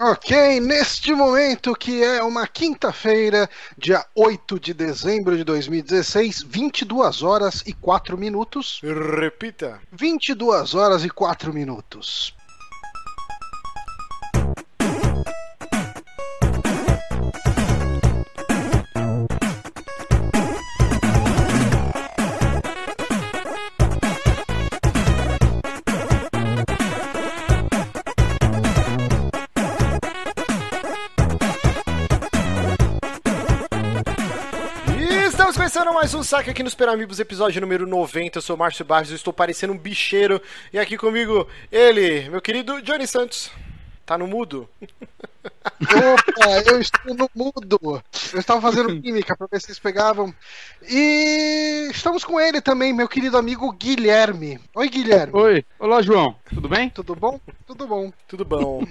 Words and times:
Ok, 0.00 0.60
neste 0.60 1.12
momento 1.12 1.74
que 1.74 2.04
é 2.04 2.22
uma 2.22 2.46
quinta-feira, 2.46 3.50
dia 3.76 4.06
8 4.14 4.60
de 4.60 4.72
dezembro 4.72 5.36
de 5.36 5.42
2016, 5.42 6.44
22 6.44 7.24
horas 7.24 7.64
e 7.66 7.72
4 7.72 8.16
minutos. 8.16 8.80
Repita. 8.84 9.80
22 9.90 10.76
horas 10.76 11.04
e 11.04 11.10
4 11.10 11.52
minutos. 11.52 12.37
Mais 36.08 36.14
um 36.14 36.22
saque 36.22 36.48
aqui 36.48 36.62
nos 36.62 36.74
Peramibos, 36.74 37.20
episódio 37.20 37.60
número 37.60 37.86
90. 37.86 38.38
Eu 38.38 38.42
sou 38.42 38.56
Márcio 38.56 38.82
Barros, 38.82 39.10
eu 39.10 39.16
estou 39.16 39.30
parecendo 39.30 39.74
um 39.74 39.78
bicheiro. 39.78 40.40
E 40.72 40.78
aqui 40.78 40.96
comigo, 40.96 41.46
ele, 41.70 42.30
meu 42.30 42.40
querido 42.40 42.80
Johnny 42.80 43.06
Santos. 43.06 43.50
Tá 44.08 44.16
no 44.16 44.26
mudo? 44.26 44.66
Opa, 45.82 46.62
eu 46.66 46.80
estou 46.80 47.14
no 47.14 47.28
mudo. 47.34 48.02
Eu 48.32 48.40
estava 48.40 48.58
fazendo 48.58 49.02
química 49.02 49.36
para 49.36 49.46
ver 49.52 49.60
se 49.60 49.66
eles 49.66 49.78
pegavam. 49.78 50.34
E 50.88 51.88
estamos 51.92 52.24
com 52.24 52.40
ele 52.40 52.62
também, 52.62 52.90
meu 52.94 53.06
querido 53.06 53.36
amigo 53.36 53.70
Guilherme. 53.70 54.58
Oi, 54.74 54.88
Guilherme. 54.88 55.38
Oi, 55.38 55.64
olá 55.78 56.00
João, 56.00 56.34
tudo 56.54 56.70
bem? 56.70 56.88
Tudo 56.88 57.14
bom? 57.14 57.38
Tudo 57.66 57.86
bom. 57.86 58.10
Tudo 58.26 58.46
bom. 58.46 58.82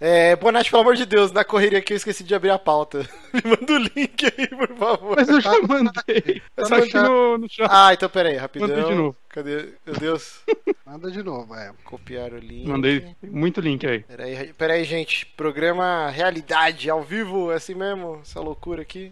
É, 0.00 0.34
boa 0.36 0.50
noite, 0.50 0.70
pelo 0.70 0.80
amor 0.82 0.96
de 0.96 1.04
Deus. 1.04 1.30
Na 1.32 1.44
correria 1.44 1.78
aqui 1.78 1.92
eu 1.92 1.96
esqueci 1.98 2.24
de 2.24 2.34
abrir 2.34 2.50
a 2.50 2.58
pauta. 2.58 3.06
Me 3.32 3.42
manda 3.44 3.74
o 3.74 3.76
link 3.76 4.24
aí, 4.24 4.48
por 4.48 4.74
favor. 4.76 5.16
Mas 5.16 5.28
eu 5.28 5.40
já 5.40 5.52
Tá- 5.52 5.66
mandei. 5.68 6.42
tá 6.56 6.62
Tá 6.62 6.68
no 6.70 6.76
aqui 6.76 6.90
chat. 6.90 7.02
no, 7.08 7.38
no 7.38 7.48
chat. 7.48 7.68
Ah, 7.70 7.92
então 7.92 8.08
peraí, 8.08 8.36
rapidão. 8.36 8.68
Mandei 8.68 8.84
de 8.84 8.94
novo. 8.94 9.16
Cadê? 9.32 9.70
Meu 9.86 9.94
Deus. 9.98 10.40
Manda 10.84 11.10
de 11.10 11.22
novo, 11.22 11.54
é. 11.54 11.72
Copiar 11.84 12.34
o 12.34 12.38
link. 12.38 12.68
Mandei 12.68 13.16
muito 13.22 13.62
link 13.62 13.86
aí. 13.86 14.00
Peraí, 14.00 14.52
peraí, 14.52 14.84
gente. 14.84 15.24
Programa 15.24 16.10
Realidade, 16.10 16.90
ao 16.90 17.02
vivo, 17.02 17.50
é 17.50 17.54
assim 17.54 17.74
mesmo? 17.74 18.20
Essa 18.20 18.40
loucura 18.40 18.82
aqui. 18.82 19.10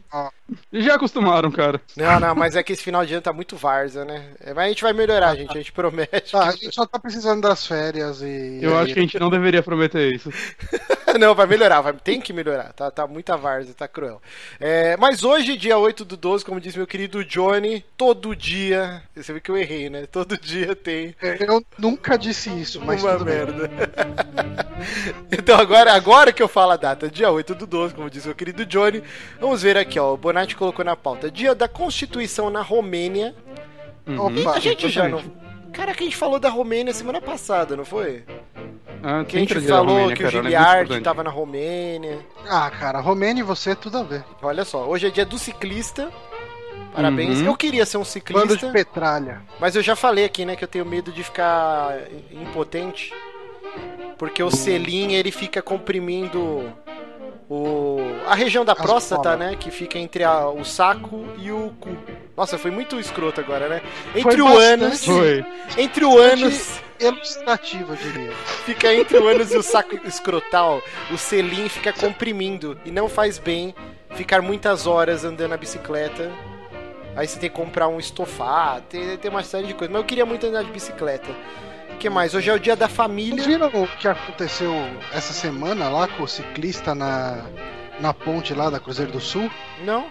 E 0.70 0.82
já 0.82 0.96
acostumaram, 0.96 1.50
cara. 1.50 1.80
Não, 1.96 2.20
não, 2.20 2.34
mas 2.34 2.54
é 2.54 2.62
que 2.62 2.74
esse 2.74 2.82
final 2.82 3.06
de 3.06 3.14
ano 3.14 3.22
tá 3.22 3.32
muito 3.32 3.56
Varza, 3.56 4.04
né? 4.04 4.34
É, 4.40 4.52
Mas 4.52 4.66
a 4.66 4.68
gente 4.68 4.82
vai 4.82 4.92
melhorar, 4.92 5.34
gente. 5.36 5.52
A 5.52 5.60
gente 5.60 5.72
promete. 5.72 6.32
Tá, 6.32 6.48
a 6.48 6.52
gente 6.52 6.74
só 6.74 6.84
tá 6.84 6.98
precisando 6.98 7.40
das 7.40 7.66
férias 7.66 8.20
e. 8.20 8.58
Eu 8.60 8.76
acho 8.76 8.92
que 8.92 8.98
a 8.98 9.02
gente 9.02 9.18
não 9.18 9.30
deveria 9.30 9.62
prometer 9.62 10.12
isso. 10.12 10.30
Não, 11.18 11.34
vai 11.34 11.46
melhorar, 11.46 11.80
vai, 11.80 11.92
tem 11.92 12.20
que 12.20 12.32
melhorar. 12.32 12.72
Tá, 12.72 12.88
tá 12.88 13.04
muita 13.04 13.36
Varza, 13.36 13.74
tá 13.74 13.88
cruel. 13.88 14.22
É, 14.60 14.96
mas 14.96 15.24
hoje, 15.24 15.56
dia 15.56 15.76
8 15.76 16.04
do 16.04 16.16
12, 16.16 16.44
como 16.44 16.60
disse 16.60 16.76
meu 16.76 16.86
querido 16.86 17.24
Johnny, 17.24 17.84
todo 17.96 18.36
dia. 18.36 19.02
Você 19.14 19.32
viu 19.32 19.42
que 19.42 19.50
eu 19.50 19.56
errei, 19.56 19.90
né? 19.90 20.06
Todo 20.10 20.36
dia 20.36 20.74
tem 20.74 21.14
Eu 21.38 21.64
nunca 21.78 22.16
disse 22.18 22.50
isso, 22.50 22.80
mas 22.84 23.02
uma 23.02 23.12
tudo 23.12 23.24
bem. 23.24 23.34
merda. 23.34 23.70
então 25.30 25.58
agora, 25.58 25.92
agora 25.92 26.32
que 26.32 26.42
eu 26.42 26.48
falo 26.48 26.72
a 26.72 26.76
data, 26.76 27.08
dia 27.10 27.30
8 27.30 27.54
do 27.54 27.66
12, 27.66 27.94
como 27.94 28.10
disse 28.10 28.26
meu 28.26 28.34
querido 28.34 28.64
Johnny, 28.66 29.02
vamos 29.40 29.62
ver 29.62 29.76
aqui, 29.76 29.98
ó. 29.98 30.12
O 30.14 30.16
Bonatti 30.16 30.56
colocou 30.56 30.84
na 30.84 30.96
pauta. 30.96 31.30
Dia 31.30 31.54
da 31.54 31.68
Constituição 31.68 32.50
na 32.50 32.62
Romênia. 32.62 33.34
Uhum. 34.06 34.40
Opa, 34.40 34.52
a 34.56 34.58
gente 34.60 34.88
já 34.88 35.08
não. 35.08 35.22
Cara, 35.72 35.94
que 35.94 36.02
a 36.02 36.06
gente 36.06 36.16
falou 36.16 36.40
da 36.40 36.48
Romênia 36.48 36.92
semana 36.92 37.20
passada, 37.20 37.76
não 37.76 37.84
foi? 37.84 38.24
Ah, 39.02 39.24
Que 39.24 39.36
a 39.36 39.40
gente 39.40 39.60
falou 39.60 39.86
Romênia, 39.94 40.16
que 40.16 40.22
o 40.22 40.26
cara, 40.26 40.36
muito 40.42 40.46
Giliard 40.48 40.80
importante. 40.82 41.04
tava 41.04 41.22
na 41.22 41.30
Romênia. 41.30 42.18
Ah, 42.48 42.70
cara, 42.70 42.98
Romênia 43.00 43.40
e 43.40 43.44
você, 43.44 43.74
tudo 43.76 43.98
a 43.98 44.02
ver. 44.02 44.24
Olha 44.42 44.64
só, 44.64 44.84
hoje 44.88 45.06
é 45.06 45.10
dia 45.10 45.24
do 45.24 45.38
ciclista. 45.38 46.10
Parabéns. 46.94 47.38
Uhum. 47.40 47.46
Eu 47.46 47.56
queria 47.56 47.86
ser 47.86 47.96
um 47.98 48.00
Bando 48.00 48.08
de 48.08 48.60
ciclista, 48.60 48.70
petralha. 48.72 49.42
mas 49.60 49.76
eu 49.76 49.82
já 49.82 49.94
falei 49.94 50.24
aqui, 50.24 50.44
né, 50.44 50.56
que 50.56 50.64
eu 50.64 50.68
tenho 50.68 50.84
medo 50.84 51.12
de 51.12 51.22
ficar 51.22 51.96
impotente. 52.32 53.12
Porque 54.18 54.42
o 54.42 54.50
selim, 54.50 55.12
ele 55.14 55.30
fica 55.30 55.62
comprimindo 55.62 56.70
o 57.48 57.98
a 58.26 58.34
região 58.34 58.64
da 58.64 58.72
As 58.72 58.78
próstata, 58.78 59.22
bolas. 59.22 59.38
né, 59.38 59.56
que 59.58 59.70
fica 59.70 59.98
entre 59.98 60.22
a- 60.24 60.48
o 60.48 60.64
saco 60.64 61.24
e 61.38 61.50
o 61.50 61.72
cu. 61.80 61.96
Nossa, 62.36 62.58
foi 62.58 62.70
muito 62.70 62.98
escroto 62.98 63.40
agora, 63.40 63.68
né? 63.68 63.82
Foi 64.12 64.20
Entre 64.20 64.42
o 64.42 64.44
bastante. 64.46 64.82
ânus, 64.84 65.04
Foi. 65.04 65.44
entre 65.78 66.04
o 66.04 66.18
ânus 66.18 66.80
eu 67.00 67.12
diria. 67.96 68.32
Fica 68.66 68.92
entre 68.94 69.18
o 69.18 69.26
ânus 69.26 69.52
e 69.52 69.56
o 69.56 69.62
saco 69.62 69.98
escrotal, 70.06 70.82
o 71.10 71.16
selim 71.16 71.68
fica 71.68 71.92
comprimindo 71.92 72.78
e 72.84 72.90
não 72.90 73.08
faz 73.08 73.38
bem 73.38 73.74
ficar 74.14 74.42
muitas 74.42 74.86
horas 74.86 75.24
andando 75.24 75.50
na 75.50 75.56
bicicleta. 75.56 76.30
Aí 77.16 77.26
você 77.26 77.38
tem 77.38 77.50
que 77.50 77.56
comprar 77.56 77.88
um 77.88 77.98
estofado, 77.98 78.82
tem, 78.88 79.16
tem 79.16 79.30
uma 79.30 79.42
série 79.42 79.66
de 79.66 79.74
coisas. 79.74 79.92
Mas 79.92 80.02
eu 80.02 80.06
queria 80.06 80.24
muito 80.26 80.46
andar 80.46 80.62
de 80.64 80.70
bicicleta. 80.70 81.30
O 81.92 81.96
que 81.98 82.08
mais? 82.08 82.34
Hoje 82.34 82.48
é 82.50 82.54
o 82.54 82.58
dia 82.58 82.76
da 82.76 82.86
Vocês 82.86 82.96
família. 82.96 83.44
viram 83.44 83.66
o 83.68 83.86
que 83.98 84.08
aconteceu 84.08 84.72
essa 85.12 85.32
semana 85.32 85.88
lá 85.88 86.08
com 86.08 86.22
o 86.22 86.28
ciclista 86.28 86.94
na, 86.94 87.44
na 88.00 88.14
ponte 88.14 88.54
lá 88.54 88.70
da 88.70 88.80
Cruzeiro 88.80 89.12
do 89.12 89.20
Sul? 89.20 89.50
Não? 89.84 90.10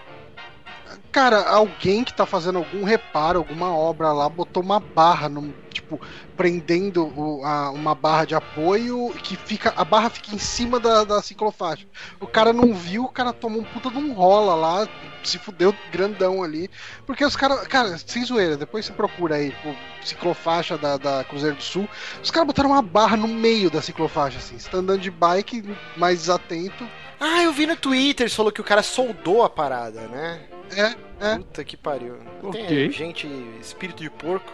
Cara, 1.12 1.42
alguém 1.48 2.04
que 2.04 2.14
tá 2.14 2.24
fazendo 2.24 2.58
algum 2.58 2.84
reparo, 2.84 3.40
alguma 3.40 3.74
obra 3.74 4.12
lá, 4.12 4.28
botou 4.28 4.62
uma 4.62 4.78
barra, 4.78 5.28
no, 5.28 5.52
tipo, 5.72 6.00
prendendo 6.36 7.04
o- 7.18 7.44
a- 7.44 7.70
uma 7.72 7.96
barra 7.96 8.24
de 8.24 8.34
apoio 8.36 9.12
que 9.22 9.36
fica. 9.36 9.74
A 9.76 9.84
barra 9.84 10.08
fica 10.08 10.32
em 10.32 10.38
cima 10.38 10.78
da, 10.78 11.02
da 11.02 11.20
ciclofaixa. 11.20 11.84
O 12.20 12.28
cara 12.28 12.52
não 12.52 12.72
viu, 12.72 13.04
o 13.04 13.08
cara 13.12 13.32
tomou 13.32 13.60
um 13.60 13.64
puta 13.64 13.90
de 13.90 13.98
um 13.98 14.12
rola 14.12 14.54
lá, 14.54 14.88
se 15.24 15.36
fudeu 15.36 15.74
grandão 15.90 16.44
ali. 16.44 16.70
Porque 17.04 17.24
os 17.24 17.34
caras. 17.34 17.66
Cara, 17.66 17.98
sem 17.98 18.24
zoeira, 18.24 18.56
depois 18.56 18.86
você 18.86 18.92
procura 18.92 19.34
aí, 19.34 19.50
tipo, 19.50 19.74
ciclofaixa 20.04 20.78
da, 20.78 20.96
da 20.96 21.24
Cruzeiro 21.24 21.56
do 21.56 21.62
Sul. 21.62 21.88
Os 22.22 22.30
caras 22.30 22.46
botaram 22.46 22.70
uma 22.70 22.82
barra 22.82 23.16
no 23.16 23.26
meio 23.26 23.68
da 23.68 23.82
ciclofaixa, 23.82 24.38
assim. 24.38 24.56
Você 24.58 24.70
tá 24.70 24.78
andando 24.78 25.00
de 25.00 25.10
bike 25.10 25.76
mais 25.96 26.20
desatento. 26.20 26.88
Ah, 27.18 27.42
eu 27.42 27.52
vi 27.52 27.66
no 27.66 27.76
Twitter, 27.76 28.30
você 28.30 28.36
falou 28.36 28.52
que 28.52 28.60
o 28.60 28.64
cara 28.64 28.82
soldou 28.82 29.42
a 29.42 29.50
parada, 29.50 30.02
né? 30.06 30.40
É, 30.76 30.94
é. 31.32 31.36
Puta 31.36 31.64
que 31.64 31.76
pariu. 31.76 32.16
Tem 32.52 32.64
Ok. 32.64 32.90
gente, 32.92 33.26
espírito 33.60 34.02
de 34.02 34.10
porco. 34.10 34.52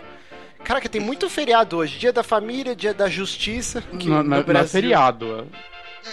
Caraca, 0.64 0.88
tem 0.88 1.00
muito 1.00 1.28
feriado 1.30 1.76
hoje. 1.76 1.98
Dia 1.98 2.12
da 2.12 2.22
família, 2.22 2.74
dia 2.74 2.92
da 2.92 3.08
justiça. 3.08 3.82
Que 3.82 4.08
Na, 4.08 4.22
no 4.22 4.42
Brasil... 4.42 4.80
feriado. 4.80 5.46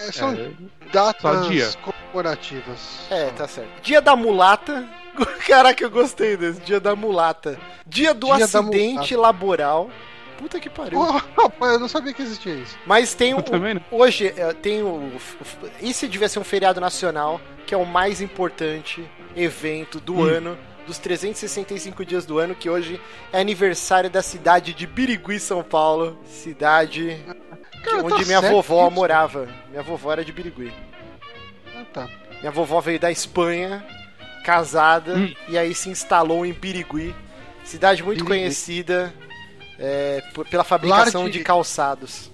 é 0.08 0.12
são 0.12 0.32
É, 0.34 0.52
datas 0.92 1.22
só 1.22 1.50
dia. 1.50 1.70
comemorativas. 1.82 3.08
É, 3.10 3.30
tá 3.32 3.48
certo. 3.48 3.82
Dia 3.82 4.02
da 4.02 4.16
mulata. 4.16 4.88
Caraca, 5.48 5.84
eu 5.84 5.90
gostei 5.90 6.38
desse. 6.38 6.62
Dia 6.62 6.80
da 6.80 6.96
mulata. 6.96 7.60
Dia 7.88 8.14
do 8.14 8.28
Dia 8.36 8.46
acidente 8.46 9.16
laboral. 9.16 9.90
Puta 10.38 10.60
que 10.60 10.70
pariu. 10.70 11.00
Oh, 11.00 11.66
eu 11.66 11.80
não 11.80 11.88
sabia 11.88 12.14
que 12.14 12.22
existia 12.22 12.54
isso. 12.56 12.78
Mas 12.86 13.14
tem 13.14 13.34
o. 13.34 13.38
Eu 13.38 13.44
também 13.44 13.74
não. 13.76 13.82
Hoje 13.92 14.34
é, 14.36 14.54
tem 14.54 14.82
o, 14.84 15.12
Isso 15.82 16.08
devia 16.08 16.28
ser 16.30 16.40
um 16.40 16.44
feriado 16.44 16.82
nacional, 16.82 17.40
que 17.66 17.74
é 17.74 17.78
o 17.78 17.86
mais 17.86 18.22
importante 18.22 19.04
evento 19.36 20.00
do 20.00 20.16
Hum. 20.16 20.24
ano. 20.24 20.58
Dos 20.86 20.98
365 20.98 22.04
dias 22.06 22.26
do 22.26 22.40
ano, 22.40 22.54
que 22.56 22.70
hoje 22.70 23.00
é 23.32 23.40
aniversário 23.40 24.10
da 24.10 24.22
cidade 24.22 24.74
de 24.74 24.86
Birigui, 24.86 25.40
São 25.40 25.64
Paulo. 25.64 26.20
Cidade 26.26 27.24
Cara, 27.86 28.04
onde 28.04 28.20
tá 28.20 28.26
minha 28.26 28.42
vovó 28.42 28.82
isso. 28.88 28.92
morava. 28.92 29.48
Minha 29.70 29.82
vovó 29.82 30.12
era 30.12 30.26
de 30.26 30.34
Birigui. 30.34 30.74
Ah, 31.74 31.86
tá. 31.94 32.10
Minha 32.42 32.52
vovó 32.52 32.82
veio 32.82 33.00
da 33.00 33.10
Espanha, 33.10 33.82
casada, 34.44 35.16
Hum. 35.16 35.34
e 35.48 35.58
aí 35.58 35.74
se 35.74 35.90
instalou 35.90 36.46
em 36.46 36.52
Birigui, 36.52 37.16
cidade 37.64 38.04
muito 38.04 38.26
Birigui. 38.26 38.42
conhecida 38.42 39.14
é, 39.86 40.24
pela 40.50 40.64
fabricação 40.64 41.26
de... 41.26 41.40
de- 41.40 41.44
calçados. 41.44 42.32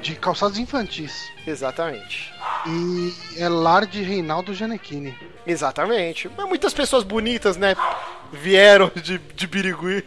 De 0.00 0.14
calçados 0.14 0.56
infantis. 0.58 1.12
Exatamente. 1.46 2.32
E 2.66 3.12
é 3.36 3.48
lar 3.48 3.84
de 3.86 4.00
Reinaldo 4.02 4.54
Gianecchini. 4.54 5.18
Exatamente. 5.44 6.30
Mas 6.36 6.46
muitas 6.48 6.72
pessoas 6.72 7.02
bonitas, 7.02 7.56
né? 7.56 7.74
Vieram 8.32 8.90
de, 8.94 9.18
de 9.18 9.46
Birigui. 9.46 10.04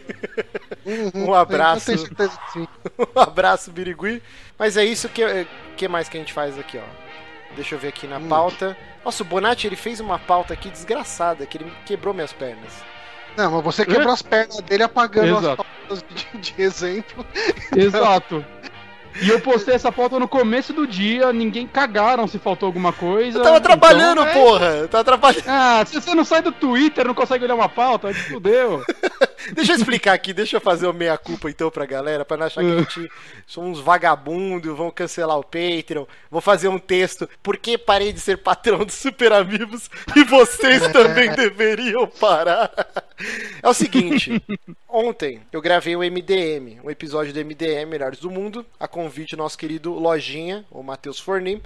Uhum, 0.86 1.26
Um 1.28 1.34
abraço. 1.34 1.90
Eu 1.92 1.96
tenho 1.96 2.06
certeza 2.08 2.38
que 2.46 2.52
sim. 2.52 2.68
um 3.14 3.20
abraço, 3.20 3.70
Birigui. 3.70 4.22
Mas 4.58 4.76
é 4.76 4.84
isso 4.84 5.08
que, 5.08 5.22
que 5.76 5.86
mais 5.86 6.08
que 6.08 6.16
a 6.16 6.20
gente 6.20 6.32
faz 6.32 6.58
aqui, 6.58 6.78
ó. 6.78 7.54
Deixa 7.54 7.74
eu 7.74 7.78
ver 7.78 7.88
aqui 7.88 8.06
na 8.06 8.16
Hum. 8.16 8.28
pauta. 8.28 8.76
Nossa, 9.04 9.22
o 9.22 9.26
Bonatti 9.26 9.66
ele 9.66 9.76
fez 9.76 10.00
uma 10.00 10.18
pauta 10.18 10.54
aqui 10.54 10.70
desgraçada, 10.70 11.44
que 11.44 11.58
ele 11.58 11.70
quebrou 11.84 12.14
minhas 12.14 12.32
pernas. 12.32 12.72
Não, 13.36 13.50
mas 13.50 13.64
você 13.64 13.84
quebrou 13.86 14.12
as 14.12 14.22
pernas 14.22 14.60
dele 14.60 14.82
apagando 14.82 15.36
as 15.36 15.42
Exato. 15.44 15.64
pautas 15.88 16.04
de, 16.10 16.38
de 16.38 16.62
exemplo. 16.62 17.26
Exato. 17.76 18.44
E 19.20 19.28
eu 19.28 19.38
postei 19.40 19.74
essa 19.74 19.92
foto 19.92 20.18
no 20.18 20.26
começo 20.26 20.72
do 20.72 20.86
dia, 20.86 21.30
ninguém 21.34 21.66
cagaram 21.66 22.26
se 22.26 22.38
faltou 22.38 22.66
alguma 22.66 22.94
coisa. 22.94 23.38
Eu 23.38 23.42
tava 23.42 23.60
trabalhando, 23.60 24.22
então- 24.22 24.32
porra! 24.32 24.66
Eu 24.68 24.88
tava 24.88 25.04
trabalhando. 25.04 25.44
Ah, 25.46 25.84
se 25.86 26.00
você 26.00 26.14
não 26.14 26.24
sai 26.24 26.40
do 26.40 26.50
Twitter, 26.50 27.06
não 27.06 27.12
consegue 27.14 27.44
olhar 27.44 27.54
uma 27.54 27.68
pauta, 27.68 28.08
aí 28.08 28.14
fudeu. 28.14 28.82
Deixa 29.52 29.72
eu 29.72 29.76
explicar 29.76 30.12
aqui, 30.12 30.32
deixa 30.32 30.56
eu 30.56 30.60
fazer 30.60 30.86
o 30.86 30.92
meia-culpa 30.92 31.50
então 31.50 31.68
pra 31.68 31.84
galera, 31.84 32.24
pra 32.24 32.36
não 32.36 32.46
achar 32.46 32.62
que 32.62 32.70
a 32.70 32.76
gente 32.78 33.10
somos 33.44 33.80
vagabundos, 33.80 34.76
vão 34.76 34.88
cancelar 34.88 35.36
o 35.36 35.42
Patreon, 35.42 36.04
vou 36.30 36.40
fazer 36.40 36.68
um 36.68 36.78
texto, 36.78 37.28
por 37.42 37.56
que 37.56 37.76
parei 37.76 38.12
de 38.12 38.20
ser 38.20 38.38
patrão 38.38 38.84
dos 38.84 38.94
Super 38.94 39.32
Amigos 39.32 39.90
e 40.14 40.22
vocês 40.22 40.86
também 40.92 41.32
deveriam 41.34 42.06
parar? 42.06 42.70
É 43.62 43.68
o 43.68 43.74
seguinte, 43.74 44.42
ontem 44.88 45.40
eu 45.52 45.60
gravei 45.60 45.94
o 45.94 46.00
MDM, 46.00 46.80
um 46.82 46.90
episódio 46.90 47.32
do 47.32 47.44
MDM, 47.44 47.86
Melhores 47.86 48.18
do 48.18 48.30
Mundo, 48.30 48.64
a 48.78 48.88
convite 48.88 49.36
do 49.36 49.38
nosso 49.38 49.56
querido 49.56 49.92
Lojinha, 49.92 50.64
o 50.70 50.82
Matheus 50.82 51.20
Fornim, 51.20 51.60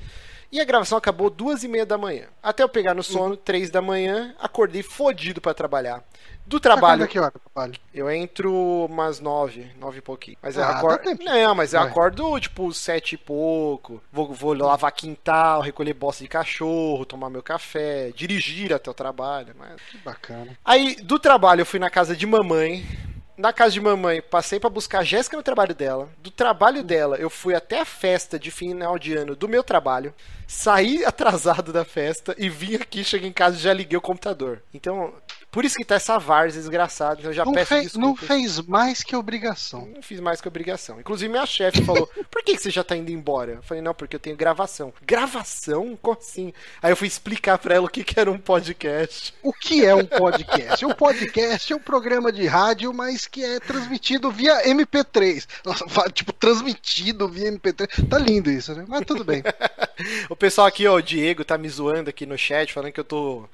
e 0.50 0.60
a 0.60 0.64
gravação 0.64 0.96
acabou 0.98 1.28
duas 1.30 1.62
e 1.64 1.68
meia 1.68 1.86
da 1.86 1.98
manhã. 1.98 2.26
Até 2.42 2.62
eu 2.62 2.68
pegar 2.68 2.94
no 2.94 3.02
sono, 3.02 3.36
três 3.36 3.70
da 3.70 3.82
manhã, 3.82 4.34
acordei 4.38 4.82
fodido 4.82 5.40
pra 5.40 5.54
trabalhar. 5.54 6.02
Do 6.46 6.60
trabalho. 6.60 7.02
Acorda 7.02 7.08
que 7.08 7.18
hora, 7.18 7.32
trabalho? 7.52 7.74
Eu 7.92 8.08
entro 8.08 8.54
umas 8.88 9.18
nove, 9.18 9.68
nove 9.80 9.98
e 9.98 10.00
pouquinho. 10.00 10.36
Mas 10.40 10.56
eu 10.56 10.62
Ah, 10.62 10.72
dá 10.74 10.78
acordo. 10.78 11.02
tempo. 11.02 11.24
Não, 11.24 11.54
mas 11.56 11.74
eu 11.74 11.80
acordo 11.80 12.38
tipo 12.38 12.72
sete 12.72 13.16
e 13.16 13.18
pouco. 13.18 14.00
Vou, 14.12 14.32
vou 14.32 14.52
lavar 14.54 14.92
quintal, 14.92 15.60
recolher 15.60 15.92
bosta 15.94 16.22
de 16.22 16.28
cachorro, 16.28 17.04
tomar 17.04 17.30
meu 17.30 17.42
café, 17.42 18.12
dirigir 18.14 18.72
até 18.72 18.88
o 18.88 18.94
trabalho. 18.94 19.54
Mas... 19.58 19.74
Que 19.90 19.98
bacana. 19.98 20.56
Aí, 20.64 20.94
do 21.02 21.18
trabalho, 21.18 21.62
eu 21.62 21.66
fui 21.66 21.80
na 21.80 21.90
casa 21.90 22.14
de 22.14 22.24
mamãe. 22.26 22.86
Na 23.36 23.52
casa 23.52 23.72
de 23.72 23.80
mamãe, 23.82 24.22
passei 24.22 24.58
pra 24.58 24.70
buscar 24.70 25.00
a 25.00 25.04
Jéssica 25.04 25.36
no 25.36 25.42
trabalho 25.42 25.74
dela. 25.74 26.08
Do 26.18 26.30
trabalho 26.30 26.82
dela, 26.82 27.16
eu 27.16 27.28
fui 27.28 27.54
até 27.54 27.80
a 27.80 27.84
festa 27.84 28.38
de 28.38 28.50
final 28.50 28.98
de 28.98 29.14
ano 29.14 29.36
do 29.36 29.46
meu 29.46 29.62
trabalho. 29.62 30.14
Saí 30.46 31.04
atrasado 31.06 31.70
da 31.70 31.84
festa 31.84 32.34
e 32.38 32.48
vim 32.48 32.76
aqui, 32.76 33.04
cheguei 33.04 33.28
em 33.28 33.32
casa 33.32 33.56
e 33.56 33.60
já 33.60 33.74
liguei 33.74 33.98
o 33.98 34.00
computador. 34.00 34.62
Então, 34.72 35.12
por 35.56 35.64
isso 35.64 35.76
que 35.76 35.86
tá 35.86 35.94
essa 35.94 36.18
várzea 36.18 36.60
desgraçada. 36.60 37.14
Então 37.18 37.30
eu 37.30 37.34
já 37.34 37.42
Não, 37.42 37.52
peço 37.54 37.68
fez, 37.68 37.94
não 37.94 38.12
desculpas. 38.12 38.26
fez 38.28 38.60
mais 38.60 39.02
que 39.02 39.16
obrigação. 39.16 39.88
Não 39.94 40.02
fiz 40.02 40.20
mais 40.20 40.38
que 40.38 40.46
obrigação. 40.46 41.00
Inclusive, 41.00 41.30
minha 41.32 41.46
chefe 41.46 41.82
falou: 41.82 42.06
Por 42.30 42.42
que, 42.42 42.54
que 42.56 42.62
você 42.62 42.68
já 42.68 42.84
tá 42.84 42.94
indo 42.94 43.10
embora? 43.10 43.52
Eu 43.52 43.62
falei: 43.62 43.82
Não, 43.82 43.94
porque 43.94 44.16
eu 44.16 44.20
tenho 44.20 44.36
gravação. 44.36 44.92
Gravação? 45.00 45.98
Como 46.02 46.18
assim? 46.20 46.52
Aí 46.82 46.92
eu 46.92 46.96
fui 46.96 47.08
explicar 47.08 47.56
pra 47.56 47.74
ela 47.74 47.86
o 47.86 47.88
que, 47.88 48.04
que 48.04 48.20
era 48.20 48.30
um 48.30 48.36
podcast. 48.36 49.32
O 49.42 49.50
que 49.50 49.82
é 49.82 49.94
um 49.94 50.04
podcast? 50.04 50.84
Um 50.84 50.92
podcast 50.92 51.72
é 51.72 51.76
um 51.76 51.80
programa 51.80 52.30
de 52.30 52.46
rádio, 52.46 52.92
mas 52.92 53.26
que 53.26 53.42
é 53.42 53.58
transmitido 53.58 54.30
via 54.30 54.62
MP3. 54.62 55.46
Nossa, 55.64 55.86
tipo, 56.10 56.34
transmitido 56.34 57.30
via 57.30 57.50
MP3. 57.50 58.06
Tá 58.10 58.18
lindo 58.18 58.50
isso, 58.50 58.74
né? 58.74 58.84
Mas 58.86 59.06
tudo 59.06 59.24
bem. 59.24 59.42
O 60.28 60.36
pessoal 60.36 60.66
aqui, 60.66 60.86
ó, 60.86 60.96
o 60.96 61.02
Diego 61.02 61.42
tá 61.42 61.56
me 61.56 61.66
zoando 61.70 62.10
aqui 62.10 62.26
no 62.26 62.36
chat, 62.36 62.70
falando 62.70 62.92
que 62.92 63.00
eu 63.00 63.04
tô 63.04 63.48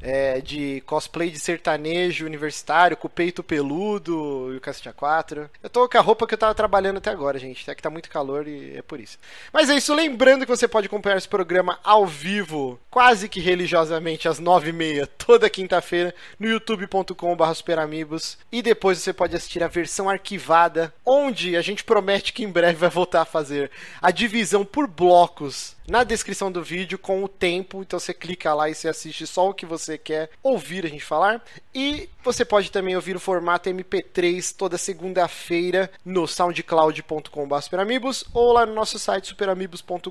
é, 0.00 0.40
de 0.40 0.82
cosplay 0.86 1.30
de 1.30 1.38
sertanejo 1.38 2.26
universitário, 2.26 2.96
com 2.96 3.06
o 3.06 3.10
peito 3.10 3.42
peludo 3.42 4.52
e 4.52 4.56
o 4.56 4.60
cacete 4.60 4.88
A4. 4.88 5.48
Eu 5.62 5.70
tô 5.70 5.88
com 5.88 5.98
a 5.98 6.00
roupa 6.00 6.26
que 6.26 6.34
eu 6.34 6.38
tava 6.38 6.54
trabalhando 6.54 6.98
até 6.98 7.10
agora, 7.10 7.38
gente. 7.38 7.68
É 7.70 7.74
que 7.74 7.82
tá 7.82 7.90
muito 7.90 8.10
calor 8.10 8.46
e 8.46 8.76
é 8.76 8.82
por 8.82 9.00
isso. 9.00 9.18
Mas 9.52 9.70
é 9.70 9.76
isso, 9.76 9.94
lembrando 9.94 10.44
que 10.44 10.50
você 10.50 10.68
pode 10.68 10.86
acompanhar 10.86 11.16
esse 11.16 11.28
programa 11.28 11.78
ao 11.82 12.06
vivo, 12.06 12.78
quase 12.90 13.28
que 13.28 13.40
religiosamente, 13.40 14.28
às 14.28 14.38
nove 14.38 14.70
e 14.70 14.72
meia, 14.72 15.06
toda 15.06 15.50
quinta-feira, 15.50 16.14
no 16.38 16.48
youtube.com.br 16.48 17.54
superamigos. 17.54 18.38
E 18.50 18.62
depois 18.62 18.98
você 18.98 19.12
pode 19.12 19.36
assistir 19.36 19.62
a 19.62 19.68
versão 19.68 20.08
arquivada, 20.08 20.92
onde 21.04 21.56
a 21.56 21.62
gente 21.62 21.84
promete 21.84 22.32
que 22.32 22.44
em 22.44 22.50
breve 22.50 22.74
vai 22.78 22.90
voltar 22.90 23.22
a 23.22 23.26
fazer 23.26 23.70
a 24.00 24.10
divisão 24.10 24.64
por 24.64 24.86
blocos 24.86 25.75
na 25.88 26.04
descrição 26.04 26.50
do 26.50 26.62
vídeo 26.62 26.98
com 26.98 27.22
o 27.22 27.28
tempo. 27.28 27.82
Então 27.82 27.98
você 27.98 28.12
clica 28.12 28.52
lá 28.54 28.68
e 28.68 28.74
você 28.74 28.88
assiste 28.88 29.26
só 29.26 29.50
o 29.50 29.54
que 29.54 29.66
você 29.66 29.96
quer 29.96 30.30
ouvir 30.42 30.84
a 30.84 30.88
gente 30.88 31.04
falar. 31.04 31.42
E 31.74 32.08
você 32.26 32.44
pode 32.44 32.72
também 32.72 32.96
ouvir 32.96 33.14
o 33.14 33.20
formato 33.20 33.70
MP3 33.70 34.54
toda 34.56 34.76
segunda-feira 34.76 35.88
no 36.04 36.26
soundcloud.com.br 36.26 37.60
superamigos 37.60 38.24
ou 38.34 38.52
lá 38.52 38.66
no 38.66 38.74
nosso 38.74 38.98
site 38.98 39.28
superamigos.com.br. 39.28 40.10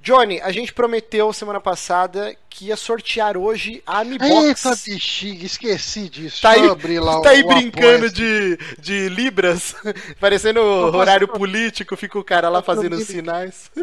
Johnny, 0.00 0.40
a 0.40 0.52
gente 0.52 0.72
prometeu 0.72 1.32
semana 1.32 1.60
passada 1.60 2.36
que 2.48 2.66
ia 2.66 2.76
sortear 2.76 3.36
hoje 3.36 3.82
a 3.86 4.00
Amibox. 4.00 4.64
Eita, 4.64 4.76
bexiga, 4.86 5.44
esqueci 5.44 6.08
disso. 6.08 6.42
Tá 6.42 6.50
aí, 6.50 6.98
lá 6.98 7.20
tá 7.22 7.30
aí 7.30 7.42
o 7.42 7.48
brincando 7.48 8.10
de, 8.10 8.58
de 8.78 9.08
Libras, 9.08 9.74
parecendo 10.20 10.60
horário 10.60 11.28
político, 11.28 11.96
fica 11.96 12.18
o 12.18 12.24
cara 12.24 12.48
lá 12.48 12.62
fazendo 12.62 12.96
os 12.96 13.06
sinais. 13.06 13.70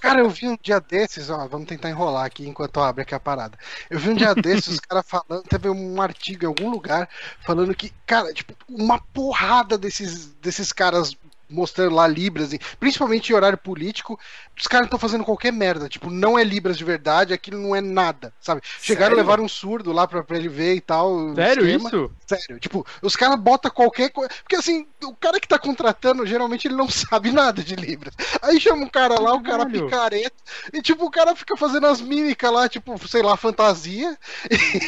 Cara, 0.00 0.20
eu 0.20 0.30
vi 0.30 0.46
um 0.46 0.56
dia 0.62 0.80
desses, 0.80 1.28
ó, 1.28 1.46
vamos 1.48 1.66
tentar 1.66 1.90
enrolar 1.90 2.24
aqui 2.24 2.46
enquanto 2.46 2.76
eu 2.76 2.84
abro 2.84 3.02
aqui 3.02 3.14
a 3.14 3.20
parada. 3.20 3.58
Eu 3.90 3.98
vi 3.98 4.10
um 4.10 4.14
dia 4.14 4.34
desses 4.34 4.68
os 4.68 4.80
caras 4.80 5.04
falando, 5.06 5.42
teve 5.42 5.68
um 5.68 6.00
artigo 6.00 6.17
em 6.26 6.46
algum 6.46 6.70
lugar 6.70 7.08
falando 7.44 7.74
que, 7.74 7.92
cara, 8.06 8.32
tipo, 8.32 8.54
uma 8.68 8.98
porrada 8.98 9.78
desses, 9.78 10.26
desses 10.34 10.72
caras 10.72 11.16
mostrando 11.48 11.94
lá 11.94 12.06
Libras, 12.06 12.50
principalmente 12.78 13.30
em 13.30 13.34
horário 13.34 13.58
político, 13.58 14.18
os 14.56 14.66
caras 14.66 14.86
estão 14.86 14.98
fazendo 14.98 15.24
qualquer 15.24 15.52
merda, 15.52 15.88
tipo, 15.88 16.10
não 16.10 16.38
é 16.38 16.44
Libras 16.44 16.76
de 16.76 16.84
verdade, 16.84 17.32
aquilo 17.32 17.60
não 17.60 17.74
é 17.74 17.80
nada, 17.80 18.32
sabe? 18.40 18.60
Chegaram 18.80 19.16
Sério? 19.16 19.18
a 19.18 19.22
levar 19.22 19.40
um 19.40 19.48
surdo 19.48 19.92
lá 19.92 20.06
pra, 20.06 20.22
pra 20.22 20.36
ele 20.36 20.48
ver 20.48 20.74
e 20.74 20.80
tal. 20.80 21.34
Sério 21.34 21.66
esquema. 21.66 21.88
isso? 21.88 22.10
Sério, 22.26 22.60
tipo, 22.60 22.86
os 23.02 23.16
caras 23.16 23.38
botam 23.38 23.70
qualquer 23.70 24.10
coisa. 24.10 24.30
Porque 24.42 24.56
assim, 24.56 24.86
o 25.04 25.14
cara 25.14 25.40
que 25.40 25.48
tá 25.48 25.58
contratando, 25.58 26.26
geralmente 26.26 26.68
ele 26.68 26.74
não 26.76 26.88
sabe 26.90 27.30
nada 27.30 27.62
de 27.62 27.74
Libras. 27.74 28.14
Aí 28.42 28.60
chama 28.60 28.84
um 28.84 28.88
cara 28.88 29.20
lá, 29.20 29.34
o 29.34 29.42
cara 29.42 29.64
Caralho. 29.64 29.84
picareta, 29.84 30.36
e 30.72 30.82
tipo, 30.82 31.04
o 31.04 31.10
cara 31.10 31.34
fica 31.34 31.56
fazendo 31.56 31.86
as 31.86 32.00
mímicas 32.00 32.52
lá, 32.52 32.68
tipo, 32.68 32.96
sei 33.08 33.22
lá, 33.22 33.36
fantasia. 33.36 34.16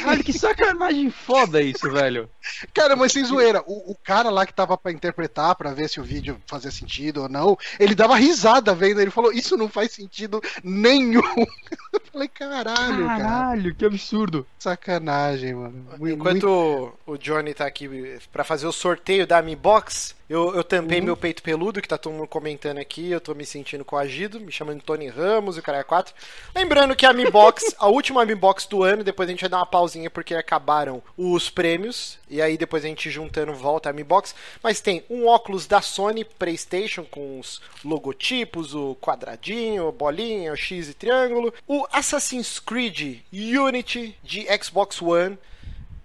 Caralho, 0.03 0.25
que 0.25 0.33
sacanagem 0.33 1.11
foda 1.11 1.63
isso, 1.63 1.91
velho. 1.91 2.29
Cara, 2.75 2.97
mas 2.97 3.13
sem 3.13 3.25
zoeira, 3.25 3.63
o, 3.67 3.93
o 3.93 3.97
cara 3.97 4.31
lá 4.31 4.47
que 4.47 4.55
tava 4.55 4.77
pra 4.77 4.93
interpretar, 4.93 5.55
pra 5.55 5.73
ver 5.73 5.89
se 5.89 6.01
o 6.01 6.05
vídeo 6.05 6.41
fazia 6.51 6.71
sentido 6.71 7.23
ou 7.23 7.29
não, 7.29 7.57
ele 7.79 7.95
dava 7.95 8.17
risada 8.17 8.75
vendo, 8.75 9.01
ele 9.01 9.11
falou, 9.11 9.33
isso 9.33 9.57
não 9.57 9.69
faz 9.69 9.93
sentido 9.93 10.41
nenhum. 10.63 11.23
Eu 11.93 12.01
falei, 12.13 12.29
caralho, 12.29 13.07
cara, 13.07 13.23
Caralho, 13.23 13.75
que 13.75 13.85
absurdo. 13.85 14.47
sacanagem, 14.59 15.55
mano. 15.55 15.87
Muito- 15.99 16.15
Enquanto 16.15 16.93
o 17.07 17.17
Johnny 17.17 17.55
tá 17.55 17.67
aqui 17.67 17.89
pra 18.33 18.43
fazer 18.45 18.67
o 18.67 18.73
sorteio 18.73 19.27
da 19.27 19.41
Mi 19.43 19.55
Box, 19.57 20.15
eu, 20.31 20.55
eu 20.55 20.63
tampei 20.63 21.01
meu 21.01 21.17
peito 21.17 21.43
peludo, 21.43 21.83
que 21.83 21.89
tá 21.89 21.99
todo 21.99 22.13
mundo 22.13 22.29
comentando 22.29 22.79
aqui, 22.79 23.11
eu 23.11 23.21
tô 23.21 23.35
me 23.35 23.45
sentindo 23.45 23.85
coagido, 23.85 24.39
me 24.39 24.53
chamando 24.53 24.81
Tony 24.81 25.09
Ramos 25.09 25.57
e 25.57 25.59
o 25.59 25.63
cara 25.63 25.79
é 25.79 25.83
4. 25.83 26.15
Lembrando 26.55 26.95
que 26.95 27.05
a 27.05 27.13
Mi 27.13 27.29
Box, 27.29 27.75
a 27.81 27.89
última 27.89 28.25
Mi 28.25 28.37
Box 28.37 28.65
do 28.69 28.85
ano, 28.85 29.03
depois 29.03 29.29
a 29.29 29.33
gente 29.33 29.41
vai 29.41 29.51
dar 29.51 29.57
uma 29.57 29.67
pausinha 29.67 30.09
porque 30.09 30.37
acabaram 30.37 31.03
os 31.19 31.51
prêmios, 31.51 32.17
e 32.29 32.41
aí 32.41 32.57
depois 32.57 32.85
a 32.85 32.87
gente 32.87 33.11
juntando 33.11 33.53
volta 33.53 33.91
a 33.91 33.93
Mi 33.93 34.05
Box, 34.05 34.33
mas 34.63 34.81
tem 34.81 35.03
um 35.11 35.27
óculos 35.27 35.67
da 35.67 35.81
Sony 35.81 36.25
PlayStation 36.25 37.03
com 37.03 37.41
os 37.41 37.61
logotipos, 37.85 38.73
o 38.73 38.97
quadradinho, 39.01 39.89
a 39.89 39.93
bolinha, 39.93 40.53
o 40.53 40.57
X 40.57 40.91
e 40.91 40.95
triângulo, 40.95 41.53
o 41.67 41.85
Assassin's 41.91 42.61
Creed 42.61 43.19
Unity 43.33 44.17
de 44.23 44.47
Xbox 44.63 45.03
One, 45.03 45.37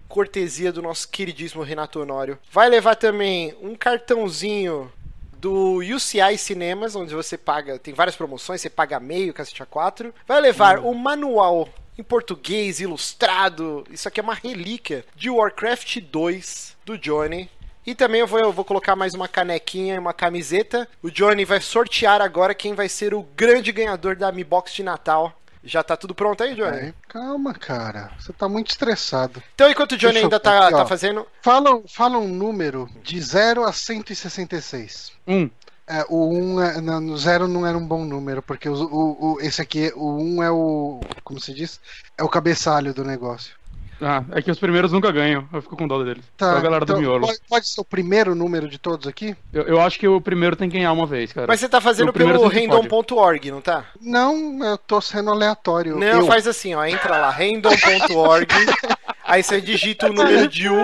cortesia 0.07 0.71
do 0.71 0.81
nosso 0.81 1.07
queridíssimo 1.09 1.63
Renato 1.63 1.99
Honório. 1.99 2.37
Vai 2.51 2.69
levar 2.69 2.95
também 2.95 3.55
um 3.61 3.75
cartãozinho 3.75 4.91
do 5.37 5.79
UCI 5.79 6.37
Cinemas, 6.37 6.95
onde 6.95 7.13
você 7.13 7.37
paga, 7.37 7.77
tem 7.77 7.93
várias 7.93 8.15
promoções, 8.15 8.61
você 8.61 8.69
paga 8.69 8.99
meio, 8.99 9.33
cacete 9.33 9.61
a 9.61 9.65
4. 9.65 10.13
Vai 10.27 10.41
levar 10.41 10.79
o 10.79 10.93
manual 10.93 11.69
em 11.97 12.03
português 12.03 12.79
ilustrado, 12.79 13.85
isso 13.89 14.07
aqui 14.07 14.19
é 14.19 14.23
uma 14.23 14.33
relíquia 14.33 15.05
de 15.15 15.29
Warcraft 15.29 15.99
2 16.01 16.77
do 16.85 16.97
Johnny. 16.97 17.49
E 17.85 17.93
também 17.93 18.19
eu 18.21 18.27
vou, 18.27 18.39
eu 18.39 18.51
vou 18.51 18.65
colocar 18.65 18.95
mais 18.95 19.13
uma 19.13 19.27
canequinha 19.27 19.93
e 19.93 19.99
uma 19.99 20.13
camiseta. 20.13 20.87
O 21.03 21.11
Johnny 21.11 21.45
vai 21.45 21.61
sortear 21.61 22.19
agora 22.19 22.55
quem 22.55 22.73
vai 22.73 22.89
ser 22.89 23.13
o 23.13 23.21
grande 23.21 23.71
ganhador 23.71 24.15
da 24.15 24.31
Mi 24.31 24.43
Box 24.43 24.73
de 24.73 24.81
Natal. 24.81 25.39
Já 25.65 25.83
tá 25.83 25.97
tudo 25.97 26.13
pronto 26.13 26.43
aí, 26.43 26.53
Johnny? 26.53 26.77
É, 26.77 26.93
calma, 27.09 27.53
cara. 27.53 28.11
Você 28.19 28.31
tá 28.31 28.47
muito 28.47 28.69
estressado. 28.69 29.41
Então, 29.55 29.69
enquanto 29.69 29.93
o 29.93 29.97
Johnny 29.97 30.13
Deixa 30.13 30.19
eu 30.19 30.23
ainda 30.25 30.37
ver 30.37 30.43
tá, 30.43 30.67
aqui, 30.67 30.77
tá 30.77 30.85
fazendo, 30.85 31.27
Fala, 31.41 31.81
fala 31.87 32.17
um 32.19 32.27
número 32.27 32.87
de 33.03 33.19
0 33.19 33.63
a 33.63 33.73
166. 33.73 35.11
Um. 35.27 35.49
É, 35.87 36.03
o 36.09 36.29
1 36.29 36.53
um 36.55 36.61
é, 36.61 36.81
não, 36.81 36.99
no 36.99 37.17
0 37.17 37.47
não 37.47 37.65
era 37.65 37.77
um 37.77 37.85
bom 37.85 38.05
número, 38.05 38.41
porque 38.41 38.67
os- 38.69 38.79
o, 38.81 39.17
o- 39.19 39.37
esse 39.41 39.61
aqui, 39.61 39.91
o 39.95 40.17
1 40.17 40.37
um 40.37 40.43
é 40.43 40.51
o. 40.51 41.03
Como 41.23 41.39
se 41.39 41.53
diz? 41.53 41.79
É 42.17 42.23
o 42.23 42.29
cabeçalho 42.29 42.93
do 42.93 43.03
negócio. 43.03 43.55
Ah, 44.01 44.23
é 44.31 44.41
que 44.41 44.51
os 44.51 44.59
primeiros 44.59 44.91
nunca 44.91 45.11
ganham. 45.11 45.47
Eu 45.53 45.61
fico 45.61 45.77
com 45.77 45.87
dó 45.87 46.03
deles. 46.03 46.23
Só 46.37 46.45
a 46.45 46.59
galera 46.59 46.83
então, 46.83 46.95
do 46.95 47.01
miolo. 47.01 47.27
pode, 47.27 47.39
pode 47.47 47.67
ser 47.67 47.81
o 47.81 47.85
primeiro 47.85 48.35
número 48.35 48.67
de 48.67 48.77
todos 48.77 49.07
aqui? 49.07 49.35
Eu, 49.53 49.63
eu 49.63 49.81
acho 49.81 49.99
que 49.99 50.07
o 50.07 50.19
primeiro 50.19 50.55
tem 50.55 50.69
que 50.69 50.77
ganhar 50.77 50.91
uma 50.91 51.05
vez, 51.05 51.31
cara. 51.31 51.47
Mas 51.47 51.59
você 51.59 51.69
tá 51.69 51.79
fazendo 51.79 52.11
pelo 52.11 52.47
random.org, 52.47 53.51
não 53.51 53.61
tá? 53.61 53.85
Não, 54.01 54.63
eu 54.63 54.77
tô 54.77 54.99
sendo 54.99 55.29
aleatório. 55.29 55.97
Não, 55.97 56.07
eu, 56.07 56.25
faz 56.25 56.47
assim, 56.47 56.73
ó. 56.73 56.85
Entra 56.85 57.17
lá, 57.17 57.29
random.org. 57.29 58.47
aí 59.23 59.41
você 59.41 59.61
digita 59.61 60.07
o 60.07 60.13
número 60.13 60.47
de 60.47 60.69
1 60.69 60.75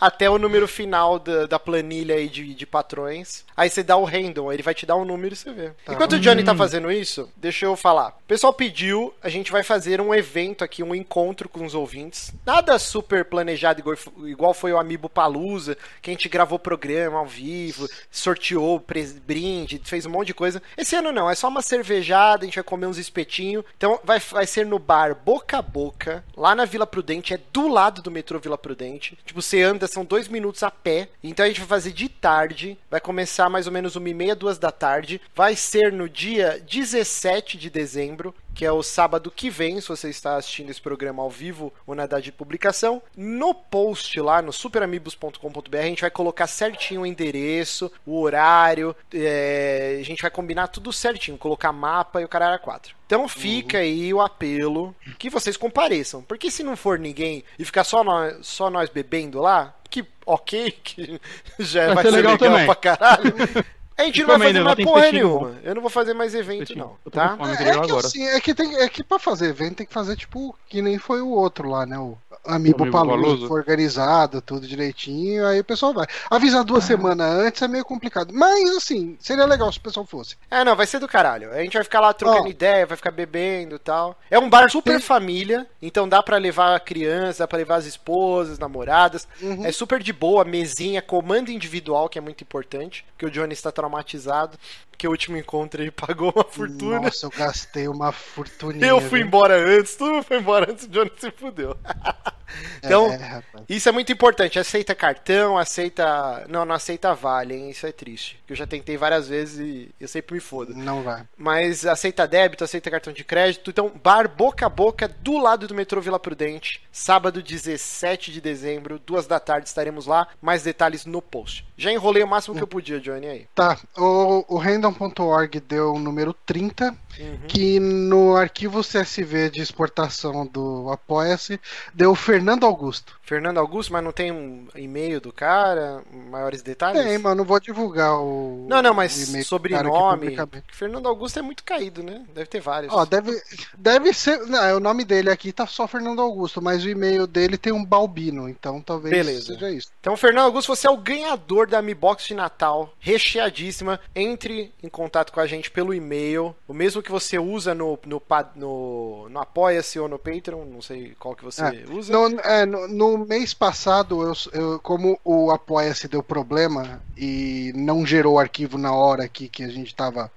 até 0.00 0.28
o 0.30 0.38
número 0.38 0.68
final 0.68 1.18
da, 1.18 1.46
da 1.46 1.58
planilha 1.58 2.14
aí 2.14 2.28
de, 2.28 2.54
de 2.54 2.66
patrões. 2.66 3.44
Aí 3.56 3.68
você 3.68 3.82
dá 3.82 3.96
o 3.96 4.04
random, 4.04 4.52
ele 4.52 4.62
vai 4.62 4.74
te 4.74 4.86
dar 4.86 4.96
um 4.96 5.04
número 5.04 5.34
e 5.34 5.36
você 5.36 5.52
vê. 5.52 5.70
Tá. 5.84 5.92
Enquanto 5.92 6.12
o 6.12 6.20
Johnny 6.20 6.44
tá 6.44 6.54
fazendo 6.54 6.90
isso, 6.90 7.28
deixa 7.36 7.66
eu 7.66 7.74
falar. 7.76 8.10
O 8.10 8.28
pessoal 8.28 8.52
pediu, 8.52 9.12
a 9.22 9.28
gente 9.28 9.50
vai 9.50 9.62
fazer 9.62 10.00
um 10.00 10.14
evento 10.14 10.62
aqui, 10.62 10.82
um 10.82 10.94
encontro 10.94 11.48
com 11.48 11.64
os 11.64 11.74
ouvintes. 11.74 12.32
Nada 12.46 12.78
super 12.78 13.24
planejado 13.24 13.82
igual, 14.26 14.54
foi 14.54 14.72
o 14.72 14.78
Amiibo 14.78 15.08
Palusa, 15.08 15.76
que 16.00 16.10
a 16.10 16.12
gente 16.12 16.28
gravou 16.28 16.58
programa 16.58 17.18
ao 17.18 17.26
vivo, 17.26 17.88
sorteou 18.10 18.84
brinde, 19.26 19.80
fez 19.84 20.06
um 20.06 20.10
monte 20.10 20.28
de 20.28 20.34
coisa. 20.34 20.62
Esse 20.76 20.94
ano 20.94 21.10
não, 21.10 21.28
é 21.28 21.34
só 21.34 21.48
uma 21.48 21.62
cervejada, 21.62 22.42
a 22.42 22.46
gente 22.46 22.54
vai 22.54 22.64
comer 22.64 22.86
uns 22.86 22.98
espetinhos. 22.98 23.64
Então 23.76 23.98
vai, 24.04 24.20
vai 24.20 24.46
ser 24.46 24.64
no 24.64 24.78
bar 24.78 25.16
Boca 25.16 25.58
a 25.58 25.62
Boca, 25.62 26.24
lá 26.36 26.54
na 26.54 26.64
Vila 26.64 26.86
Prudente, 26.86 27.34
é 27.34 27.40
do 27.52 27.66
lado 27.66 28.02
do 28.02 28.10
metrô 28.10 28.38
Vila 28.38 28.56
Prudente. 28.56 29.18
Tipo, 29.24 29.42
você 29.42 29.62
anda, 29.62 29.87
são 29.90 30.04
dois 30.04 30.28
minutos 30.28 30.62
a 30.62 30.70
pé. 30.70 31.08
Então 31.22 31.44
a 31.44 31.48
gente 31.48 31.60
vai 31.60 31.68
fazer 31.68 31.92
de 31.92 32.08
tarde, 32.08 32.78
vai 32.90 33.00
começar 33.00 33.48
mais 33.48 33.66
ou 33.66 33.72
menos 33.72 33.96
uma 33.96 34.08
e 34.08 34.14
meia, 34.14 34.36
duas 34.36 34.58
da 34.58 34.70
tarde. 34.70 35.20
Vai 35.34 35.56
ser 35.56 35.92
no 35.92 36.08
dia 36.08 36.62
17 36.68 37.56
de 37.56 37.70
dezembro, 37.70 38.34
que 38.58 38.66
é 38.66 38.72
o 38.72 38.82
sábado 38.82 39.30
que 39.30 39.48
vem, 39.48 39.80
se 39.80 39.88
você 39.88 40.10
está 40.10 40.34
assistindo 40.34 40.68
esse 40.68 40.80
programa 40.80 41.22
ao 41.22 41.30
vivo 41.30 41.72
ou 41.86 41.94
na 41.94 42.06
data 42.06 42.20
de 42.20 42.32
publicação. 42.32 43.00
No 43.16 43.54
post 43.54 44.20
lá 44.20 44.42
no 44.42 44.52
superamigos.com.br 44.52 45.76
a 45.78 45.82
gente 45.82 46.00
vai 46.00 46.10
colocar 46.10 46.48
certinho 46.48 47.02
o 47.02 47.06
endereço, 47.06 47.88
o 48.04 48.20
horário, 48.20 48.96
é, 49.14 49.98
a 50.00 50.02
gente 50.02 50.22
vai 50.22 50.30
combinar 50.32 50.66
tudo 50.66 50.92
certinho, 50.92 51.38
colocar 51.38 51.70
mapa 51.70 52.20
e 52.20 52.24
o 52.24 52.28
caralho 52.28 52.58
4. 52.58 52.96
Então 53.06 53.28
fica 53.28 53.78
aí 53.78 54.12
o 54.12 54.20
apelo 54.20 54.92
que 55.20 55.30
vocês 55.30 55.56
compareçam, 55.56 56.20
porque 56.20 56.50
se 56.50 56.64
não 56.64 56.76
for 56.76 56.98
ninguém 56.98 57.44
e 57.60 57.64
ficar 57.64 57.84
só 57.84 58.02
nós, 58.02 58.44
só 58.44 58.68
nós 58.68 58.90
bebendo 58.90 59.40
lá, 59.40 59.72
que 59.88 60.04
ok, 60.26 60.72
que 60.82 61.20
já 61.60 61.94
Vai 61.94 62.02
ser 62.02 62.10
legal 62.10 62.32
legal, 62.32 62.38
também. 62.38 62.66
pra 62.66 62.74
caralho. 62.74 63.34
A 63.98 64.04
gente 64.04 64.20
não 64.20 64.28
vai 64.28 64.38
fazer 64.38 64.52
né? 64.52 64.60
mais 64.60 64.84
porra 64.84 65.12
nenhuma. 65.12 65.56
Eu 65.64 65.74
não 65.74 65.82
vou 65.82 65.90
fazer 65.90 66.14
mais 66.14 66.34
evento, 66.34 66.78
não, 66.78 66.96
tá? 67.10 67.36
É, 67.58 67.68
é 67.68 67.80
que 67.80 67.92
assim, 67.92 68.24
é 68.26 68.40
que, 68.40 68.54
tem, 68.54 68.76
é 68.76 68.88
que 68.88 69.02
pra 69.02 69.18
fazer 69.18 69.48
evento 69.48 69.76
tem 69.76 69.86
que 69.86 69.92
fazer 69.92 70.16
tipo 70.16 70.56
que 70.68 70.80
nem 70.80 70.98
foi 70.98 71.20
o 71.20 71.28
outro 71.30 71.68
lá, 71.68 71.84
né? 71.84 71.98
O 71.98 72.16
Amiibo 72.44 72.90
Paluso, 72.90 73.46
foi 73.46 73.60
organizado, 73.60 74.40
tudo 74.40 74.66
direitinho, 74.66 75.46
aí 75.46 75.60
o 75.60 75.64
pessoal 75.64 75.92
vai. 75.92 76.06
Avisar 76.30 76.64
duas 76.64 76.84
semanas 76.84 77.26
antes 77.26 77.60
é 77.60 77.68
meio 77.68 77.84
complicado. 77.84 78.32
Mas 78.32 78.76
assim, 78.76 79.16
seria 79.20 79.44
legal 79.44 79.70
se 79.72 79.78
o 79.78 79.82
pessoal 79.82 80.06
fosse. 80.06 80.36
É, 80.50 80.64
não, 80.64 80.74
vai 80.76 80.86
ser 80.86 80.98
do 80.98 81.08
caralho. 81.08 81.52
A 81.52 81.62
gente 81.62 81.74
vai 81.74 81.84
ficar 81.84 82.00
lá 82.00 82.12
trocando 82.12 82.46
Ó. 82.46 82.48
ideia, 82.48 82.86
vai 82.86 82.96
ficar 82.96 83.10
bebendo 83.10 83.76
e 83.76 83.78
tal. 83.78 84.16
É 84.30 84.38
um 84.38 84.48
bar 84.48 84.70
super 84.70 84.92
Tem- 84.92 85.00
família, 85.00 85.66
então 85.82 86.08
dá 86.08 86.22
pra 86.22 86.36
levar 86.38 86.78
crianças, 86.80 87.38
dá 87.38 87.48
pra 87.48 87.58
levar 87.58 87.76
as 87.76 87.86
esposas, 87.86 88.58
namoradas. 88.58 89.28
Uhum. 89.42 89.66
É 89.66 89.72
super 89.72 90.02
de 90.02 90.12
boa, 90.12 90.44
mesinha, 90.44 91.02
comando 91.02 91.50
individual, 91.50 92.08
que 92.08 92.18
é 92.18 92.22
muito 92.22 92.42
importante, 92.42 93.04
porque 93.12 93.26
o 93.26 93.30
Johnny 93.30 93.52
está 93.52 93.72
traumatizado, 93.88 94.58
porque 94.90 95.08
o 95.08 95.10
último 95.10 95.36
encontro 95.36 95.82
ele 95.82 95.90
pagou 95.92 96.32
uma 96.34 96.44
fortuna. 96.44 97.00
Nossa, 97.00 97.26
eu 97.26 97.30
gastei 97.30 97.88
uma 97.88 98.12
fortuninha. 98.12 98.86
Eu 98.86 99.00
fui 99.00 99.20
embora 99.20 99.56
antes, 99.56 99.96
tu 99.96 100.22
foi 100.22 100.38
embora 100.38 100.70
antes, 100.70 100.84
o 100.84 100.88
Johnny 100.88 101.10
se 101.18 101.30
fudeu. 101.30 101.76
então, 102.78 103.12
É, 103.12 103.42
isso 103.68 103.88
é 103.88 103.92
muito 103.92 104.12
importante. 104.12 104.58
Aceita 104.58 104.94
cartão, 104.94 105.58
aceita. 105.58 106.46
Não, 106.48 106.64
não 106.64 106.74
aceita 106.74 107.14
vale, 107.14 107.54
hein? 107.54 107.70
Isso 107.70 107.86
é 107.86 107.92
triste. 107.92 108.40
Eu 108.48 108.56
já 108.56 108.66
tentei 108.66 108.96
várias 108.96 109.28
vezes 109.28 109.58
e 109.58 109.90
eu 110.00 110.08
sempre 110.08 110.34
me 110.34 110.40
fodo. 110.40 110.74
Não 110.74 111.02
vai. 111.02 111.24
Mas 111.36 111.86
aceita 111.86 112.26
débito, 112.26 112.64
aceita 112.64 112.90
cartão 112.90 113.12
de 113.12 113.24
crédito. 113.24 113.70
Então, 113.70 113.92
bar 114.02 114.28
boca 114.28 114.66
a 114.66 114.68
boca 114.68 115.08
do 115.08 115.38
lado 115.38 115.66
do 115.66 115.74
metrô 115.74 116.00
Vila 116.00 116.18
Prudente. 116.18 116.82
Sábado 116.92 117.42
17 117.42 118.32
de 118.32 118.40
dezembro, 118.40 118.98
duas 118.98 119.26
da 119.26 119.38
tarde, 119.38 119.68
estaremos 119.68 120.06
lá. 120.06 120.28
Mais 120.40 120.62
detalhes 120.62 121.04
no 121.06 121.20
post. 121.22 121.66
Já 121.76 121.92
enrolei 121.92 122.22
o 122.22 122.28
máximo 122.28 122.56
que 122.56 122.62
eu 122.62 122.66
podia, 122.66 123.00
Johnny, 123.00 123.26
aí. 123.26 123.46
Tá, 123.54 123.78
o, 123.96 124.44
o 124.48 124.58
random.org 124.58 125.60
deu 125.60 125.92
o 125.92 125.98
número 125.98 126.32
30, 126.46 126.96
Uhum. 127.18 127.38
que 127.48 127.80
no 127.80 128.36
arquivo 128.36 128.80
CSV 128.80 129.50
de 129.50 129.60
exportação 129.60 130.46
do 130.46 130.88
Apoia-se 130.92 131.60
deu 131.92 132.14
Fernando 132.38 132.64
Augusto. 132.64 133.18
Fernando 133.22 133.58
Augusto, 133.58 133.92
mas 133.92 134.04
não 134.04 134.12
tem 134.12 134.32
um 134.32 134.66
e-mail 134.74 135.20
do 135.20 135.32
cara? 135.32 136.02
Maiores 136.30 136.62
detalhes? 136.62 137.02
Tem, 137.02 137.18
mas 137.18 137.36
não 137.36 137.44
vou 137.44 137.60
divulgar 137.60 138.18
o. 138.20 138.66
Não, 138.68 138.80
não, 138.80 138.94
mas 138.94 139.12
sobrenome. 139.44 140.36
Fernando 140.72 141.06
Augusto 141.08 141.38
é 141.38 141.42
muito 141.42 141.64
caído, 141.64 142.02
né? 142.02 142.24
Deve 142.34 142.46
ter 142.46 142.60
vários. 142.60 142.92
Ó, 142.92 143.04
deve, 143.04 143.40
deve 143.76 144.12
ser. 144.12 144.38
Não, 144.46 144.64
é, 144.64 144.74
o 144.74 144.80
nome 144.80 145.04
dele 145.04 145.30
aqui 145.30 145.52
tá 145.52 145.66
só 145.66 145.86
Fernando 145.86 146.22
Augusto, 146.22 146.62
mas 146.62 146.84
o 146.84 146.88
e-mail 146.88 147.26
dele 147.26 147.58
tem 147.58 147.72
um 147.72 147.84
Balbino, 147.84 148.48
então 148.48 148.80
talvez 148.80 149.14
Beleza. 149.14 149.54
seja 149.54 149.70
isso. 149.70 149.90
Então, 150.00 150.16
Fernando 150.16 150.46
Augusto, 150.46 150.74
você 150.74 150.86
é 150.86 150.90
o 150.90 150.96
ganhador 150.96 151.66
da 151.66 151.82
Mi 151.82 151.94
Box 151.94 152.26
de 152.26 152.34
Natal, 152.34 152.92
recheadíssima. 152.98 154.00
Entre 154.14 154.72
em 154.82 154.88
contato 154.88 155.32
com 155.32 155.40
a 155.40 155.46
gente 155.46 155.70
pelo 155.70 155.92
e-mail, 155.92 156.54
o 156.66 156.74
mesmo 156.74 157.02
que 157.02 157.10
você 157.10 157.38
usa 157.38 157.74
no, 157.74 157.98
no, 158.06 158.22
no, 158.54 159.28
no 159.28 159.40
Apoia-se 159.40 159.98
ou 159.98 160.08
no 160.08 160.18
Patreon, 160.18 160.64
não 160.64 160.82
sei 160.82 161.14
qual 161.18 161.34
que 161.34 161.44
você 161.44 161.62
É, 161.62 161.84
usa. 161.90 162.12
No, 162.12 162.27
é, 162.44 162.64
no- 162.66 162.88
no 162.88 163.18
mês 163.18 163.52
passado, 163.54 164.22
eu, 164.22 164.32
eu- 164.52 164.78
como 164.80 165.18
o 165.24 165.50
Apoia-se 165.50 166.08
deu 166.08 166.22
problema 166.22 167.02
e 167.16 167.72
não 167.74 168.04
gerou 168.06 168.34
o 168.34 168.38
arquivo 168.38 168.76
na 168.78 168.92
hora 168.92 169.24
aqui 169.24 169.48
que 169.48 169.62
a 169.64 169.68
gente 169.68 169.88
estava 169.88 170.30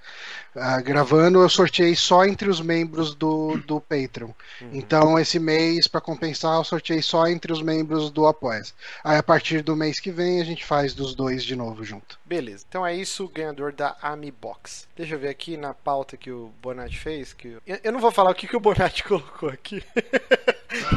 gravando, 0.83 1.41
eu 1.41 1.47
sorteei 1.47 1.95
só 1.95 2.25
entre 2.25 2.49
os 2.49 2.59
membros 2.59 3.15
do, 3.15 3.57
do 3.65 3.79
Patreon. 3.79 4.31
Então, 4.73 5.17
esse 5.17 5.39
mês, 5.39 5.87
para 5.87 6.01
compensar, 6.01 6.57
eu 6.57 6.63
sorteei 6.65 7.01
só 7.01 7.25
entre 7.27 7.53
os 7.53 7.61
membros 7.61 8.09
do 8.09 8.27
Apoia-se. 8.27 8.73
Aí, 9.01 9.17
a 9.17 9.23
partir 9.23 9.61
do 9.63 9.77
mês 9.77 9.97
que 10.01 10.11
vem, 10.11 10.41
a 10.41 10.43
gente 10.43 10.65
faz 10.65 10.93
dos 10.93 11.15
dois 11.15 11.41
de 11.45 11.55
novo 11.55 11.85
junto. 11.85 12.19
Beleza, 12.25 12.65
então 12.67 12.85
é 12.85 12.93
isso, 12.93 13.23
o 13.23 13.29
ganhador 13.29 13.71
da 13.71 13.95
Ami 14.01 14.29
Box. 14.29 14.87
Deixa 14.93 15.15
eu 15.15 15.19
ver 15.19 15.29
aqui 15.29 15.55
na 15.55 15.73
pauta 15.73 16.17
que 16.17 16.29
o 16.31 16.51
Bonatti 16.61 16.99
fez. 16.99 17.31
Que 17.31 17.57
eu... 17.65 17.79
eu 17.81 17.91
não 17.93 18.01
vou 18.01 18.11
falar 18.11 18.31
o 18.31 18.35
que, 18.35 18.45
que 18.45 18.57
o 18.57 18.59
Bonatti 18.59 19.05
colocou 19.07 19.47
aqui. 19.47 19.81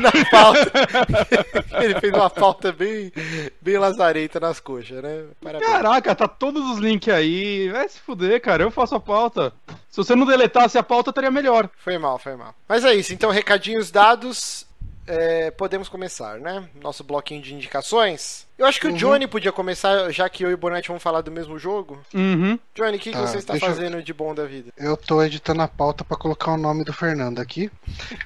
Na 0.01 0.11
pauta. 0.31 0.73
Ele 1.83 2.01
fez 2.01 2.13
uma 2.13 2.31
pauta 2.31 2.73
bem, 2.73 3.13
bem 3.61 3.79
lazarenta 3.79 4.41
nas 4.41 4.61
coxas, 4.61 5.03
né? 5.03 5.25
Parabéns. 5.41 5.71
Caraca, 5.71 6.15
tá 6.15 6.29
todos 6.29 6.71
os 6.71 6.79
links 6.79 7.13
aí. 7.13 7.69
Vai 7.71 7.89
se 7.89 8.01
fuder, 8.01 8.41
cara. 8.41 8.63
Eu 8.63 8.71
faço 8.71 8.95
a 8.95 9.01
pauta. 9.01 9.53
Se 9.89 9.97
você 9.97 10.15
não 10.15 10.27
deletasse 10.27 10.77
a 10.77 10.83
pauta, 10.83 11.11
estaria 11.11 11.31
melhor. 11.31 11.69
Foi 11.79 11.99
mal, 11.99 12.19
foi 12.19 12.37
mal. 12.37 12.55
Mas 12.69 12.85
é 12.85 12.95
isso, 12.95 13.13
então 13.13 13.31
recadinhos 13.31 13.91
dados, 13.91 14.67
é, 15.07 15.51
podemos 15.51 15.89
começar, 15.89 16.39
né? 16.39 16.69
Nosso 16.81 17.05
bloquinho 17.05 17.43
de 17.43 17.55
indicações. 17.55 18.47
Eu 18.57 18.67
acho 18.67 18.81
que 18.81 18.87
Uhum. 18.87 18.95
o 18.95 18.97
Johnny 18.97 19.27
podia 19.27 19.51
começar, 19.53 20.11
já 20.13 20.29
que 20.29 20.45
eu 20.45 20.51
e 20.51 20.55
o 20.55 20.57
Bonatti 20.57 20.89
vamos 20.89 21.03
falar 21.03 21.21
do 21.23 21.31
mesmo 21.31 21.59
jogo. 21.59 21.99
Uhum. 22.15 22.59
Johnny, 22.75 22.97
o 22.97 23.01
que, 23.01 23.11
que 23.11 23.17
Tá, 23.19 23.27
você 23.27 23.39
está 23.39 23.53
deixa 23.55 23.67
eu- 23.67 23.71
fazendo 23.75 24.03
de 24.03 24.13
bom 24.15 24.35
da 24.35 24.45
vida? 24.45 24.73
Eu 24.77 24.97
tô 24.97 25.23
editando 25.23 25.63
a 25.63 25.69
pauta 25.69 26.05
para 26.05 26.17
colocar 26.17 26.53
o 26.53 26.57
nome 26.57 26.85
do 26.85 26.93
Fernando 26.93 27.41
aqui. 27.41 27.71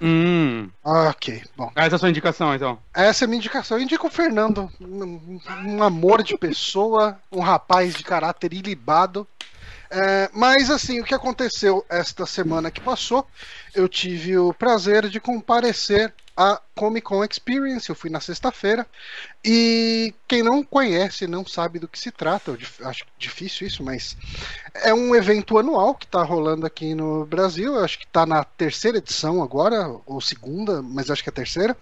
Hum. 0.00 0.68
Ok, 0.85 1.42
bom. 1.56 1.70
Essa 1.75 1.94
é 1.94 1.97
a 1.97 1.99
sua 1.99 2.11
indicação, 2.11 2.54
então. 2.54 2.78
Essa 2.94 3.25
é 3.25 3.26
a 3.26 3.28
minha 3.28 3.38
indicação. 3.38 3.78
Eu 3.78 3.82
indico 3.82 4.06
o 4.06 4.11
Fernando. 4.11 4.70
Um, 4.80 5.40
um 5.66 5.82
amor 5.82 6.23
de 6.23 6.37
pessoa, 6.37 7.18
um 7.32 7.40
rapaz 7.40 7.94
de 7.94 8.04
caráter 8.04 8.52
ilibado. 8.52 9.26
É, 9.90 10.28
mas 10.35 10.70
assim, 10.70 11.00
o 11.00 11.04
que 11.04 11.14
aconteceu 11.14 11.82
esta 11.88 12.26
semana 12.26 12.70
que 12.70 12.78
passou, 12.80 13.26
eu 13.75 13.88
tive 13.88 14.37
o 14.37 14.52
prazer 14.52 15.08
de 15.08 15.18
comparecer 15.18 16.12
à 16.38 16.62
Comic 16.76 17.04
Con 17.04 17.25
Experience. 17.25 17.88
Eu 17.88 17.97
fui 17.97 18.09
na 18.09 18.21
sexta-feira. 18.21 18.87
E 19.45 20.14
quem 20.28 20.42
não 20.42 20.62
conhece, 20.62 21.26
não 21.26 21.45
sabe 21.45 21.80
do 21.80 21.88
que 21.88 21.99
se 21.99 22.12
trata, 22.12 22.52
eu 22.52 22.87
acho 22.87 23.04
difícil 23.18 23.66
isso, 23.66 23.83
mas 23.83 24.16
é 24.75 24.95
um 24.95 25.14
evento 25.14 25.59
anual 25.59 25.95
que 25.95 26.04
está 26.04 26.23
rolando 26.23 26.64
aqui 26.64 26.95
no 26.95 27.26
Brasil. 27.26 27.75
Eu 27.75 27.85
acho 27.85 27.99
que 27.99 28.04
está 28.04 28.25
na 28.25 28.45
terceira 28.45 28.99
edição 28.99 29.42
agora, 29.42 29.88
ou 30.07 30.21
segunda, 30.21 30.80
mas 30.80 31.11
acho 31.11 31.23
que 31.23 31.28
é 31.28 31.33
a 31.33 31.35
terceira. 31.35 31.76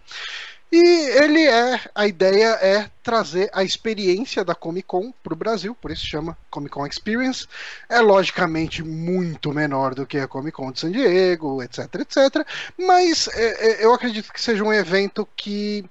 E 0.70 0.78
ele 0.78 1.46
é, 1.46 1.80
a 1.94 2.06
ideia 2.06 2.58
é 2.60 2.90
trazer 3.02 3.48
a 3.52 3.62
experiência 3.62 4.44
da 4.44 4.54
Comic 4.54 4.88
Con 4.88 5.12
para 5.22 5.32
o 5.32 5.36
Brasil, 5.36 5.74
por 5.74 5.92
isso 5.92 6.04
chama 6.04 6.36
Comic 6.50 6.72
Con 6.72 6.86
Experience. 6.86 7.46
É 7.88 8.00
logicamente 8.00 8.82
muito 8.82 9.52
menor 9.52 9.94
do 9.94 10.06
que 10.06 10.18
a 10.18 10.26
Comic 10.26 10.56
Con 10.56 10.72
de 10.72 10.80
San 10.80 10.90
Diego, 10.90 11.62
etc, 11.62 11.94
etc. 12.00 12.46
Mas 12.76 13.28
é, 13.28 13.82
é, 13.82 13.84
eu 13.84 13.94
acredito 13.94 14.32
que 14.32 14.40
seja 14.40 14.64
um 14.64 14.72
evento 14.72 15.26
que 15.36 15.84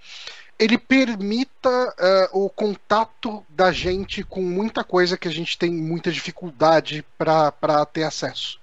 ele 0.60 0.77
permita 0.77 1.94
é, 1.98 2.29
o 2.34 2.50
contato 2.50 3.46
da 3.50 3.72
gente 3.72 4.24
com 4.24 4.41
muita 4.41 4.84
coisa 4.84 5.17
que 5.17 5.27
a 5.27 5.32
gente 5.32 5.58
tem 5.58 5.72
muita 5.72 6.12
dificuldade 6.12 7.03
para 7.17 7.86
ter 7.86 8.03
acesso. 8.03 8.60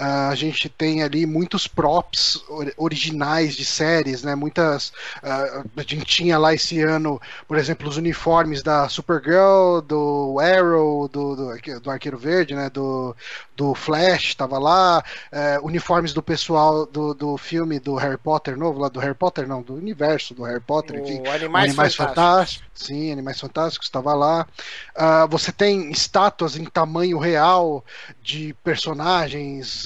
Uh, 0.00 0.30
a 0.30 0.34
gente 0.34 0.68
tem 0.68 1.02
ali 1.02 1.24
muitos 1.24 1.68
props 1.68 2.42
or 2.48 2.72
originais 2.76 3.54
de 3.54 3.64
séries, 3.64 4.24
né? 4.24 4.34
Muitas. 4.34 4.88
Uh, 5.22 5.68
a 5.76 5.82
gente 5.82 6.04
tinha 6.04 6.36
lá 6.36 6.52
esse 6.52 6.80
ano, 6.80 7.20
por 7.46 7.56
exemplo, 7.56 7.88
os 7.88 7.96
uniformes 7.96 8.62
da 8.62 8.88
Supergirl, 8.88 9.80
do 9.80 10.38
Arrow, 10.40 11.06
do, 11.06 11.36
do, 11.36 11.80
do 11.80 11.90
Arqueiro 11.90 12.18
Verde, 12.18 12.54
né? 12.54 12.68
Do, 12.70 13.14
do 13.56 13.74
Flash, 13.74 14.34
tava 14.34 14.58
lá. 14.58 15.02
Uh, 15.32 15.66
uniformes 15.66 16.12
do 16.12 16.22
pessoal 16.22 16.86
do, 16.86 17.14
do 17.14 17.36
filme 17.36 17.78
do 17.78 17.94
Harry 17.94 18.18
Potter 18.18 18.56
novo, 18.56 18.80
lá 18.80 18.88
do 18.88 19.00
Harry 19.00 19.14
Potter, 19.14 19.46
não, 19.46 19.62
do 19.62 19.74
universo 19.74 20.34
do 20.34 20.42
Harry 20.42 20.60
Potter, 20.60 21.00
enfim. 21.00 21.26
Animais, 21.26 21.70
Animais 21.70 21.94
Fantásticos. 21.94 21.96
Fantásticos. 21.96 22.68
Sim, 22.74 23.12
Animais 23.12 23.40
Fantásticos, 23.40 23.86
estava 23.86 24.14
lá. 24.14 24.46
Uh, 24.96 25.28
você 25.28 25.52
tem 25.52 25.90
estátuas 25.90 26.56
em 26.56 26.64
tamanho 26.64 27.18
real 27.18 27.84
de 28.22 28.54
personagens. 28.64 29.83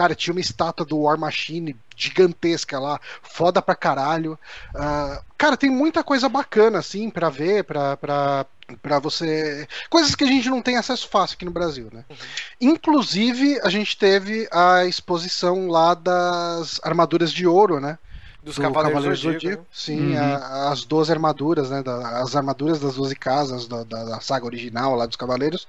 Cara, 0.00 0.14
tinha 0.14 0.32
uma 0.32 0.40
estátua 0.40 0.86
do 0.86 1.00
War 1.00 1.18
Machine 1.18 1.76
gigantesca 1.94 2.80
lá, 2.80 2.98
foda 3.22 3.60
pra 3.60 3.74
caralho. 3.74 4.38
Uh, 4.74 5.22
cara, 5.36 5.58
tem 5.58 5.68
muita 5.68 6.02
coisa 6.02 6.26
bacana, 6.26 6.78
assim, 6.78 7.10
pra 7.10 7.28
ver, 7.28 7.64
pra, 7.64 7.98
pra, 7.98 8.46
pra 8.80 8.98
você. 8.98 9.68
Coisas 9.90 10.14
que 10.14 10.24
a 10.24 10.26
gente 10.26 10.48
não 10.48 10.62
tem 10.62 10.78
acesso 10.78 11.06
fácil 11.06 11.34
aqui 11.34 11.44
no 11.44 11.50
Brasil, 11.50 11.90
né? 11.92 12.02
Uhum. 12.08 12.16
Inclusive, 12.62 13.60
a 13.62 13.68
gente 13.68 13.94
teve 13.94 14.48
a 14.50 14.86
exposição 14.86 15.68
lá 15.68 15.92
das 15.92 16.80
armaduras 16.82 17.30
de 17.30 17.46
ouro, 17.46 17.78
né? 17.78 17.98
Dos 18.42 18.54
do 18.54 18.62
Cavaleiros, 18.62 18.94
Cavaleiros 18.94 19.20
Zodíaco. 19.20 19.42
Zodíaco. 19.42 19.62
Né? 19.62 19.68
Sim, 19.70 20.16
uhum. 20.16 20.34
a, 20.34 20.72
as 20.72 20.86
duas 20.86 21.10
armaduras, 21.10 21.68
né? 21.68 21.82
Da, 21.82 22.22
as 22.22 22.34
armaduras 22.34 22.80
das 22.80 22.94
12 22.94 23.14
casas 23.16 23.68
da, 23.68 23.84
da, 23.84 24.04
da, 24.04 24.20
saga 24.22 24.46
original 24.46 24.94
lá 24.94 25.04
dos 25.04 25.16
Cavaleiros. 25.16 25.68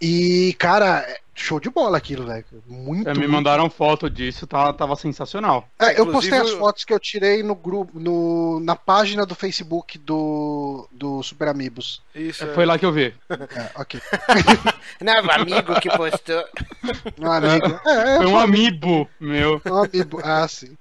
E, 0.00 0.54
cara, 0.60 1.04
show 1.34 1.58
de 1.58 1.70
bola 1.70 1.98
aquilo, 1.98 2.26
velho. 2.26 2.44
Muito. 2.66 3.08
É, 3.08 3.14
me 3.14 3.26
mandaram 3.26 3.68
foto 3.68 4.08
disso, 4.08 4.46
tava, 4.46 4.72
tá, 4.72 4.78
tava 4.80 4.96
sensacional. 4.96 5.68
É, 5.78 5.98
eu 5.98 6.06
postei 6.06 6.38
as 6.38 6.50
fotos 6.50 6.84
que 6.84 6.92
eu 6.92 7.00
tirei 7.00 7.42
no 7.42 7.54
grupo, 7.54 7.98
no, 7.98 8.60
na 8.60 8.76
página 8.76 9.26
do 9.26 9.34
Facebook 9.34 9.98
do, 9.98 10.88
do 10.92 11.22
Super 11.22 11.48
Amigos. 11.48 12.02
Isso. 12.14 12.44
É, 12.44 12.54
foi 12.54 12.64
lá 12.64 12.78
que 12.78 12.86
eu 12.86 12.92
vi. 12.92 13.14
É, 13.30 13.70
ok. 13.80 14.00
Não, 15.00 15.24
o 15.24 15.30
amigo 15.30 15.80
que 15.80 15.88
postou. 15.90 16.44
Um 17.20 17.30
amigo. 17.30 17.80
É, 17.86 18.14
é 18.14 18.16
foi 18.18 18.26
um 18.26 18.38
amiibo, 18.38 19.08
meu. 19.18 19.60
Um 19.66 19.82
amiibo, 19.82 20.20
ah, 20.22 20.46
sim. 20.46 20.76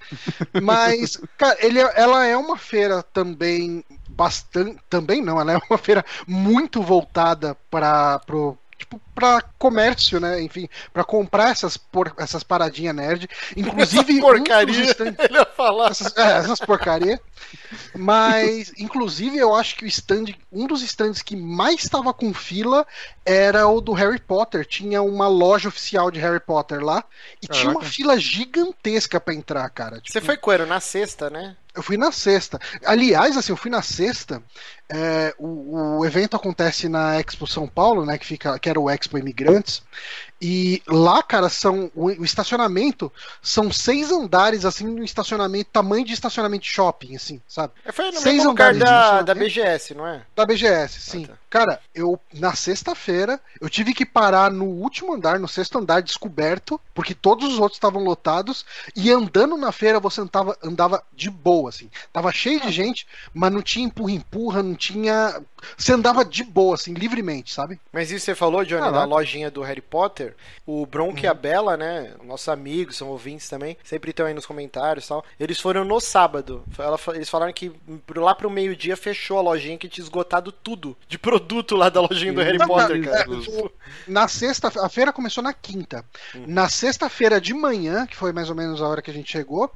Mas, 0.62 1.20
cara, 1.38 1.58
ele, 1.60 1.80
é, 1.80 1.94
ela 1.96 2.26
é 2.26 2.38
uma 2.38 2.58
feira 2.58 3.02
também 3.02 3.84
bastante. 4.10 4.78
Também 4.90 5.22
não, 5.22 5.40
ela 5.40 5.54
é 5.54 5.58
uma 5.70 5.78
feira 5.78 6.06
muito 6.28 6.82
voltada 6.82 7.56
para 7.70 8.20
pro 8.20 8.58
tipo, 8.84 9.02
pra 9.16 9.42
comércio, 9.58 10.20
né? 10.20 10.42
Enfim, 10.42 10.68
para 10.92 11.04
comprar 11.04 11.52
essas, 11.52 11.78
por, 11.78 12.14
essas 12.18 12.44
paradinhas 12.44 12.96
nerd. 12.96 13.30
Inclusive. 13.56 14.14
Essa 14.14 14.22
porcaria. 14.22 14.84
Stand... 14.86 15.16
Ele 15.20 15.38
ia 15.38 15.46
falar. 15.46 15.92
Essas, 15.92 16.18
é, 16.18 16.38
essas 16.38 16.60
porcaria. 16.60 17.20
Mas, 17.96 18.74
inclusive, 18.78 19.38
eu 19.38 19.54
acho 19.54 19.76
que 19.76 19.86
o 19.86 19.88
stand, 19.88 20.26
um 20.52 20.68
dos 20.68 20.82
stands 20.82 21.22
que 21.22 21.36
mais 21.36 21.84
estava 21.84 22.14
com 22.14 22.34
fila 22.34 22.86
era 23.26 23.68
o 23.68 23.80
do 23.80 23.94
Harry 23.94 24.20
Potter. 24.20 24.66
Tinha 24.66 25.02
uma 25.02 25.28
loja 25.28 25.70
oficial 25.70 26.12
de 26.12 26.20
Harry 26.20 26.40
Potter 26.40 26.84
lá 26.84 27.04
e 27.42 27.48
Caraca. 27.48 27.60
tinha 27.62 27.72
uma 27.72 27.84
fila 27.84 28.20
gigantesca 28.20 29.20
para 29.20 29.34
entrar, 29.34 29.70
cara. 29.70 29.98
Tipo, 29.98 30.12
Você 30.12 30.22
foi 30.22 30.38
quando? 30.38 30.66
Na 30.66 30.80
sexta, 30.80 31.30
né? 31.30 31.56
Eu 31.76 31.82
fui 31.82 31.98
na 31.98 32.12
sexta. 32.12 32.60
Aliás, 32.86 33.36
assim, 33.36 33.52
eu 33.52 33.58
fui 33.58 33.72
na 33.72 33.82
sexta. 33.82 34.44
É, 34.88 35.34
o, 35.40 35.98
o, 36.00 36.06
evento 36.06 36.36
acontece 36.36 36.88
na 36.88 37.20
Expo 37.20 37.48
São 37.48 37.68
Paulo, 37.68 38.06
né? 38.06 38.18
Que, 38.18 38.26
fica, 38.26 38.60
que 38.60 38.70
era 38.70 38.80
o 38.80 38.90
Expo 38.90 39.18
Imigrantes. 39.18 39.82
E 40.46 40.84
lá, 40.86 41.24
cara, 41.24 41.48
são 41.48 41.90
o, 41.96 42.08
o 42.08 42.26
estacionamento 42.26 43.10
são 43.42 43.72
seis 43.72 44.12
andares, 44.12 44.66
assim, 44.66 44.86
no 44.86 45.02
estacionamento, 45.02 45.70
tamanho 45.72 46.04
de 46.04 46.12
estacionamento 46.12 46.66
shopping, 46.66 47.16
assim, 47.16 47.42
sabe? 47.48 47.72
É, 47.86 47.94
foi 47.94 48.08
no 48.12 48.20
seis 48.20 48.36
mesmo 48.36 48.50
lugar 48.50 48.76
da, 48.76 49.22
da 49.22 49.34
BGS, 49.34 49.94
não 49.94 50.06
é? 50.06 50.26
Da 50.36 50.46
BGS, 50.46 51.00
sim. 51.00 51.24
Ah, 51.24 51.28
tá. 51.28 51.38
Cara, 51.50 51.80
eu 51.96 52.20
na 52.34 52.54
sexta-feira 52.56 53.40
eu 53.62 53.70
tive 53.70 53.94
que 53.94 54.06
parar 54.06 54.52
no 54.52 54.66
último 54.66 55.14
andar, 55.14 55.40
no 55.40 55.48
sexto 55.48 55.78
andar 55.78 56.02
descoberto, 56.02 56.78
porque 56.94 57.14
todos 57.14 57.54
os 57.54 57.60
outros 57.60 57.78
estavam 57.78 58.04
lotados 58.04 58.66
e 58.94 59.10
andando 59.12 59.56
na 59.56 59.72
feira 59.72 59.98
você 59.98 60.20
andava, 60.20 60.58
andava 60.62 61.04
de 61.14 61.30
boa, 61.30 61.70
assim. 61.70 61.90
Tava 62.12 62.34
cheio 62.34 62.60
de 62.60 62.70
gente, 62.70 63.08
mas 63.34 63.54
não 63.54 63.62
tinha 63.62 63.86
empurra-empurra, 63.86 64.62
não 64.62 64.76
tinha. 64.76 65.42
Você 65.78 65.94
andava 65.94 66.24
de 66.24 66.44
boa, 66.44 66.76
assim, 66.76 66.94
livremente, 66.94 67.54
sabe? 67.54 67.80
Mas 67.92 68.12
isso 68.12 68.26
você 68.26 68.36
falou, 68.36 68.64
Johnny, 68.64 68.88
ah, 68.88 68.92
da 68.92 69.06
lojinha 69.06 69.50
do 69.50 69.62
Harry 69.62 69.82
Potter. 69.82 70.36
O 70.66 70.86
Bronco 70.86 71.18
uhum. 71.18 71.24
e 71.24 71.28
a 71.28 71.34
uhum. 71.34 71.38
Bela, 71.38 71.78
né? 71.78 72.14
Nossos 72.24 72.50
amigos, 72.50 72.98
são 72.98 73.10
ouvintes 73.10 73.48
também, 73.50 73.78
sempre 73.84 74.12
estão 74.12 74.26
aí 74.26 74.34
nos 74.34 74.46
comentários 74.46 75.06
e 75.06 75.10
tal. 75.10 75.26
Eles 75.40 75.60
foram 75.60 75.84
no 75.84 76.00
sábado. 76.00 76.64
Eles 77.14 77.30
falaram 77.30 77.54
que 77.54 77.72
lá 78.16 78.36
pro 78.36 78.50
meio-dia 78.50 78.96
fechou 78.96 79.38
a 79.38 79.42
lojinha 79.42 79.78
que 79.78 79.90
tinha 79.90 80.04
esgotado 80.04 80.52
tudo 80.52 80.98
de 81.08 81.18
produto 81.18 81.76
lá 81.76 81.90
da 81.90 82.02
lojinha 82.02 82.34
do 82.34 82.42
Harry 82.42 82.58
Potter, 82.58 83.04
cara. 83.04 83.24
É, 83.24 83.72
na 84.08 84.28
sexta, 84.28 84.72
a 84.84 84.90
feira 84.90 85.12
começou 85.14 85.44
na 85.44 85.54
quinta. 85.54 86.06
Uhum. 86.36 86.46
Na 86.48 86.70
sexta-feira 86.70 87.40
de 87.40 87.54
manhã, 87.54 88.06
que 88.06 88.16
foi 88.16 88.32
mais 88.32 88.50
ou 88.50 88.56
menos 88.56 88.82
a 88.82 88.88
hora 88.88 89.02
que 89.02 89.12
a 89.12 89.14
gente 89.14 89.32
chegou, 89.32 89.72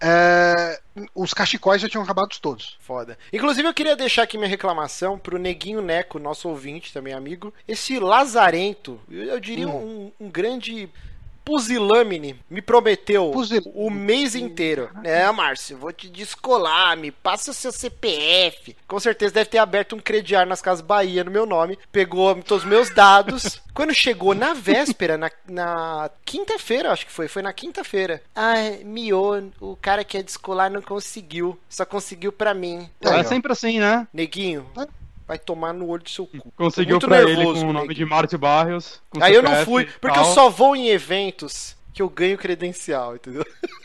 é, 0.00 0.80
os 1.14 1.32
cachecóis 1.32 1.80
já 1.80 1.88
tinham 1.88 2.04
acabado 2.04 2.28
todos. 2.40 2.76
Foda. 2.80 3.18
Inclusive, 3.32 3.66
eu 3.66 3.74
queria 3.74 3.96
deixar 3.96 4.22
aqui 4.22 4.36
minha 4.36 4.48
reclamação 4.48 5.18
pro 5.18 5.38
Neguinho 5.38 5.80
Neco, 5.80 6.18
nosso 6.18 6.48
ouvinte, 6.48 6.92
também 6.92 7.14
amigo. 7.14 7.52
Esse 7.66 7.98
lazarento, 7.98 9.00
eu 9.10 9.40
diria 9.40 9.68
hum. 9.68 10.12
um, 10.20 10.26
um 10.26 10.30
grande 10.30 10.88
Pusilâmine 11.44 12.40
me 12.48 12.62
prometeu 12.62 13.30
Pusil... 13.30 13.62
o 13.74 13.90
mês 13.90 14.34
inteiro. 14.34 14.90
É, 15.02 15.30
Márcio, 15.30 15.76
vou 15.76 15.92
te 15.92 16.08
descolar, 16.08 16.96
me 16.96 17.10
passa 17.10 17.50
o 17.50 17.54
seu 17.54 17.72
CPF. 17.72 18.76
Com 18.86 19.00
certeza 19.00 19.34
deve 19.34 19.50
ter 19.50 19.58
aberto 19.58 19.96
um 19.96 20.00
crediário 20.00 20.48
nas 20.48 20.62
Casas 20.62 20.84
Bahia 20.84 21.24
no 21.24 21.30
meu 21.30 21.46
nome, 21.46 21.78
pegou 21.90 22.34
todos 22.42 22.64
os 22.64 22.68
meus 22.68 22.90
dados. 22.90 23.60
Quando 23.74 23.94
chegou 23.94 24.34
na 24.34 24.52
véspera, 24.52 25.16
na, 25.16 25.30
na 25.48 26.10
quinta-feira, 26.24 26.92
acho 26.92 27.06
que 27.06 27.12
foi, 27.12 27.26
foi 27.26 27.42
na 27.42 27.52
quinta-feira. 27.52 28.22
Ah, 28.34 28.54
miou, 28.84 29.50
o 29.60 29.76
cara 29.76 30.04
que 30.04 30.18
ia 30.18 30.22
descolar 30.22 30.70
não 30.70 30.82
conseguiu, 30.82 31.58
só 31.68 31.84
conseguiu 31.84 32.32
pra 32.32 32.52
mim. 32.52 32.88
É 33.00 33.24
sempre 33.24 33.52
assim, 33.52 33.80
né? 33.80 34.06
Neguinho, 34.12 34.66
vai 35.32 35.38
tomar 35.38 35.72
no 35.72 35.88
olho 35.88 36.02
do 36.02 36.10
seu 36.10 36.26
cu. 36.26 36.52
Conseguiu 36.54 36.98
pra 36.98 37.24
nervoso, 37.24 37.40
ele 37.40 37.60
com 37.60 37.70
o 37.70 37.72
nome 37.72 37.94
de 37.94 38.04
Márcio 38.04 38.38
Barrios. 38.38 39.00
Aí 39.20 39.34
eu 39.34 39.42
não 39.42 39.64
fui, 39.64 39.86
porque 40.00 40.18
eu 40.18 40.24
só 40.26 40.50
vou 40.50 40.76
em 40.76 40.88
eventos 40.88 41.74
que 41.92 42.02
eu 42.02 42.08
ganho 42.08 42.36
credencial, 42.36 43.16
entendeu? 43.16 43.44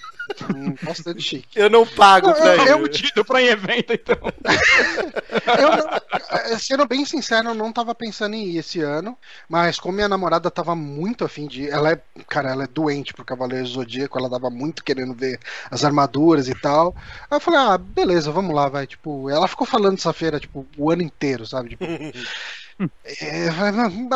Hum, 0.56 0.76
bastante 0.82 1.22
chique. 1.22 1.48
Eu 1.56 1.70
não 1.70 1.86
pago 1.86 2.34
pra 2.34 2.56
eu, 2.56 2.80
eu 2.80 2.88
tiro 2.88 3.24
pra 3.26 3.42
ir 3.42 3.50
evento, 3.50 3.94
então. 3.94 4.18
eu 5.60 6.50
não, 6.50 6.60
sendo 6.60 6.86
bem 6.86 7.06
sincero, 7.06 7.50
eu 7.50 7.56
não 7.56 7.72
tava 7.72 7.96
pensando 7.96 8.36
em 8.36 8.44
ir 8.50 8.58
esse 8.58 8.82
ano, 8.82 9.18
mas 9.50 9.80
como 9.80 9.96
minha 9.96 10.08
namorada 10.08 10.52
tava 10.52 10.76
muito 10.76 11.26
afim 11.26 11.48
de 11.48 11.64
ir, 11.64 11.70
ela 11.70 11.92
é, 11.92 12.02
cara, 12.28 12.52
ela 12.52 12.64
é 12.64 12.68
doente 12.68 13.14
pro 13.14 13.26
Cavaleiro 13.26 13.66
Zodíaco, 13.66 14.18
ela 14.18 14.30
tava 14.30 14.50
muito 14.50 14.84
querendo 14.84 15.14
ver 15.14 15.40
as 15.70 15.84
armaduras 15.84 16.48
e 16.48 16.56
tal. 16.56 16.96
Aí 17.30 17.38
eu 17.38 17.42
falei, 17.42 17.60
ah, 17.60 17.78
beleza, 17.78 18.32
vamos 18.32 18.56
lá, 18.56 18.70
vai. 18.70 18.88
Tipo, 18.88 19.30
ela 19.30 19.48
ficou 19.48 19.66
falando 19.66 19.96
dessa 19.96 20.14
feira, 20.14 20.40
tipo, 20.40 20.66
o 20.78 20.92
ano 20.92 21.02
inteiro, 21.02 21.46
sabe? 21.46 21.70
Tipo. 21.70 21.86
É, 23.04 23.50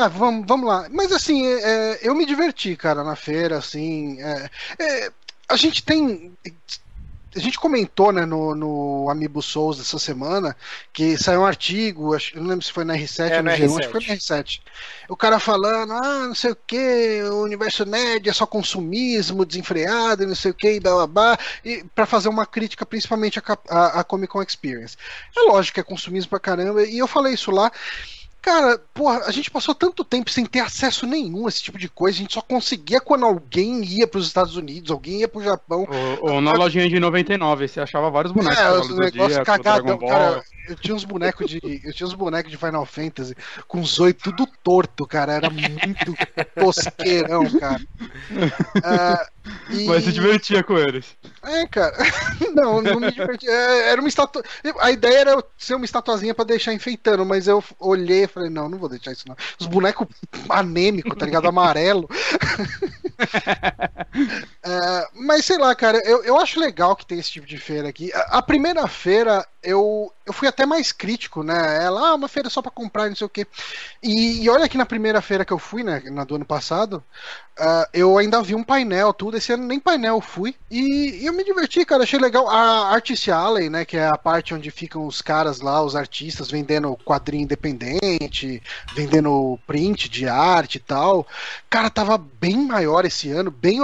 vamos, 0.10 0.46
vamos 0.46 0.68
lá. 0.68 0.88
Mas 0.92 1.12
assim, 1.12 1.46
é, 1.48 2.00
eu 2.04 2.14
me 2.14 2.26
diverti, 2.26 2.76
cara, 2.76 3.04
na 3.04 3.16
feira, 3.16 3.58
assim. 3.58 4.22
É, 4.22 4.50
é 4.80 5.12
a 5.52 5.56
gente 5.58 5.84
tem. 5.84 6.34
A 7.34 7.40
gente 7.40 7.58
comentou 7.58 8.12
né, 8.12 8.26
no, 8.26 8.54
no 8.54 9.10
Amiibo 9.10 9.42
Souls 9.42 9.80
essa 9.80 9.98
semana 9.98 10.54
que 10.92 11.18
saiu 11.18 11.42
um 11.42 11.46
artigo, 11.46 12.14
acho, 12.14 12.38
não 12.38 12.46
lembro 12.46 12.66
se 12.66 12.74
foi 12.74 12.84
na 12.84 12.94
R7 12.94 13.30
é, 13.30 13.38
ou 13.38 13.44
no 13.44 13.50
G1, 13.52 13.80
acho 13.80 13.88
que 13.88 13.92
foi 13.92 14.08
na 14.08 14.16
R7. 14.16 14.62
O 15.08 15.16
cara 15.16 15.40
falando, 15.40 15.94
ah, 15.94 16.28
não 16.28 16.36
sei 16.36 16.52
o 16.52 16.58
que, 16.68 17.24
o 17.24 17.44
universo 17.44 17.86
nerd 17.86 18.28
é 18.28 18.34
só 18.34 18.46
consumismo 18.46 19.46
desenfreado, 19.46 20.28
não 20.28 20.36
sei 20.36 20.52
o 20.52 20.54
que, 20.54 20.78
blá 20.82 20.92
blá 20.92 21.08
blá, 21.08 21.40
e 21.64 21.86
para 21.96 22.06
fazer 22.06 22.28
uma 22.28 22.46
crítica 22.46 22.86
principalmente 22.86 23.40
a, 23.40 23.44
a, 23.70 24.02
a 24.02 24.04
Comic 24.04 24.34
Con 24.34 24.44
Experience. 24.44 24.98
É 25.34 25.42
lógico 25.44 25.76
que 25.76 25.80
é 25.80 25.84
consumismo 25.84 26.32
pra 26.32 26.40
caramba, 26.40 26.84
e 26.84 26.98
eu 26.98 27.08
falei 27.08 27.34
isso 27.34 27.50
lá. 27.50 27.72
Cara, 28.42 28.82
porra, 28.92 29.22
a 29.28 29.32
gente 29.32 29.52
passou 29.52 29.76
tanto 29.76 30.04
tempo 30.04 30.32
sem 30.32 30.46
ter 30.46 30.62
acesso 30.62 31.06
nenhum 31.06 31.46
a 31.46 31.50
esse 31.50 31.62
tipo 31.62 31.78
de 31.78 31.88
coisa. 31.88 32.18
A 32.18 32.22
gente 32.22 32.34
só 32.34 32.42
conseguia 32.42 33.00
quando 33.00 33.24
alguém 33.24 33.84
ia 33.84 34.08
para 34.08 34.20
os 34.20 34.26
Estados 34.26 34.58
Unidos, 34.58 34.90
alguém 34.90 35.20
ia 35.20 35.28
para 35.28 35.40
o 35.40 35.44
Japão. 35.44 35.88
Ou, 36.20 36.34
ou 36.34 36.42
na 36.42 36.54
lojinha 36.54 36.90
de 36.90 37.00
99, 37.00 37.68
você 37.68 37.80
achava 37.80 38.10
vários 38.10 38.34
bonecos. 38.34 38.58
É, 38.58 38.72
os 38.72 38.98
negócios 38.98 39.44
cagados. 39.44 39.96
Cara, 40.00 40.44
eu 40.68 40.76
tinha 40.76 40.96
uns 40.96 41.04
bonecos 41.04 41.50
de. 41.50 41.82
Eu 41.84 41.94
tinha 41.94 42.08
uns 42.08 42.14
bonecos 42.14 42.52
de 42.52 42.58
Final 42.58 42.86
Fantasy 42.86 43.36
com 43.68 43.82
os 43.82 44.00
olhos 44.00 44.18
tudo 44.22 44.48
torto, 44.64 45.06
cara. 45.06 45.34
Era 45.34 45.50
muito 45.50 46.16
tosqueirão, 46.56 47.50
cara. 47.60 47.82
Uh, 48.32 49.26
e... 49.72 49.86
Mas 49.86 50.04
se 50.04 50.12
divertia 50.12 50.64
com 50.64 50.78
eles. 50.78 51.18
É, 51.44 51.66
cara. 51.68 51.96
Não, 52.54 52.82
não 52.82 53.00
me 53.00 53.10
divertia. 53.12 53.50
É, 53.50 53.92
era 53.92 54.02
uma 54.02 54.10
estátua. 54.10 54.44
A 54.80 54.92
ideia 54.92 55.20
era 55.20 55.42
ser 55.58 55.76
uma 55.76 55.86
estatuazinha 55.86 56.36
pra 56.36 56.44
deixar 56.44 56.74
enfeitando, 56.74 57.26
mas 57.26 57.48
eu 57.48 57.64
olhei 57.80 58.26
e 58.26 58.28
falei, 58.28 58.50
não, 58.50 58.68
não 58.68 58.78
vou 58.78 58.90
deixar 58.90 59.14
isso 59.14 59.26
não. 59.28 59.38
Os 59.60 59.68
bonecos 59.68 60.08
anêmicos, 60.50 61.18
tá 61.18 61.26
ligado? 61.26 61.48
Amarelo. 61.48 62.10
É, 64.64 65.08
mas 65.16 65.46
sei 65.46 65.58
lá, 65.58 65.74
cara, 65.74 66.00
eu, 66.06 66.24
eu 66.24 66.38
acho 66.38 66.60
legal 66.60 66.96
que 66.96 67.06
tem 67.06 67.18
esse 67.18 67.32
tipo 67.32 67.48
de 67.48 67.58
feira 67.58 67.90
aqui. 67.90 68.12
A, 68.14 68.38
a 68.38 68.42
primeira 68.42 68.88
feira 68.88 69.46
eu, 69.64 70.12
eu 70.26 70.34
fui 70.34 70.48
até 70.48 70.66
mais 70.66 70.92
crítico, 70.92 71.44
né? 71.44 71.84
Ela, 71.84 72.10
ah, 72.10 72.16
uma 72.16 72.28
feira 72.28 72.50
só 72.50 72.62
para 72.62 72.72
comprar, 72.72 73.10
não 73.10 73.16
sei 73.16 73.26
o 73.26 73.30
quê. 73.30 73.46
E, 74.02 74.44
e, 74.44 74.50
olha 74.50 74.68
que 74.68 74.78
na 74.78 74.86
primeira 74.86 75.22
feira 75.22 75.46
que 75.46 75.54
eu 75.54 75.60
fui, 75.60 75.84
né, 75.84 76.02
na 76.06 76.24
do 76.24 76.36
ano 76.36 76.46
passado, 76.46 77.04
uh, 77.60 77.86
eu 77.94 78.18
ainda 78.18 78.42
vi 78.42 78.56
um 78.56 78.64
painel, 78.64 79.14
tudo. 79.14 79.38
Esse 79.38 79.54
ano 79.54 79.66
nem 79.68 79.80
painel 79.80 80.16
eu 80.16 80.22
fui. 80.22 80.56
E, 80.70 81.22
e, 81.22 81.26
eu 81.28 81.34
me 81.34 81.44
diverti, 81.44 81.86
cara, 81.86 82.04
achei 82.04 82.20
legal. 82.20 82.50
A 82.50 82.92
Artist 82.92 83.30
Alley, 83.30 83.70
né, 83.70 83.86
que 83.86 83.98
é 83.98 84.08
a 84.08 84.18
parte 84.18 84.54
onde 84.56 84.72
ficam 84.72 85.06
os 85.06 85.22
caras 85.22 85.62
lá, 85.62 85.82
os 85.84 85.96
artistas, 85.96 86.50
vendendo 86.50 86.98
quadrinho 87.06 87.44
independente, 87.44 88.64
vendendo 88.96 89.60
print 89.68 90.10
de 90.10 90.28
arte 90.28 90.76
e 90.76 90.80
tal. 90.80 91.28
Cara, 91.70 91.90
tava 91.90 92.18
bem 92.18 92.58
maior 92.58 93.06
esse 93.06 93.30
ano, 93.30 93.52
bem 93.52 93.80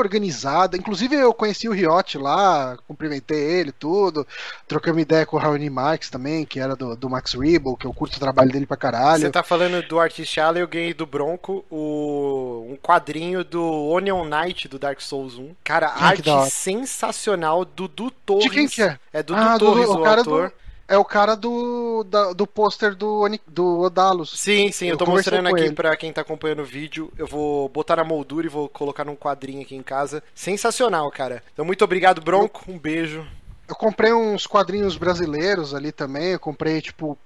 Inclusive 0.75 1.15
eu 1.15 1.33
conheci 1.33 1.69
o 1.69 1.71
Riot 1.71 2.17
lá, 2.17 2.77
cumprimentei 2.87 3.39
ele, 3.39 3.71
tudo. 3.71 4.27
Trocamos 4.67 5.01
ideia 5.01 5.25
com 5.25 5.37
o 5.37 5.39
Raoni 5.39 5.69
Marx 5.69 6.09
também, 6.09 6.45
que 6.45 6.59
era 6.59 6.75
do, 6.75 6.95
do 6.95 7.09
Max 7.09 7.33
Rebo, 7.33 7.77
que 7.77 7.85
eu 7.85 7.93
curto 7.93 8.17
o 8.17 8.19
trabalho 8.19 8.51
dele 8.51 8.65
pra 8.65 8.75
caralho. 8.75 9.21
Você 9.21 9.29
tá 9.29 9.43
falando 9.43 9.81
do 9.87 9.99
Artist 9.99 10.39
Alley, 10.39 10.61
eu 10.61 10.67
ganhei 10.67 10.93
do 10.93 11.05
Bronco 11.05 11.63
o, 11.69 12.67
um 12.69 12.75
quadrinho 12.75 13.43
do 13.43 13.63
Onion 13.89 14.25
Knight 14.25 14.67
do 14.67 14.79
Dark 14.79 14.99
Souls 14.99 15.37
1. 15.37 15.55
Cara, 15.63 15.87
ah, 15.87 16.07
arte 16.07 16.29
sensacional 16.49 17.63
do 17.63 17.87
Du 17.87 18.11
Torres. 18.11 18.43
De 18.43 18.49
quem 18.49 18.67
que 18.67 18.81
é? 18.81 18.99
É 19.13 19.23
do 19.23 19.35
ah, 19.35 19.53
Du 19.53 19.65
Torres, 19.65 19.85
do, 19.85 19.93
o, 19.93 20.01
o 20.01 20.05
ator. 20.05 20.49
Do... 20.49 20.66
É 20.87 20.97
o 20.97 21.03
cara 21.03 21.35
do, 21.35 22.05
da, 22.05 22.31
do 22.31 22.47
pôster 22.47 22.95
do, 22.95 23.27
do 23.45 23.79
Odalos. 23.81 24.39
Sim, 24.39 24.71
sim, 24.71 24.85
eu, 24.85 24.91
eu 24.91 24.97
tô 24.97 25.05
mostrando 25.05 25.49
aqui 25.49 25.71
pra 25.73 25.95
quem 25.97 26.13
tá 26.13 26.21
acompanhando 26.21 26.61
o 26.61 26.65
vídeo. 26.65 27.11
Eu 27.17 27.27
vou 27.27 27.67
botar 27.67 27.97
na 27.97 28.05
moldura 28.05 28.47
e 28.47 28.49
vou 28.49 28.69
colocar 28.69 29.03
num 29.03 29.15
quadrinho 29.15 29.61
aqui 29.61 29.75
em 29.75 29.83
casa. 29.83 30.23
Sensacional, 30.33 31.11
cara. 31.11 31.43
Então, 31.51 31.65
muito 31.65 31.83
obrigado, 31.83 32.21
Bronco. 32.21 32.63
Um 32.69 32.79
beijo. 32.79 33.27
Eu 33.67 33.75
comprei 33.75 34.13
uns 34.13 34.47
quadrinhos 34.47 34.95
brasileiros 34.95 35.73
ali 35.73 35.91
também. 35.91 36.27
Eu 36.27 36.39
comprei, 36.39 36.81
tipo, 36.81 37.17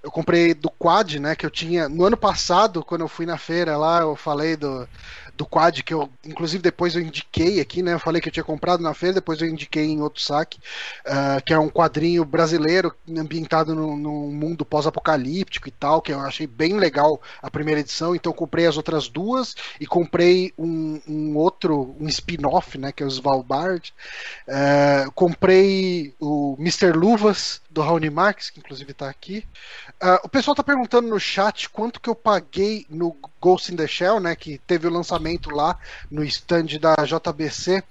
eu 0.00 0.12
comprei 0.12 0.54
do 0.54 0.70
Quad, 0.70 1.18
né? 1.18 1.34
Que 1.34 1.44
eu 1.44 1.50
tinha. 1.50 1.88
No 1.88 2.04
ano 2.04 2.16
passado, 2.16 2.84
quando 2.84 3.00
eu 3.00 3.08
fui 3.08 3.26
na 3.26 3.36
feira 3.36 3.76
lá, 3.76 4.02
eu 4.02 4.14
falei 4.14 4.56
do, 4.56 4.88
do 5.38 5.46
quad 5.46 5.84
que 5.84 5.94
eu, 5.94 6.10
inclusive 6.26 6.60
depois 6.60 6.96
eu 6.96 7.00
indiquei 7.00 7.60
aqui, 7.60 7.80
né? 7.80 7.94
Eu 7.94 8.00
falei 8.00 8.20
que 8.20 8.28
eu 8.28 8.32
tinha 8.32 8.42
comprado 8.42 8.82
na 8.82 8.92
feira, 8.92 9.14
depois 9.14 9.40
eu 9.40 9.46
indiquei 9.46 9.84
em 9.84 10.00
outro 10.00 10.20
saque, 10.20 10.58
uh, 11.06 11.40
que 11.44 11.54
é 11.54 11.58
um 11.58 11.70
quadrinho 11.70 12.24
brasileiro 12.24 12.92
ambientado 13.16 13.72
num, 13.72 14.32
mundo 14.32 14.64
pós-apocalíptico 14.64 15.68
e 15.68 15.70
tal, 15.70 16.02
que 16.02 16.12
eu 16.12 16.18
achei 16.18 16.44
bem 16.44 16.76
legal 16.76 17.22
a 17.40 17.48
primeira 17.48 17.80
edição, 17.80 18.16
então 18.16 18.32
comprei 18.32 18.66
as 18.66 18.76
outras 18.76 19.08
duas 19.08 19.54
e 19.80 19.86
comprei 19.86 20.52
um, 20.58 21.00
um 21.06 21.36
outro, 21.36 21.94
um 22.00 22.08
spin-off, 22.08 22.76
né? 22.76 22.90
Que 22.90 23.04
é 23.04 23.06
o 23.06 23.08
Svalbard. 23.08 23.94
Uh, 24.48 25.12
comprei 25.12 26.12
o 26.18 26.56
Mr. 26.58 26.90
Luvas 26.90 27.60
do 27.78 27.82
Raoni 27.84 28.10
Marx, 28.10 28.50
que 28.50 28.58
inclusive 28.58 28.90
está 28.90 29.08
aqui. 29.08 29.46
Uh, 30.02 30.18
o 30.24 30.28
pessoal 30.28 30.52
está 30.52 30.64
perguntando 30.64 31.08
no 31.08 31.20
chat 31.20 31.68
quanto 31.70 32.00
que 32.00 32.10
eu 32.10 32.14
paguei 32.14 32.84
no 32.90 33.16
Ghost 33.40 33.72
in 33.72 33.76
the 33.76 33.86
Shell, 33.86 34.18
né? 34.18 34.34
Que 34.34 34.58
teve 34.58 34.88
o 34.88 34.90
lançamento 34.90 35.50
lá 35.50 35.78
no 36.10 36.24
stand 36.24 36.78
da 36.80 36.96
JBC 37.04 37.82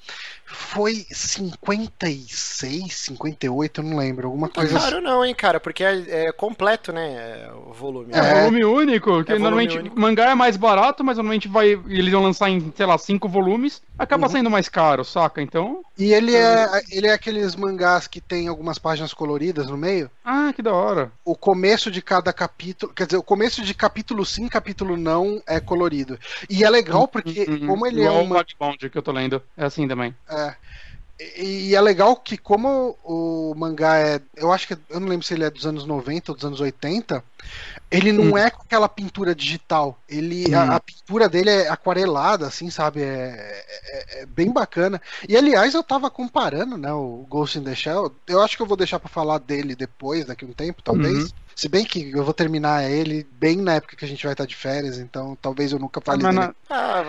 foi 0.48 1.06
56, 1.12 2.96
58, 2.96 3.82
eu 3.82 3.84
não 3.84 3.98
lembro, 3.98 4.28
alguma 4.28 4.48
coisa 4.48 4.74
não 4.74 4.80
é 4.80 4.84
caro 4.84 5.02
não, 5.02 5.26
hein, 5.26 5.36
cara, 5.36 5.60
porque 5.60 5.84
é, 5.84 6.28
é 6.28 6.32
completo, 6.32 6.94
né, 6.94 7.50
o 7.68 7.74
volume. 7.74 8.14
É, 8.14 8.18
é 8.18 8.42
volume 8.42 8.64
único, 8.64 9.24
que 9.26 9.34
é 9.34 9.38
normalmente 9.38 9.78
único. 9.78 10.00
mangá 10.00 10.32
é 10.32 10.36
mais 10.36 10.56
barato, 10.56 11.04
mas 11.04 11.18
normalmente 11.18 11.50
vai 11.50 11.80
eles 11.88 12.12
vão 12.12 12.24
lançar 12.24 12.50
em, 12.50 12.74
sei 12.76 12.86
lá, 12.86 12.98
cinco 12.98 13.28
volumes, 13.28 13.82
acaba 14.00 14.28
uhum. 14.28 14.32
sendo 14.32 14.50
mais 14.50 14.70
caro, 14.70 15.04
saca? 15.04 15.42
Então... 15.42 15.82
E 15.98 16.14
ele 16.14 16.36
é, 16.36 16.82
ele 16.92 17.08
é 17.08 17.14
aqueles 17.14 17.56
mangás 17.56 18.08
que 18.08 18.22
tem 18.22 18.48
algumas 18.48 18.78
páginas 18.78 19.14
coloridas 19.14 19.68
no 19.68 19.78
meio? 19.78 20.10
Ah, 20.24 20.54
que 20.56 20.62
da 20.62 20.74
hora. 20.74 21.12
O 21.26 21.36
começo 21.36 21.92
de 21.92 22.02
cada 22.02 22.32
capítulo, 22.32 22.94
quer 22.94 23.06
dizer, 23.06 23.18
o 23.18 23.24
começo 23.24 23.62
de 23.64 23.74
capítulo 23.74 24.26
sim, 24.26 24.48
capítulo 24.48 24.96
não 24.96 25.42
é 25.46 25.60
colorido. 25.60 26.18
E 26.50 26.64
é 26.64 26.70
legal 26.70 27.02
uhum, 27.02 27.08
porque 27.08 27.46
uhum. 27.50 27.68
como 27.68 27.86
ele 27.86 28.02
Igual 28.02 28.20
é 28.20 28.22
uma... 28.22 28.42
o 28.42 28.78
que 28.78 28.98
eu 28.98 29.02
tô 29.02 29.12
lendo, 29.12 29.42
é 29.58 29.66
assim 29.66 29.88
também. 29.88 30.16
É. 30.30 30.37
E, 31.20 31.74
é 31.74 31.82
legal 31.82 32.16
que, 32.16 32.38
como 32.38 32.96
o 33.04 33.56
mangá 33.56 33.98
é. 33.98 34.22
Eu 34.36 34.52
acho 34.52 34.68
que. 34.68 34.78
Eu 34.90 35.00
não 35.00 35.08
lembro 35.08 35.26
se 35.26 35.34
ele 35.34 35.44
é 35.44 35.50
dos 35.50 35.66
anos 35.66 35.84
90 35.86 36.32
ou 36.32 36.36
dos 36.36 36.46
anos 36.46 36.62
80. 36.62 37.24
Ele 37.90 38.12
não 38.12 38.34
hum. 38.34 38.38
é 38.38 38.52
com 38.52 38.62
aquela 38.62 38.88
pintura 38.88 39.34
digital. 39.34 40.00
Ele, 40.08 40.46
hum. 40.48 40.56
a, 40.56 40.76
a, 40.76 40.80
pintura 40.80 41.28
dele 41.28 41.50
é 41.50 41.70
aquarelada, 41.70 42.46
assim, 42.46 42.70
sabe? 42.70 43.02
É, 43.02 43.66
é, 43.88 44.22
é, 44.22 44.26
bem 44.28 44.52
bacana. 44.52 45.02
E 45.28 45.36
aliás, 45.36 45.74
eu 45.74 45.82
tava 45.82 46.12
comparando, 46.12 46.78
né? 46.78 46.94
O 46.94 47.26
Ghost 47.28 47.58
in 47.58 47.64
the 47.64 47.74
Shell. 47.74 48.14
Eu 48.28 48.44
acho 48.44 48.56
que 48.56 48.62
eu 48.62 48.68
vou 48.68 48.78
deixar 48.78 49.00
para 49.00 49.10
falar 49.10 49.40
dele 49.40 49.76
depois, 49.76 50.26
daqui 50.26 50.46
a 50.46 50.48
um 50.48 50.54
tempo, 50.54 50.84
talvez. 50.84 51.24
Uhum. 51.24 51.30
Se 51.58 51.68
bem 51.68 51.84
que 51.84 52.12
eu 52.12 52.24
vou 52.24 52.36
terminar 52.36 52.88
ele 52.88 53.26
bem 53.32 53.58
na 53.58 53.74
época 53.74 53.96
que 53.96 54.06
a 54.06 54.08
gente 54.08 54.24
vai 54.24 54.34
estar 54.34 54.46
de 54.46 54.56
férias, 54.56 55.00
então 55.00 55.36
talvez 55.42 55.72
eu 55.72 55.80
nunca 55.80 56.00
fale 56.00 56.24
ah, 56.24 56.30
dele. 56.30 56.56
Ah, 56.70 57.04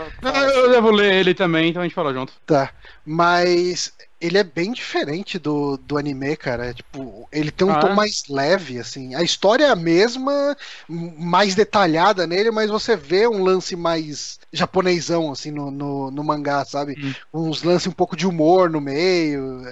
eu 0.54 0.70
devo 0.70 0.90
ler 0.90 1.12
ele 1.16 1.34
também, 1.34 1.68
então 1.68 1.82
a 1.82 1.84
gente 1.84 1.94
fala 1.94 2.14
junto. 2.14 2.32
Tá. 2.46 2.72
Mas 3.04 3.92
ele 4.20 4.38
é 4.38 4.44
bem 4.44 4.72
diferente 4.72 5.38
do, 5.38 5.76
do 5.76 5.96
anime, 5.96 6.36
cara. 6.36 6.66
É, 6.66 6.74
tipo, 6.74 7.28
ele 7.32 7.50
tem 7.50 7.66
um 7.66 7.72
ah, 7.72 7.80
tom 7.80 7.94
mais 7.94 8.24
leve, 8.28 8.78
assim. 8.78 9.14
A 9.14 9.22
história 9.22 9.64
é 9.64 9.70
a 9.70 9.76
mesma, 9.76 10.56
mais 10.88 11.54
detalhada 11.54 12.26
nele, 12.26 12.50
mas 12.50 12.70
você 12.70 12.96
vê 12.96 13.28
um 13.28 13.42
lance 13.42 13.76
mais 13.76 14.38
japonesão, 14.52 15.30
assim, 15.30 15.50
no, 15.50 15.70
no, 15.70 16.10
no 16.10 16.24
mangá, 16.24 16.64
sabe? 16.64 16.96
Hum. 16.98 17.14
Uns 17.32 17.62
lances 17.62 17.86
um 17.86 17.92
pouco 17.92 18.16
de 18.16 18.26
humor 18.26 18.68
no 18.68 18.80
meio. 18.80 19.62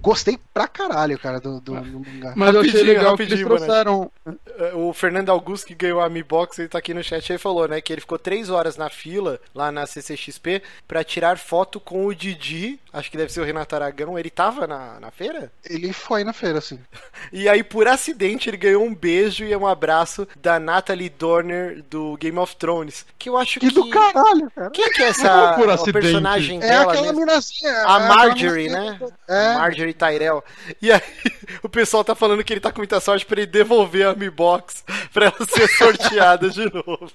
Gostei 0.00 0.38
pra 0.52 0.66
caralho, 0.66 1.18
cara, 1.18 1.38
do, 1.38 1.60
do, 1.60 1.80
do 1.80 2.00
mangá. 2.00 2.32
Mas 2.34 2.54
eu 2.54 2.60
achei 2.62 2.82
legal 2.82 3.16
que 3.16 3.22
eles 3.22 3.40
trouxeram. 3.40 4.10
É, 4.58 4.74
o 4.74 4.92
Fernando 4.92 5.30
Augusto, 5.30 5.66
que 5.66 5.74
ganhou 5.74 6.00
a 6.00 6.08
Mi 6.08 6.22
Box, 6.22 6.58
ele 6.58 6.68
tá 6.68 6.78
aqui 6.78 6.92
no 6.92 7.04
chat, 7.04 7.32
aí 7.32 7.38
falou, 7.38 7.68
né, 7.68 7.80
que 7.80 7.92
ele 7.92 8.00
ficou 8.00 8.18
três 8.18 8.50
horas 8.50 8.76
na 8.76 8.90
fila, 8.90 9.40
lá 9.54 9.70
na 9.70 9.86
CCXP, 9.86 10.62
pra 10.88 11.04
tirar 11.04 11.38
foto 11.38 11.78
com 11.78 12.06
o 12.06 12.14
Didi, 12.14 12.80
acho 12.92 13.10
que 13.10 13.16
deve 13.16 13.32
ser 13.32 13.40
o 13.40 13.44
Renato 13.44 13.74
Aragão 13.74 14.18
ele 14.18 14.30
tava 14.30 14.66
na, 14.66 15.00
na 15.00 15.10
feira? 15.10 15.50
Ele 15.64 15.92
foi 15.92 16.24
na 16.24 16.32
feira, 16.32 16.60
sim. 16.60 16.78
e 17.32 17.48
aí, 17.48 17.62
por 17.62 17.88
acidente, 17.88 18.48
ele 18.50 18.56
ganhou 18.56 18.84
um 18.84 18.94
beijo 18.94 19.44
e 19.44 19.54
um 19.56 19.66
abraço 19.66 20.26
da 20.40 20.58
Natalie 20.58 21.08
Dorner 21.08 21.82
do 21.88 22.16
Game 22.16 22.38
of 22.38 22.56
Thrones. 22.56 23.06
Que 23.18 23.28
eu 23.28 23.36
acho 23.36 23.60
que. 23.60 23.68
Que 23.68 23.74
do 23.74 23.88
caralho, 23.90 24.50
cara. 24.50 24.70
Quem 24.70 24.90
que 24.90 25.02
é 25.02 25.08
essa 25.08 25.56
personagem 25.92 26.58
é 26.58 26.68
dela? 26.68 26.92
Aquela 26.92 27.12
minazinha, 27.12 27.72
a 27.86 28.00
é 28.00 28.08
Marjorie, 28.08 28.68
né? 28.68 29.00
É. 29.28 29.54
Marjorie 29.54 29.94
Tyrell. 29.94 30.44
E 30.80 30.92
aí, 30.92 31.00
o 31.62 31.68
pessoal 31.68 32.04
tá 32.04 32.14
falando 32.14 32.44
que 32.44 32.52
ele 32.52 32.60
tá 32.60 32.70
com 32.70 32.78
muita 32.78 33.00
sorte 33.00 33.24
pra 33.24 33.40
ele 33.40 33.50
devolver 33.50 34.06
a 34.06 34.14
Mi 34.14 34.30
Box 34.30 34.84
pra 35.12 35.26
ela 35.26 35.46
ser 35.48 35.68
sorteada 35.68 36.50
de 36.50 36.64
novo. 36.64 37.10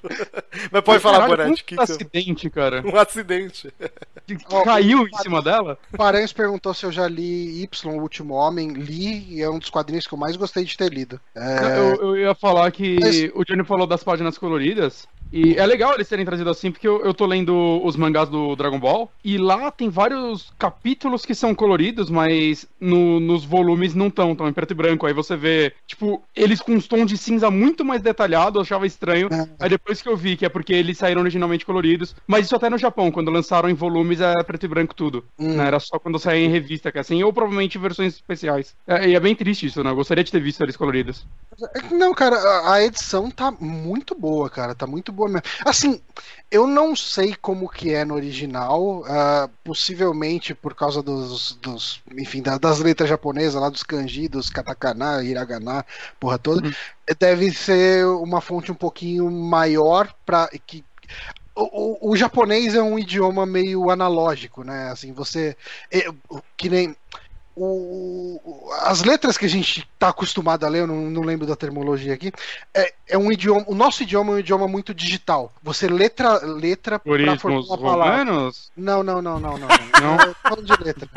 Mas 0.72 0.82
pode 0.84 1.02
falar, 1.02 1.28
Bonatti. 1.28 1.52
Um 1.52 1.66
que 1.66 1.80
acidente, 1.80 2.50
cara. 2.50 2.82
Um 2.86 2.98
acidente. 2.98 3.74
Caiu 4.64 5.08
em 5.08 5.18
cima 5.18 5.42
dela? 5.42 5.67
Paranhos 5.96 6.34
perguntou 6.34 6.74
se 6.74 6.86
eu 6.86 6.92
já 6.92 7.08
li 7.08 7.64
Y, 7.64 7.92
O 7.92 8.02
Último 8.02 8.34
Homem. 8.36 8.74
Li 8.74 9.36
e 9.36 9.42
é 9.42 9.50
um 9.50 9.60
dos 9.60 9.70
quadrinhos 9.70 10.08
que 10.08 10.14
eu 10.14 10.18
mais 10.18 10.36
gostei 10.36 10.64
de 10.64 10.78
ter 10.78 10.92
lido. 10.92 11.20
É... 11.36 11.78
Eu, 11.78 11.96
eu, 12.02 12.18
ia 12.18 12.36
falar 12.36 12.72
que 12.72 12.98
Mas... 13.00 13.30
o 13.34 13.44
Johnny 13.44 13.64
falou 13.64 13.88
das 13.88 14.04
páginas 14.04 14.38
coloridas. 14.38 15.08
E 15.32 15.56
é 15.56 15.66
legal 15.66 15.94
eles 15.94 16.08
terem 16.08 16.26
trazido 16.26 16.50
assim, 16.50 16.72
porque 16.72 16.88
eu, 16.88 17.04
eu 17.04 17.14
tô 17.14 17.26
lendo 17.26 17.82
os 17.84 17.96
mangás 17.96 18.30
do 18.30 18.56
Dragon 18.56 18.80
Ball, 18.80 19.12
e 19.24 19.38
lá 19.38 19.70
tem 19.72 19.90
vários 19.90 20.54
capítulos 20.58 21.26
que 21.26 21.36
são 21.36 21.54
coloridos, 21.54 22.10
mas 22.10 22.66
no, 22.80 23.20
nos 23.20 23.44
volumes 23.44 23.94
não 23.94 24.08
estão, 24.08 24.32
estão 24.32 24.48
em 24.48 24.54
preto 24.54 24.72
e 24.72 24.76
branco. 24.76 25.06
Aí 25.06 25.14
você 25.14 25.36
vê, 25.36 25.74
tipo, 25.86 26.24
eles 26.36 26.62
com 26.62 26.74
uns 26.74 26.88
tons 26.88 27.08
de 27.08 27.18
cinza 27.18 27.52
muito 27.52 27.84
mais 27.84 28.02
detalhado, 28.02 28.58
eu 28.58 28.62
achava 28.62 28.88
estranho. 28.88 29.28
É. 29.32 29.48
Aí 29.60 29.70
depois 29.70 30.02
que 30.02 30.10
eu 30.10 30.16
vi 30.16 30.38
que 30.38 30.46
é 30.46 30.50
porque 30.50 30.74
eles 30.74 30.98
saíram 30.98 31.22
originalmente 31.22 31.66
coloridos, 31.66 32.16
mas 32.26 32.46
isso 32.46 32.56
até 32.56 32.70
no 32.70 32.78
Japão, 32.78 33.12
quando 33.12 33.32
lançaram 33.32 33.70
em 33.70 33.74
volumes 33.74 34.22
é 34.22 34.34
preto 34.44 34.66
e 34.66 34.70
branco 34.70 34.96
tudo. 34.96 35.26
Hum. 35.38 35.57
Né? 35.58 35.68
Era 35.68 35.80
só 35.80 36.00
quando 36.00 36.20
saía 36.20 36.46
em 36.46 36.50
revista, 36.50 36.92
que 36.92 37.00
assim, 37.00 37.24
ou 37.24 37.34
provavelmente 37.34 37.78
versões 37.78 38.16
especiais. 38.16 38.76
É, 38.88 39.10
e 39.10 39.16
é 39.16 39.20
bem 39.20 39.36
triste 39.36 39.66
isso, 39.66 39.84
né? 39.84 39.90
Eu 39.90 39.96
gostaria 39.96 40.24
de 40.24 40.32
ter 40.32 40.42
visto 40.42 40.62
eles 40.62 40.78
coloridos. 40.78 41.26
Não, 41.92 42.14
cara, 42.14 42.38
a 42.72 42.84
edição 42.84 43.32
tá 43.32 43.52
muito 43.52 44.14
boa, 44.14 44.50
cara, 44.50 44.76
tá 44.76 44.86
muito 44.86 45.12
boa 45.12 45.28
mesmo. 45.28 45.44
Assim, 45.66 46.00
eu 46.52 46.66
não 46.68 46.96
sei 46.96 47.36
como 47.36 47.70
que 47.70 47.94
é 47.94 48.06
no 48.06 48.16
original, 48.16 49.00
uh, 49.02 49.50
possivelmente 49.64 50.54
por 50.54 50.74
causa 50.74 51.02
dos, 51.02 51.54
dos 51.62 52.02
enfim, 52.16 52.42
da, 52.42 52.58
das 52.58 52.80
letras 52.80 53.10
japonesas 53.10 53.62
lá, 53.62 53.70
dos 53.70 53.84
kanji, 53.84 54.28
dos 54.28 54.50
katakana, 54.50 55.24
hiragana, 55.24 55.86
porra 56.20 56.38
toda. 56.38 56.68
Uhum. 56.68 56.74
Deve 57.20 57.52
ser 57.52 58.06
uma 58.06 58.42
fonte 58.42 58.72
um 58.72 58.76
pouquinho 58.76 59.30
maior 59.32 60.14
para 60.26 60.50
que 60.66 60.84
o, 61.58 62.08
o, 62.10 62.12
o, 62.12 62.16
japonês 62.16 62.76
é 62.76 62.82
um 62.82 63.00
idioma 63.00 63.46
meio 63.46 63.90
analógico, 63.90 64.64
né? 64.64 64.90
Assim, 64.92 65.12
você. 65.12 65.58
É, 65.92 66.08
que 66.56 66.70
nem 66.70 66.96
o, 67.56 68.70
as 68.84 69.02
letras 69.02 69.38
que 69.38 69.46
a 69.46 69.50
gente 69.50 69.88
está 69.94 70.10
acostumado 70.10 70.64
a 70.64 70.70
ler, 70.70 70.82
eu 70.82 70.88
não, 70.88 71.10
não 71.10 71.24
lembro 71.24 71.48
da 71.48 71.56
terminologia 71.56 72.14
aqui, 72.14 72.32
é, 72.74 72.94
é, 73.08 73.18
um 73.18 73.32
idioma. 73.32 73.66
O 73.68 73.74
nosso 73.74 74.04
idioma 74.04 74.34
é 74.34 74.36
um 74.36 74.40
idioma 74.40 74.68
muito 74.68 74.94
digital. 74.94 75.52
Você 75.64 75.88
letra 75.88 76.38
letra 76.46 77.00
para 77.00 77.38
formar 77.38 77.62
uma 77.62 77.78
palavra. 77.78 78.18
Romanos? 78.20 78.72
Não, 78.78 79.02
não, 79.02 79.22
não, 79.22 79.40
não, 79.40 79.58
não. 79.58 79.68
Não, 79.68 80.18
não. 80.18 80.36
falando 80.44 80.66
de 80.66 80.84
letra. 80.84 81.10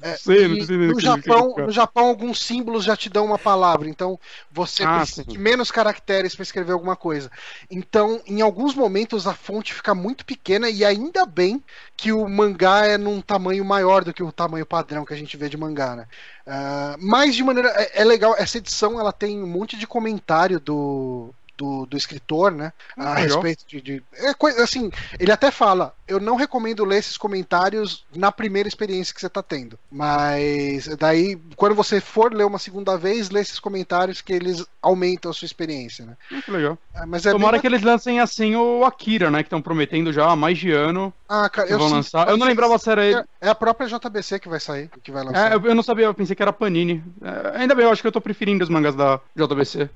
É, 0.00 0.16
sei, 0.16 0.48
no, 0.48 1.00
Japão, 1.00 1.54
no 1.58 1.70
Japão, 1.70 2.06
alguns 2.06 2.42
símbolos 2.42 2.84
já 2.84 2.96
te 2.96 3.08
dão 3.08 3.26
uma 3.26 3.38
palavra, 3.38 3.88
então 3.88 4.18
você 4.50 4.82
ah, 4.84 4.98
precisa 4.98 5.22
sim. 5.22 5.30
de 5.30 5.38
menos 5.38 5.70
caracteres 5.70 6.34
para 6.34 6.42
escrever 6.42 6.72
alguma 6.72 6.96
coisa. 6.96 7.30
Então, 7.70 8.20
em 8.26 8.40
alguns 8.40 8.74
momentos, 8.74 9.26
a 9.26 9.34
fonte 9.34 9.74
fica 9.74 9.94
muito 9.94 10.24
pequena 10.24 10.70
e 10.70 10.84
ainda 10.84 11.26
bem 11.26 11.62
que 11.96 12.12
o 12.12 12.28
mangá 12.28 12.86
é 12.86 12.96
num 12.96 13.20
tamanho 13.20 13.64
maior 13.64 14.04
do 14.04 14.12
que 14.12 14.22
o 14.22 14.32
tamanho 14.32 14.66
padrão 14.66 15.04
que 15.04 15.14
a 15.14 15.16
gente 15.16 15.36
vê 15.36 15.48
de 15.48 15.56
mangá, 15.56 15.96
né? 15.96 16.06
Uh, 16.46 16.96
mas 17.00 17.34
de 17.34 17.42
maneira. 17.42 17.68
É, 17.76 18.02
é 18.02 18.04
legal, 18.04 18.34
essa 18.38 18.58
edição 18.58 18.98
ela 19.00 19.12
tem 19.12 19.42
um 19.42 19.46
monte 19.46 19.76
de 19.76 19.86
comentário 19.86 20.60
do, 20.60 21.34
do, 21.56 21.86
do 21.86 21.96
escritor, 21.96 22.52
né? 22.52 22.72
a 22.96 23.14
respeito 23.14 23.64
de. 23.66 23.80
de 23.80 24.02
é 24.14 24.34
coisa, 24.34 24.62
assim, 24.62 24.90
ele 25.18 25.32
até 25.32 25.50
fala: 25.50 25.94
eu 26.06 26.20
não 26.20 26.36
recomendo 26.36 26.84
ler 26.84 26.98
esses 26.98 27.16
comentários 27.16 28.04
na 28.14 28.30
primeira 28.30 28.68
experiência 28.68 29.14
que 29.14 29.20
você 29.20 29.26
está 29.26 29.42
tendo. 29.42 29.78
Mas 29.90 30.88
daí, 30.96 31.38
quando 31.56 31.74
você 31.74 32.00
for 32.00 32.32
ler 32.32 32.44
uma 32.44 32.58
segunda 32.58 32.96
vez, 32.96 33.30
lê 33.30 33.40
esses 33.40 33.58
comentários 33.58 34.20
que 34.20 34.32
eles 34.32 34.64
aumentam 34.80 35.30
a 35.30 35.34
sua 35.34 35.46
experiência, 35.46 36.04
né? 36.04 36.16
Muito 36.30 36.52
legal. 36.52 36.78
É, 36.94 37.04
mas 37.06 37.26
é 37.26 37.32
Tomara 37.32 37.52
bem... 37.52 37.60
que 37.60 37.66
eles 37.66 37.82
lancem 37.82 38.20
assim 38.20 38.54
o 38.54 38.84
Akira, 38.84 39.30
né? 39.30 39.38
Que 39.42 39.46
estão 39.46 39.62
prometendo 39.62 40.12
já 40.12 40.30
há 40.30 40.36
mais 40.36 40.58
de 40.58 40.70
ano. 40.70 41.12
Ah, 41.28 41.48
cara, 41.48 41.68
eu 41.68 41.78
vão 41.78 41.88
lançar. 41.88 42.28
Eu 42.28 42.36
não 42.36 42.46
lembrava 42.46 42.78
se 42.78 42.90
era 42.90 43.04
ele. 43.04 43.24
É 43.40 43.48
a 43.48 43.54
própria 43.54 43.88
JBC 43.88 44.38
que 44.38 44.48
vai 44.48 44.60
sair, 44.60 44.90
que 45.02 45.10
vai 45.10 45.24
lançar. 45.24 45.52
É, 45.52 45.54
eu 45.54 45.74
não 45.74 45.82
sabia, 45.82 46.06
eu 46.06 46.14
pensei 46.14 46.36
que 46.36 46.42
era 46.42 46.52
Panini. 46.52 47.02
É, 47.22 47.60
ainda 47.60 47.74
bem, 47.74 47.84
eu 47.84 47.90
acho 47.90 48.02
que 48.02 48.08
eu 48.08 48.12
tô 48.12 48.20
preferindo 48.20 48.62
os 48.62 48.70
mangás 48.70 48.94
da 48.94 49.20
JBC. 49.34 49.90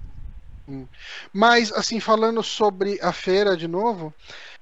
Mas, 1.33 1.73
assim, 1.73 2.01
falando 2.01 2.43
sobre 2.43 2.99
a 3.03 3.13
feira 3.13 3.57
de 3.57 3.67
novo, 3.67 4.15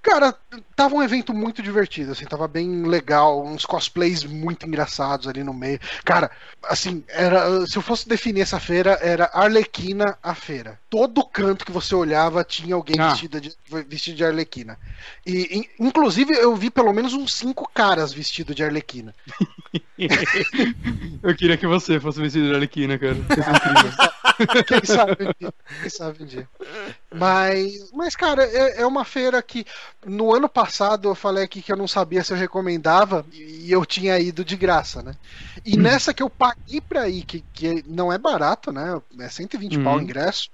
cara, 0.03 0.35
tava 0.75 0.95
um 0.95 1.03
evento 1.03 1.35
muito 1.35 1.63
divertido, 1.63 2.13
assim, 2.13 2.25
tava 2.25 2.49
bem 2.49 2.85
legal, 2.85 3.45
uns 3.45 3.67
cosplays 3.67 4.25
muito 4.25 4.67
engraçados 4.67 5.27
ali 5.27 5.43
no 5.45 5.53
meio. 5.53 5.79
Cara, 6.05 6.31
assim, 6.65 7.05
era, 7.09 7.67
se 7.67 7.77
eu 7.77 7.83
fosse 7.83 8.09
definir 8.09 8.43
essa 8.43 8.61
feira, 8.61 8.99
era 9.03 9.31
Arlequina 9.33 10.19
a 10.23 10.35
feira. 10.35 10.81
Todo 10.89 11.25
canto 11.25 11.67
que 11.67 11.73
você 11.73 11.95
olhava 11.95 12.45
tinha 12.45 12.75
alguém 12.75 12.99
ah. 12.99 13.11
vestido, 13.11 13.41
de, 13.41 13.55
vestido 13.87 14.17
de 14.17 14.25
Arlequina. 14.25 14.79
E, 15.27 15.69
inclusive, 15.79 16.35
eu 16.35 16.55
vi 16.57 16.71
pelo 16.71 16.93
menos 16.93 17.13
uns 17.13 17.35
cinco 17.35 17.69
caras 17.73 18.13
vestidos 18.13 18.55
de 18.55 18.65
Arlequina. 18.65 19.15
eu 21.23 21.35
queria 21.35 21.57
que 21.57 21.67
você 21.67 22.01
fosse 22.01 22.21
vestido 22.21 22.49
de 22.49 22.55
Arlequina, 22.55 22.99
cara. 22.99 23.17
Quem 24.67 24.85
sabe, 24.85 25.17
quem 25.81 25.91
sabe 25.91 26.23
um 26.23 26.27
dia. 26.27 26.49
Mas, 27.11 27.91
mas 27.93 28.15
cara, 28.15 28.45
é, 28.45 28.83
é, 28.83 28.87
uma 28.87 29.03
feira 29.03 29.41
que 29.43 29.65
no 30.05 30.35
ano 30.35 30.49
passado 30.49 31.09
eu 31.09 31.15
falei 31.15 31.43
aqui 31.43 31.63
que 31.63 31.73
eu 31.73 31.77
não 31.77 31.89
sabia 31.89 32.23
se 32.23 32.35
eu 32.35 32.37
recomendava 32.37 33.25
e 33.33 33.73
eu 33.73 33.85
tinha 33.87 34.19
ido 34.19 34.45
de 34.45 34.57
graça, 34.57 35.03
né? 35.03 35.15
E 35.65 35.79
hum. 35.79 35.83
nessa 35.83 36.13
que 36.13 36.23
eu 36.23 36.29
paguei 36.29 36.81
pra 36.83 37.09
ir, 37.09 37.23
que, 37.23 37.43
que 37.53 37.83
não 37.87 38.13
é 38.13 38.19
barato, 38.19 38.71
né? 38.71 39.01
É 39.21 39.29
120 39.29 39.79
hum. 39.79 39.85
pau 39.85 39.97
o 39.97 40.03
ingresso. 40.03 40.51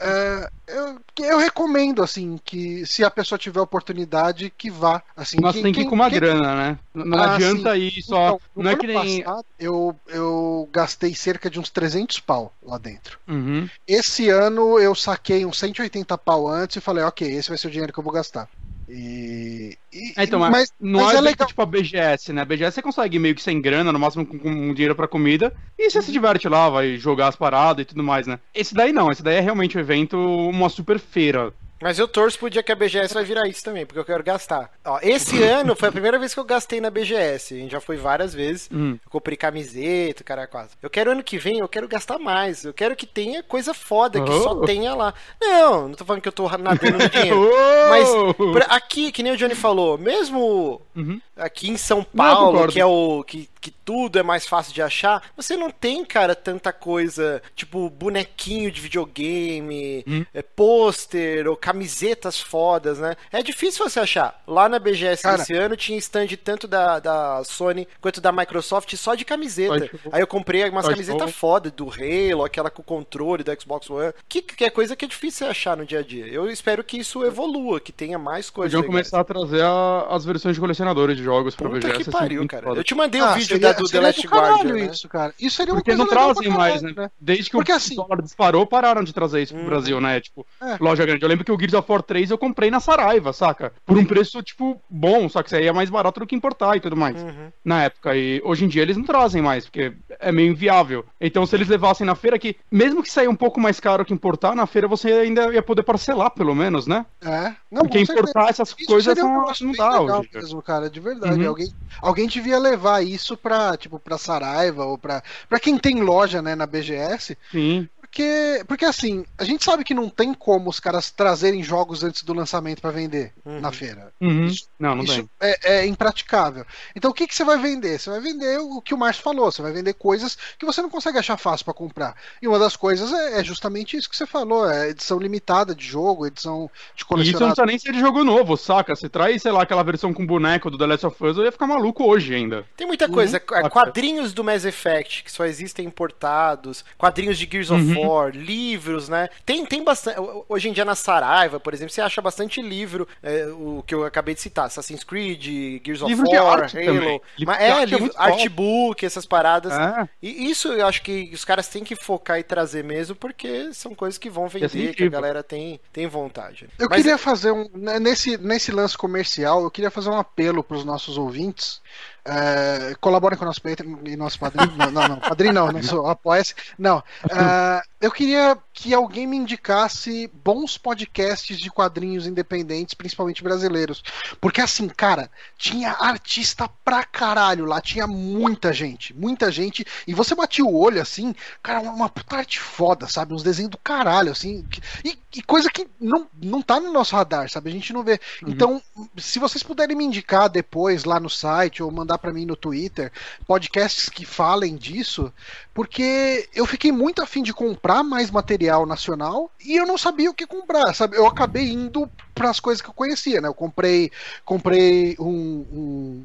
É, 0.00 0.50
eu, 0.66 0.98
eu 1.18 1.38
recomendo, 1.38 2.02
assim, 2.02 2.40
que 2.42 2.86
se 2.86 3.04
a 3.04 3.10
pessoa 3.10 3.38
tiver 3.38 3.60
oportunidade, 3.60 4.52
que 4.56 4.70
vá. 4.70 5.02
Assim, 5.16 5.36
Mas 5.40 5.60
tem 5.60 5.72
que 5.72 5.82
ir 5.82 5.84
com 5.84 5.94
uma 5.94 6.08
quem... 6.08 6.18
grana, 6.18 6.54
né? 6.54 6.78
Não 6.94 7.18
ah, 7.18 7.34
adianta 7.34 7.74
sim. 7.74 7.80
ir 7.80 8.02
só. 8.02 8.26
Então, 8.26 8.40
não 8.56 8.70
é 8.70 8.76
que 8.76 8.86
nem. 8.86 9.22
Passado, 9.22 9.46
eu, 9.58 9.94
eu 10.08 10.68
gastei 10.72 11.14
cerca 11.14 11.50
de 11.50 11.60
uns 11.60 11.70
300 11.70 12.18
pau 12.20 12.52
lá 12.62 12.78
dentro. 12.78 13.18
Uhum. 13.28 13.68
Esse 13.86 14.30
ano 14.30 14.78
eu 14.78 14.94
saquei 14.94 15.44
uns 15.44 15.58
180 15.58 15.83
pau 16.24 16.48
antes 16.48 16.76
e 16.76 16.80
falei, 16.80 17.04
ok, 17.04 17.26
esse 17.28 17.48
vai 17.48 17.58
ser 17.58 17.68
o 17.68 17.70
dinheiro 17.70 17.92
que 17.92 17.98
eu 17.98 18.04
vou 18.04 18.12
gastar. 18.12 18.48
E, 18.88 19.78
e, 19.92 20.12
é, 20.16 20.24
então, 20.24 20.38
mas, 20.38 20.72
não 20.78 21.00
mas 21.00 21.14
é, 21.14 21.18
é 21.18 21.20
legal. 21.20 21.48
tipo 21.48 21.62
a 21.62 21.66
BGS, 21.66 22.32
né? 22.32 22.42
A 22.42 22.44
BGS 22.44 22.74
você 22.74 22.82
consegue 22.82 23.18
meio 23.18 23.34
que 23.34 23.42
sem 23.42 23.60
grana, 23.60 23.92
no 23.92 23.98
máximo 23.98 24.26
com, 24.26 24.38
com 24.38 24.74
dinheiro 24.74 24.94
para 24.94 25.08
comida, 25.08 25.52
e 25.78 25.90
você 25.90 25.98
uhum. 25.98 26.04
se 26.04 26.12
diverte 26.12 26.48
lá, 26.48 26.68
vai 26.68 26.96
jogar 26.96 27.28
as 27.28 27.36
paradas 27.36 27.82
e 27.82 27.86
tudo 27.86 28.02
mais, 28.02 28.26
né? 28.26 28.38
Esse 28.54 28.74
daí 28.74 28.92
não, 28.92 29.10
esse 29.10 29.22
daí 29.22 29.36
é 29.36 29.40
realmente 29.40 29.78
um 29.78 29.80
evento, 29.80 30.18
uma 30.18 30.68
super 30.68 30.98
feira. 30.98 31.52
Mas 31.84 31.98
eu 31.98 32.08
torço 32.08 32.38
pro 32.38 32.48
dia 32.48 32.62
que 32.62 32.72
a 32.72 32.74
BGS 32.74 33.12
vai 33.12 33.24
virar 33.24 33.46
isso 33.46 33.62
também, 33.62 33.84
porque 33.84 33.98
eu 33.98 34.06
quero 34.06 34.24
gastar. 34.24 34.70
Ó, 34.86 34.98
esse 35.02 35.42
ano 35.44 35.76
foi 35.76 35.90
a 35.90 35.92
primeira 35.92 36.18
vez 36.18 36.32
que 36.32 36.40
eu 36.40 36.44
gastei 36.44 36.80
na 36.80 36.88
BGS. 36.88 37.52
A 37.52 37.58
gente 37.58 37.72
já 37.72 37.80
foi 37.80 37.98
várias 37.98 38.32
vezes. 38.32 38.70
Hum. 38.72 38.92
Eu 38.92 39.10
comprei 39.10 39.36
camiseta, 39.36 40.24
cara, 40.24 40.46
quase. 40.46 40.70
Eu 40.80 40.88
quero 40.88 41.10
ano 41.10 41.22
que 41.22 41.36
vem, 41.36 41.58
eu 41.58 41.68
quero 41.68 41.86
gastar 41.86 42.18
mais. 42.18 42.64
Eu 42.64 42.72
quero 42.72 42.96
que 42.96 43.04
tenha 43.04 43.42
coisa 43.42 43.74
foda, 43.74 44.18
que 44.18 44.30
oh. 44.30 44.40
só 44.40 44.54
tenha 44.64 44.94
lá. 44.94 45.12
Não, 45.38 45.88
não 45.88 45.94
tô 45.94 46.06
falando 46.06 46.22
que 46.22 46.28
eu 46.28 46.32
tô 46.32 46.48
nadando 46.56 46.96
no 46.96 47.04
dinheiro. 47.10 47.50
oh. 47.52 48.44
Mas 48.54 48.66
aqui, 48.70 49.12
que 49.12 49.22
nem 49.22 49.34
o 49.34 49.36
Johnny 49.36 49.54
falou, 49.54 49.98
mesmo 49.98 50.80
uhum. 50.96 51.20
aqui 51.36 51.68
em 51.68 51.76
São 51.76 52.02
Paulo, 52.02 52.60
não, 52.60 52.66
que 52.66 52.80
é 52.80 52.86
o. 52.86 53.22
Que, 53.24 53.46
que 53.64 53.70
tudo 53.70 54.18
é 54.18 54.22
mais 54.22 54.46
fácil 54.46 54.74
de 54.74 54.82
achar, 54.82 55.22
você 55.34 55.56
não 55.56 55.70
tem, 55.70 56.04
cara, 56.04 56.34
tanta 56.34 56.70
coisa, 56.70 57.40
tipo 57.56 57.88
bonequinho 57.88 58.70
de 58.70 58.78
videogame, 58.78 60.04
hum. 60.06 60.22
é, 60.34 60.42
pôster 60.42 61.48
ou 61.48 61.56
camisetas 61.56 62.38
fodas, 62.38 62.98
né? 62.98 63.16
É 63.32 63.42
difícil 63.42 63.88
você 63.88 64.00
achar. 64.00 64.38
Lá 64.46 64.68
na 64.68 64.78
BGS 64.78 65.22
cara, 65.22 65.40
esse 65.40 65.54
ano 65.54 65.78
tinha 65.78 65.96
stand 65.96 66.26
tanto 66.44 66.68
da, 66.68 66.98
da 66.98 67.42
Sony 67.42 67.88
quanto 68.02 68.20
da 68.20 68.30
Microsoft 68.30 68.94
só 68.96 69.14
de 69.14 69.24
camiseta. 69.24 69.88
Aí 70.12 70.20
eu 70.20 70.26
comprei 70.26 70.68
umas 70.68 70.86
camisetas 70.86 71.32
foda 71.32 71.70
do 71.70 71.88
Halo, 71.88 72.44
aquela 72.44 72.68
com 72.68 72.82
controle 72.82 73.42
do 73.42 73.58
Xbox 73.58 73.88
One, 73.88 74.12
que, 74.28 74.42
que 74.42 74.64
é 74.64 74.68
coisa 74.68 74.94
que 74.94 75.06
é 75.06 75.08
difícil 75.08 75.46
você 75.46 75.50
achar 75.50 75.74
no 75.74 75.86
dia 75.86 76.00
a 76.00 76.02
dia. 76.02 76.26
Eu 76.26 76.50
espero 76.50 76.84
que 76.84 76.98
isso 76.98 77.24
evolua, 77.24 77.80
que 77.80 77.92
tenha 77.92 78.18
mais 78.18 78.50
coisas. 78.50 78.74
Podiam 78.74 78.86
começar 78.86 79.20
a 79.20 79.24
trazer 79.24 79.62
a, 79.62 80.08
as 80.10 80.22
versões 80.22 80.54
de 80.54 80.60
colecionadores 80.60 81.16
de 81.16 81.22
jogos 81.22 81.54
pra 81.54 81.70
Puta 81.70 81.88
BGS. 81.88 82.04
que 82.04 82.10
pariu, 82.10 82.46
cara. 82.46 82.68
Eu 82.68 82.84
te 82.84 82.94
mandei 82.94 83.22
um 83.22 83.24
ah, 83.24 83.32
vídeo 83.32 83.53
seria, 83.54 83.72
da, 83.72 83.78
do 83.80 83.88
The 83.88 84.00
Last 84.00 84.26
Guardian. 84.26 84.74
Né? 84.74 84.86
Isso, 84.86 85.08
cara. 85.08 85.34
Isso 85.38 85.56
seria 85.56 85.72
uma 85.72 85.80
Porque 85.80 85.96
coisa 85.96 86.04
não 86.04 86.10
trazem 86.10 86.48
mais, 86.48 86.82
né? 86.82 86.92
né? 86.96 87.10
Desde 87.20 87.44
que 87.44 87.56
Porque, 87.56 87.72
o 87.72 87.76
assim, 87.76 87.96
dólar 87.96 88.22
disparou, 88.22 88.66
pararam 88.66 89.02
de 89.02 89.12
trazer 89.12 89.42
isso 89.42 89.54
pro 89.54 89.62
hum. 89.62 89.66
Brasil, 89.66 90.00
né? 90.00 90.20
Tipo, 90.20 90.46
é. 90.60 90.76
loja 90.80 91.04
grande. 91.04 91.22
Eu 91.22 91.28
lembro 91.28 91.44
que 91.44 91.52
o 91.52 91.58
Gears 91.58 91.74
of 91.74 91.90
War 91.90 92.02
3 92.02 92.30
eu 92.30 92.38
comprei 92.38 92.70
na 92.70 92.80
Saraiva, 92.80 93.32
saca? 93.32 93.72
Por 93.84 93.98
um 93.98 94.04
preço, 94.04 94.42
tipo, 94.42 94.80
bom, 94.88 95.28
só 95.28 95.42
que 95.42 95.48
isso 95.48 95.56
aí 95.56 95.66
é 95.66 95.72
mais 95.72 95.90
barato 95.90 96.20
do 96.20 96.26
que 96.26 96.34
importar 96.34 96.76
e 96.76 96.80
tudo 96.80 96.96
mais. 96.96 97.22
Uhum. 97.22 97.52
Na 97.64 97.84
época. 97.84 98.16
E 98.16 98.40
hoje 98.44 98.64
em 98.64 98.68
dia 98.68 98.82
eles 98.82 98.96
não 98.96 99.04
trazem 99.04 99.42
mais, 99.42 99.64
porque 99.64 99.92
é 100.20 100.32
meio 100.32 100.50
inviável. 100.50 101.04
Então, 101.20 101.46
se 101.46 101.54
eles 101.56 101.68
levassem 101.68 102.06
na 102.06 102.14
feira 102.14 102.38
que, 102.38 102.56
mesmo 102.70 103.02
que 103.02 103.10
saia 103.10 103.30
um 103.30 103.36
pouco 103.36 103.60
mais 103.60 103.80
caro 103.80 104.04
que 104.04 104.12
importar, 104.14 104.54
na 104.54 104.66
feira 104.66 104.88
você 104.88 105.12
ainda 105.12 105.52
ia 105.52 105.62
poder 105.62 105.82
parcelar, 105.82 106.30
pelo 106.30 106.54
menos, 106.54 106.86
né? 106.86 107.04
É. 107.22 107.54
Não, 107.70 107.82
porque 107.82 107.98
importar 107.98 108.48
essas 108.48 108.74
isso 108.76 108.86
coisas 108.86 109.16
não, 109.16 109.46
não 109.60 109.72
dá 109.72 110.00
hoje. 110.00 110.30
Mesmo, 110.34 110.62
cara, 110.62 110.88
de 110.88 111.00
verdade. 111.00 111.40
Uhum. 111.40 111.48
Alguém, 111.48 111.72
alguém 112.00 112.26
devia 112.26 112.58
levar 112.58 113.04
isso 113.04 113.36
pra, 113.44 113.76
tipo, 113.76 113.98
pra 114.00 114.16
Saraiva 114.16 114.86
ou 114.86 114.96
pra 114.96 115.22
quem 115.60 115.78
tem 115.78 116.00
loja, 116.00 116.40
né, 116.40 116.54
na 116.54 116.66
BGS. 116.66 117.36
Sim. 117.52 117.86
Porque, 118.14 118.64
porque 118.68 118.84
assim, 118.84 119.24
a 119.36 119.42
gente 119.42 119.64
sabe 119.64 119.82
que 119.82 119.92
não 119.92 120.08
tem 120.08 120.32
como 120.32 120.70
os 120.70 120.78
caras 120.78 121.10
trazerem 121.10 121.64
jogos 121.64 122.04
antes 122.04 122.22
do 122.22 122.32
lançamento 122.32 122.80
para 122.80 122.92
vender 122.92 123.32
uhum. 123.44 123.60
na 123.60 123.72
feira. 123.72 124.12
Uhum. 124.20 124.44
Isso, 124.44 124.68
não, 124.78 124.94
não 124.94 125.02
isso 125.02 125.28
é, 125.40 125.80
é, 125.80 125.86
impraticável. 125.86 126.64
Então 126.94 127.10
o 127.10 127.14
que, 127.14 127.26
que 127.26 127.34
você 127.34 127.42
vai 127.42 127.58
vender? 127.58 127.98
Você 127.98 128.10
vai 128.10 128.20
vender 128.20 128.60
o 128.60 128.80
que 128.80 128.94
o 128.94 128.96
Márcio 128.98 129.20
falou, 129.20 129.50
você 129.50 129.60
vai 129.60 129.72
vender 129.72 129.94
coisas 129.94 130.38
que 130.56 130.64
você 130.64 130.80
não 130.80 130.88
consegue 130.88 131.18
achar 131.18 131.36
fácil 131.36 131.64
para 131.64 131.74
comprar. 131.74 132.14
E 132.40 132.46
uma 132.46 132.56
das 132.56 132.76
coisas 132.76 133.12
é, 133.12 133.40
é, 133.40 133.44
justamente 133.44 133.96
isso 133.96 134.08
que 134.08 134.16
você 134.16 134.26
falou: 134.26 134.70
é 134.70 134.90
edição 134.90 135.18
limitada 135.18 135.74
de 135.74 135.84
jogo, 135.84 136.24
edição 136.24 136.70
de 136.94 137.04
colecionador. 137.04 137.18
E 137.18 137.30
isso 137.30 137.40
não 137.40 137.48
precisa 137.48 137.66
nem 137.66 137.78
ser 137.80 137.92
de 137.92 137.98
jogo 137.98 138.22
novo, 138.22 138.56
saca? 138.56 138.94
Você 138.94 139.08
traz, 139.08 139.42
sei 139.42 139.50
lá, 139.50 139.62
aquela 139.62 139.82
versão 139.82 140.14
com 140.14 140.24
boneco 140.24 140.70
do 140.70 140.78
The 140.78 140.86
Last 140.86 141.06
of 141.06 141.24
Us, 141.24 141.36
eu 141.36 141.44
ia 141.44 141.50
ficar 141.50 141.66
maluco 141.66 142.04
hoje 142.04 142.32
ainda. 142.32 142.64
Tem 142.76 142.86
muita 142.86 143.08
coisa. 143.08 143.42
Uhum. 143.50 143.68
Quadrinhos 143.68 144.32
do 144.32 144.44
Mass 144.44 144.64
Effect, 144.64 145.24
que 145.24 145.32
só 145.32 145.44
existem 145.44 145.84
importados, 145.84 146.84
quadrinhos 146.96 147.36
de 147.36 147.48
Gears 147.50 147.72
of 147.72 147.82
uhum. 147.82 148.03
War, 148.06 148.30
livros, 148.30 149.08
né? 149.08 149.28
Tem, 149.44 149.64
tem 149.64 149.82
bastante. 149.82 150.18
Hoje 150.48 150.68
em 150.68 150.72
dia 150.72 150.84
na 150.84 150.94
Saraiva, 150.94 151.58
por 151.58 151.72
exemplo, 151.74 151.92
você 151.92 152.00
acha 152.00 152.20
bastante 152.20 152.60
livro, 152.62 153.06
é, 153.22 153.46
o 153.46 153.82
que 153.86 153.94
eu 153.94 154.04
acabei 154.04 154.34
de 154.34 154.40
citar, 154.40 154.66
Assassin's 154.66 155.04
Creed, 155.04 155.82
Gears 155.84 156.02
of 156.02 156.10
livro 156.10 156.28
War, 156.30 156.64
Halo. 156.64 157.22
Mas, 157.46 157.60
é, 157.60 157.70
arte 157.70 157.90
livro, 157.90 158.12
é 158.14 158.22
artbook, 158.22 159.04
essas 159.04 159.26
paradas. 159.26 159.72
Ah. 159.72 160.08
E 160.22 160.50
isso 160.50 160.68
eu 160.68 160.86
acho 160.86 161.02
que 161.02 161.30
os 161.32 161.44
caras 161.44 161.68
têm 161.68 161.84
que 161.84 161.96
focar 161.96 162.38
e 162.38 162.42
trazer 162.42 162.84
mesmo, 162.84 163.14
porque 163.14 163.72
são 163.72 163.94
coisas 163.94 164.18
que 164.18 164.30
vão 164.30 164.48
vender, 164.48 164.94
que 164.94 165.04
a 165.04 165.08
galera 165.08 165.42
tem, 165.42 165.80
tem 165.92 166.06
vontade. 166.06 166.68
Eu 166.78 166.88
Mas, 166.88 166.98
queria 166.98 167.18
fazer 167.18 167.50
um. 167.50 167.68
Né, 167.74 167.98
nesse, 167.98 168.36
nesse 168.38 168.72
lance 168.72 168.96
comercial, 168.96 169.62
eu 169.62 169.70
queria 169.70 169.90
fazer 169.90 170.10
um 170.10 170.18
apelo 170.18 170.62
para 170.62 170.76
os 170.76 170.84
nossos 170.84 171.18
ouvintes. 171.18 171.80
É, 172.24 172.94
colaborem 173.00 173.38
com 173.38 173.44
o 173.44 173.46
nosso 173.46 173.60
Patreon 173.60 173.98
e 174.04 174.16
nosso 174.16 174.38
padrinho. 174.38 174.74
não, 174.76 174.90
não, 174.90 175.08
não, 175.08 175.20
padrinho 175.20 175.52
não, 175.52 175.70
não 175.70 175.82
sou 175.82 176.06
apoia-se. 176.08 176.54
Não. 176.78 177.02
É, 177.30 177.82
eu 178.00 178.10
queria 178.10 178.58
que 178.72 178.92
alguém 178.92 179.26
me 179.26 179.36
indicasse 179.36 180.30
bons 180.44 180.76
podcasts 180.76 181.58
de 181.58 181.70
quadrinhos 181.70 182.26
independentes, 182.26 182.92
principalmente 182.92 183.42
brasileiros. 183.42 184.02
Porque 184.40 184.60
assim, 184.60 184.88
cara, 184.88 185.30
tinha 185.56 185.92
artista 185.92 186.68
pra 186.84 187.04
caralho 187.04 187.64
lá, 187.64 187.80
tinha 187.80 188.06
muita 188.06 188.72
gente, 188.72 189.14
muita 189.14 189.50
gente. 189.50 189.86
E 190.06 190.12
você 190.12 190.34
batia 190.34 190.64
o 190.64 190.76
olho 190.76 191.00
assim, 191.00 191.34
cara, 191.62 191.80
uma, 191.80 191.92
uma 191.92 192.08
puta 192.08 192.36
arte 192.36 192.58
foda, 192.58 193.06
sabe? 193.06 193.32
Uns 193.32 193.42
desenhos 193.42 193.70
do 193.70 193.78
caralho, 193.78 194.32
assim. 194.32 194.64
E, 195.04 195.16
e 195.36 195.42
coisa 195.42 195.70
que 195.70 195.86
não, 196.00 196.26
não 196.42 196.60
tá 196.60 196.80
no 196.80 196.92
nosso 196.92 197.14
radar, 197.14 197.48
sabe? 197.48 197.70
A 197.70 197.72
gente 197.72 197.92
não 197.92 198.02
vê. 198.02 198.20
Uhum. 198.42 198.50
Então, 198.50 198.82
se 199.16 199.38
vocês 199.38 199.62
puderem 199.62 199.96
me 199.96 200.04
indicar 200.04 200.48
depois 200.48 201.04
lá 201.04 201.20
no 201.20 201.30
site 201.30 201.82
ou 201.82 201.90
mandar 201.90 202.13
para 202.18 202.32
mim 202.32 202.44
no 202.44 202.56
Twitter 202.56 203.10
podcasts 203.46 204.08
que 204.08 204.24
falem 204.24 204.76
disso, 204.76 205.32
porque 205.72 206.48
eu 206.54 206.66
fiquei 206.66 206.92
muito 206.92 207.22
afim 207.22 207.42
de 207.42 207.52
comprar 207.52 208.02
mais 208.02 208.30
material 208.30 208.86
nacional 208.86 209.50
e 209.64 209.76
eu 209.76 209.86
não 209.86 209.98
sabia 209.98 210.30
o 210.30 210.34
que 210.34 210.46
comprar, 210.46 210.94
sabe? 210.94 211.16
Eu 211.16 211.26
acabei 211.26 211.70
indo 211.70 212.08
para 212.34 212.50
as 212.50 212.60
coisas 212.60 212.80
que 212.80 212.88
eu 212.88 212.94
conhecia, 212.94 213.40
né? 213.40 213.48
Eu 213.48 213.54
comprei, 213.54 214.10
comprei 214.44 215.16
um, 215.18 215.66
um 215.72 216.24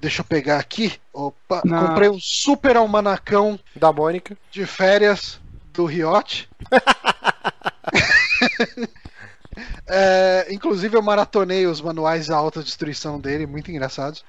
deixa 0.00 0.20
eu 0.20 0.24
pegar 0.24 0.58
aqui, 0.58 0.94
opa, 1.12 1.62
não. 1.64 1.86
comprei 1.86 2.08
um 2.08 2.18
super 2.20 2.76
almanacão 2.76 3.58
da 3.76 3.92
Mônica 3.92 4.36
de 4.50 4.66
férias 4.66 5.40
do 5.72 5.84
Riot. 5.84 6.48
É, 9.86 10.46
inclusive 10.50 10.96
eu 10.96 11.02
maratonei 11.02 11.66
os 11.66 11.80
manuais 11.80 12.26
de 12.26 12.32
alta 12.32 12.62
destruição 12.62 13.20
dele, 13.20 13.46
muito 13.46 13.70
engraçados. 13.70 14.24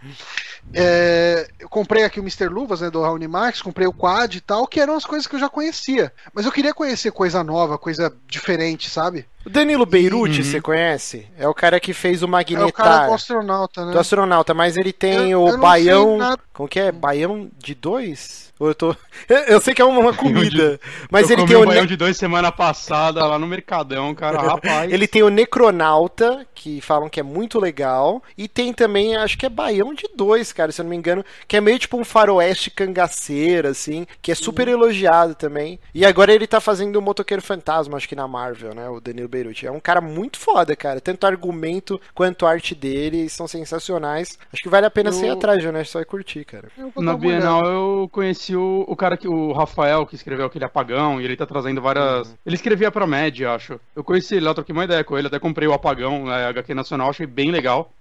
É, 0.71 1.47
eu 1.60 1.69
comprei 1.69 2.04
aqui 2.04 2.19
o 2.19 2.23
Mr. 2.23 2.47
Luvas, 2.47 2.82
né, 2.82 2.89
do 2.89 3.02
Raoni 3.02 3.28
Max, 3.28 3.62
comprei 3.62 3.88
o 3.88 3.93
Quad 3.93 4.36
e 4.36 4.41
tal, 4.41 4.67
que 4.67 4.80
eram 4.80 4.95
as 4.95 5.06
coisas 5.06 5.28
que 5.28 5.36
eu 5.36 5.39
já 5.39 5.49
conhecia. 5.49 6.12
Mas 6.34 6.45
eu 6.45 6.52
queria 6.52 6.73
conhecer 6.73 7.12
coisa 7.12 7.43
nova, 7.43 7.78
coisa 7.78 8.15
diferente, 8.28 8.89
sabe? 8.89 9.28
O 9.45 9.49
Danilo 9.49 9.86
Beirute, 9.86 10.39
uhum. 10.39 10.43
você 10.43 10.62
conhece? 10.62 11.27
É 11.38 11.47
o 11.47 11.53
cara 11.53 11.79
que 11.79 11.93
fez 11.93 12.23
o 12.23 12.27
Magnetar. 12.27 12.65
É 12.65 12.69
o 12.69 12.73
cara 12.73 13.08
do 13.08 13.13
astronauta, 13.13 13.86
né? 13.86 13.91
Do 13.91 13.99
astronauta, 13.99 14.53
mas 14.53 14.77
ele 14.77 14.93
tem 14.93 15.32
eu, 15.32 15.43
o 15.43 15.49
eu 15.49 15.58
Baião. 15.60 16.17
Como 16.53 16.69
que 16.69 16.79
é? 16.79 16.91
Baião 16.91 17.49
de 17.58 17.75
dois? 17.75 18.53
Ou 18.60 18.69
eu 18.69 18.75
tô. 18.75 18.95
Eu 19.47 19.60
sei 19.60 19.73
que 19.73 19.82
é 19.82 19.86
uma 19.86 20.13
comida. 20.13 20.79
mas 21.10 21.29
eu 21.29 21.38
ele 21.38 21.47
tem 21.47 21.56
o. 21.58 21.65
Baião 21.65 21.86
de 21.86 21.97
dois 21.97 22.15
semana 22.15 22.51
passada 22.51 23.25
lá 23.25 23.38
no 23.39 23.47
Mercadão, 23.47 24.13
cara, 24.13 24.39
rapaz. 24.41 24.91
ele 24.91 25.08
tem 25.08 25.23
o 25.23 25.29
Necronauta, 25.29 26.45
que 26.53 26.79
falam 26.79 27.10
que 27.10 27.19
é 27.19 27.23
muito 27.23 27.60
legal. 27.60 28.21
E 28.38 28.47
tem 28.47 28.71
também, 28.71 29.15
acho 29.15 29.38
que 29.38 29.45
é 29.45 29.49
Baião 29.49 29.93
de 29.93 30.08
dois, 30.15 30.53
cara, 30.53 30.71
se 30.71 30.79
eu 30.79 30.84
não 30.84 30.91
me 30.91 30.95
engano. 30.95 31.25
Que 31.47 31.58
é 31.58 31.62
meio 31.62 31.79
tipo 31.79 31.97
um 31.97 32.06
faroeste 32.06 32.69
cangaceiro, 32.69 33.67
assim. 33.67 34.06
Que 34.21 34.32
é 34.32 34.36
super 34.36 34.67
uhum. 34.67 34.75
elogiado 34.75 35.36
também. 35.36 35.79
E 35.93 36.06
agora 36.06 36.34
ele 36.34 36.47
tá 36.47 36.62
fazendo 36.62 36.95
o 36.97 37.01
Motoqueiro 37.01 37.41
Fantasma, 37.41 37.97
acho 37.97 38.08
que 38.08 38.15
na 38.15 38.27
Marvel, 38.27 38.75
né? 38.75 38.88
O 38.88 39.01
Danilo 39.01 39.27
Beirute. 39.34 39.65
É 39.65 39.72
um 39.72 39.80
cara 39.80 40.00
muito 40.00 40.38
foda, 40.38 40.76
cara. 40.76 41.02
Tanto 41.02 41.26
argumento 41.26 42.00
quanto 42.13 42.46
arte 42.46 42.76
dele 42.76 43.28
são 43.30 43.48
sensacionais. 43.48 44.38
Acho 44.52 44.62
que 44.62 44.69
vale 44.69 44.86
a 44.86 44.91
pena 44.91 45.10
eu... 45.10 45.13
ser 45.13 45.32
atrás, 45.32 45.63
né? 45.63 45.84
Só 45.84 46.00
é 46.00 46.06
curtir, 46.06 46.46
cara. 46.46 46.69
Na 46.98 47.17
Bienal 47.17 47.65
eu 47.65 48.10
conheci 48.12 48.56
o, 48.56 48.86
o 48.88 48.96
cara 48.96 49.17
que. 49.17 49.28
O 49.28 49.52
Rafael, 49.52 50.06
que 50.06 50.15
escreveu 50.15 50.46
aquele 50.46 50.65
apagão, 50.65 51.19
e 51.19 51.26
ele 51.26 51.36
tá 51.36 51.46
trazendo 51.46 51.82
várias. 51.82 52.28
Uhum. 52.28 52.36
Ele 52.46 52.56
escrevia 52.56 52.91
pra 52.91 53.08
média, 53.08 53.52
acho. 53.52 53.80
Eu 53.96 54.04
conheci 54.04 54.36
ele 54.36 54.46
lá, 54.46 54.54
troquei 54.54 54.74
uma 54.74 54.86
ideia 54.86 55.04
com 55.04 55.17
ele, 55.17 55.28
até 55.28 55.39
comprei 55.39 55.67
o 55.67 55.74
apagão, 55.74 56.26
né, 56.26 56.46
HQ 56.48 56.74
Nacional, 56.74 57.10
achei 57.10 57.26
bem 57.26 57.50
legal. 57.52 57.91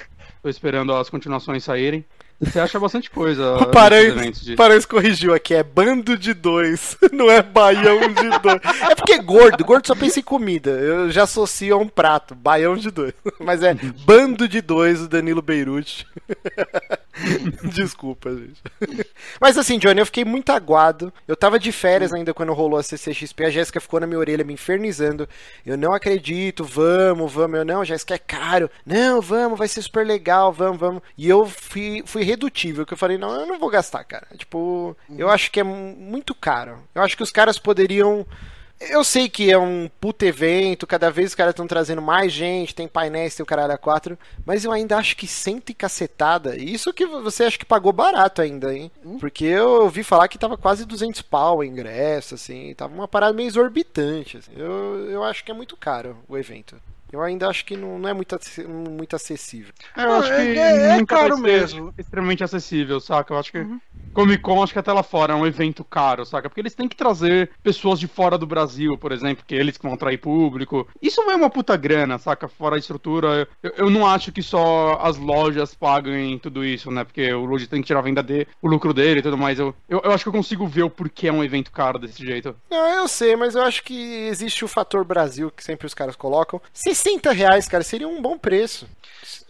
Tô 0.42 0.48
esperando 0.48 0.92
as 0.94 1.08
continuações 1.08 1.64
saírem. 1.64 2.04
Você 2.42 2.58
acha 2.58 2.78
bastante 2.78 3.10
coisa. 3.10 3.56
O 3.62 3.66
Paranhos, 3.66 4.40
de... 4.40 4.56
Paranhos 4.56 4.84
corrigiu 4.84 5.32
aqui, 5.32 5.54
é 5.54 5.62
bando 5.62 6.16
de 6.16 6.34
dois, 6.34 6.96
não 7.12 7.30
é 7.30 7.40
baião 7.40 8.00
de 8.00 8.28
dois. 8.40 8.60
É 8.90 8.94
porque 8.94 9.18
gordo, 9.18 9.64
gordo 9.64 9.86
só 9.86 9.94
pensa 9.94 10.20
em 10.20 10.22
comida. 10.22 10.70
Eu 10.70 11.10
já 11.10 11.22
associo 11.22 11.74
a 11.74 11.78
um 11.78 11.88
prato, 11.88 12.34
baião 12.34 12.76
de 12.76 12.90
dois. 12.90 13.14
Mas 13.38 13.62
é 13.62 13.74
bando 14.04 14.48
de 14.48 14.60
dois, 14.60 15.00
o 15.00 15.08
Danilo 15.08 15.40
Beirute. 15.40 16.06
Desculpa, 17.72 18.30
gente. 18.30 18.62
Mas 19.40 19.56
assim, 19.56 19.78
Johnny, 19.78 20.00
eu 20.00 20.06
fiquei 20.06 20.24
muito 20.24 20.50
aguado. 20.50 21.12
Eu 21.26 21.36
tava 21.36 21.58
de 21.58 21.72
férias 21.72 22.12
ainda 22.12 22.34
quando 22.34 22.52
rolou 22.52 22.78
a 22.78 22.82
CCXP. 22.82 23.44
A 23.44 23.50
Jéssica 23.50 23.80
ficou 23.80 24.00
na 24.00 24.06
minha 24.06 24.18
orelha 24.18 24.44
me 24.44 24.54
infernizando. 24.54 25.28
Eu 25.64 25.76
não 25.76 25.92
acredito, 25.92 26.64
vamos, 26.64 27.32
vamos. 27.32 27.58
Eu 27.58 27.64
não, 27.64 27.84
Jéssica, 27.84 28.14
é 28.14 28.18
caro. 28.18 28.70
Não, 28.84 29.20
vamos, 29.20 29.58
vai 29.58 29.68
ser 29.68 29.82
super 29.82 30.06
legal, 30.06 30.52
vamos, 30.52 30.78
vamos. 30.78 31.02
E 31.16 31.28
eu 31.28 31.46
fui, 31.46 32.02
fui 32.06 32.22
redutível, 32.22 32.86
que 32.86 32.92
eu 32.92 32.98
falei, 32.98 33.18
não, 33.18 33.32
eu 33.40 33.46
não 33.46 33.58
vou 33.58 33.70
gastar, 33.70 34.04
cara. 34.04 34.26
Tipo, 34.36 34.96
eu 35.16 35.28
acho 35.28 35.50
que 35.50 35.60
é 35.60 35.64
muito 35.64 36.34
caro. 36.34 36.78
Eu 36.94 37.02
acho 37.02 37.16
que 37.16 37.22
os 37.22 37.30
caras 37.30 37.58
poderiam 37.58 38.26
eu 38.90 39.04
sei 39.04 39.28
que 39.28 39.50
é 39.50 39.58
um 39.58 39.88
puto 40.00 40.24
evento, 40.24 40.86
cada 40.86 41.10
vez 41.10 41.30
os 41.30 41.34
caras 41.34 41.52
estão 41.52 41.66
trazendo 41.66 42.02
mais 42.02 42.32
gente, 42.32 42.74
tem 42.74 42.88
painéis, 42.88 43.34
tem 43.34 43.42
o 43.42 43.46
caralho 43.46 43.72
a 43.72 43.78
quatro, 43.78 44.18
mas 44.44 44.64
eu 44.64 44.72
ainda 44.72 44.96
acho 44.96 45.16
que 45.16 45.26
cento 45.26 45.70
e 45.70 45.74
cacetada. 45.74 46.56
Isso 46.56 46.92
que 46.92 47.06
você 47.06 47.44
acha 47.44 47.58
que 47.58 47.64
pagou 47.64 47.92
barato 47.92 48.42
ainda, 48.42 48.74
hein? 48.74 48.90
Hum. 49.04 49.18
Porque 49.18 49.44
eu 49.44 49.82
ouvi 49.82 50.02
falar 50.02 50.28
que 50.28 50.38
tava 50.38 50.56
quase 50.56 50.84
200 50.84 51.22
pau 51.22 51.58
o 51.58 51.64
ingresso, 51.64 52.34
assim, 52.34 52.74
tava 52.74 52.94
uma 52.94 53.08
parada 53.08 53.32
meio 53.32 53.46
exorbitante. 53.46 54.38
Assim. 54.38 54.52
Eu, 54.56 55.08
eu 55.10 55.24
acho 55.24 55.44
que 55.44 55.50
é 55.50 55.54
muito 55.54 55.76
caro 55.76 56.16
o 56.28 56.36
evento. 56.36 56.76
Eu 57.12 57.20
ainda 57.20 57.46
acho 57.48 57.64
que 57.64 57.76
não, 57.76 57.98
não 57.98 58.08
é 58.08 58.14
muito, 58.14 58.38
muito 58.68 59.14
acessível. 59.14 59.72
É, 59.96 60.04
eu 60.04 60.12
acho 60.12 60.28
que 60.28 60.58
é, 60.58 60.98
é 60.98 61.06
caro 61.06 61.36
mesmo. 61.36 61.92
Extremamente 61.98 62.42
acessível, 62.42 62.98
saca? 63.00 63.34
Eu 63.34 63.38
acho 63.38 63.52
que 63.52 63.58
uhum. 63.58 63.78
Comic 64.12 64.42
Con, 64.42 64.62
acho 64.62 64.72
que 64.72 64.78
até 64.78 64.92
lá 64.92 65.02
fora 65.02 65.32
é 65.32 65.36
um 65.36 65.46
evento 65.46 65.82
caro, 65.84 66.24
saca? 66.24 66.48
Porque 66.48 66.60
eles 66.60 66.74
têm 66.74 66.88
que 66.88 66.96
trazer 66.96 67.50
pessoas 67.62 67.98
de 67.98 68.06
fora 68.06 68.36
do 68.36 68.46
Brasil, 68.46 68.96
por 68.98 69.12
exemplo, 69.12 69.44
que 69.46 69.54
eles 69.54 69.76
que 69.76 69.84
vão 69.84 69.94
atrair 69.94 70.18
público. 70.18 70.86
Isso 71.00 71.24
vai 71.24 71.34
uma 71.34 71.50
puta 71.50 71.76
grana, 71.76 72.18
saca? 72.18 72.48
Fora 72.48 72.76
a 72.76 72.78
estrutura. 72.78 73.48
Eu, 73.62 73.72
eu 73.76 73.90
não 73.90 74.06
acho 74.06 74.30
que 74.30 74.42
só 74.42 74.98
as 75.02 75.16
lojas 75.16 75.74
paguem 75.74 76.38
tudo 76.38 76.64
isso, 76.64 76.90
né? 76.90 77.04
Porque 77.04 77.32
o 77.32 77.44
Lodi 77.44 77.66
tem 77.66 77.80
que 77.80 77.86
tirar 77.86 78.00
a 78.00 78.02
venda 78.02 78.22
dele, 78.22 78.46
o 78.60 78.68
lucro 78.68 78.92
dele 78.92 79.20
e 79.20 79.22
tudo 79.22 79.38
mais. 79.38 79.58
Eu, 79.58 79.74
eu, 79.88 80.00
eu, 80.04 80.12
acho 80.12 80.24
que 80.24 80.28
eu 80.28 80.32
consigo 80.32 80.66
ver 80.66 80.82
o 80.82 80.90
porquê 80.90 81.28
é 81.28 81.32
um 81.32 81.44
evento 81.44 81.70
caro 81.70 81.98
desse 81.98 82.24
jeito. 82.24 82.54
Não, 82.70 82.88
eu 82.88 83.08
sei, 83.08 83.34
mas 83.34 83.54
eu 83.54 83.62
acho 83.62 83.82
que 83.82 84.26
existe 84.26 84.64
o 84.64 84.68
fator 84.68 85.04
Brasil 85.04 85.50
que 85.50 85.64
sempre 85.64 85.86
os 85.86 85.94
caras 85.94 86.16
colocam. 86.16 86.60
60 87.02 87.32
reais, 87.32 87.68
cara, 87.68 87.82
seria 87.82 88.08
um 88.08 88.22
bom 88.22 88.38
preço. 88.38 88.86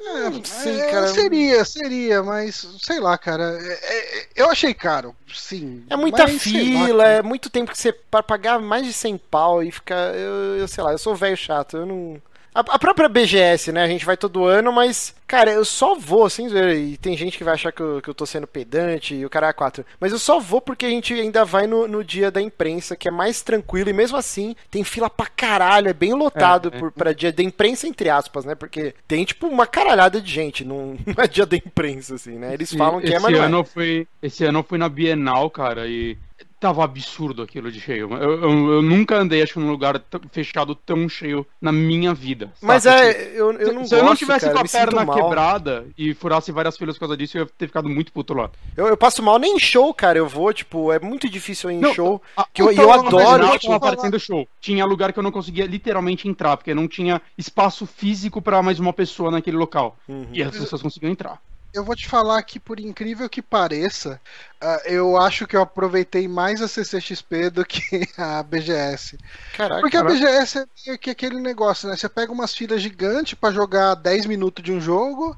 É, 0.04 0.30
sim, 0.44 0.80
é, 0.80 0.90
cara. 0.90 1.08
Seria, 1.08 1.64
seria, 1.64 2.22
mas 2.22 2.66
sei 2.80 2.98
lá, 2.98 3.16
cara. 3.16 3.58
É, 3.60 3.72
é, 3.72 4.28
eu 4.34 4.50
achei 4.50 4.74
caro, 4.74 5.14
sim. 5.32 5.84
É 5.88 5.96
muita 5.96 6.26
fila, 6.26 6.96
lá, 6.96 7.08
é 7.08 7.22
muito 7.22 7.48
tempo 7.48 7.70
que 7.70 7.78
você 7.78 7.92
para 7.92 8.22
pagar 8.22 8.58
mais 8.58 8.84
de 8.84 8.92
100 8.92 9.18
pau 9.18 9.62
e 9.62 9.70
ficar. 9.70 10.14
Eu, 10.14 10.58
eu 10.58 10.68
sei 10.68 10.82
lá, 10.82 10.92
eu 10.92 10.98
sou 10.98 11.14
velho 11.14 11.36
chato, 11.36 11.76
eu 11.76 11.86
não. 11.86 12.20
A, 12.54 12.78
própria 12.78 13.08
BGS, 13.08 13.72
né? 13.72 13.82
A 13.82 13.88
gente 13.88 14.04
vai 14.04 14.16
todo 14.16 14.44
ano, 14.44 14.70
mas, 14.70 15.14
cara, 15.26 15.50
eu 15.50 15.64
só 15.64 15.94
vou, 15.94 16.26
assim, 16.26 16.48
e 16.54 16.98
tem 16.98 17.16
gente 17.16 17.38
que 17.38 17.44
vai 17.44 17.54
achar 17.54 17.72
que 17.72 17.80
eu, 17.80 18.00
que 18.02 18.10
eu 18.10 18.14
tô 18.14 18.26
sendo 18.26 18.46
pedante 18.46 19.14
e 19.14 19.24
o 19.24 19.30
cara 19.30 19.48
é 19.48 19.52
quatro. 19.52 19.86
Mas 19.98 20.12
eu 20.12 20.18
só 20.18 20.38
vou 20.38 20.60
porque 20.60 20.84
a 20.84 20.90
gente 20.90 21.14
ainda 21.14 21.44
vai 21.46 21.66
no, 21.66 21.88
no 21.88 22.04
dia 22.04 22.30
da 22.30 22.42
imprensa, 22.42 22.94
que 22.94 23.08
é 23.08 23.10
mais 23.10 23.40
tranquilo, 23.40 23.88
e 23.88 23.94
mesmo 23.94 24.18
assim 24.18 24.54
tem 24.70 24.84
fila 24.84 25.08
pra 25.08 25.26
caralho, 25.26 25.88
é 25.88 25.94
bem 25.94 26.12
lotado 26.12 26.70
é, 26.72 26.76
é. 26.76 26.78
Por, 26.78 26.92
pra 26.92 27.14
dia 27.14 27.32
da 27.32 27.42
imprensa, 27.42 27.86
entre 27.86 28.10
aspas, 28.10 28.44
né? 28.44 28.54
Porque 28.54 28.94
tem, 29.08 29.24
tipo, 29.24 29.46
uma 29.46 29.66
caralhada 29.66 30.20
de 30.20 30.30
gente, 30.30 30.62
não, 30.62 30.96
não 31.06 31.24
é 31.24 31.26
dia 31.26 31.46
da 31.46 31.56
imprensa, 31.56 32.16
assim, 32.16 32.38
né? 32.38 32.52
Eles 32.52 32.72
falam 32.74 33.00
que 33.00 33.14
é, 33.14 33.18
mas 33.18 33.32
não 33.32 33.42
é. 33.42 33.46
Ano 33.46 33.58
eu 33.58 33.64
fui, 33.64 34.06
esse 34.22 34.44
ano 34.44 34.58
eu 34.58 34.62
fui 34.62 34.76
na 34.76 34.90
Bienal, 34.90 35.48
cara, 35.48 35.86
e 35.86 36.18
tava 36.62 36.84
absurdo 36.84 37.42
aquilo 37.42 37.72
de 37.72 37.80
cheio. 37.80 38.08
Eu, 38.14 38.38
eu, 38.40 38.72
eu, 38.74 38.82
nunca 38.82 39.16
andei, 39.16 39.42
acho, 39.42 39.58
num 39.58 39.68
lugar 39.68 40.00
fechado 40.30 40.76
tão 40.76 41.08
cheio 41.08 41.44
na 41.60 41.72
minha 41.72 42.14
vida. 42.14 42.52
Mas 42.62 42.86
é, 42.86 43.32
eu, 43.34 43.50
eu 43.50 43.72
não 43.72 43.84
Se, 43.84 43.90
gosto, 43.90 43.94
eu 43.96 44.04
não 44.04 44.14
tivesse 44.14 44.46
cara, 44.46 44.54
com 44.54 44.60
a 44.60 44.68
perna 44.68 45.12
quebrada 45.12 45.86
e 45.98 46.14
furasse 46.14 46.52
várias 46.52 46.76
filas 46.76 46.94
por 46.94 47.00
causa 47.00 47.16
disso, 47.16 47.36
eu 47.36 47.42
ia 47.42 47.50
ter 47.58 47.66
ficado 47.66 47.88
muito 47.88 48.12
puto 48.12 48.32
lá. 48.32 48.48
Eu, 48.76 48.86
eu 48.86 48.96
passo 48.96 49.20
mal 49.24 49.40
nem 49.40 49.56
em 49.56 49.58
show, 49.58 49.92
cara. 49.92 50.16
Eu 50.16 50.28
vou, 50.28 50.52
tipo, 50.52 50.92
é 50.92 51.00
muito 51.00 51.28
difícil 51.28 51.68
ir 51.68 51.74
em 51.74 51.80
não, 51.80 51.92
show. 51.92 52.22
A, 52.36 52.46
que 52.52 52.62
eu, 52.62 52.70
eu 52.70 52.92
adoro. 52.92 53.44
Não 53.44 53.58
tipo, 53.58 53.72
aparecendo 53.72 54.20
show. 54.20 54.46
Tinha 54.60 54.84
lugar 54.84 55.12
que 55.12 55.18
eu 55.18 55.22
não 55.22 55.32
conseguia 55.32 55.66
literalmente 55.66 56.28
entrar, 56.28 56.56
porque 56.56 56.72
não 56.72 56.86
tinha 56.86 57.20
espaço 57.36 57.86
físico 57.86 58.40
para 58.40 58.62
mais 58.62 58.78
uma 58.78 58.92
pessoa 58.92 59.32
naquele 59.32 59.56
local. 59.56 59.96
Uhum. 60.06 60.28
E 60.32 60.40
as 60.44 60.56
pessoas 60.56 60.80
conseguiam 60.80 61.10
entrar 61.10 61.40
eu 61.72 61.84
vou 61.84 61.96
te 61.96 62.06
falar 62.06 62.42
que, 62.42 62.60
por 62.60 62.78
incrível 62.78 63.28
que 63.28 63.40
pareça, 63.40 64.20
uh, 64.62 64.88
eu 64.88 65.16
acho 65.16 65.46
que 65.46 65.56
eu 65.56 65.62
aproveitei 65.62 66.28
mais 66.28 66.60
a 66.60 66.68
CCXP 66.68 67.50
do 67.50 67.64
que 67.64 68.06
a 68.18 68.42
BGS. 68.42 69.18
Caraca, 69.56 69.80
Porque 69.80 69.96
a 69.96 70.04
BGS 70.04 70.58
é 70.58 70.66
meio 70.86 70.98
que 70.98 71.10
aquele 71.10 71.40
negócio, 71.40 71.88
né? 71.88 71.96
Você 71.96 72.08
pega 72.08 72.32
umas 72.32 72.54
filas 72.54 72.82
gigantes 72.82 73.34
para 73.34 73.54
jogar 73.54 73.94
10 73.94 74.26
minutos 74.26 74.62
de 74.62 74.72
um 74.72 74.80
jogo 74.80 75.36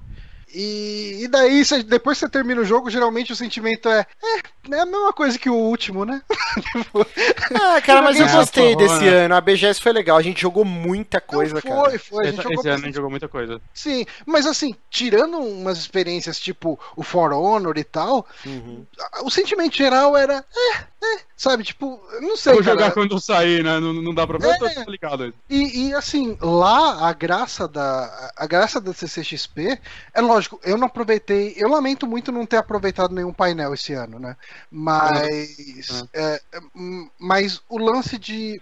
e, 0.53 1.25
e 1.25 1.29
daí, 1.29 1.65
cê, 1.65 1.83
depois 1.83 2.19
que 2.19 2.25
você 2.25 2.31
termina 2.31 2.61
o 2.61 2.65
jogo, 2.65 2.91
geralmente 2.91 3.33
o 3.33 3.37
sentimento 3.37 3.89
é. 3.89 4.07
É, 4.23 4.75
é 4.75 4.81
a 4.81 4.87
mesma 4.87 5.13
coisa 5.13 5.39
que 5.39 5.49
o 5.49 5.55
último, 5.55 6.05
né? 6.05 6.23
Tipo, 6.73 7.07
ah, 7.55 7.81
cara, 7.81 8.03
mas 8.03 8.19
eu 8.19 8.29
gostei 8.29 8.77
desse 8.77 9.01
né? 9.01 9.25
ano. 9.25 9.35
A 9.35 9.41
BGS 9.41 9.81
foi 9.81 9.93
legal. 9.93 10.17
A 10.17 10.23
gente 10.23 10.41
jogou 10.41 10.65
muita 10.65 11.21
coisa, 11.21 11.55
Não, 11.55 11.61
foi, 11.61 11.71
cara. 11.71 11.83
Foi, 11.83 11.99
foi. 11.99 12.29
Esse, 12.29 12.41
esse 12.41 12.69
ano 12.69 12.83
a 12.83 12.87
gente 12.87 12.95
jogou 12.95 13.11
muita 13.11 13.29
coisa. 13.29 13.61
Sim, 13.73 14.07
mas 14.25 14.47
assim, 14.47 14.75
tirando 14.89 15.39
umas 15.39 15.79
experiências 15.79 16.39
tipo 16.39 16.79
o 16.97 17.03
For 17.03 17.33
Honor 17.33 17.77
e 17.77 17.85
tal, 17.85 18.27
uhum. 18.47 18.87
o 19.23 19.31
sentimento 19.31 19.77
geral 19.77 20.17
era. 20.17 20.45
É, 20.57 21.19
Sabe, 21.37 21.65
tipo, 21.65 22.01
não 22.21 22.37
sei, 22.37 22.55
Vou 22.55 22.63
cara. 22.63 22.77
jogar 22.77 22.93
quando 22.93 23.21
sair, 23.21 23.63
né? 23.65 23.81
Não, 23.81 23.93
não 23.93 24.15
dá 24.15 24.25
pra 24.27 24.39
ver, 24.39 24.57
É. 24.57 24.85
tô 24.85 24.91
ligado. 24.91 25.35
E, 25.51 25.89
e, 25.89 25.95
assim, 25.95 26.37
lá 26.41 27.09
a 27.09 27.13
graça 27.13 27.67
da 27.67 28.33
a 28.37 28.47
graça 28.47 28.81
da 28.81 28.93
CCXP 28.93 29.79
é 30.15 30.21
lógico, 30.21 30.61
eu 30.63 30.79
não 30.79 30.87
aproveitei, 30.87 31.55
eu 31.57 31.69
lamento 31.69 32.07
muito 32.07 32.31
não 32.31 32.47
ter 32.47 32.57
aproveitado 32.57 33.15
nenhum 33.15 33.33
painel 33.33 33.75
esse 33.75 33.93
ano, 33.95 34.19
né? 34.21 34.37
Mas 34.71 36.05
é, 36.15 36.41
hum, 36.75 37.09
mas 37.19 37.61
o 37.69 37.79
lance 37.79 38.17
de 38.17 38.61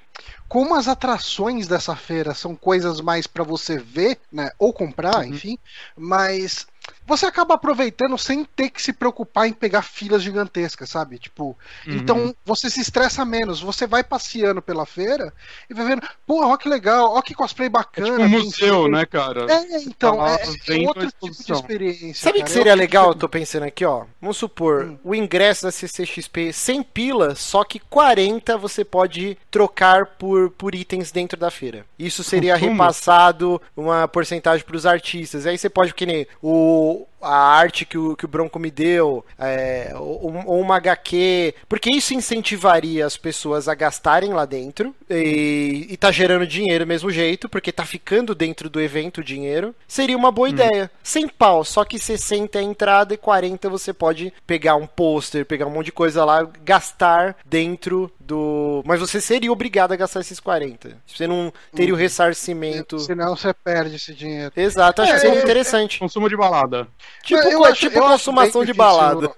como 0.48 0.74
as 0.74 0.88
atrações 0.88 1.66
dessa 1.66 1.94
feira 1.94 2.34
são 2.34 2.54
coisas 2.56 3.00
mais 3.00 3.26
pra 3.26 3.44
você 3.44 3.78
ver, 3.78 4.18
né, 4.30 4.50
ou 4.58 4.72
comprar, 4.72 5.18
Uhum. 5.18 5.28
enfim, 5.30 5.58
mas 5.96 6.66
você 7.06 7.26
acaba 7.26 7.54
aproveitando 7.54 8.16
sem 8.16 8.44
ter 8.44 8.70
que 8.70 8.80
se 8.80 8.92
preocupar 8.92 9.46
em 9.48 9.52
pegar 9.52 9.82
filas 9.82 10.22
gigantescas, 10.22 10.88
sabe? 10.90 11.18
Tipo, 11.18 11.56
Uhum. 11.86 11.94
então 11.96 12.34
você 12.44 12.70
se 12.70 12.80
estressa 12.80 13.24
menos. 13.24 13.60
Você 13.60 13.86
vai 13.86 14.02
passeando 14.04 14.62
pela 14.62 14.86
feira 14.86 15.32
e 15.68 15.74
vai 15.74 15.84
vendo, 15.86 16.02
pô, 16.26 16.44
ó 16.44 16.56
que 16.56 16.68
legal, 16.68 17.14
ó 17.14 17.22
que 17.22 17.34
cosplay 17.34 17.66
É 17.66 17.70
bacana. 17.70 18.10
tipo 18.10 18.22
um 18.22 18.28
museu, 18.28 18.88
né, 18.88 19.04
cara? 19.06 19.46
É, 19.52 19.82
então, 19.82 20.16
Tá 20.18 20.38
é, 20.68 20.82
é 20.82 20.88
outro 20.88 21.06
tipo 21.10 21.44
de 21.44 21.52
experiência. 21.52 22.14
Sabe 22.14 22.40
o 22.40 22.44
que 22.44 22.50
seria 22.50 22.72
Eu- 22.72 22.76
legal? 22.76 23.08
Eu 23.08 23.14
tô 23.14 23.28
pensando 23.28 23.64
aqui, 23.64 23.84
ó. 23.84 24.04
Vamos 24.20 24.36
supor, 24.36 24.84
Hum. 24.84 24.98
o 25.04 25.14
ingresso 25.14 25.64
da 25.64 25.70
CCXP 25.72 26.52
100 26.52 26.82
pila, 26.82 27.34
só 27.34 27.64
que 27.64 27.78
40 27.78 28.56
você 28.56 28.84
pode 28.84 29.36
trocar 29.50 30.06
por, 30.06 30.50
por 30.50 30.74
itens 30.74 31.10
dentro 31.12 31.38
da 31.38 31.50
feira. 31.50 31.84
Isso 31.98 32.22
seria 32.24 32.54
Consumo? 32.54 32.72
repassado 32.72 33.62
uma 33.76 34.06
porcentagem 34.08 34.64
pros 34.64 34.86
artistas. 34.86 35.46
Aí 35.46 35.56
você 35.58 35.68
pode, 35.68 35.94
que 35.94 36.06
nem 36.06 36.26
o, 36.40 36.91
or 36.92 37.06
a 37.22 37.34
arte 37.34 37.84
que 37.84 37.96
o, 37.96 38.16
que 38.16 38.24
o 38.24 38.28
Bronco 38.28 38.58
me 38.58 38.70
deu, 38.70 39.24
é, 39.38 39.92
ou, 39.94 40.44
ou 40.46 40.60
uma 40.60 40.76
HQ, 40.76 41.54
porque 41.68 41.90
isso 41.90 42.14
incentivaria 42.14 43.06
as 43.06 43.16
pessoas 43.16 43.68
a 43.68 43.74
gastarem 43.74 44.32
lá 44.32 44.44
dentro 44.44 44.94
e, 45.08 45.86
e 45.90 45.96
tá 45.96 46.10
gerando 46.10 46.46
dinheiro 46.46 46.84
do 46.84 46.88
mesmo 46.88 47.10
jeito, 47.10 47.48
porque 47.48 47.72
tá 47.72 47.84
ficando 47.84 48.34
dentro 48.34 48.68
do 48.68 48.80
evento 48.80 49.18
o 49.18 49.24
dinheiro. 49.24 49.74
Seria 49.86 50.16
uma 50.16 50.30
boa 50.32 50.48
ideia. 50.48 50.90
Sem 51.02 51.28
pau, 51.28 51.64
só 51.64 51.84
que 51.84 51.98
60 51.98 52.58
é 52.58 52.60
a 52.60 52.64
entrada 52.64 53.14
e 53.14 53.16
40 53.16 53.68
você 53.68 53.92
pode 53.92 54.32
pegar 54.46 54.76
um 54.76 54.86
pôster, 54.86 55.44
pegar 55.46 55.66
um 55.66 55.70
monte 55.70 55.86
de 55.86 55.92
coisa 55.92 56.24
lá, 56.24 56.48
gastar 56.64 57.36
dentro 57.44 58.10
do. 58.18 58.82
Mas 58.86 59.00
você 59.00 59.20
seria 59.20 59.52
obrigado 59.52 59.92
a 59.92 59.96
gastar 59.96 60.20
esses 60.20 60.40
40. 60.40 60.96
Você 61.06 61.26
não 61.26 61.52
teria 61.74 61.94
o 61.94 61.96
ressarcimento. 61.96 62.98
Senão 62.98 63.36
você 63.36 63.52
perde 63.52 63.96
esse 63.96 64.14
dinheiro. 64.14 64.52
Exato, 64.56 65.02
acho 65.02 65.12
É, 65.12 65.14
que 65.14 65.20
seria 65.20 65.38
é, 65.38 65.42
interessante. 65.42 65.98
Consumo 65.98 66.28
de 66.28 66.36
balada. 66.36 66.88
Tipo, 67.22 67.40
Eu 67.42 67.58
co- 67.60 67.64
acho- 67.66 67.80
tipo 67.80 67.98
eu 67.98 68.02
consumação 68.02 68.64
de 68.64 68.72
balada. 68.72 69.32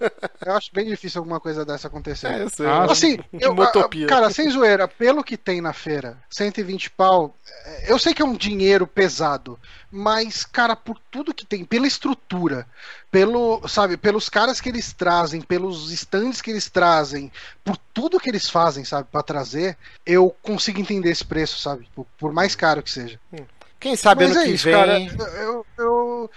Eu 0.45 0.53
acho 0.53 0.71
bem 0.73 0.85
difícil 0.87 1.19
alguma 1.19 1.39
coisa 1.39 1.63
dessa 1.63 1.87
acontecer. 1.87 2.27
É, 2.27 2.41
eu 2.43 2.49
sei. 2.49 2.65
Ah, 2.65 2.83
Assim, 2.85 3.17
eu, 3.33 3.53
Motopia. 3.53 4.05
a- 4.05 4.09
cara, 4.09 4.29
sem 4.31 4.49
zoeira, 4.49 4.87
pelo 4.87 5.23
que 5.23 5.37
tem 5.37 5.61
na 5.61 5.71
feira, 5.73 6.17
120 6.29 6.89
pau, 6.89 7.35
é, 7.65 7.91
eu 7.91 7.99
sei 7.99 8.13
que 8.13 8.21
é 8.21 8.25
um 8.25 8.33
dinheiro 8.35 8.87
pesado, 8.87 9.59
mas, 9.91 10.43
cara, 10.45 10.75
por 10.75 10.97
tudo 11.11 11.33
que 11.33 11.45
tem, 11.45 11.63
pela 11.63 11.85
estrutura, 11.85 12.65
pelo, 13.11 13.65
sabe, 13.67 13.97
pelos 13.97 14.29
caras 14.29 14.59
que 14.59 14.67
eles 14.69 14.91
trazem, 14.91 15.39
pelos 15.41 15.91
stands 15.91 16.41
que 16.41 16.49
eles 16.51 16.69
trazem, 16.69 17.31
por 17.63 17.77
tudo 17.93 18.19
que 18.19 18.29
eles 18.29 18.49
fazem, 18.49 18.83
sabe, 18.83 19.07
pra 19.11 19.21
trazer, 19.23 19.77
eu 20.05 20.35
consigo 20.41 20.79
entender 20.81 21.11
esse 21.11 21.23
preço, 21.23 21.59
sabe, 21.59 21.87
por, 21.95 22.05
por 22.17 22.33
mais 22.33 22.55
caro 22.55 22.81
que 22.83 22.89
seja. 22.91 23.19
Quem 23.79 23.95
sabe 23.95 24.23
Mas 24.25 24.35
ano 24.35 24.41
é 24.41 24.45
que 24.45 24.51
isso, 24.51 24.63
vem. 24.63 24.73
cara. 24.73 24.99
Eu, 25.41 25.65
eu, 25.77 26.29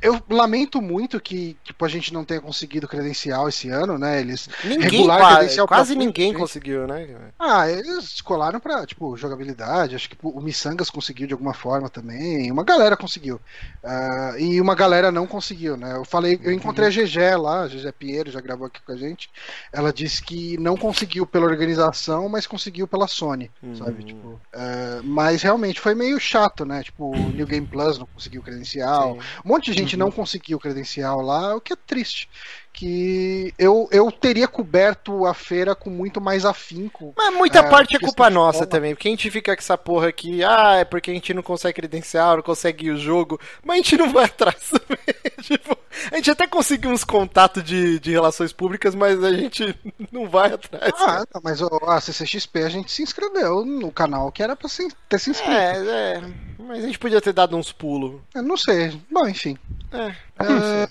eu, 0.00 0.22
lamento 0.30 0.80
muito 0.80 1.20
que 1.20 1.56
tipo, 1.64 1.84
a 1.84 1.88
gente 1.88 2.12
não 2.14 2.24
tenha 2.24 2.40
conseguido 2.40 2.88
credencial 2.88 3.48
esse 3.48 3.68
ano, 3.68 3.98
né? 3.98 4.20
Eles 4.20 4.48
Ninguém, 4.62 4.80
regular 4.90 5.18
qua- 5.18 5.36
credencial 5.36 5.66
quase 5.66 5.94
ninguém 5.94 6.32
conseguiu, 6.32 6.86
né? 6.86 7.06
Ah, 7.38 7.68
eles 7.68 8.20
colaram 8.20 8.60
pra, 8.60 8.86
tipo, 8.86 9.16
jogabilidade. 9.16 9.94
Acho 9.94 10.08
que 10.08 10.16
o 10.22 10.40
Missangas 10.40 10.88
conseguiu 10.88 11.26
de 11.26 11.32
alguma 11.32 11.52
forma 11.52 11.88
também. 11.90 12.50
Uma 12.50 12.64
galera 12.64 12.96
conseguiu. 12.96 13.40
Ah, 13.82 14.34
e 14.38 14.60
uma 14.60 14.74
galera 14.74 15.10
não 15.10 15.26
conseguiu, 15.26 15.76
né? 15.76 15.96
Eu 15.96 16.04
falei, 16.04 16.38
eu 16.42 16.52
encontrei 16.52 16.88
a 16.88 16.90
GG 16.90 17.36
lá, 17.36 17.64
a 17.64 17.68
GG 17.68 17.92
Pinheiro 17.98 18.30
já 18.30 18.40
gravou 18.40 18.66
aqui 18.66 18.80
com 18.80 18.92
a 18.92 18.96
gente. 18.96 19.28
Ela 19.72 19.92
disse 19.92 20.22
que 20.22 20.56
não 20.58 20.76
conseguiu 20.76 21.26
pela 21.26 21.44
organização, 21.46 22.28
mas 22.28 22.46
conseguiu 22.46 22.86
pela 22.86 23.08
Sony, 23.08 23.50
sabe? 23.76 24.02
Hum. 24.04 24.06
Tipo, 24.06 24.40
ah, 24.54 25.00
mas 25.02 25.42
realmente 25.42 25.80
foi 25.80 25.94
meio 25.94 26.18
chato, 26.20 26.64
né? 26.64 26.82
Tipo, 26.84 27.10
o 27.10 27.32
New 27.32 27.46
Game 27.46 27.66
Plus 27.66 27.98
não 27.98 28.06
conseguiu 28.06 28.42
credencial. 28.42 29.14
Sim. 29.14 29.28
Um 29.44 29.48
monte 29.48 29.70
de 29.70 29.78
gente 29.78 29.96
não 29.96 30.10
conseguiu 30.10 30.58
credencial 30.58 31.20
lá, 31.20 31.56
o 31.56 31.60
que 31.60 31.72
é 31.72 31.76
triste. 31.76 32.28
Que 32.74 33.54
eu, 33.58 33.88
eu 33.92 34.10
teria 34.10 34.48
coberto 34.48 35.24
a 35.24 35.32
feira 35.32 35.74
com 35.76 35.88
muito 35.88 36.20
mais 36.20 36.44
afinco. 36.44 37.14
Mas 37.16 37.32
muita 37.34 37.60
É, 37.60 37.62
parte 37.62 37.96
é 37.96 38.00
culpa 38.00 38.28
nossa 38.28 38.66
também, 38.66 38.94
porque 38.94 39.06
a 39.08 39.10
gente 39.12 39.30
fica 39.30 39.54
com 39.54 39.60
essa 39.62 39.78
porra 39.78 40.08
aqui, 40.08 40.42
ah, 40.42 40.76
é 40.80 40.84
porque 40.84 41.10
a 41.10 41.14
gente 41.14 41.32
não 41.32 41.42
consegue 41.42 41.74
credencial, 41.76 42.36
não 42.36 42.42
consegue 42.42 42.86
ir 42.86 42.90
o 42.90 42.96
jogo, 42.98 43.40
mas 43.64 43.74
a 43.74 43.76
gente 43.76 43.96
não 43.96 44.12
vai 44.12 44.24
atrás 44.26 44.70
também. 44.70 44.98
tipo, 45.42 45.76
a 46.10 46.16
gente 46.16 46.30
até 46.30 46.46
conseguiu 46.46 46.90
uns 46.90 47.04
contatos 47.04 47.62
de, 47.62 48.00
de 48.00 48.10
relações 48.10 48.52
públicas, 48.52 48.94
mas 48.94 49.22
a 49.22 49.32
gente 49.32 49.74
não 50.10 50.28
vai 50.28 50.52
atrás. 50.52 50.92
Ah, 50.98 51.24
não, 51.32 51.40
mas 51.44 51.62
a 51.62 52.00
CCXP 52.00 52.62
a 52.64 52.68
gente 52.68 52.90
se 52.90 53.02
inscreveu 53.02 53.64
no 53.64 53.92
canal 53.92 54.32
que 54.32 54.42
era 54.42 54.56
pra 54.56 54.68
se, 54.68 54.88
ter 55.08 55.18
se 55.20 55.30
inscrito. 55.30 55.52
é, 55.52 56.16
é, 56.16 56.22
mas 56.58 56.82
a 56.82 56.86
gente 56.86 56.98
podia 56.98 57.20
ter 57.20 57.32
dado 57.32 57.56
uns 57.56 57.72
pulos. 57.72 58.20
Eu 58.34 58.42
não 58.42 58.56
sei. 58.56 59.00
Bom, 59.10 59.28
enfim. 59.28 59.56
É. 59.92 60.14
É, 60.38 60.88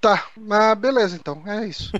tá, 0.00 0.26
mas 0.36 0.78
beleza 0.78 1.14
então. 1.16 1.42
É 1.46 1.66
isso. 1.66 1.92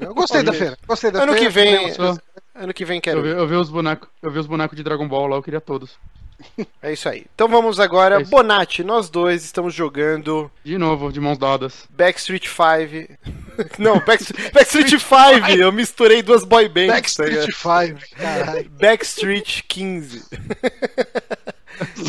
Eu 0.00 0.14
gostei 0.14 0.42
da 0.44 0.52
feira. 0.52 0.78
Gostei 0.86 1.10
da 1.10 1.22
Ano 1.22 1.32
feira. 1.32 1.46
que 1.46 1.52
vem, 1.52 1.94
coisas. 1.94 2.18
ano 2.54 2.72
que 2.74 2.84
vem 2.84 2.98
Eu 2.98 3.02
quero. 3.02 3.22
vi, 3.22 3.28
eu 3.30 3.46
vi 3.46 3.54
os 3.56 3.68
bonecos, 3.68 4.08
eu 4.22 4.30
vi 4.30 4.38
os 4.38 4.46
bonecos 4.46 4.76
de 4.76 4.82
Dragon 4.84 5.08
Ball 5.08 5.26
lá, 5.26 5.36
eu 5.36 5.42
queria 5.42 5.60
todos. 5.60 5.96
É 6.80 6.92
isso 6.92 7.08
aí. 7.08 7.26
Então 7.34 7.48
vamos 7.48 7.80
agora, 7.80 8.20
É. 8.20 8.24
Bonatti, 8.24 8.84
nós 8.84 9.10
dois 9.10 9.44
estamos 9.44 9.74
jogando 9.74 10.48
De 10.64 10.78
novo, 10.78 11.10
de 11.12 11.18
mãos 11.20 11.36
dadas. 11.36 11.84
Backstreet 11.90 12.46
5. 12.48 13.12
Não, 13.82 13.98
Backstreet, 13.98 14.52
Backstreet 14.52 14.90
5. 15.00 15.50
Eu 15.58 15.72
misturei 15.72 16.22
duas 16.22 16.44
boy 16.44 16.68
bands. 16.68 16.86
tá? 16.86 16.94
Backstreet 17.24 17.52
5, 17.52 18.16
caralho. 18.16 18.70
Backstreet 18.70 19.64
15. 19.66 20.24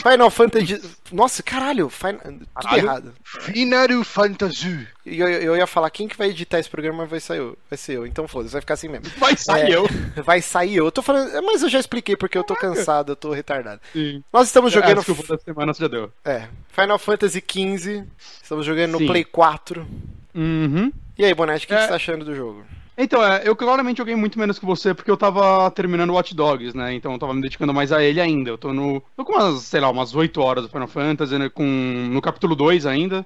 Final 0.11 0.29
Fantasy. 0.31 0.81
Nossa, 1.11 1.41
caralho, 1.43 1.89
Final... 1.89 2.19
tudo 2.19 2.47
Caralho. 2.55 2.83
errado. 2.85 3.13
Final 3.23 4.03
Fantasy. 4.03 4.87
E 5.05 5.19
Eu, 5.19 5.27
eu 5.27 5.57
ia 5.57 5.65
falar, 5.67 5.89
quem 5.89 6.07
que 6.07 6.17
vai 6.17 6.29
editar 6.29 6.59
esse 6.59 6.69
programa 6.69 7.05
vai 7.05 7.19
ser 7.19 7.37
eu. 7.39 7.57
Vai 7.69 7.77
ser 7.77 7.93
eu. 7.97 8.05
Então 8.05 8.27
foda-se, 8.27 8.51
vai 8.53 8.61
ficar 8.61 8.73
assim 8.75 8.87
mesmo. 8.87 9.09
Vai 9.17 9.35
sair 9.35 9.71
É, 9.71 9.75
eu. 9.75 9.87
Vai 10.23 10.41
sair 10.41 10.75
eu. 10.75 10.85
Eu 10.85 10.91
tô 10.91 11.01
falando. 11.01 11.31
Mas 11.43 11.61
eu 11.63 11.69
já 11.69 11.79
expliquei 11.79 12.15
porque 12.15 12.37
eu 12.37 12.43
tô 12.43 12.55
cansado, 12.55 13.11
eu 13.11 13.15
tô 13.15 13.31
retardado. 13.31 13.81
Sim. 13.93 14.23
Nós 14.31 14.47
estamos 14.47 14.71
Ah, 14.75 14.79
jogando. 14.79 14.97
desculpa, 14.97 15.35
da 15.37 15.43
semana 15.43 15.73
já 15.73 15.87
deu. 15.87 16.11
É, 16.23 16.47
Final 16.71 16.99
Fantasy 16.99 17.41
15. 17.41 18.03
Estamos 18.41 18.65
jogando 18.65 18.91
no 18.93 18.97
Sim. 18.99 19.07
Play 19.07 19.23
4. 19.23 19.87
Uhum. 20.35 20.91
E 21.17 21.25
aí, 21.25 21.33
Bonatti, 21.33 21.65
o 21.65 21.67
que, 21.67 21.73
É. 21.73 21.77
que 21.77 21.83
você 21.83 21.89
tá 21.89 21.95
achando 21.95 22.23
do 22.25 22.35
jogo? 22.35 22.63
Então, 23.01 23.25
é, 23.25 23.43
eu 23.45 23.55
claramente 23.55 23.99
joguei 23.99 24.13
muito 24.13 24.37
menos 24.37 24.59
que 24.59 24.65
você 24.65 24.93
porque 24.93 25.09
eu 25.09 25.15
tava 25.15 25.71
terminando 25.71 26.09
Watch 26.09 26.35
Dogs, 26.35 26.75
né? 26.75 26.93
Então 26.93 27.13
eu 27.13 27.17
tava 27.17 27.33
me 27.33 27.41
dedicando 27.41 27.73
mais 27.73 27.93
a 27.93 28.03
ele 28.03 28.19
ainda. 28.19 28.49
Eu 28.49 28.57
tô 28.57 28.73
no. 28.73 29.01
tô 29.15 29.23
com 29.23 29.31
umas, 29.31 29.61
sei 29.63 29.79
lá, 29.79 29.89
umas 29.89 30.13
8 30.13 30.41
horas 30.41 30.65
do 30.65 30.69
Final 30.69 30.87
Fantasy, 30.89 31.39
né? 31.39 31.47
Com, 31.47 31.63
no 31.63 32.21
capítulo 32.21 32.57
2 32.57 32.85
ainda. 32.85 33.25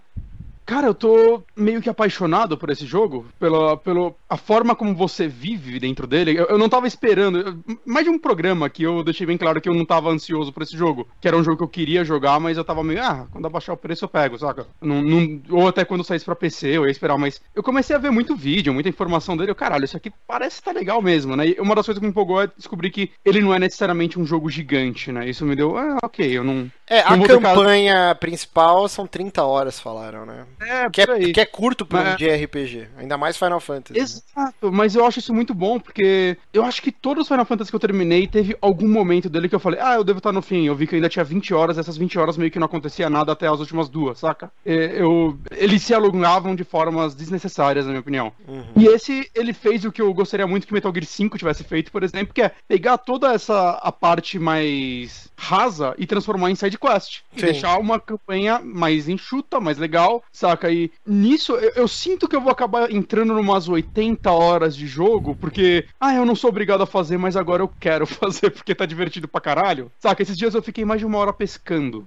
Cara, 0.65 0.87
eu 0.87 0.93
tô 0.93 1.43
meio 1.55 1.81
que 1.81 1.89
apaixonado 1.89 2.57
por 2.57 2.69
esse 2.69 2.85
jogo, 2.85 3.25
pela, 3.39 3.75
pela 3.77 4.13
a 4.29 4.37
forma 4.37 4.75
como 4.75 4.95
você 4.95 5.27
vive 5.27 5.79
dentro 5.79 6.07
dele. 6.07 6.37
Eu, 6.39 6.45
eu 6.45 6.57
não 6.57 6.69
tava 6.69 6.87
esperando, 6.87 7.37
eu- 7.39 7.77
mais 7.85 8.05
de 8.05 8.09
um 8.11 8.17
programa 8.17 8.69
que 8.69 8.83
eu 8.83 9.03
deixei 9.03 9.27
bem 9.27 9.37
claro 9.37 9.59
que 9.59 9.67
eu 9.69 9.73
não 9.73 9.85
tava 9.85 10.09
ansioso 10.09 10.51
por 10.53 10.63
esse 10.63 10.75
jogo, 10.77 11.07
que 11.19 11.27
era 11.27 11.35
um 11.37 11.43
jogo 11.43 11.57
que 11.57 11.63
eu 11.63 11.67
queria 11.67 12.05
jogar, 12.05 12.39
mas 12.39 12.57
eu 12.57 12.63
tava 12.63 12.83
meio, 12.83 13.01
ah, 13.03 13.27
quando 13.31 13.45
abaixar 13.45 13.75
o 13.75 13.77
preço 13.77 14.05
eu 14.05 14.09
pego, 14.09 14.37
saca? 14.39 14.65
Não, 14.81 15.01
não- 15.01 15.41
ou 15.49 15.67
até 15.67 15.83
quando 15.85 16.03
saísse 16.03 16.25
pra 16.25 16.35
PC, 16.35 16.67
eu 16.77 16.85
ia 16.85 16.91
esperar, 16.91 17.17
mas 17.17 17.41
eu 17.53 17.61
comecei 17.61 17.95
a 17.95 17.99
ver 17.99 18.11
muito 18.11 18.35
vídeo, 18.35 18.73
muita 18.73 18.89
informação 18.89 19.35
dele, 19.35 19.51
eu, 19.51 19.55
caralho, 19.55 19.83
isso 19.85 19.97
aqui 19.97 20.11
parece 20.25 20.57
estar 20.59 20.71
legal 20.71 21.01
mesmo, 21.01 21.35
né? 21.35 21.49
E 21.49 21.57
uma 21.59 21.75
das 21.75 21.85
coisas 21.85 21.99
que 21.99 22.05
me 22.05 22.09
empolgou 22.11 22.41
é 22.41 22.49
descobrir 22.57 22.89
que 22.89 23.11
ele 23.25 23.41
não 23.41 23.53
é 23.53 23.59
necessariamente 23.59 24.19
um 24.19 24.25
jogo 24.25 24.49
gigante, 24.49 25.11
né? 25.11 25.29
Isso 25.29 25.45
me 25.45 25.55
deu, 25.55 25.77
ah, 25.77 25.97
ok, 26.03 26.25
eu 26.37 26.43
não. 26.43 26.71
É, 26.89 27.01
a 27.01 27.15
Não 27.17 27.25
tocar- 27.25 27.53
campanha 27.55 28.15
principal 28.15 28.87
são 28.87 29.05
30 29.07 29.43
horas, 29.43 29.79
falaram, 29.79 30.25
né? 30.25 30.45
É, 30.59 30.89
Que 30.89 31.01
é, 31.01 31.31
que 31.33 31.39
é 31.41 31.45
curto 31.45 31.85
pra 31.85 31.99
um 31.99 32.03
Mas- 32.03 32.17
de 32.17 32.29
RPG. 32.29 32.87
Ainda 32.97 33.17
mais 33.17 33.37
Final 33.37 33.59
Fantasy. 33.59 33.93
né? 33.99 34.03
Exato, 34.03 34.71
mas 34.71 34.95
eu 34.95 35.05
acho 35.05 35.19
isso 35.19 35.33
muito 35.33 35.53
bom, 35.53 35.79
porque 35.79 36.37
eu 36.53 36.63
acho 36.63 36.81
que 36.81 36.91
todos 36.91 37.23
os 37.23 37.27
Final 37.27 37.45
Fantasy 37.45 37.69
que 37.71 37.75
eu 37.75 37.79
terminei 37.79 38.27
teve 38.27 38.55
algum 38.61 38.87
momento 38.87 39.29
dele 39.29 39.49
que 39.49 39.55
eu 39.55 39.59
falei, 39.59 39.79
ah, 39.81 39.95
eu 39.95 40.03
devo 40.03 40.17
estar 40.19 40.31
no 40.31 40.41
fim. 40.41 40.65
Eu 40.65 40.75
vi 40.75 40.87
que 40.87 40.95
eu 40.95 40.97
ainda 40.97 41.09
tinha 41.09 41.23
20 41.25 41.53
horas, 41.53 41.77
essas 41.77 41.97
20 41.97 42.17
horas 42.19 42.37
meio 42.37 42.51
que 42.51 42.59
não 42.59 42.65
acontecia 42.65 43.09
nada 43.09 43.31
até 43.31 43.47
as 43.47 43.59
últimas 43.59 43.89
duas, 43.89 44.19
saca? 44.19 44.51
É, 44.65 45.01
Eu, 45.01 45.37
eles 45.51 45.81
se 45.83 45.93
alongavam 45.93 46.55
de 46.55 46.63
formas 46.63 47.15
desnecessárias, 47.15 47.85
na 47.85 47.91
minha 47.91 48.01
opinião. 48.01 48.31
Uhum. 48.47 48.63
E 48.77 48.85
esse, 48.87 49.29
ele 49.35 49.53
fez 49.53 49.83
o 49.85 49.91
que 49.91 50.01
eu 50.01 50.13
gostaria 50.13 50.45
muito 50.47 50.67
que 50.67 50.73
Metal 50.73 50.91
Gear 50.93 51.05
5 51.05 51.37
tivesse 51.37 51.63
feito, 51.63 51.91
por 51.91 52.03
exemplo, 52.03 52.33
que 52.33 52.41
é 52.41 52.51
pegar 52.67 52.97
toda 52.97 53.33
essa 53.33 53.71
a 53.81 53.91
parte 53.91 54.37
mais 54.39 55.29
rasa 55.35 55.93
e 55.97 56.05
transformar 56.05 56.51
em 56.51 56.55
side 56.55 56.77
quest. 56.77 57.21
E 57.35 57.41
deixar 57.41 57.77
uma 57.79 57.99
campanha 57.99 58.59
mais 58.63 59.09
enxuta, 59.09 59.59
mais 59.59 59.77
legal, 59.77 60.23
saca? 60.43 60.69
E 60.69 60.91
nisso 61.07 61.53
eu, 61.53 61.71
eu 61.75 61.87
sinto 61.87 62.27
que 62.27 62.35
eu 62.35 62.41
vou 62.41 62.51
acabar 62.51 62.91
entrando 62.91 63.33
numas 63.33 63.69
80 63.69 64.29
horas 64.29 64.75
de 64.75 64.85
jogo, 64.85 65.35
porque, 65.35 65.85
ah, 65.99 66.13
eu 66.13 66.25
não 66.25 66.35
sou 66.35 66.49
obrigado 66.49 66.83
a 66.83 66.85
fazer, 66.85 67.17
mas 67.17 67.37
agora 67.37 67.63
eu 67.63 67.71
quero 67.79 68.05
fazer 68.05 68.49
porque 68.49 68.75
tá 68.75 68.85
divertido 68.85 69.27
pra 69.27 69.39
caralho. 69.39 69.89
Saca? 69.99 70.21
Esses 70.21 70.37
dias 70.37 70.53
eu 70.53 70.61
fiquei 70.61 70.83
mais 70.83 70.99
de 70.99 71.05
uma 71.05 71.17
hora 71.17 71.31
pescando. 71.31 72.05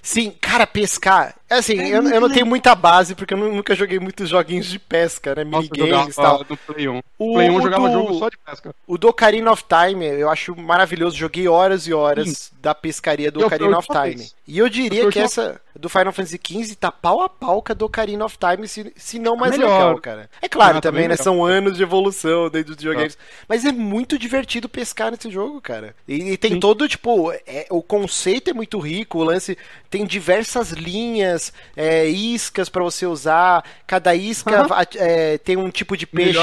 Sim, 0.00 0.34
cara, 0.40 0.66
pescar. 0.66 1.34
Assim, 1.58 1.78
É 1.80 1.88
eu, 1.90 2.02
eu 2.02 2.02
não 2.02 2.28
tenho 2.28 2.30
legal. 2.30 2.46
muita 2.46 2.74
base, 2.74 3.14
porque 3.14 3.34
eu 3.34 3.38
nu- 3.38 3.54
nunca 3.54 3.74
joguei 3.74 3.98
muitos 3.98 4.28
joguinhos 4.28 4.66
de 4.66 4.78
pesca, 4.78 5.34
né? 5.34 5.44
Minigames 5.44 6.14
e 6.14 6.16
tal. 6.16 6.44
no 6.48 6.56
Play 6.56 6.88
1. 6.88 7.00
O- 7.18 7.34
Play 7.34 7.48
1 7.50 7.52
eu 7.52 7.58
o 7.58 7.62
jogava 7.62 7.88
do- 7.88 7.92
jogo 7.94 8.18
só 8.18 8.28
de 8.28 8.38
pesca. 8.38 8.74
O 8.86 8.98
do 8.98 9.08
Ocarina 9.08 9.50
of 9.52 9.64
Time 9.64 10.04
eu 10.06 10.30
acho 10.30 10.54
maravilhoso. 10.56 11.16
Joguei 11.16 11.48
horas 11.48 11.86
e 11.86 11.92
horas 11.94 12.50
da 12.60 12.74
pescaria 12.74 13.30
do 13.30 13.40
Eu- 13.40 13.46
Ocarina 13.46 13.70
eu 13.72 13.78
of 13.78 13.88
Time. 13.88 14.26
E 14.46 14.58
eu 14.58 14.68
diria 14.68 15.02
Eu 15.04 15.10
que 15.10 15.18
essa 15.18 15.60
do 15.74 15.88
Final 15.88 16.12
Fantasy 16.12 16.38
XV 16.44 16.76
tá 16.76 16.92
pau 16.92 17.22
a 17.22 17.28
pau 17.28 17.60
com 17.62 17.72
a 17.72 17.74
do 17.74 17.86
Ocarina 17.86 18.24
of 18.24 18.36
Time, 18.38 18.68
se, 18.68 18.92
se 18.96 19.18
não 19.18 19.36
mais 19.36 19.52
Melhor. 19.56 19.72
legal, 19.72 19.98
cara. 20.00 20.30
É 20.42 20.48
claro 20.48 20.72
Ah, 20.78 20.80
tá 20.80 20.88
também, 20.90 21.02
né? 21.04 21.08
legal. 21.14 21.24
São 21.24 21.44
anos 21.44 21.76
de 21.76 21.82
evolução 21.82 22.48
dentro 22.50 22.74
dos 22.74 22.82
videogames. 22.82 23.14
Tá. 23.14 23.22
Mas 23.48 23.64
é 23.64 23.72
muito 23.72 24.18
divertido 24.18 24.68
pescar 24.68 25.10
nesse 25.10 25.30
jogo, 25.30 25.60
cara. 25.60 25.94
E, 26.06 26.32
e 26.32 26.36
tem 26.36 26.52
Sim. 26.52 26.60
todo, 26.60 26.86
tipo, 26.88 27.32
é, 27.46 27.66
o 27.70 27.82
conceito 27.82 28.50
é 28.50 28.52
muito 28.52 28.78
rico, 28.78 29.18
o 29.18 29.24
lance 29.24 29.56
tem 29.90 30.04
diversas 30.04 30.70
linhas, 30.72 31.43
é, 31.76 32.06
iscas 32.06 32.68
pra 32.68 32.82
você 32.82 33.06
usar. 33.06 33.64
Cada 33.86 34.14
isca 34.14 34.66
é, 34.96 35.38
tem 35.38 35.56
um 35.56 35.70
tipo 35.70 35.96
de 35.96 36.06
peixe. 36.06 36.38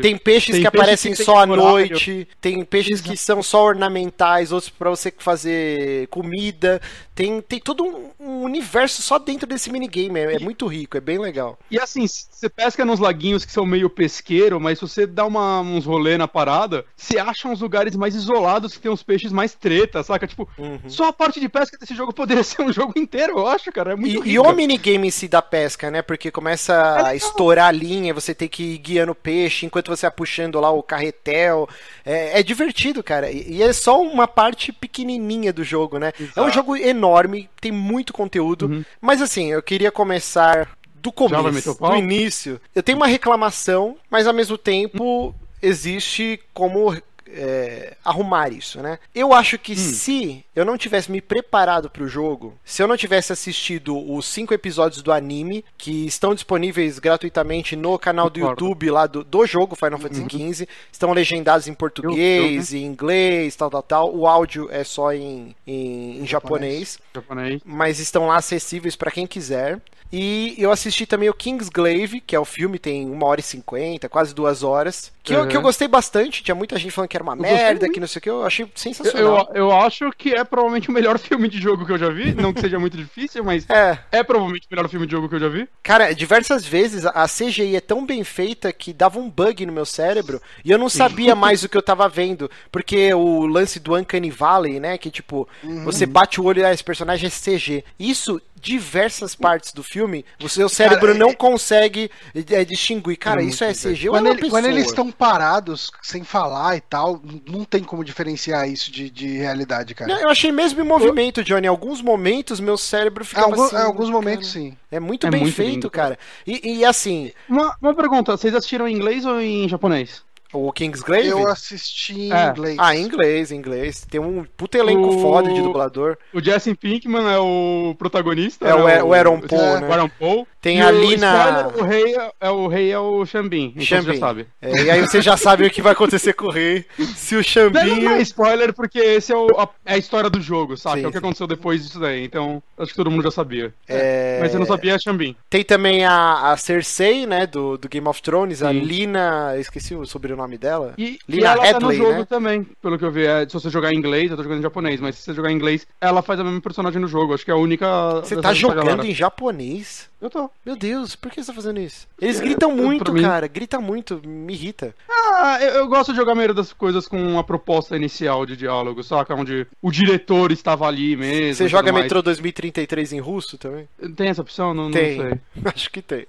Tem 0.00 0.16
peixes 0.16 0.54
Tem 0.54 0.62
que 0.62 0.62
peixe 0.62 0.66
aparecem 0.66 1.12
que 1.14 1.24
só 1.24 1.38
à 1.38 1.46
noite, 1.46 2.26
tem 2.40 2.64
peixes 2.64 3.00
que 3.00 3.16
são 3.16 3.42
só 3.42 3.64
ornamentais, 3.64 4.52
outros 4.52 4.70
pra 4.70 4.90
você 4.90 5.12
fazer 5.18 6.06
comida. 6.08 6.80
Tem, 7.14 7.42
tem 7.42 7.60
todo 7.60 7.84
um, 7.84 8.10
um 8.18 8.42
universo 8.42 9.02
só 9.02 9.18
dentro 9.18 9.46
desse 9.46 9.70
minigame. 9.70 10.18
É, 10.20 10.36
é 10.36 10.38
muito 10.38 10.66
rico, 10.66 10.96
é 10.96 11.00
bem 11.00 11.18
legal. 11.18 11.58
E 11.70 11.78
assim, 11.78 12.06
você 12.06 12.48
pesca 12.48 12.84
nos 12.84 13.00
laguinhos 13.00 13.44
que 13.44 13.52
são 13.52 13.66
meio 13.66 13.90
pesqueiro, 13.90 14.58
mas 14.58 14.78
se 14.78 14.88
você 14.88 15.06
dá 15.06 15.26
uma- 15.26 15.60
uns 15.60 15.84
rolê 15.84 16.16
na 16.16 16.26
parada, 16.26 16.84
você 16.96 17.18
acha 17.18 17.48
uns 17.48 17.60
lugares 17.60 17.94
mais 17.96 18.14
isolados 18.14 18.72
que 18.74 18.80
tem 18.80 18.90
uns 18.90 19.02
peixes 19.02 19.30
mais 19.32 19.54
treta, 19.54 20.02
saca? 20.02 20.26
Tipo, 20.26 20.48
Uhum. 20.56 20.78
só 20.88 21.08
a 21.08 21.12
parte 21.12 21.38
de 21.38 21.48
pesca 21.48 21.76
desse 21.76 21.94
jogo 21.94 22.12
poderia 22.14 22.42
ser 22.42 22.62
um 22.62 22.72
jogo 22.72 22.92
inteiro, 22.96 23.38
eu 23.38 23.46
acho, 23.46 23.70
cara. 23.72 23.81
É 23.90 23.96
muito 23.96 24.26
E, 24.26 24.32
e 24.32 24.38
o 24.38 24.52
minigame 24.52 25.08
em 25.08 25.10
si 25.10 25.28
da 25.28 25.42
pesca, 25.42 25.90
né? 25.90 26.02
Porque 26.02 26.30
começa 26.30 27.06
a 27.06 27.14
estourar 27.14 27.68
a 27.68 27.72
linha, 27.72 28.14
você 28.14 28.34
tem 28.34 28.48
que 28.48 28.62
ir 28.62 28.78
guiando 28.78 29.12
o 29.12 29.16
peixe 29.16 29.66
enquanto 29.66 29.88
você 29.88 30.06
vai 30.06 30.10
puxando 30.10 30.60
lá 30.60 30.70
o 30.70 30.82
carretel. 30.82 31.68
É, 32.04 32.40
é 32.40 32.42
divertido, 32.42 33.02
cara. 33.02 33.30
E, 33.30 33.56
e 33.56 33.62
é 33.62 33.72
só 33.72 34.00
uma 34.00 34.28
parte 34.28 34.72
pequenininha 34.72 35.52
do 35.52 35.64
jogo, 35.64 35.98
né? 35.98 36.12
É 36.18 36.40
um 36.40 36.44
Exato. 36.44 36.50
jogo 36.50 36.76
enorme, 36.76 37.48
tem 37.60 37.72
muito 37.72 38.12
conteúdo. 38.12 38.66
Uhum. 38.66 38.84
Mas 39.00 39.20
assim, 39.20 39.52
eu 39.52 39.62
queria 39.62 39.90
começar 39.90 40.68
do 40.94 41.10
começo, 41.10 41.74
do 41.74 41.96
início. 41.96 42.60
Eu 42.74 42.82
tenho 42.82 42.96
uma 42.96 43.06
reclamação, 43.08 43.96
mas 44.08 44.26
ao 44.26 44.32
mesmo 44.32 44.56
tempo 44.56 45.34
existe 45.60 46.40
como 46.54 46.96
é, 47.34 47.96
arrumar 48.04 48.50
isso, 48.52 48.80
né? 48.82 48.98
Eu 49.14 49.32
acho 49.32 49.56
Hum. 49.56 49.60
que 49.62 49.76
se 49.76 50.44
eu 50.54 50.64
não 50.64 50.76
tivesse 50.76 51.10
me 51.10 51.20
preparado 51.20 51.88
pro 51.90 52.06
jogo, 52.08 52.54
se 52.64 52.82
eu 52.82 52.88
não 52.88 52.96
tivesse 52.96 53.32
assistido 53.32 53.96
os 54.12 54.26
cinco 54.26 54.52
episódios 54.54 55.02
do 55.02 55.12
anime, 55.12 55.64
que 55.78 56.06
estão 56.06 56.34
disponíveis 56.34 56.98
gratuitamente 56.98 57.74
no 57.76 57.98
canal 57.98 58.28
do 58.28 58.40
Concordo. 58.40 58.64
YouTube 58.64 58.90
lá 58.90 59.06
do, 59.06 59.24
do 59.24 59.46
jogo 59.46 59.74
Final 59.76 59.98
Fantasy 59.98 60.22
Uhum. 60.22 60.52
XV, 60.52 60.68
estão 60.90 61.12
legendados 61.12 61.66
em 61.68 61.74
português, 61.74 62.72
em 62.72 62.84
inglês, 62.84 63.56
tal, 63.56 63.70
tal, 63.70 63.82
tal. 63.82 64.14
O 64.14 64.26
áudio 64.26 64.68
é 64.70 64.84
só 64.84 65.12
em, 65.12 65.54
em, 65.66 66.18
em 66.22 66.26
japonês 66.26 66.98
Japonês. 67.14 67.60
mas 67.64 67.98
estão 67.98 68.26
lá 68.26 68.36
acessíveis 68.36 68.96
pra 68.96 69.10
quem 69.10 69.26
quiser. 69.26 69.80
E 70.14 70.54
eu 70.58 70.70
assisti 70.70 71.06
também 71.06 71.30
o 71.30 71.34
Kingsglaive, 71.34 72.20
que 72.20 72.36
é 72.36 72.38
o 72.38 72.44
filme, 72.44 72.78
tem 72.78 73.08
uma 73.08 73.24
hora 73.26 73.40
e 73.40 73.42
cinquenta, 73.42 74.10
quase 74.10 74.34
duas 74.34 74.62
horas. 74.62 75.10
Que, 75.22 75.32
eu, 75.32 75.40
Uhum. 75.40 75.48
que 75.48 75.56
eu 75.56 75.62
gostei 75.62 75.88
bastante, 75.88 76.42
tinha 76.42 76.54
muita 76.54 76.78
gente 76.78 76.90
falando 76.92 77.08
que 77.08 77.16
era 77.16 77.21
uma 77.22 77.36
gostei 77.36 77.54
merda, 77.56 77.88
que 77.88 78.00
não 78.00 78.06
sei 78.06 78.18
o 78.18 78.22
que, 78.22 78.30
eu 78.30 78.44
achei 78.44 78.66
sensacional. 78.74 79.48
eu, 79.54 79.62
eu 79.62 79.72
acho 79.72 80.10
que 80.12 80.34
é 80.34 80.44
provavelmente 80.44 80.88
o 80.88 80.92
melhor 80.92 81.18
filme 81.20 81.48
de 81.48 81.58
jogo 81.60 81.86
que 81.86 81.92
eu 81.92 81.98
já 81.98 82.08
vi. 82.10 82.34
Não 82.34 82.52
que 82.52 82.60
seja 82.60 82.78
muito 82.78 82.96
difícil, 82.96 83.42
mas 83.44 83.68
É, 83.70 83.98
é 84.10 84.22
provavelmente 84.22 84.66
o 84.66 84.74
melhor 84.74 84.88
filme 84.88 85.06
de 85.06 85.12
jogo 85.12 85.28
que 85.28 85.34
eu 85.34 85.40
já 85.40 85.48
vi. 85.48 85.68
cara, 85.82 86.12
diversas 86.14 86.64
vezes 86.64 87.04
a 87.06 87.26
CGI 87.26 87.76
é 87.76 87.80
tão 87.80 88.04
bem 88.04 88.22
feita 88.24 88.72
que 88.72 88.92
dava 88.92 89.18
um 89.18 89.30
bug 89.30 89.64
no 89.66 89.72
meu 89.72 89.84
cérebro 89.86 90.40
e 90.64 90.70
eu 90.70 90.78
não 90.78 90.88
sabia 90.88 91.34
mais 91.34 91.62
o 91.64 91.68
que 91.68 91.76
eu 91.76 91.82
tava 91.82 92.08
vendo. 92.08 92.50
Porque 92.70 93.12
o 93.14 93.46
lance 93.46 93.78
do 93.80 93.96
Uncanny 93.96 94.30
Valley, 94.30 94.80
né? 94.80 94.98
Que 94.98 95.10
tipo, 95.10 95.48
você 95.84 96.06
bate 96.06 96.40
o 96.40 96.44
olho 96.44 96.60
e 96.60 96.64
ah, 96.64 96.72
esse 96.72 96.84
personagem 96.84 97.28
é 97.28 97.30
CG. 97.30 97.84
Isso, 97.98 98.40
diversas 98.62 99.34
partes 99.34 99.72
do 99.72 99.82
filme, 99.82 100.24
o 100.42 100.48
seu 100.48 100.68
cérebro 100.68 101.08
Cara, 101.08 101.18
não 101.18 101.30
é- 101.30 101.34
consegue 101.34 102.08
é, 102.50 102.64
distinguir. 102.64 103.16
Cara, 103.16 103.42
É 103.42 103.44
isso 103.44 103.64
é 103.64 103.74
CG 103.74 104.08
ou 104.08 104.14
é 104.16 104.18
Quando, 104.20 104.26
uma 104.26 104.34
ele- 104.38 104.50
quando 104.50 104.64
eles 104.66 104.86
estão 104.86 105.10
parados, 105.10 105.90
sem 106.00 106.22
falar 106.22 106.76
e 106.76 106.80
tal, 106.80 107.20
não 107.46 107.64
tem 107.64 107.82
como 107.82 108.04
diferenciar 108.04 108.68
isso 108.68 108.90
de, 108.92 109.10
de 109.10 109.36
realidade, 109.38 109.94
cara. 109.94 110.14
Não, 110.14 110.20
eu 110.20 110.28
achei 110.28 110.52
mesmo 110.52 110.80
em 110.80 110.86
movimento, 110.86 111.42
Johnny. 111.42 111.66
Em 111.66 111.68
alguns 111.68 112.00
momentos, 112.00 112.60
meu 112.60 112.78
cérebro 112.78 113.24
ficava 113.24 113.46
algum- 113.48 113.64
assim. 113.64 113.76
em 113.76 113.80
alguns 113.80 114.06
cara, 114.06 114.12
momentos, 114.12 114.48
sim. 114.52 114.76
É 114.90 115.00
muito 115.00 115.26
É 115.26 115.30
bem 115.30 115.40
muito 115.40 115.54
feito, 115.54 115.72
lindo, 115.72 115.90
cara. 115.90 116.18
E, 116.46 116.78
e 116.78 116.84
assim, 116.84 117.32
Uma, 117.48 117.76
uma 117.82 117.94
pergunta, 117.94 118.36
vocês 118.36 118.54
assistiram 118.54 118.86
em 118.86 118.94
inglês 118.94 119.26
ou 119.26 119.40
em 119.40 119.68
japonês? 119.68 120.22
O 120.52 120.70
Kingsglaive... 120.72 121.28
Eu 121.28 121.48
assisti 121.48 122.12
em 122.28 122.32
É. 122.32 122.48
inglês. 122.50 122.76
Ah, 122.78 122.94
em 122.96 123.02
inglês, 123.02 123.50
em 123.52 123.56
inglês. 123.56 124.06
Tem 124.10 124.20
um 124.20 124.44
puta 124.56 124.78
elenco 124.78 125.08
O- 125.08 125.20
foda 125.20 125.52
de 125.52 125.60
dublador. 125.62 126.16
O 126.32 126.40
Jesse 126.42 126.74
Pinkman 126.74 127.26
é 127.32 127.38
o 127.38 127.94
protagonista. 127.98 128.66
É 128.68 128.74
o, 128.74 128.86
né? 128.86 128.98
E- 128.98 129.02
o 129.02 129.12
Aaron 129.14 129.40
Paul, 129.40 129.60
é, 129.76 129.80
né? 129.80 129.88
O 129.88 129.92
Aaron 129.92 130.08
Paul. 130.18 130.46
Tem 130.60 130.78
E 130.78 130.80
a 130.82 130.88
o 130.88 130.92
Lina- 130.92 131.68
O 131.76 131.82
rei 131.82 132.14
é, 132.16 132.32
é 132.40 132.50
o 132.50 132.68
rei 132.68 132.92
é 132.92 132.98
o 132.98 133.26
Xambin. 133.26 133.72
Então 133.74 133.82
você 133.82 133.86
Xambin. 133.96 134.12
já 134.14 134.20
sabe. 134.20 134.46
É, 134.60 134.82
e 134.82 134.90
aí 134.90 135.00
você 135.00 135.20
já 135.20 135.36
sabe 135.36 135.66
o 135.66 135.70
que 135.70 135.82
vai 135.82 135.92
acontecer 135.92 136.32
com 136.34 136.46
o 136.46 136.50
rei. 136.50 136.84
Se 137.16 137.34
o 137.34 137.38
Não, 137.38 137.42
Xambinho... 137.42 138.02
não 138.02 138.12
é 138.12 138.22
spoiler, 138.22 138.72
porque 138.72 138.98
esse 139.00 139.32
é, 139.32 139.36
o- 139.36 139.58
a, 139.58 139.68
é 139.84 139.94
a 139.94 139.98
história 139.98 140.30
do 140.30 140.40
jogo, 140.40 140.76
sabe? 140.76 141.00
Sim, 141.00 141.04
é 141.06 141.08
o 141.08 141.10
que 141.10 141.18
sim. 141.18 141.24
aconteceu 141.24 141.46
depois 141.48 141.84
disso 141.84 141.98
daí. 141.98 142.24
Então, 142.24 142.62
acho 142.78 142.90
que 142.92 142.96
todo 142.96 143.10
mundo 143.10 143.24
já 143.24 143.30
sabia. 143.32 143.74
É, 143.88 144.38
Mas 144.40 144.52
eu 144.54 144.60
não 144.60 144.66
sabia 144.66 144.96
Xambin. 144.98 145.34
Tem 145.50 145.64
também 145.64 146.04
a, 146.04 146.52
a 146.52 146.56
Cersei, 146.56 147.26
né, 147.26 147.44
do, 147.46 147.76
do 147.76 147.88
Game 147.88 148.06
of 148.06 148.22
Thrones, 148.22 148.62
a 148.62 148.70
Sim. 148.70 148.80
Lina... 148.80 149.52
eu 149.54 149.60
Esqueci 149.60 149.94
o 149.94 150.04
sobrenome 150.06 150.41
dela. 150.58 150.94
E, 150.98 151.18
e 151.28 151.32
Lina 151.36 151.48
ela 151.48 151.56
tá 151.56 151.62
Headley, 151.64 151.98
no 151.98 152.04
jogo 152.04 152.18
né? 152.20 152.24
também, 152.24 152.62
pelo 152.80 152.98
que 152.98 153.04
eu 153.04 153.10
vi. 153.10 153.24
É, 153.26 153.46
se 153.46 153.52
você 153.54 153.70
jogar 153.70 153.92
em 153.92 153.96
inglês, 153.96 154.30
eu 154.30 154.36
tô 154.36 154.42
jogando 154.42 154.58
em 154.58 154.62
japonês, 154.62 155.00
mas 155.00 155.16
se 155.16 155.22
você 155.22 155.34
jogar 155.34 155.50
em 155.50 155.54
inglês, 155.54 155.86
ela 156.00 156.22
faz 156.22 156.38
a 156.40 156.44
mesma 156.44 156.60
personagem 156.60 157.00
no 157.00 157.08
jogo. 157.08 157.34
Acho 157.34 157.44
que 157.44 157.50
é 157.50 157.54
a 157.54 157.56
única. 157.56 157.86
Você 158.20 158.36
tá 158.40 158.52
jogando 158.52 158.84
galera. 158.86 159.06
em 159.06 159.14
japonês? 159.14 160.10
Eu 160.20 160.30
tô. 160.30 160.48
Meu 160.64 160.76
Deus, 160.76 161.16
por 161.16 161.32
que 161.32 161.42
você 161.42 161.48
tá 161.48 161.52
fazendo 161.54 161.80
isso? 161.80 162.06
Eles 162.20 162.38
gritam 162.38 162.70
eu- 162.70 162.76
muito, 162.76 163.12
mim- 163.12 163.22
cara. 163.22 163.48
Grita 163.48 163.80
muito, 163.80 164.20
me 164.24 164.52
irrita. 164.52 164.94
Ah, 165.10 165.58
eu, 165.60 165.70
eu 165.74 165.88
gosto 165.88 166.12
de 166.12 166.16
jogar 166.16 166.32
a 166.32 166.34
maioria 166.36 166.54
das 166.54 166.72
coisas 166.72 167.08
com 167.08 167.20
uma 167.20 167.42
proposta 167.42 167.96
inicial 167.96 168.46
de 168.46 168.56
diálogo, 168.56 169.02
saca? 169.02 169.34
Onde 169.34 169.66
o 169.80 169.90
diretor 169.90 170.52
estava 170.52 170.86
ali 170.86 171.16
mesmo. 171.16 171.54
Você 171.56 171.64
e 171.64 171.68
joga 171.68 171.90
mais. 171.92 172.04
Metro 172.04 172.22
2033 172.22 173.12
em 173.14 173.18
russo 173.20 173.58
também? 173.58 173.88
Tem 174.14 174.28
essa 174.28 174.42
opção? 174.42 174.72
Não, 174.72 174.84
não 174.84 174.90
Tem. 174.92 175.16
sei. 175.18 175.40
Acho 175.74 175.90
que 175.90 176.00
tem. 176.00 176.24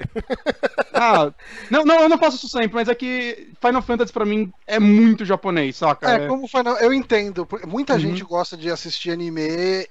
Ah, 0.93 1.31
não, 1.69 1.85
não, 1.85 2.01
eu 2.01 2.09
não 2.09 2.17
faço 2.17 2.37
isso 2.37 2.47
sempre, 2.49 2.73
mas 2.73 2.87
é 2.89 2.95
que 2.95 3.49
Final 3.61 3.81
Fantasy 3.83 4.02
pra 4.11 4.25
mim 4.25 4.51
é 4.65 4.79
muito 4.79 5.25
japonês, 5.25 5.77
saca? 5.77 6.09
É, 6.09 6.27
como 6.27 6.47
Final, 6.47 6.77
eu 6.77 6.93
entendo. 6.93 7.47
Muita 7.67 7.93
Uhum. 7.93 7.99
gente 7.99 8.23
gosta 8.23 8.55
de 8.57 8.69
assistir 8.69 9.11
anime 9.11 9.41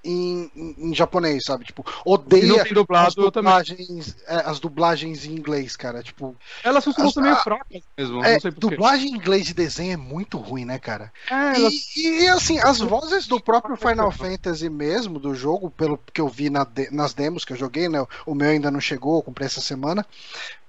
em, 0.05 0.51
em, 0.55 0.75
em 0.91 0.95
japonês, 0.95 1.45
sabe? 1.45 1.65
Tipo, 1.65 1.85
E 1.87 1.93
odeia 2.05 2.65
dublado, 2.65 3.09
as 3.09 3.15
dublagens, 3.15 4.17
é, 4.27 4.35
as 4.37 4.61
dublagens 4.61 5.25
em 5.27 5.33
inglês, 5.33 5.77
cara. 5.77 6.03
Tipo, 6.03 6.37
Elas 6.63 6.85
costumam 6.85 7.09
As- 7.09 7.15
ser 7.15 7.21
meio 7.21 7.35
a- 7.35 7.43
fracas 7.43 7.83
mesmo, 7.99 8.25
é, 8.25 8.39
dublagem 8.59 9.11
em 9.11 9.15
inglês 9.17 9.47
de 9.47 9.55
desenho 9.55 9.93
é 9.93 9.97
muito 9.97 10.39
ruim, 10.39 10.65
né, 10.65 10.79
cara? 10.79 11.13
É, 11.31 11.53
E, 11.53 11.57
elas... 11.57 11.97
e, 11.97 12.29
assim, 12.29 12.59
as 12.59 12.79
vozes 12.79 13.27
do 13.27 13.41
próprio 13.41 13.77
Final 13.77 14.11
Fantasy 14.11 14.69
mesmo, 14.69 15.19
do 15.19 15.35
jogo, 15.35 15.71
pelo 15.71 15.99
que 16.13 16.21
eu 16.21 16.29
vi 16.29 16.51
na 16.51 16.65
de- 16.65 16.91
nas 16.91 17.15
demos 17.15 17.45
que 17.45 17.53
eu 17.53 17.57
joguei, 17.57 17.89
né? 17.89 18.05
O 18.27 18.35
meu 18.35 18.51
ainda 18.51 18.71
não 18.71 18.81
chegou, 18.81 19.17
eu 19.17 19.23
comprei 19.23 19.47
essa 19.47 19.61
semana. 19.61 20.07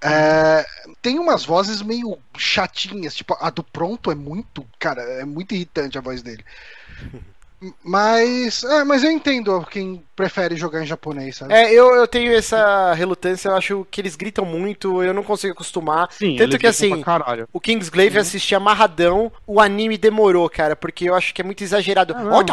É, 0.03 0.65
tem 1.01 1.17
umas 1.17 1.45
vozes 1.45 1.81
meio 1.81 2.21
chatinhas, 2.37 3.15
tipo, 3.15 3.35
a 3.39 3.49
do 3.49 3.63
pronto 3.63 4.11
é 4.11 4.15
muito, 4.15 4.67
cara, 4.77 5.01
é 5.01 5.25
muito 5.25 5.55
irritante 5.55 5.97
a 5.97 6.01
voz 6.01 6.21
dele. 6.21 6.43
Mas, 7.83 8.63
é, 8.63 8.83
mas 8.83 9.03
eu 9.03 9.11
entendo 9.11 9.65
quem 9.69 10.03
prefere 10.15 10.55
jogar 10.55 10.83
em 10.83 10.85
japonês, 10.85 11.37
sabe? 11.37 11.53
É, 11.53 11.71
eu, 11.73 11.93
eu 11.95 12.07
tenho 12.07 12.33
essa 12.33 12.93
relutância, 12.93 13.49
eu 13.49 13.55
acho 13.55 13.87
que 13.89 13.99
eles 13.99 14.15
gritam 14.15 14.45
muito, 14.45 15.01
eu 15.01 15.13
não 15.13 15.23
consigo 15.23 15.53
acostumar. 15.53 16.07
Sim, 16.11 16.35
Tanto 16.35 16.57
que 16.57 16.67
assim, 16.67 17.03
o 17.51 17.59
Kingsglaive 17.59 18.17
eu 18.17 18.21
assisti 18.21 18.53
amarradão, 18.55 19.31
o 19.47 19.59
anime 19.59 19.97
demorou, 19.97 20.49
cara, 20.49 20.75
porque 20.75 21.09
eu 21.09 21.15
acho 21.15 21.33
que 21.33 21.41
é 21.41 21.45
muito 21.45 21.63
exagerado. 21.63 22.13
Não. 22.13 22.43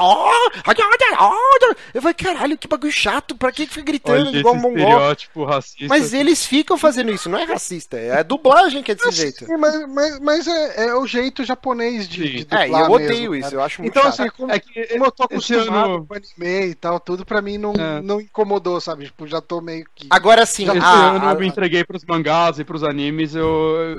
Eu 1.94 2.00
falei, 2.02 2.14
caralho, 2.14 2.56
que 2.58 2.68
bagulho 2.68 2.92
chato, 2.92 3.34
pra 3.36 3.52
que 3.52 3.66
fica 3.66 3.82
gritando 3.82 4.28
Olha 4.28 4.38
igual 4.38 4.54
um 4.54 4.58
mongol? 4.60 5.46
racista. 5.46 5.86
Mas 5.88 6.12
eles 6.14 6.44
ficam 6.46 6.76
fazendo 6.78 7.10
isso, 7.10 7.28
não 7.28 7.38
é 7.38 7.44
racista, 7.44 7.98
é 7.98 8.18
a 8.20 8.22
dublagem 8.22 8.82
que 8.82 8.92
é 8.92 8.94
desse 8.94 9.12
jeito. 9.12 9.44
Sim, 9.44 9.56
mas, 9.56 9.88
mas, 9.88 10.20
mas 10.20 10.46
é, 10.46 10.86
é 10.88 10.94
o 10.94 11.06
jeito 11.06 11.44
japonês 11.44 12.08
de, 12.08 12.44
de 12.44 12.54
É, 12.54 12.64
dublar 12.64 12.84
eu 12.86 12.90
odeio 12.92 13.30
mesmo, 13.30 13.34
isso, 13.34 13.42
cara. 13.42 13.54
eu 13.56 13.62
acho 13.62 13.82
muito 13.82 13.98
Então, 13.98 14.10
chato. 14.10 14.20
assim, 14.20 14.30
como, 14.36 14.52
É 14.52 14.58
que 14.60 14.98
como 15.00 15.06
eu 15.06 15.12
tô 15.12 15.22
acostumado 15.24 15.90
ano- 15.94 16.06
com 16.06 16.14
anime 16.14 16.66
e 16.68 16.74
tal, 16.74 17.00
tudo 17.00 17.24
pra 17.24 17.40
mim 17.40 17.56
não, 17.56 17.72
É. 17.72 18.02
não 18.02 18.20
incomodou, 18.20 18.78
sabe? 18.80 19.06
Tipo, 19.06 19.26
já 19.26 19.40
tô 19.40 19.60
meio 19.60 19.86
que. 19.94 20.06
Agora 20.10 20.44
sim, 20.44 20.64
Esse 20.68 20.78
a, 20.78 21.10
ano 21.16 21.26
a- 21.28 21.32
eu 21.32 21.40
me 21.40 21.46
entreguei 21.46 21.84
pros 21.84 22.04
mangás 22.04 22.58
e 22.58 22.64
pros 22.64 22.84
animes, 22.84 23.34
eu, 23.34 23.46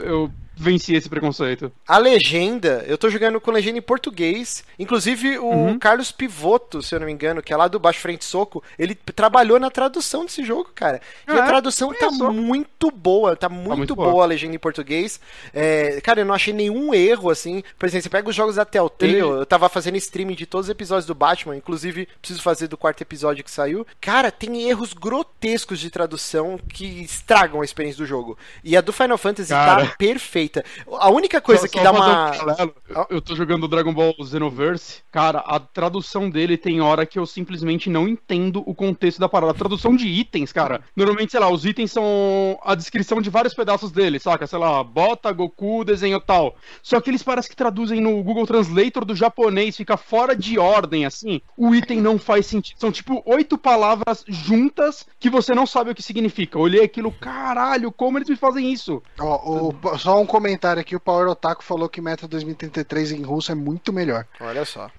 eu 0.03 0.31
venci 0.55 0.93
esse 0.93 1.09
preconceito. 1.09 1.71
a 1.87 1.97
legenda, 1.97 2.83
eu 2.87 2.97
tô 2.97 3.09
jogando 3.09 3.39
com 3.41 3.51
legenda 3.51 3.77
em 3.79 3.81
português. 3.81 4.63
Inclusive, 4.77 5.39
o 5.39 5.45
Uhum. 5.45 5.79
Carlos 5.79 6.11
Pivoto, 6.11 6.81
se 6.81 6.93
eu 6.93 6.99
não 6.99 7.07
me 7.07 7.13
engano, 7.13 7.41
que 7.41 7.51
é 7.53 7.57
lá 7.57 7.67
do 7.67 7.79
Baixo 7.79 7.99
Frente 7.99 8.23
Soco, 8.25 8.63
ele 8.77 8.93
trabalhou 8.95 9.59
na 9.59 9.69
tradução 9.71 10.25
desse 10.25 10.43
jogo, 10.43 10.69
cara. 10.75 11.01
E 11.27 11.31
Ah, 11.31 11.41
a 11.41 11.45
é? 11.45 11.47
tradução 11.47 11.89
Olha 11.89 11.99
tá 11.99 12.11
muito 12.11 12.91
boa, 12.91 13.35
tá 13.35 13.49
muito, 13.49 13.77
muito 13.77 13.95
boa. 13.95 14.11
boa. 14.11 14.23
a 14.23 14.27
legenda 14.27 14.55
em 14.55 14.59
português. 14.59 15.19
É, 15.53 15.99
cara, 16.01 16.21
eu 16.21 16.25
não 16.25 16.33
achei 16.35 16.53
nenhum 16.53 16.93
erro, 16.93 17.29
assim. 17.29 17.63
Por 17.79 17.85
exemplo, 17.87 18.03
você 18.03 18.09
pega 18.09 18.29
os 18.29 18.35
jogos 18.35 18.55
da 18.55 18.65
Telltale, 18.65 19.13
Ele- 19.13 19.21
eu 19.21 19.45
tava 19.45 19.67
fazendo 19.69 19.97
streaming 19.97 20.35
de 20.35 20.45
todos 20.45 20.67
os 20.67 20.71
episódios 20.71 21.05
do 21.05 21.15
Batman, 21.15 21.55
inclusive 21.55 22.07
preciso 22.21 22.41
fazer 22.41 22.67
do 22.67 22.77
quarto 22.77 23.01
episódio 23.01 23.43
que 23.43 23.51
saiu. 23.51 23.85
Cara, 23.99 24.31
tem 24.31 24.69
erros 24.69 24.93
grotescos 24.93 25.79
de 25.79 25.89
tradução 25.89 26.59
que 26.71 26.85
estragam 27.03 27.61
a 27.61 27.65
experiência 27.65 27.97
do 27.97 28.05
jogo. 28.05 28.37
E 28.63 28.75
a 28.77 28.81
do 28.81 28.93
Final 28.93 29.17
Fantasy 29.17 29.49
Cara. 29.49 29.85
tá 29.87 29.95
perfeita. 29.97 30.40
A 30.99 31.09
única 31.09 31.39
coisa 31.41 31.61
Só- 31.61 31.67
que 31.67 31.77
só 31.77 31.83
dá 31.83 31.91
um 31.91 31.95
uma. 31.95 32.31
paralelo, 32.31 32.75
eu- 33.09 33.21
tô 33.21 33.35
jogando 33.35 33.67
Dragon 33.67 33.93
Ball 33.93 34.13
Xenoverse. 34.23 35.01
Cara, 35.11 35.39
a 35.39 35.59
tradução 35.59 36.29
dele 36.29 36.57
tem 36.57 36.81
hora 36.81 37.05
que 37.05 37.19
eu 37.19 37.25
simplesmente 37.25 37.89
não 37.89 38.07
entendo 38.07 38.63
o 38.65 38.73
contexto 38.73 39.19
da 39.19 39.29
parada. 39.29 39.51
A 39.51 39.55
tradução 39.55 39.95
de 39.95 40.07
itens, 40.07 40.51
cara. 40.51 40.81
Normalmente, 40.95 41.31
sei 41.31 41.39
lá, 41.39 41.49
os 41.49 41.65
itens 41.65 41.91
são 41.91 42.59
a 42.63 42.75
descrição 42.75 43.21
de 43.21 43.29
vários 43.29 43.53
pedaços 43.53 43.91
dele, 43.91 44.19
saca? 44.19 44.47
Sei 44.47 44.57
lá, 44.57 44.83
bota, 44.83 45.31
Goku, 45.31 45.83
desenho 45.83 46.19
tal. 46.19 46.55
Só 46.81 46.99
que 47.01 47.09
eles 47.09 47.23
parecem 47.23 47.49
que 47.51 47.55
traduzem 47.55 47.99
no 48.01 48.21
Google 48.23 48.47
Translator 48.47 49.05
do 49.05 49.15
japonês, 49.15 49.75
fica 49.77 49.97
fora 49.97 50.35
de 50.35 50.57
ordem, 50.57 51.05
assim. 51.05 51.41
O 51.57 51.73
item 51.75 51.99
não 52.01 52.17
faz 52.17 52.45
sentido. 52.45 52.79
São 52.79 52.91
tipo 52.91 53.21
oito 53.25 53.57
palavras 53.57 54.23
juntas 54.27 55.05
que 55.19 55.29
você 55.29 55.53
não 55.53 55.65
sabe 55.65 55.91
o 55.91 55.95
que 55.95 56.01
significa. 56.03 56.57
Eu 56.57 56.61
Olhei 56.61 56.83
aquilo, 56.83 57.11
caralho, 57.11 57.91
como 57.91 58.17
eles 58.17 58.29
me 58.29 58.35
fazem 58.35 58.71
isso? 58.71 59.01
Ó, 59.19 59.69
o- 59.91 59.97
só 59.97 60.21
um 60.21 60.25
comentário 60.31 60.79
aqui: 60.79 60.95
o 60.95 60.99
Power 60.99 61.27
Otaku 61.27 61.61
falou 61.61 61.89
que 61.89 61.99
Meta 61.99 62.25
2033 62.25 63.11
em 63.11 63.21
russo 63.21 63.51
é 63.51 63.55
muito 63.55 63.91
melhor. 63.91 64.25
Olha 64.39 64.63
só. 64.63 64.89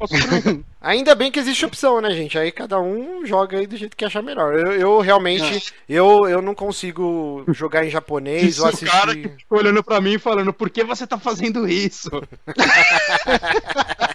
Ainda 0.80 1.14
bem 1.14 1.30
que 1.30 1.38
existe 1.38 1.64
opção, 1.64 2.00
né, 2.00 2.10
gente? 2.10 2.38
Aí 2.38 2.50
cada 2.50 2.80
um 2.80 3.24
joga 3.24 3.58
aí 3.58 3.66
do 3.66 3.76
jeito 3.76 3.96
que 3.96 4.04
achar 4.04 4.22
melhor. 4.22 4.58
Eu, 4.58 4.72
eu 4.72 5.00
realmente, 5.00 5.74
eu, 5.86 6.26
eu 6.26 6.40
não 6.40 6.54
consigo 6.54 7.44
jogar 7.48 7.84
em 7.84 7.90
japonês 7.90 8.44
Isso, 8.44 8.62
ou 8.62 8.70
o 8.70 8.72
cara 8.72 9.12
assistir. 9.12 9.28
que 9.28 9.36
ficou 9.36 9.58
olhando 9.58 9.84
pra 9.84 10.00
mim 10.00 10.14
e 10.14 10.18
falando, 10.18 10.54
por 10.54 10.70
que 10.70 10.82
você 10.82 11.06
tá 11.06 11.18
fazendo 11.18 11.68
isso? 11.68 12.08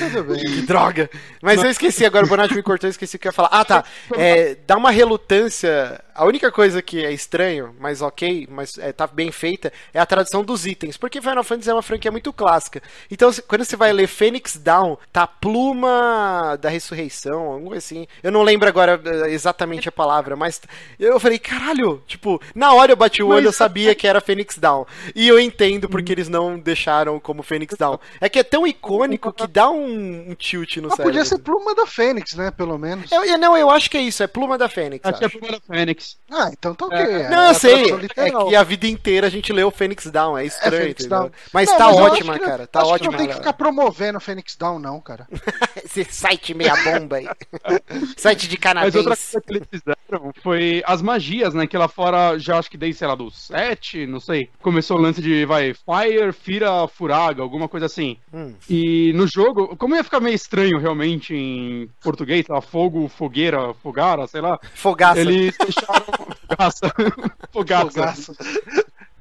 Tudo 0.00 0.24
bem. 0.24 0.44
Que 0.44 0.62
droga! 0.66 1.10
Mas 1.42 1.62
eu 1.62 1.70
esqueci, 1.70 2.04
agora 2.04 2.24
o 2.24 2.28
Bonatti 2.28 2.54
me 2.54 2.62
cortou, 2.62 2.88
eu 2.88 2.90
esqueci 2.90 3.16
o 3.16 3.18
que 3.18 3.28
eu 3.28 3.30
ia 3.30 3.34
falar. 3.34 3.50
Ah, 3.52 3.64
tá. 3.64 3.84
É, 4.16 4.56
dá 4.66 4.76
uma 4.76 4.90
relutância. 4.90 6.02
A 6.14 6.24
única 6.24 6.50
coisa 6.52 6.82
que 6.82 7.04
é 7.04 7.12
estranho, 7.12 7.74
mas 7.78 8.02
ok, 8.02 8.46
mas 8.50 8.76
é, 8.76 8.92
tá 8.92 9.06
bem 9.06 9.32
feita, 9.32 9.72
é 9.94 9.98
a 9.98 10.04
tradução 10.04 10.44
dos 10.44 10.66
itens. 10.66 10.96
Porque 10.96 11.20
Final 11.20 11.42
Fantasy 11.42 11.70
é 11.70 11.72
uma 11.72 11.82
franquia 11.82 12.10
muito 12.10 12.32
clássica. 12.32 12.82
Então, 13.10 13.30
quando 13.48 13.64
você 13.64 13.76
vai 13.76 13.92
ler 13.92 14.06
Phoenix 14.06 14.56
Down, 14.56 14.98
tá 15.12 15.26
pluma 15.26 16.58
da 16.60 16.68
ressurreição, 16.68 17.52
algo 17.52 17.74
assim. 17.74 18.06
Eu 18.22 18.30
não 18.30 18.42
lembro 18.42 18.68
agora 18.68 19.00
eh, 19.02 19.30
exatamente 19.30 19.88
a 19.88 19.92
palavra, 19.92 20.36
mas 20.36 20.60
eu 20.98 21.18
falei, 21.18 21.38
caralho, 21.38 22.02
tipo, 22.06 22.40
na 22.54 22.72
hora 22.74 22.92
eu 22.92 22.96
bati 22.96 23.22
o 23.22 23.28
olho, 23.28 23.46
eu 23.48 23.52
sabia 23.52 23.94
que 23.94 24.06
era 24.06 24.20
Phoenix 24.20 24.58
Down. 24.58 24.86
E 25.14 25.26
eu 25.26 25.40
entendo 25.40 25.88
porque 25.88 26.12
eles 26.12 26.28
não 26.28 26.58
deixaram 26.58 27.18
como 27.18 27.42
Phoenix 27.42 27.74
Down. 27.78 27.98
É 28.20 28.28
que 28.28 28.38
é 28.38 28.44
tão 28.44 28.66
icônico 28.66 29.32
que 29.32 29.46
dá 29.46 29.70
um, 29.70 29.89
um 29.90 30.34
tilt 30.34 30.76
no 30.76 30.88
Mas 30.88 30.96
cérebro. 30.96 31.04
podia 31.12 31.24
ser 31.24 31.38
pluma 31.38 31.74
da 31.74 31.86
Fênix, 31.86 32.34
né? 32.34 32.50
Pelo 32.50 32.78
menos. 32.78 33.10
Eu, 33.10 33.38
não, 33.38 33.56
eu 33.56 33.70
acho 33.70 33.90
que 33.90 33.96
é 33.96 34.00
isso, 34.02 34.22
é 34.22 34.26
pluma 34.26 34.56
da 34.58 34.68
Fênix. 34.68 35.04
Acho 35.04 35.18
que 35.18 35.24
é 35.24 35.26
a 35.26 35.28
acho. 35.28 35.38
primeira 35.38 35.60
Fênix. 35.66 36.16
Ah, 36.30 36.50
então 36.52 36.74
tá 36.74 36.86
ok. 36.86 36.98
É. 36.98 37.22
é 37.22 37.28
Não, 37.30 37.48
eu 37.48 37.54
sei. 37.54 37.86
tradução 37.88 38.40
É 38.46 38.48
que 38.48 38.56
a 38.56 38.62
vida 38.62 38.86
inteira 38.86 39.26
a 39.26 39.30
gente 39.30 39.52
leu 39.52 39.70
Phoenix 39.70 40.06
Down, 40.06 40.36
é 40.38 40.44
estranho, 40.46 40.82
Phoenix 40.82 41.04
entendeu? 41.04 41.18
Down. 41.24 41.30
Mas 41.52 41.68
Não, 41.70 41.78
tá 41.78 41.86
mas 41.86 41.96
ótima, 41.96 42.32
acho 42.32 42.40
que- 42.42 42.48
cara. 42.48 42.66
Tá 42.66 42.80
acho 42.80 42.90
ótima. 42.90 42.98
que 43.06 43.12
não 43.12 43.18
tem 43.18 43.28
que 43.28 43.34
ficar 43.34 43.52
promovendo 43.52 44.20
Fênix 44.20 44.56
Down, 44.56 44.78
não, 44.78 45.00
cara. 45.00 45.26
Esse 45.84 46.04
site 46.04 46.54
meia 46.54 46.74
bomba 46.76 47.16
aí. 47.16 47.28
site 48.16 48.48
de 48.48 48.58
Mas 48.62 48.94
outra 48.94 49.02
canadense. 49.02 49.32
coisa 49.32 49.40
que 49.46 49.52
eles 49.52 49.68
fizeram 49.70 50.32
foi 50.42 50.82
as 50.86 51.02
magias, 51.02 51.54
né? 51.54 51.66
Que 51.66 51.76
lá 51.78 51.88
fora, 51.88 52.38
já 52.38 52.58
acho 52.58 52.70
que 52.70 52.76
desde, 52.76 52.98
sei 52.98 53.08
lá, 53.08 53.14
do 53.14 53.30
7, 53.30 54.06
não 54.06 54.20
sei. 54.20 54.48
Começou 54.62 54.98
o 54.98 55.00
lance 55.00 55.20
de, 55.20 55.44
vai, 55.44 55.72
Fire, 55.74 56.32
Fira, 56.32 56.86
Furaga, 56.88 57.42
alguma 57.42 57.68
coisa 57.68 57.86
assim. 57.86 58.16
Hum. 58.32 58.54
E 58.68 59.12
no 59.14 59.26
jogo, 59.26 59.76
como 59.80 59.96
ia 59.96 60.04
ficar 60.04 60.20
meio 60.20 60.34
estranho 60.34 60.78
realmente 60.78 61.34
em 61.34 61.88
português, 62.02 62.46
lá, 62.46 62.60
fogo, 62.60 63.08
fogueira, 63.08 63.72
fogara, 63.82 64.26
sei 64.26 64.42
lá. 64.42 64.60
Fogaça. 64.74 65.18
Eles 65.18 65.56
deixaram. 65.56 66.04
Fogaça. 66.46 66.94
Fogaça. 67.50 67.90
Fogaça. 67.90 68.36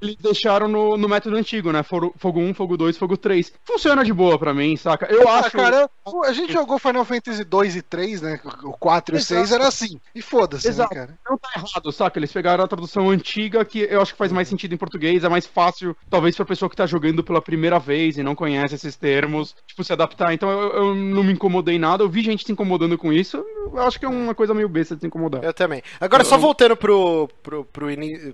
Eles 0.02 0.16
deixaram 0.16 0.68
no, 0.68 0.98
no 0.98 1.10
método 1.10 1.36
antigo, 1.36 1.72
né? 1.72 1.84
Fogo, 1.84 2.14
fogo 2.18 2.40
1, 2.40 2.54
Fogo 2.54 2.78
2, 2.78 2.98
Fogo 2.98 3.18
3. 3.18 3.52
Funciona 3.66 4.04
de 4.04 4.14
boa 4.14 4.38
pra 4.40 4.54
mim, 4.54 4.76
saca? 4.78 5.06
Eu 5.12 5.28
Ah, 5.28 5.40
acho. 5.40 5.52
cara, 5.52 5.90
a 6.26 6.34
gente 6.34 6.54
jogou 6.54 6.80
Final 6.80 7.04
Fantasy 7.06 7.44
2 7.44 7.76
e 7.76 7.82
3, 7.82 8.22
né? 8.22 8.40
O 8.64 8.72
4 8.74 9.16
e 9.16 9.18
o 9.18 9.20
Exato. 9.20 9.42
6 9.48 9.52
era 9.52 9.68
assim. 9.68 10.00
E 10.16 10.22
foda-se, 10.22 10.68
né, 10.68 10.72
Exato. 10.74 10.96
cara? 10.96 11.20
Não 11.30 11.38
tá 11.38 11.50
errado, 11.56 11.92
saca? 11.92 12.18
Eles 12.20 12.32
pegaram 12.32 12.64
a 12.64 12.68
tradução 12.68 13.10
antiga, 13.10 13.64
que 13.66 13.80
eu 13.90 14.02
acho 14.02 14.14
que 14.14 14.18
faz 14.18 14.32
mais 14.32 14.48
sentido 14.48 14.74
em 14.74 14.78
português, 14.78 15.24
é 15.24 15.30
mais 15.30 15.46
fácil, 15.46 15.96
talvez, 16.10 16.36
pra 16.36 16.46
pessoa 16.46 16.70
que 16.70 16.76
tá 16.76 16.86
jogando 16.86 17.24
pela 17.24 17.42
primeira 17.42 17.78
vez 17.80 18.18
e 18.18 18.24
não 18.24 18.36
conhece 18.36 18.76
esses 18.76 18.96
termos, 18.96 19.56
tipo, 19.68 19.84
se 19.84 19.92
adaptar. 19.94 20.34
Então 20.34 20.50
eu, 20.50 20.70
eu 20.72 20.96
não 20.96 21.24
me 21.24 21.34
incomodei 21.34 21.78
nada, 21.78 22.04
eu 22.04 22.10
vi 22.10 22.22
gente 22.22 22.46
se 22.46 22.52
incomodando 22.52 22.98
com 22.98 23.12
isso, 23.12 23.44
eu 23.74 23.82
acho 23.84 24.00
que 24.00 24.06
é 24.06 24.10
uma 24.10 24.34
coisa 24.36 24.54
meio 24.54 24.68
besta 24.70 24.96
de 24.96 25.02
se 25.02 25.08
incomodar. 25.08 25.44
Eu 25.44 25.54
também. 25.54 25.82
Agora, 26.00 26.24
só 26.24 26.36
Eu- 26.36 26.40
voltando 26.40 26.76
pro, 26.76 27.30
pro, 27.44 27.66
pro, 27.66 27.88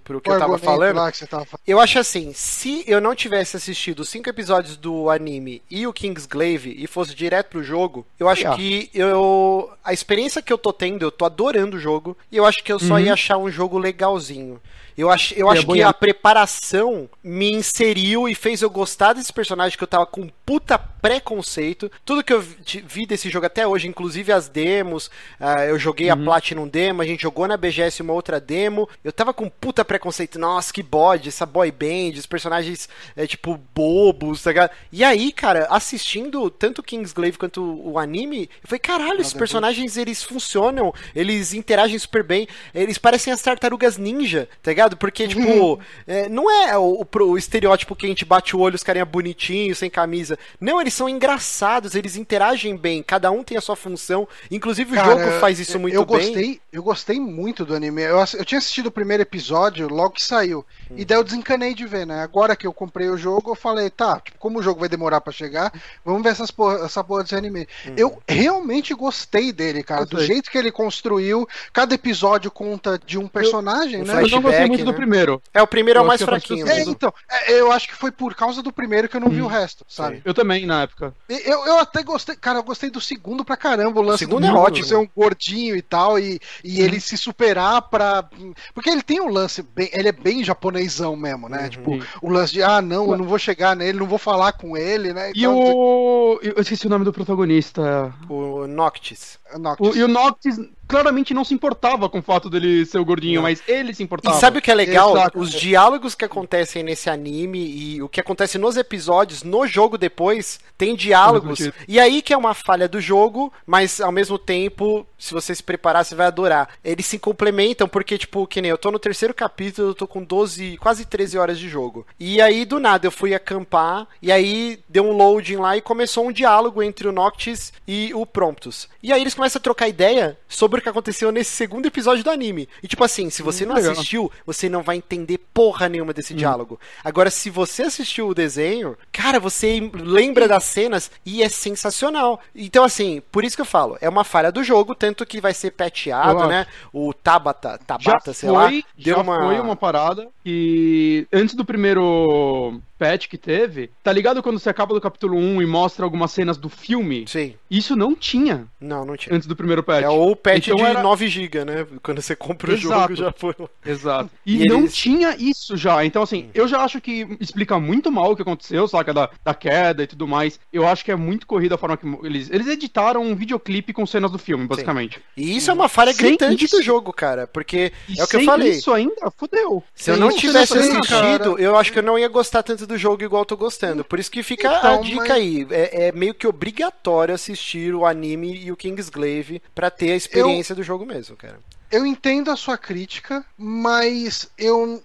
pro 0.04 0.22
que 0.22 0.30
eu 0.30 0.40
tava 0.40 0.58
falando. 0.58 1.12
que 1.12 1.18
você 1.18 1.28
tava. 1.28 1.46
Eu 1.68 1.80
acho 1.80 2.00
assim, 2.00 2.32
se 2.34 2.84
eu 2.88 3.00
não 3.02 3.16
tivesse 3.16 3.58
assistido 3.58 4.00
os 4.02 4.10
cinco 4.10 4.30
episódios 4.30 4.78
do 4.78 5.10
anime 5.10 5.62
e 5.70 5.86
o 5.88 5.94
Kingsglaive 5.94 6.76
e 6.78 6.88
fosse 6.88 7.14
direto 7.16 7.48
pro 7.50 7.64
jogo, 7.64 8.06
eu 8.20 8.28
acho 8.30 8.48
Ah. 8.48 8.56
que 8.56 8.90
eu 8.94 9.70
a 9.84 9.94
experiência 9.94 10.42
que 10.42 10.52
eu 10.52 10.58
tô 10.58 10.74
tendo, 10.74 11.04
eu 11.04 11.12
tô 11.12 11.26
adorando 11.26 11.78
o 11.78 11.80
jogo 11.80 12.18
e 12.32 12.38
eu 12.38 12.46
acho 12.46 12.64
que 12.64 12.72
eu 12.72 12.80
só 12.80 12.96
Uhum. 12.96 13.00
ia 13.02 13.14
achar 13.14 13.38
um 13.38 13.50
jogo 13.50 13.78
legalzinho. 13.78 14.60
Eu 14.98 15.10
acho, 15.10 15.34
eu 15.34 15.48
E 15.48 15.52
acho 15.52 15.72
é 15.72 15.74
que 15.74 15.82
a 15.82 15.94
preparação 15.94 17.10
me 17.22 17.52
inseriu 17.52 18.30
e 18.30 18.36
fez 18.36 18.62
eu 18.62 18.70
gostar 18.70 19.14
desse 19.14 19.32
personagem 19.34 19.78
que 19.78 19.84
eu 19.84 19.88
tava 19.88 20.06
com 20.06 20.30
puta 20.46 20.78
preconceito. 20.78 21.92
Tudo 22.06 22.24
que 22.24 22.32
eu 22.32 22.42
vi 22.42 23.06
desse 23.06 23.30
jogo 23.30 23.46
até 23.46 23.68
hoje, 23.68 23.88
inclusive 23.88 24.32
as 24.32 24.48
demos, 24.48 25.12
ah, 25.40 25.66
eu 25.66 25.78
joguei 25.78 26.10
a 26.10 26.16
Platinum 26.16 26.68
Demo, 26.68 27.02
a 27.02 27.06
gente 27.06 27.22
jogou 27.22 27.48
na 27.48 27.58
BGS 27.58 28.02
uma 28.02 28.14
outra 28.14 28.40
demo. 28.40 28.88
Eu 29.04 29.12
tava 29.12 29.34
com 29.34 29.50
puta 29.50 29.84
preconceito. 29.84 30.40
Nossa, 30.40 30.72
que 30.72 30.82
bode, 30.82 31.30
essa 31.30 31.46
boy 31.46 31.72
band, 31.72 32.18
os 32.18 32.26
personagens 32.26 32.88
é, 33.16 33.28
tipo 33.28 33.60
bobos, 33.74 34.44
tá 34.44 34.52
ligado? 34.52 34.72
E 34.92 35.04
aí, 35.04 35.32
cara, 35.32 35.68
assistindo 35.70 36.50
tanto 36.50 36.82
Kingsglaive 36.82 37.38
quanto 37.38 37.62
o 37.62 38.00
anime, 38.00 38.50
eu 38.64 38.70
falei, 38.70 38.80
caralho, 38.80 39.22
esses 39.22 39.34
personagens 39.34 39.98
eles 39.98 40.24
funcionam, 40.24 40.94
eles 41.14 41.54
interagem 41.54 42.00
super 42.00 42.24
bem, 42.24 42.48
eles 42.74 42.98
parecem 42.98 43.34
as 43.34 43.42
tartarugas 43.42 43.98
ninja, 43.98 44.48
tá 44.64 44.72
ligado? 44.72 44.85
Porque, 44.94 45.28
tipo, 45.30 45.80
é, 46.06 46.30
não 46.30 46.50
é 46.50 46.78
o, 46.78 47.02
o 47.02 47.06
o 47.24 47.38
estereótipo 47.38 47.96
que 47.96 48.06
a 48.06 48.10
gente 48.10 48.26
bate 48.26 48.56
o 48.56 48.60
olho, 48.60 48.76
os 48.76 48.84
carinha 48.84 49.06
bonitinhos, 49.06 49.78
sem 49.78 49.90
camisa. 49.90 50.38
Não, 50.60 50.82
eles 50.82 50.94
são 50.94 51.08
engraçados, 51.08 51.96
eles 51.96 52.16
interagem 52.16 52.76
bem, 52.76 53.02
cada 53.02 53.32
um 53.32 53.44
tem 53.44 53.58
a 53.58 53.62
sua 53.62 53.76
função. 53.76 54.28
Inclusive 54.52 54.92
o 54.92 54.96
Cara, 54.96 55.10
jogo 55.10 55.40
faz 55.40 55.60
isso 55.60 55.80
muito 55.80 55.96
eu 55.96 56.06
bem. 56.06 56.18
gostei, 56.18 56.62
Eu 56.72 56.84
gostei 56.84 57.20
muito 57.20 57.66
do 57.66 57.74
anime. 57.74 58.02
Eu, 58.02 58.18
eu 58.34 58.46
tinha 58.46 58.60
assistido 58.60 58.88
o 58.88 58.92
primeiro 58.92 59.24
episódio 59.24 59.88
logo 59.88 60.12
que 60.12 60.24
saiu. 60.24 60.66
E 60.96 61.06
daí 61.06 61.18
eu 61.18 61.24
desencanei 61.24 61.74
de 61.74 61.86
ver, 61.86 62.06
né? 62.06 62.22
Agora 62.22 62.56
que 62.56 62.68
eu 62.68 62.74
comprei 62.74 63.10
o 63.10 63.18
jogo, 63.18 63.52
eu 63.52 63.56
falei, 63.56 63.90
tá, 63.90 64.20
tipo, 64.20 64.38
como 64.38 64.60
o 64.60 64.64
jogo 64.64 64.80
vai 64.80 64.90
demorar 64.90 65.22
pra 65.22 65.34
chegar, 65.34 65.72
vamos 66.04 66.24
ver 66.24 66.30
essas 66.30 66.52
porra, 66.52 66.86
essa 66.86 67.04
porra 67.04 67.24
desse 67.24 67.36
anime. 67.36 67.68
Eu 67.98 68.22
realmente 68.28 68.94
gostei 68.94 69.52
dele, 69.52 69.84
cara. 69.84 70.06
Do 70.06 70.24
jeito 70.24 70.52
que 70.52 70.58
ele 70.58 70.72
construiu. 70.72 71.48
Cada 71.74 71.96
episódio 71.96 72.52
conta 72.52 73.00
de 73.04 73.18
um 73.18 73.28
personagem, 73.28 74.02
o 74.02 74.06
né? 74.06 74.22
eu 74.22 74.30
não 74.30 74.42
gostei 74.42 74.66
muito 74.66 74.75
do 74.84 74.92
né? 74.92 74.98
primeiro. 74.98 75.42
É, 75.54 75.62
o 75.62 75.68
primeiro 75.68 76.00
é 76.00 76.02
o 76.02 76.04
Eu 76.04 76.08
mais 76.08 76.22
fraquinho. 76.22 76.68
É, 76.68 76.82
então, 76.84 77.14
é, 77.30 77.54
eu 77.60 77.72
acho 77.72 77.88
que 77.88 77.96
foi 77.96 78.12
por 78.12 78.34
causa 78.36 78.62
do 78.62 78.72
primeiro 78.72 79.08
que 79.08 79.16
eu 79.16 79.22
não 79.22 79.30
vi 79.30 79.42
o 79.42 79.48
resto, 79.48 79.86
sabe? 79.88 80.22
Eu 80.26 80.34
também, 80.34 80.66
na 80.66 80.82
época. 80.84 81.14
E 81.30 81.42
Eu, 81.50 81.66
eu 81.66 81.80
até 81.80 82.04
gostei, 82.04 82.36
cara, 82.36 82.60
eu 82.60 82.64
gostei 82.64 82.90
do 82.90 83.00
segundo 83.02 83.44
pra 83.46 83.56
caramba, 83.58 84.00
o 84.00 84.04
lance 84.04 84.20
segundo 84.20 84.42
do 84.42 84.48
é 84.48 84.60
ótimo. 84.60 84.86
ser 84.86 84.96
um 84.96 85.08
gordinho 85.16 85.76
e 85.76 85.82
tal, 85.82 86.18
e, 86.20 86.40
e 86.64 86.80
Uhum. 86.80 86.86
ele 86.86 87.00
se 87.00 87.18
superar 87.18 87.82
pra. 87.84 88.28
Porque 88.74 88.90
ele 88.90 89.02
tem 89.02 89.22
um 89.22 89.30
lance 89.30 89.62
bem. 89.62 89.90
Ele 89.94 90.10
é 90.10 90.12
bem 90.12 90.44
japonesão 90.44 91.16
mesmo, 91.16 91.48
né? 91.48 91.64
Uhum. 91.64 91.70
Tipo, 91.70 92.00
o 92.22 92.30
lance 92.30 92.54
de, 92.54 92.62
ah, 92.64 92.82
não, 92.82 93.12
eu 93.12 93.18
não 93.18 93.26
vou 93.26 93.38
chegar 93.40 93.76
nele, 93.76 94.00
não 94.00 94.08
vou 94.08 94.18
falar 94.18 94.54
com 94.54 94.76
ele, 94.76 95.14
né? 95.14 95.32
E 95.36 95.48
o. 95.48 96.40
Eu 96.42 96.62
esqueci 96.62 96.88
o 96.88 96.90
nome 96.90 97.06
do 97.06 97.14
protagonista. 97.14 98.14
O 98.30 98.68
Noctis. 98.68 99.38
Noctis. 99.58 99.96
O, 99.96 99.98
e 99.98 100.04
o 100.04 100.08
Noctis, 100.08 100.58
claramente 100.88 101.34
não 101.34 101.44
se 101.44 101.54
importava 101.54 102.10
com 102.10 102.20
o 102.20 102.22
fato 102.22 102.50
dele 102.50 102.86
ser 102.86 103.00
o 103.00 103.06
gordinho, 103.06 103.36
Não. 103.36 103.44
mas 103.44 103.62
ele 103.68 103.94
se 103.94 104.04
importava. 104.04 104.38
E 104.38 104.40
sabe 104.40 104.60
o 104.60 104.62
que 104.62 104.72
é 104.72 104.76
legal? 104.76 105.16
Exato. 105.16 105.40
Os 105.40 105.52
diálogos 105.52 106.16
que 106.16 106.26
acontecem 106.26 106.84
nesse 106.84 107.10
anime 107.10 107.60
e 107.60 108.02
o 108.02 108.10
que 108.10 108.20
acontece 108.20 108.58
nos 108.58 108.78
episódios, 108.78 109.44
no 109.44 109.66
jogo 109.68 109.98
depois, 109.98 110.60
tem 110.78 110.96
diálogos. 110.96 111.70
E 111.88 112.00
aí 112.00 112.22
que 112.22 112.34
é 112.34 112.38
uma 112.38 112.54
falha 112.54 112.88
do 112.88 113.02
jogo, 113.02 113.52
mas 113.66 114.00
ao 114.00 114.12
mesmo 114.12 114.38
tempo, 114.38 115.06
se 115.18 115.34
você 115.34 115.54
se 115.56 115.64
preparar, 115.64 116.06
você 116.06 116.16
vai 116.16 116.28
adorar. 116.28 116.70
Eles 116.84 117.06
se 117.06 117.18
complementam, 117.18 117.88
porque, 117.88 118.18
tipo, 118.18 118.46
que 118.48 118.62
nem 118.62 118.72
eu 118.72 118.78
tô 118.78 118.92
no 118.92 119.00
terceiro 119.00 119.34
capítulo, 119.34 119.90
eu 119.90 119.96
tô 119.96 120.08
com 120.08 120.24
12, 120.24 120.78
quase 120.78 121.06
13 121.06 121.38
horas 121.38 121.60
de 121.60 121.68
jogo. 121.68 122.06
E 122.20 122.42
aí, 122.42 122.66
do 122.66 122.80
nada, 122.80 123.08
eu 123.08 123.12
fui 123.12 123.34
acampar, 123.34 124.08
e 124.22 124.32
aí 124.32 124.80
deu 124.88 125.06
um 125.06 125.12
loading 125.12 125.58
lá 125.58 125.76
e 125.78 125.82
começou 125.82 126.28
um 126.28 126.32
diálogo 126.32 126.84
entre 126.84 127.08
o 127.08 127.12
Noctis 127.12 127.74
e 127.88 128.14
o 128.14 128.26
Promptus. 128.26 128.88
E 129.02 129.12
aí 129.12 129.22
eles 129.22 129.34
começam 129.34 129.60
a 129.60 129.64
trocar 129.64 129.88
ideia 129.88 130.38
sobre 130.48 130.75
o 130.80 130.82
que 130.82 130.90
aconteceu 130.90 131.32
nesse 131.32 131.52
segundo 131.52 131.86
episódio 131.86 132.24
do 132.24 132.30
anime. 132.30 132.68
E 132.82 132.88
tipo 132.88 133.04
assim, 133.04 133.30
se 133.30 133.42
você 133.42 133.66
não 133.66 133.76
legal. 133.76 133.92
assistiu, 133.92 134.32
você 134.46 134.70
não 134.70 134.82
vai 134.82 134.98
entender 134.98 135.38
porra 135.54 135.90
nenhuma 135.90 136.14
desse 136.14 136.34
diálogo. 136.34 136.80
Agora, 137.04 137.30
se 137.30 137.50
você 137.50 137.84
assistiu 137.84 138.28
o 138.28 138.36
desenho, 138.36 138.98
cara, 139.12 139.40
você 139.40 139.90
lembra 139.94 140.48
das 140.48 140.64
cenas 140.64 141.12
e 141.26 141.44
é 141.44 141.50
sensacional. 141.50 142.40
Então, 142.56 142.84
assim, 142.84 143.22
por 143.32 143.44
isso 143.44 143.56
que 143.56 143.62
eu 143.62 143.66
falo, 143.66 143.98
é 144.02 144.10
uma 144.10 144.24
falha 144.24 144.52
do 144.52 144.64
jogo, 144.64 144.96
tanto 144.96 145.26
que 145.26 145.42
vai 145.42 145.54
ser 145.54 145.72
pateado, 145.72 146.42
Eu 146.42 146.48
né? 146.48 146.68
O 146.94 147.14
Tabata, 147.14 147.72
já 147.72 147.78
Tabata, 147.78 148.34
sei 148.34 148.50
foi, 148.50 148.58
lá, 148.58 148.72
já 148.98 149.24
foi 149.24 149.60
uma 149.60 149.76
parada 149.76 150.28
que 150.44 151.28
antes 151.32 151.56
do 151.56 151.66
primeiro 151.66 152.80
patch 152.98 153.28
que 153.28 153.38
teve, 153.38 153.90
tá 154.04 154.12
ligado 154.12 154.42
quando 154.42 154.60
você 154.60 154.70
acaba 154.70 154.94
do 154.94 155.02
capítulo 155.02 155.38
1 155.38 155.62
e 155.62 155.66
mostra 155.66 156.06
algumas 156.06 156.32
cenas 156.32 156.58
do 156.58 156.70
filme? 156.70 157.26
Sim. 157.28 157.56
Isso 157.70 157.96
não 157.96 158.16
tinha 158.16 158.66
Não, 158.80 159.06
não 159.06 159.16
tinha. 159.18 159.36
antes 159.36 159.48
do 159.48 159.56
primeiro 159.56 159.84
patch. 159.84 160.04
É 160.04 160.10
ou 160.10 160.32
o 160.32 160.36
patch 160.36 160.68
Então 160.68 160.78
de 160.78 160.84
era- 160.84 161.02
9 161.04 161.28
GB, 161.28 161.66
né? 161.66 161.86
Quando 162.02 162.22
você 162.22 162.36
compra 162.36 162.72
o 162.72 162.74
Exato. 162.74 163.16
jogo, 163.16 163.16
já 163.16 163.32
foi. 163.32 163.56
Exato. 163.86 164.30
E, 164.46 164.64
E 164.64 164.66
não 164.66 164.80
eles- 164.82 164.96
tinha 164.96 165.36
isso 165.38 165.76
já. 165.76 166.06
Então, 166.06 166.22
assim, 166.22 166.50
eu 166.54 166.68
já 166.68 166.82
acho 166.82 167.02
que 167.02 167.28
explica 167.40 167.80
muito 167.80 168.12
mal 168.12 168.32
o 168.32 168.36
que 168.36 168.42
aconteceu, 168.44 168.88
saca? 168.88 169.14
Da, 169.14 169.30
da 169.44 169.54
queda 169.54 170.04
e 170.04 170.08
tudo 170.08 170.28
mais. 170.28 170.60
Eu 170.72 170.88
acho 170.88 171.04
que 171.04 171.12
é 171.12 171.16
muito 171.16 171.48
corrida 171.48 171.76
a 171.76 171.78
forma 171.78 171.98
que 171.98 172.06
eles. 172.24 172.50
Eles 172.52 172.68
editaram 172.68 173.22
um 173.24 173.36
videoclipe 173.36 173.92
com 173.92 174.06
cenas 174.06 174.32
do 174.32 174.38
filme, 174.38 174.68
basicamente. 174.68 175.20
E 175.36 175.58
isso 175.58 175.70
é 175.72 175.74
uma 175.74 175.90
falha 175.90 176.14
Sem 176.14 176.28
gritante 176.28 176.66
isso- 176.66 176.78
do 176.78 176.84
jogo, 176.84 177.12
cara. 177.12 177.48
Porque 177.48 177.92
E 178.08 178.20
é 178.20 178.24
o 178.24 178.28
que 178.28 178.36
eu 178.38 178.44
falei. 178.44 178.72
Isso 178.72 178.92
ainda 178.94 179.32
fudeu. 179.36 179.84
Se 179.96 180.12
eu 180.12 180.16
Sem 180.16 180.22
não 180.22 180.30
isso, 180.30 180.38
tivesse 180.40 180.74
não- 180.76 180.82
assistido, 181.00 181.50
cara. 181.52 181.62
eu 181.62 181.76
acho 181.76 181.92
que 181.92 182.00
eu 182.00 182.04
não 182.04 182.18
ia 182.20 182.28
gostar 182.28 182.62
tanto 182.64 182.85
do 182.88 182.98
jogo 182.98 183.24
igual 183.24 183.42
eu 183.42 183.46
tô 183.46 183.58
gostando. 183.58 184.04
Por 184.04 184.20
isso 184.20 184.32
que 184.32 184.44
fica 184.44 184.70
a 184.70 184.78
Então, 184.78 185.02
dica 185.02 185.16
mas- 185.22 185.32
aí. 185.32 185.68
É, 185.72 186.08
é 186.08 186.12
meio 186.12 186.34
que 186.34 186.48
obrigatório 186.48 187.34
assistir 187.36 187.94
o 187.94 188.06
anime 188.06 188.56
e 188.64 188.72
o 188.72 188.76
Kingsglaive 188.78 189.62
pra 189.74 189.90
ter 189.90 190.12
a 190.12 190.16
experiência 190.16 190.74
do 190.76 190.84
jogo 190.84 191.06
mesmo, 191.06 191.36
cara. 191.36 191.60
Eu 191.92 192.06
entendo 192.06 192.50
a 192.52 192.56
sua 192.56 192.78
crítica, 192.78 193.46
mas 193.58 194.50
eu 194.58 195.02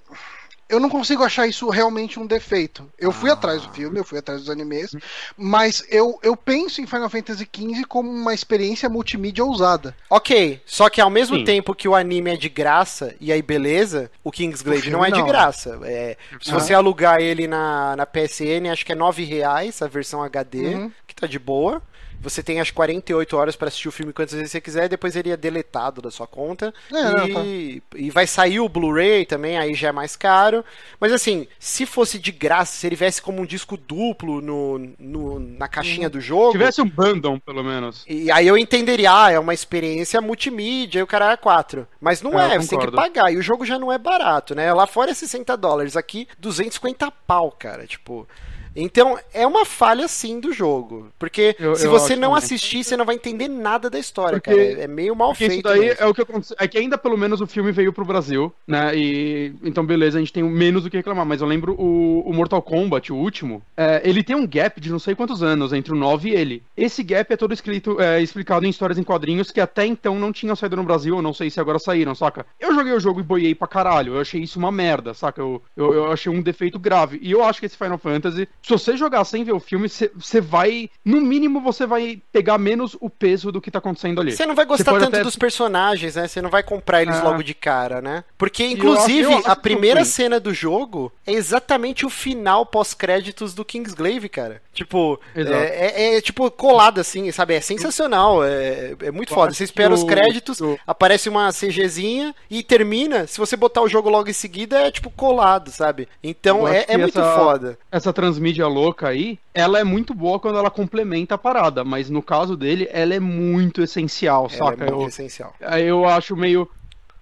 eu 0.70 0.80
não 0.80 0.88
consigo 0.88 1.22
achar 1.22 1.46
isso 1.46 1.68
realmente 1.68 2.18
um 2.18 2.26
defeito. 2.26 2.88
Eu 2.98 3.12
fui 3.12 3.28
Ah. 3.28 3.34
atrás 3.34 3.62
do 3.62 3.72
filme, 3.72 3.98
eu 3.98 4.04
fui 4.04 4.18
atrás 4.18 4.40
dos 4.40 4.48
animes, 4.50 4.94
mas 5.36 5.84
eu, 5.90 6.18
eu 6.22 6.36
penso 6.36 6.80
em 6.80 6.86
Final 6.86 7.10
Fantasy 7.10 7.46
XV 7.54 7.84
como 7.86 8.10
uma 8.10 8.32
experiência 8.32 8.88
multimídia 8.88 9.44
ousada. 9.44 9.94
Ok, 10.08 10.60
só 10.64 10.88
que 10.88 11.00
ao 11.00 11.10
mesmo 11.10 11.36
Sim. 11.38 11.44
tempo 11.44 11.74
que 11.74 11.88
o 11.88 11.94
anime 11.94 12.30
é 12.30 12.36
de 12.36 12.48
graça, 12.48 13.14
e 13.20 13.32
aí 13.32 13.42
beleza, 13.42 14.10
o 14.24 14.30
Kingsglaive 14.30 14.90
não 14.90 15.00
é 15.04 15.08
filme 15.08 15.16
de 15.16 15.20
não. 15.22 15.28
graça. 15.28 15.78
É, 15.84 16.16
se 16.40 16.50
Ah. 16.50 16.54
você 16.54 16.72
alugar 16.72 17.20
ele 17.20 17.46
na, 17.46 17.96
na 17.96 18.06
PSN, 18.06 18.68
acho 18.70 18.86
que 18.86 18.92
é 18.92 18.94
9 18.94 19.24
reais 19.24 19.82
a 19.82 19.88
versão 19.88 20.22
HD, 20.22 20.74
Uhum. 20.74 20.92
que 21.06 21.14
tá 21.14 21.26
de 21.26 21.38
boa. 21.38 21.82
Você 22.20 22.42
tem 22.42 22.60
as 22.60 22.70
48 22.70 23.36
horas 23.36 23.56
pra 23.56 23.68
assistir 23.68 23.88
o 23.88 23.92
filme 23.92 24.12
quantas 24.12 24.34
vezes 24.34 24.52
você 24.52 24.60
quiser, 24.60 24.88
depois 24.88 25.16
ele 25.16 25.30
é 25.30 25.36
deletado 25.36 26.02
da 26.02 26.10
sua 26.10 26.26
conta. 26.26 26.72
É, 26.92 27.02
não, 27.10 27.44
e, 27.44 27.82
e 27.96 28.10
vai 28.10 28.26
sair 28.26 28.60
o 28.60 28.68
Blu-ray 28.68 29.24
também, 29.24 29.56
aí 29.56 29.74
já 29.74 29.88
é 29.88 29.92
mais 29.92 30.16
caro. 30.16 30.62
Mas 31.00 31.12
assim, 31.12 31.46
se 31.58 31.86
fosse 31.86 32.18
de 32.18 32.30
graça, 32.30 32.76
se 32.76 32.86
ele 32.86 32.94
viesse 32.96 33.22
como 33.22 33.40
um 33.40 33.46
disco 33.46 33.76
duplo 33.76 34.40
no, 34.42 34.78
no- 34.98 35.40
na 35.40 35.66
caixinha 35.66 36.10
do 36.10 36.20
jogo. 36.20 36.52
Tivesse 36.52 36.82
um 36.82 36.88
bundle, 36.88 37.40
pelo 37.40 37.64
menos. 37.64 38.04
E 38.06 38.30
aí 38.30 38.46
eu 38.46 38.58
entenderia, 38.58 39.10
ah, 39.12 39.30
é 39.30 39.38
uma 39.38 39.54
experiência 39.54 40.20
multimídia 40.20 41.00
e 41.00 41.02
o 41.02 41.06
cara 41.06 41.32
é 41.32 41.36
4. 41.36 41.86
Mas 42.00 42.20
não 42.20 42.38
É, 42.38 42.54
é, 42.56 42.58
você 42.58 42.68
tem 42.68 42.78
que 42.80 42.92
pagar. 42.96 43.32
E 43.32 43.38
o 43.38 43.42
jogo 43.42 43.64
já 43.64 43.78
não 43.78 43.90
é 43.90 43.96
barato, 43.96 44.54
né? 44.54 44.72
Lá 44.74 44.86
fora 44.86 45.10
é 45.10 45.14
60 45.14 45.56
dólares, 45.56 45.96
aqui 45.96 46.28
250 46.38 47.10
pau, 47.10 47.50
cara. 47.50 47.86
Tipo. 47.86 48.28
Então, 48.74 49.18
é 49.34 49.46
uma 49.46 49.64
falha 49.64 50.06
sim 50.08 50.38
do 50.40 50.52
jogo. 50.52 51.08
Porque 51.18 51.56
Eu- 51.58 51.74
se 51.74 51.86
eu 51.86 51.90
você 51.90 52.14
não 52.14 52.28
também. 52.30 52.38
assistir, 52.44 52.84
você 52.84 52.96
não 52.96 53.04
vai 53.04 53.14
entender 53.16 53.48
nada 53.48 53.90
da 53.90 53.98
história, 53.98 54.40
Porque- 54.40 54.50
cara. 54.74 54.82
É 54.84 54.86
meio 54.86 55.14
mal 55.16 55.30
Porque 55.30 55.44
isso 55.44 55.52
feito. 55.54 55.68
daí 55.68 55.80
mesmo. 55.80 55.96
é 56.02 56.06
o 56.06 56.14
que 56.14 56.22
aconteceu. 56.22 56.56
É 56.58 56.68
que 56.68 56.78
ainda 56.78 56.96
pelo 56.96 57.16
menos 57.18 57.40
o 57.40 57.46
filme 57.46 57.72
veio 57.72 57.92
pro 57.92 58.04
Brasil, 58.04 58.52
né? 58.66 58.94
E 58.96 59.52
então, 59.62 59.84
beleza, 59.84 60.18
a 60.18 60.20
gente 60.20 60.32
tem 60.32 60.42
menos 60.42 60.84
do 60.84 60.90
que 60.90 60.96
reclamar. 60.96 61.26
Mas 61.26 61.40
eu 61.40 61.46
lembro 61.46 61.74
o, 61.78 62.22
o 62.26 62.32
Mortal 62.32 62.62
Kombat, 62.62 63.12
o 63.12 63.16
último, 63.16 63.62
é, 63.76 64.00
ele 64.04 64.22
tem 64.22 64.36
um 64.36 64.46
gap 64.46 64.80
de 64.80 64.90
não 64.90 64.98
sei 64.98 65.14
quantos 65.14 65.42
anos 65.42 65.72
entre 65.72 65.92
o 65.92 65.96
9 65.96 66.30
e 66.30 66.34
ele. 66.34 66.62
Esse 66.76 67.02
gap 67.02 67.32
é 67.32 67.36
todo 67.36 67.52
escrito, 67.52 68.00
é, 68.00 68.22
explicado 68.22 68.64
em 68.64 68.70
histórias 68.70 68.98
em 68.98 69.02
quadrinhos 69.02 69.50
que 69.50 69.60
até 69.60 69.84
então 69.84 70.18
não 70.18 70.32
tinham 70.32 70.54
saído 70.56 70.76
no 70.76 70.84
Brasil, 70.84 71.16
eu 71.16 71.22
não 71.22 71.34
sei 71.34 71.50
se 71.50 71.60
agora 71.60 71.78
saíram, 71.78 72.14
saca? 72.14 72.46
Eu 72.58 72.74
joguei 72.74 72.92
o 72.92 73.00
jogo 73.00 73.20
e 73.20 73.24
boiei 73.24 73.54
pra 73.54 73.66
caralho. 73.68 74.14
Eu 74.14 74.20
achei 74.20 74.40
isso 74.40 74.58
uma 74.58 74.70
merda, 74.72 75.12
saca? 75.14 75.40
Eu, 75.42 75.60
eu, 75.76 75.92
eu 75.92 76.12
achei 76.12 76.32
um 76.32 76.40
defeito 76.42 76.78
grave. 76.78 77.18
E 77.22 77.30
eu 77.32 77.44
acho 77.44 77.60
que 77.60 77.66
esse 77.66 77.76
Final 77.76 77.98
Fantasy, 77.98 78.48
se 78.62 78.70
você 78.70 78.96
jogar 78.96 79.24
sem 79.24 79.44
ver 79.44 79.52
o 79.52 79.60
filme, 79.60 79.88
você 79.88 80.40
vai. 80.40 80.88
No 81.04 81.20
mínimo, 81.20 81.60
você 81.60 81.86
vai 81.86 82.20
pegar 82.32 82.58
menos 82.58 82.96
o 83.00 83.08
peso 83.10 83.50
do 83.52 83.60
que 83.60 83.70
tá 83.70 83.78
acontecendo 83.78 84.20
ali. 84.20 84.32
Você 84.32 84.46
não 84.46 84.54
vai 84.54 84.64
gostar 84.66 84.92
tanto 84.92 85.04
até- 85.08 85.22
dos 85.22 85.36
personagens, 85.36 86.14
né? 86.16 86.28
Você 86.28 86.40
não 86.42 86.50
vai 86.50 86.62
comprar 86.62 87.02
eles 87.02 87.16
Ah. 87.16 87.22
logo 87.24 87.42
de 87.42 87.54
cara, 87.54 88.00
né? 88.00 88.24
Porque, 88.38 88.62
eu 88.62 88.70
inclusive, 88.72 89.22
acho- 89.24 89.32
eu 89.32 89.38
acho 89.38 89.50
a 89.50 89.56
primeira 89.56 90.04
cena 90.04 90.38
do 90.40 90.52
jogo 90.54 91.12
é 91.26 91.32
exatamente 91.32 92.04
o 92.06 92.10
final 92.10 92.64
pós-créditos 92.66 93.54
do 93.54 93.64
Kingsglaive, 93.64 94.28
cara. 94.28 94.62
Tipo, 94.72 95.20
é, 95.34 95.42
é- 95.42 96.16
é, 96.16 96.20
tipo 96.20 96.50
colado 96.50 97.00
assim, 97.00 97.30
sabe? 97.32 97.54
É 97.54 97.60
sensacional, 97.60 98.42
é, 98.44 98.94
é 99.02 99.10
muito 99.10 99.30
Eu 99.32 99.34
foda. 99.34 99.52
Você 99.52 99.64
espera 99.64 99.92
os 99.92 100.04
créditos, 100.04 100.58
aparece 100.86 101.28
uma 101.28 101.52
CGzinha 101.52 102.34
e 102.50 102.62
termina. 102.62 103.26
Se 103.26 103.38
você 103.38 103.56
botar 103.56 103.82
o 103.82 103.88
jogo 103.88 104.08
logo 104.08 104.28
em 104.30 104.32
seguida, 104.32 104.80
é 104.86 104.90
tipo 104.90 105.10
colado, 105.10 105.70
sabe? 105.70 106.08
Então 106.22 106.60
Eu 106.60 106.68
é, 106.68 106.84
é 106.88 106.96
muito 106.96 107.18
essa- 107.18 107.34
foda. 107.36 107.78
essa 107.90 108.12
transmídia 108.50 108.66
louca 108.66 109.08
aí, 109.08 109.38
ela 109.54 109.78
é 109.78 109.84
muito 109.84 110.12
boa 110.14 110.38
quando 110.38 110.58
ela 110.58 110.70
complementa 110.70 111.34
a 111.34 111.38
parada, 111.38 111.84
mas 111.84 112.10
no 112.10 112.22
caso 112.22 112.56
dele, 112.56 112.88
ela 112.92 113.14
é 113.14 113.20
muito 113.20 113.80
essencial, 113.82 114.48
Ela 114.52 114.70
saca? 114.70 114.84
é 114.84 114.90
muito 114.90 115.02
eu, 115.02 115.08
essencial. 115.08 115.54
eu 115.80 116.04
acho 116.06 116.36
meio. 116.36 116.68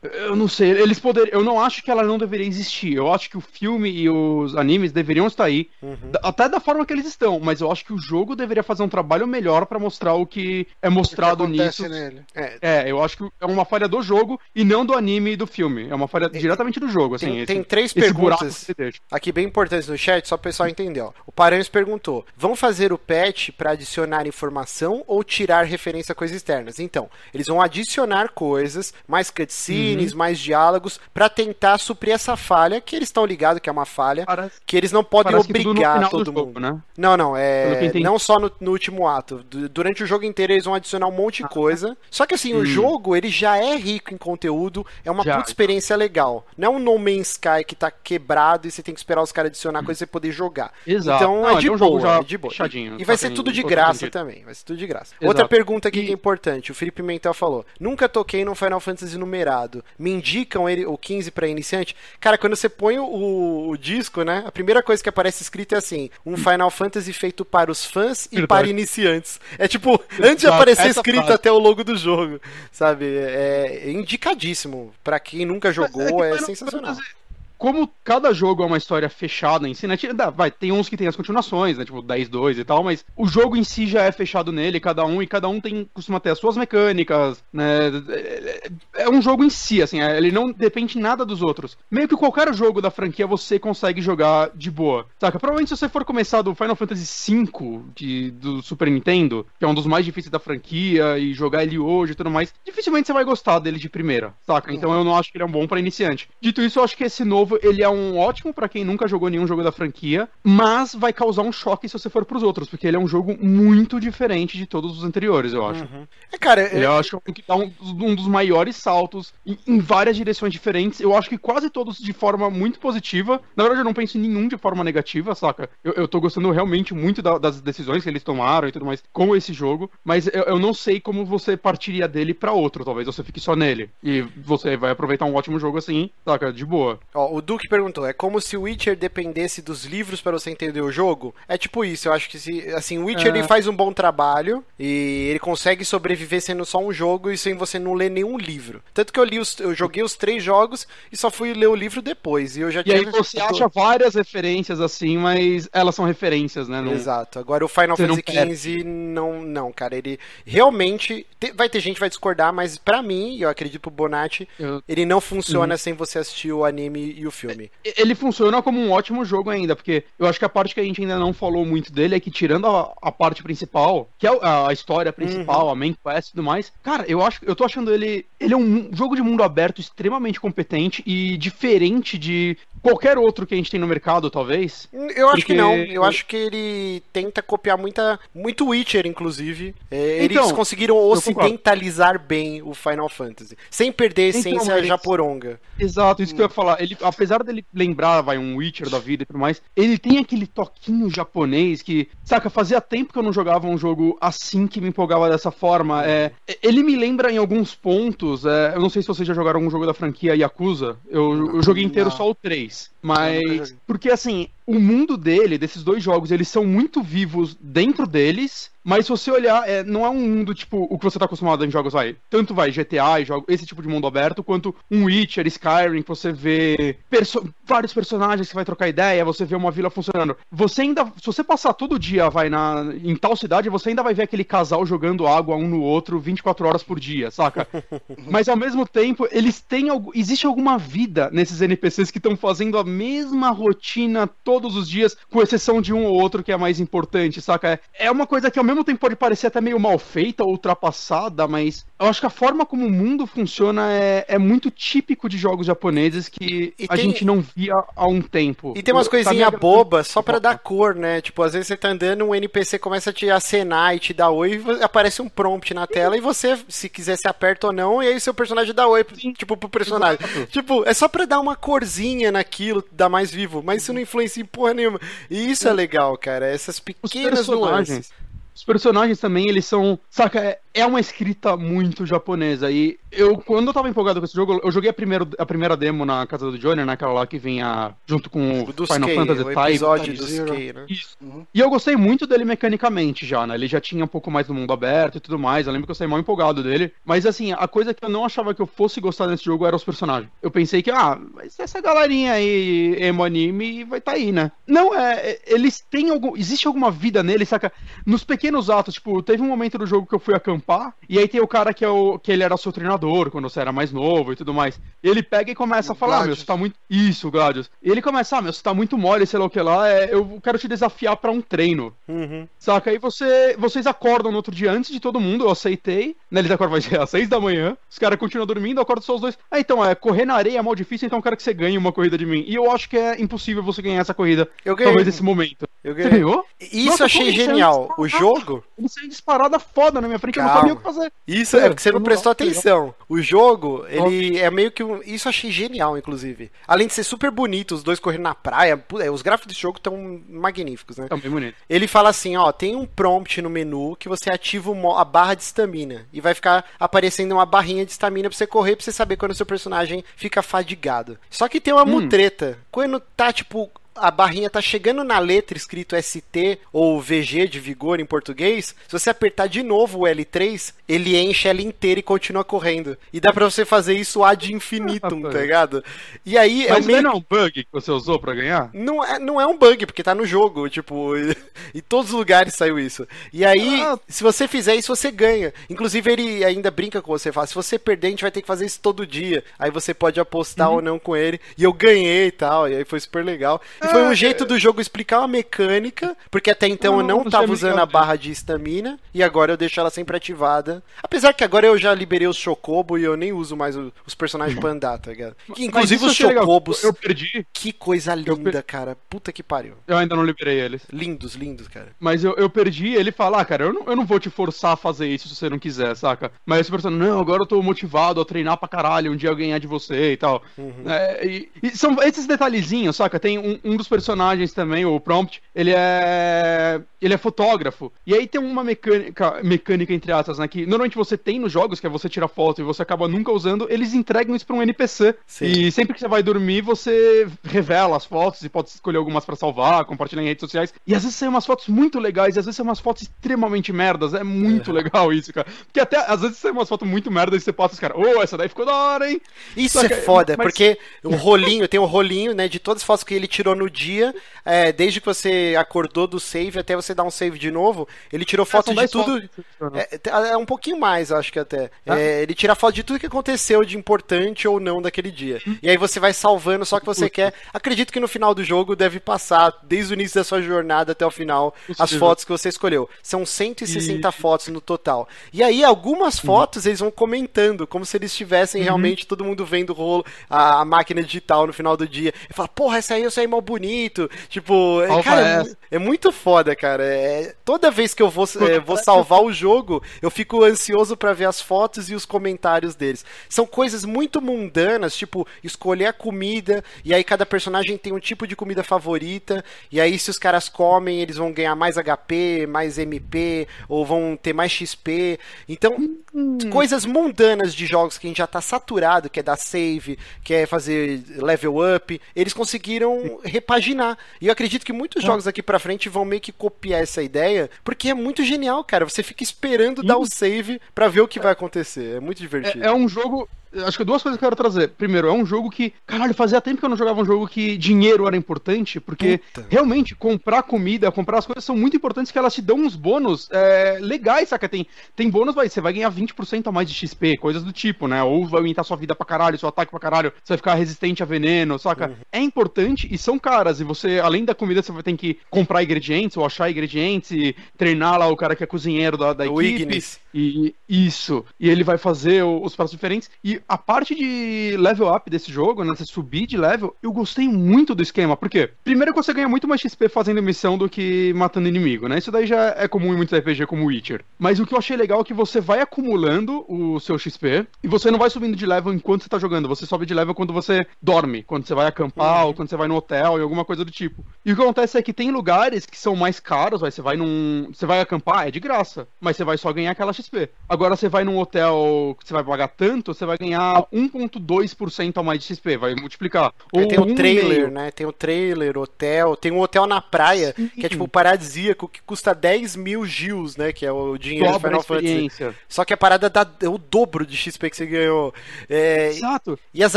Eu 0.02 0.36
não 0.36 0.46
sei, 0.46 0.70
eles 0.70 1.00
poderiam. 1.00 1.40
Eu 1.40 1.44
não 1.44 1.60
acho 1.60 1.82
que 1.82 1.90
ela 1.90 2.04
não 2.04 2.18
deveria 2.18 2.46
existir. 2.46 2.94
Eu 2.94 3.12
acho 3.12 3.28
que 3.28 3.36
o 3.36 3.40
filme 3.40 3.90
e 3.90 4.08
os 4.08 4.54
animes 4.56 4.92
deveriam 4.92 5.26
estar 5.26 5.44
aí. 5.44 5.68
Uhum. 5.82 6.12
Até 6.22 6.48
da 6.48 6.60
forma 6.60 6.86
que 6.86 6.92
eles 6.92 7.06
estão, 7.06 7.40
mas 7.40 7.60
eu 7.60 7.70
acho 7.70 7.84
que 7.84 7.92
o 7.92 7.98
jogo 7.98 8.36
deveria 8.36 8.62
fazer 8.62 8.82
um 8.82 8.88
trabalho 8.88 9.26
melhor 9.26 9.66
pra 9.66 9.78
mostrar 9.78 10.14
o 10.14 10.24
que 10.24 10.66
é 10.80 10.88
que 10.88 10.94
mostrado 10.94 11.44
acontece 11.44 11.82
nisso. 11.82 11.94
nele. 11.94 12.22
É, 12.34 12.58
É, 12.60 12.90
eu 12.90 13.02
acho 13.02 13.16
que 13.16 13.28
é 13.40 13.46
uma 13.46 13.64
falha 13.64 13.88
do 13.88 14.00
jogo 14.02 14.40
e 14.54 14.64
não 14.64 14.86
do 14.86 14.94
anime 14.94 15.32
e 15.32 15.36
do 15.36 15.46
filme. 15.46 15.88
É 15.88 15.94
uma 15.94 16.06
falha 16.06 16.28
diretamente 16.28 16.78
do 16.78 16.88
jogo, 16.88 17.16
assim. 17.16 17.26
tem, 17.26 17.36
esse, 17.38 17.46
tem 17.46 17.62
três 17.62 17.92
perguntas. 17.92 18.66
que 18.66 18.92
aqui 19.10 19.32
bem 19.32 19.46
importantes 19.46 19.88
no 19.88 19.98
chat, 19.98 20.26
só 20.28 20.36
para 20.36 20.48
o 20.48 20.50
pessoal 20.50 20.68
entender. 20.68 21.00
Ó. 21.00 21.12
O 21.26 21.32
Paranhos 21.32 21.68
perguntou: 21.68 22.24
vão 22.36 22.54
fazer 22.54 22.92
o 22.92 22.98
patch 22.98 23.50
para 23.50 23.72
adicionar 23.72 24.26
informação 24.26 25.02
ou 25.06 25.24
tirar 25.24 25.64
referência 25.64 26.12
a 26.12 26.14
coisas 26.14 26.36
externas? 26.36 26.78
Então, 26.78 27.10
eles 27.34 27.46
vão 27.46 27.60
adicionar 27.60 28.30
coisas, 28.30 28.94
mais 29.06 29.30
cutscenes, 29.30 29.87
Uhum. 29.96 30.18
mais 30.18 30.38
diálogos, 30.38 31.00
para 31.14 31.28
tentar 31.28 31.78
suprir 31.78 32.12
essa 32.14 32.36
falha, 32.36 32.80
que 32.80 32.94
eles 32.96 33.08
estão 33.08 33.24
ligados 33.24 33.60
que 33.60 33.68
é 33.68 33.72
uma 33.72 33.84
falha, 33.86 34.24
Parece, 34.26 34.60
que 34.66 34.76
eles 34.76 34.92
não 34.92 35.02
podem 35.04 35.34
obrigar 35.34 36.08
todo 36.10 36.24
do 36.24 36.32
mundo. 36.32 36.46
jogo, 36.46 36.60
né? 36.60 36.78
Não, 36.96 37.16
não, 37.16 37.36
é. 37.36 37.90
Não 38.00 38.18
só 38.18 38.38
no, 38.38 38.50
no 38.60 38.70
último 38.72 39.06
ato. 39.06 39.44
Du- 39.48 39.68
Durante 39.68 40.02
o 40.02 40.06
jogo 40.06 40.24
inteiro 40.24 40.52
eles 40.52 40.64
vão 40.64 40.74
adicionar 40.74 41.06
um 41.06 41.12
monte 41.12 41.42
de 41.42 41.48
coisa. 41.48 41.96
Só 42.10 42.26
que 42.26 42.34
assim, 42.34 42.52
o 42.54 42.58
Hum. 42.62 42.64
jogo 42.64 43.14
ele 43.16 43.28
já 43.28 43.56
é 43.56 43.76
rico 43.76 44.12
em 44.12 44.16
conteúdo, 44.18 44.84
é 45.04 45.10
uma 45.10 45.22
Já. 45.24 45.36
puta 45.36 45.48
experiência 45.50 45.94
legal. 45.96 46.46
Não 46.56 46.68
é 46.68 46.76
um 46.76 46.78
No 46.78 46.98
Man's 46.98 47.30
Sky 47.32 47.64
que 47.66 47.74
tá 47.76 47.90
quebrado 47.90 48.66
e 48.66 48.70
você 48.70 48.82
tem 48.82 48.94
que 48.94 49.00
esperar 49.00 49.22
os 49.22 49.30
caras 49.32 49.50
adicionar 49.50 49.82
coisa 49.84 49.98
pra 49.98 50.06
você 50.06 50.06
poder 50.06 50.32
jogar. 50.32 50.72
Exato. 50.86 51.22
Então 51.22 51.42
Não, 51.42 51.48
é 51.48 51.52
ele 51.52 51.60
de 51.60 51.68
é 51.68 51.72
um 51.72 51.78
jogo 51.78 51.98
boa, 51.98 52.00
já 52.00 52.18
é 52.18 52.22
de 52.24 52.38
boa. 52.38 52.52
E 52.98 53.04
vai 53.04 53.16
ser 53.16 53.30
tudo 53.30 53.52
de 53.52 53.62
graça 53.62 54.08
também. 54.10 54.42
Vai 54.44 54.54
ser 54.54 54.64
tudo 54.64 54.78
de 54.78 54.86
graça. 54.86 55.14
Exato. 55.14 55.26
Outra 55.26 55.46
pergunta 55.48 55.88
aqui 55.88 56.00
E- 56.00 56.04
que 56.06 56.10
é 56.10 56.14
importante. 56.14 56.72
O 56.72 56.74
Felipe 56.74 56.96
Pimentel 57.02 57.32
falou: 57.34 57.64
Nunca 57.78 58.08
toquei 58.08 58.44
no 58.44 58.54
Final 58.54 58.80
Fantasy 58.80 59.16
numerado. 59.18 59.77
Me 59.98 60.10
indicam 60.10 60.68
ele, 60.68 60.84
o 60.86 60.96
15 60.96 61.30
pra 61.30 61.46
iniciante? 61.48 61.94
Cara, 62.20 62.36
quando 62.38 62.56
você 62.56 62.68
põe 62.68 62.98
o, 62.98 63.68
o 63.68 63.76
disco, 63.76 64.22
né? 64.22 64.44
A 64.46 64.52
primeira 64.52 64.82
coisa 64.82 65.02
que 65.02 65.08
aparece 65.08 65.42
escrito 65.42 65.74
é 65.74 65.78
assim: 65.78 66.10
um 66.24 66.36
Final 66.36 66.70
Fantasy 66.70 67.12
feito 67.12 67.44
para 67.44 67.70
os 67.70 67.84
fãs 67.84 68.26
e 68.26 68.36
Verdade. 68.36 68.46
para 68.48 68.68
iniciantes. 68.68 69.40
É 69.58 69.66
tipo, 69.68 70.00
antes 70.20 70.40
de 70.42 70.46
aparecer 70.46 70.88
essa 70.88 71.00
escrito 71.00 71.16
frase. 71.18 71.32
até 71.32 71.50
o 71.52 71.58
logo 71.58 71.82
do 71.84 71.96
jogo, 71.96 72.40
sabe? 72.72 73.06
É 73.06 73.90
indicadíssimo. 73.90 74.92
Pra 75.02 75.18
quem 75.20 75.44
nunca 75.44 75.72
jogou, 75.72 76.18
que 76.18 76.22
é 76.22 76.32
Final 76.32 76.46
sensacional. 76.46 76.94
Fantasy- 76.94 77.17
como 77.58 77.90
cada 78.04 78.32
jogo 78.32 78.62
é 78.62 78.66
uma 78.66 78.76
história 78.76 79.08
fechada 79.08 79.68
em 79.68 79.74
si, 79.74 79.86
né? 79.86 79.96
Vai, 80.34 80.50
tem 80.50 80.72
uns 80.72 80.88
que 80.88 80.96
tem 80.96 81.08
as 81.08 81.16
continuações, 81.16 81.76
né? 81.76 81.84
Tipo 81.84 82.00
10, 82.00 82.28
2 82.28 82.58
e 82.58 82.64
tal, 82.64 82.82
mas 82.84 83.04
o 83.16 83.26
jogo 83.26 83.56
em 83.56 83.64
si 83.64 83.86
já 83.86 84.04
é 84.04 84.12
fechado 84.12 84.52
nele, 84.52 84.80
cada 84.80 85.04
um, 85.04 85.20
e 85.22 85.26
cada 85.26 85.48
um 85.48 85.60
tem, 85.60 85.88
costuma 85.92 86.20
ter 86.20 86.30
as 86.30 86.38
suas 86.38 86.56
mecânicas, 86.56 87.42
né? 87.52 87.88
É, 88.08 89.02
é 89.02 89.10
um 89.10 89.20
jogo 89.20 89.44
em 89.44 89.50
si, 89.50 89.82
assim, 89.82 90.00
é, 90.00 90.16
ele 90.16 90.30
não 90.30 90.52
depende 90.52 90.98
nada 90.98 91.24
dos 91.24 91.42
outros. 91.42 91.76
Meio 91.90 92.08
que 92.08 92.16
qualquer 92.16 92.52
jogo 92.54 92.80
da 92.80 92.90
franquia 92.90 93.26
você 93.26 93.58
consegue 93.58 94.00
jogar 94.00 94.50
de 94.54 94.70
boa, 94.70 95.06
saca? 95.18 95.38
Provavelmente 95.38 95.68
se 95.68 95.76
você 95.76 95.88
for 95.88 96.04
começar 96.04 96.42
do 96.42 96.54
Final 96.54 96.76
Fantasy 96.76 97.34
V 97.34 97.80
de, 97.94 98.30
do 98.30 98.62
Super 98.62 98.90
Nintendo, 98.90 99.46
que 99.58 99.64
é 99.64 99.68
um 99.68 99.74
dos 99.74 99.86
mais 99.86 100.04
difíceis 100.04 100.30
da 100.30 100.38
franquia, 100.38 101.18
e 101.18 101.34
jogar 101.34 101.62
ele 101.62 101.78
hoje 101.78 102.12
e 102.12 102.14
tudo 102.14 102.30
mais, 102.30 102.54
dificilmente 102.64 103.06
você 103.06 103.12
vai 103.12 103.24
gostar 103.24 103.58
dele 103.58 103.78
de 103.78 103.88
primeira, 103.88 104.34
saca? 104.46 104.72
Então 104.72 104.92
eu 104.92 105.04
não 105.04 105.16
acho 105.16 105.30
que 105.30 105.36
ele 105.36 105.42
é 105.42 105.46
um 105.46 105.50
bom 105.50 105.66
para 105.66 105.80
iniciante. 105.80 106.28
Dito 106.40 106.62
isso, 106.62 106.78
eu 106.78 106.84
acho 106.84 106.96
que 106.96 107.04
esse 107.04 107.24
novo, 107.24 107.47
ele 107.62 107.82
é 107.82 107.88
um 107.88 108.18
ótimo 108.18 108.52
para 108.52 108.68
quem 108.68 108.84
nunca 108.84 109.06
jogou 109.06 109.28
nenhum 109.28 109.46
jogo 109.46 109.62
da 109.62 109.72
franquia, 109.72 110.28
mas 110.42 110.94
vai 110.94 111.12
causar 111.12 111.42
um 111.42 111.52
choque 111.52 111.88
se 111.88 111.98
você 111.98 112.10
for 112.10 112.24
pros 112.24 112.42
outros, 112.42 112.68
porque 112.68 112.86
ele 112.86 112.96
é 112.96 113.00
um 113.00 113.08
jogo 113.08 113.36
muito 113.40 114.00
diferente 114.00 114.56
de 114.56 114.66
todos 114.66 114.98
os 114.98 115.04
anteriores, 115.04 115.52
eu 115.52 115.66
acho. 115.66 115.84
Uhum. 115.84 116.06
É, 116.32 116.38
cara, 116.38 116.74
ele 116.74 116.84
eu 116.84 116.92
acho 116.92 117.20
que 117.20 117.44
dá 117.46 117.54
um, 117.56 117.70
um, 117.80 118.14
dos 118.14 118.26
maiores 118.26 118.76
saltos 118.76 119.32
em, 119.46 119.58
em, 119.66 119.78
várias 119.78 120.16
direções 120.16 120.52
diferentes. 120.52 121.00
Eu 121.00 121.14
acho 121.16 121.28
que 121.28 121.38
quase 121.38 121.70
todos 121.70 121.98
de 121.98 122.12
forma 122.12 122.50
muito 122.50 122.78
positiva. 122.78 123.40
Na 123.56 123.64
verdade, 123.64 123.80
eu 123.80 123.84
não 123.84 123.94
penso 123.94 124.18
em 124.18 124.22
nenhum 124.22 124.48
de 124.48 124.56
forma 124.56 124.82
negativa, 124.82 125.34
saca? 125.34 125.70
Eu, 125.82 125.92
eu 125.92 126.08
tô 126.08 126.20
gostando 126.20 126.50
realmente 126.50 126.94
muito 126.94 127.22
da, 127.22 127.38
das 127.38 127.60
decisões 127.60 128.02
que 128.02 128.08
eles 128.08 128.22
tomaram 128.22 128.68
e 128.68 128.72
tudo 128.72 128.86
mais 128.86 129.02
com 129.12 129.36
esse 129.36 129.52
jogo, 129.52 129.90
mas 130.04 130.26
eu, 130.26 130.42
eu 130.44 130.58
não 130.58 130.74
sei 130.74 131.00
como 131.00 131.24
você 131.24 131.56
partiria 131.56 132.08
dele 132.08 132.34
para 132.34 132.52
outro. 132.52 132.84
Talvez 132.84 133.06
você 133.06 133.22
fique 133.22 133.40
só 133.40 133.54
nele. 133.54 133.90
E 134.02 134.22
você 134.36 134.76
vai 134.76 134.90
aproveitar 134.90 135.24
um 135.24 135.34
ótimo 135.34 135.58
jogo 135.58 135.78
assim, 135.78 136.10
saca? 136.24 136.52
De 136.52 136.64
boa. 136.64 136.98
Ó, 137.14 137.37
o 137.38 137.42
Duke 137.42 137.68
perguntou: 137.68 138.06
é 138.06 138.12
como 138.12 138.40
se 138.40 138.56
o 138.56 138.62
Witcher 138.62 138.96
dependesse 138.96 139.62
dos 139.62 139.84
livros 139.84 140.20
para 140.20 140.32
você 140.32 140.50
entender 140.50 140.80
o 140.80 140.90
jogo? 140.90 141.34
É 141.48 141.56
tipo 141.56 141.84
isso, 141.84 142.08
eu 142.08 142.12
acho 142.12 142.28
que 142.28 142.38
se, 142.38 142.68
assim, 142.74 142.98
o 142.98 143.06
Witcher 143.06 143.34
é... 143.34 143.38
ele 143.38 143.46
faz 143.46 143.66
um 143.66 143.74
bom 143.74 143.92
trabalho 143.92 144.64
e 144.78 145.28
ele 145.30 145.38
consegue 145.38 145.84
sobreviver 145.84 146.42
sendo 146.42 146.64
só 146.64 146.78
um 146.78 146.92
jogo 146.92 147.30
e 147.30 147.38
sem 147.38 147.54
você 147.54 147.78
não 147.78 147.94
ler 147.94 148.10
nenhum 148.10 148.36
livro. 148.36 148.82
Tanto 148.92 149.12
que 149.12 149.20
eu 149.20 149.24
li 149.24 149.38
os, 149.38 149.58
eu 149.60 149.74
joguei 149.74 150.02
os 150.02 150.14
três 150.14 150.42
jogos 150.42 150.86
e 151.10 151.16
só 151.16 151.30
fui 151.30 151.54
ler 151.54 151.68
o 151.68 151.74
livro 151.74 152.02
depois. 152.02 152.56
E 152.56 152.60
eu 152.60 152.70
já 152.70 152.82
e 152.84 152.92
aí 152.92 153.04
você 153.04 153.40
acha 153.40 153.68
várias 153.68 154.14
referências 154.14 154.80
assim, 154.80 155.16
mas 155.16 155.68
elas 155.72 155.94
são 155.94 156.04
referências, 156.04 156.68
né? 156.68 156.80
Não... 156.80 156.92
Exato. 156.92 157.38
Agora 157.38 157.64
o 157.64 157.68
Final 157.68 157.96
Fantasy 157.96 158.56
XV 158.56 158.84
não, 158.84 159.42
não, 159.42 159.72
cara, 159.72 159.96
ele 159.96 160.18
realmente 160.44 161.26
vai 161.54 161.68
ter 161.68 161.80
gente 161.80 161.94
que 161.94 162.00
vai 162.00 162.08
discordar, 162.08 162.52
mas 162.52 162.78
para 162.78 163.02
mim, 163.02 163.38
eu 163.38 163.48
acredito 163.48 163.80
pro 163.80 163.90
Bonatti, 163.90 164.48
eu... 164.58 164.82
ele 164.88 165.04
não 165.04 165.20
funciona 165.20 165.74
uhum. 165.74 165.78
sem 165.78 165.92
você 165.92 166.18
assistir 166.18 166.52
o 166.52 166.64
anime 166.64 167.14
e 167.18 167.26
o 167.28 167.32
filme. 167.32 167.70
Ele 167.96 168.14
funciona 168.14 168.62
como 168.62 168.80
um 168.80 168.90
ótimo 168.90 169.24
jogo 169.24 169.50
ainda, 169.50 169.76
porque 169.76 170.04
eu 170.18 170.26
acho 170.26 170.38
que 170.38 170.44
a 170.44 170.48
parte 170.48 170.74
que 170.74 170.80
a 170.80 170.84
gente 170.84 171.00
ainda 171.00 171.18
não 171.18 171.32
falou 171.32 171.64
muito 171.64 171.92
dele 171.92 172.14
é 172.14 172.20
que 172.20 172.30
tirando 172.30 172.66
a, 172.66 172.92
a 173.02 173.12
parte 173.12 173.42
principal, 173.42 174.08
que 174.18 174.26
é 174.26 174.30
a, 174.42 174.68
a 174.68 174.72
história 174.72 175.12
principal, 175.12 175.66
uhum. 175.66 175.70
a 175.70 175.74
main 175.74 175.94
quest 176.04 176.28
e 176.28 176.30
tudo 176.32 176.42
mais, 176.42 176.72
cara, 176.82 177.04
eu 177.08 177.22
acho 177.22 177.40
eu 177.44 177.54
tô 177.54 177.64
achando 177.64 177.92
ele 177.92 178.26
ele 178.40 178.54
é 178.54 178.56
um 178.56 178.90
jogo 178.92 179.14
de 179.14 179.22
mundo 179.22 179.42
aberto 179.42 179.80
extremamente 179.80 180.40
competente 180.40 181.02
e 181.06 181.36
diferente 181.36 182.18
de 182.18 182.56
qualquer 182.82 183.18
outro 183.18 183.46
que 183.46 183.54
a 183.54 183.56
gente 183.56 183.70
tem 183.70 183.80
no 183.80 183.86
mercado, 183.86 184.30
talvez. 184.30 184.88
Eu 184.92 185.28
acho 185.28 185.38
porque... 185.38 185.52
que 185.52 185.54
não. 185.54 185.74
Eu 185.74 186.04
acho 186.04 186.26
que 186.26 186.36
ele 186.36 187.02
tenta 187.12 187.42
copiar 187.42 187.78
muita, 187.78 188.18
muito 188.34 188.68
Witcher, 188.68 189.06
inclusive. 189.06 189.74
É, 189.90 190.24
então, 190.24 190.42
eles 190.44 190.52
conseguiram 190.52 190.96
ocidentalizar 190.96 192.18
bem 192.18 192.62
o 192.62 192.74
Final 192.74 193.08
Fantasy, 193.08 193.56
sem 193.70 193.92
perder 193.92 194.26
a 194.26 194.28
então, 194.28 194.40
essência 194.40 194.64
então, 194.64 194.76
eles... 194.76 194.88
japoronga. 194.88 195.60
Exato, 195.78 196.22
isso 196.22 196.32
hum. 196.32 196.36
que 196.36 196.42
eu 196.42 196.46
ia 196.46 196.50
falar. 196.50 196.82
Ele, 196.82 196.96
apesar 197.02 197.42
dele 197.42 197.64
lembrar, 197.72 198.20
vai, 198.22 198.38
um 198.38 198.56
Witcher 198.56 198.88
da 198.88 198.98
vida 198.98 199.22
e 199.22 199.26
tudo 199.26 199.38
mais, 199.38 199.62
ele 199.76 199.98
tem 199.98 200.18
aquele 200.18 200.46
toquinho 200.46 201.10
japonês 201.10 201.82
que, 201.82 202.08
saca, 202.24 202.50
fazia 202.50 202.80
tempo 202.80 203.12
que 203.12 203.18
eu 203.18 203.22
não 203.22 203.32
jogava 203.32 203.66
um 203.66 203.78
jogo 203.78 204.16
assim 204.20 204.66
que 204.66 204.80
me 204.80 204.88
empolgava 204.88 205.28
dessa 205.28 205.50
forma. 205.50 206.04
É, 206.06 206.32
ele 206.62 206.82
me 206.82 206.96
lembra 206.96 207.32
em 207.32 207.38
alguns 207.38 207.74
pontos, 207.74 208.44
é, 208.44 208.74
eu 208.74 208.80
não 208.80 208.90
sei 208.90 209.02
se 209.02 209.08
vocês 209.08 209.26
já 209.26 209.34
jogaram 209.34 209.58
algum 209.58 209.70
jogo 209.70 209.86
da 209.86 209.94
franquia 209.94 210.34
Yakuza, 210.34 210.96
eu, 211.08 211.56
eu 211.56 211.62
joguei 211.62 211.84
inteiro 211.84 212.10
não. 212.10 212.16
só 212.16 212.28
o 212.28 212.34
3. 212.34 212.67
Peace. 212.68 212.90
Mas. 213.08 213.74
Porque 213.86 214.10
assim, 214.10 214.48
o 214.68 214.78
mundo 214.78 215.16
dele, 215.16 215.56
desses 215.56 215.82
dois 215.82 216.02
jogos, 216.02 216.30
eles 216.30 216.46
são 216.46 216.66
muito 216.66 217.02
vivos 217.02 217.56
dentro 217.58 218.06
deles, 218.06 218.70
mas 218.84 219.06
se 219.06 219.10
você 219.10 219.30
olhar, 219.30 219.68
é, 219.68 219.82
não 219.82 220.04
é 220.04 220.10
um 220.10 220.18
mundo 220.18 220.54
tipo 220.54 220.86
o 220.90 220.98
que 220.98 221.04
você 221.04 221.18
tá 221.18 221.24
acostumado 221.24 221.64
em 221.64 221.70
jogos, 221.70 221.92
vai, 221.92 222.16
tanto 222.30 222.54
vai 222.54 222.70
GTA, 222.70 223.22
jogo, 223.24 223.46
esse 223.48 223.66
tipo 223.66 223.82
de 223.82 223.88
mundo 223.88 224.06
aberto, 224.06 224.42
quanto 224.42 224.74
um 224.90 225.04
Witcher, 225.04 225.46
Skyrim, 225.46 226.02
que 226.02 226.08
você 226.08 226.32
vê 226.32 226.96
perso 227.10 227.48
vários 227.66 227.92
personagens 227.92 228.48
que 228.48 228.54
vai 228.54 228.64
trocar 228.64 228.88
ideia, 228.88 229.24
você 229.24 229.44
vê 229.44 229.56
uma 229.56 229.70
vila 229.70 229.90
funcionando. 229.90 230.36
Você 230.50 230.82
ainda, 230.82 231.04
se 231.18 231.26
você 231.26 231.42
passar 231.42 231.74
todo 231.74 231.98
dia, 231.98 232.30
vai 232.30 232.48
na 232.48 232.92
em 233.02 233.16
tal 233.16 233.36
cidade, 233.36 233.68
você 233.68 233.90
ainda 233.90 234.02
vai 234.02 234.14
ver 234.14 234.22
aquele 234.22 234.44
casal 234.44 234.84
jogando 234.84 235.26
água 235.26 235.56
um 235.56 235.68
no 235.68 235.82
outro 235.82 236.18
24 236.18 236.66
horas 236.66 236.82
por 236.82 237.00
dia, 237.00 237.30
saca? 237.30 237.66
mas 238.30 238.48
ao 238.48 238.56
mesmo 238.56 238.86
tempo, 238.86 239.26
eles 239.30 239.60
têm 239.60 239.88
existe 240.14 240.46
alguma 240.46 240.78
vida 240.78 241.30
nesses 241.30 241.60
NPCs 241.60 242.10
que 242.10 242.18
estão 242.18 242.36
fazendo 242.36 242.78
a 242.78 242.84
mesma 242.98 243.50
rotina 243.50 244.26
todos 244.26 244.74
os 244.74 244.88
dias, 244.88 245.16
com 245.30 245.40
exceção 245.40 245.80
de 245.80 245.92
um 245.92 246.04
ou 246.04 246.20
outro 246.20 246.42
que 246.42 246.50
é 246.50 246.56
mais 246.56 246.80
importante, 246.80 247.40
saca? 247.40 247.80
É, 247.96 248.10
uma 248.10 248.26
coisa 248.26 248.50
que 248.50 248.58
ao 248.58 248.64
mesmo 248.64 248.82
tempo 248.82 248.98
pode 248.98 249.14
parecer 249.14 249.46
até 249.46 249.60
meio 249.60 249.78
mal 249.78 249.98
feita 249.98 250.42
ou 250.42 250.50
ultrapassada, 250.50 251.46
mas 251.46 251.86
eu 251.98 252.06
acho 252.06 252.20
que 252.20 252.26
a 252.26 252.30
forma 252.30 252.66
como 252.66 252.86
o 252.86 252.90
mundo 252.90 253.26
funciona 253.26 253.92
é, 253.92 254.24
é 254.26 254.38
muito 254.38 254.70
típico 254.70 255.28
de 255.28 255.38
jogos 255.38 255.66
japoneses 255.66 256.28
que 256.28 256.74
e 256.78 256.86
a 256.88 256.96
tem... 256.96 257.04
gente 257.04 257.24
não 257.24 257.40
via 257.40 257.74
há 257.94 258.08
um 258.08 258.20
tempo. 258.20 258.74
E 258.76 258.82
tem 258.82 258.92
umas 258.92 259.08
coisinhas 259.08 259.50
tá 259.50 259.56
bobas 259.56 260.08
só 260.10 260.20
para 260.20 260.38
dar 260.38 260.58
cor, 260.58 260.94
né? 260.94 261.20
Tipo, 261.20 261.42
às 261.42 261.52
vezes 261.52 261.68
você 261.68 261.76
tá 261.76 261.88
andando, 261.88 262.24
um 262.24 262.34
NPC 262.34 262.78
começa 262.78 263.10
a 263.10 263.12
te 263.12 263.30
acenar 263.30 263.94
e 263.94 263.98
te 264.00 264.12
dar 264.12 264.30
oi, 264.30 264.62
e 264.80 264.82
aparece 264.82 265.22
um 265.22 265.28
prompt 265.28 265.72
na 265.72 265.86
tela 265.86 266.16
e 266.16 266.20
você, 266.20 266.58
se 266.68 266.88
quiser, 266.88 267.16
se 267.16 267.28
aperta 267.28 267.68
ou 267.68 267.72
não, 267.72 268.02
e 268.02 268.08
aí 268.08 268.20
seu 268.20 268.34
personagem 268.34 268.74
dá 268.74 268.86
oi, 268.86 269.04
tipo, 269.36 269.56
pro 269.56 269.68
personagem. 269.68 270.18
Tipo, 270.50 270.84
é 270.86 270.94
só 270.94 271.08
pra 271.08 271.24
dar 271.24 271.40
uma 271.40 271.54
corzinha 271.56 272.32
naquilo, 272.32 272.77
dar 272.92 273.08
mais 273.08 273.30
vivo, 273.30 273.62
mas 273.62 273.82
isso 273.82 273.92
não 273.92 274.00
influencia 274.00 274.44
porra 274.44 274.74
nenhuma. 274.74 275.00
E 275.30 275.50
isso 275.50 275.68
é 275.68 275.72
legal, 275.72 276.16
cara. 276.16 276.46
Essas 276.46 276.78
pequenas 276.78 277.46
nuances. 277.46 278.10
Os 278.54 278.64
personagens 278.64 279.20
também, 279.20 279.48
eles 279.48 279.66
são. 279.66 279.98
Saca, 280.10 280.40
é, 280.40 280.58
é 280.80 280.86
uma 280.86 281.00
escrita 281.00 281.56
muito 281.56 282.06
japonesa. 282.06 282.70
E 282.70 282.98
eu, 283.10 283.38
quando 283.38 283.68
eu 283.68 283.74
tava 283.74 283.88
empolgado 283.88 284.20
com 284.20 284.24
esse 284.24 284.34
jogo, 284.34 284.60
eu 284.62 284.70
joguei 284.70 284.90
a, 284.90 284.92
primeiro, 284.92 285.28
a 285.38 285.46
primeira 285.46 285.76
demo 285.76 286.04
na 286.04 286.26
casa 286.26 286.50
do 286.50 286.58
Johnny, 286.58 286.84
naquela 286.84 287.12
né, 287.12 287.18
lá 287.18 287.26
que 287.26 287.38
vinha 287.38 287.94
junto 288.06 288.30
com 288.30 288.62
o 288.62 288.86
Final 288.86 289.08
Fantasy 289.08 289.42
o 289.42 289.50
episódio 289.50 290.16
Type. 290.16 290.42
Do 290.42 290.52
né? 290.52 290.86
Isso. 290.88 291.16
Uhum. 291.20 291.46
E 291.52 291.60
eu 291.60 291.70
gostei 291.70 291.96
muito 291.96 292.26
dele 292.26 292.44
mecanicamente 292.44 293.26
já, 293.26 293.46
né? 293.46 293.54
Ele 293.54 293.66
já 293.66 293.80
tinha 293.80 294.04
um 294.04 294.08
pouco 294.08 294.30
mais 294.30 294.46
do 294.46 294.54
mundo 294.54 294.72
aberto 294.72 295.16
e 295.16 295.20
tudo 295.20 295.38
mais. 295.38 295.66
Eu 295.66 295.72
lembro 295.72 295.86
que 295.86 295.90
eu 295.90 295.94
saí 295.94 296.06
mal 296.06 296.18
empolgado 296.18 296.62
dele. 296.62 296.92
Mas 297.04 297.26
assim, 297.26 297.52
a 297.52 297.66
coisa 297.66 297.92
que 297.92 298.04
eu 298.04 298.08
não 298.08 298.24
achava 298.24 298.54
que 298.54 298.62
eu 298.62 298.66
fosse 298.66 299.00
gostar 299.00 299.26
desse 299.26 299.44
jogo 299.44 299.66
era 299.66 299.74
os 299.74 299.84
personagens. 299.84 300.30
Eu 300.42 300.50
pensei 300.50 300.82
que, 300.82 300.90
ah, 300.90 301.18
mas 301.34 301.58
essa 301.58 301.80
galerinha 301.80 302.34
aí, 302.34 302.96
emo 302.98 303.24
anime, 303.24 303.84
vai 303.84 304.00
tá 304.00 304.12
aí, 304.12 304.30
né? 304.30 304.52
Não, 304.66 304.94
é. 304.94 305.30
é 305.30 305.38
eles 305.46 305.80
têm 305.90 306.10
algum. 306.10 306.36
Existe 306.36 306.66
alguma 306.66 306.90
vida 306.90 307.22
nele, 307.22 307.44
saca? 307.44 307.72
Nos 308.06 308.22
pequenos 308.22 308.70
atos, 308.70 308.94
tipo, 308.94 309.22
teve 309.22 309.42
um 309.42 309.48
momento 309.48 309.78
do 309.78 309.86
jogo 309.86 310.06
que 310.06 310.14
eu 310.14 310.18
fui 310.18 310.34
acampar, 310.34 310.67
e 311.08 311.18
aí 311.18 311.26
tem 311.26 311.40
o 311.40 311.48
cara 311.48 311.72
que 311.72 311.84
é 311.84 311.88
o 311.88 312.18
que 312.18 312.30
ele 312.30 312.42
era 312.42 312.56
seu 312.56 312.72
treinador 312.72 313.30
quando 313.30 313.48
você 313.48 313.60
era 313.60 313.72
mais 313.72 313.90
novo 313.90 314.32
e 314.32 314.36
tudo 314.36 314.52
mais. 314.52 314.78
Ele 315.02 315.22
pega 315.22 315.50
e 315.50 315.54
começa 315.54 315.90
o 315.90 315.92
a 315.92 315.96
falar, 315.96 316.22
ah, 316.22 316.26
meu, 316.26 316.36
você 316.36 316.44
tá 316.44 316.56
muito. 316.56 316.76
Isso, 316.90 317.30
Gladius. 317.30 317.70
E 317.82 317.90
ele 317.90 318.02
começa, 318.02 318.36
ah, 318.36 318.42
meu, 318.42 318.52
você 318.52 318.62
tá 318.62 318.74
muito 318.74 318.98
mole, 318.98 319.26
sei 319.26 319.38
lá 319.38 319.46
o 319.46 319.50
que 319.50 319.60
lá, 319.60 319.88
é, 319.88 320.12
eu 320.12 320.38
quero 320.42 320.58
te 320.58 320.68
desafiar 320.68 321.16
para 321.16 321.30
um 321.30 321.40
treino. 321.40 321.94
Uhum. 322.06 322.46
Saca? 322.58 322.90
Aí 322.90 322.98
você, 322.98 323.56
vocês 323.58 323.86
acordam 323.86 324.30
no 324.30 324.36
outro 324.36 324.54
dia 324.54 324.70
antes 324.70 324.90
de 324.90 325.00
todo 325.00 325.20
mundo, 325.20 325.44
eu 325.44 325.50
aceitei. 325.50 326.16
Né, 326.30 326.40
eles 326.40 326.50
acordam 326.50 326.78
vai 326.78 327.00
às 327.00 327.10
seis 327.10 327.28
da 327.28 327.40
manhã, 327.40 327.76
os 327.90 327.98
caras 327.98 328.18
continuam 328.18 328.46
dormindo, 328.46 328.80
acordam 328.80 329.02
só 329.02 329.14
os 329.14 329.20
dois. 329.20 329.38
Ah, 329.50 329.58
então, 329.58 329.84
é, 329.84 329.94
correr 329.94 330.24
na 330.24 330.34
areia 330.34 330.58
é 330.58 330.62
mal 330.62 330.74
difícil, 330.74 331.06
então 331.06 331.18
eu 331.18 331.22
quero 331.22 331.36
que 331.36 331.42
você 331.42 331.54
ganhe 331.54 331.78
uma 331.78 331.92
corrida 331.92 332.18
de 332.18 332.26
mim. 332.26 332.44
E 332.46 332.54
eu 332.54 332.70
acho 332.70 332.88
que 332.88 332.96
é 332.96 333.20
impossível 333.20 333.62
você 333.62 333.80
ganhar 333.80 334.00
essa 334.00 334.14
corrida. 334.14 334.48
Eu 334.64 334.76
ganhei. 334.76 334.92
Talvez 334.92 335.06
nesse 335.06 335.22
momento. 335.22 335.66
Eu 335.82 335.94
ganhei. 335.94 336.10
Você 336.10 336.16
ganhou? 336.16 336.44
Isso 336.60 336.90
Nossa, 336.90 337.04
achei 337.04 337.32
genial. 337.32 337.94
O 337.96 338.06
jogo. 338.06 338.64
Ele 338.76 338.88
saiu 338.88 339.08
disparada 339.08 339.58
foda 339.58 340.00
na 340.00 340.06
minha 340.06 340.18
frente, 340.18 340.34
Calma. 340.34 340.50
eu 340.50 340.57
sabia 340.60 340.72
o 340.74 340.76
que 340.76 340.82
fazer. 340.82 341.12
Isso 341.26 341.56
é, 341.56 341.66
é 341.66 341.68
porque 341.68 341.82
você 341.82 341.92
não 341.92 342.02
prestou 342.02 342.32
atenção. 342.32 342.94
O 343.08 343.20
jogo, 343.20 343.84
ele 343.88 344.38
é 344.38 344.50
meio 344.50 344.70
que 344.70 344.82
um. 344.82 345.02
Isso 345.02 345.28
eu 345.28 345.30
achei 345.30 345.50
genial, 345.50 345.96
inclusive. 345.96 346.50
Além 346.66 346.86
de 346.86 346.94
ser 346.94 347.04
super 347.04 347.30
bonito, 347.30 347.74
os 347.74 347.82
dois 347.82 347.98
correndo 347.98 348.22
na 348.22 348.34
praia, 348.34 348.82
é, 349.00 349.10
os 349.10 349.22
gráficos 349.22 349.48
desse 349.48 349.60
jogo 349.60 349.78
estão 349.78 350.22
magníficos, 350.28 350.96
né? 350.96 351.04
Estão 351.04 351.18
bem 351.18 351.30
bonitos. 351.30 351.60
Ele 351.68 351.86
fala 351.86 352.10
assim: 352.10 352.36
ó, 352.36 352.50
tem 352.52 352.76
um 352.76 352.86
prompt 352.86 353.40
no 353.42 353.50
menu 353.50 353.96
que 353.96 354.08
você 354.08 354.30
ativa 354.30 354.72
a 354.96 355.04
barra 355.04 355.34
de 355.34 355.42
estamina. 355.42 356.06
E 356.12 356.20
vai 356.20 356.34
ficar 356.34 356.64
aparecendo 356.78 357.32
uma 357.32 357.46
barrinha 357.46 357.84
de 357.84 357.92
estamina 357.92 358.28
pra 358.28 358.36
você 358.36 358.46
correr, 358.46 358.76
pra 358.76 358.84
você 358.84 358.92
saber 358.92 359.16
quando 359.16 359.32
o 359.32 359.34
seu 359.34 359.46
personagem 359.46 360.04
fica 360.16 360.42
fadigado. 360.42 361.18
Só 361.30 361.48
que 361.48 361.60
tem 361.60 361.72
uma 361.72 361.84
hum. 361.84 362.00
mutreta. 362.00 362.58
Quando 362.70 363.00
tá, 363.00 363.32
tipo, 363.32 363.70
a 364.00 364.10
barrinha 364.10 364.50
tá 364.50 364.60
chegando 364.60 365.04
na 365.04 365.18
letra 365.18 365.56
escrito 365.56 365.96
ST 366.00 366.58
ou 366.72 367.00
VG 367.00 367.48
de 367.48 367.60
vigor 367.60 368.00
em 368.00 368.06
português, 368.06 368.74
se 368.86 368.92
você 368.92 369.10
apertar 369.10 369.46
de 369.46 369.62
novo 369.62 370.00
o 370.00 370.02
L3, 370.02 370.72
ele 370.88 371.16
enche 371.16 371.48
ela 371.48 371.60
inteira 371.60 372.00
e 372.00 372.02
continua 372.02 372.44
correndo. 372.44 372.96
E 373.12 373.20
dá 373.20 373.32
pra 373.32 373.44
você 373.44 373.64
fazer 373.64 373.94
isso 373.94 374.24
ad 374.24 374.52
infinitum, 374.52 375.22
tá 375.22 375.40
ligado? 375.40 375.84
E 376.24 376.38
aí 376.38 376.66
Mas 376.68 376.84
é 376.84 376.86
meio... 376.86 377.02
não 377.02 377.12
é 377.12 377.14
um 377.14 377.24
bug 377.28 377.64
que 377.64 377.72
você 377.72 377.90
usou 377.90 378.18
pra 378.18 378.34
ganhar? 378.34 378.70
Não 378.72 379.04
é, 379.04 379.18
não 379.18 379.40
é 379.40 379.46
um 379.46 379.56
bug, 379.56 379.86
porque 379.86 380.02
tá 380.02 380.14
no 380.14 380.26
jogo, 380.26 380.68
tipo, 380.68 381.12
em 381.74 381.80
todos 381.80 382.12
os 382.12 382.18
lugares 382.18 382.54
saiu 382.54 382.78
isso. 382.78 383.06
E 383.32 383.44
aí, 383.44 383.82
ah. 383.82 383.98
se 384.08 384.22
você 384.22 384.48
fizer 384.48 384.74
isso, 384.74 384.94
você 384.94 385.10
ganha. 385.10 385.52
Inclusive, 385.68 386.10
ele 386.10 386.44
ainda 386.44 386.70
brinca 386.70 387.02
com 387.02 387.12
você, 387.12 387.32
fala, 387.32 387.46
se 387.46 387.54
você 387.54 387.78
perder, 387.78 388.08
a 388.08 388.10
gente 388.10 388.22
vai 388.22 388.30
ter 388.30 388.40
que 388.40 388.46
fazer 388.46 388.66
isso 388.66 388.80
todo 388.80 389.06
dia. 389.06 389.44
Aí 389.58 389.70
você 389.70 389.92
pode 389.92 390.18
apostar 390.20 390.68
uhum. 390.68 390.76
ou 390.76 390.82
não 390.82 390.98
com 390.98 391.16
ele. 391.16 391.40
E 391.56 391.64
eu 391.64 391.72
ganhei 391.72 392.28
e 392.28 392.32
tal, 392.32 392.68
e 392.68 392.76
aí 392.76 392.84
foi 392.84 393.00
super 393.00 393.24
legal. 393.24 393.60
Foi 393.90 394.02
um 394.04 394.14
jeito 394.14 394.44
é. 394.44 394.46
do 394.46 394.58
jogo 394.58 394.80
explicar 394.80 395.20
uma 395.20 395.28
mecânica, 395.28 396.16
porque 396.30 396.50
até 396.50 396.68
então 396.68 396.94
não, 396.94 397.00
eu 397.00 397.24
não, 397.24 397.30
tava 397.30 397.52
usando 397.52 397.78
a 397.78 397.86
barra 397.86 398.16
de 398.16 398.30
estamina, 398.30 398.98
e 399.12 399.22
agora 399.22 399.52
eu 399.52 399.56
deixo 399.56 399.80
ela 399.80 399.90
sempre 399.90 400.16
ativada. 400.16 400.82
Apesar 401.02 401.32
que 401.32 401.44
agora 401.44 401.66
eu 401.66 401.78
já 401.78 401.94
liberei 401.94 402.26
os 402.26 402.36
Chocobo 402.36 402.98
e 402.98 403.04
eu 403.04 403.16
nem 403.16 403.32
uso 403.32 403.56
mais 403.56 403.76
os 403.76 404.14
personagens 404.14 404.58
pra 404.58 404.70
andar, 404.70 404.98
tá 404.98 405.10
ligado? 405.10 405.36
Inclusive 405.56 406.06
os 406.06 406.14
Chocobos. 406.14 406.82
Eu 406.82 406.92
perdi. 406.92 407.46
Que 407.52 407.72
coisa 407.72 408.14
linda, 408.14 408.52
per... 408.52 408.62
cara. 408.64 408.96
Puta 409.08 409.32
que 409.32 409.42
pariu. 409.42 409.74
Eu 409.86 409.96
ainda 409.96 410.14
não 410.14 410.24
liberei 410.24 410.60
eles. 410.60 410.82
Lindos, 410.92 411.34
lindos, 411.34 411.68
cara. 411.68 411.88
Mas 411.98 412.24
eu, 412.24 412.34
eu 412.36 412.48
perdi 412.48 412.94
ele 412.94 413.12
fala, 413.12 413.40
ah, 413.40 413.44
cara, 413.44 413.64
eu 413.64 413.72
não, 413.72 413.84
eu 413.86 413.96
não 413.96 414.04
vou 414.04 414.20
te 414.20 414.30
forçar 414.30 414.72
a 414.72 414.76
fazer 414.76 415.08
isso 415.08 415.28
se 415.28 415.34
você 415.34 415.48
não 415.48 415.58
quiser, 415.58 415.94
saca? 415.96 416.30
Mas 416.44 416.60
esse 416.60 416.70
personagem, 416.70 417.06
não, 417.06 417.20
agora 417.20 417.42
eu 417.42 417.46
tô 417.46 417.62
motivado 417.62 418.20
a 418.20 418.24
treinar 418.24 418.56
pra 418.56 418.68
caralho, 418.68 419.12
um 419.12 419.16
dia 419.16 419.30
eu 419.30 419.36
ganhar 419.36 419.58
de 419.58 419.66
você 419.66 420.12
e 420.12 420.16
tal. 420.16 420.42
Uhum. 420.56 420.84
É, 420.86 421.26
e, 421.26 421.48
e, 421.62 421.70
são 421.76 421.96
esses 422.02 422.26
detalhezinhos, 422.26 422.96
saca? 422.96 423.18
Tem 423.18 423.38
um, 423.38 423.58
um 423.64 423.76
dos 423.78 423.88
personagens 423.88 424.52
também, 424.52 424.84
o 424.84 425.00
Prompt, 425.00 425.42
ele 425.54 425.72
é. 425.74 426.80
Ele 427.00 427.14
é 427.14 427.16
fotógrafo. 427.16 427.92
E 428.04 428.12
aí 428.12 428.26
tem 428.26 428.40
uma 428.40 428.64
mecânica, 428.64 429.40
mecânica 429.42 429.94
entre 429.94 430.10
aspas, 430.10 430.38
né? 430.38 430.48
Que 430.48 430.66
normalmente 430.66 430.96
você 430.96 431.16
tem 431.16 431.38
nos 431.38 431.52
jogos, 431.52 431.78
que 431.78 431.86
é 431.86 431.90
você 431.90 432.08
tirar 432.08 432.26
foto 432.26 432.60
e 432.60 432.64
você 432.64 432.82
acaba 432.82 433.06
nunca 433.06 433.30
usando, 433.30 433.68
eles 433.70 433.94
entregam 433.94 434.34
isso 434.34 434.44
pra 434.44 434.56
um 434.56 434.62
NPC. 434.62 435.14
Sim. 435.24 435.46
E 435.46 435.70
sempre 435.70 435.94
que 435.94 436.00
você 436.00 436.08
vai 436.08 436.24
dormir, 436.24 436.60
você 436.60 437.28
revela 437.44 437.96
as 437.96 438.04
fotos 438.04 438.42
e 438.42 438.48
pode 438.48 438.70
escolher 438.70 438.98
algumas 438.98 439.24
para 439.24 439.36
salvar, 439.36 439.84
compartilhar 439.84 440.22
em 440.22 440.26
redes 440.26 440.40
sociais. 440.40 440.74
E 440.84 440.92
às 440.92 441.02
vezes 441.02 441.16
são 441.16 441.28
umas 441.28 441.46
fotos 441.46 441.68
muito 441.68 442.00
legais, 442.00 442.34
e 442.34 442.40
às 442.40 442.46
vezes 442.46 442.56
são 442.56 442.64
umas 442.64 442.80
fotos 442.80 443.02
extremamente 443.02 443.72
merdas. 443.72 444.12
É 444.12 444.24
muito 444.24 444.72
é. 444.72 444.74
legal 444.74 445.12
isso, 445.12 445.32
cara. 445.32 445.46
Porque 445.66 445.78
até 445.78 445.98
às 445.98 446.20
vezes 446.20 446.38
são 446.38 446.50
umas 446.50 446.68
fotos 446.68 446.88
muito 446.88 447.12
merdas 447.12 447.42
e 447.42 447.44
você 447.44 447.52
passa 447.52 447.74
os 447.74 447.80
caras, 447.80 447.96
ô, 447.96 448.02
oh, 448.02 448.22
essa 448.22 448.36
daí 448.36 448.48
ficou 448.48 448.66
da 448.66 448.74
hora, 448.74 449.08
hein? 449.08 449.20
Isso 449.56 449.78
é 449.78 449.88
foda, 449.88 450.34
mas... 450.36 450.46
porque 450.46 450.78
o 451.04 451.14
rolinho, 451.14 451.68
tem 451.68 451.78
um 451.78 451.84
rolinho, 451.84 452.34
né, 452.34 452.48
de 452.48 452.58
todas 452.58 452.82
as 452.82 452.86
fotos 452.86 453.04
que 453.04 453.14
ele 453.14 453.26
tirou 453.26 453.54
no 453.58 453.68
dia, 453.68 454.14
é, 454.44 454.72
desde 454.72 455.00
que 455.00 455.06
você 455.06 455.54
acordou 455.58 456.06
do 456.06 456.18
save 456.18 456.58
até 456.58 456.74
você 456.74 456.94
dar 456.94 457.04
um 457.04 457.10
save 457.10 457.38
de 457.38 457.50
novo, 457.50 457.86
ele 458.12 458.24
tirou 458.24 458.44
é, 458.44 458.46
foto 458.46 458.74
de 458.74 458.88
tudo. 458.88 459.28
Fotos, 459.58 459.78
é, 459.78 460.30
é, 460.30 460.36
um 460.36 460.46
pouquinho 460.46 460.78
mais, 460.78 461.12
acho 461.12 461.32
que 461.32 461.38
até. 461.38 461.70
Ah. 461.86 461.98
ele 461.98 462.34
tira 462.34 462.54
foto 462.54 462.74
de 462.74 462.82
tudo 462.82 462.98
que 462.98 463.06
aconteceu 463.06 463.64
de 463.64 463.76
importante 463.76 464.46
ou 464.48 464.58
não 464.60 464.80
daquele 464.80 465.10
dia. 465.10 465.40
Hum. 465.46 465.58
E 465.62 465.68
aí 465.68 465.76
você 465.76 466.00
vai 466.00 466.12
salvando 466.12 466.64
só 466.64 466.80
que 466.80 466.86
você 466.86 467.10
quer. 467.10 467.34
Acredito 467.52 467.92
que 467.92 468.00
no 468.00 468.08
final 468.08 468.34
do 468.34 468.44
jogo 468.44 468.76
deve 468.76 469.00
passar, 469.00 469.52
desde 469.62 469.92
o 469.92 469.94
início 469.94 470.20
da 470.20 470.24
sua 470.24 470.40
jornada 470.40 470.92
até 470.92 471.04
o 471.04 471.10
final, 471.10 471.54
as 471.78 471.92
fotos 471.92 472.24
que 472.24 472.30
você 472.30 472.48
escolheu. 472.48 472.88
São 473.02 473.26
160 473.26 474.08
e... 474.08 474.12
fotos 474.12 474.48
no 474.48 474.60
total. 474.60 475.08
E 475.32 475.42
aí, 475.42 475.64
algumas 475.64 476.18
uhum. 476.18 476.26
fotos 476.26 476.66
eles 476.66 476.80
vão 476.80 476.90
comentando, 476.90 477.66
como 477.66 477.84
se 477.84 477.96
eles 477.96 478.12
estivessem 478.12 478.60
uhum. 478.60 478.66
realmente 478.66 479.06
todo 479.06 479.24
mundo 479.24 479.44
vendo 479.44 479.70
o 479.70 479.74
rolo, 479.74 480.04
a, 480.28 480.60
a, 480.60 480.64
máquina 480.64 481.02
digital 481.02 481.46
no 481.46 481.52
final 481.52 481.76
do 481.76 481.88
dia. 481.88 482.12
E 482.28 482.34
fala, 482.34 482.48
porra, 482.48 482.78
essa 482.78 482.94
aí 482.94 483.02
eu 483.02 483.10
saí 483.10 483.26
mal 483.26 483.40
bonito. 483.48 484.10
Tipo, 484.28 484.82
é, 484.82 485.02
cara, 485.02 485.46
é, 485.70 485.76
é, 485.76 485.78
muito 485.78 486.12
foda, 486.12 486.54
cara. 486.54 486.84
É, 486.84 487.34
toda 487.44 487.70
vez 487.70 487.94
que 487.94 488.02
eu 488.02 488.10
vou, 488.10 488.28
é, 488.42 488.60
vou 488.60 488.76
salvar 488.76 489.22
o 489.22 489.32
jogo, 489.32 489.82
eu 490.02 490.10
fico 490.10 490.44
ansioso 490.44 490.96
para 490.96 491.14
ver 491.14 491.24
as 491.24 491.40
fotos 491.40 491.88
e 491.88 491.94
os 491.94 492.04
comentários 492.04 492.74
deles. 492.74 493.04
São 493.28 493.46
coisas 493.46 493.84
muito 493.84 494.20
mundanas, 494.20 494.94
tipo, 494.94 495.26
escolher 495.42 495.86
a 495.86 495.92
comida, 495.92 496.62
e 496.84 496.92
aí 496.92 497.02
cada 497.02 497.24
personagem 497.24 497.78
tem 497.78 497.92
um 497.92 497.98
tipo 497.98 498.26
de 498.26 498.36
comida 498.36 498.62
favorita, 498.62 499.42
e 499.72 499.80
aí 499.80 499.98
se 499.98 500.10
os 500.10 500.18
caras 500.18 500.48
comem, 500.48 501.00
eles 501.00 501.16
vão 501.16 501.32
ganhar 501.32 501.54
mais 501.54 501.76
HP, 501.76 502.46
mais 502.46 502.78
MP, 502.78 503.48
ou 503.68 503.86
vão 503.86 504.18
ter 504.20 504.34
mais 504.34 504.52
XP. 504.52 505.18
Então, 505.48 505.74
hum. 506.14 506.38
coisas 506.50 506.84
mundanas 506.84 507.54
de 507.54 507.64
jogos 507.64 507.96
que 507.96 508.06
a 508.06 508.10
gente 508.10 508.18
já 508.18 508.26
tá 508.26 508.40
saturado, 508.40 509.08
que 509.08 509.20
é 509.20 509.22
dar 509.22 509.36
save, 509.36 509.98
que 510.22 510.34
é 510.34 510.46
fazer 510.46 511.02
level 511.16 511.56
up, 511.76 511.98
eles 512.14 512.34
conseguiram 512.34 513.20
repaginar. 513.38 513.96
E 514.20 514.26
eu 514.26 514.32
acredito 514.32 514.64
que 514.64 514.72
muitos 514.72 515.02
ah. 515.04 515.06
jogos 515.06 515.26
aqui 515.26 515.42
pra 515.42 515.58
frente 515.58 515.88
vão 515.88 516.04
meio 516.04 516.20
que 516.20 516.32
copiar 516.32 516.82
essa 516.82 517.02
ideia, 517.02 517.48
porque 517.64 517.88
é 517.88 517.94
muito 517.94 518.22
genial, 518.24 518.62
cara. 518.64 518.84
Você 518.84 519.02
fica 519.02 519.22
esperando 519.22 519.82
dar 519.82 519.98
o 519.98 520.06
save 520.06 520.60
para 520.74 520.88
ver 520.88 521.00
o 521.00 521.08
que 521.08 521.20
vai 521.20 521.32
acontecer. 521.32 521.96
É 521.96 522.00
muito 522.00 522.18
divertido. 522.18 522.64
É, 522.64 522.68
é 522.68 522.72
um 522.72 522.88
jogo 522.88 523.28
Acho 523.66 523.78
que 523.78 523.84
duas 523.84 524.02
coisas 524.02 524.18
que 524.18 524.24
eu 524.24 524.28
quero 524.28 524.36
trazer. 524.36 524.68
Primeiro, 524.70 525.08
é 525.08 525.12
um 525.12 525.24
jogo 525.24 525.50
que. 525.50 525.72
Caralho, 525.86 526.14
fazia 526.14 526.40
tempo 526.40 526.58
que 526.58 526.64
eu 526.64 526.68
não 526.68 526.76
jogava 526.76 527.00
um 527.00 527.04
jogo 527.04 527.26
que 527.26 527.56
dinheiro 527.56 528.06
era 528.06 528.16
importante, 528.16 528.80
porque 528.80 529.18
Puta. 529.18 529.46
realmente 529.48 529.94
comprar 529.94 530.42
comida, 530.42 530.90
comprar 530.92 531.18
as 531.18 531.26
coisas 531.26 531.44
são 531.44 531.56
muito 531.56 531.76
importantes 531.76 532.12
que 532.12 532.18
elas 532.18 532.34
te 532.34 532.42
dão 532.42 532.56
uns 532.56 532.76
bônus 532.76 533.28
é, 533.30 533.78
legais, 533.80 534.28
saca? 534.28 534.48
Tem, 534.48 534.66
tem 534.94 535.08
bônus, 535.10 535.34
vai, 535.34 535.48
você 535.48 535.60
vai 535.60 535.72
ganhar 535.72 535.90
20% 535.90 536.46
a 536.46 536.52
mais 536.52 536.68
de 536.68 536.74
XP, 536.74 537.16
coisas 537.16 537.42
do 537.42 537.52
tipo, 537.52 537.88
né? 537.88 538.02
Ou 538.02 538.26
vai 538.26 538.40
aumentar 538.40 538.64
sua 538.64 538.76
vida 538.76 538.94
pra 538.94 539.06
caralho, 539.06 539.38
seu 539.38 539.48
ataque 539.48 539.70
pra 539.70 539.80
caralho, 539.80 540.12
você 540.22 540.32
vai 540.32 540.38
ficar 540.38 540.54
resistente 540.54 541.02
a 541.02 541.06
veneno, 541.06 541.58
saca? 541.58 541.88
Uhum. 541.88 541.96
É 542.12 542.20
importante 542.20 542.88
e 542.90 542.98
são 542.98 543.18
caras, 543.18 543.60
e 543.60 543.64
você, 543.64 544.00
além 544.00 544.24
da 544.24 544.34
comida, 544.34 544.62
você 544.62 544.72
vai 544.72 544.82
ter 544.82 544.96
que 544.96 545.18
comprar 545.30 545.62
ingredientes 545.62 546.16
ou 546.16 546.24
achar 546.24 546.50
ingredientes 546.50 547.10
e 547.10 547.34
treinar 547.56 547.98
lá 547.98 548.06
o 548.08 548.16
cara 548.16 548.36
que 548.36 548.44
é 548.44 548.46
cozinheiro 548.46 548.96
da, 548.96 549.12
da 549.12 549.30
o 549.30 549.40
equipe. 549.40 549.62
Ignis. 549.62 550.00
E 550.14 550.54
isso. 550.68 551.24
E 551.38 551.48
ele 551.48 551.62
vai 551.62 551.78
fazer 551.78 552.22
os 552.24 552.56
pratos 552.56 552.72
diferentes. 552.72 553.10
E 553.22 553.37
a 553.48 553.58
parte 553.58 553.94
de 553.94 554.56
level 554.56 554.94
up 554.94 555.10
desse 555.10 555.30
jogo, 555.32 555.64
né? 555.64 555.74
Você 555.74 555.84
subir 555.84 556.26
de 556.26 556.36
level, 556.36 556.74
eu 556.82 556.92
gostei 556.92 557.28
muito 557.28 557.74
do 557.74 557.82
esquema. 557.82 558.16
Por 558.16 558.28
quê? 558.28 558.50
Primeiro 558.64 558.92
que 558.92 559.02
você 559.02 559.12
ganha 559.12 559.28
muito 559.28 559.46
mais 559.46 559.60
XP 559.60 559.88
fazendo 559.88 560.22
missão 560.22 560.56
do 560.56 560.68
que 560.68 561.12
matando 561.14 561.48
inimigo, 561.48 561.88
né? 561.88 561.98
Isso 561.98 562.10
daí 562.10 562.26
já 562.26 562.54
é 562.56 562.66
comum 562.66 562.92
em 562.92 562.96
muitos 562.96 563.16
RPG 563.18 563.46
como 563.46 563.66
Witcher. 563.66 564.04
Mas 564.18 564.40
o 564.40 564.46
que 564.46 564.54
eu 564.54 564.58
achei 564.58 564.76
legal 564.76 565.00
é 565.00 565.04
que 565.04 565.14
você 565.14 565.40
vai 565.40 565.60
acumulando 565.60 566.44
o 566.48 566.80
seu 566.80 566.98
XP 566.98 567.46
e 567.62 567.68
você 567.68 567.90
não 567.90 567.98
vai 567.98 568.10
subindo 568.10 568.36
de 568.36 568.46
level 568.46 568.72
enquanto 568.72 569.02
você 569.02 569.08
tá 569.08 569.18
jogando. 569.18 569.48
Você 569.48 569.66
sobe 569.66 569.86
de 569.86 569.94
level 569.94 570.14
quando 570.14 570.32
você 570.32 570.66
dorme, 570.82 571.22
quando 571.22 571.46
você 571.46 571.54
vai 571.54 571.66
acampar 571.66 572.22
uhum. 572.22 572.28
ou 572.28 572.34
quando 572.34 572.48
você 572.48 572.56
vai 572.56 572.68
no 572.68 572.76
hotel 572.76 573.18
e 573.18 573.22
alguma 573.22 573.44
coisa 573.44 573.64
do 573.64 573.70
tipo. 573.70 574.04
E 574.24 574.32
o 574.32 574.36
que 574.36 574.42
acontece 574.42 574.78
é 574.78 574.82
que 574.82 574.92
tem 574.92 575.10
lugares 575.10 575.66
que 575.66 575.78
são 575.78 575.94
mais 575.94 576.20
caros, 576.20 576.60
vai, 576.60 576.70
você 576.70 576.82
vai 576.82 576.96
num. 576.96 577.48
Você 577.52 577.66
vai 577.66 577.80
acampar, 577.80 578.28
é 578.28 578.30
de 578.30 578.40
graça. 578.40 578.88
Mas 579.00 579.16
você 579.16 579.24
vai 579.24 579.38
só 579.38 579.52
ganhar 579.52 579.70
aquela 579.70 579.92
XP. 579.92 580.30
Agora 580.48 580.76
você 580.76 580.88
vai 580.88 581.04
num 581.04 581.18
hotel 581.18 581.96
que 581.98 582.06
você 582.06 582.14
vai 582.14 582.24
pagar 582.24 582.48
tanto, 582.48 582.94
você 582.94 583.04
vai 583.04 583.18
ganhar 583.18 583.27
1,2% 583.32 584.96
a 584.96 585.02
mais 585.02 585.20
de 585.20 585.26
XP, 585.26 585.56
vai 585.56 585.74
multiplicar. 585.74 586.32
Ou 586.52 586.66
tem 586.66 586.78
o 586.78 586.94
trailer, 586.94 587.50
né? 587.50 587.70
Tem 587.70 587.86
o 587.86 587.92
trailer, 587.92 588.56
hotel, 588.58 589.16
tem 589.16 589.32
um 589.32 589.40
hotel 589.40 589.66
na 589.66 589.80
praia, 589.80 590.34
Sim. 590.36 590.48
que 590.48 590.66
é 590.66 590.68
tipo 590.68 590.88
paradisíaco, 590.88 591.68
que 591.68 591.82
custa 591.82 592.14
10 592.14 592.56
mil 592.56 592.84
gils, 592.86 593.36
né? 593.36 593.52
Que 593.52 593.66
é 593.66 593.72
o 593.72 593.96
dinheiro 593.98 594.32
do 594.32 594.40
Final 594.40 594.62
Fantasy. 594.62 595.08
Só 595.48 595.64
que 595.64 595.72
a 595.72 595.76
parada 595.76 596.08
dá 596.08 596.26
o 596.44 596.58
dobro 596.58 597.06
de 597.06 597.16
XP 597.16 597.50
que 597.50 597.56
você 597.56 597.66
ganhou. 597.66 598.14
É, 598.48 598.88
Exato. 598.88 599.38
E 599.52 599.62
as 599.62 599.76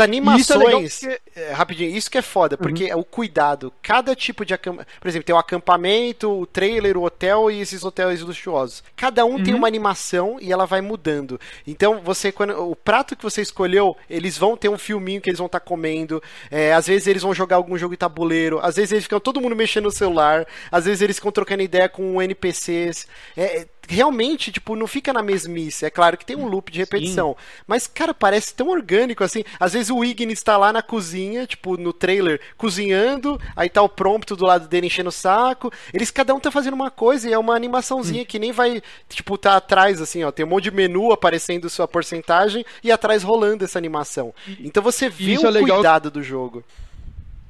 animações. 0.00 0.94
Isso 0.94 1.06
é 1.06 1.18
porque... 1.18 1.40
é, 1.40 1.52
rapidinho, 1.52 1.96
isso 1.96 2.10
que 2.10 2.18
é 2.18 2.22
foda, 2.22 2.56
porque 2.56 2.84
uhum. 2.84 2.90
é 2.90 2.96
o 2.96 3.04
cuidado. 3.04 3.72
Cada 3.82 4.14
tipo 4.14 4.44
de 4.44 4.54
acampamento. 4.54 4.90
Por 5.00 5.08
exemplo, 5.08 5.26
tem 5.26 5.34
o 5.34 5.38
acampamento, 5.38 6.30
o 6.30 6.46
trailer, 6.46 6.96
o 6.96 7.04
hotel 7.04 7.50
e 7.50 7.60
esses 7.60 7.84
hotéis 7.84 8.20
luxuosos. 8.20 8.82
Cada 8.96 9.24
um 9.24 9.32
uhum. 9.32 9.42
tem 9.42 9.54
uma 9.54 9.66
animação 9.66 10.38
e 10.40 10.52
ela 10.52 10.66
vai 10.66 10.80
mudando. 10.80 11.40
Então, 11.66 12.00
você, 12.00 12.32
quando 12.32 12.52
o 12.52 12.76
prato 12.76 13.16
que 13.16 13.22
você 13.22 13.41
escolheu, 13.42 13.96
eles 14.08 14.38
vão 14.38 14.56
ter 14.56 14.68
um 14.68 14.78
filminho 14.78 15.20
que 15.20 15.28
eles 15.28 15.38
vão 15.38 15.46
estar 15.46 15.60
tá 15.60 15.66
comendo. 15.66 16.22
É, 16.50 16.72
às 16.72 16.86
vezes 16.86 17.06
eles 17.06 17.22
vão 17.22 17.34
jogar 17.34 17.56
algum 17.56 17.76
jogo 17.76 17.94
de 17.94 17.98
tabuleiro. 17.98 18.58
Às 18.60 18.76
vezes 18.76 18.92
eles 18.92 19.04
ficam 19.04 19.20
todo 19.20 19.40
mundo 19.40 19.56
mexendo 19.56 19.84
no 19.84 19.90
celular. 19.90 20.46
Às 20.70 20.84
vezes 20.84 21.02
eles 21.02 21.16
ficam 21.16 21.32
trocando 21.32 21.62
ideia 21.62 21.88
com 21.88 22.20
NPCs. 22.22 23.06
É, 23.36 23.66
realmente, 23.88 24.52
tipo, 24.52 24.76
não 24.76 24.86
fica 24.86 25.12
na 25.12 25.22
mesmice. 25.22 25.84
É 25.84 25.90
claro 25.90 26.16
que 26.16 26.24
tem 26.24 26.36
um 26.36 26.46
loop 26.46 26.70
de 26.70 26.78
repetição. 26.78 27.36
Sim. 27.38 27.62
Mas, 27.66 27.86
cara, 27.86 28.14
parece 28.14 28.54
tão 28.54 28.68
orgânico 28.68 29.24
assim. 29.24 29.44
Às 29.58 29.72
vezes 29.72 29.90
o 29.90 30.04
Ignis 30.04 30.38
está 30.38 30.56
lá 30.56 30.72
na 30.72 30.82
cozinha, 30.82 31.46
tipo, 31.46 31.76
no 31.76 31.92
trailer, 31.92 32.40
cozinhando, 32.56 33.40
aí 33.56 33.68
tá 33.68 33.82
o 33.82 33.88
prompto 33.88 34.36
do 34.36 34.46
lado 34.46 34.68
dele 34.68 34.86
enchendo 34.86 35.08
o 35.08 35.12
saco. 35.12 35.72
Eles 35.92 36.10
cada 36.10 36.34
um 36.34 36.40
tá 36.40 36.50
fazendo 36.50 36.74
uma 36.74 36.90
coisa 36.90 37.28
e 37.28 37.32
é 37.32 37.38
uma 37.38 37.54
animaçãozinha 37.54 38.22
hum. 38.22 38.26
que 38.26 38.38
nem 38.38 38.52
vai, 38.52 38.82
tipo, 39.08 39.36
tá 39.36 39.56
atrás, 39.56 40.00
assim, 40.00 40.22
ó. 40.22 40.30
Tem 40.30 40.44
um 40.44 40.48
monte 40.48 40.64
de 40.64 40.70
menu 40.70 41.12
aparecendo 41.12 41.68
sua 41.68 41.88
porcentagem 41.88 42.64
e 42.82 42.92
atrás 42.92 43.22
rolando 43.22 43.64
essa 43.64 43.78
animação. 43.78 44.34
Então 44.60 44.82
você 44.82 45.08
vê 45.08 45.36
o 45.38 45.46
é 45.46 45.60
cuidado 45.60 46.10
do 46.10 46.22
jogo. 46.22 46.64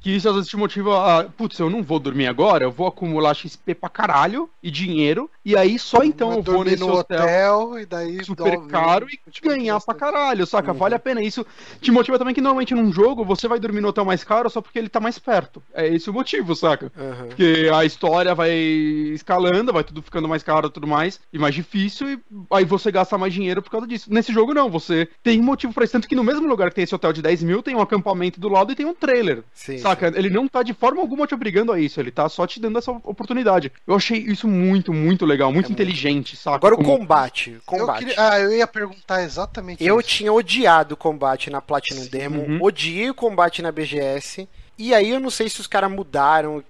Que 0.03 0.11
isso 0.11 0.27
às 0.27 0.35
vezes 0.35 0.49
te 0.49 0.57
motiva 0.57 1.21
a, 1.21 1.23
putz, 1.23 1.57
eu 1.57 1.69
não 1.69 1.81
vou 1.81 1.97
dormir 1.97 2.27
agora, 2.27 2.65
eu 2.65 2.71
vou 2.71 2.85
acumular 2.85 3.33
XP 3.33 3.73
pra 3.73 3.87
caralho 3.87 4.49
e 4.61 4.69
dinheiro, 4.69 5.31
e 5.45 5.55
aí 5.55 5.79
só 5.79 6.03
então 6.03 6.33
eu 6.33 6.43
vou 6.43 6.61
nesse 6.61 6.81
no 6.81 6.91
hotel, 6.91 7.21
hotel 7.21 7.79
e 7.79 7.85
daí 7.85 8.21
super 8.25 8.59
caro 8.67 9.07
e 9.09 9.15
continua 9.15 9.55
ganhar 9.55 9.79
pra 9.79 9.93
gastando. 9.93 9.97
caralho, 9.97 10.45
saca? 10.45 10.73
Uhum. 10.73 10.77
Vale 10.77 10.95
a 10.95 10.99
pena. 10.99 11.21
Isso 11.21 11.45
te 11.79 11.89
motiva 11.89 12.19
também 12.19 12.35
que 12.35 12.41
normalmente 12.41 12.75
num 12.75 12.91
jogo 12.91 13.23
você 13.23 13.47
vai 13.47 13.61
dormir 13.61 13.79
no 13.79 13.87
hotel 13.87 14.03
mais 14.03 14.25
caro 14.25 14.49
só 14.49 14.59
porque 14.59 14.77
ele 14.77 14.89
tá 14.89 14.99
mais 14.99 15.17
perto. 15.17 15.63
É 15.73 15.87
esse 15.87 16.09
o 16.09 16.13
motivo, 16.13 16.53
saca? 16.53 16.91
Aham. 16.97 17.27
Porque 17.27 17.71
a 17.73 17.85
história 17.85 18.35
vai 18.35 18.51
escalando, 18.51 19.71
vai 19.71 19.85
tudo 19.85 20.01
ficando 20.01 20.27
mais 20.27 20.43
caro 20.43 20.67
e 20.67 20.71
tudo 20.71 20.85
mais, 20.85 21.17
e 21.31 21.39
mais 21.39 21.55
difícil, 21.55 22.09
e 22.09 22.19
aí 22.51 22.65
você 22.65 22.91
gasta 22.91 23.17
mais 23.17 23.33
dinheiro 23.33 23.61
por 23.61 23.71
causa 23.71 23.87
disso. 23.87 24.13
Nesse 24.13 24.33
jogo 24.33 24.53
não, 24.53 24.69
você 24.69 25.07
tem 25.23 25.41
motivo 25.41 25.73
pra 25.73 25.85
isso. 25.85 25.93
Tanto 25.93 26.09
que 26.09 26.15
no 26.15 26.25
mesmo 26.25 26.45
lugar 26.45 26.67
que 26.67 26.75
tem 26.75 26.83
esse 26.83 26.93
hotel 26.93 27.13
de 27.13 27.21
10 27.21 27.43
mil, 27.43 27.63
tem 27.63 27.73
um 27.73 27.81
acampamento 27.81 28.37
do 28.37 28.49
lado 28.49 28.73
e 28.73 28.75
tem 28.75 28.85
um 28.85 28.93
trailer. 28.93 29.43
Sim, 29.53 29.77
Saca? 29.77 29.92
Ele 30.15 30.29
não 30.29 30.47
tá 30.47 30.63
de 30.63 30.73
forma 30.73 31.01
alguma 31.01 31.25
te 31.27 31.33
obrigando 31.33 31.71
a 31.71 31.79
isso, 31.79 31.99
ele 31.99 32.11
tá 32.11 32.27
só 32.29 32.45
te 32.47 32.59
dando 32.59 32.77
essa 32.77 32.91
oportunidade. 32.91 33.71
Eu 33.87 33.95
achei 33.95 34.17
isso 34.19 34.47
muito, 34.47 34.93
muito 34.93 35.25
legal, 35.25 35.51
muito 35.51 35.65
É 35.65 35.69
muito. 35.69 35.81
inteligente, 35.81 36.35
saca? 36.35 36.55
Agora 36.57 36.75
o 36.75 36.77
Como- 36.77 36.97
combate. 36.99 37.51
Eu 37.51 37.61
combate. 37.65 37.99
queria- 38.05 38.15
Ah, 38.17 38.39
eu 38.39 38.51
ia 38.53 38.67
perguntar 38.67 39.23
exatamente 39.23 39.83
Eu 39.83 39.99
isso. 39.99 40.09
tinha 40.09 40.31
odiado 40.33 40.93
o 40.93 40.97
combate 40.97 41.49
na 41.49 41.61
Platinum 41.61 42.01
Sim. 42.03 42.09
Demo, 42.09 42.41
Uhum. 42.43 42.59
odiei 42.61 43.09
o 43.09 43.13
combate 43.13 43.61
na 43.61 43.71
BGS. 43.71 44.47
E 44.77 44.93
aí 44.93 45.11
eu 45.11 45.19
não 45.19 45.29
sei 45.29 45.47
se 45.49 45.61
os 45.61 45.67
caras 45.67 45.91
mudaram. 45.91 46.63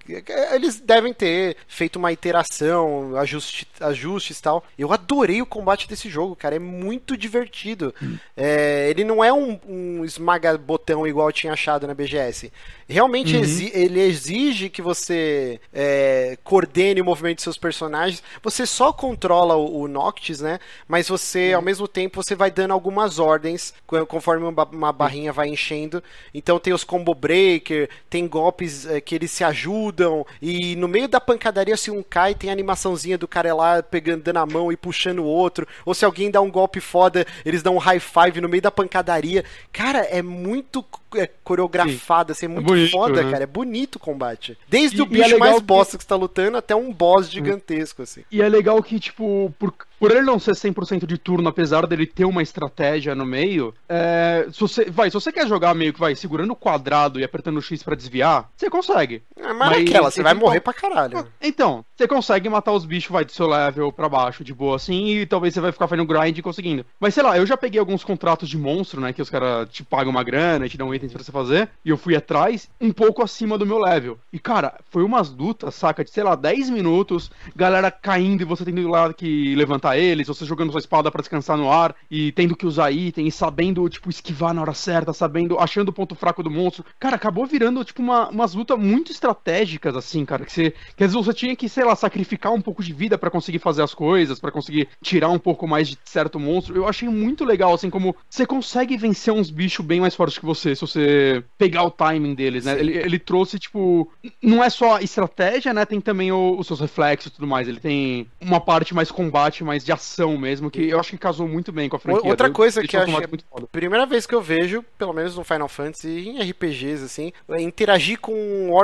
Eles 0.52 0.78
devem 0.78 1.12
ter 1.14 1.56
feito 1.66 1.96
uma 1.96 2.12
iteração, 2.12 3.16
ajuste, 3.16 3.66
ajustes 3.80 4.38
e 4.38 4.42
tal. 4.42 4.62
Eu 4.78 4.92
adorei 4.92 5.40
o 5.40 5.46
combate 5.46 5.88
desse 5.88 6.10
jogo, 6.10 6.36
cara. 6.36 6.56
É 6.56 6.58
muito 6.58 7.16
divertido. 7.16 7.94
É, 8.36 8.88
ele 8.90 9.04
não 9.04 9.24
é 9.24 9.32
um, 9.32 9.58
um 9.66 10.04
esmaga-botão 10.04 11.06
igual 11.06 11.28
eu 11.28 11.32
tinha 11.32 11.52
achado 11.54 11.86
na 11.86 11.94
BGS. 11.94 12.52
Realmente 12.86 13.36
Uhum. 13.36 13.42
exi- 13.42 13.70
ele 13.74 14.00
exige 14.00 14.68
que 14.68 14.82
você 14.82 15.58
é, 15.72 16.36
coordene 16.44 17.00
o 17.00 17.04
movimento 17.04 17.36
de 17.36 17.42
seus 17.42 17.56
personagens. 17.56 18.22
Você 18.42 18.66
só 18.66 18.92
controla 18.92 19.56
o, 19.56 19.80
o 19.82 19.88
Noctis, 19.88 20.40
né? 20.40 20.58
Mas 20.86 21.08
você, 21.08 21.52
ao 21.54 21.62
mesmo 21.62 21.88
tempo, 21.88 22.22
você 22.22 22.34
vai 22.34 22.50
dando 22.50 22.72
algumas 22.72 23.18
ordens 23.18 23.72
co- 23.86 24.04
conforme 24.06 24.44
uma, 24.46 24.64
uma 24.64 24.92
barrinha 24.92 25.32
vai 25.32 25.48
enchendo. 25.48 26.02
Então 26.34 26.58
tem 26.58 26.72
os 26.74 26.84
combo 26.84 27.14
breaker, 27.14 27.88
tem 28.10 28.26
golpes 28.26 28.86
é, 28.86 29.00
que 29.00 29.14
eles 29.14 29.30
se 29.30 29.42
ajudam. 29.44 30.24
E 30.40 30.76
no 30.76 30.86
meio 30.88 31.08
da 31.08 31.20
pancadaria, 31.20 31.76
se 31.76 31.90
um 31.90 32.02
cai, 32.02 32.34
tem 32.34 32.50
a 32.50 32.52
animaçãozinha 32.52 33.18
do 33.18 33.26
cara 33.28 33.54
lá 33.54 33.82
pegando 33.82 34.22
dando 34.22 34.38
a 34.38 34.46
mão 34.46 34.70
e 34.72 34.76
puxando 34.76 35.20
o 35.20 35.24
outro. 35.24 35.66
Ou 35.84 35.94
se 35.94 36.04
alguém 36.04 36.30
dá 36.30 36.40
um 36.40 36.50
golpe 36.50 36.80
foda, 36.80 37.26
eles 37.44 37.62
dão 37.62 37.74
um 37.76 37.78
high 37.78 38.00
five 38.00 38.40
no 38.40 38.48
meio 38.48 38.62
da 38.62 38.70
pancadaria. 38.70 39.44
Cara, 39.72 39.98
é 40.00 40.22
muito 40.22 40.84
é, 41.16 41.28
coreografado, 41.44 42.32
assim, 42.32 42.46
é 42.46 42.48
muito 42.48 42.66
bonito, 42.66 42.90
foda, 42.90 43.22
né? 43.22 43.30
cara. 43.30 43.44
É 43.44 43.46
bonito 43.46 43.96
o 43.96 44.00
combate. 44.00 44.56
Desde 44.68 44.98
E- 44.98 45.02
o 45.02 45.04
é 45.04 45.08
bicho 45.08 45.22
legal 45.24 45.38
mais 45.38 45.54
que- 45.56 45.62
bosta 45.62 45.96
que 45.96 46.02
você 46.04 46.08
tá 46.08 46.16
lutando 46.16 46.56
até 46.56 46.74
um 46.74 46.92
boss 46.92 47.30
gigantesco, 47.30 48.02
assim. 48.02 48.22
E 48.30 48.42
é 48.42 48.48
legal 48.48 48.82
que, 48.82 48.98
tipo, 48.98 49.52
por, 49.58 49.72
por 50.04 50.10
ele 50.10 50.20
não 50.20 50.38
ser 50.38 50.52
100% 50.52 51.06
de 51.06 51.16
turno, 51.16 51.48
apesar 51.48 51.86
dele 51.86 52.06
ter 52.06 52.26
uma 52.26 52.42
estratégia 52.42 53.14
no 53.14 53.24
meio, 53.24 53.72
é, 53.88 54.46
se 54.52 54.60
você, 54.60 54.84
vai, 54.90 55.08
se 55.08 55.14
você 55.14 55.32
quer 55.32 55.48
jogar 55.48 55.74
meio 55.74 55.94
que, 55.94 56.00
vai, 56.00 56.14
segurando 56.14 56.52
o 56.52 56.56
quadrado 56.56 57.18
e 57.18 57.24
apertando 57.24 57.56
o 57.56 57.62
X 57.62 57.82
pra 57.82 57.94
desviar, 57.94 58.50
você 58.54 58.68
consegue. 58.68 59.22
É, 59.34 59.54
mas, 59.54 59.70
Mas 59.70 59.78
naquela, 59.78 60.10
você 60.10 60.20
ele 60.20 60.24
vai 60.24 60.34
morrer 60.34 60.60
pra 60.60 60.74
caralho. 60.74 61.26
Então, 61.40 61.82
você 61.96 62.06
consegue 62.06 62.50
matar 62.50 62.72
os 62.72 62.84
bichos, 62.84 63.10
vai, 63.10 63.24
do 63.24 63.32
seu 63.32 63.46
level 63.46 63.90
pra 63.90 64.06
baixo, 64.06 64.44
de 64.44 64.52
boa, 64.52 64.76
assim, 64.76 65.20
e 65.20 65.26
talvez 65.26 65.54
você 65.54 65.60
vai 65.62 65.72
ficar 65.72 65.88
fazendo 65.88 66.06
grind 66.06 66.36
e 66.36 66.42
conseguindo. 66.42 66.84
Mas, 67.00 67.14
sei 67.14 67.22
lá, 67.22 67.38
eu 67.38 67.46
já 67.46 67.56
peguei 67.56 67.80
alguns 67.80 68.04
contratos 68.04 68.46
de 68.46 68.58
monstro, 68.58 69.00
né, 69.00 69.10
que 69.10 69.22
os 69.22 69.30
caras 69.30 69.70
te 69.70 69.82
pagam 69.82 70.10
uma 70.10 70.22
grana, 70.22 70.68
te 70.68 70.76
dão 70.76 70.94
itens 70.94 71.14
pra 71.14 71.24
você 71.24 71.32
fazer, 71.32 71.70
e 71.82 71.88
eu 71.88 71.96
fui 71.96 72.14
atrás, 72.14 72.68
um 72.78 72.92
pouco 72.92 73.22
acima 73.22 73.56
do 73.56 73.64
meu 73.64 73.78
level. 73.78 74.18
E, 74.30 74.38
cara, 74.38 74.74
foi 74.90 75.02
umas 75.02 75.30
lutas, 75.30 75.74
saca, 75.74 76.04
de, 76.04 76.10
sei 76.10 76.24
lá, 76.24 76.34
10 76.34 76.68
minutos, 76.68 77.30
galera 77.56 77.90
caindo 77.90 78.42
e 78.42 78.44
você 78.44 78.66
tendo 78.66 78.86
lá 78.86 79.14
que 79.14 79.54
levantar 79.54 79.93
eles, 79.98 80.26
você 80.26 80.44
jogando 80.44 80.70
sua 80.70 80.78
espada 80.80 81.10
pra 81.10 81.20
descansar 81.20 81.56
no 81.56 81.70
ar, 81.70 81.94
e 82.10 82.32
tendo 82.32 82.56
que 82.56 82.66
usar 82.66 82.90
item, 82.90 83.26
e 83.26 83.32
sabendo, 83.32 83.88
tipo, 83.88 84.10
esquivar 84.10 84.52
na 84.54 84.60
hora 84.60 84.74
certa, 84.74 85.12
sabendo, 85.12 85.58
achando 85.58 85.88
o 85.88 85.92
ponto 85.92 86.14
fraco 86.14 86.42
do 86.42 86.50
monstro. 86.50 86.84
Cara, 86.98 87.16
acabou 87.16 87.46
virando, 87.46 87.84
tipo, 87.84 88.02
uma, 88.02 88.28
umas 88.28 88.54
lutas 88.54 88.78
muito 88.78 89.12
estratégicas, 89.12 89.96
assim, 89.96 90.24
cara, 90.24 90.44
que 90.44 90.52
você, 90.52 90.70
que 90.96 91.04
às 91.04 91.12
vezes 91.12 91.26
você 91.26 91.34
tinha 91.34 91.56
que, 91.56 91.68
sei 91.68 91.84
lá, 91.84 91.94
sacrificar 91.96 92.52
um 92.52 92.60
pouco 92.60 92.82
de 92.82 92.92
vida 92.92 93.18
pra 93.18 93.30
conseguir 93.30 93.58
fazer 93.58 93.82
as 93.82 93.94
coisas, 93.94 94.38
pra 94.40 94.50
conseguir 94.50 94.88
tirar 95.02 95.30
um 95.30 95.38
pouco 95.38 95.66
mais 95.66 95.88
de 95.88 95.98
certo 96.04 96.38
monstro. 96.38 96.76
Eu 96.76 96.88
achei 96.88 97.08
muito 97.08 97.44
legal, 97.44 97.74
assim, 97.74 97.90
como 97.90 98.14
você 98.28 98.46
consegue 98.46 98.96
vencer 98.96 99.32
uns 99.32 99.50
bichos 99.50 99.84
bem 99.84 100.00
mais 100.00 100.14
fortes 100.14 100.38
que 100.38 100.44
você, 100.44 100.74
se 100.74 100.80
você 100.80 101.44
pegar 101.58 101.84
o 101.84 101.90
timing 101.90 102.34
deles, 102.34 102.64
né? 102.64 102.78
Ele, 102.78 102.96
ele 102.96 103.18
trouxe, 103.18 103.58
tipo, 103.58 104.10
não 104.42 104.62
é 104.62 104.70
só 104.70 104.98
estratégia, 105.00 105.72
né? 105.72 105.84
Tem 105.84 106.00
também 106.00 106.32
o- 106.32 106.58
os 106.58 106.66
seus 106.66 106.80
reflexos 106.80 107.30
e 107.30 107.34
tudo 107.34 107.46
mais. 107.46 107.68
Ele 107.68 107.80
tem 107.80 108.26
uma 108.40 108.60
parte 108.60 108.94
mais 108.94 109.10
combate, 109.10 109.62
mais 109.64 109.83
de 109.84 109.92
ação 109.92 110.36
mesmo, 110.38 110.70
que 110.70 110.88
eu 110.88 110.98
acho 110.98 111.10
que 111.10 111.18
casou 111.18 111.46
muito 111.46 111.70
bem 111.72 111.88
com 111.88 111.96
a 111.96 111.98
franquia. 111.98 112.28
Outra 112.30 112.48
Deu- 112.48 112.54
coisa 112.54 112.82
que 112.82 112.96
eu 112.96 113.00
o 113.00 113.04
combate 113.04 113.18
achei- 113.22 113.28
muito 113.30 113.44
foda. 113.50 113.66
Primeira 113.70 114.06
vez 114.06 114.26
que 114.26 114.34
eu 114.34 114.40
vejo, 114.42 114.82
pelo 114.98 115.12
menos 115.12 115.36
no 115.36 115.44
Final 115.44 115.68
Fantasy 115.68 116.08
e 116.08 116.28
em 116.30 116.40
RPGs, 116.40 117.04
assim, 117.04 117.32
é 117.50 117.60
interagir 117.60 118.18
com 118.20 118.34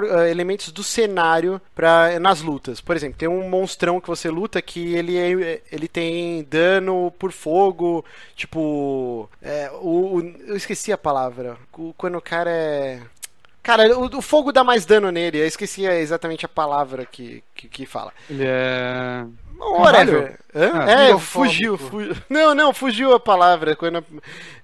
eh, 0.04 0.30
elementos 0.30 0.70
do 0.72 0.82
cenário 0.84 1.60
pra, 1.74 2.18
nas 2.20 2.40
lutas. 2.42 2.80
Por 2.80 2.94
exemplo, 2.96 3.16
tem 3.18 3.28
um 3.28 3.48
monstrão 3.48 4.00
que 4.00 4.08
você 4.08 4.28
luta 4.30 4.60
que 4.60 4.94
ele, 4.94 5.16
é- 5.16 5.62
ele 5.72 5.88
tem 5.88 6.44
dano 6.44 7.12
por 7.18 7.32
fogo, 7.32 8.04
tipo. 8.36 9.28
é, 9.42 9.70
o, 9.80 10.16
o- 10.18 10.34
eu 10.46 10.56
esqueci 10.56 10.92
a 10.92 10.98
palavra. 10.98 11.56
Quando 11.96 12.18
o 12.18 12.22
cara 12.22 12.50
é. 12.50 13.00
Cara, 13.62 13.96
o, 13.98 14.06
o 14.16 14.22
fogo 14.22 14.52
dá 14.52 14.64
mais 14.64 14.86
dano 14.86 15.10
nele. 15.10 15.38
Eu 15.38 15.46
esqueci 15.46 15.84
exatamente 15.84 16.46
a 16.46 16.48
palavra 16.48 17.04
que, 17.04 17.42
que, 17.54 17.68
que 17.68 17.86
fala. 17.86 18.12
Ele 18.28 18.44
é. 18.46 19.24
Whatever. 19.58 20.38
Ah, 20.54 20.90
é, 20.90 21.06
pirofóbico. 21.06 21.20
fugiu, 21.20 21.78
fugiu. 21.78 22.16
Não, 22.28 22.54
não, 22.54 22.72
fugiu 22.72 23.12
a 23.14 23.20
palavra. 23.20 23.76
Quando... 23.76 24.04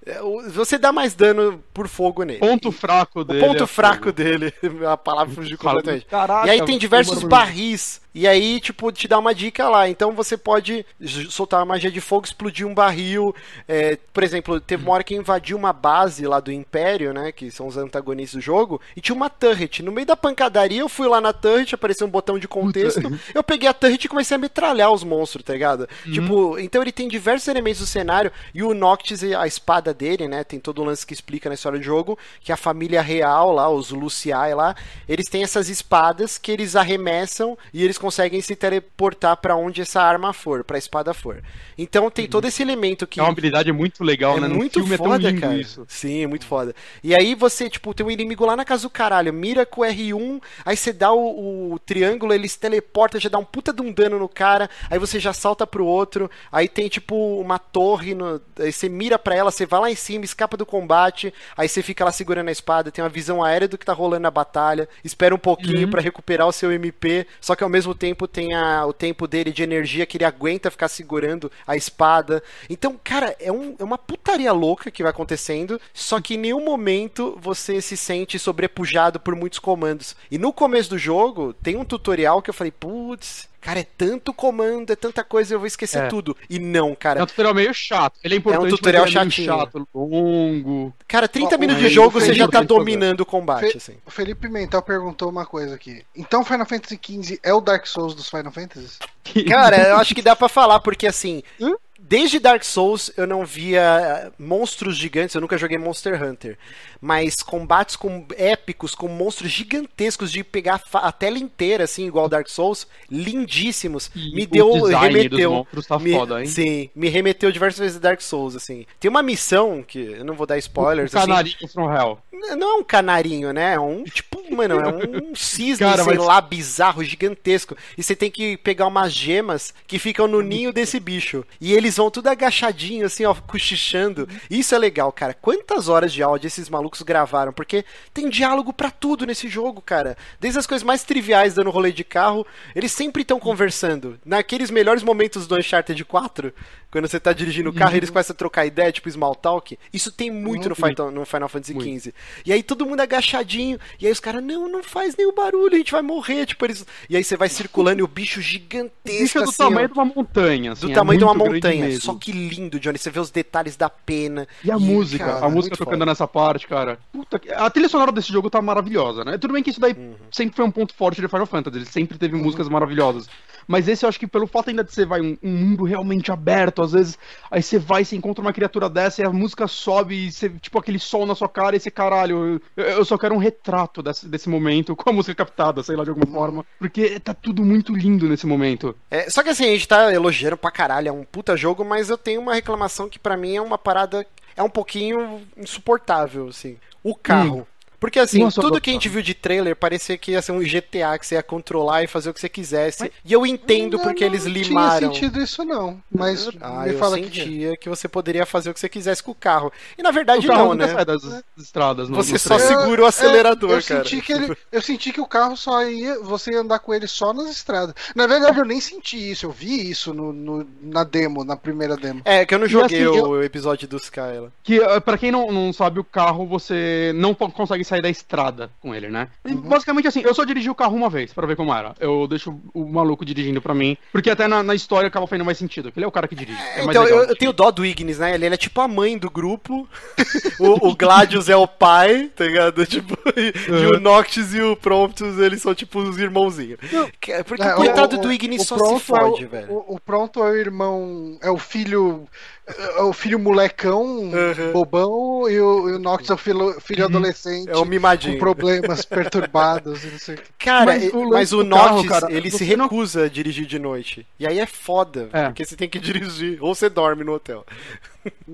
é, 0.04 0.20
o- 0.22 0.48
Você 0.50 0.78
dá 0.78 0.92
mais 0.92 1.14
dano 1.14 1.62
por 1.72 1.88
fogo 1.88 2.22
nele. 2.24 2.40
Ponto 2.40 2.72
fraco 2.72 3.20
O 3.20 3.24
dele. 3.24 3.40
ponto 3.40 3.64
é 3.64 3.66
fraco 3.66 4.04
fogo. 4.04 4.12
dele. 4.12 4.52
A 4.90 4.96
palavra 4.96 5.34
fugiu 5.34 5.56
completamente. 5.58 6.06
Caraca, 6.06 6.46
E 6.46 6.50
aí 6.50 6.64
tem 6.64 6.78
diversos 6.78 7.22
barris. 7.22 8.00
E 8.14 8.26
aí, 8.26 8.58
tipo, 8.60 8.90
te 8.90 9.06
dá 9.06 9.18
uma 9.18 9.34
dica 9.34 9.68
lá. 9.68 9.88
Então 9.90 10.12
você 10.12 10.38
pode 10.38 10.86
soltar 11.28 11.60
uma 11.60 11.66
magia 11.74 11.90
de 11.90 12.00
fogo, 12.00 12.24
explodir 12.24 12.66
um 12.66 12.72
barril. 12.74 13.34
É, 13.68 13.98
por 14.12 14.22
exemplo, 14.22 14.58
teve 14.58 14.82
uma 14.84 14.94
hora 14.94 15.04
que 15.04 15.14
invadiu 15.14 15.56
uma 15.58 15.70
base 15.72 16.26
lá 16.26 16.40
do 16.40 16.50
Império, 16.50 17.12
né? 17.12 17.30
Que 17.30 17.50
são 17.50 17.66
os 17.66 17.76
antagonistas 17.76 18.40
do 18.40 18.44
jogo. 18.44 18.80
E 18.96 19.02
tinha 19.02 19.14
uma 19.14 19.28
turret. 19.28 19.82
No 19.82 19.92
meio 19.92 20.06
da 20.06 20.16
pancadaria, 20.16 20.80
eu 20.80 20.88
fui 20.88 21.06
lá 21.06 21.20
na 21.20 21.32
turret, 21.34 21.74
apareceu 21.74 22.06
um 22.06 22.10
botão 22.10 22.38
de 22.38 22.48
contexto. 22.48 23.02
Eu 23.34 23.42
peguei 23.42 23.68
a 23.68 23.74
turret 23.74 24.02
e 24.02 24.08
comecei 24.08 24.34
a 24.34 24.38
metralhar 24.38 24.90
os 24.90 25.04
monstros, 25.04 25.44
tá 25.44 25.52
ligado? 25.52 25.75
Tipo, 26.04 26.58
então 26.58 26.82
ele 26.82 26.92
tem 26.92 27.08
diversos 27.08 27.48
elementos 27.48 27.80
do 27.80 27.86
cenário. 27.86 28.32
E 28.54 28.62
o 28.62 28.74
Noctis, 28.74 29.22
a 29.22 29.46
espada 29.46 29.92
dele, 29.92 30.28
né? 30.28 30.44
Tem 30.44 30.58
todo 30.58 30.80
o 30.80 30.84
lance 30.84 31.06
que 31.06 31.12
explica 31.12 31.48
na 31.48 31.54
história 31.54 31.78
do 31.78 31.84
jogo. 31.84 32.18
Que 32.40 32.52
a 32.52 32.56
família 32.56 33.02
real 33.02 33.52
lá, 33.52 33.68
os 33.68 33.90
Luciai 33.90 34.54
lá, 34.54 34.74
eles 35.08 35.26
têm 35.28 35.42
essas 35.42 35.68
espadas 35.68 36.38
que 36.38 36.52
eles 36.52 36.76
arremessam 36.76 37.56
e 37.72 37.82
eles 37.82 37.98
conseguem 37.98 38.40
se 38.40 38.54
teleportar 38.54 39.36
pra 39.36 39.56
onde 39.56 39.82
essa 39.82 40.00
arma 40.00 40.32
for, 40.32 40.64
pra 40.64 40.78
espada 40.78 41.12
for. 41.12 41.42
Então 41.76 42.10
tem 42.10 42.26
todo 42.26 42.46
esse 42.46 42.62
elemento 42.62 43.06
que 43.06 43.20
É 43.20 43.22
uma 43.22 43.30
habilidade 43.30 43.72
muito 43.72 44.02
legal, 44.02 44.38
é 44.38 44.40
né? 44.40 44.48
No 44.48 44.56
muito 44.56 44.80
filme 44.80 44.94
é 44.94 44.98
foda, 44.98 45.20
tão 45.20 45.30
lindo 45.30 45.40
cara. 45.40 45.56
isso. 45.56 45.84
Sim, 45.88 46.22
é 46.22 46.26
muito 46.26 46.46
foda. 46.46 46.74
E 47.02 47.14
aí 47.14 47.34
você, 47.34 47.68
tipo, 47.68 47.92
tem 47.92 48.06
um 48.06 48.10
inimigo 48.10 48.44
lá 48.46 48.56
na 48.56 48.64
casa 48.64 48.82
do 48.82 48.90
caralho, 48.90 49.32
mira 49.32 49.66
com 49.66 49.82
o 49.82 49.84
R1, 49.84 50.40
aí 50.64 50.76
você 50.76 50.92
dá 50.92 51.12
o, 51.12 51.72
o 51.72 51.78
triângulo, 51.78 52.32
ele 52.32 52.48
se 52.48 52.58
teleporta, 52.58 53.20
já 53.20 53.28
dá 53.28 53.38
um 53.38 53.44
puta 53.44 53.72
de 53.72 53.82
um 53.82 53.92
dano 53.92 54.18
no 54.18 54.28
cara, 54.28 54.70
aí 54.90 54.98
você 54.98 55.18
já 55.18 55.32
salta 55.32 55.65
pro 55.66 55.84
outro, 55.86 56.30
aí 56.50 56.68
tem, 56.68 56.88
tipo, 56.88 57.40
uma 57.40 57.58
torre, 57.58 58.14
no, 58.14 58.40
aí 58.58 58.72
você 58.72 58.88
mira 58.88 59.18
pra 59.18 59.34
ela, 59.34 59.50
você 59.50 59.66
vai 59.66 59.80
lá 59.80 59.90
em 59.90 59.94
cima, 59.96 60.24
escapa 60.24 60.56
do 60.56 60.64
combate, 60.66 61.32
aí 61.56 61.68
você 61.68 61.82
fica 61.82 62.04
lá 62.04 62.12
segurando 62.12 62.48
a 62.48 62.52
espada, 62.52 62.90
tem 62.90 63.02
uma 63.02 63.10
visão 63.10 63.42
aérea 63.42 63.68
do 63.68 63.76
que 63.78 63.84
tá 63.86 63.92
rolando 63.92 64.22
na 64.22 64.30
batalha, 64.30 64.88
espera 65.04 65.34
um 65.34 65.38
pouquinho 65.38 65.84
Uhum. 65.84 65.90
pra 65.90 66.00
recuperar 66.00 66.46
o 66.46 66.52
seu 66.52 66.70
MP, 66.72 67.26
só 67.40 67.54
que 67.54 67.64
ao 67.64 67.70
mesmo 67.70 67.94
tempo 67.94 68.26
tem 68.28 68.54
a- 68.54 68.86
o 68.86 68.92
tempo 68.92 69.26
dele 69.26 69.52
de 69.52 69.62
energia 69.62 70.06
que 70.06 70.16
ele 70.16 70.24
aguenta 70.24 70.70
ficar 70.70 70.88
segurando 70.88 71.50
a 71.66 71.76
espada. 71.76 72.42
Então, 72.70 72.98
cara, 73.02 73.34
é, 73.40 73.50
um- 73.50 73.74
é 73.78 73.84
uma 73.84 73.98
putaria 73.98 74.52
louca 74.52 74.90
que 74.90 75.02
vai 75.02 75.10
acontecendo, 75.10 75.80
só 75.92 76.20
que 76.20 76.34
em 76.34 76.38
nenhum 76.38 76.64
momento 76.64 77.36
você 77.40 77.80
se 77.80 77.96
sente 77.96 78.38
sobrepujado 78.38 79.18
por 79.20 79.34
muitos 79.34 79.58
comandos. 79.58 80.16
E 80.30 80.38
no 80.38 80.52
começo 80.52 80.90
do 80.90 80.98
jogo, 80.98 81.52
tem 81.54 81.76
um 81.76 81.84
tutorial 81.84 82.40
que 82.42 82.50
eu 82.50 82.54
falei, 82.54 82.70
putz. 82.70 83.48
Cara, 83.66 83.80
é 83.80 83.86
tanto 83.98 84.32
comando, 84.32 84.92
é 84.92 84.96
tanta 84.96 85.24
coisa, 85.24 85.52
eu 85.52 85.58
vou 85.58 85.66
esquecer 85.66 86.04
É. 86.04 86.06
tudo. 86.06 86.36
E 86.48 86.58
não, 86.60 86.90
É 86.92 86.94
cara. 86.94 87.22
um 87.24 87.26
tutorial 87.26 87.52
meio 87.52 87.74
chato. 87.74 88.14
Ele 88.22 88.34
é 88.34 88.38
importante, 88.38 88.62
mas 88.62 88.70
tutorial 88.70 89.06
ele 89.06 89.18
é 89.18 89.30
chato, 89.30 89.88
longo. 89.92 90.94
Cara, 91.08 91.26
30 91.26 91.56
Ó, 91.56 91.58
minutos 91.58 91.82
de 91.82 91.88
jogo, 91.90 92.10
você 92.20 92.32
já 92.32 92.46
tá 92.46 92.62
dominando 92.62 93.22
o 93.22 93.26
combate, 93.26 93.72
Fe- 93.72 93.76
assim. 93.78 93.94
O 94.06 94.10
Felipe 94.10 94.42
Pimentel 94.42 94.80
perguntou 94.82 95.28
uma 95.28 95.44
coisa 95.44 95.74
aqui. 95.74 96.04
Então 96.14 96.44
Final 96.44 96.64
Fantasy 96.66 96.98
XV 97.04 97.40
é 97.42 97.52
o 97.52 97.60
Dark 97.60 97.86
Souls 97.86 98.14
dos 98.14 98.28
Final 98.28 98.52
Fantasies? 98.52 98.98
Cara, 99.48 99.88
eu 99.88 99.96
acho 99.96 100.14
que 100.14 100.22
dá 100.22 100.36
pra 100.36 100.48
falar, 100.48 100.78
porque 100.80 101.06
assim, 101.06 101.42
Hã? 101.60 101.72
desde 101.98 102.38
Dark 102.38 102.62
Souls 102.62 103.10
eu 103.16 103.26
não 103.26 103.44
via 103.44 103.80
eh, 103.82 104.32
monstros 104.38 104.96
gigantes, 104.96 105.34
eu 105.34 105.40
nunca 105.40 105.58
joguei 105.58 105.76
Monster 105.76 106.22
Hunter, 106.22 106.56
mas 107.00 107.36
combates 107.36 107.96
com 107.96 108.24
épicos 108.36 108.94
com 108.94 109.08
monstros 109.08 109.50
gigantescos 109.50 110.30
de 110.32 110.42
pegar 110.42 110.80
a 110.92 111.12
tela 111.12 111.38
inteira 111.38 111.84
assim, 111.84 112.06
igual 112.06 112.28
Dark 112.28 112.48
Souls, 112.48 112.86
lindíssimos. 113.10 114.10
E 114.14 114.34
me 114.34 114.46
deu 114.46 114.72
remeteu, 114.84 115.66
tá 115.86 115.98
me, 115.98 116.12
foda, 116.12 116.40
hein? 116.40 116.46
sim, 116.46 116.90
me 116.94 117.08
remeteu 117.08 117.50
diversas 117.52 117.78
vezes 117.80 117.96
a 117.96 118.00
Dark 118.00 118.20
Souls 118.20 118.56
assim. 118.56 118.86
Tem 118.98 119.08
uma 119.10 119.22
missão 119.22 119.82
que 119.86 119.98
eu 119.98 120.24
não 120.24 120.34
vou 120.34 120.46
dar 120.46 120.58
spoilers 120.58 121.12
O 121.12 121.18
assim, 121.18 121.26
Canarinho 121.28 121.68
from 121.72 121.92
Hell. 121.92 122.18
não 122.56 122.76
é 122.76 122.80
um 122.80 122.84
canarinho, 122.84 123.52
né? 123.52 123.74
É 123.74 123.80
um 123.80 124.04
tipo, 124.04 124.42
mano, 124.54 124.74
é 124.80 124.88
um 124.88 125.34
cisne, 125.36 125.86
Cara, 125.86 126.02
sei 126.04 126.14
mas- 126.14 126.26
lá, 126.26 126.40
bizarro, 126.40 127.04
gigantesco. 127.04 127.76
E 127.96 128.02
você 128.02 128.14
tem 128.16 128.30
que 128.30 128.56
pegar 128.56 128.86
umas 128.86 129.12
gemas 129.12 129.74
que 129.86 129.98
ficam 129.98 130.26
no 130.26 130.40
ninho 130.42 130.72
desse 130.72 130.98
bicho. 131.00 131.44
E 131.60 131.72
eles 131.72 131.96
vão 131.96 132.10
tudo 132.10 132.28
agachadinho, 132.28 133.06
assim, 133.06 133.24
ó, 133.24 133.34
cochichando. 133.34 134.28
Isso 134.50 134.74
é 134.74 134.78
legal, 134.78 135.12
cara. 135.12 135.34
Quantas 135.34 135.88
horas 135.88 136.12
de 136.12 136.22
áudio 136.22 136.46
esses 136.46 136.68
malucos 136.68 136.85
gravaram? 137.02 137.52
Porque 137.52 137.84
tem 138.12 138.28
diálogo 138.28 138.72
pra 138.72 138.90
tudo 138.90 139.26
nesse 139.26 139.48
jogo, 139.48 139.80
cara. 139.80 140.16
Desde 140.40 140.58
as 140.58 140.66
coisas 140.66 140.84
mais 140.84 141.04
triviais 141.04 141.54
dando 141.54 141.70
rolê 141.70 141.92
de 141.92 142.04
carro, 142.04 142.46
eles 142.74 142.92
sempre 142.92 143.22
estão 143.22 143.38
conversando. 143.38 144.18
Naqueles 144.24 144.70
melhores 144.70 145.02
momentos 145.02 145.46
do 145.46 145.56
Uncharted 145.56 146.04
4, 146.04 146.52
quando 146.90 147.08
você 147.08 147.20
tá 147.20 147.32
dirigindo 147.32 147.70
o 147.70 147.74
carro 147.74 147.94
e 147.94 147.98
eles 147.98 148.10
começam 148.10 148.32
a 148.32 148.36
trocar 148.36 148.64
ideia, 148.64 148.92
tipo 148.92 149.10
small 149.10 149.34
talk. 149.34 149.78
Isso 149.92 150.10
tem 150.10 150.30
muito 150.30 150.68
no 150.68 150.74
Final, 150.74 151.10
no 151.10 151.26
Final 151.26 151.48
Fantasy 151.48 151.72
XV. 151.72 152.14
E 152.44 152.52
aí 152.52 152.62
todo 152.62 152.86
mundo 152.86 153.00
agachadinho, 153.00 153.78
e 154.00 154.06
aí 154.06 154.12
os 154.12 154.20
caras, 154.20 154.42
não, 154.42 154.68
não 154.68 154.82
faz 154.82 155.16
nenhum 155.16 155.34
barulho, 155.34 155.74
a 155.74 155.78
gente 155.78 155.92
vai 155.92 156.02
morrer. 156.02 156.46
Tipo, 156.46 156.64
eles... 156.64 156.86
E 157.10 157.16
aí 157.16 157.22
você 157.22 157.36
vai 157.36 157.48
circulando 157.48 158.00
e 158.00 158.02
o 158.02 158.08
bicho 158.08 158.40
gigantesco, 158.40 158.96
Bicho 159.26 159.38
é 159.38 159.42
do 159.42 159.50
assim, 159.50 159.62
ó, 159.62 159.68
tamanho 159.68 159.88
de 159.88 159.94
uma 159.94 160.04
montanha. 160.04 160.72
Assim, 160.72 160.86
do 160.86 160.92
é 160.92 160.94
tamanho 160.94 161.18
de 161.18 161.24
uma 161.24 161.34
montanha. 161.34 162.00
Só 162.00 162.14
que 162.14 162.32
lindo, 162.32 162.78
Johnny. 162.78 162.98
Você 162.98 163.10
vê 163.10 163.20
os 163.20 163.30
detalhes 163.30 163.76
da 163.76 163.88
pena. 163.90 164.46
E 164.64 164.70
a 164.70 164.78
música, 164.78 165.24
cara, 165.24 165.46
a 165.46 165.48
música 165.48 165.76
tocando 165.76 165.98
foda. 165.98 166.06
nessa 166.06 166.26
parte, 166.26 166.66
cara. 166.66 166.75
Puta 167.12 167.38
que... 167.38 167.50
A 167.52 167.68
trilha 167.70 167.88
sonora 167.88 168.12
desse 168.12 168.32
jogo 168.32 168.50
tá 168.50 168.60
maravilhosa, 168.60 169.24
né? 169.24 169.38
Tudo 169.38 169.54
bem 169.54 169.62
que 169.62 169.70
isso 169.70 169.80
daí 169.80 169.94
Uhum. 169.96 170.14
sempre 170.30 170.56
foi 170.56 170.64
um 170.64 170.70
ponto 170.70 170.94
forte 170.94 171.20
de 171.20 171.28
Final 171.28 171.46
Fantasy, 171.46 171.78
ele 171.78 171.86
sempre 171.86 172.18
teve 172.18 172.36
músicas 172.36 172.68
maravilhosas. 172.68 173.28
Mas 173.66 173.88
esse 173.88 174.04
eu 174.04 174.08
acho 174.08 174.18
que 174.18 174.26
pelo 174.26 174.46
fato 174.46 174.70
ainda 174.70 174.84
de 174.84 174.92
você 174.92 175.04
vai 175.04 175.20
um, 175.20 175.36
um 175.42 175.50
mundo 175.50 175.84
realmente 175.84 176.30
aberto, 176.30 176.82
às 176.82 176.92
vezes, 176.92 177.18
aí 177.50 177.62
você 177.62 177.78
vai, 177.78 178.04
você 178.04 178.14
encontra 178.14 178.40
uma 178.42 178.52
criatura 178.52 178.88
dessa 178.88 179.22
e 179.22 179.24
a 179.24 179.30
música 179.30 179.66
sobe 179.66 180.26
e 180.26 180.32
você, 180.32 180.48
tipo 180.50 180.78
aquele 180.78 180.98
sol 180.98 181.26
na 181.26 181.34
sua 181.34 181.48
cara 181.48 181.74
e 181.74 181.80
você, 181.80 181.90
caralho, 181.90 182.60
eu, 182.76 182.84
eu 182.84 183.04
só 183.04 183.18
quero 183.18 183.34
um 183.34 183.38
retrato 183.38 184.02
desse, 184.02 184.28
desse 184.28 184.48
momento, 184.48 184.94
com 184.94 185.10
a 185.10 185.12
música 185.12 185.34
captada, 185.34 185.82
sei 185.82 185.96
lá, 185.96 186.04
de 186.04 186.10
alguma 186.10 186.26
forma. 186.26 186.64
Porque 186.78 187.18
tá 187.18 187.34
tudo 187.34 187.64
muito 187.64 187.94
lindo 187.94 188.28
nesse 188.28 188.46
momento. 188.46 188.94
É, 189.10 189.28
só 189.30 189.42
que 189.42 189.48
assim, 189.48 189.64
a 189.64 189.72
gente 189.72 189.88
tá 189.88 190.12
elogiando 190.12 190.56
pra 190.56 190.70
caralho, 190.70 191.08
é 191.08 191.12
um 191.12 191.24
puta 191.24 191.56
jogo, 191.56 191.84
mas 191.84 192.08
eu 192.08 192.18
tenho 192.18 192.40
uma 192.40 192.54
reclamação 192.54 193.08
que 193.08 193.18
pra 193.18 193.36
mim 193.36 193.56
é 193.56 193.60
uma 193.60 193.78
parada. 193.78 194.24
É 194.56 194.62
um 194.62 194.70
pouquinho 194.70 195.42
insuportável, 195.56 196.48
assim. 196.48 196.78
O 197.02 197.14
carro. 197.14 197.66
Porque 197.98 198.18
assim, 198.18 198.40
Nossa, 198.40 198.60
tudo 198.60 198.76
eu- 198.76 198.80
que 198.80 198.90
a 198.90 198.92
gente 198.92 199.08
viu 199.08 199.22
de 199.22 199.34
trailer 199.34 199.74
parecia 199.76 200.16
que 200.18 200.32
ia 200.32 200.42
ser 200.42 200.52
um 200.52 200.60
GTA 200.60 201.18
que 201.18 201.26
você 201.26 201.34
ia 201.36 201.42
controlar 201.42 202.02
e 202.02 202.06
fazer 202.06 202.30
o 202.30 202.34
que 202.34 202.40
você 202.40 202.48
quisesse. 202.48 203.10
E 203.24 203.32
eu 203.32 203.46
entendo 203.46 203.98
porque 203.98 204.24
Não 204.24 204.32
eles 204.32 204.44
Não 204.44 204.52
limaram. 204.52 204.98
tinha 205.10 205.12
sentido 205.12 205.40
isso, 205.40 205.64
não. 205.64 206.00
Mas 206.10 206.48
Ah, 206.60 206.82
me 206.84 206.92
eu 206.92 206.98
fala 206.98 207.18
que. 207.18 207.24
sentia 207.24 207.76
que 207.76 207.88
você 207.88 208.06
poderia 208.08 208.44
fazer 208.46 208.70
o 208.70 208.74
que 208.74 208.80
você 208.80 208.88
quisesse 208.88 209.22
com 209.22 209.30
o 209.32 209.34
carro. 209.34 209.72
E 209.98 210.02
na 210.02 210.10
verdade 210.10 210.46
não, 210.46 210.74
né? 210.74 210.88
sai 210.88 211.04
das 211.04 211.22
estradas. 211.56 212.08
No, 212.08 212.16
Você 212.16 212.32
no 212.34 212.38
só 212.38 212.58
segura 212.58 213.02
o 213.02 213.06
acelerador, 213.06 213.70
eu 213.72 213.82
cara. 213.82 214.04
Senti 214.04 214.20
que 214.20 214.32
ele, 214.32 214.56
eu 214.70 214.82
senti 214.82 215.12
que 215.12 215.20
o 215.20 215.26
carro 215.26 215.56
só 215.56 215.82
ia. 215.84 216.18
Você 216.20 216.52
ia 216.52 216.60
andar 216.60 216.78
com 216.80 216.92
ele 216.94 217.06
só 217.06 217.32
nas 217.32 217.48
estradas. 217.50 217.94
Na 218.14 218.26
verdade, 218.26 218.58
eu 218.58 218.64
nem 218.64 218.80
senti 218.80 219.30
isso. 219.30 219.46
Eu 219.46 219.50
vi 219.50 219.90
isso 219.90 220.12
no, 220.12 220.32
no- 220.32 220.66
na 220.82 221.04
demo, 221.04 221.44
na 221.44 221.56
primeira 221.56 221.96
demo. 221.96 222.20
É, 222.24 222.44
que 222.44 222.54
eu 222.54 222.58
não 222.58 222.66
joguei 222.68 223.02
assim, 223.04 223.18
o 223.20 223.42
episódio 223.42 223.88
do 223.88 223.96
Skyla. 223.96 224.52
Que, 224.62 224.80
eh, 224.80 225.00
pra 225.00 225.16
quem 225.18 225.30
não, 225.30 225.50
não 225.50 225.72
sabe, 225.72 225.98
o 226.00 226.04
carro 226.04 226.46
você 226.46 227.12
não 227.14 227.34
consegue 227.34 227.84
sair 227.96 228.02
da 228.02 228.10
estrada 228.10 228.70
com 228.80 228.94
ele, 228.94 229.08
né? 229.08 229.28
E, 229.44 229.54
Basicamente 229.54 230.06
assim, 230.08 230.20
eu 230.22 230.34
só 230.34 230.44
dirigi 230.44 230.70
o 230.70 230.74
carro 230.74 230.94
uma 230.96 231.08
vez 231.10 231.32
pra 231.32 231.46
ver 231.46 231.56
como 231.56 231.74
era. 231.74 231.94
Eu 231.98 232.26
deixo 232.28 232.58
o 232.74 232.84
maluco 232.86 233.24
dirigindo 233.24 233.60
pra 233.60 233.74
mim, 233.74 233.96
porque 234.12 234.30
até 234.30 234.46
na, 234.46 234.62
na 234.62 234.74
história 234.74 235.08
acaba 235.08 235.26
fazendo 235.26 235.44
mais 235.44 235.58
sentido, 235.58 235.90
que 235.90 235.98
ele 235.98 236.04
é 236.04 236.08
o 236.08 236.12
cara 236.12 236.28
que 236.28 236.34
dirige. 236.34 236.58
É 236.76 236.84
então, 236.84 237.02
legal 237.02 237.06
eu, 237.22 237.28
eu 237.28 237.36
tenho 237.36 237.52
dó 237.52 237.70
do 237.70 237.84
Ignis, 237.84 238.18
né? 238.18 238.34
Ele, 238.34 238.46
ele 238.46 238.54
é 238.54 238.58
tipo 238.58 238.80
a 238.80 238.88
mãe 238.88 239.16
do 239.18 239.30
grupo. 239.30 239.88
o, 240.60 240.88
o 240.90 240.96
Gladius 240.96 241.48
é 241.48 241.56
o 241.56 241.66
pai, 241.66 242.30
tá 242.34 242.44
ligado? 242.44 242.84
Tipo, 242.86 243.16
e, 243.36 243.52
e 243.68 243.86
o 243.86 244.00
Noctis 244.00 244.54
e 244.54 244.60
o 244.60 244.76
Promptus, 244.76 245.38
eles 245.38 245.60
são 245.60 245.74
tipo 245.74 245.98
os 245.98 246.18
irmãozinhos. 246.18 246.78
Que- 247.20 247.42
Porque 247.44 247.62
É, 247.62 247.72
o 247.74 247.76
coitado 247.76 248.16
o- 248.16 248.20
do 248.20 248.32
Ignis 248.32 248.62
o 248.62 248.64
só 248.64 248.78
se 248.98 249.00
fode, 249.04 249.44
é 249.44 249.46
velho. 249.46 249.72
O, 249.72 249.96
o 249.96 250.00
pronto 250.00 250.40
é 250.42 250.50
o 250.50 250.56
irmão. 250.56 251.36
É 251.42 251.50
o 251.50 251.58
filho. 251.58 252.26
É 252.68 253.00
o 253.02 253.12
filho 253.12 253.38
molecão, 253.38 254.04
Uhum. 254.04 254.72
bobão, 254.72 255.48
e 255.48 255.60
o, 255.60 255.88
e 255.88 255.92
o 255.92 255.98
Nox 256.00 256.28
é 256.28 256.34
o 256.34 256.36
filho, 256.36 256.80
filho 256.80 257.04
adolescente. 257.04 257.70
É 257.70 257.76
o 257.76 257.84
mimadinho. 257.84 258.34
Com 258.34 258.40
problemas 258.40 259.04
perturbados 259.04 260.02
e 260.02 260.08
não 260.08 260.18
sei 260.18 260.34
o 260.34 260.38
que. 260.38 260.44
Cara, 260.58 260.86
Mas 260.86 261.12
o 261.12 261.28
mas 261.28 261.52
o 261.52 261.62
do 261.62 261.70
carro, 261.70 261.96
Noctis, 262.02 262.10
cara, 262.10 262.32
ele 262.32 262.50
se 262.50 262.64
recusa 262.64 263.24
a 263.26 263.28
dirigir 263.28 263.66
de 263.66 263.78
noite. 263.78 264.26
E 264.38 264.46
aí 264.46 264.58
é 264.58 264.66
foda, 264.66 265.28
É. 265.32 265.44
porque 265.44 265.64
você 265.64 265.76
tem 265.76 265.88
que 265.88 265.98
dirigir. 266.00 266.58
Ou 266.60 266.74
você 266.74 266.88
dorme 266.88 267.22
no 267.22 267.34
hotel. 267.34 267.64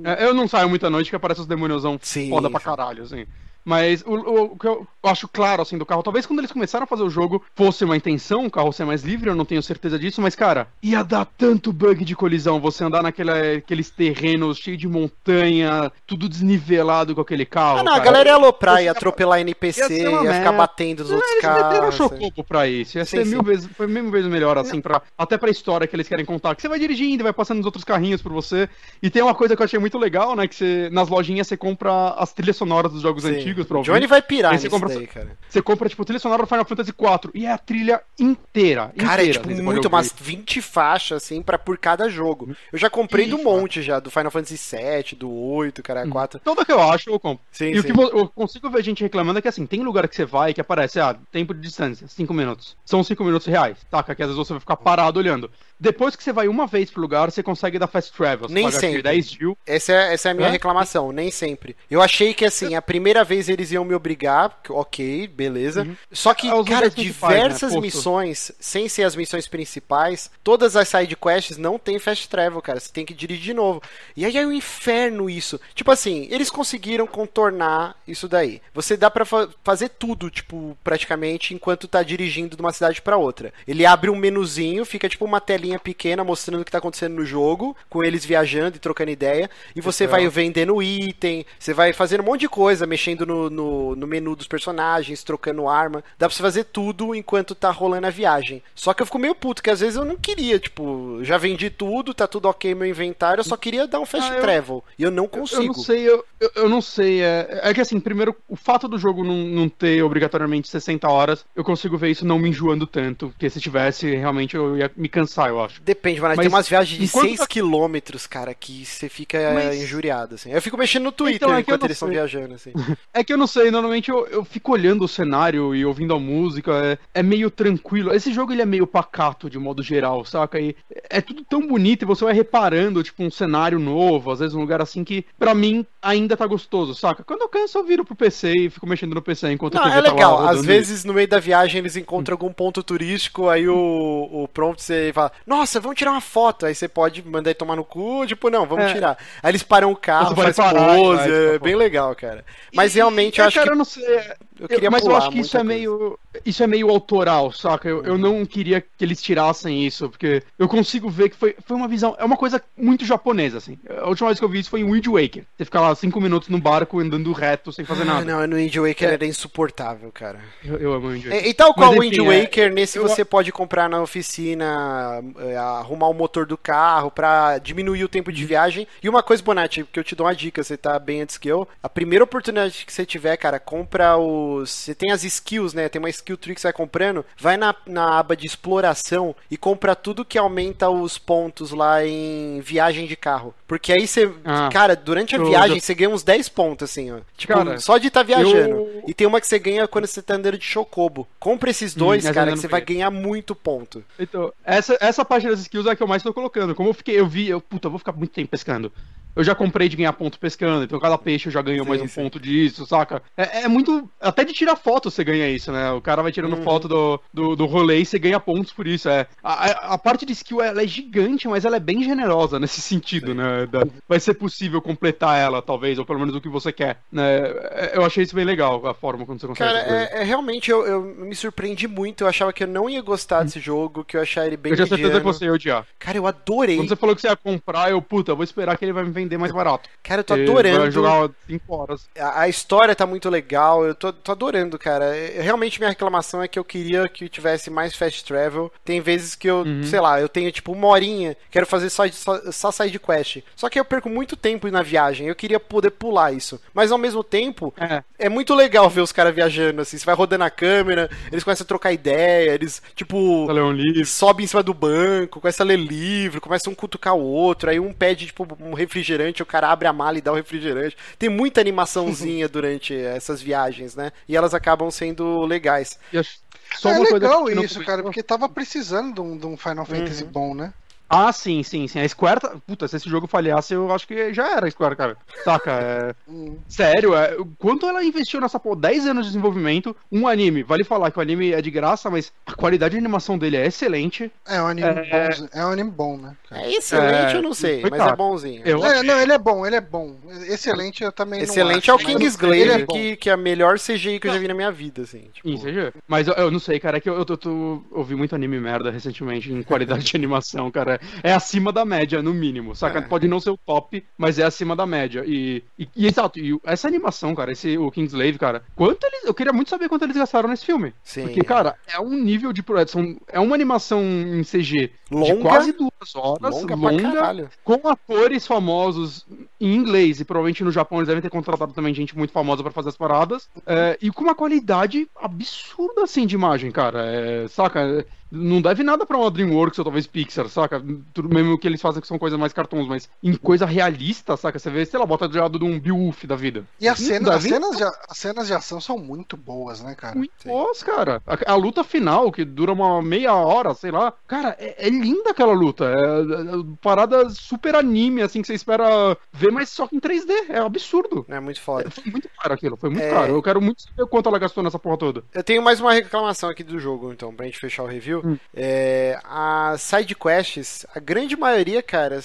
É, 0.05 0.27
eu 0.27 0.35
não 0.35 0.47
saio 0.47 0.69
muita 0.69 0.91
noite 0.91 1.09
que 1.09 1.17
aparece 1.17 1.41
os 1.41 1.47
demôniozão 1.47 1.99
Sim. 2.03 2.29
foda 2.29 2.51
pra 2.51 2.61
caralho, 2.61 3.05
assim. 3.05 3.25
Mas 3.65 4.03
o, 4.07 4.15
o- 4.15 4.45
o 4.53 4.59
que 4.59 4.67
eu 4.67 4.87
acho 5.05 5.29
claro, 5.29 5.63
assim, 5.63 5.79
do 5.79 5.87
carro, 5.87 6.03
talvez 6.03 6.27
quando 6.27 6.41
eles 6.41 6.51
começaram 6.53 6.85
a 6.85 6.87
fazer 6.87 7.03
o 7.03 7.11
jogo 7.11 7.43
fosse 7.55 7.85
uma 7.85 7.97
intenção, 7.97 8.47
o 8.47 8.51
carro 8.51 8.73
ser 8.73 8.85
mais 8.85 9.03
livre, 9.03 9.29
eu 9.31 9.35
não 9.35 9.45
tenho 9.45 9.63
certeza 9.63 9.99
disso, 9.99 10.21
mas, 10.21 10.35
cara, 10.35 10.69
ia 10.83 11.03
dar 11.03 11.25
tanto 11.25 11.73
bug 11.73 12.05
de 12.05 12.15
colisão 12.17 12.61
você 12.61 12.85
andar 12.85 13.03
naqueles 13.03 13.91
terrenos 13.91 14.59
cheios 14.59 14.79
de 14.81 14.89
montanha, 14.89 15.91
tudo 16.07 16.29
desnivelado 16.29 17.15
com 17.15 17.21
aquele 17.21 17.45
carro. 17.47 17.79
Ah, 17.79 17.83
não, 17.83 17.93
a 17.93 17.97
cara. 17.97 18.05
galera 18.05 18.29
ia 18.31 18.35
aloprar, 18.35 18.77
ia 18.79 18.85
Ia- 18.87 18.91
atropelar 18.93 19.39
ia 19.39 19.43
NPC, 19.43 19.81
ia, 20.03 20.11
uma 20.11 20.19
ficar 20.21 20.33
merda. 20.33 20.53
batendo 20.53 21.03
nos 21.03 21.13
outros 21.13 21.31
Eles 21.33 21.43
meteram 21.45 21.71
carros. 21.81 21.95
chocobo 21.95 22.45
pra 22.45 22.67
isso. 22.69 22.99
Ia 22.99 23.05
Sim, 23.05 23.17
ser 23.19 23.25
sim. 23.25 23.31
mil 23.31 23.43
vezes, 23.43 23.69
foi 23.77 23.87
mil 23.87 24.11
vezes 24.11 24.31
melhor, 24.31 24.59
assim, 24.59 24.81
pra, 24.81 25.03
até 25.17 25.39
pra 25.39 25.51
história 25.51 25.87
que 25.87 25.95
eles 25.97 26.09
querem 26.09 26.25
contar. 26.25 26.55
Que 26.55 26.63
você 26.63 26.69
vai 26.69 26.79
dirigindo, 26.79 27.23
vai 27.25 27.33
passando 27.33 27.59
nos 27.59 27.67
outros 27.67 27.85
carrinhos 27.85 28.21
por 28.23 28.33
você. 28.33 28.69
E 29.03 29.09
tem 29.11 29.23
uma 29.23 29.35
coisa 29.35 29.55
que 29.57 29.63
eu 29.63 29.65
achei 29.65 29.79
muito 29.79 29.99
legal, 29.99 30.35
né? 30.37 30.47
Que 30.49 30.55
você, 30.55 30.89
nas 30.93 31.09
lojinhas 31.09 31.47
você 31.47 31.57
compra 31.57 32.11
as 32.11 32.33
trilhas 32.33 32.57
sonoras 32.57 32.93
dos 32.93 33.03
jogos 33.03 33.23
Sim. 33.25 33.31
antigos 33.37 33.52
pra 33.67 33.77
O 33.77 33.79
ouvir. 33.79 33.91
Johnny 33.93 34.07
vai 34.07 34.23
pirar 34.23 34.53
nisso 34.53 34.69
compra- 34.71 34.89
daí, 34.95 35.07
cara. 35.07 35.37
Você 35.49 35.61
compra, 35.63 35.89
tipo, 35.89 36.05
trilha 36.05 36.19
sonora 36.19 36.43
do 36.43 36.49
Final 36.49 36.65
Fantasy 36.65 36.91
IV. 36.91 37.31
E 37.35 37.47
é 37.47 37.53
a 37.53 37.59
trilha 37.59 38.01
inteira. 38.19 38.93
Cara, 38.97 39.23
é 39.23 39.27
inteira, 39.27 39.33
tipo 39.33 39.49
você 39.49 39.55
pode 39.55 39.63
muito, 39.63 39.89
umas 39.89 40.13
20 40.19 40.63
faixas, 40.63 41.23
assim, 41.23 41.43
pra, 41.43 41.59
por 41.59 41.77
cada 41.79 42.09
jogo. 42.09 42.55
Eu 42.73 42.79
já 42.79 42.89
comprei 42.89 43.27
do 43.29 43.39
Ih, 43.39 43.43
monte 43.45 43.83
já, 43.83 43.99
do 44.01 44.11
Final 44.11 44.31
Fantasy 44.31 44.57
VII, 44.77 45.17
do 45.19 45.31
8, 45.31 45.83
cara, 45.83 46.07
4. 46.09 46.41
Toda 46.41 46.65
que 46.65 46.73
eu 46.73 46.81
acho, 46.83 47.11
eu 47.11 47.19
compro. 47.21 47.45
Sim, 47.51 47.67
e 47.67 47.79
o 47.79 47.83
sim. 47.83 47.89
que 47.89 47.93
vo- 47.93 48.03
eu 48.09 48.29
consigo 48.29 48.71
ver 48.71 48.83
gente 48.83 49.03
reclamando 49.03 49.39
é 49.39 49.43
que 49.43 49.49
assim, 49.49 49.67
tem 49.67 49.81
lugar 49.83 50.09
que 50.09 50.17
você 50.17 50.25
vai 50.25 50.55
que 50.55 50.61
aparece, 50.61 50.99
ah, 51.01 51.17
tempo 51.31 51.53
de 51.55 51.61
distância, 51.61 52.07
5 52.09 52.33
minutos. 52.33 52.77
São 52.85 53.03
5 53.03 53.23
minutos 53.25 53.47
reais. 53.47 53.79
Taca, 53.91 54.15
que 54.15 54.23
às 54.23 54.29
vezes 54.29 54.39
você 54.39 54.53
vai 54.55 54.61
ficar 54.61 54.77
parado 54.77 55.19
olhando. 55.19 55.51
Depois 55.83 56.15
que 56.15 56.23
você 56.23 56.33
vai 56.33 56.47
uma 56.47 56.67
vez 56.67 56.91
pro 56.91 57.03
lugar, 57.03 57.31
você 57.31 57.43
consegue 57.43 57.77
dar 57.79 57.89
fast 57.89 58.13
travel. 58.13 58.47
Você 58.49 58.55
Nem 58.55 58.65
paga, 58.67 58.79
sempre. 58.79 59.03
10 59.03 59.37
mil. 59.39 59.59
Essa 59.67 59.93
é, 59.93 60.15
essa 60.15 60.29
é 60.29 60.31
a 60.31 60.35
minha 60.35 60.49
Hã? 60.49 60.53
reclamação, 60.53 61.11
nem 61.11 61.31
sempre. 61.31 61.75
Eu 61.91 62.01
achei 62.01 62.33
que, 62.33 62.45
assim, 62.45 62.75
a 62.77 62.81
primeira 62.83 63.25
vez 63.25 63.49
eles 63.49 63.73
iam 63.73 63.85
me 63.85 63.93
obrigar, 63.95 64.61
ok, 64.69 65.27
beleza. 65.27 65.87
Só 66.13 66.33
que, 66.35 66.49
É, 66.49 66.65
cara, 66.65 66.91
principais, 66.91 67.35
diversas 67.35 67.73
né? 67.73 67.81
Posto. 67.81 67.81
missões, 67.83 68.53
sem 68.61 68.89
ser 68.89 69.03
as 69.03 69.17
missões 69.17 69.49
principais, 69.49 70.31
todas 70.45 70.77
as 70.77 70.87
side 70.89 71.17
quests 71.17 71.57
não 71.57 71.79
tem 71.79 71.99
fast 71.99 72.29
travel, 72.29 72.63
cara. 72.63 72.79
Você 72.79 72.93
tem 72.93 73.05
que 73.05 73.13
dirigir 73.13 73.43
de 73.43 73.55
novo. 73.55 73.83
E 74.17 74.25
aí 74.25 74.37
é 74.37 74.47
um 74.47 74.53
inferno 74.53 75.29
isso. 75.29 75.61
Tipo 75.75 75.91
assim, 75.91 76.29
eles 76.31 76.49
conseguiram 76.49 77.07
contornar 77.09 77.97
isso 78.07 78.29
daí. 78.29 78.61
Você 78.73 78.97
dá 78.97 79.11
pra 79.11 79.25
fa- 79.25 79.49
fazer 79.65 79.89
tudo, 79.89 80.31
tipo, 80.31 80.77
praticamente, 80.85 81.55
enquanto 81.55 81.89
tá 81.89 82.03
dirigindo 82.03 82.55
de 82.57 82.63
uma 82.63 82.73
cidade 82.73 83.03
pra 83.03 83.17
outra. 83.17 83.53
Ele 83.67 83.85
abre 83.85 84.11
um 84.11 84.17
menuzinho, 84.17 84.85
fica 84.85 85.09
tipo 85.09 85.25
uma 85.25 85.41
telinha 85.41 85.72
pequena 85.79 86.25
mostrando 86.25 86.61
o 86.63 86.65
que 86.65 86.71
tá 86.71 86.79
acontecendo 86.79 87.15
no 87.15 87.25
jogo, 87.25 87.77
com 87.89 88.03
eles 88.03 88.25
viajando 88.25 88.77
e 88.77 88.81
trocando 88.81 89.11
ideia, 89.11 89.51
e 89.75 89.81
você 89.81 90.07
vai 90.07 90.27
vendendo 90.29 90.83
item, 90.83 91.45
você 91.59 91.73
vai 91.75 91.93
fazendo 91.93 92.21
um 92.23 92.27
monte 92.27 92.41
de 92.41 92.49
coisa, 92.49 92.87
mexendo 92.87 93.25
no, 93.27 93.49
no, 93.51 93.97
no 93.97 94.07
menu 94.07 94.35
dos 94.37 94.47
personagens, 94.47 95.23
trocando 95.23 95.69
arma. 95.69 96.03
Dá 96.19 96.27
pra 96.29 96.35
você 96.35 96.43
fazer 96.43 96.65
tudo 96.65 97.15
enquanto 97.15 97.55
tá 97.55 97.71
rolando 97.71 98.07
a 98.07 98.11
viagem. 98.11 98.63
Só 98.75 98.93
que 98.95 99.03
eu 99.03 99.07
fico 99.07 99.19
meio 99.19 99.35
puto, 99.35 99.63
que 99.63 99.71
às 99.71 99.81
vezes 99.81 99.97
eu 99.97 100.05
não 100.05 100.17
queria, 100.17 100.59
tipo, 100.59 101.19
já 101.23 101.39
vendi 101.39 101.71
tudo, 101.71 102.15
tá 102.15 102.27
tudo 102.27 102.49
ok 102.49 102.75
meu 102.75 102.87
inventário, 102.89 103.41
eu 103.41 103.45
só 103.45 103.57
queria 103.57 103.87
dar 103.87 104.01
um 104.01 104.07
fast 104.07 104.31
Ah, 104.31 104.37
eu- 104.37 104.41
travel. 104.43 104.85
E 104.99 105.03
eu 105.03 105.11
não 105.11 105.25
Eu 105.25 105.29
consigo. 105.31 105.63
não 105.65 105.75
sei, 105.75 106.09
eu, 106.09 106.25
eu, 106.41 106.51
eu 106.57 106.69
não 106.69 106.81
sei. 106.81 107.23
É, 107.23 107.61
é 107.65 107.75
que 107.75 107.81
assim, 107.81 107.99
primeiro, 108.01 108.35
o 108.49 108.57
fato 108.57 108.89
do 108.89 108.99
jogo 108.99 109.23
não, 109.25 109.37
não 109.37 109.69
ter 109.69 110.03
obrigatoriamente 110.03 110.69
60 110.69 111.09
horas, 111.09 111.45
eu 111.55 111.65
consigo 111.65 111.97
ver 111.99 112.11
isso 112.11 112.27
não 112.27 112.39
me 112.39 112.49
enjoando 112.49 112.87
tanto. 112.87 113.29
Porque 113.29 113.49
se 113.51 113.61
tivesse, 113.61 114.15
realmente 114.15 114.57
eu 114.57 114.77
ia 114.77 114.91
me 114.97 115.09
cansar, 115.09 115.52
eu 115.53 115.65
acho. 115.65 115.81
Depende, 115.83 116.21
mano. 116.21 116.35
Mas 116.37 116.45
tem 116.45 116.49
umas 116.55 116.69
viagens 116.69 116.99
de 116.99 117.05
enquanto 117.05 117.27
6 117.29 117.39
tá- 117.41 117.47
quilômetros, 117.47 118.27
cara, 118.27 118.55
que 118.55 118.85
você 118.85 119.09
fica 119.09 119.39
Mas- 119.55 119.83
injuriado, 119.83 120.35
assim. 120.35 120.51
Eu 120.51 120.61
fico 120.63 120.77
mexendo 120.77 121.05
no 121.05 121.13
Twitter 121.13 121.37
Então, 121.37 121.55
é 121.55 121.61
enquanto 121.61 121.85
eles 121.85 121.97
estão 121.97 122.09
viajando, 122.09 122.55
assim. 122.55 122.73
É 123.13 123.21
é 123.21 123.25
que 123.25 123.33
eu 123.33 123.39
não 123.39 123.47
sei, 123.47 123.71
normalmente 123.71 124.11
eu, 124.11 124.27
eu 124.27 124.45
fico 124.45 124.73
olhando 124.73 125.05
o 125.05 125.09
cenário 125.09 125.75
e 125.75 125.85
ouvindo 125.85 126.15
a 126.15 126.19
música, 126.19 126.73
é, 127.15 127.21
é 127.21 127.23
meio 127.23 127.51
tranquilo. 127.51 128.13
Esse 128.13 128.33
jogo 128.33 128.53
ele 128.53 128.63
é 128.63 128.67
meio 128.67 128.87
pacato 128.87 129.49
de 129.49 129.59
modo 129.59 129.83
geral, 129.83 130.25
saca? 130.25 130.59
E 130.61 130.75
é 131.09 131.21
tudo 131.21 131.45
tão 131.45 131.67
bonito 131.67 132.03
e 132.03 132.07
você 132.07 132.25
vai 132.25 132.35
reparando, 132.35 133.03
tipo, 133.03 133.23
um 133.23 133.31
cenário 133.31 133.79
novo, 133.79 134.31
às 134.31 134.41
vezes 134.41 134.55
um 134.55 134.61
lugar 134.61 134.81
assim 134.81 135.05
que, 135.05 135.25
pra 135.39 135.55
mim, 135.55 135.87
ainda 136.01 136.37
tá 136.37 136.47
gostoso, 136.47 136.95
saca? 136.95 137.23
Quando 137.23 137.43
eu 137.43 137.49
canso, 137.49 137.79
eu 137.79 137.85
viro 137.85 138.05
pro 138.05 138.17
PC 138.17 138.53
e 138.53 138.71
fico 138.71 138.87
mexendo 138.87 139.15
no 139.15 139.23
PC 139.23 139.53
enquanto 139.53 139.75
não, 139.75 139.83
a 139.83 139.85
TV 139.85 139.99
é 139.99 140.03
tá 140.03 140.09
lá 140.09 140.15
legal. 140.15 140.37
rodando. 140.37 140.59
Às 140.61 140.65
vezes, 140.67 141.05
no 141.05 141.13
meio 141.15 141.29
da 141.29 141.39
viagem, 141.39 141.79
eles 141.79 141.97
encontram 141.97 142.35
algum 142.35 142.53
ponto 142.53 142.83
turístico, 142.83 143.49
aí 143.49 143.69
o, 143.69 144.29
o 144.33 144.49
prompt 144.49 144.83
você 144.83 145.11
fala, 145.15 145.31
nossa, 145.47 145.81
vamos 145.81 145.97
tirar 145.99 146.13
uma 146.13 146.21
foto. 146.21 146.67
Aí 146.67 146.75
você 146.75 146.89
pode 146.89 147.23
mandar 147.27 147.51
ele 147.51 147.55
tomar 147.55 147.77
no 147.77 147.85
cu, 147.85 148.27
tipo, 148.27 148.51
não, 148.51 148.67
vamos 148.67 148.85
É. 148.87 148.93
tirar. 148.95 149.19
Aí 149.43 149.51
eles 149.51 149.63
param 149.63 149.91
o 149.91 149.97
carro, 149.97 150.35
faz 150.37 150.57
parar, 150.57 150.97
pose, 150.97 151.31
é 151.31 151.53
tipo, 151.55 151.65
bem 151.65 151.75
legal, 151.77 152.15
cara. 152.15 152.45
Mas 152.75 152.93
E- 152.95 152.97
realmente 152.97 153.41
eu 153.41 153.47
acho 153.47 153.55
cara, 153.57 153.67
que 153.69 153.73
eu 153.73 153.79
não 153.79 153.85
sei. 153.85 154.05
é- 154.05 154.37
eu 154.61 154.69
queria 154.69 154.91
mas 154.91 155.05
eu 155.05 155.17
acho 155.17 155.31
que 155.31 155.41
isso 155.41 155.57
é 155.59 155.65
meio. 155.65 156.19
Isso 156.47 156.63
é 156.63 156.67
meio 156.67 156.89
autoral, 156.89 157.53
saca? 157.53 157.89
Eu, 157.89 158.05
eu 158.05 158.17
não 158.17 158.45
queria 158.47 158.81
que 158.81 159.05
eles 159.05 159.21
tirassem 159.21 159.85
isso, 159.87 160.09
porque 160.09 160.43
eu 160.59 160.67
consigo 160.67 161.11
ver 161.11 161.29
que 161.29 161.37
foi, 161.37 161.55
foi 161.67 161.77
uma 161.77 161.87
visão. 161.89 162.15
É 162.19 162.25
uma 162.25 162.37
coisa 162.39 162.63
muito 162.77 163.05
japonesa, 163.05 163.59
assim. 163.59 163.79
A 164.01 164.09
última 164.09 164.29
vez 164.29 164.39
que 164.39 164.45
eu 164.45 164.49
vi 164.49 164.61
isso 164.61 164.71
foi 164.71 164.81
em 164.81 164.91
Wind 164.91 165.07
Waker. 165.09 165.45
Você 165.59 165.65
fica 165.67 165.81
lá 165.81 165.95
cinco 165.95 166.21
minutos 166.21 166.49
no 166.49 166.59
barco 166.59 167.01
andando 167.01 167.31
reto 167.33 167.71
sem 167.73 167.85
fazer 167.85 168.03
Ah, 168.03 168.07
nada. 168.07 168.25
não, 168.25 168.47
no 168.47 168.57
Wind 168.57 168.75
Waker 168.77 169.11
É. 169.11 169.13
era 169.15 169.27
insuportável, 169.27 170.11
cara. 170.11 170.39
Eu, 170.65 170.79
eu 170.79 170.93
amo 170.95 171.09
Wind 171.09 171.25
Waker. 171.27 171.45
E, 171.45 171.49
e 171.51 171.55
tal 171.55 171.75
qual 171.75 171.93
o 171.95 171.99
Wind 172.01 172.17
é, 172.17 172.23
Waker, 172.43 172.73
nesse 172.73 172.97
eu- 172.99 173.03
você 173.07 173.25
pode 173.27 173.53
comprar 173.53 173.89
na 173.91 174.01
oficina, 174.01 175.21
é, 175.32 175.32
arrumar 175.59 176.09
o 176.09 176.15
motor 176.15 176.47
do 176.47 176.57
carro 176.57 177.11
pra 177.11 177.59
diminuir 177.59 178.05
o 178.05 178.09
tempo 178.09 178.33
de 178.33 178.45
viagem. 178.45 178.87
E 179.03 179.09
uma 179.09 179.23
coisa, 179.23 179.43
Bonatti, 179.43 179.85
que 179.91 179.99
eu 179.99 180.05
te 180.05 180.15
dou 180.15 180.27
uma 180.27 180.35
dica, 180.35 180.63
você 180.63 180.77
tá 180.77 180.99
bem 180.99 181.23
antes 181.23 181.39
que 181.39 181.49
eu. 181.49 181.67
A 181.83 181.89
primeira 181.89 182.25
oportunidade 182.25 182.85
que 182.87 182.93
você 182.93 183.05
tiver, 183.07 183.37
cara, 183.37 183.59
compra 183.61 184.17
os. 184.17 184.71
Você 184.71 184.95
tem 184.95 185.11
as 185.13 185.25
skills, 185.25 185.75
né? 185.75 185.89
Tem 185.89 185.99
uma 186.01 186.11
skill 186.11 186.37
tree 186.37 186.55
que 186.55 186.61
você 186.61 186.69
vai 186.69 186.73
comprando. 186.73 187.25
Vai 187.39 187.57
na, 187.57 187.75
na 187.87 188.19
aba 188.19 188.37
de 188.37 188.47
exploração 188.47 189.35
e 189.51 189.57
compra 189.57 189.95
tudo 189.95 190.25
que 190.25 190.39
aumenta 190.39 190.89
os 190.91 191.19
pontos 191.19 191.71
lá 191.71 192.05
em 192.05 192.61
viagem 192.61 193.07
de 193.07 193.17
carro. 193.17 193.55
Porque 193.67 193.93
aí 193.93 194.07
você. 194.07 194.31
Ah, 194.45 194.69
cara, 194.73 194.95
durante 194.97 195.35
a 195.35 195.39
eu 195.39 195.47
viagem 195.47 195.81
você 195.81 195.95
ganha 195.95 196.11
uns 196.11 196.23
10 196.23 196.49
pontos, 196.49 196.91
assim, 196.91 197.11
ó. 197.13 197.19
Tipo, 197.37 197.53
Cara, 197.55 197.79
só 197.81 197.99
de 197.99 198.09
estar 198.09 198.23
viajando. 198.23 198.77
eu- 198.77 199.05
E 199.07 199.15
tem 199.15 199.27
uma 199.27 199.41
que 199.41 199.47
você 199.47 199.59
ganha 199.59 199.87
quando 199.89 200.07
você 200.07 200.23
tá 200.23 200.35
andando 200.35 200.59
de 200.59 200.65
chocobo. 200.65 201.27
Compra 201.41 201.71
esses 201.71 201.95
dois, 201.95 202.25
Hum, 202.25 202.33
cara, 202.33 202.53
que 202.53 202.59
você 202.59 202.69
vai 202.69 202.81
ganhar 202.81 203.11
muito 203.11 203.55
ponto. 203.55 204.05
Então, 204.19 204.53
essa, 204.65 204.97
essa 205.01 205.22
parte 205.25 205.47
das 205.47 205.61
skills 205.61 205.87
é 205.87 205.91
a 205.91 205.97
que 205.97 206.03
eu 206.03 206.07
mais 206.07 206.23
tô 206.23 206.33
colocando. 206.33 206.75
Como 206.75 206.89
eu 206.89 206.95
fiquei, 206.95 207.19
eu 207.19 207.27
vi, 207.27 207.49
eu, 207.49 207.61
puta, 207.61 207.87
eu 207.87 207.91
vou 207.91 207.99
ficar 207.99 208.13
muito 208.13 208.33
tempo 208.33 208.51
pescando. 208.51 208.93
Eu 209.35 209.43
já 209.43 209.55
comprei 209.55 209.89
de 209.89 209.97
ganhar 209.97 210.13
ponto 210.13 210.39
pescando, 210.39 210.85
então 210.85 211.01
cada 211.01 211.17
peixe 211.17 211.49
eu 211.49 211.53
já 211.53 211.63
ganho 211.63 211.85
Sim, 211.85 211.89
mais 211.89 212.03
um 212.03 212.09
sim. 212.09 212.21
ponto 212.23 212.39
disso, 212.39 212.85
saca? 212.87 213.23
É, 213.37 213.63
é 213.63 213.69
muito. 213.69 214.09
Até 214.21 214.45
de 214.45 214.53
tirar 214.53 214.77
foto 214.77 215.11
você 215.11 215.25
ganha 215.25 215.49
isso, 215.49 215.73
né? 215.73 215.91
O 215.93 216.01
cara 216.01 216.23
vai 216.23 216.31
tirando 216.31 216.55
Uhum. 216.57 216.63
foto 216.63 216.87
do, 216.87 217.21
do, 217.33 217.57
do 217.57 217.65
rolê 217.67 218.01
e 218.01 218.05
você 218.07 218.19
ganha 218.19 218.39
pontos 218.39 218.73
por 218.73 218.87
isso. 218.87 219.09
É. 219.09 219.27
A, 219.43 219.95
a- 219.95 219.99
parte 219.99 220.27
de 220.27 220.33
skill 220.33 220.61
ela 220.61 220.83
é 220.83 220.87
gigante, 220.87 221.49
mas 221.49 221.65
ela 221.65 221.77
é 221.77 221.81
bem 221.81 222.03
generosa 222.05 222.59
nesse 222.61 222.81
sentido, 222.83 223.35
né? 223.35 223.67
Da- 223.67 223.87
vai 224.09 224.21
ser 224.21 224.35
possível 224.35 224.83
completar 224.83 225.39
ela, 225.39 225.63
talvez, 225.63 225.99
ou 225.99 226.05
pelo 226.05 226.19
menos 226.19 226.35
o 226.35 226.41
que 226.41 226.49
você 226.49 226.71
quer. 226.73 226.99
Né? 227.11 227.41
É, 227.71 227.93
Eu 227.95 228.05
achei 228.05 228.25
isso 228.25 228.35
bem 228.35 228.45
legal, 228.45 228.87
a 228.87 228.93
forma 228.93 229.25
como 229.25 229.39
você 229.39 229.47
consegue. 229.47 229.73
Cara, 229.73 229.81
é, 229.87 230.21
é 230.21 230.25
realmente 230.25 230.71
eu, 230.71 230.87
eu 230.87 231.03
me 231.03 231.35
surpreendi 231.35 231.89
muito. 231.89 232.25
Eu 232.25 232.29
achava 232.29 232.53
que 232.53 232.65
eu 232.65 232.69
não 232.69 232.91
ia 232.91 233.01
gostar 233.01 233.43
desse 233.45 233.61
jogo, 233.61 234.05
que 234.05 234.17
eu 234.17 234.21
ia 234.21 234.25
achar 234.25 234.47
ele 234.47 234.57
bem 234.59 234.73
eu 234.73 234.77
tinha 234.77 234.87
certeza 234.87 235.19
que 235.21 235.25
você 235.25 235.47
ia 235.47 235.53
odiar. 235.53 235.87
Cara, 235.99 236.19
eu 236.19 236.27
adorei. 236.27 236.77
Quando 236.77 236.89
você 236.89 236.97
falou 236.97 237.15
que 237.15 237.23
você 237.23 237.29
ia 237.29 237.37
comprar, 237.37 237.91
eu, 237.91 238.03
puta, 238.03 238.33
eu 238.33 238.37
vou 238.37 238.45
esperar 238.45 238.77
que 238.77 238.85
ele 238.85 238.93
vai 238.93 239.05
me 239.05 239.11
vender 239.11 239.22
mais 239.39 239.53
barato. 239.53 239.89
Cara, 240.03 240.21
eu 240.21 240.25
tô 240.25 240.35
adorando. 240.35 240.79
Vai 240.81 240.91
jogar 240.91 241.31
5 241.47 241.75
horas. 241.75 242.09
A, 242.19 242.41
a 242.43 242.49
história 242.49 242.95
tá 242.95 243.07
muito 243.07 243.29
legal, 243.31 243.85
eu 243.85 243.95
tô, 243.95 244.13
tô 244.13 244.33
adorando, 244.33 244.79
cara. 244.79 245.17
É, 245.17 245.41
Realmente 245.41 245.79
minha 245.79 245.91
reclamação 245.91 246.43
é 246.43 246.49
que 246.49 246.59
eu 246.59 246.65
queria 246.65 247.09
que 247.09 247.29
tivesse 247.29 247.71
mais 247.71 247.95
fast 247.95 248.25
travel. 248.25 248.71
Tem 248.85 249.01
vezes 249.01 249.35
que 249.35 249.49
eu, 249.49 249.63
Uhum. 249.63 249.83
sei 249.85 250.01
lá, 250.01 250.21
eu 250.21 250.29
tenho 250.29 250.51
tipo 250.51 250.73
uma 250.73 250.89
horinha, 250.89 251.37
quero 251.51 251.67
fazer 251.67 251.89
só, 251.91 252.07
só, 252.09 252.41
só 252.51 252.71
side 252.73 252.99
quest. 252.99 253.39
Só 253.57 253.69
que 253.69 253.79
eu 253.79 253.85
perco 253.85 254.09
muito 254.09 254.37
tempo 254.37 254.69
na 254.71 254.83
viagem, 254.83 255.29
eu 255.29 255.35
queria 255.35 255.61
poder 255.61 255.91
pular 255.91 256.33
isso. 256.33 256.61
Mas 256.75 256.91
ao 256.91 256.99
mesmo 256.99 257.23
tempo, 257.23 257.73
É. 257.79 258.03
é 258.19 258.29
muito 258.29 258.55
legal 258.55 258.89
ver 258.91 259.01
os 259.03 259.13
caras 259.13 259.35
viajando 259.35 259.83
assim. 259.83 259.97
Você 259.99 260.05
vai 260.05 260.15
rodando 260.15 260.45
a 260.45 260.51
câmera, 260.51 261.09
eles 261.31 261.45
começam 261.45 261.65
a 261.65 261.69
trocar 261.69 261.93
ideia, 261.93 262.53
eles, 262.55 262.83
tipo, 262.95 263.17
um 263.17 263.73
livro. 263.73 264.07
sobe 264.07 264.43
em 264.45 264.47
cima 264.47 264.63
do 264.63 264.75
banco, 264.75 265.41
começa 265.41 265.63
a 265.63 265.67
ler 265.67 265.79
livro, 265.79 266.41
começa 266.41 266.69
um 266.71 266.75
cutucar 266.75 267.15
o 267.15 267.21
outro, 267.23 267.71
aí 267.71 267.79
um 267.79 267.93
pede, 267.93 268.27
tipo, 268.27 268.47
um 268.61 268.73
refrigerante, 268.75 269.12
o 269.43 269.47
cara 269.47 269.69
abre 269.71 269.87
a 269.89 269.93
mala 269.93 270.19
e 270.19 270.21
dá 270.21 270.33
o 270.33 270.37
refrigerante. 270.37 270.97
Tem 271.19 271.29
muita 271.29 271.61
animaçãozinha 271.61 272.49
durante 272.49 272.95
essas 272.95 273.43
viagens, 273.43 273.95
né? 273.95 274.13
E 274.29 274.37
elas 274.37 274.55
acabam 274.55 274.91
sendo 274.91 275.45
legais. 275.45 275.99
Acho- 276.15 276.39
Só 276.79 276.89
é 276.91 276.99
legal 277.15 277.51
isso, 277.65 277.85
cara, 277.85 278.03
porque 278.03 278.23
tava 278.23 278.49
precisando 278.49 279.15
de 279.15 279.21
um, 279.21 279.37
de 279.37 279.47
um 279.47 279.57
Final 279.57 279.85
Fantasy 279.85 280.25
bom, 280.25 280.55
né? 280.55 280.73
Ah, 281.15 281.31
sim, 281.31 281.63
sim, 281.63 281.87
sim. 281.87 282.01
A 282.01 282.09
Square. 282.09 282.41
Tá... 282.41 282.57
Puta, 282.67 282.89
se 282.89 282.97
esse 282.97 283.09
jogo 283.09 283.27
falhasse, 283.27 283.75
eu 283.75 283.93
acho 283.93 284.09
que 284.09 284.33
já 284.33 284.51
era 284.57 284.67
a 284.67 284.71
Square, 284.71 284.97
cara. 284.97 285.17
Saca? 285.45 285.71
É... 285.71 286.15
Hum. 286.33 286.57
Sério, 286.67 287.15
é... 287.15 287.37
quanto 287.59 287.87
ela 287.87 288.03
investiu 288.03 288.41
nessa 288.41 288.59
porra? 288.59 288.77
10 288.77 289.07
anos 289.07 289.27
de 289.27 289.33
desenvolvimento, 289.33 289.95
um 290.11 290.27
anime. 290.27 290.63
Vale 290.63 290.83
falar 290.83 291.11
que 291.11 291.19
o 291.19 291.23
anime 291.23 291.53
é 291.53 291.61
de 291.61 291.71
graça, 291.71 292.09
mas 292.09 292.33
a 292.47 292.55
qualidade 292.55 292.93
de 292.93 292.99
animação 292.99 293.37
dele 293.37 293.57
é 293.59 293.67
excelente. 293.67 294.31
É 294.49 294.63
um 294.63 294.67
anime 294.67 294.89
É. 294.89 295.29
bom. 295.37 295.49
É 295.53 295.67
um 295.67 295.73
anime 295.73 295.91
bom, 295.91 296.17
né? 296.17 296.35
cara? 296.49 296.63
É 296.63 296.71
excelente, 296.71 297.35
É, 297.35 297.37
eu 297.37 297.43
não 297.43 297.53
sei, 297.53 297.83
mas 297.91 298.01
é 298.01 298.17
bonzinho. 298.17 298.63
Eu 298.65 298.85
É, 298.85 299.03
não, 299.03 299.19
ele 299.21 299.33
é 299.33 299.39
bom, 299.39 299.67
ele 299.67 299.77
é 299.77 299.81
bom. 299.81 300.17
Excelente 300.49 301.05
eu 301.05 301.13
também 301.13 301.43
Excelente 301.43 301.89
não 301.89 301.95
é 301.95 301.97
o 301.97 302.01
King's 302.01 302.35
é 302.35 302.39
Glaive, 302.39 302.87
que, 302.87 303.17
que 303.17 303.31
é 303.31 303.33
a 303.35 303.37
melhor 303.37 303.79
CGI 303.79 304.19
que 304.19 304.29
eu 304.29 304.33
já 304.33 304.39
vi 304.39 304.49
na 304.49 304.55
minha 304.55 304.71
vida, 304.73 305.03
assim. 305.03 305.29
Tipo, 305.33 305.49
Sim, 305.51 305.57
seja. 305.59 305.93
Mas 306.09 306.29
eu, 306.29 306.35
eu 306.35 306.51
não 306.51 306.59
sei, 306.59 306.81
cara, 306.81 306.97
é 306.97 307.01
que 307.01 307.11
eu, 307.11 307.15
eu, 307.15 307.25
tô- 307.25 307.37
tô- 307.37 307.85
ouvi 307.91 308.15
muito 308.15 308.35
anime 308.35 308.59
merda 308.59 308.91
recentemente 308.91 309.53
em 309.53 309.63
qualidade 309.63 310.05
de 310.05 310.17
animação, 310.17 310.71
cara. 310.71 310.99
É 311.23 311.33
acima 311.33 311.73
da 311.73 311.85
média, 311.85 312.23
no 312.23 312.35
mínimo. 312.35 312.75
Saca? 312.75 312.99
É. 312.99 313.03
Pode 313.03 313.29
não 313.29 313.41
ser 313.41 313.51
o 313.51 313.57
top, 313.57 314.05
mas 314.19 314.39
é 314.39 314.45
acima 314.45 314.75
da 314.75 314.87
média. 314.87 315.25
E, 315.27 315.63
e, 315.79 315.89
e 315.95 316.07
exato, 316.07 316.39
e 316.39 316.59
essa 316.65 316.89
animação, 316.89 317.35
cara, 317.35 317.53
esse, 317.53 317.79
o 317.79 317.91
Kingslave, 317.91 318.39
cara, 318.39 318.63
quanto 318.75 319.05
eles. 319.05 319.25
Eu 319.25 319.35
queria 319.35 319.53
muito 319.53 319.71
saber 319.71 319.89
quanto 319.89 320.05
eles 320.05 320.17
gastaram 320.17 320.49
nesse 320.49 320.67
filme. 320.67 320.93
sim. 321.03 321.23
Porque, 321.23 321.43
cara, 321.43 321.77
é 321.87 322.01
um 322.01 322.13
nível 322.13 322.53
de 322.53 322.63
produção. 322.63 323.17
É 323.29 323.39
uma 323.39 323.55
animação 323.55 324.03
em 324.03 324.43
CG 324.43 324.73
de 324.73 324.91
Longa, 325.11 325.37
quase 325.37 325.73
duas 325.73 326.15
horas, 326.15 326.55
longa, 326.55 326.75
longa, 326.75 327.51
com 327.63 327.87
atores 327.87 328.47
famosos 328.47 329.27
em 329.61 329.75
inglês, 329.75 330.21
e 330.21 330.25
provavelmente 330.25 330.65
no 330.65 330.73
Japão 330.73 330.99
eles 330.99 331.09
devem 331.09 331.23
ter 331.23 331.29
contratado 331.29 331.75
também 331.75 331.93
gente 331.93 332.17
muito 332.17 332.33
famosa 332.33 332.63
pra 332.63 332.73
fazer 332.73 332.89
as 332.89 332.97
paradas, 332.97 333.49
é, 333.67 333.99
e 334.01 334.11
com 334.11 334.25
uma 334.25 334.35
qualidade 334.35 335.09
absurda, 335.15 336.05
assim, 336.05 336.27
de 336.27 336.35
imagem, 336.35 336.71
cara. 336.71 337.05
É, 337.05 337.49
saca? 337.49 338.07
É, 338.33 338.37
Não 338.37 338.61
deve 338.63 338.83
nada 338.83 339.05
pra 339.07 339.17
uma 339.17 339.31
DreamWorks 339.31 339.79
ou 339.79 339.85
talvez 339.85 340.07
Pixar, 340.07 340.49
saca? 340.49 340.83
Tudo 341.13 341.29
mesmo 341.29 341.59
que 341.59 341.67
eles 341.67 341.81
fazem 341.81 342.01
que 342.01 342.07
são 342.09 342.19
coisas 342.19 342.39
mais 342.39 342.53
cartões, 342.53 342.87
mas 342.89 343.09
em 343.23 343.35
coisa 343.35 343.67
realista, 343.67 344.37
saca? 344.37 344.59
Você 344.59 344.71
vê, 344.71 344.85
sei 344.87 344.99
lá, 344.99 345.07
bota 345.07 345.29
do 345.29 345.39
lado 345.39 345.59
de 345.59 345.65
um 345.65 345.79
Beowulf 345.79 346.25
da 346.25 346.37
vida. 346.37 346.65
E 346.81 346.89
as, 346.89 346.99
cena- 346.99 347.35
as 347.35 347.43
cenas 347.43 347.77
de, 347.77 347.85
as 347.85 348.19
cenas 348.19 348.47
de 348.47 348.55
ação 348.55 348.81
são 348.81 348.99
muito 348.99 349.37
boas, 349.37 349.83
né, 349.83 349.95
cara? 349.95 350.17
Muito 350.17 350.33
Sim. 350.39 350.49
boas, 350.49 350.83
cara. 350.83 351.23
A, 351.27 351.53
a 351.53 351.55
luta 351.57 351.85
final, 351.85 352.31
que 352.33 352.45
dura 352.45 352.73
uma 352.73 353.03
meia 353.03 353.35
hora, 353.35 353.75
sei 353.75 353.91
lá. 353.91 354.13
Cara, 354.27 354.57
é, 354.59 354.87
é 354.87 354.91
linda 354.91 355.31
aquela 355.31 355.53
luta. 355.53 355.85
É, 355.85 356.21
é 356.23 356.65
parada 356.81 357.29
super 357.31 357.75
anime, 357.75 358.23
assim, 358.23 358.41
que 358.41 358.47
você 358.47 358.55
espera 358.55 359.17
ver, 359.33 359.51
mas 359.53 359.69
só 359.69 359.87
que 359.87 359.97
em 359.97 360.01
3D. 360.01 360.33
É 360.49 360.59
absurdo. 360.59 361.25
É 361.29 361.41
muito 361.41 361.61
foda. 361.61 361.89
É, 361.89 361.91
Foi 361.91 362.11
muito 362.11 362.29
caro 362.41 362.55
aquilo, 362.55 362.77
foi 362.77 362.91
muito 362.91 363.03
É. 363.03 363.11
caro. 363.11 363.33
Eu 363.33 363.43
quero 363.43 363.61
muito 363.61 363.83
saber 363.83 364.07
quanto 364.09 364.29
ela 364.29 364.39
gastou 364.39 364.63
nessa 364.63 364.79
porra 364.79 364.97
toda. 364.97 365.25
Eu 365.35 365.43
tenho 365.45 365.63
mais 365.63 365.81
uma 365.81 365.93
reclamação 365.93 366.49
aqui 366.51 366.63
do 366.65 366.79
jogo, 366.79 367.13
então, 367.13 367.35
pra 367.35 367.47
gente 367.47 367.59
fechar 367.59 367.83
o 367.83 367.87
review. 367.87 368.22
Hum. 368.23 368.39
É, 368.55 369.19
as 369.25 369.83
side 369.83 370.15
quests, 370.15 370.87
a 370.95 371.01
grande 371.01 371.37
maioria, 371.37 371.83
cara, 371.83 372.21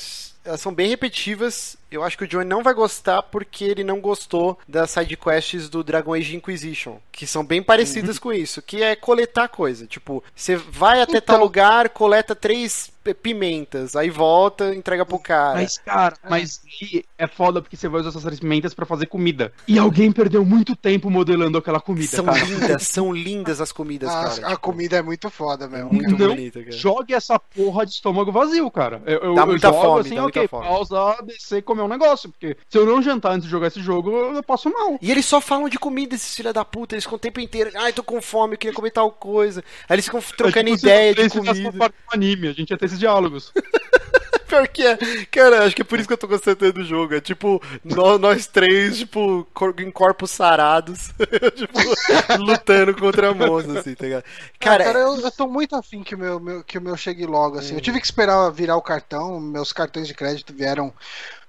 elas 0.48 0.62
são 0.62 0.74
bem 0.74 0.88
repetitivas. 0.90 1.78
Eu 1.90 2.04
acho 2.04 2.18
que 2.18 2.26
o 2.26 2.28
Johnny 2.28 2.44
não 2.50 2.64
vai 2.64 2.74
gostar 2.74 3.22
porque 3.24 3.64
ele 3.64 3.84
não 3.84 4.02
gostou 4.02 4.58
das 4.68 4.92
side 4.92 5.16
quests 5.16 5.70
do 5.70 5.84
Dragon 5.84 6.14
Age 6.14 6.36
Inquisition, 6.36 6.98
que 7.14 7.26
são 7.26 7.46
bem 7.46 7.64
parecidas 7.64 8.18
com 8.20 8.34
isso, 8.34 8.62
que 8.62 8.84
é 8.84 8.96
coletar 8.96 9.48
coisa. 9.48 9.88
Tipo, 9.88 10.22
você 10.36 10.58
vai 10.58 11.02
até 11.02 11.22
tal 11.22 11.36
Então. 11.38 11.46
lugar, 11.46 11.90
coleta 11.90 12.36
três 12.36 12.92
p- 13.02 13.14
pimentas, 13.14 13.96
aí 13.96 14.10
volta, 14.10 14.76
entrega 14.76 15.06
pro 15.06 15.18
cara. 15.18 15.60
Mas, 15.60 15.78
cara, 15.78 16.18
mas 16.30 16.60
aí 16.66 17.06
é 17.18 17.26
foda 17.26 17.62
porque 17.62 17.78
você 17.78 17.88
vai 17.88 18.02
usar 18.02 18.10
essas 18.10 18.38
pimentas 18.40 18.74
pra 18.74 18.86
fazer 18.86 19.06
comida. 19.06 19.54
E 19.66 19.80
alguém 19.80 20.12
perdeu 20.12 20.44
muito 20.44 20.76
tempo 20.76 21.10
modelando 21.10 21.58
aquela 21.58 21.80
comida, 21.80 22.08
são 22.08 22.26
cara. 22.26 22.44
lindas, 22.44 22.84
são 22.88 23.14
lindas 23.14 23.62
as 23.62 23.72
comidas, 23.72 24.10
A, 24.10 24.14
cara. 24.14 24.30
a 24.48 24.50
tipo, 24.50 24.60
comida 24.60 24.98
é 24.98 25.02
muito 25.02 25.30
foda 25.30 25.64
é 25.64 25.68
mesmo. 25.70 25.94
muito 25.94 26.18
Não 26.18 26.28
bonita, 26.36 26.60
cara. 26.60 26.72
Jogue 26.76 27.14
essa 27.14 27.40
porra 27.40 27.86
de 27.86 27.94
estômago 27.94 28.30
vazio, 28.30 28.70
cara. 28.70 29.02
Eu, 29.06 29.20
eu, 29.20 29.36
Dá 29.36 29.42
eu 29.44 29.48
muita 29.48 29.68
jogo 29.70 29.82
fome, 29.82 30.00
assim, 30.02 30.16
dá 30.16 30.22
muita 30.24 30.37
ok, 30.38 30.48
fome. 30.48 30.68
pausa, 30.68 31.18
descer, 31.24 31.62
comer 31.64 31.82
um 31.82 31.88
negócio. 31.88 32.30
Porque 32.30 32.58
se 32.70 32.78
eu 32.78 32.86
não 32.86 33.02
jantar 33.02 33.34
antes 33.34 33.46
de 33.46 33.52
jogar 33.52 33.68
esse 33.68 33.82
jogo, 33.82 34.12
eu 34.12 34.44
passo 34.44 34.70
mal. 34.70 34.98
E 35.02 35.12
eles 35.12 35.26
só 35.26 35.40
falam 35.42 35.70
de 35.70 35.78
comida, 35.78 36.16
esses 36.16 36.36
filha 36.36 36.54
da 36.54 36.66
puta. 36.66 36.96
Eles 36.96 37.04
ficam 37.04 37.18
o 37.18 37.20
tempo 37.20 37.40
inteiro. 37.40 37.72
Ai, 37.76 37.94
tô 37.94 38.04
com 38.04 38.22
fome, 38.22 38.54
eu 38.54 38.58
queria 38.58 38.74
comer 38.74 38.92
tal 38.92 39.12
coisa. 39.12 39.64
Aí 39.88 39.96
eles 39.96 40.06
ficam 40.06 40.22
trocando 40.22 40.70
ideia 40.70 41.14
de 41.14 41.30
comida. 41.30 41.72
parte 41.74 41.94
do 41.94 42.14
anime, 42.14 42.48
a 42.48 42.54
gente 42.54 42.70
ia 42.70 42.78
ter 42.78 42.86
esses 42.86 43.00
diálogos. 43.00 43.52
Pior 44.48 44.68
que 44.68 44.86
é. 44.86 44.98
Cara, 45.32 45.66
acho 45.66 45.76
que 45.76 45.82
é 45.82 45.86
por 45.86 46.00
isso 46.00 46.08
que 46.08 46.14
eu 46.14 46.18
tô 46.18 46.28
gostando 46.28 46.74
do 46.74 46.84
jogo. 46.84 47.16
É 47.16 47.22
tipo, 47.22 47.62
nós, 47.84 48.20
nós 48.20 48.48
três, 48.48 49.00
tipo, 49.00 49.48
em 49.80 49.92
corpos 49.92 50.32
sarados, 50.32 51.12
tipo, 51.56 52.38
lutando 52.40 52.96
contra 52.96 53.34
monstros, 53.34 53.78
assim, 53.78 53.96
tá 53.96 54.06
ligado? 54.06 54.24
Cara, 54.60 54.84
ah, 54.84 54.88
cara 54.88 55.00
eu, 55.00 55.20
eu 55.20 55.32
tô 55.32 55.48
muito 55.48 55.76
afim 55.76 56.04
que 56.04 56.16
o 56.16 56.18
meu, 56.18 56.40
meu, 56.40 56.64
que 56.64 56.78
o 56.78 56.82
meu 56.82 56.98
chegue 56.98 57.26
logo, 57.26 57.58
assim. 57.60 57.74
Hum. 57.74 57.78
Eu 57.78 57.82
tive 57.82 58.00
que 58.00 58.06
esperar 58.06 58.50
virar 58.52 58.76
o 58.76 58.82
cartão, 58.82 59.40
meus 59.40 59.72
cartões 59.74 60.08
de 60.08 60.14
crédito 60.14 60.54
vieram 60.54 60.94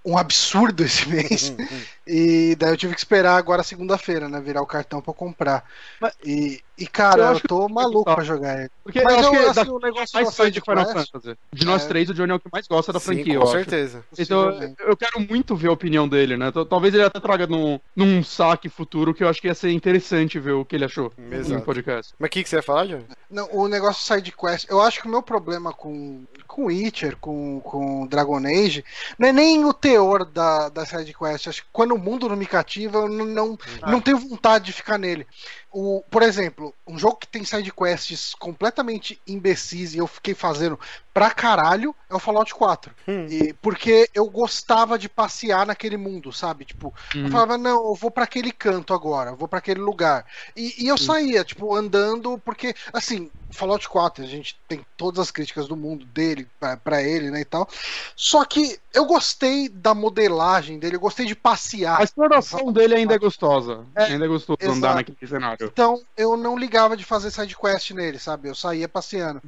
um 0.05 0.17
absurdo 0.17 0.85
esse 0.85 1.07
mês. 1.11 1.51
Hum, 1.51 1.67
hum. 1.71 1.81
E 2.07 2.57
daí 2.57 2.71
eu 2.71 2.77
tive 2.77 2.95
que 2.95 3.01
esperar 3.01 3.37
agora 3.37 3.63
segunda-feira, 3.63 4.29
né? 4.29 4.41
Virar 4.41 4.63
o 4.63 4.67
cartão 4.67 5.03
pra 5.03 5.13
comprar. 5.13 5.63
Mas, 6.01 6.15
e, 6.25 6.63
e, 6.79 6.87
cara, 6.87 7.25
eu, 7.25 7.33
eu 7.35 7.41
tô 7.41 7.69
maluco 7.69 8.15
pra 8.15 8.25
jogar 8.25 8.61
ele. 8.61 8.71
Porque 8.83 9.03
Mas 9.03 9.27
eu, 9.27 9.35
eu 9.35 9.51
assim, 9.51 9.69
o 9.69 9.79
negócio 9.79 10.09
mais 10.15 10.35
fã 10.35 10.51
de 10.51 10.61
Final 10.61 10.87
Fantasy. 10.87 11.37
De 11.53 11.67
nós 11.67 11.85
é... 11.85 11.89
três, 11.89 12.09
o 12.09 12.15
Johnny 12.15 12.33
é 12.33 12.35
o 12.37 12.41
que 12.41 12.49
mais 12.51 12.67
gosta 12.67 12.93
da 12.93 13.01
franquia, 13.01 13.35
Sim, 13.35 13.41
com 13.41 13.47
certeza. 13.47 14.05
Então 14.19 14.59
eu 14.79 14.97
quero 14.97 15.21
muito 15.21 15.55
ver 15.55 15.69
a 15.69 15.73
opinião 15.73 16.09
dele, 16.09 16.39
né? 16.39 16.51
Talvez 16.71 16.95
ele 16.95 17.03
até 17.03 17.21
traga 17.21 17.47
num, 17.47 17.79
num 17.95 18.23
saque 18.23 18.71
futuro 18.71 19.13
que 19.13 19.23
eu 19.23 19.29
acho 19.29 19.41
que 19.41 19.49
ia 19.49 19.55
ser 19.55 19.71
interessante 19.73 20.39
ver 20.39 20.53
o 20.53 20.65
que 20.65 20.77
ele 20.77 20.87
achou 20.87 21.13
Exato. 21.31 21.55
no 21.57 21.63
podcast. 21.63 22.15
Mas 22.19 22.29
o 22.29 22.31
que, 22.31 22.43
que 22.43 22.49
você 22.49 22.57
ia 22.57 22.63
falar, 22.63 22.87
Johnny? 22.87 23.05
Não, 23.31 23.49
o 23.53 23.69
negócio 23.69 24.03
side 24.03 24.33
quest, 24.33 24.67
eu 24.71 24.81
acho 24.81 25.03
que 25.03 25.09
o 25.09 25.11
meu 25.11 25.23
problema 25.23 25.73
com, 25.73 26.25
com 26.47 26.67
Witcher, 26.67 27.17
com, 27.17 27.61
com 27.61 28.07
Dragon 28.07 28.39
Age, 28.39 28.83
não 29.19 29.29
é 29.29 29.33
nem 29.33 29.65
o 29.65 29.75
teor 29.89 30.25
da, 30.25 30.69
da 30.69 30.85
side 30.85 31.15
quest. 31.15 31.49
Acho 31.49 31.63
que 31.63 31.69
quando 31.73 31.95
o 31.95 31.99
mundo 31.99 32.29
não 32.29 32.37
me 32.37 32.47
cativa, 32.47 32.99
eu 32.99 33.09
não, 33.09 33.25
não, 33.25 33.59
ah. 33.83 33.91
não 33.91 34.01
tenho 34.01 34.19
vontade 34.19 34.67
de 34.67 34.73
ficar 34.73 34.99
nele. 34.99 35.27
O, 35.71 36.03
por 36.11 36.23
exemplo, 36.23 36.75
um 36.87 36.99
jogo 36.99 37.17
que 37.17 37.27
tem 37.27 37.45
side 37.45 37.71
quests 37.73 38.35
completamente 38.35 39.21
imbecis 39.27 39.95
e 39.95 39.99
eu 39.99 40.07
fiquei 40.07 40.35
fazendo 40.35 40.79
pra 41.13 41.31
caralho 41.31 41.95
é 42.09 42.15
o 42.15 42.19
Fallout 42.19 42.55
4. 42.55 42.95
Hum. 43.07 43.27
E, 43.29 43.53
porque 43.55 44.09
eu 44.15 44.31
gostava 44.31 44.99
de 44.99 45.09
passear 45.09 45.67
naquele 45.67 45.97
mundo, 45.97 46.33
sabe? 46.33 46.65
Tipo, 46.65 46.95
hum. 47.15 47.25
eu 47.25 47.31
falava, 47.31 47.59
não, 47.59 47.89
eu 47.89 47.95
vou 47.95 48.11
para 48.11 48.25
aquele 48.25 48.53
canto 48.53 48.95
agora, 48.95 49.31
eu 49.31 49.37
vou 49.37 49.49
para 49.49 49.59
aquele 49.59 49.81
lugar. 49.81 50.25
E, 50.57 50.85
e 50.85 50.89
eu 50.89 50.95
hum. 50.95 50.99
saía, 50.99 51.45
tipo, 51.45 51.75
andando, 51.75 52.39
porque, 52.39 52.75
assim, 52.93 53.31
Fallout 53.51 53.89
4, 53.89 54.25
a 54.25 54.27
gente 54.27 54.61
tem 54.69 54.85
todas 54.97 55.19
as 55.19 55.31
críticas 55.31 55.67
do 55.67 55.77
mundo 55.77 56.05
dele, 56.07 56.47
para 56.85 57.03
ele, 57.03 57.31
né, 57.31 57.41
e 57.41 57.45
tal. 57.45 57.69
Só 58.15 58.45
que 58.45 58.79
eu 58.93 59.07
gostei 59.07 59.69
da 59.69 59.95
modelagem 59.95 60.79
dele, 60.79 60.97
eu 60.97 61.01
gostei 61.01 61.25
de 61.27 61.35
passear. 61.35 62.01
A 62.01 62.05
exploração 62.05 62.73
dele 62.73 62.95
ainda 62.95 63.15
é 63.15 63.19
gostosa. 63.19 63.87
É, 63.95 64.05
ainda 64.05 64.25
é 64.25 64.29
gostoso 64.29 64.59
exato. 64.61 64.77
andar 64.77 64.95
naquele 64.97 65.17
cenário. 65.27 65.68
Então, 65.73 65.97
eu 66.17 66.37
não 66.37 66.57
ligava 66.59 66.97
de 66.97 67.05
fazer 67.05 67.31
side 67.31 67.57
quest 67.57 67.91
nele, 67.93 68.19
sabe? 68.19 68.49
Eu 68.49 68.55
saía 68.55 68.89
passeando. 68.89 69.41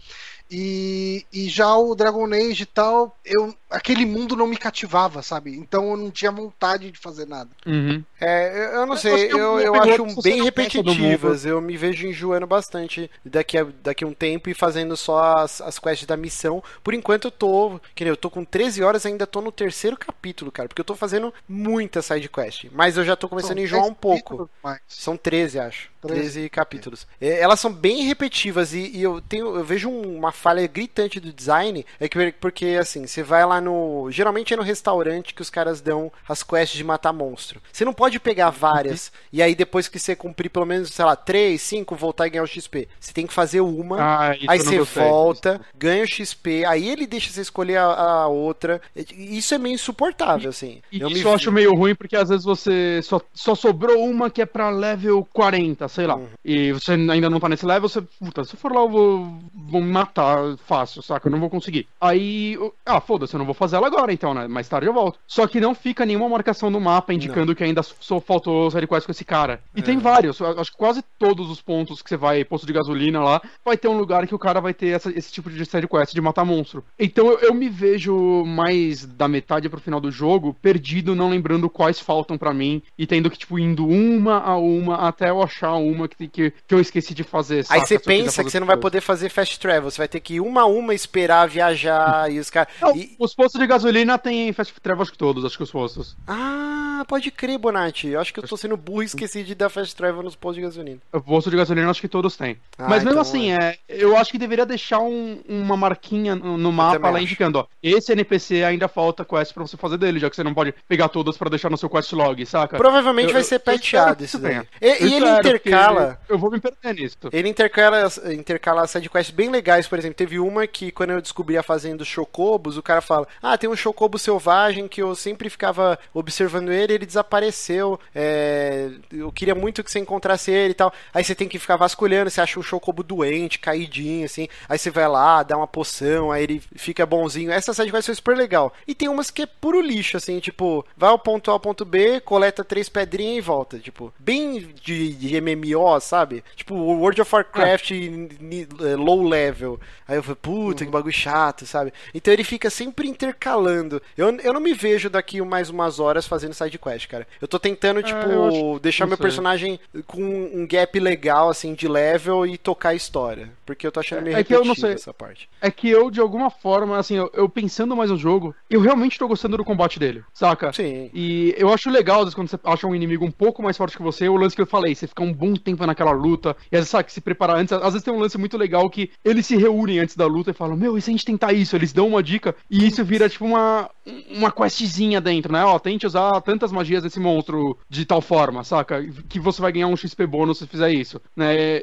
E, 0.50 1.24
e 1.32 1.48
já 1.48 1.76
o 1.76 1.94
Dragon 1.94 2.26
Age 2.26 2.64
e 2.64 2.66
tal, 2.66 3.16
eu, 3.24 3.54
aquele 3.70 4.04
mundo 4.04 4.34
não 4.34 4.48
me 4.48 4.56
cativava, 4.56 5.22
sabe? 5.22 5.56
Então 5.56 5.90
eu 5.90 5.96
não 5.96 6.10
tinha 6.10 6.32
vontade 6.32 6.90
de 6.90 6.98
fazer 6.98 7.26
nada. 7.26 7.50
Uhum. 7.64 8.02
É, 8.20 8.74
eu 8.74 8.84
não 8.84 8.96
sei, 8.96 9.30
eu, 9.32 9.60
eu, 9.60 9.74
acho 9.76 10.20
bem 10.22 10.42
repetitivas. 10.42 11.46
Eu 11.46 11.60
me 11.60 11.76
vejo 11.76 12.06
enjoando 12.06 12.46
bastante 12.46 13.08
daqui 13.24 13.56
a, 13.56 13.66
daqui 13.82 14.02
a 14.02 14.06
um 14.06 14.12
tempo 14.12 14.50
e 14.50 14.54
fazendo 14.54 14.96
só 14.96 15.38
as, 15.38 15.60
as 15.60 15.78
quests 15.78 16.06
da 16.06 16.16
missão. 16.16 16.62
Por 16.82 16.94
enquanto 16.94 17.26
eu 17.26 17.30
tô. 17.30 17.80
Que 17.94 18.04
eu 18.04 18.16
tô 18.16 18.28
com 18.28 18.44
13 18.44 18.82
horas 18.82 19.06
ainda 19.06 19.26
tô 19.26 19.40
no 19.40 19.52
terceiro 19.52 19.96
capítulo, 19.96 20.50
cara. 20.50 20.68
Porque 20.68 20.80
eu 20.80 20.84
tô 20.84 20.96
fazendo 20.96 21.32
muita 21.48 22.02
side 22.02 22.28
quest. 22.28 22.66
Mas 22.72 22.96
eu 22.96 23.04
já 23.04 23.14
tô 23.14 23.28
começando 23.28 23.52
São 23.52 23.60
a 23.60 23.64
enjoar 23.64 23.86
um 23.86 23.94
pouco. 23.94 24.50
São 24.88 25.16
13, 25.16 25.60
acho. 25.60 25.90
13, 26.00 26.20
13 26.20 26.50
capítulos. 26.50 27.06
É. 27.20 27.40
Elas 27.40 27.60
são 27.60 27.72
bem 27.72 28.04
repetitivas 28.04 28.72
e, 28.72 28.90
e, 28.96 29.02
eu 29.02 29.20
tenho 29.20 29.54
eu 29.54 29.64
vejo 29.64 29.90
uma 29.90 30.32
falha 30.40 30.66
gritante 30.66 31.20
do 31.20 31.32
design, 31.32 31.84
é 31.98 32.08
que 32.08 32.32
porque 32.40 32.78
assim, 32.80 33.06
você 33.06 33.22
vai 33.22 33.44
lá 33.44 33.60
no, 33.60 34.10
geralmente 34.10 34.54
é 34.54 34.56
no 34.56 34.62
restaurante 34.62 35.34
que 35.34 35.42
os 35.42 35.50
caras 35.50 35.80
dão 35.80 36.10
as 36.28 36.42
quests 36.42 36.76
de 36.76 36.84
matar 36.84 37.12
monstro. 37.12 37.60
Você 37.72 37.84
não 37.84 37.92
pode 37.92 38.18
pegar 38.18 38.50
várias 38.50 39.08
uhum. 39.08 39.12
e 39.34 39.42
aí 39.42 39.54
depois 39.54 39.88
que 39.88 39.98
você 39.98 40.16
cumprir 40.16 40.48
pelo 40.48 40.66
menos, 40.66 40.90
sei 40.90 41.04
lá, 41.04 41.14
3, 41.14 41.60
5, 41.60 41.94
voltar 41.94 42.26
e 42.26 42.30
ganhar 42.30 42.42
o 42.42 42.46
XP. 42.46 42.88
Você 42.98 43.12
tem 43.12 43.26
que 43.26 43.32
fazer 43.32 43.60
uma, 43.60 44.00
ah, 44.00 44.30
aí 44.48 44.58
você 44.58 44.80
volta, 44.80 45.60
ganha 45.76 46.02
o 46.02 46.08
XP, 46.08 46.64
aí 46.64 46.88
ele 46.88 47.06
deixa 47.06 47.30
você 47.30 47.42
escolher 47.42 47.76
a, 47.76 47.84
a 47.84 48.28
outra. 48.28 48.80
Isso 48.96 49.54
é 49.54 49.58
meio 49.58 49.74
insuportável, 49.74 50.50
assim. 50.50 50.80
E, 50.90 51.00
eu 51.00 51.08
isso 51.08 51.18
me... 51.18 51.24
eu 51.24 51.34
acho 51.34 51.52
meio 51.52 51.74
ruim 51.74 51.94
porque 51.94 52.16
às 52.16 52.28
vezes 52.28 52.44
você 52.44 53.00
só, 53.02 53.20
só 53.34 53.54
sobrou 53.54 54.02
uma 54.04 54.30
que 54.30 54.40
é 54.40 54.46
pra 54.46 54.70
level 54.70 55.26
40, 55.32 55.86
sei 55.88 56.06
lá. 56.06 56.16
Uhum. 56.16 56.28
E 56.44 56.72
você 56.72 56.92
ainda 56.92 57.28
não 57.28 57.40
tá 57.40 57.48
nesse 57.48 57.66
level, 57.66 57.88
você. 57.88 58.00
Puta, 58.00 58.44
se 58.44 58.54
eu 58.54 58.58
for 58.58 58.72
lá, 58.72 58.80
eu 58.80 58.88
vou, 58.88 59.38
vou 59.54 59.80
me 59.80 59.90
matar 59.90 60.29
fácil, 60.64 61.02
saca? 61.02 61.28
Eu 61.28 61.32
não 61.32 61.40
vou 61.40 61.50
conseguir. 61.50 61.86
Aí. 62.00 62.58
Ah, 62.84 63.00
foda-se, 63.00 63.34
eu 63.34 63.38
não 63.38 63.44
vou 63.44 63.54
fazer 63.54 63.76
ela 63.76 63.86
agora 63.86 64.12
então, 64.12 64.34
né? 64.34 64.46
Mais 64.46 64.68
tarde 64.68 64.86
eu 64.86 64.92
volto. 64.92 65.18
Só 65.26 65.46
que 65.46 65.60
não 65.60 65.74
fica 65.74 66.06
nenhuma 66.06 66.28
marcação 66.28 66.70
no 66.70 66.80
mapa 66.80 67.12
indicando 67.12 67.48
não. 67.48 67.54
que 67.54 67.64
ainda 67.64 67.82
só 67.82 68.20
faltou 68.20 68.70
side 68.70 68.86
quest 68.86 69.06
com 69.06 69.12
esse 69.12 69.24
cara. 69.24 69.62
E 69.74 69.80
é. 69.80 69.82
tem 69.82 69.98
vários, 69.98 70.40
acho 70.40 70.72
que 70.72 70.78
quase 70.78 71.02
todos 71.18 71.50
os 71.50 71.60
pontos 71.60 72.02
que 72.02 72.08
você 72.08 72.16
vai, 72.16 72.44
posto 72.44 72.66
de 72.66 72.72
gasolina 72.72 73.20
lá, 73.20 73.40
vai 73.64 73.76
ter 73.76 73.88
um 73.88 73.96
lugar 73.96 74.26
que 74.26 74.34
o 74.34 74.38
cara 74.38 74.60
vai 74.60 74.74
ter 74.74 74.88
essa, 74.88 75.10
esse 75.10 75.32
tipo 75.32 75.50
de 75.50 75.64
side 75.64 75.86
quest 75.86 76.14
de 76.14 76.20
matar 76.20 76.44
monstro. 76.44 76.84
Então 76.98 77.28
eu, 77.28 77.38
eu 77.38 77.54
me 77.54 77.68
vejo 77.68 78.44
mais 78.44 79.04
da 79.04 79.28
metade 79.28 79.68
pro 79.68 79.80
final 79.80 80.00
do 80.00 80.10
jogo, 80.10 80.54
perdido, 80.54 81.14
não 81.14 81.30
lembrando 81.30 81.68
quais 81.68 82.00
faltam 82.00 82.36
para 82.36 82.52
mim 82.52 82.82
e 82.98 83.06
tendo 83.06 83.30
que, 83.30 83.38
tipo, 83.38 83.58
indo 83.58 83.86
uma 83.86 84.38
a 84.38 84.56
uma 84.56 84.96
até 85.08 85.30
eu 85.30 85.42
achar 85.42 85.74
uma 85.74 86.08
que, 86.08 86.28
que, 86.28 86.52
que 86.66 86.74
eu 86.74 86.80
esqueci 86.80 87.14
de 87.14 87.24
fazer. 87.24 87.64
Aí 87.68 87.80
você 87.80 87.98
pensa 87.98 88.44
que 88.44 88.50
você 88.50 88.60
não 88.60 88.66
vai 88.66 88.76
poder 88.76 89.00
fazer 89.00 89.28
fast 89.28 89.58
travel, 89.58 89.90
você 89.90 89.98
vai 89.98 90.08
ter 90.08 90.19
que 90.20 90.34
ir 90.34 90.40
uma 90.40 90.62
a 90.62 90.66
uma 90.66 90.94
esperar 90.94 91.48
viajar 91.48 92.30
e 92.30 92.38
os 92.38 92.50
caras. 92.50 92.72
E... 92.94 93.16
Os 93.18 93.34
postos 93.34 93.60
de 93.60 93.66
gasolina 93.66 94.18
tem 94.18 94.52
fast 94.52 94.72
travel, 94.80 95.02
acho 95.02 95.12
que 95.12 95.18
todos, 95.18 95.44
acho 95.44 95.56
que 95.56 95.62
os 95.62 95.70
postos. 95.70 96.16
Ah, 96.26 97.04
pode 97.06 97.30
crer, 97.30 97.58
Bonatti. 97.58 98.08
Eu 98.08 98.20
acho 98.20 98.32
que 98.32 98.40
eu 98.40 98.46
tô 98.46 98.56
sendo 98.56 98.76
burro 98.76 99.02
e 99.02 99.06
esqueci 99.06 99.42
de 99.42 99.54
dar 99.54 99.68
fast 99.68 99.94
travel 99.94 100.22
nos 100.22 100.36
postos 100.36 100.56
de 100.56 100.62
gasolina. 100.62 101.00
O 101.12 101.20
posto 101.20 101.50
de 101.50 101.56
gasolina 101.56 101.90
acho 101.90 102.00
que 102.00 102.08
todos 102.08 102.36
têm. 102.36 102.58
Ah, 102.78 102.88
Mas 102.88 103.04
mesmo 103.04 103.10
então 103.10 103.22
assim, 103.22 103.52
é... 103.52 103.78
é... 103.88 104.04
eu 104.04 104.16
acho 104.16 104.30
que 104.30 104.38
deveria 104.38 104.66
deixar 104.66 105.00
um, 105.00 105.40
uma 105.48 105.76
marquinha 105.76 106.34
no, 106.34 106.72
mapa 106.72 107.10
lá 107.10 107.20
indicando, 107.20 107.58
ó, 107.58 107.66
esse 107.82 108.12
NPC 108.12 108.62
ainda 108.64 108.88
falta 108.88 109.24
quest 109.24 109.52
pra 109.52 109.62
você 109.62 109.76
fazer 109.76 109.98
dele, 109.98 110.18
já 110.18 110.28
que 110.30 110.36
você 110.36 110.44
não 110.44 110.54
pode 110.54 110.74
pegar 110.88 111.08
todas 111.08 111.36
pra 111.36 111.48
deixar 111.48 111.70
no 111.70 111.76
seu 111.76 111.88
quest 111.88 112.12
log, 112.12 112.44
saca? 112.46 112.76
Provavelmente 112.76 113.28
eu, 113.28 113.34
vai 113.34 113.42
ser 113.42 113.58
patchado 113.58 114.24
esse 114.24 114.38
daí. 114.38 114.62
E, 114.80 115.04
e 115.04 115.14
ele 115.14 115.28
intercala. 115.28 116.18
Eu 116.28 116.38
vou 116.38 116.50
me 116.50 116.60
perder 116.60 116.94
nisso. 116.94 117.16
Ele 117.32 117.48
intercala, 117.48 118.08
intercala 118.32 118.86
sidequests 118.86 119.34
bem 119.34 119.50
legais, 119.50 119.86
por 119.86 119.98
exemplo. 119.98 120.09
Teve 120.14 120.38
uma 120.38 120.66
que, 120.66 120.90
quando 120.90 121.10
eu 121.10 121.20
descobri 121.20 121.56
a 121.56 121.62
fazenda 121.62 121.98
dos 121.98 122.08
chocobos, 122.08 122.76
o 122.76 122.82
cara 122.82 123.00
fala: 123.00 123.26
Ah, 123.42 123.56
tem 123.56 123.68
um 123.68 123.76
chocobo 123.76 124.18
selvagem 124.18 124.88
que 124.88 125.02
eu 125.02 125.14
sempre 125.14 125.48
ficava 125.50 125.98
observando 126.12 126.70
ele 126.70 126.94
ele 126.94 127.06
desapareceu. 127.06 127.98
É... 128.14 128.90
eu 129.12 129.30
queria 129.32 129.54
muito 129.54 129.82
que 129.82 129.90
você 129.90 129.98
encontrasse 129.98 130.50
ele 130.50 130.72
e 130.72 130.74
tal. 130.74 130.92
Aí 131.12 131.24
você 131.24 131.34
tem 131.34 131.48
que 131.48 131.58
ficar 131.58 131.76
vasculhando, 131.76 132.30
você 132.30 132.40
acha 132.40 132.58
um 132.58 132.62
chocobo 132.62 133.02
doente, 133.02 133.58
caidinho, 133.58 134.24
assim. 134.24 134.48
Aí 134.68 134.78
você 134.78 134.90
vai 134.90 135.08
lá, 135.08 135.42
dá 135.42 135.56
uma 135.56 135.66
poção, 135.66 136.30
aí 136.30 136.42
ele 136.42 136.62
fica 136.76 137.06
bonzinho. 137.06 137.50
Essa 137.50 137.72
sidequest 137.72 138.06
foi 138.06 138.14
super 138.14 138.36
legal. 138.36 138.72
E 138.86 138.94
tem 138.94 139.08
umas 139.08 139.30
que 139.30 139.42
é 139.42 139.46
puro 139.46 139.80
lixo, 139.80 140.16
assim, 140.16 140.38
tipo, 140.40 140.84
vai 140.96 141.10
ao 141.10 141.18
ponto 141.18 141.50
A 141.50 141.54
ao 141.54 141.60
ponto 141.60 141.84
B, 141.84 142.20
coleta 142.20 142.64
três 142.64 142.88
pedrinhas 142.88 143.38
e 143.38 143.40
volta. 143.40 143.78
Tipo, 143.78 144.12
bem 144.18 144.74
de, 144.82 145.14
de 145.14 145.40
MMO, 145.40 146.00
sabe? 146.00 146.44
Tipo, 146.56 146.74
World 146.74 147.20
of 147.20 147.34
Warcraft 147.34 147.90
ah. 147.92 148.96
low 148.96 149.22
level. 149.22 149.80
Aí 150.06 150.16
eu 150.16 150.22
falei, 150.22 150.38
puta, 150.40 150.84
que 150.84 150.90
bagulho 150.90 151.12
chato, 151.12 151.66
sabe? 151.66 151.92
Então 152.14 152.32
ele 152.32 152.44
fica 152.44 152.70
sempre 152.70 153.08
intercalando. 153.08 154.02
Eu, 154.16 154.28
eu 154.38 154.52
não 154.52 154.60
me 154.60 154.72
vejo 154.72 155.08
daqui 155.08 155.40
mais 155.42 155.70
umas 155.70 156.00
horas 156.00 156.26
fazendo 156.26 156.54
side 156.54 156.78
quest, 156.78 157.06
cara. 157.08 157.26
Eu 157.40 157.48
tô 157.48 157.58
tentando, 157.58 158.00
ah, 158.00 158.02
tipo, 158.02 158.78
deixar 158.80 159.06
meu 159.06 159.16
sei. 159.16 159.22
personagem 159.22 159.80
com 160.06 160.22
um 160.22 160.66
gap 160.66 160.98
legal, 160.98 161.48
assim, 161.48 161.74
de 161.74 161.88
level 161.88 162.46
e 162.46 162.58
tocar 162.58 162.90
a 162.90 162.94
história. 162.94 163.50
Porque 163.64 163.86
eu 163.86 163.92
tô 163.92 164.00
achando 164.00 164.22
meio 164.22 164.36
é 164.36 164.42
que 164.42 164.54
eu 164.54 164.64
não 164.64 164.74
sei. 164.74 164.94
essa 164.94 165.14
parte. 165.14 165.48
É 165.60 165.70
que 165.70 165.88
eu, 165.88 166.10
de 166.10 166.20
alguma 166.20 166.50
forma, 166.50 166.98
assim, 166.98 167.16
eu, 167.16 167.30
eu, 167.32 167.48
pensando 167.48 167.96
mais 167.96 168.10
no 168.10 168.16
jogo, 168.16 168.54
eu 168.68 168.80
realmente 168.80 169.18
tô 169.18 169.28
gostando 169.28 169.56
do 169.56 169.64
combate 169.64 169.98
dele, 169.98 170.24
saca? 170.32 170.72
Sim. 170.72 171.10
E 171.14 171.54
eu 171.56 171.72
acho 171.72 171.88
legal, 171.88 172.18
às 172.18 172.24
vezes, 172.24 172.34
quando 172.34 172.48
você 172.48 172.58
acha 172.64 172.86
um 172.86 172.94
inimigo 172.94 173.24
um 173.24 173.30
pouco 173.30 173.62
mais 173.62 173.76
forte 173.76 173.96
que 173.96 174.02
você, 174.02 174.28
o 174.28 174.36
lance 174.36 174.56
que 174.56 174.62
eu 174.62 174.66
falei, 174.66 174.94
você 174.94 175.06
fica 175.06 175.22
um 175.22 175.32
bom 175.32 175.54
tempo 175.54 175.86
naquela 175.86 176.10
luta, 176.10 176.56
e 176.70 176.76
às 176.76 176.80
vezes, 176.80 176.90
sabe, 176.90 177.12
se 177.12 177.20
preparar 177.20 177.56
antes. 177.56 177.72
Às 177.72 177.92
vezes 177.92 178.02
tem 178.02 178.12
um 178.12 178.18
lance 178.18 178.36
muito 178.36 178.56
legal 178.56 178.88
que 178.90 179.10
eles 179.24 179.46
se 179.46 179.56
antes 179.88 180.16
da 180.16 180.26
luta 180.26 180.50
e 180.50 180.54
falam, 180.54 180.76
meu, 180.76 180.96
e 180.96 181.02
se 181.02 181.10
a 181.10 181.12
gente 181.12 181.24
tentar 181.24 181.52
isso? 181.52 181.76
Eles 181.76 181.92
dão 181.92 182.08
uma 182.08 182.22
dica, 182.22 182.54
e 182.70 182.86
isso 182.86 183.04
vira, 183.04 183.28
tipo, 183.28 183.44
uma, 183.44 183.90
uma 184.30 184.50
questzinha 184.50 185.20
dentro, 185.20 185.52
né? 185.52 185.64
Ó, 185.64 185.78
tente 185.78 186.06
usar 186.06 186.40
tantas 186.42 186.72
magias 186.72 187.02
desse 187.02 187.20
monstro 187.20 187.78
de 187.88 188.04
tal 188.04 188.20
forma, 188.20 188.64
saca? 188.64 189.02
Que 189.28 189.40
você 189.40 189.60
vai 189.60 189.72
ganhar 189.72 189.86
um 189.86 189.96
XP 189.96 190.26
bônus 190.26 190.58
se 190.58 190.66
fizer 190.66 190.90
isso, 190.90 191.20
né? 191.36 191.80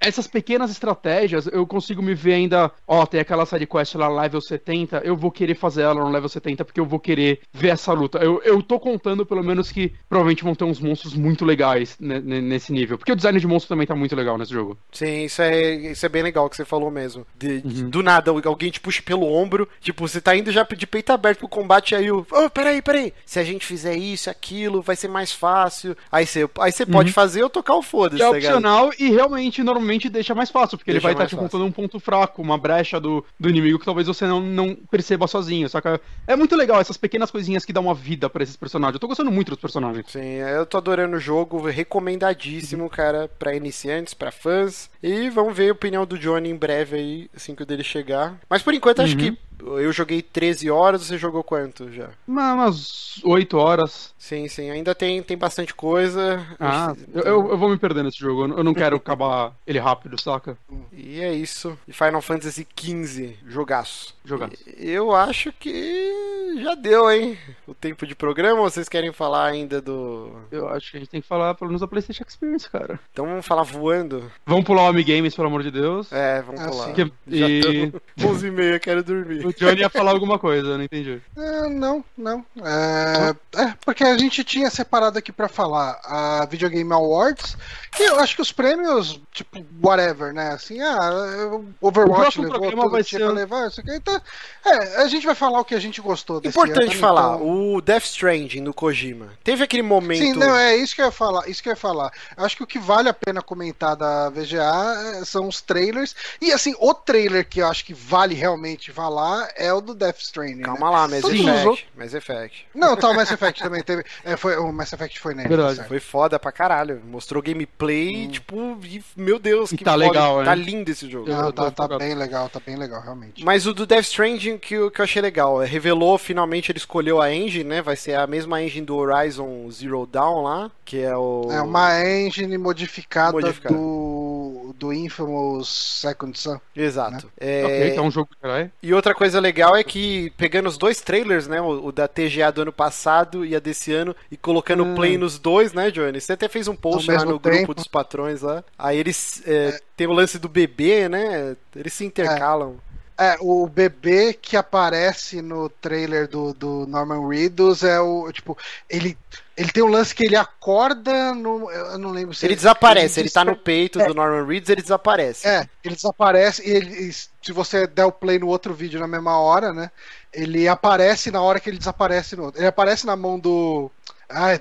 Essas 0.00 0.26
pequenas 0.26 0.70
estratégias, 0.70 1.46
eu 1.46 1.66
consigo 1.66 2.02
me 2.02 2.14
ver 2.14 2.34
ainda, 2.34 2.70
ó, 2.86 3.04
tem 3.06 3.20
aquela 3.20 3.46
sidequest 3.46 3.94
lá, 3.94 4.08
level 4.08 4.40
70, 4.40 4.98
eu 5.04 5.16
vou 5.16 5.30
querer 5.30 5.54
fazer 5.54 5.82
ela 5.82 5.94
no 5.94 6.10
level 6.10 6.28
70 6.28 6.64
porque 6.64 6.80
eu 6.80 6.86
vou 6.86 7.00
querer 7.00 7.40
ver 7.52 7.68
essa 7.68 7.92
luta. 7.92 8.18
Eu, 8.18 8.40
eu 8.44 8.62
tô 8.62 8.78
contando, 8.78 9.26
pelo 9.26 9.42
menos, 9.42 9.72
que 9.72 9.92
provavelmente 10.08 10.44
vão 10.44 10.54
ter 10.54 10.64
uns 10.64 10.80
monstros 10.80 11.14
muito 11.14 11.44
legais 11.44 11.96
nesse 12.00 12.72
nível. 12.72 12.98
Porque 12.98 13.12
o 13.12 13.16
design 13.16 13.38
de 13.38 13.46
monstro 13.46 13.68
também 13.68 13.86
tá 13.86 13.94
muito 13.94 14.14
legal 14.14 14.38
nesse 14.38 14.52
jogo. 14.52 14.78
Sim, 14.92 15.24
isso 15.24 15.42
é, 15.42 15.74
isso 15.74 16.04
é 16.04 16.08
bem 16.08 16.22
legal 16.22 16.48
que 16.48 16.56
você 16.56 16.64
falou 16.64 16.90
mesmo. 16.90 17.26
De, 17.38 17.60
de, 17.60 17.84
do 17.84 18.02
nada, 18.02 18.30
alguém 18.30 18.70
te 18.70 18.80
puxa 18.80 19.00
pelo 19.02 19.32
ombro, 19.32 19.68
tipo, 19.80 20.06
você 20.06 20.20
tá 20.20 20.34
indo 20.36 20.50
já 20.50 20.62
de 20.64 20.86
peito 20.86 21.12
aberto 21.12 21.38
pro 21.40 21.48
combate, 21.48 21.94
aí 21.94 22.10
o. 22.10 22.26
Oh, 22.32 22.50
peraí, 22.50 22.82
peraí. 22.82 23.12
Se 23.24 23.38
a 23.38 23.44
gente 23.44 23.64
fizer 23.64 23.94
isso, 23.96 24.28
aquilo, 24.28 24.82
vai 24.82 24.96
ser 24.96 25.08
mais 25.08 25.30
fácil. 25.32 25.96
Aí 26.10 26.26
você 26.26 26.48
aí 26.58 26.72
você 26.72 26.84
pode 26.84 27.12
fazer 27.12 27.42
ou 27.42 27.50
tocar 27.50 27.74
o 27.74 27.82
foda-se, 27.82 28.22
É 28.22 28.26
tá 28.26 28.32
ligado? 28.32 28.54
opcional 28.56 28.90
e 28.98 29.10
realmente, 29.10 29.62
normalmente, 29.62 30.08
deixa 30.08 30.34
mais 30.34 30.50
fácil, 30.50 30.76
porque 30.76 30.90
ele 30.90 30.96
Deixa 30.96 31.06
vai 31.06 31.12
estar 31.12 31.22
mais 31.24 31.30
te 31.30 31.36
fácil. 31.36 31.48
contando 31.50 31.64
um 31.68 31.72
ponto 31.72 32.00
fraco, 32.00 32.42
uma 32.42 32.58
brecha 32.58 32.98
do, 33.00 33.24
do 33.38 33.48
inimigo 33.48 33.78
que 33.78 33.84
talvez 33.84 34.06
você 34.06 34.26
não, 34.26 34.40
não 34.40 34.74
perceba 34.74 35.26
sozinho, 35.26 35.68
saca? 35.68 36.00
É 36.26 36.34
muito 36.34 36.56
legal 36.56 36.80
essas 36.80 36.96
pequenas 36.96 37.30
coisinhas 37.30 37.64
que 37.64 37.72
dão 37.72 37.84
uma 37.84 37.94
vida 37.94 38.28
pra 38.28 38.42
esses 38.42 38.56
personagens. 38.56 38.94
Eu 38.94 39.00
tô 39.00 39.08
gostando 39.08 39.30
muito 39.30 39.50
dos 39.50 39.60
personagens. 39.60 40.06
Sim, 40.10 40.20
eu 40.20 40.66
tô 40.66 40.76
adorando 40.78 41.16
o 41.16 41.20
jogo, 41.20 41.68
recomendadíssimo, 41.68 42.88
cara, 42.90 43.28
pra 43.38 43.54
iniciantes, 43.54 44.14
pra 44.14 44.32
fãs. 44.32 44.90
E 45.02 45.30
vamos 45.30 45.56
ver 45.56 45.68
a 45.70 45.72
opinião 45.72 46.04
do 46.06 46.18
Johnny 46.18 46.50
em 46.50 46.56
breve 46.56 46.96
aí, 46.96 47.27
assim 47.34 47.54
que 47.54 47.62
o 47.62 47.66
dele 47.66 47.84
chegar. 47.84 48.38
Mas 48.48 48.62
por 48.62 48.74
enquanto, 48.74 49.00
acho 49.00 49.16
que 49.16 49.38
eu 49.60 49.92
joguei 49.92 50.22
13 50.22 50.70
horas, 50.70 51.02
você 51.06 51.16
jogou 51.18 51.42
quanto 51.42 51.90
já? 51.92 52.10
Uma- 52.26 52.54
Umas 52.54 53.20
8 53.24 53.56
horas. 53.56 54.12
Sim, 54.18 54.48
sim, 54.48 54.70
ainda 54.70 54.94
tem, 54.94 55.22
tem 55.22 55.36
bastante 55.36 55.74
coisa. 55.74 56.44
Ah, 56.60 56.94
eu, 57.14 57.22
eu, 57.22 57.50
eu 57.50 57.58
vou 57.58 57.68
me 57.68 57.78
perder 57.78 58.02
nesse 58.04 58.18
jogo. 58.18 58.42
Eu 58.44 58.48
não- 58.48 58.64
não 58.64 58.74
quero 58.74 58.96
acabar 58.96 59.52
ele 59.66 59.78
rápido, 59.78 60.20
saca? 60.20 60.56
E 60.92 61.20
é 61.20 61.32
isso. 61.32 61.78
E 61.86 61.92
Final 61.92 62.20
Fantasy 62.20 62.66
XV, 62.78 63.36
jogaço. 63.46 64.14
Jogaço. 64.24 64.52
Eu 64.76 65.14
acho 65.14 65.52
que 65.52 66.58
já 66.62 66.74
deu, 66.74 67.10
hein? 67.10 67.38
O 67.66 67.74
tempo 67.74 68.06
de 68.06 68.14
programa, 68.14 68.60
ou 68.60 68.68
vocês 68.70 68.88
querem 68.88 69.12
falar 69.12 69.46
ainda 69.46 69.80
do. 69.80 70.30
Eu 70.50 70.68
acho 70.68 70.90
que 70.90 70.96
a 70.96 71.00
gente 71.00 71.08
tem 71.10 71.20
que 71.22 71.26
falar 71.28 71.54
pelo 71.54 71.68
menos 71.70 71.80
da 71.80 71.88
PlayStation 71.88 72.24
Experience, 72.26 72.68
cara. 72.68 72.98
Então 73.12 73.24
vamos 73.26 73.46
falar 73.46 73.62
voando? 73.62 74.30
Vamos 74.46 74.64
pular 74.64 74.84
o 74.84 74.88
Amigames, 74.88 75.34
pelo 75.34 75.48
amor 75.48 75.62
de 75.62 75.70
Deus. 75.70 76.12
É, 76.12 76.42
vamos 76.42 76.60
Ah, 76.60 76.68
pular. 76.68 76.86
sim. 76.86 76.92
Que- 76.94 77.12
Já 77.38 77.48
e 77.48 77.92
11 78.24 78.46
e 78.46 78.50
meia, 78.50 78.78
quero 78.78 79.02
dormir. 79.02 79.42
O 79.48 79.52
Johnny 79.52 79.80
ia 79.80 79.88
falar 79.90 80.10
alguma 80.12 80.38
coisa, 80.38 80.68
eu 80.68 80.78
não 80.78 80.84
entendi. 80.84 81.20
É, 81.36 81.68
não, 81.68 82.04
não. 82.16 82.44
É, 82.62 83.34
é, 83.62 83.74
porque 83.84 84.04
a 84.04 84.16
gente 84.16 84.42
tinha 84.44 84.70
separado 84.70 85.18
aqui 85.18 85.32
pra 85.32 85.48
falar 85.48 86.00
a 86.04 86.46
Video 86.50 86.68
Game 86.70 86.92
Awards 86.92 87.56
e 87.98 88.02
eu 88.04 88.18
acho 88.20 88.36
que 88.36 88.42
os 88.42 88.52
prêmios, 88.52 89.20
tipo, 89.32 89.64
whatever, 89.82 90.32
né? 90.32 90.50
Assim, 90.52 90.80
ah, 90.80 91.10
o 91.52 91.64
O 91.80 91.88
Overwatch 91.88 92.20
próximo 92.20 92.44
levou 92.44 92.70
tudo 92.70 92.90
vai 92.90 93.02
que 93.02 93.08
tinha 93.08 93.18
ser- 93.20 93.24
pra 93.26 93.34
levar, 93.34 93.68
isso 93.68 93.80
aqui. 93.80 93.94
Então, 93.94 94.20
é, 94.64 95.02
a 95.02 95.08
gente 95.08 95.26
vai 95.26 95.34
falar 95.34 95.60
o 95.60 95.64
que 95.64 95.74
a 95.74 95.80
gente 95.80 96.00
gostou 96.00 96.40
desse 96.40 96.56
Importante 96.58 96.90
ano, 96.92 97.00
falar, 97.00 97.34
então- 97.36 97.74
o 97.74 97.80
Death 97.80 98.04
Stranding 98.04 98.60
no 98.60 98.74
Kojima. 98.74 99.28
Teve 99.42 99.64
aquele 99.64 99.82
momento. 99.82 100.18
Sim, 100.22 100.34
não, 100.34 100.54
é 100.56 100.76
isso 100.76 100.94
que 100.94 101.00
eu 101.00 101.06
ia 101.06 101.12
falar. 101.12 101.48
Isso 101.48 101.62
que 101.62 101.68
eu 101.68 101.72
ia 101.72 101.76
falar. 101.76 102.12
Acho 102.36 102.56
que 102.56 102.62
o 102.62 102.66
que 102.66 102.78
vale 102.78 103.08
a 103.08 103.14
pena 103.14 103.40
comentar 103.42 103.96
da 103.96 104.28
VGA 104.30 105.18
é- 105.20 105.24
são 105.24 105.48
os 105.48 105.60
trailers. 105.60 106.14
E 106.40 106.52
assim, 106.52 106.74
o 106.78 106.92
trailer 106.94 107.48
que 107.48 107.60
eu 107.60 107.66
acho 107.66 107.84
que 107.84 107.94
vale 107.94 108.34
realmente 108.34 108.92
falar 108.92 109.37
é 109.56 109.72
o 109.72 109.80
do 109.80 109.94
Death 109.94 110.18
Stranding. 110.20 110.56
né? 110.56 110.62
Calma 110.64 110.90
lá, 110.90 111.08
Mass 111.08 111.20
Todos 111.20 111.38
os 111.40 111.46
Effect. 111.46 111.66
outros- 111.66 111.86
Mass 111.96 112.14
Effect. 112.14 112.66
Não, 112.74 112.96
tá, 112.96 113.10
o 113.10 113.14
Mass 113.14 113.30
Effect 113.30 113.62
também 113.62 113.82
teve. 113.82 114.04
É, 114.24 114.36
foi, 114.36 114.56
o 114.56 114.72
Mass 114.72 114.92
Effect 114.92 115.20
foi 115.20 115.34
nele. 115.34 115.48
Verdade. 115.48 115.78
tá. 115.78 115.84
Foi 115.84 116.00
foda 116.00 116.38
pra 116.38 116.50
caralho. 116.52 117.00
Mostrou 117.04 117.42
gameplay, 117.42 118.28
tipo, 118.28 118.78
e, 118.84 119.02
meu 119.16 119.38
Deus, 119.38 119.72
E 119.72 119.76
que 119.76 119.84
tá 119.84 119.92
foda. 119.92 120.04
legal, 120.04 120.44
Tá 120.44 120.56
né? 120.56 120.62
lindo 120.62 120.90
esse 120.90 121.08
jogo. 121.10 121.28
Não, 121.28 121.52
tá, 121.52 121.70
tá 121.70 121.98
bem 121.98 122.14
legal, 122.14 122.48
tá 122.48 122.60
bem 122.64 122.76
legal, 122.76 123.00
realmente. 123.02 123.44
Mas 123.44 123.66
o 123.66 123.74
do 123.74 123.86
Death 123.86 124.04
Stranding 124.06 124.58
que, 124.58 124.74
eu- 124.74 124.90
que 124.90 125.00
eu 125.00 125.04
achei 125.04 125.20
legal, 125.20 125.62
é, 125.62 125.66
revelou 125.66 126.16
finalmente 126.18 126.70
ele 126.72 126.78
escolheu 126.78 127.20
a 127.20 127.32
engine, 127.32 127.64
né? 127.64 127.82
Vai 127.82 127.96
ser 127.96 128.14
a 128.14 128.26
mesma 128.26 128.62
engine 128.62 128.84
do 128.86 128.96
Horizon 128.96 129.70
Zero 129.70 130.06
Dawn 130.06 130.42
lá, 130.42 130.70
que 130.84 131.00
é 131.00 131.16
o 131.16 131.48
É 131.50 131.60
uma 131.62 132.00
engine 132.08 132.56
modificada, 132.58 133.32
Modificada. 133.32 133.74
do 133.74 134.74
do 134.78 134.92
Infamous 134.92 135.68
Second 136.00 136.38
Son. 136.38 136.60
Exato. 136.76 137.28
É, 137.40 137.64
Ok, 137.64 137.88
então 137.90 138.04
é 138.04 138.06
um 138.06 138.10
jogo 138.12 138.28
de 138.30 138.46
herói. 138.48 138.70
E 138.82 138.94
outra 138.94 139.12
coisa 139.14 139.27
legal 139.34 139.76
é 139.76 139.82
que 139.84 140.30
pegando 140.36 140.68
os 140.68 140.78
dois 140.78 141.00
trailers, 141.00 141.46
né? 141.46 141.60
O, 141.60 141.86
o 141.86 141.92
da 141.92 142.06
TGA 142.08 142.50
do 142.52 142.62
ano 142.62 142.72
passado 142.72 143.44
e 143.44 143.54
a 143.56 143.58
desse 143.60 143.92
ano, 143.92 144.14
e 144.30 144.36
colocando 144.36 144.84
Hum. 144.84 144.94
play 144.94 145.18
nos 145.18 145.38
dois, 145.38 145.72
né, 145.72 145.90
Johnny? 145.90 146.20
Você 146.20 146.32
até 146.32 146.48
fez 146.48 146.68
um 146.68 146.76
post 146.76 147.10
lá 147.10 147.24
no 147.24 147.38
grupo 147.38 147.40
tempo. 147.40 147.74
dos 147.74 147.86
patrões 147.86 148.42
lá. 148.42 148.64
Aí 148.78 148.98
eles 148.98 149.42
é, 149.46 149.80
tem 149.96 150.06
o 150.06 150.12
lance 150.12 150.38
do 150.38 150.48
bebê, 150.48 151.08
né? 151.08 151.56
Eles 151.74 151.92
se 151.92 152.04
intercalam. 152.04 152.76
É, 153.20 153.36
o 153.40 153.66
bebê 153.66 154.32
que 154.32 154.56
aparece 154.56 155.42
no 155.42 155.68
trailer 155.68 156.28
do, 156.28 156.54
do 156.54 156.86
Norman 156.86 157.26
Reedus 157.28 157.82
é 157.82 158.00
o, 158.00 158.30
tipo, 158.32 158.56
ele, 158.88 159.18
ele 159.58 159.72
tem 159.72 159.82
um 159.82 159.88
lance 159.88 160.14
que 160.14 160.24
ele 160.24 160.36
acorda 160.36 161.34
no, 161.34 161.68
eu 161.68 161.98
não 161.98 162.10
lembro 162.10 162.32
se 162.32 162.46
Ele 162.46 162.54
desaparece, 162.54 163.18
ele 163.18 163.28
tá 163.28 163.44
no 163.44 163.56
peito 163.56 163.98
do 163.98 164.14
Norman 164.14 164.46
Reedus, 164.46 164.70
ele 164.70 164.82
desaparece. 164.82 165.48
É, 165.48 165.68
ele 165.82 165.96
desaparece 165.96 166.62
e 166.64 166.70
ele, 166.70 167.12
se 167.12 167.52
você 167.52 167.84
der 167.84 168.04
o 168.04 168.12
play 168.12 168.38
no 168.38 168.46
outro 168.46 168.72
vídeo 168.72 169.00
na 169.00 169.08
mesma 169.08 169.36
hora, 169.36 169.72
né, 169.72 169.90
ele 170.32 170.68
aparece 170.68 171.32
na 171.32 171.42
hora 171.42 171.58
que 171.58 171.68
ele 171.68 171.78
desaparece 171.78 172.36
no 172.36 172.44
outro. 172.44 172.60
Ele 172.60 172.68
aparece 172.68 173.04
na 173.04 173.16
mão 173.16 173.36
do 173.36 173.90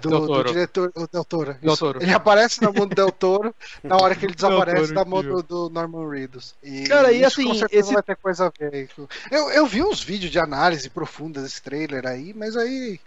Do, 0.02 0.10
Del 0.10 0.20
do 0.22 0.28
Toro. 0.28 0.48
diretor, 0.48 0.92
o 0.96 1.08
Del 1.08 1.26
Toro. 1.26 1.54
Del. 1.62 1.76
Toro. 1.78 2.02
Ele 2.02 2.14
aparece 2.14 2.62
na 2.62 2.72
mão 2.72 2.88
do 2.88 2.96
Del 2.96 3.12
Toro 3.12 3.54
na 3.84 3.98
hora 3.98 4.16
que 4.16 4.26
ele 4.26 4.34
desaparece 4.36 4.94
da 4.94 5.04
mão 5.04 5.22
do, 5.22 5.44
do 5.44 5.70
Norman 5.70 6.10
Reedus. 6.10 6.56
E 6.64 6.84
Cara, 6.84 7.12
e 7.12 7.24
assim, 7.26 7.46
com 7.48 7.54
certeza 7.54 7.82
esse- 7.88 7.94
vai 7.94 8.02
ter 8.04 8.16
coisa 8.16 8.48
a 8.48 8.52
ver. 8.58 8.90
Eu, 9.30 9.50
eu 9.52 9.66
vi 9.66 9.84
uns 9.84 10.02
vídeos 10.02 10.32
de 10.32 10.40
análise 10.40 10.90
profunda 10.90 11.42
desse 11.42 11.62
trailer 11.62 12.06
aí, 12.08 12.34
mas 12.34 12.56
aí. 12.56 13.00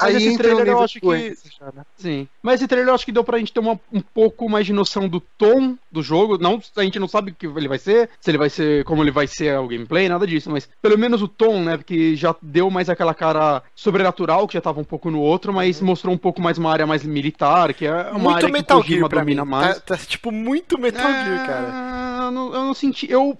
aí 0.00 0.16
esse 0.16 0.28
entra 0.28 0.44
trailer 0.44 0.68
eu 0.68 0.80
acho 0.80 1.00
que- 1.00 1.36
já, 1.58 1.66
né? 1.74 1.84
Sim. 1.98 2.26
Mas 2.42 2.60
esse 2.60 2.68
trailer 2.68 2.88
eu 2.90 2.94
acho 2.94 3.04
que 3.04 3.12
deu 3.12 3.22
pra 3.24 3.38
gente 3.38 3.52
ter 3.52 3.60
uma- 3.60 3.78
um 3.92 4.00
pouco 4.00 4.48
mais 4.48 4.64
de 4.64 4.72
noção 4.72 5.08
do 5.08 5.20
tom 5.20 5.76
do 5.92 6.02
jogo. 6.02 6.38
Não, 6.38 6.60
a 6.76 6.82
gente 6.82 6.98
não 6.98 7.08
sabe 7.08 7.30
o 7.30 7.34
que 7.34 7.46
ele 7.46 7.68
vai 7.68 7.78
ser, 7.78 8.08
se 8.20 8.30
ele 8.30 8.38
vai 8.38 8.48
ser, 8.48 8.84
como 8.84 9.02
ele 9.02 9.10
vai 9.10 9.26
ser 9.26 9.58
o 9.58 9.68
gameplay, 9.68 10.08
nada 10.08 10.26
disso, 10.26 10.50
mas 10.50 10.68
pelo 10.80 10.96
menos 10.98 11.20
o 11.20 11.28
tom, 11.28 11.62
né? 11.62 11.76
Porque 11.76 12.16
já 12.16 12.34
deu 12.40 12.70
mais 12.70 12.88
aquela 12.88 13.12
cara 13.14 13.62
sobrenatural 13.74 14.46
que 14.48 14.54
já 14.54 14.60
tava 14.60 14.80
um 14.80 14.84
pouco 14.84 15.10
no 15.10 15.20
outro, 15.20 15.52
mas 15.52 15.80
mostrou 15.80 16.05
um 16.10 16.18
pouco 16.18 16.40
mais 16.40 16.58
uma 16.58 16.70
área 16.70 16.86
mais 16.86 17.02
militar, 17.04 17.72
que 17.74 17.86
é 17.86 17.92
uma 18.10 18.18
muito 18.18 18.36
área 18.36 18.48
Metal 18.48 18.82
que 18.82 18.94
Gear 18.94 19.08
pra 19.08 19.20
mim. 19.20 19.34
domina 19.36 19.44
mais. 19.44 19.76
Tá, 19.80 19.96
tá, 19.96 19.96
tipo, 19.96 20.30
muito 20.30 20.78
Metal 20.78 21.02
Gear, 21.10 21.46
cara. 21.46 22.24
Eu 22.26 22.30
não, 22.30 22.46
eu 22.54 22.64
não 22.64 22.74
senti. 22.74 23.10
Eu. 23.10 23.38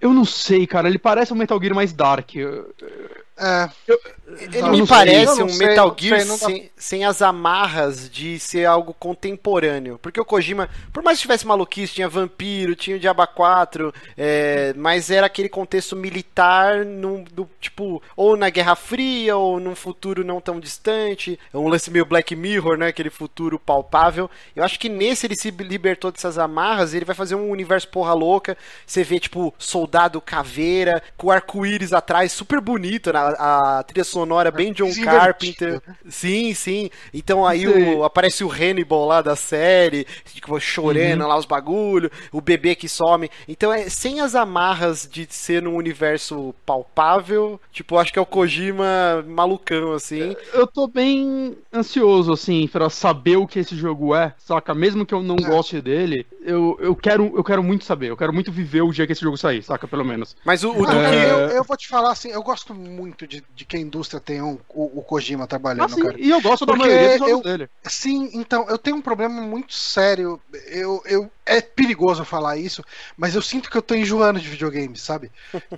Eu 0.00 0.12
não 0.12 0.24
sei, 0.24 0.66
cara. 0.66 0.88
Ele 0.88 0.98
parece 0.98 1.32
um 1.32 1.36
Metal 1.36 1.58
Gear 1.60 1.74
mais 1.74 1.92
dark. 1.92 2.34
Eu- 2.36 2.74
É, 3.36 3.68
Ele 4.26 4.62
me 4.70 4.78
não 4.78 4.86
sei, 4.86 4.96
parece 4.96 5.42
um 5.42 5.48
sei, 5.48 5.66
Metal 5.66 5.94
sei, 5.98 6.08
Gear 6.08 6.26
dá- 6.26 6.36
sem, 6.36 6.70
sem 6.76 7.04
as 7.04 7.20
amarras 7.20 8.08
de 8.08 8.38
ser 8.38 8.64
algo 8.64 8.94
contemporâneo. 8.94 9.98
Porque 9.98 10.18
o 10.20 10.24
Kojima, 10.24 10.68
por 10.92 11.02
mais 11.02 11.18
que 11.18 11.22
tivesse 11.22 11.46
maluquice, 11.46 11.94
tinha 11.94 12.08
vampiro, 12.08 12.74
tinha 12.74 12.96
o 12.96 12.98
Diaba 13.00 13.26
4, 13.26 13.92
é, 14.16 14.72
mas 14.76 15.10
era 15.10 15.26
aquele 15.26 15.48
contexto 15.48 15.94
militar, 15.94 16.84
num, 16.86 17.22
do, 17.24 17.48
tipo, 17.60 18.02
ou 18.16 18.34
na 18.36 18.48
Guerra 18.48 18.74
Fria, 18.74 19.36
ou 19.36 19.60
num 19.60 19.74
futuro 19.74 20.24
não 20.24 20.40
tão 20.40 20.58
distante. 20.58 21.38
É 21.52 21.58
um 21.58 21.68
lance 21.68 21.90
meio 21.90 22.06
Black 22.06 22.34
Mirror, 22.34 22.78
né? 22.78 22.88
Aquele 22.88 23.10
futuro 23.10 23.58
palpável. 23.58 24.30
Eu 24.56 24.64
acho 24.64 24.78
que 24.80 24.88
nesse 24.88 25.26
ele 25.26 25.36
se 25.36 25.50
libertou 25.50 26.10
dessas 26.10 26.38
amarras 26.38 26.92
e 26.92 26.96
ele 26.96 27.04
vai 27.04 27.14
fazer 27.14 27.34
um 27.34 27.50
universo 27.50 27.88
porra 27.88 28.14
louca. 28.14 28.56
Você 28.86 29.04
vê, 29.04 29.20
tipo, 29.20 29.52
soldado 29.58 30.18
caveira, 30.20 31.02
com 31.16 31.30
arco-íris 31.30 31.92
atrás, 31.92 32.32
super 32.32 32.60
bonito, 32.60 33.12
né? 33.12 33.18
a, 33.18 33.78
a 33.78 33.82
trilha 33.82 34.04
sonora 34.14 34.50
bem 34.50 34.72
John 34.72 34.86
Invertido, 34.86 35.04
Carpenter. 35.18 35.82
né? 35.86 35.96
Sim, 36.08 36.54
sim. 36.54 36.90
Então 37.12 37.46
aí 37.46 37.66
o, 37.68 38.04
aparece 38.04 38.42
o 38.44 38.50
Hannibal 38.50 39.04
lá 39.06 39.20
da 39.20 39.36
série, 39.36 40.06
tipo, 40.32 40.58
chorando 40.60 41.22
Uhum. 41.22 41.28
lá 41.28 41.36
os 41.36 41.44
bagulho, 41.44 42.10
o 42.32 42.40
bebê 42.40 42.74
que 42.74 42.88
some. 42.88 43.30
Então 43.48 43.72
é 43.72 43.88
sem 43.88 44.20
as 44.20 44.34
amarras 44.34 45.08
de 45.10 45.26
ser 45.30 45.62
num 45.62 45.74
universo 45.76 46.54
palpável. 46.64 47.60
Tipo, 47.72 47.98
acho 47.98 48.12
que 48.12 48.18
é 48.18 48.22
o 48.22 48.26
Kojima 48.26 49.24
malucão, 49.26 49.92
assim. 49.92 50.36
Eu 50.52 50.66
tô 50.66 50.86
bem 50.86 51.56
ansioso, 51.72 52.32
assim, 52.32 52.66
pra 52.68 52.88
saber 52.88 53.36
o 53.36 53.46
que 53.46 53.58
esse 53.58 53.76
jogo 53.76 54.14
é, 54.14 54.32
saca? 54.38 54.74
Mesmo 54.74 55.04
que 55.04 55.14
eu 55.14 55.22
não 55.22 55.36
É. 55.36 55.42
goste 55.42 55.80
dele, 55.80 56.26
eu, 56.42 56.76
eu, 56.80 56.94
quero, 56.94 57.32
eu 57.36 57.42
quero 57.44 57.62
muito 57.62 57.84
saber. 57.84 58.10
Eu 58.10 58.16
quero 58.16 58.32
muito 58.32 58.52
viver 58.52 58.82
o 58.82 58.92
dia 58.92 59.06
que 59.06 59.12
esse 59.12 59.20
jogo 59.22 59.36
sair, 59.36 59.62
saca? 59.62 59.86
Pelo 59.88 60.04
menos. 60.04 60.36
Mas 60.44 60.62
o, 60.64 60.70
o 60.70 60.84
Ah, 60.84 60.92
do 60.92 60.98
É. 61.00 61.10
que. 61.10 61.16
eu, 61.30 61.38
eu 61.58 61.64
vou 61.64 61.76
te 61.76 61.88
falar 61.88 62.12
assim, 62.12 62.28
eu 62.30 62.42
gosto 62.42 62.74
muito 62.74 63.26
de, 63.26 63.42
de 63.54 63.64
que 63.64 63.76
a 63.76 63.80
indústria 64.04 64.44
um, 64.44 64.58
o, 64.68 64.98
o 65.00 65.02
Kojima 65.02 65.46
trabalhando, 65.46 65.92
Assim, 65.92 66.02
cara. 66.02 66.18
e 66.18 66.30
eu 66.30 66.40
gosto 66.40 66.66
da 66.66 66.72
Porque 66.72 66.88
maioria 66.88 67.08
dos 67.18 67.18
jogos 67.18 67.32
eu- 67.32 67.42
dele. 67.42 67.70
Sim, 67.86 68.30
então, 68.34 68.66
eu 68.68 68.78
tenho 68.78 68.96
um 68.96 69.02
problema 69.02 69.40
muito 69.42 69.74
sério. 69.74 70.40
Eu, 70.66 71.02
eu, 71.06 71.30
é 71.46 71.60
perigoso 71.60 72.24
falar 72.24 72.56
isso, 72.56 72.82
mas 73.16 73.34
eu 73.34 73.42
sinto 73.42 73.70
que 73.70 73.76
eu 73.76 73.82
tô 73.82 73.94
enjoando 73.94 74.40
de 74.40 74.48
videogames, 74.48 75.00
sabe? 75.02 75.30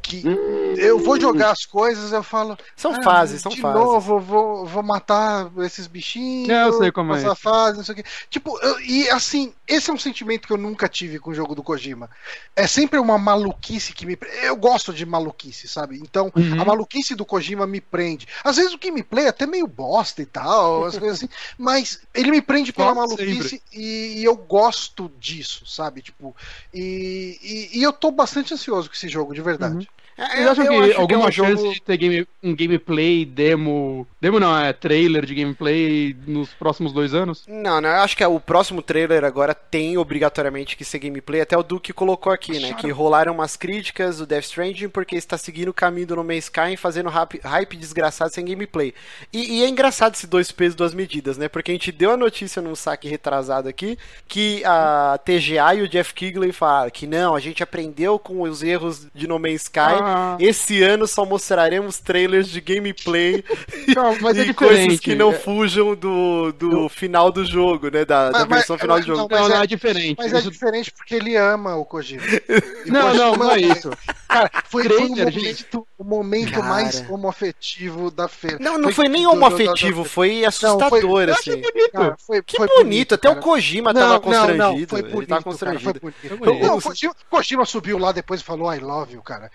Que 0.03 0.23
eu 0.79 0.99
vou 0.99 1.21
jogar 1.21 1.51
as 1.51 1.65
coisas, 1.65 2.13
eu 2.13 2.23
falo. 2.23 2.57
São 2.77 2.93
"Ah, 2.93 3.03
fases, 3.03 3.43
são 3.43 3.53
de 3.53 3.61
fases. 3.61 3.81
novo, 3.81 4.21
vou, 4.21 4.67
vou 4.67 4.83
matar 4.83 5.51
esses 5.59 5.87
bichinhos. 5.87 6.49
Eu 6.49 6.73
sei 6.75 6.93
como 6.93 7.15
é 7.15 7.19
isso. 7.19 7.35
fase, 7.37 7.79
não 7.79 7.85
sei 7.85 7.93
o 7.95 7.97
quê. 7.97 8.05
Tipo, 8.31 8.59
eu- 8.61 8.81
e 8.81 9.09
assim, 9.11 9.53
esse 9.67 9.91
é 9.91 9.93
um 9.93 9.99
sentimento 9.99 10.47
que 10.47 10.53
eu 10.53 10.57
nunca 10.57 10.89
tive 10.89 11.19
com 11.19 11.31
o 11.31 11.35
jogo 11.35 11.55
do 11.55 11.63
Kojima. 11.63 12.09
É 12.55 12.67
sempre 12.67 12.99
uma 12.99 13.19
maluquice 13.19 13.93
que 13.93 14.07
me. 14.07 14.17
Eu 14.43 14.57
gosto 14.57 14.93
de 14.93 15.05
maluquice, 15.05 15.67
sabe? 15.67 15.99
Então, 15.99 16.31
uhum. 16.35 16.61
a 16.61 16.65
maluquice 16.65 17.15
do 17.15 17.25
Kojima 17.25 17.67
me 17.67 17.81
prende. 17.81 18.29
Às 18.45 18.57
vezes 18.57 18.75
o 18.75 18.79
gameplay 18.79 19.27
é 19.27 19.29
até 19.29 19.47
meio 19.47 19.67
bosta 19.67 20.23
e 20.23 20.27
tal, 20.27 20.85
as 20.85 20.97
coisas 20.97 21.19
assim, 21.19 21.29
mas 21.59 22.01
ele 22.15 22.31
me 22.31 22.41
prende 22.41 22.73
pela 22.73 22.95
maluquice 22.95 23.63
e, 23.73 24.21
e, 24.21 24.25
eu 24.25 24.37
gosto 24.37 25.11
disso, 25.19 25.67
sabe? 25.67 26.01
Tipo, 26.01 26.35
e, 26.73 27.39
e, 27.43 27.79
e, 27.79 27.83
eu 27.83 27.93
tô 27.93 28.11
bastante 28.11 28.55
ansioso 28.55 28.89
com 28.89 28.95
esse 28.95 29.09
jogo, 29.09 29.35
de 29.35 29.43
verdade. 29.43 29.77
Uhum. 29.77 29.96
É, 30.17 30.27
Vocês 30.29 30.47
acham 30.49 30.67
que 30.67 30.75
acho 30.75 31.01
alguma 31.01 31.31
que 31.31 31.41
é 31.41 31.43
um 31.43 31.47
chance 31.47 31.63
jogo... 31.63 31.75
de 31.75 31.83
ter 31.83 31.97
game, 31.99 32.29
um 32.43 32.57
gameplay, 32.57 33.25
demo. 33.27 34.07
Demo 34.19 34.41
não, 34.41 34.59
é 34.59 34.73
trailer 34.73 35.27
de 35.27 35.35
gameplay 35.35 36.17
nos 36.27 36.49
próximos 36.55 36.93
dois 36.93 37.13
anos? 37.13 37.45
Não, 37.47 37.83
não, 37.83 37.91
eu 37.91 38.01
acho 38.01 38.17
que 38.17 38.25
é, 38.25 38.27
o 38.27 38.41
próximo 38.41 38.81
trailer 38.81 39.25
agora 39.25 39.55
tem 39.55 39.99
obrigatoriamente 39.99 40.75
que 40.75 40.87
ser 40.87 41.01
gameplay. 41.01 41.43
Até 41.43 41.57
o 41.57 41.63
Duke 41.63 41.93
colocou 41.93 42.33
aqui, 42.33 42.59
né? 42.59 42.73
Que 42.73 42.91
rolaram 42.91 43.35
umas 43.35 43.57
críticas 43.57 44.19
do 44.19 44.27
Death 44.27 44.45
Stranding 44.45 44.89
porque 44.89 45.17
está 45.17 45.37
seguindo 45.37 45.69
o 45.69 45.75
caminho 45.75 46.07
do 46.07 46.17
No 46.17 46.25
Man's 46.25 46.45
Sky 46.45 46.77
fazendo 46.79 47.11
hype, 47.11 47.41
hype 47.45 47.77
desgraçado 47.77 48.33
sem 48.33 48.45
gameplay. 48.45 48.95
E, 49.31 49.59
e, 49.59 49.65
é 49.65 49.69
engraçado 49.69 50.15
esse 50.15 50.27
dois 50.27 50.51
pesos, 50.51 50.75
duas 50.75 50.95
medidas, 50.95 51.37
né? 51.37 51.47
Porque 51.47 51.71
a 51.71 51.75
gente 51.75 51.93
deu 51.93 52.11
a 52.11 52.17
notícia 52.17 52.63
num 52.63 52.75
saque 52.75 53.07
retrasado 53.07 53.69
aqui 53.69 53.99
que 54.27 54.63
a 54.65 55.19
TGA 55.23 55.75
e 55.75 55.83
o 55.83 55.89
Jeff 55.89 56.15
Kigley 56.15 56.53
falaram 56.53 56.91
que 56.91 57.07
não, 57.07 57.35
a 57.35 57.41
gente 57.41 57.63
aprendeu 57.63 58.19
com 58.19 58.41
os 58.41 58.63
erros 58.63 59.07
de 59.15 59.27
No 59.27 59.39
Man's 59.39 59.63
Sky. 59.63 59.81
Ah 59.81 60.06
ah. 60.07 60.37
Esse 60.39 60.83
ano 60.83 61.07
só 61.07 61.25
mostraremos 61.25 61.99
trailers 61.99 62.49
de 62.49 62.61
gameplay 62.61 63.45
não, 63.95 64.17
mas 64.21 64.37
e 64.37 64.51
é 64.51 64.53
coisas 64.53 65.01
que 65.01 65.15
não 65.15 65.33
fujam 65.33 65.95
do, 65.95 66.53
do 66.53 66.89
final 66.89 67.33
do 67.33 67.45
jogo, 67.45 67.91
né? 67.91 68.05
Da, 68.05 68.31
mas, 68.33 68.43
da 68.43 68.57
versão 68.57 68.75
mas, 68.75 68.81
final 68.81 69.01
do 69.01 69.07
jogo. 69.07 69.35
Não, 69.35 69.49
não, 69.49 69.57
é, 69.57 69.65
é, 69.65 69.67
diferente. 69.67 70.17
Mas 70.19 70.33
é 70.33 70.39
Isso... 70.39 70.49
é 70.49 70.51
diferente 70.51 70.93
porque 70.93 71.15
ele 71.15 71.37
ama 71.37 71.75
o 71.77 71.85
Kojima. 71.85 72.23
não, 72.87 73.15
não, 73.15 73.37
não 73.37 73.51
é 73.51 73.61
isso. 73.61 73.91
Cara, 74.29 74.51
foi, 74.69 74.85
trailer, 74.85 75.33
foi 75.33 75.43
o 75.43 75.45
momento, 75.45 75.87
o 75.99 76.05
momento 76.05 76.51
Cara. 76.53 76.63
mais 76.63 77.11
homoafetivo 77.11 78.11
da 78.11 78.29
feira. 78.29 78.59
Não, 78.61 78.75
não 78.75 78.85
foi, 78.85 78.93
foi 78.95 79.09
nem 79.09 79.27
homoafetivo, 79.27 80.05
foi 80.05 80.45
assustador, 80.45 81.03
não, 81.03 81.11
foi, 81.11 81.31
assim. 81.31 81.61
Bonito. 81.61 81.93
Cara, 81.93 82.17
foi, 82.19 82.43
que 82.43 82.57
foi 82.57 82.67
bonito, 82.67 82.85
bonito 82.85 83.15
até 83.15 83.31
o 83.31 83.37
Kojima 83.37 83.93
não, 83.93 84.01
tava 84.01 84.21
constrangido. 84.21 84.59
Não, 84.59 84.77
não, 84.77 84.87
foi 84.87 85.03
bonito, 85.03 85.19
ele 85.19 85.27
tava 85.27 85.43
constrangido. 85.43 86.01
Cara, 86.01 86.13
foi 86.29 86.47
bonito. 86.47 86.67
Não, 86.67 86.79
o 86.79 86.83
Kojima, 86.83 87.15
Kojima 87.31 87.65
subiu 87.65 87.99
lá 87.99 88.13
depois 88.13 88.41
e 88.41 88.45
falou 88.45 88.73
I 88.73 88.79
love 88.79 89.15
you, 89.15 89.23
cara. 89.23 89.51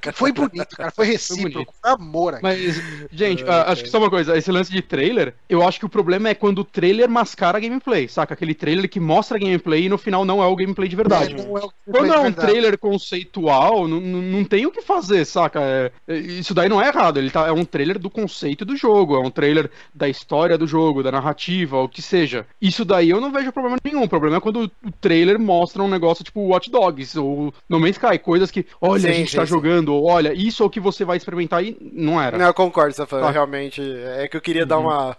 Foi 0.12 0.32
bonito, 0.32 0.76
cara. 0.76 0.90
Foi 0.90 1.06
recíproco. 1.06 1.72
Foi, 1.80 1.90
amor 1.90 2.34
aqui. 2.34 2.42
Mas, 2.42 2.82
gente, 3.12 3.44
acho 3.44 3.82
que 3.84 3.90
só 3.90 3.98
uma 3.98 4.10
coisa. 4.10 4.36
Esse 4.36 4.50
lance 4.50 4.70
de 4.70 4.82
trailer, 4.82 5.34
eu 5.48 5.66
acho 5.66 5.78
que 5.78 5.86
o 5.86 5.88
problema 5.88 6.28
é 6.28 6.34
quando 6.34 6.60
o 6.60 6.64
trailer 6.64 7.08
mascara 7.08 7.58
a 7.58 7.60
gameplay, 7.60 8.08
saca? 8.08 8.34
Aquele 8.34 8.54
trailer 8.54 8.88
que 8.88 9.00
mostra 9.00 9.36
a 9.36 9.40
gameplay 9.40 9.84
e 9.84 9.88
no 9.88 9.98
final 9.98 10.24
não 10.24 10.42
é 10.42 10.46
o 10.46 10.56
gameplay 10.56 10.88
de 10.88 10.96
verdade. 10.96 11.34
É, 11.34 11.40
é 11.40 11.92
quando 11.92 12.12
é 12.12 12.18
um 12.18 12.32
trailer 12.32 12.78
conceitual, 12.78 13.88
não, 13.88 14.00
não 14.00 14.44
tem 14.44 14.66
o 14.66 14.70
que 14.70 14.82
fazer, 14.82 15.24
saca? 15.24 15.60
É, 15.60 15.92
é, 16.06 16.16
isso 16.16 16.54
daí 16.54 16.68
não 16.68 16.80
é 16.80 16.88
errado. 16.88 17.18
Ele 17.18 17.30
tá, 17.30 17.46
é 17.46 17.52
um 17.52 17.64
trailer 17.64 17.98
do 17.98 18.10
conceito 18.10 18.64
do 18.64 18.76
jogo, 18.76 19.16
é 19.16 19.20
um 19.20 19.30
trailer 19.30 19.70
da 19.94 20.08
história 20.08 20.56
do 20.58 20.66
jogo, 20.66 21.02
da 21.02 21.12
narrativa, 21.12 21.78
o 21.78 21.88
que 21.88 22.02
seja. 22.02 22.46
Isso 22.60 22.84
daí 22.84 23.10
eu 23.10 23.20
não 23.20 23.32
vejo 23.32 23.52
problema 23.52 23.76
nenhum. 23.84 24.02
O 24.02 24.08
problema 24.08 24.36
é 24.36 24.40
quando 24.40 24.64
o 24.64 24.90
trailer 25.00 25.38
mostra 25.38 25.82
um 25.82 25.88
negócio 25.88 26.24
tipo 26.24 26.40
Watch 26.40 26.70
Dogs 26.70 27.18
ou 27.18 27.52
No 27.68 27.80
Man's 27.80 27.96
Sky, 27.96 28.18
coisas 28.18 28.50
que, 28.50 28.66
olha, 28.80 29.02
sim, 29.02 29.08
a 29.08 29.12
gente 29.12 29.30
sim, 29.30 29.36
tá 29.36 29.46
sim. 29.46 29.50
jogando, 29.50 29.81
olha, 29.90 30.32
isso 30.32 30.62
é 30.62 30.66
o 30.66 30.70
que 30.70 30.80
você 30.80 31.04
vai 31.04 31.16
experimentar 31.16 31.64
e 31.64 31.76
não 31.92 32.20
era. 32.20 32.38
Não, 32.38 32.46
eu 32.46 32.54
concordo, 32.54 32.94
Safran, 32.94 33.20
tá. 33.20 33.30
realmente. 33.30 33.80
É 34.16 34.28
que 34.28 34.36
eu 34.36 34.40
queria 34.40 34.62
uhum. 34.62 34.68
dar 34.68 34.78
uma, 34.78 35.16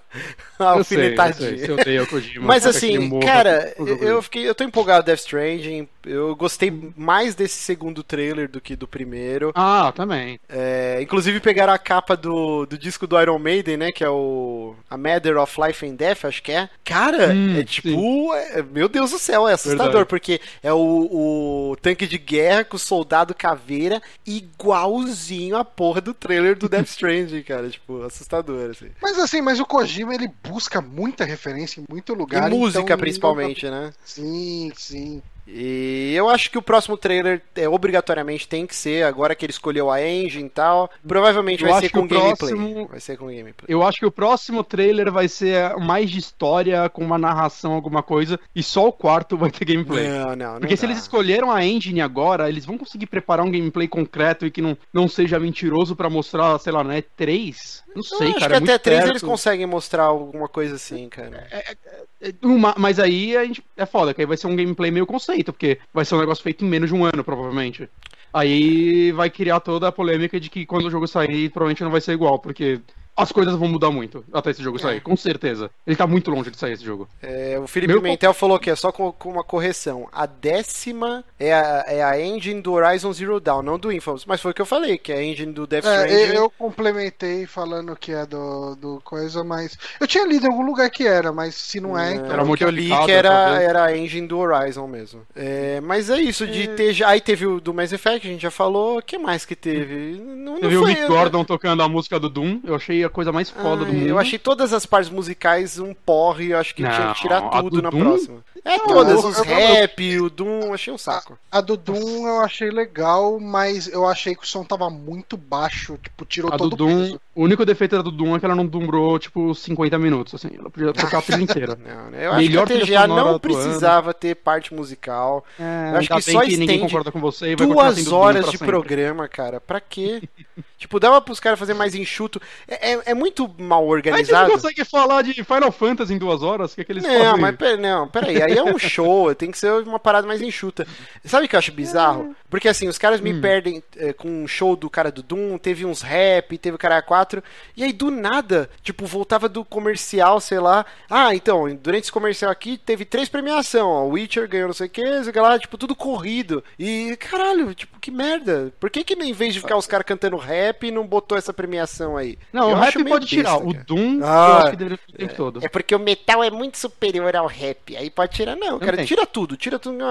uma 0.60 0.70
alfinetadinha. 0.72 1.52
Eu 1.52 1.78
eu 1.78 2.42
Mas 2.42 2.66
assim, 2.66 3.20
cara, 3.20 3.74
eu, 3.78 4.22
fiquei, 4.22 4.48
eu 4.48 4.56
tô 4.56 4.64
empolgado 4.64 5.06
Death 5.06 5.20
Stranding. 5.20 5.88
Eu 6.06 6.36
gostei 6.36 6.72
mais 6.96 7.36
desse 7.36 7.60
segundo 7.60 8.04
trailer 8.04 8.50
do 8.50 8.62
que 8.62 8.76
do 8.76 8.88
primeiro. 8.88 9.52
Ah, 9.56 9.92
também. 9.96 10.40
É, 10.50 11.00
inclusive 11.02 11.40
pegaram 11.40 11.74
a 11.74 11.78
capa 11.78 12.16
do, 12.16 12.66
do 12.66 12.78
disco 12.78 13.08
do 13.08 13.20
Iron 13.20 13.40
Maiden, 13.40 13.78
né? 13.78 13.92
Que 13.92 14.04
é 14.04 14.10
o 14.10 14.76
A 14.90 14.98
Matter 14.98 15.38
of 15.38 15.60
Life 15.60 15.86
and 15.86 15.96
Death, 15.96 16.26
acho 16.26 16.44
que 16.44 16.52
é. 16.52 16.70
Cara, 16.84 17.34
hum, 17.34 17.58
é 17.58 17.64
tipo. 17.64 18.34
É, 18.34 18.62
meu 18.62 18.88
Deus 18.88 19.12
do 19.12 19.20
céu, 19.20 19.48
é 19.48 19.54
assustador, 19.54 19.86
Verdade. 19.86 20.06
porque 20.08 20.42
é 20.62 20.74
o, 20.74 21.72
o 21.72 21.78
tanque 21.82 22.08
de 22.08 22.18
guerra 22.18 22.64
com 22.64 22.76
o 22.76 22.80
soldado 22.80 23.34
caveira 23.34 24.02
igual 24.26 24.64
igualzinho 24.64 25.58
a 25.58 25.66
porra 25.66 26.02
do 26.02 26.14
trailer 26.14 26.58
do 26.58 26.70
Death 26.70 26.88
Stranding, 26.90 27.44
cara. 27.44 27.70
Tipo, 27.70 28.04
assustador, 28.04 28.72
assim. 28.72 28.90
Mas 29.02 29.18
assim, 29.18 29.42
mas 29.42 29.60
o 29.60 29.66
Kojima, 29.66 30.14
ele 30.14 30.30
busca 30.44 30.82
muita 30.82 31.26
referência 31.26 31.82
em 31.82 31.86
muito 31.90 32.14
lugar. 32.14 32.52
E 32.52 32.56
música, 32.56 32.82
então, 32.82 32.98
principalmente, 32.98 33.70
né? 33.70 33.94
Sim, 34.06 34.72
sim. 34.76 35.22
E 35.48 36.14
eu 36.16 36.30
acho 36.30 36.50
que 36.50 36.58
o 36.58 36.62
próximo 36.62 36.96
trailer 36.96 37.42
é, 37.56 37.68
obrigatoriamente 37.68 38.48
tem 38.48 38.66
que 38.66 38.76
ser, 38.76 39.04
agora 39.04 39.36
que 39.36 39.46
ele 39.46 39.52
escolheu 39.52 39.92
a 39.92 40.02
engine 40.02 40.46
e 40.46 40.50
tal. 40.50 40.90
Provavelmente 41.06 41.64
vai 41.64 41.82
ser 41.82 41.90
com 41.90 42.08
gameplay. 42.08 42.36
Próximo... 42.36 42.88
Vai 42.88 43.00
ser 43.00 43.18
com 43.18 43.28
gameplay. 43.28 43.66
Eu 43.68 43.84
acho 43.84 44.00
que 44.00 44.06
o 44.06 44.12
próximo 44.12 44.64
trailer 44.64 45.12
vai 45.12 45.28
ser 45.28 45.76
mais 45.78 46.10
de 46.10 46.20
história, 46.20 46.88
com 46.90 47.04
uma 47.04 47.18
narração, 47.18 47.74
alguma 47.74 48.02
coisa, 48.02 48.40
e 48.56 48.64
só 48.64 48.88
o 48.88 48.94
quarto 48.94 49.38
vai 49.38 49.52
ter 49.52 49.66
gameplay. 49.66 50.08
Não, 50.08 50.36
não, 50.36 50.54
não 50.54 50.60
Porque 50.62 50.78
se 50.78 50.86
eles 50.86 51.00
escolheram 51.00 51.52
a 51.52 51.64
engine 51.64 52.02
agora, 52.02 52.50
eles 52.50 52.66
vão 52.66 52.78
conseguir 52.78 53.08
preparar 53.08 53.46
um 53.46 53.52
gameplay 53.52 53.88
concreto 53.88 54.46
e 54.46 54.52
que 54.52 54.62
não, 54.62 54.78
não 54.94 55.08
seja 55.08 55.40
mentiroso 55.40 55.96
para 55.96 56.10
mostrar, 56.10 56.58
sei 56.60 56.72
lá, 56.72 56.84
né, 56.84 57.04
3? 57.18 57.84
Não 57.96 58.02
sei, 58.02 58.30
eu 58.30 58.34
cara. 58.40 58.58
Acho 58.58 58.66
que 58.66 58.72
é 58.72 58.76
até 58.76 58.78
3 58.78 59.10
eles 59.10 59.22
conseguem 59.22 59.66
mostrar 59.66 60.04
alguma 60.04 60.48
coisa 60.48 60.76
assim, 60.76 61.08
cara. 61.10 61.48
É, 61.52 61.58
é, 61.58 61.72
é, 61.72 62.04
uma, 62.42 62.76
mas 62.78 63.00
aí 63.00 63.36
a 63.36 63.44
gente, 63.44 63.64
é 63.76 63.86
foda, 63.86 64.14
que 64.14 64.22
aí 64.22 64.28
vai 64.28 64.38
ser 64.38 64.48
um 64.48 64.56
gameplay 64.56 64.92
meio 64.92 65.06
conceito, 65.06 65.52
porque 65.52 65.80
vai 65.94 66.06
ser 66.06 66.16
um 66.16 66.20
negócio 66.20 66.44
feito 66.44 66.64
em 66.64 66.68
menos 66.68 66.90
de 66.90 66.96
um 66.96 67.04
ano, 67.04 67.24
provavelmente. 67.24 67.90
Aí 68.34 69.12
vai 69.12 69.30
criar 69.30 69.60
toda 69.60 69.88
a 69.88 69.92
polêmica 69.92 70.40
de 70.40 70.50
que 70.50 70.66
quando 70.66 70.86
o 70.86 70.92
jogo 70.92 71.08
sair, 71.08 71.50
provavelmente 71.50 71.84
não 71.84 71.92
vai 71.92 72.02
ser 72.02 72.14
igual, 72.14 72.40
porque 72.40 72.82
as 73.16 73.32
coisas 73.32 73.56
vão 73.56 73.68
mudar 73.68 73.92
muito 73.92 74.24
até 74.34 74.52
esse 74.52 74.62
jogo 74.64 74.80
sair, 74.80 74.98
é. 74.98 75.00
com 75.00 75.16
certeza. 75.16 75.70
Ele 75.86 75.96
tá 75.96 76.08
muito 76.08 76.32
longe 76.32 76.50
de 76.50 76.58
sair 76.58 76.74
esse 76.74 76.84
jogo. 76.84 77.08
É, 77.22 77.60
o 77.60 77.68
Felipe 77.68 77.94
Meu... 77.94 78.02
Mentel 78.02 78.34
falou 78.34 78.60
que 78.60 78.70
é 78.70 78.76
só 78.76 78.92
com, 78.92 79.12
com, 79.12 79.30
uma 79.30 79.44
correção. 79.44 80.08
A 80.12 80.26
décima 80.26 81.24
é 81.40 81.54
a, 81.54 81.86
é 81.88 82.04
a 82.04 82.20
engine 82.20 82.62
do 82.62 82.74
Horizon 82.74 83.14
Zero 83.14 83.40
Dawn, 83.40 83.62
não 83.62 83.78
do 83.78 83.92
Infamous. 83.92 84.26
Mas 84.26 84.42
foi 84.42 84.52
o 84.52 84.54
que 84.54 84.62
eu 84.62 84.66
falei, 84.66 84.98
que 84.98 85.12
é 85.12 85.18
a 85.18 85.24
engine 85.24 85.54
do 85.54 85.68
Death 85.68 85.86
é, 85.86 86.06
Stranding. 86.06 86.38
Eu 86.38 86.50
complementei 86.50 87.46
falando 87.46 87.96
que 87.96 88.12
é 88.12 88.26
do, 88.26 88.76
do 88.76 89.02
coisa, 89.04 89.44
mas. 89.44 89.78
Eu 90.00 90.08
tinha 90.08 90.26
lido 90.26 90.48
em 90.48 90.50
algum 90.50 90.66
lugar 90.66 90.90
que 90.90 91.06
era, 91.06 91.32
mas 91.32 91.56
se 91.56 91.80
não 91.80 91.98
é, 91.98 92.16
então. 92.16 92.32
Era 92.32 92.44
muito 92.44 92.64
eu 92.64 92.70
li 92.70 92.90
que 93.06 93.12
era, 93.12 93.62
era 93.62 93.86
a 93.86 93.98
engine 93.98 94.28
do 94.28 94.40
Horizon 94.40 94.88
mesmo. 94.88 95.22
É, 95.36 95.80
mas 95.82 96.10
é 96.10 96.20
isso, 96.20 96.48
de 96.48 96.64
é. 96.64 96.68
ter. 96.68 97.04
Aí 97.06 97.22
teve 97.22 97.46
o 97.46 97.60
do 97.60 97.74
Mass 97.74 97.94
Effect, 97.94 98.28
a 98.28 98.32
gente 98.32 98.42
já 98.42 98.52
falou. 98.52 98.98
O 98.98 99.02
que 99.02 99.18
mais 99.18 99.46
que 99.46 99.56
teve? 99.56 100.20
Não, 100.20 100.60
teve 100.60 100.76
não 100.76 100.84
foi, 100.84 100.94
o 100.94 100.96
Mick 100.96 101.08
Gordon 101.08 101.44
tocando 101.44 101.84
a 101.84 101.88
música 101.88 102.20
do 102.20 102.30
Doom. 102.30 102.60
Eu 102.64 102.76
achei 102.76 103.03
a 103.06 103.10
coisa 103.10 103.32
mais 103.32 103.50
foda 103.50 103.84
Ai, 103.84 103.92
do 103.92 103.94
mundo. 103.94 104.08
Eu 104.08 104.20
achei 104.20 104.40
todas 104.40 104.74
as 104.74 104.86
partes 104.86 105.12
musicais 105.12 105.80
um 105.80 105.94
porre, 105.94 106.52
eu 106.52 106.58
acho 106.58 106.74
que 106.76 106.84
não, 106.84 106.92
tinha 106.92 107.14
que 107.14 107.22
tirar 107.22 107.50
tudo 107.50 107.82
na 107.82 107.90
Doom? 107.90 108.00
próxima. 108.00 108.46
É 108.66 108.78
não, 108.78 108.88
todas, 108.88 109.24
os 109.24 109.38
eu, 109.38 109.44
rap, 109.44 110.04
eu, 110.04 110.26
o 110.26 110.30
Doom, 110.30 110.74
achei 110.74 110.94
um 110.94 110.98
saco. 110.98 111.38
A, 111.52 111.58
a, 111.58 111.62
do 111.62 111.76
Doom 111.76 112.28
eu 112.28 112.40
achei 112.40 112.70
legal, 112.70 113.40
mas 113.40 113.88
eu 113.88 114.08
achei 114.08 114.36
que 114.36 114.44
o 114.44 114.48
som 114.48 114.64
tava 114.64 114.90
muito 114.90 115.36
baixo, 115.36 115.98
tipo, 116.02 116.26
tirou 116.26 116.54
a 116.54 116.58
todo 116.58 116.70
do 116.70 116.78
Doom, 116.78 116.94
o 116.94 117.02
peso. 117.04 117.22
O 117.36 117.44
único 117.44 117.66
defeito 117.66 117.96
da 117.96 118.04
do 118.04 118.12
Doom 118.12 118.36
é 118.36 118.40
que 118.40 118.46
ela 118.46 118.56
não 118.56 118.66
durou, 118.66 119.18
tipo, 119.18 119.56
50 119.56 119.98
minutos, 119.98 120.36
assim. 120.36 120.56
Ela 120.58 120.70
podia 120.70 120.94
tocar 120.94 121.18
a 121.18 121.22
trilha 121.24 121.42
inteira. 121.42 121.76
Não, 121.84 122.12
né? 122.12 122.28
Eu 122.28 122.32
acho 122.32 122.42
Melhor 122.42 122.68
que 122.68 122.74
a 122.74 122.80
TGA 122.82 123.08
não 123.08 123.40
precisava 123.40 124.14
ter 124.14 124.36
parte 124.36 124.72
musical. 124.72 125.44
É, 125.60 125.92
eu 125.94 125.98
acho 125.98 126.10
que 126.10 126.22
só 126.22 126.42
que 126.42 126.58
ninguém 126.58 126.80
concorda 126.80 127.12
com 127.12 127.20
você 127.20 127.52
e 127.52 127.56
vai 127.56 127.66
duas 127.66 128.12
horas 128.12 128.46
de 128.46 128.52
sempre. 128.52 128.68
programa, 128.68 129.28
cara. 129.28 129.60
Pra 129.60 129.82
quê? 129.82 130.22
tipo, 130.78 131.00
dava 131.00 131.20
pros 131.22 131.40
caras 131.40 131.58
fazer 131.58 131.74
mais 131.74 131.96
enxuto. 131.96 132.40
É, 132.68 132.92
é, 132.92 133.02
é 133.08 133.14
muito 133.16 133.50
mal 133.58 133.88
organizado. 133.88 134.46
A 134.46 134.50
gente 134.50 134.62
consegue 134.62 134.86
falar 134.86 135.24
de 135.24 135.34
Final 135.44 135.72
Fantasy 135.72 136.14
em 136.14 136.20
duas 136.20 136.44
horas? 136.44 136.76
Que 136.76 136.82
é 136.82 136.84
que 136.84 136.92
eles 136.92 137.04
não, 137.04 137.10
fazem? 137.10 137.42
mas 137.42 137.56
pera, 137.56 137.78
não, 137.78 138.08
peraí. 138.08 138.44
Aí 138.44 138.56
é 138.56 138.64
um 138.64 138.78
show, 138.80 139.34
tem 139.34 139.50
que 139.50 139.58
ser 139.58 139.72
uma 139.72 140.00
parada 140.00 140.28
mais 140.28 140.40
enxuta. 140.40 140.86
Sabe 141.26 141.48
o 141.48 141.50
que 141.50 141.56
eu 141.56 141.60
acho 141.60 141.72
bizarro? 141.72 142.36
Porque 142.48 142.68
assim, 142.68 142.88
os 142.88 143.00
caras 143.00 143.20
me 143.20 143.34
hum. 143.34 143.42
perdem 143.42 143.82
é, 143.98 144.14
com 144.14 144.44
um 144.44 144.48
show 144.48 144.76
do 144.76 144.88
cara 144.88 145.12
do 145.12 145.24
Doom, 145.24 145.58
teve 145.58 145.86
uns 145.86 146.04
rap, 146.04 146.56
teve 146.60 146.76
o 146.76 146.80
cara 146.80 147.02
4, 147.24 147.44
e 147.76 147.84
aí 147.84 147.94
do 147.94 148.12
nada, 148.12 148.70
tipo, 148.82 149.06
voltava 149.06 149.48
do 149.48 149.64
comercial, 149.64 150.40
sei 150.40 150.60
lá. 150.60 150.86
Ah, 151.10 151.34
então, 151.34 151.74
durante 151.76 152.04
esse 152.04 152.12
comercial 152.12 152.52
aqui 152.52 152.78
teve 152.78 153.06
três 153.06 153.30
premiações, 153.30 153.84
ó. 153.84 154.06
Witcher 154.06 154.48
ganhou 154.48 154.68
não 154.68 154.74
sei 154.74 154.88
o 154.88 154.90
que, 154.90 155.24
sei 155.24 155.42
lá, 155.42 155.58
tipo, 155.58 155.78
tudo 155.78 155.96
corrido. 155.96 156.64
E 156.78 157.16
caralho, 157.18 157.74
tipo, 157.74 158.00
que 158.00 158.12
merda. 158.12 158.74
Por 158.80 158.90
que 158.90 159.04
que 159.04 159.14
em 159.14 159.34
vez 159.34 159.54
de 159.54 159.62
ficar 159.62 159.78
os 159.78 159.88
caras 159.88 160.06
cantando 160.06 160.38
rap, 160.38 160.92
não 160.92 161.08
botou 161.08 161.38
essa 161.38 161.54
premiação 161.54 162.18
aí? 162.18 162.38
Não, 162.52 162.70
eu 162.70 162.76
o 162.76 162.80
rap 162.80 163.04
pode 163.06 163.26
tirar. 163.26 163.58
o 163.58 163.74
Doom, 163.74 164.20
ah, 164.24 164.48
eu 164.48 164.54
acho 164.58 164.72
que 164.72 164.78
deveria 164.78 165.00
o 165.08 165.18
tempo 165.18 165.36
todo. 165.36 165.60
É 165.64 165.70
porque 165.70 165.96
o 165.96 166.00
metal 166.00 166.44
é 166.44 166.52
muito 166.52 166.78
superior 166.78 167.36
ao 167.36 167.48
rap. 167.48 167.96
Aí 167.96 168.10
pode 168.10 168.34
tirar, 168.34 168.56
não, 168.56 168.80
cara, 168.80 169.06
tira 169.06 169.26
tudo, 169.26 169.56
tira 169.56 169.80
tudo 169.80 170.04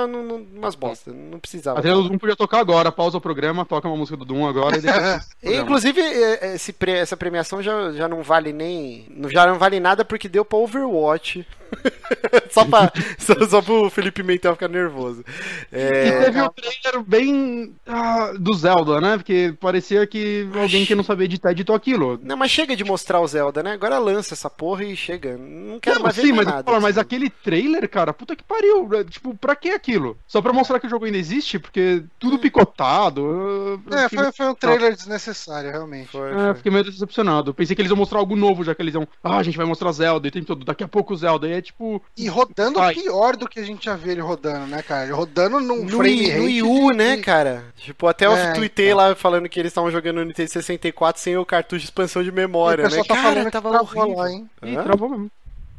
umas 0.55 0.75
bosta. 0.75 1.13
Não 1.13 1.39
precisava. 1.39 1.79
A 1.79 1.83
trilha 1.83 1.97
do 1.97 2.09
Doom 2.09 2.19
podia 2.19 2.37
tocar 2.37 2.61
agora, 2.61 2.91
pausa 2.91 3.19
o 3.19 3.21
programa, 3.21 3.65
toca 3.65 3.89
uma 3.89 3.97
música 3.97 4.17
do 4.17 4.25
Doom 4.25 4.47
agora 4.47 4.79
e 4.79 4.81
depois. 4.81 5.29
Inclusive, 5.43 6.01
esse, 6.01 6.73
essa 7.03 7.17
premiação 7.17 7.63
já, 7.63 7.93
já 7.93 8.09
não 8.09 8.23
vale 8.23 8.53
nem. 8.53 9.07
Já 9.31 9.47
não 9.47 9.59
vale 9.59 9.81
nada 9.81 10.05
porque 10.05 10.29
deu 10.29 10.45
pra 10.45 10.59
Overwatch. 10.59 11.47
só, 12.51 12.65
pra, 12.65 12.93
só, 13.19 13.35
só 13.49 13.63
pro 13.63 13.91
Felipe 13.91 14.23
Mentel 14.23 14.53
ficar 14.55 14.69
nervoso. 14.69 15.25
É... 15.71 16.09
E 16.09 16.25
teve 16.25 16.43
um 16.43 16.49
trailer 16.51 17.03
bem 17.07 17.75
ah, 17.87 18.33
do 18.39 18.55
Zelda, 18.55 19.01
né? 19.01 19.17
Porque 19.17 19.55
parecia 19.61 20.07
que 20.07 20.49
alguém 20.55 20.85
que 20.85 20.95
não 20.95 21.03
sabia 21.05 21.25
editar 21.25 21.51
editou 21.53 21.75
aquilo. 21.75 22.19
Não, 22.23 22.37
mas 22.37 22.51
chega 22.51 22.77
de 22.77 22.85
mostrar 22.85 23.21
o 23.21 23.27
Zelda, 23.27 23.63
né? 23.63 23.73
Agora 23.73 23.99
lança 23.99 24.35
essa 24.35 24.51
porra 24.51 24.85
e 24.85 24.97
chega. 24.97 25.37
Não 25.39 25.81
quero 25.81 25.97
Não, 25.97 26.03
mais 26.05 26.15
sim, 26.17 26.23
ver 26.23 26.33
mas, 26.33 26.47
nada. 26.47 26.65
fala, 26.65 26.81
mas 26.81 26.97
assim. 26.99 27.01
aquele 27.01 27.31
trailer, 27.31 27.89
cara, 27.89 28.13
puta 28.13 28.37
que 28.37 28.45
pariu. 28.45 28.89
é, 28.95 29.05
Tipo, 29.05 29.35
pra 29.37 29.57
que 29.57 29.71
aquilo? 29.71 30.17
Só 30.27 30.41
pra 30.43 30.53
mostrar 30.53 30.79
que 30.81 30.87
o 30.87 30.91
jogo 30.91 31.05
ainda 31.05 31.19
existe? 31.19 31.59
Porque 31.59 32.05
tudo 32.19 32.39
picotado. 32.39 33.21
eu- 33.23 33.81
eu 33.91 33.99
É, 33.99 34.09
fiquei- 34.09 34.25
foi, 34.25 34.33
foi 34.33 34.47
um 34.49 34.55
trailer 34.55 34.95
desnecessário, 34.95 35.71
realmente. 35.71 36.09
Foi, 36.11 36.31
É, 36.31 36.35
foi. 36.35 36.55
fiquei 36.57 36.73
meio 36.73 36.85
decepcionado. 36.85 37.55
Pensei 37.55 37.75
que 37.75 37.83
eles 37.83 37.91
iam 37.91 37.97
mostrar 37.97 38.19
algo 38.19 38.37
novo, 38.37 38.65
já 38.65 38.75
que 38.75 38.83
eles 38.83 38.95
iam. 38.95 39.07
Ah, 39.23 39.39
a 39.39 39.43
gente 39.43 39.57
vai 39.57 39.67
mostrar 39.67 39.93
Zelda 39.93 40.29
e 40.29 40.31
tem 40.31 40.43
tudo. 40.45 40.65
Daqui 40.65 40.85
a 40.85 40.89
pouco 40.89 41.15
Zelda. 41.17 41.49
E 41.49 41.53
é 41.53 41.62
tipo. 41.63 42.03
E 42.17 42.29
rodando 42.29 42.79
Ai. 42.81 42.95
pior 42.95 43.37
do 43.37 43.49
que 43.49 43.61
a 43.61 43.65
gente 43.65 43.85
já 43.87 43.97
viu 43.97 44.13
ele 44.13 44.21
rodando, 44.21 44.67
né, 44.67 44.83
cara? 44.83 45.15
Rodando 45.15 45.61
num 45.61 45.85
No, 45.85 45.89
frame 45.97 46.11
I, 46.13 46.23
no 46.23 46.29
rate 46.29 46.41
Wii 46.41 46.63
U, 46.63 46.91
de- 46.93 46.97
né, 46.99 47.17
cara? 47.19 47.65
Tipo, 47.77 48.07
até 48.07 48.27
eu 48.27 48.37
É, 48.37 48.53
tuitei 48.53 48.87
então. 48.87 48.99
lá 48.99 49.15
falando 49.15 49.49
que 49.49 49.59
eles 49.59 49.71
estavam 49.71 49.91
jogando 49.91 50.17
no 50.17 50.25
Nintendo 50.25 50.51
64 50.51 51.21
sem 51.23 51.37
o 51.37 51.47
cartucho 51.47 51.81
de 51.81 51.85
expansão 51.87 52.23
de 52.23 52.31
memória, 52.33 52.89
né? 52.89 53.03
tá 53.05 53.15
Cara, 53.15 53.51
tava 53.51 53.69
horrível. 53.81 54.17
lá, 54.17 54.31
hein? 54.31 54.51
Ih, 54.63 54.77
Hã? 54.77 54.83
travou 54.85 55.09
mesmo. 55.09 55.31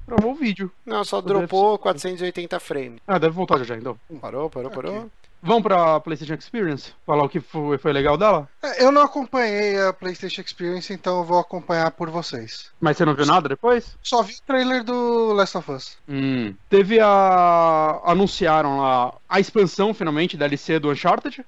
Travou 0.06 0.32
o 0.32 0.36
vídeo. 0.36 0.70
Não, 0.86 1.04
só 1.04 1.22
dropou 1.22 1.74
ser. 1.78 1.82
480 1.84 2.60
frames. 2.60 3.00
Ah, 3.08 3.18
deve 3.18 3.34
voltar 3.34 3.58
já 3.60 3.64
já, 3.64 3.78
então. 3.78 3.98
Parou, 4.20 4.50
parou, 4.50 4.70
parou. 4.72 4.98
Ok. 4.98 5.06
Vamos 5.46 5.62
pra 5.64 6.00
PlayStation 6.00 6.36
Experience? 6.36 6.94
Falar 7.06 7.24
o 7.24 7.30
que 7.30 7.42
foi, 7.42 7.78
foi 7.78 7.92
legal 7.92 8.18
dela? 8.18 8.48
É, 8.64 8.82
Eu 8.86 8.94
não 8.94 9.02
acompanhei 9.02 9.78
a 9.78 9.92
PlayStation 9.92 10.42
Experience, 10.42 10.92
então 10.94 11.18
eu 11.18 11.24
vou 11.26 11.38
acompanhar 11.38 11.92
por 11.92 12.10
vocês. 12.10 12.72
Mas 12.80 12.96
você 12.96 13.04
não 13.04 13.14
viu 13.14 13.26
nada 13.26 13.50
depois? 13.50 13.98
Só 14.02 14.24
vi 14.24 14.34
o 14.34 14.42
trailer 14.48 14.86
do 14.86 15.34
Last 15.34 15.58
of 15.58 15.70
Us. 15.70 15.98
Hum. 16.08 16.56
Teve 16.70 17.00
a. 17.02 18.00
Anunciaram 18.06 18.80
lá 18.80 19.14
a 19.28 19.40
expansão, 19.40 19.94
finalmente, 19.94 20.38
da 20.38 20.48
DLC 20.48 20.80
do 20.80 20.90
Uncharted. 20.92 21.44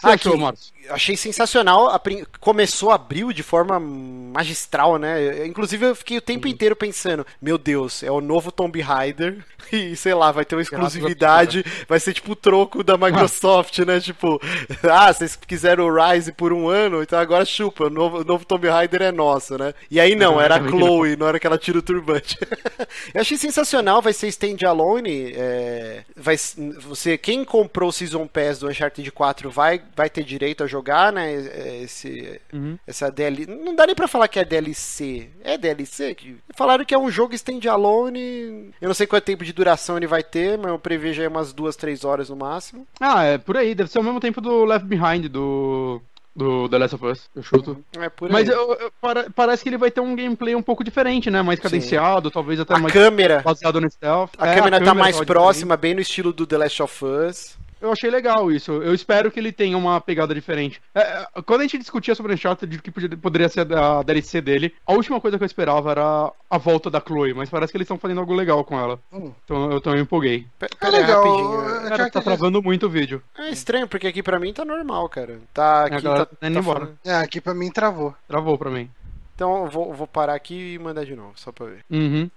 Você 0.00 0.06
Ah, 0.06 0.14
achou, 0.14 0.32
que- 0.32 0.38
Marcos? 0.38 0.74
Achei 0.90 1.16
sensacional. 1.16 1.88
a 1.88 2.00
Começou 2.40 2.90
abril 2.90 3.32
de 3.32 3.42
forma 3.42 3.80
magistral, 3.80 4.98
né? 4.98 5.46
Inclusive, 5.46 5.86
eu 5.86 5.94
fiquei 5.96 6.18
o 6.18 6.20
tempo 6.20 6.46
inteiro 6.46 6.76
pensando: 6.76 7.26
Meu 7.40 7.56
Deus, 7.56 8.02
é 8.02 8.10
o 8.10 8.20
novo 8.20 8.52
Tomb 8.52 8.80
Raider. 8.80 9.38
E 9.72 9.96
sei 9.96 10.12
lá, 10.12 10.30
vai 10.30 10.44
ter 10.44 10.54
uma 10.54 10.60
exclusividade. 10.60 11.64
Vai 11.88 11.98
ser 11.98 12.12
tipo 12.12 12.32
o 12.32 12.36
troco 12.36 12.84
da 12.84 12.98
Microsoft, 12.98 13.78
né? 13.78 13.98
Tipo, 13.98 14.38
ah, 14.84 15.10
vocês 15.10 15.34
quiseram 15.36 15.86
o 15.86 15.94
Rise 16.12 16.32
por 16.32 16.52
um 16.52 16.68
ano, 16.68 17.02
então 17.02 17.18
agora 17.18 17.46
chupa. 17.46 17.86
O 17.86 17.90
novo, 17.90 18.18
o 18.18 18.24
novo 18.24 18.44
Tomb 18.44 18.68
Raider 18.68 19.00
é 19.00 19.10
nosso, 19.10 19.56
né? 19.56 19.72
E 19.90 19.98
aí 19.98 20.14
não, 20.14 20.38
era 20.38 20.56
a. 20.56 20.68
Chloe 20.68 21.16
na 21.16 21.24
hora 21.24 21.40
que 21.40 21.46
ela 21.46 21.56
tira 21.56 21.78
o 21.78 21.82
turbante. 21.82 22.36
eu 23.14 23.22
achei 23.22 23.38
sensacional. 23.38 24.02
Vai 24.02 24.12
ser 24.12 24.28
standalone. 24.28 25.32
É, 25.34 26.04
vai, 26.14 26.36
você, 26.82 27.16
quem 27.16 27.42
comprou 27.42 27.88
o 27.88 27.92
Season 27.92 28.26
Pass 28.26 28.58
do 28.58 28.68
Uncharted 28.68 29.10
4 29.10 29.50
vai, 29.50 29.73
vai 29.96 30.08
ter 30.10 30.24
direito 30.24 30.62
a 30.64 30.66
jogar, 30.66 31.12
né? 31.12 31.32
é, 31.34 31.80
Esse, 31.82 32.40
Uhum. 32.52 32.78
essa 32.86 33.10
DLC. 33.10 33.46
Não 33.54 33.74
dá 33.74 33.86
nem 33.86 33.94
pra 33.94 34.08
falar 34.08 34.28
que 34.28 34.38
é 34.38 34.44
DLC. 34.44 35.28
É 35.42 35.56
DLC? 35.58 36.16
Falaram 36.56 36.84
que 36.84 36.94
é 36.94 36.98
um 36.98 37.10
jogo 37.10 37.34
standalone. 37.34 38.70
Eu 38.80 38.88
não 38.88 38.94
sei 38.94 39.06
quanto 39.06 39.24
tempo 39.24 39.44
de 39.44 39.52
duração 39.52 39.96
ele 39.96 40.06
vai 40.06 40.22
ter, 40.22 40.56
mas 40.58 40.68
eu 40.68 40.78
prevejo 40.78 41.20
aí 41.20 41.28
umas 41.28 41.52
duas, 41.52 41.76
três 41.76 42.04
horas 42.04 42.28
no 42.30 42.36
máximo. 42.36 42.86
Ah, 43.00 43.22
é 43.24 43.38
por 43.38 43.56
aí. 43.56 43.74
Deve 43.74 43.90
ser 43.90 43.98
ao 43.98 44.04
mesmo 44.04 44.20
tempo 44.20 44.40
do 44.40 44.64
Left 44.64 44.86
Behind 44.86 45.26
do. 45.28 46.00
Do 46.36 46.68
The 46.68 46.78
Last 46.78 46.96
of 46.96 47.06
Us, 47.06 47.30
eu 47.36 47.44
chuto. 47.44 47.84
É 47.96 48.08
por 48.08 48.26
aí. 48.26 48.32
Mas 48.32 48.48
eu- 48.48 48.72
eu- 48.74 48.92
para- 49.00 49.30
parece 49.30 49.62
que 49.62 49.68
ele 49.68 49.76
vai 49.78 49.88
ter 49.88 50.00
um 50.00 50.16
gameplay 50.16 50.52
um 50.56 50.62
pouco 50.62 50.82
diferente, 50.82 51.30
né? 51.30 51.40
Mais 51.42 51.60
cadenciado, 51.60 52.28
talvez 52.28 52.58
até 52.58 52.74
a 52.74 52.78
mais 52.80 52.92
câmera. 52.92 53.40
baseado 53.40 53.80
no 53.80 53.88
stealth. 53.88 54.32
A 54.36 54.48
É, 54.48 54.56
câmera 54.56 54.80
tá 54.84 54.92
mais 54.92 55.14
tava 55.14 55.26
próxima, 55.26 55.76
bem 55.76 55.94
no 55.94 56.00
estilo 56.00 56.32
do 56.32 56.44
The 56.44 56.58
Last 56.58 56.82
of 56.82 57.04
Us. 57.04 57.56
Eu 57.84 57.92
achei 57.92 58.10
legal 58.10 58.50
isso. 58.50 58.72
Eu 58.72 58.94
espero 58.94 59.30
que 59.30 59.38
ele 59.38 59.52
tenha 59.52 59.76
uma 59.76 60.00
pegada 60.00 60.34
diferente. 60.34 60.80
É, 60.94 61.00
é, 61.00 61.42
quando 61.44 61.60
a 61.60 61.64
gente 61.64 61.78
discutia 61.78 62.14
sobre 62.14 62.32
Uncharted, 62.32 62.70
de 62.76 62.82
que 62.82 62.90
podia- 62.90 63.16
poderia 63.16 63.48
ser 63.48 63.70
a 63.76 64.02
DLC 64.02 64.40
dele, 64.40 64.72
a 64.86 64.92
última 64.94 65.20
coisa 65.20 65.36
que 65.36 65.44
eu 65.44 65.46
esperava 65.46 65.90
era 65.90 66.32
a 66.50 66.58
volta 66.58 66.90
da 66.90 67.00
Chloe, 67.00 67.34
mas 67.34 67.50
parece 67.50 67.70
que 67.72 67.76
eles 67.76 67.84
estão 67.84 67.98
fazendo 67.98 68.20
algo 68.20 68.32
legal 68.34 68.64
com 68.64 68.78
ela. 68.78 68.98
Hum. 69.12 69.32
Então 69.44 69.70
eu 69.70 69.80
também 69.80 70.00
empolguei. 70.00 70.46
É 70.60 70.66
Pera 70.68 70.96
aí, 70.96 71.02
legal. 71.02 71.24
rapidinho. 71.24 71.86
é, 71.86 71.88
Cara, 71.90 72.10
tá 72.10 72.20
travando 72.22 72.62
muito 72.62 72.86
o 72.86 72.90
vídeo. 72.90 73.22
É 73.38 73.50
estranho, 73.50 73.86
porque 73.86 74.06
aqui 74.06 74.22
pra 74.22 74.38
mim 74.40 74.52
tá 74.52 74.64
normal, 74.64 75.08
cara. 75.08 75.38
Tá 75.52 75.84
aqui, 75.84 76.00
galera 76.02 76.26
tá, 76.26 76.36
tá 76.40 76.46
indo 76.48 76.54
tá 76.54 76.60
embora. 76.60 76.80
falando- 76.80 76.98
É, 77.04 77.14
aqui 77.16 77.40
pra 77.40 77.52
mim 77.54 77.70
travou. 77.70 78.14
Travou 78.26 78.56
pra 78.56 78.70
mim. 78.70 78.90
Então 79.34 79.64
eu 79.64 79.70
vou, 79.70 79.92
vou 79.92 80.06
parar 80.06 80.34
aqui 80.34 80.74
e 80.74 80.78
mandar 80.78 81.04
de 81.04 81.16
novo, 81.16 81.32
só 81.34 81.50
pra 81.50 81.66
ver. 81.66 81.84
Uhum. 81.90 82.30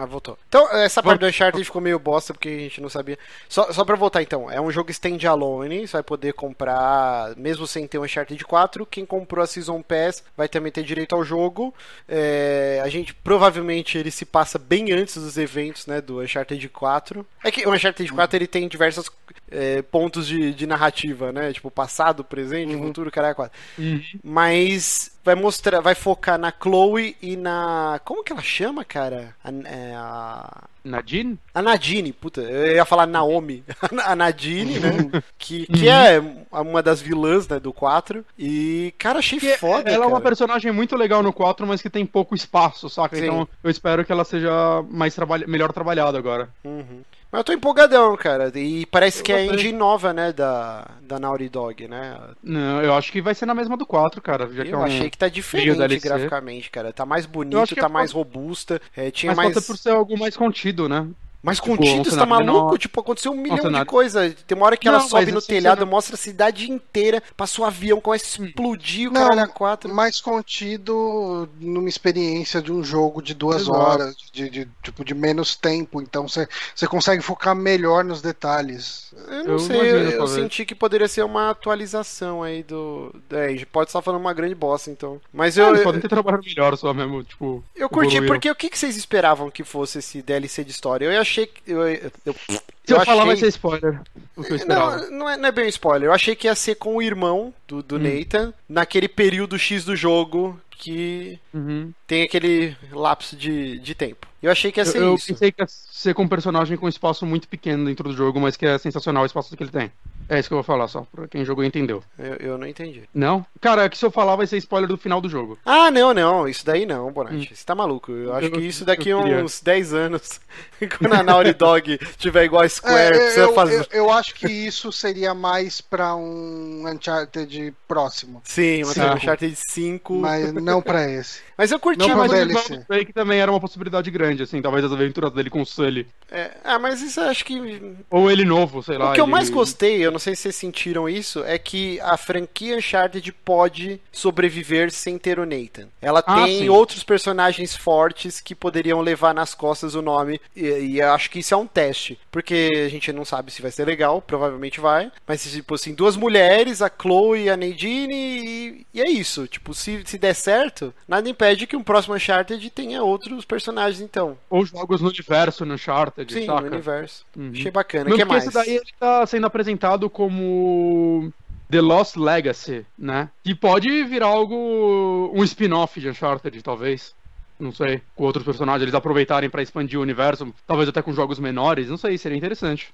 Ah, 0.00 0.06
voltou. 0.06 0.38
Então, 0.48 0.70
essa 0.70 1.02
parte 1.02 1.18
do 1.18 1.26
Uncharted 1.26 1.64
ficou 1.64 1.82
meio 1.82 1.98
bosta 1.98 2.32
porque 2.32 2.48
a 2.48 2.58
gente 2.58 2.80
não 2.80 2.88
sabia. 2.88 3.18
Só, 3.48 3.72
só 3.72 3.84
pra 3.84 3.96
voltar 3.96 4.22
então, 4.22 4.48
é 4.48 4.60
um 4.60 4.70
jogo 4.70 4.92
standalone, 4.92 5.88
você 5.88 5.94
vai 5.94 6.04
poder 6.04 6.34
comprar, 6.34 7.34
mesmo 7.36 7.66
sem 7.66 7.84
ter 7.84 7.98
o 7.98 8.04
Uncharted 8.04 8.44
4. 8.44 8.86
Quem 8.86 9.04
comprou 9.04 9.42
a 9.42 9.46
Season 9.48 9.82
Pass 9.82 10.22
vai 10.36 10.48
também 10.48 10.70
ter 10.70 10.84
direito 10.84 11.16
ao 11.16 11.24
jogo. 11.24 11.74
É, 12.08 12.80
a 12.84 12.88
gente, 12.88 13.12
provavelmente, 13.12 13.98
ele 13.98 14.12
se 14.12 14.24
passa 14.24 14.56
bem 14.56 14.92
antes 14.92 15.16
dos 15.16 15.36
eventos, 15.36 15.88
né, 15.88 16.00
do 16.00 16.20
Uncharted 16.20 16.68
4. 16.68 17.26
É 17.42 17.50
que 17.50 17.66
o 17.66 17.72
Uncharted 17.72 18.12
4 18.12 18.36
ele 18.36 18.46
tem 18.46 18.68
diversos 18.68 19.10
é, 19.50 19.82
pontos 19.82 20.26
de, 20.26 20.52
de 20.52 20.66
narrativa, 20.66 21.32
né? 21.32 21.52
Tipo, 21.52 21.70
passado, 21.70 22.24
presente, 22.24 22.76
futuro, 22.76 23.10
caralho, 23.10 23.34
4. 23.34 23.58
Uhum. 23.78 24.02
Mas 24.22 25.10
vai 25.24 25.34
mostrar, 25.34 25.80
vai 25.80 25.94
focar 25.94 26.38
na 26.38 26.52
Chloe 26.52 27.16
e 27.20 27.36
na. 27.36 28.00
Como 28.04 28.24
que 28.24 28.32
ela 28.32 28.42
chama, 28.42 28.84
cara? 28.84 29.34
A, 29.44 29.50
é, 29.50 29.94
a, 29.94 30.64
Nadine? 30.84 31.38
a 31.54 31.60
Nadine, 31.60 32.12
puta, 32.12 32.40
eu 32.40 32.76
ia 32.76 32.84
falar 32.84 33.06
Naomi. 33.06 33.62
A 34.04 34.16
Nadine, 34.16 34.78
né? 34.78 35.22
Que, 35.36 35.66
que 35.66 35.88
é 35.88 36.22
uma 36.50 36.82
das 36.82 37.00
vilãs 37.00 37.46
né, 37.46 37.60
do 37.60 37.72
4. 37.72 38.24
E, 38.38 38.94
cara, 38.98 39.18
achei 39.18 39.38
Que 39.38 39.56
foda. 39.56 39.90
ela 39.90 40.04
é 40.04 40.06
uma 40.06 40.12
cara. 40.12 40.30
personagem 40.30 40.72
muito 40.72 40.96
legal 40.96 41.22
no 41.22 41.32
4, 41.32 41.66
mas 41.66 41.82
que 41.82 41.90
tem 41.90 42.06
pouco 42.06 42.34
espaço, 42.34 42.88
saca? 42.88 43.16
Sim. 43.16 43.24
Então 43.24 43.48
eu 43.62 43.70
espero 43.70 44.04
que 44.04 44.12
ela 44.12 44.24
seja 44.24 44.50
mais 44.90 45.14
trabalha... 45.14 45.46
melhor 45.46 45.72
trabalhada 45.72 46.16
agora. 46.16 46.48
Uhum. 46.64 47.02
Mas 47.30 47.40
eu 47.40 47.44
tô 47.44 47.52
empolgadão, 47.52 48.16
cara. 48.16 48.50
E 48.58 48.86
parece 48.86 49.20
Eu 49.20 49.24
que 49.24 49.32
é 49.32 49.36
a 49.36 49.44
engine 49.46 49.76
nova, 49.76 50.12
né? 50.14 50.32
Da, 50.32 50.86
da 51.02 51.18
Naughty 51.18 51.48
Dog, 51.48 51.86
né? 51.86 52.18
Não, 52.42 52.82
eu 52.82 52.94
acho 52.94 53.12
que 53.12 53.20
vai 53.20 53.34
ser 53.34 53.44
na 53.44 53.54
mesma 53.54 53.76
do 53.76 53.84
4, 53.86 54.20
cara. 54.22 54.48
Já 54.52 54.64
que 54.64 54.70
é 54.70 54.74
Eu 54.74 54.78
um... 54.78 54.82
achei 54.84 55.10
que 55.10 55.18
tá 55.18 55.28
diferente 55.28 55.98
graficamente, 56.00 56.70
cara. 56.70 56.92
Tá 56.92 57.04
mais 57.04 57.26
Eu 57.26 57.30
bonito, 57.30 57.74
tá 57.76 57.86
é 57.86 57.88
mais 57.88 58.12
robusta. 58.12 58.80
é, 58.96 59.10
tinha 59.10 59.30
Mas 59.30 59.36
mais. 59.36 59.52
falta 59.52 59.66
por 59.66 59.76
ser 59.76 59.90
algo 59.90 60.18
mais 60.18 60.36
contido, 60.36 60.88
né? 60.88 61.06
Mas 61.40 61.58
Tipo, 61.58 61.76
contido, 61.76 62.00
um 62.00 62.04
você 62.04 62.16
tá 62.16 62.26
maluco? 62.26 62.52
menor. 62.52 62.78
Tipo, 62.78 63.00
aconteceu 63.00 63.30
um 63.32 63.36
milhão 63.36 63.56
de 63.56 63.62
cenário- 63.62 63.86
coisa. 63.86 64.34
Tem 64.46 64.56
uma 64.56 64.66
hora 64.66 64.76
que 64.76 64.88
ela 64.88 64.98
Não, 64.98 65.08
sobe 65.08 65.24
mas 65.26 65.32
no 65.34 65.38
esse 65.38 65.46
telhado, 65.46 65.76
cenário- 65.78 65.86
mostra 65.90 66.14
a 66.16 66.18
cidade 66.18 66.70
inteira, 66.70 67.22
passa 67.36 67.62
o 67.62 67.64
avião, 67.64 68.00
começa 68.00 68.24
a 68.42 68.44
explodir 68.46 69.08
o 69.08 69.12
Não, 69.12 69.20
caralho 69.22 69.42
a 69.42 69.46
quatro. 69.46 69.94
Mais 69.94 70.20
contido 70.20 71.48
numa 71.60 71.88
experiência 71.88 72.60
de 72.60 72.72
um 72.72 72.82
jogo 72.82 73.22
de 73.22 73.34
duas 73.34 73.62
Exato. 73.62 73.78
horas, 73.78 74.16
de, 74.32 74.50
de- 74.50 74.68
tipo, 74.82 75.04
de 75.04 75.14
menos 75.14 75.54
tempo. 75.54 76.00
Então 76.02 76.26
você 76.28 76.48
você 76.74 76.86
consegue 76.86 77.22
focar 77.22 77.54
melhor 77.54 78.04
nos 78.04 78.20
detalhes. 78.20 79.12
Eu 79.28 79.44
não 79.44 79.52
Eu 79.52 79.58
sei, 79.60 79.76
imagino, 79.76 80.10
eu, 80.10 80.20
eu 80.20 80.26
senti 80.26 80.64
que 80.64 80.74
poderia 80.74 81.08
ser 81.08 81.22
uma 81.24 81.50
atualização 81.50 82.42
aí 82.42 82.62
do. 82.62 83.14
É, 83.30 83.46
a 83.46 83.48
gente 83.50 83.66
pode 83.66 83.88
estar 83.90 84.02
falando 84.02 84.20
uma 84.20 84.32
grande 84.34 84.54
bosta, 84.54 84.90
então. 84.90 85.20
Mas 85.32 85.56
eu, 85.56 85.74
É, 85.74 85.82
podem 85.82 86.00
ter 86.00 86.08
trabalhado 86.08 86.42
melhor 86.44 86.76
só 86.76 86.92
mesmo, 86.92 87.22
tipo. 87.22 87.62
eu 87.76 87.88
curti, 87.88 88.08
evoluíram. 88.16 88.26
porque 88.34 88.50
o 88.50 88.54
que, 88.54 88.68
que 88.68 88.78
vocês 88.78 88.96
esperavam 88.96 89.50
que 89.50 89.62
fosse 89.64 89.98
esse 89.98 90.20
DLC 90.22 90.64
de 90.64 90.70
história? 90.70 91.06
Eu 91.06 91.12
achei 91.28 91.46
que. 91.46 91.60
Eu, 91.66 91.86
eu, 91.88 92.12
eu, 92.26 92.34
Se 92.34 92.60
eu, 92.94 92.96
falar, 93.04 93.22
achei- 93.22 93.26
vai 93.26 93.36
ser 93.36 93.48
spoiler. 93.48 94.00
O 94.36 94.42
que 94.44 94.52
eu 94.52 94.56
esperava. 94.56 94.96
Não, 94.96 95.10
não 95.18 95.28
é, 95.30 95.36
não 95.36 95.48
é 95.48 95.52
bem 95.52 95.64
um 95.66 95.68
spoiler. 95.68 96.08
Eu 96.08 96.12
achei 96.12 96.34
que 96.34 96.46
ia 96.46 96.54
ser 96.54 96.74
com 96.76 96.96
o 96.96 97.02
irmão 97.02 97.52
do, 97.66 97.82
do 97.82 97.96
Hum. 97.96 97.98
Nathan, 97.98 98.52
naquele 98.68 99.08
período 99.08 99.58
X 99.58 99.84
do 99.84 99.94
jogo 99.96 100.60
que 100.70 101.38
Uhum. 101.52 101.92
tem 102.06 102.22
aquele 102.22 102.76
lapso 102.92 103.34
de, 103.36 103.78
de 103.80 103.94
tempo. 103.96 104.26
Eu 104.40 104.50
achei 104.52 104.70
que 104.70 104.78
ia 104.80 104.84
Eu, 104.84 104.92
ser 104.92 105.02
eu 105.02 105.14
isso. 105.16 105.26
pensei 105.26 105.50
que 105.50 105.60
ia 105.60 105.66
ser 105.98 106.14
com 106.14 106.22
um 106.22 106.28
personagem 106.28 106.76
com 106.76 106.86
um 106.86 106.88
espaço 106.88 107.26
muito 107.26 107.48
pequeno 107.48 107.84
dentro 107.86 108.08
do 108.08 108.14
jogo, 108.16 108.38
mas 108.40 108.56
que 108.56 108.64
é 108.64 108.78
sensacional 108.78 109.24
o 109.24 109.26
espaço 109.26 109.56
que 109.56 109.62
ele 109.62 109.70
tem. 109.70 109.90
É 110.28 110.38
isso 110.38 110.46
que 110.48 110.52
eu 110.52 110.58
vou 110.58 110.62
falar 110.62 110.86
só, 110.88 111.06
pra 111.10 111.26
quem 111.26 111.42
jogou 111.42 111.64
entendeu. 111.64 112.04
Eu, 112.18 112.34
eu 112.34 112.58
não 112.58 112.66
entendi. 112.66 113.02
Não? 113.14 113.44
Cara, 113.62 113.84
é 113.84 113.88
que 113.88 113.96
se 113.96 114.04
eu 114.04 114.10
falar 114.10 114.36
vai 114.36 114.46
ser 114.46 114.58
spoiler 114.58 114.86
do 114.86 114.98
final 114.98 115.22
do 115.22 115.28
jogo. 115.28 115.58
Ah, 115.64 115.90
não, 115.90 116.12
não. 116.12 116.46
Isso 116.46 116.66
daí 116.66 116.84
não, 116.84 117.10
Bonatti. 117.10 117.56
Você 117.56 117.64
tá 117.64 117.74
maluco. 117.74 118.12
Eu 118.12 118.34
acho 118.34 118.46
Eu- 118.48 118.52
que 118.52 118.60
isso 118.60 118.84
daqui 118.84 119.04
queria. 119.04 119.42
uns 119.42 119.60
10 119.62 119.94
anos, 119.94 120.38
quando 120.98 121.14
a 121.14 121.22
Naughty 121.22 121.54
Dog 121.54 121.98
tiver 122.18 122.44
igual 122.44 122.62
a 122.62 122.68
Square, 122.68 123.16
É, 123.16 123.18
precisa 123.18 123.40
eu, 123.40 123.54
fazer. 123.54 123.88
eu, 123.90 124.04
eu 124.04 124.12
acho 124.12 124.34
que 124.34 124.46
isso 124.46 124.92
seria 124.92 125.32
mais 125.32 125.80
pra 125.80 126.14
um 126.14 126.84
Uncharted 126.86 127.74
próximo, 127.88 128.42
Sim, 128.44 128.82
mas 128.84 128.94
Sim. 128.94 129.00
Uncharted 129.02 129.56
5. 129.56 130.14
Mas, 130.16 130.52
mas 130.52 130.62
não 130.62 130.82
pra 130.82 131.10
esse. 131.10 131.40
Eu 131.72 131.80
curti, 131.80 132.06
Não, 132.08 132.16
mas 132.16 132.30
mas 132.30 132.46
DLC. 132.46 132.84
Break 132.88 133.12
também 133.12 133.40
era 133.40 133.50
uma 133.50 133.58
possibilidade 133.60 134.10
grande, 134.10 134.42
assim, 134.44 134.62
talvez 134.62 134.84
as 134.84 134.92
aventuras 134.92 135.32
dele 135.32 135.50
com 135.50 135.60
o 135.60 135.66
Sully. 135.66 136.06
é, 136.30 136.52
ah, 136.62 136.78
mas 136.78 137.02
isso 137.02 137.18
eu 137.20 137.28
acho 137.28 137.44
que. 137.44 137.96
Ou 138.10 138.30
ele 138.30 138.44
novo, 138.44 138.82
sei 138.82 138.96
lá. 138.96 139.10
o 139.10 139.14
que 139.14 139.20
eu 139.20 139.24
ele- 139.24 139.32
mais 139.32 139.50
gostei, 139.50 140.04
eu 140.04 140.10
não 140.12 140.18
sei 140.20 140.36
se 140.36 140.42
vocês 140.42 140.56
sentiram 140.56 141.08
isso, 141.08 141.42
é 141.44 141.58
que 141.58 141.98
a 142.00 142.16
franquia 142.16 142.76
Uncharted 142.76 143.32
pode 143.32 144.00
sobreviver 144.12 144.90
sem 144.92 145.18
ter 145.18 145.38
o 145.40 145.44
Nathan. 145.46 145.88
Ela 146.00 146.22
Ah, 146.26 146.44
tem 146.44 146.58
sim. 146.60 146.68
outros 146.68 147.02
personagens 147.02 147.74
fortes 147.74 148.40
que 148.40 148.54
poderiam 148.54 149.00
levar 149.00 149.34
nas 149.34 149.54
costas 149.54 149.94
o 149.94 150.02
nome, 150.02 150.40
e, 150.54 150.66
e 150.66 151.00
eu 151.00 151.12
acho 151.12 151.30
que 151.30 151.38
isso 151.40 151.54
é 151.54 151.56
um 151.56 151.66
teste, 151.66 152.18
porque 152.30 152.84
a 152.86 152.88
gente 152.88 153.12
não 153.12 153.24
sabe 153.24 153.50
se 153.50 153.62
vai 153.62 153.70
ser 153.70 153.84
legal, 153.84 154.20
provavelmente 154.22 154.80
vai, 154.80 155.10
mas 155.26 155.42
tipo 155.50 155.74
assim, 155.74 155.94
duas 155.94 156.16
mulheres, 156.16 156.82
a 156.82 156.90
Chloe 156.90 157.44
e 157.44 157.50
a 157.50 157.56
Nadine, 157.56 158.14
e, 158.14 158.86
e 158.94 159.00
é 159.00 159.10
isso. 159.10 159.46
Tipo, 159.46 159.72
se, 159.74 160.02
se 160.04 160.18
der 160.18 160.34
certo, 160.34 160.92
nada 161.06 161.28
impede 161.28 161.47
que 161.66 161.76
um 161.76 161.82
próximo 161.82 162.14
Uncharted 162.14 162.70
tenha 162.70 163.02
outros 163.02 163.44
personagens, 163.44 164.00
então. 164.00 164.36
Ou 164.50 164.64
jogos 164.64 165.00
no 165.00 165.08
universo, 165.08 165.64
no 165.64 165.74
Uncharted, 165.74 166.32
Sim, 166.32 166.46
saca? 166.46 166.60
no 166.62 166.66
universo. 166.68 167.24
Uhum. 167.36 167.50
Achei 167.54 167.70
bacana. 167.70 168.04
O 168.04 168.08
Mesmo 168.08 168.16
que 168.18 168.24
porque 168.24 168.32
mais? 168.32 168.44
esse 168.44 168.54
daí 168.54 168.76
ele 168.76 168.92
tá 168.98 169.26
sendo 169.26 169.46
apresentado 169.46 170.08
como 170.10 171.32
The 171.70 171.80
Lost 171.80 172.16
Legacy, 172.16 172.86
né? 172.98 173.30
E 173.44 173.54
pode 173.54 174.04
virar 174.04 174.26
algo. 174.26 175.32
um 175.34 175.44
spin-off 175.44 176.00
de 176.00 176.08
Uncharted, 176.08 176.62
talvez. 176.62 177.14
Não 177.58 177.72
sei. 177.72 178.00
Com 178.14 178.24
outros 178.24 178.44
personagens, 178.44 178.82
eles 178.82 178.94
aproveitarem 178.94 179.50
pra 179.50 179.62
expandir 179.62 179.98
o 179.98 180.02
universo, 180.02 180.54
talvez 180.66 180.88
até 180.88 181.02
com 181.02 181.12
jogos 181.12 181.38
menores, 181.40 181.88
não 181.88 181.96
sei, 181.96 182.16
seria 182.16 182.38
interessante. 182.38 182.92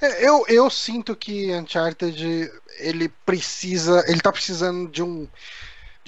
É, 0.00 0.26
eu, 0.26 0.44
eu 0.48 0.70
sinto 0.70 1.14
que 1.14 1.54
Uncharted 1.54 2.50
ele 2.78 3.08
precisa. 3.24 4.04
Ele 4.08 4.20
tá 4.20 4.32
precisando 4.32 4.90
de 4.90 5.02
um. 5.02 5.28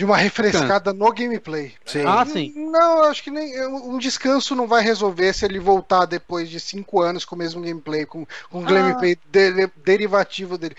De 0.01 0.05
uma 0.06 0.16
refrescada 0.16 0.94
no 0.94 1.12
gameplay. 1.12 1.74
Sim. 1.85 2.05
Ah, 2.06 2.24
sim. 2.24 2.55
Não, 2.56 2.98
eu 3.01 3.05
acho 3.05 3.22
que 3.22 3.31
nem. 3.31 3.52
Um 3.66 3.98
descanso 3.98 4.56
não 4.56 4.66
vai 4.66 4.82
resolver 4.82 5.31
se 5.35 5.44
ele 5.44 5.59
voltar 5.59 6.06
depois 6.06 6.48
de 6.48 6.59
cinco 6.59 7.02
anos 7.02 7.27
com 7.27 7.35
o 7.35 7.39
mesmo 7.39 7.60
gameplay, 7.60 8.06
com, 8.06 8.24
com 8.48 8.62
o 8.62 8.64
Ah. 8.64 8.70
gameplay 8.72 9.18
de- 9.31 9.70
derivativo 9.85 10.56
dele. 10.56 10.74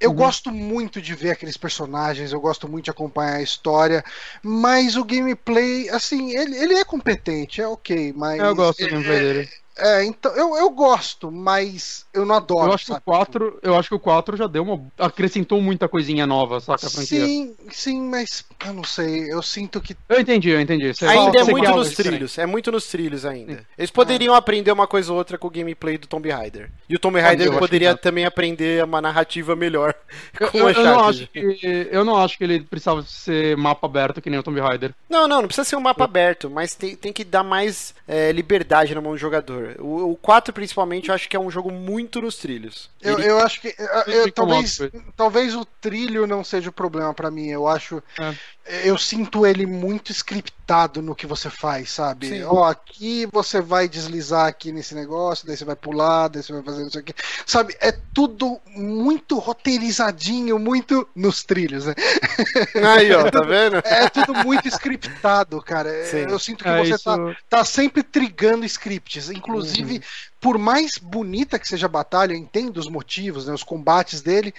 Eu 0.00 0.08
Uhum. 0.10 0.16
gosto 0.16 0.50
muito 0.50 0.98
de 1.02 1.14
ver 1.14 1.32
aqueles 1.32 1.58
personagens, 1.58 2.32
eu 2.32 2.40
gosto 2.40 2.66
muito 2.66 2.86
de 2.86 2.90
acompanhar 2.90 3.34
a 3.36 3.42
história, 3.42 4.02
mas 4.42 4.96
o 4.96 5.04
gameplay, 5.04 5.90
assim, 5.90 6.34
ele, 6.34 6.56
ele 6.56 6.74
é 6.74 6.84
competente, 6.86 7.60
é 7.60 7.68
ok, 7.68 8.14
mas. 8.16 8.40
eu 8.40 8.54
gosto 8.56 8.78
do 8.78 8.86
é, 8.86 8.88
gameplay 8.92 9.18
dele. 9.20 9.48
É, 9.76 10.04
então, 10.04 10.32
eu, 10.36 10.56
eu 10.56 10.70
gosto, 10.70 11.32
mas 11.32 12.06
eu 12.14 12.24
não 12.24 12.36
adoro. 12.36 12.68
Eu 12.68 12.74
acho, 12.74 12.84
que 12.86 12.90
o 12.92 12.94
sabe? 12.94 13.04
4, 13.04 13.58
eu 13.62 13.76
acho 13.76 13.88
que 13.88 13.94
o 13.94 13.98
4 13.98 14.36
já 14.36 14.46
deu 14.46 14.62
uma. 14.62 14.86
acrescentou 14.98 15.60
muita 15.60 15.88
coisinha 15.88 16.26
nova, 16.26 16.60
saca? 16.60 16.86
A 16.86 16.90
franquia. 16.90 17.26
Sim, 17.26 17.56
sim, 17.72 18.00
mas 18.08 18.44
eu 18.64 18.72
não 18.72 18.84
sei, 18.84 19.32
eu 19.32 19.42
sinto 19.42 19.80
que. 19.80 19.96
Eu 20.08 20.20
entendi, 20.20 20.50
eu 20.50 20.60
entendi. 20.60 20.94
Você- 20.94 21.06
Ainda 21.06 21.40
é 21.40 21.44
muito 21.44 21.70
nos 21.72 21.90
diferente. 21.90 22.12
trilhos, 22.12 22.38
é 22.38 22.46
muito 22.46 22.70
nos 22.70 22.86
trilhos 22.86 23.24
ainda. 23.26 23.64
Eles 23.76 23.90
poderiam 23.90 24.34
aprender 24.34 24.70
uma 24.70 24.86
coisa 24.86 25.10
ou 25.10 25.18
outra 25.18 25.36
com 25.36 25.48
o 25.48 25.50
gameplay 25.50 25.98
do 25.98 26.06
Tomb 26.06 26.30
Raider. 26.30 26.70
E 26.88 26.94
o 26.94 26.98
Tomb 26.98 27.20
Raider 27.20 27.58
poderia 27.58 27.94
que 27.96 28.02
também 28.02 28.24
aprender 28.24 28.84
uma 28.84 29.00
narrativa 29.00 29.56
melhor 29.56 29.92
Eu, 30.38 30.50
com 30.52 30.58
eu- 30.58 30.70
eu 30.70 30.84
não 30.84 31.00
acho 31.08 31.26
que, 31.26 31.88
eu 31.90 32.04
não 32.04 32.16
acho 32.16 32.38
que 32.38 32.44
ele 32.44 32.60
precisava 32.60 33.02
ser 33.02 33.56
mapa 33.56 33.86
aberto 33.86 34.22
que 34.22 34.30
nem 34.30 34.38
o 34.38 34.42
Tomb 34.42 34.60
Raider. 34.60 34.94
Não, 35.10 35.26
não, 35.26 35.40
não 35.40 35.48
precisa 35.48 35.64
ser 35.64 35.74
um 35.76 35.80
mapa 35.80 36.04
aberto, 36.04 36.48
mas 36.48 36.74
tem, 36.76 36.94
tem 36.94 37.12
que 37.12 37.24
dar 37.24 37.42
mais 37.42 37.92
é, 38.06 38.30
liberdade 38.30 38.94
na 38.94 39.00
mão 39.00 39.12
do 39.12 39.18
jogador. 39.18 39.63
O, 39.78 40.12
o 40.12 40.16
4, 40.16 40.52
principalmente, 40.52 41.08
eu 41.08 41.14
acho 41.14 41.28
que 41.28 41.36
é 41.36 41.40
um 41.40 41.50
jogo 41.50 41.70
muito 41.70 42.20
nos 42.20 42.36
trilhos. 42.36 42.90
Eu, 43.00 43.18
Ele- 43.18 43.30
eu 43.30 43.38
acho 43.38 43.60
que. 43.60 43.74
eu- 43.78 44.14
eu- 44.14 44.32
talvez, 44.32 44.78
talvez 45.16 45.54
o 45.54 45.64
trilho 45.64 46.26
não 46.26 46.42
seja 46.44 46.70
o 46.70 46.72
problema 46.72 47.12
pra 47.14 47.30
mim. 47.30 47.48
Eu 47.48 47.66
acho. 47.66 48.02
É. 48.18 48.34
Eu 48.82 48.96
sinto 48.96 49.44
ele 49.44 49.66
muito 49.66 50.10
scriptado 50.10 51.02
no 51.02 51.14
que 51.14 51.26
você 51.26 51.50
faz, 51.50 51.90
sabe? 51.90 52.28
Sim. 52.28 52.42
Ó, 52.44 52.64
aqui 52.64 53.26
você 53.30 53.60
vai 53.60 53.86
deslizar 53.86 54.46
aqui 54.46 54.72
nesse 54.72 54.94
negócio, 54.94 55.46
daí 55.46 55.54
você 55.54 55.66
vai 55.66 55.76
pular, 55.76 56.28
daí 56.28 56.42
você 56.42 56.52
vai 56.52 56.62
fazer 56.62 56.86
isso 56.86 56.98
aqui. 56.98 57.12
Sabe? 57.44 57.76
É 57.78 57.92
tudo 58.14 58.58
muito 58.74 59.38
roteirizadinho, 59.38 60.58
muito 60.58 61.06
nos 61.14 61.44
trilhos, 61.44 61.84
né? 61.86 61.94
Aí, 62.96 63.12
ó, 63.12 63.30
tá 63.30 63.40
vendo? 63.42 63.76
É 63.84 64.08
tudo 64.08 64.32
muito 64.34 64.66
scriptado, 64.68 65.60
cara. 65.60 65.90
Sim. 66.06 66.24
Eu 66.30 66.38
sinto 66.38 66.64
que 66.64 66.70
É, 66.70 66.78
você 66.84 66.94
isso- 66.94 67.04
tá, 67.04 67.36
tá 67.50 67.64
sempre 67.64 68.02
trigando 68.02 68.64
scripts. 68.64 69.28
Inclusive, 69.30 70.02
por 70.40 70.56
mais 70.56 70.96
bonita 70.96 71.58
que 71.58 71.68
seja 71.68 71.84
a 71.86 71.88
batalha, 71.88 72.32
eu 72.32 72.38
entendo 72.38 72.78
os 72.78 72.88
motivos, 72.88 73.46
né, 73.46 73.52
os 73.52 73.62
combates 73.62 74.22
dele. 74.22 74.54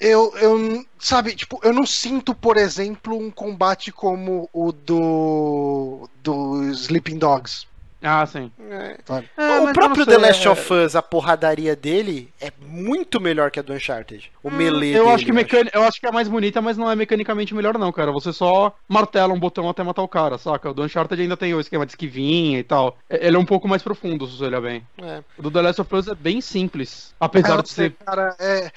Eu, 0.00 0.34
eu, 0.38 0.86
sabe, 0.98 1.36
tipo, 1.36 1.60
eu 1.62 1.74
não 1.74 1.84
sinto, 1.84 2.34
por 2.34 2.56
exemplo, 2.56 3.18
um 3.18 3.30
combate 3.30 3.92
como 3.92 4.48
o 4.50 4.72
do, 4.72 6.08
do 6.22 6.70
Sleeping 6.72 7.18
Dogs. 7.18 7.66
Ah, 8.02 8.24
sim. 8.26 8.50
É. 8.70 8.96
É, 9.36 9.60
o 9.60 9.72
próprio 9.72 10.06
The 10.06 10.16
Last 10.16 10.46
é- 10.46 10.50
of 10.50 10.72
Us, 10.72 10.96
a 10.96 11.02
porradaria 11.02 11.76
dele 11.76 12.32
é 12.40 12.50
muito 12.66 13.20
melhor 13.20 13.50
que 13.50 13.58
a 13.58 13.62
do 13.62 13.72
Uncharted. 13.74 14.30
O 14.42 14.50
melee 14.50 14.92
Eu 14.94 15.04
dele, 15.04 15.14
acho, 15.14 15.24
que 15.26 15.32
mecani... 15.32 15.70
eu 15.72 15.82
acho 15.84 16.00
que 16.00 16.06
é 16.06 16.10
mais 16.10 16.26
bonita, 16.26 16.62
mas 16.62 16.78
não 16.78 16.90
é 16.90 16.96
mecanicamente 16.96 17.54
melhor, 17.54 17.76
não, 17.76 17.92
cara. 17.92 18.10
Você 18.12 18.32
só 18.32 18.74
martela 18.88 19.34
um 19.34 19.38
botão 19.38 19.68
até 19.68 19.82
matar 19.82 20.02
o 20.02 20.08
cara, 20.08 20.38
saca? 20.38 20.70
O 20.70 20.74
do 20.74 20.82
Uncharted 20.82 21.20
ainda 21.20 21.36
tem 21.36 21.52
o 21.54 21.60
esquema 21.60 21.84
de 21.84 21.92
esquivinha 21.92 22.58
e 22.58 22.62
tal. 22.62 22.96
É- 23.08 23.26
Ele 23.26 23.36
é 23.36 23.38
um 23.38 23.44
pouco 23.44 23.68
mais 23.68 23.82
profundo, 23.82 24.26
se 24.26 24.36
você 24.38 24.44
olhar 24.44 24.60
bem. 24.62 24.82
É. 25.02 25.22
O 25.36 25.42
do 25.42 25.50
The 25.50 25.60
Last 25.60 25.80
of 25.82 25.94
Us 25.94 26.08
é 26.08 26.14
bem 26.14 26.40
simples. 26.40 27.14
Apesar 27.20 27.56
Eu 27.56 27.62
de 27.62 27.68
ser. 27.70 27.92
cara, 28.04 28.34
é, 28.38 28.70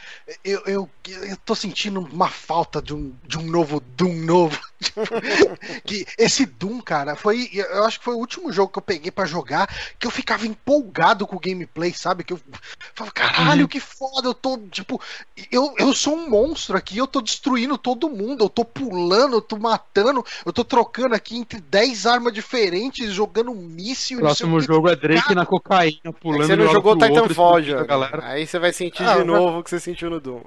eu, 0.44 0.62
eu, 0.66 0.90
eu 1.08 1.38
tô 1.46 1.56
sentindo 1.56 2.02
uma 2.02 2.28
falta 2.28 2.82
de 2.82 2.94
um, 2.94 3.14
de 3.26 3.38
um 3.38 3.44
novo 3.44 3.82
Doom 3.96 4.14
novo. 4.26 4.60
que 5.86 6.06
esse 6.18 6.46
Doom, 6.46 6.82
cara, 6.82 7.16
foi. 7.16 7.50
Eu 7.54 7.84
acho 7.86 8.00
que 8.00 8.06
foi 8.06 8.16
o 8.16 8.20
último 8.20 8.52
jogo 8.52 8.72
que 8.72 8.80
eu 8.80 8.84
peguei 8.84 9.12
pra 9.12 9.26
jogar 9.26 9.70
que 10.00 10.06
eu 10.08 10.12
ficava 10.12 10.46
empolgado 10.46 11.26
com 11.28 11.36
o 11.36 11.40
gameplay, 11.40 11.94
sabe? 11.94 12.24
Que 12.24 12.34
eu 12.34 12.40
falava, 12.94 13.14
caralho, 13.14 13.68
que 13.68 13.80
foda, 13.80 14.28
eu 14.28 14.34
tô, 14.34 14.58
tipo, 14.70 15.02
eu, 15.52 15.74
eu 15.78 15.94
sou 15.94 16.16
um 16.16 16.30
monstro 16.30 16.78
aqui, 16.78 16.98
eu 16.98 17.08
tô 17.08 17.22
destruindo 17.22 17.78
todo 17.78 18.10
mundo, 18.10 18.44
eu 18.46 18.50
tô 18.50 18.66
pulando, 18.66 19.36
eu 19.38 19.42
tô 19.42 19.58
matando, 19.58 20.24
eu 20.46 20.54
tô 20.54 20.64
trocando 20.64 21.16
aqui 21.16 21.38
entre 21.38 21.60
10 21.62 22.06
armas 22.06 22.34
diferentes, 22.34 23.12
jogando 23.12 23.52
um 23.52 23.56
míssil. 23.56 24.20
Próximo 24.20 24.58
o 24.58 24.60
que. 24.60 24.68
jogo 24.68 24.90
é 24.90 24.96
Drake 24.96 25.34
na 25.36 25.46
cocaína, 25.46 26.00
É 26.06 26.12
pulando 26.12 26.48
você 26.48 26.56
não 26.56 26.68
jogou 26.68 26.98
pro 26.98 27.10
outro, 27.10 27.34
Titanfall, 27.34 27.56
a 27.56 27.62
já. 27.62 27.84
galera. 27.84 28.26
Aí 28.28 28.46
você 28.48 28.60
vai 28.60 28.74
sentir 28.74 29.04
Ah, 29.04 29.18
de 29.18 29.24
novo 29.24 29.60
o 29.60 29.64
que 29.64 29.70
você 29.70 29.80
sentiu 29.80 30.10
no 30.10 30.20
Doom. 30.20 30.42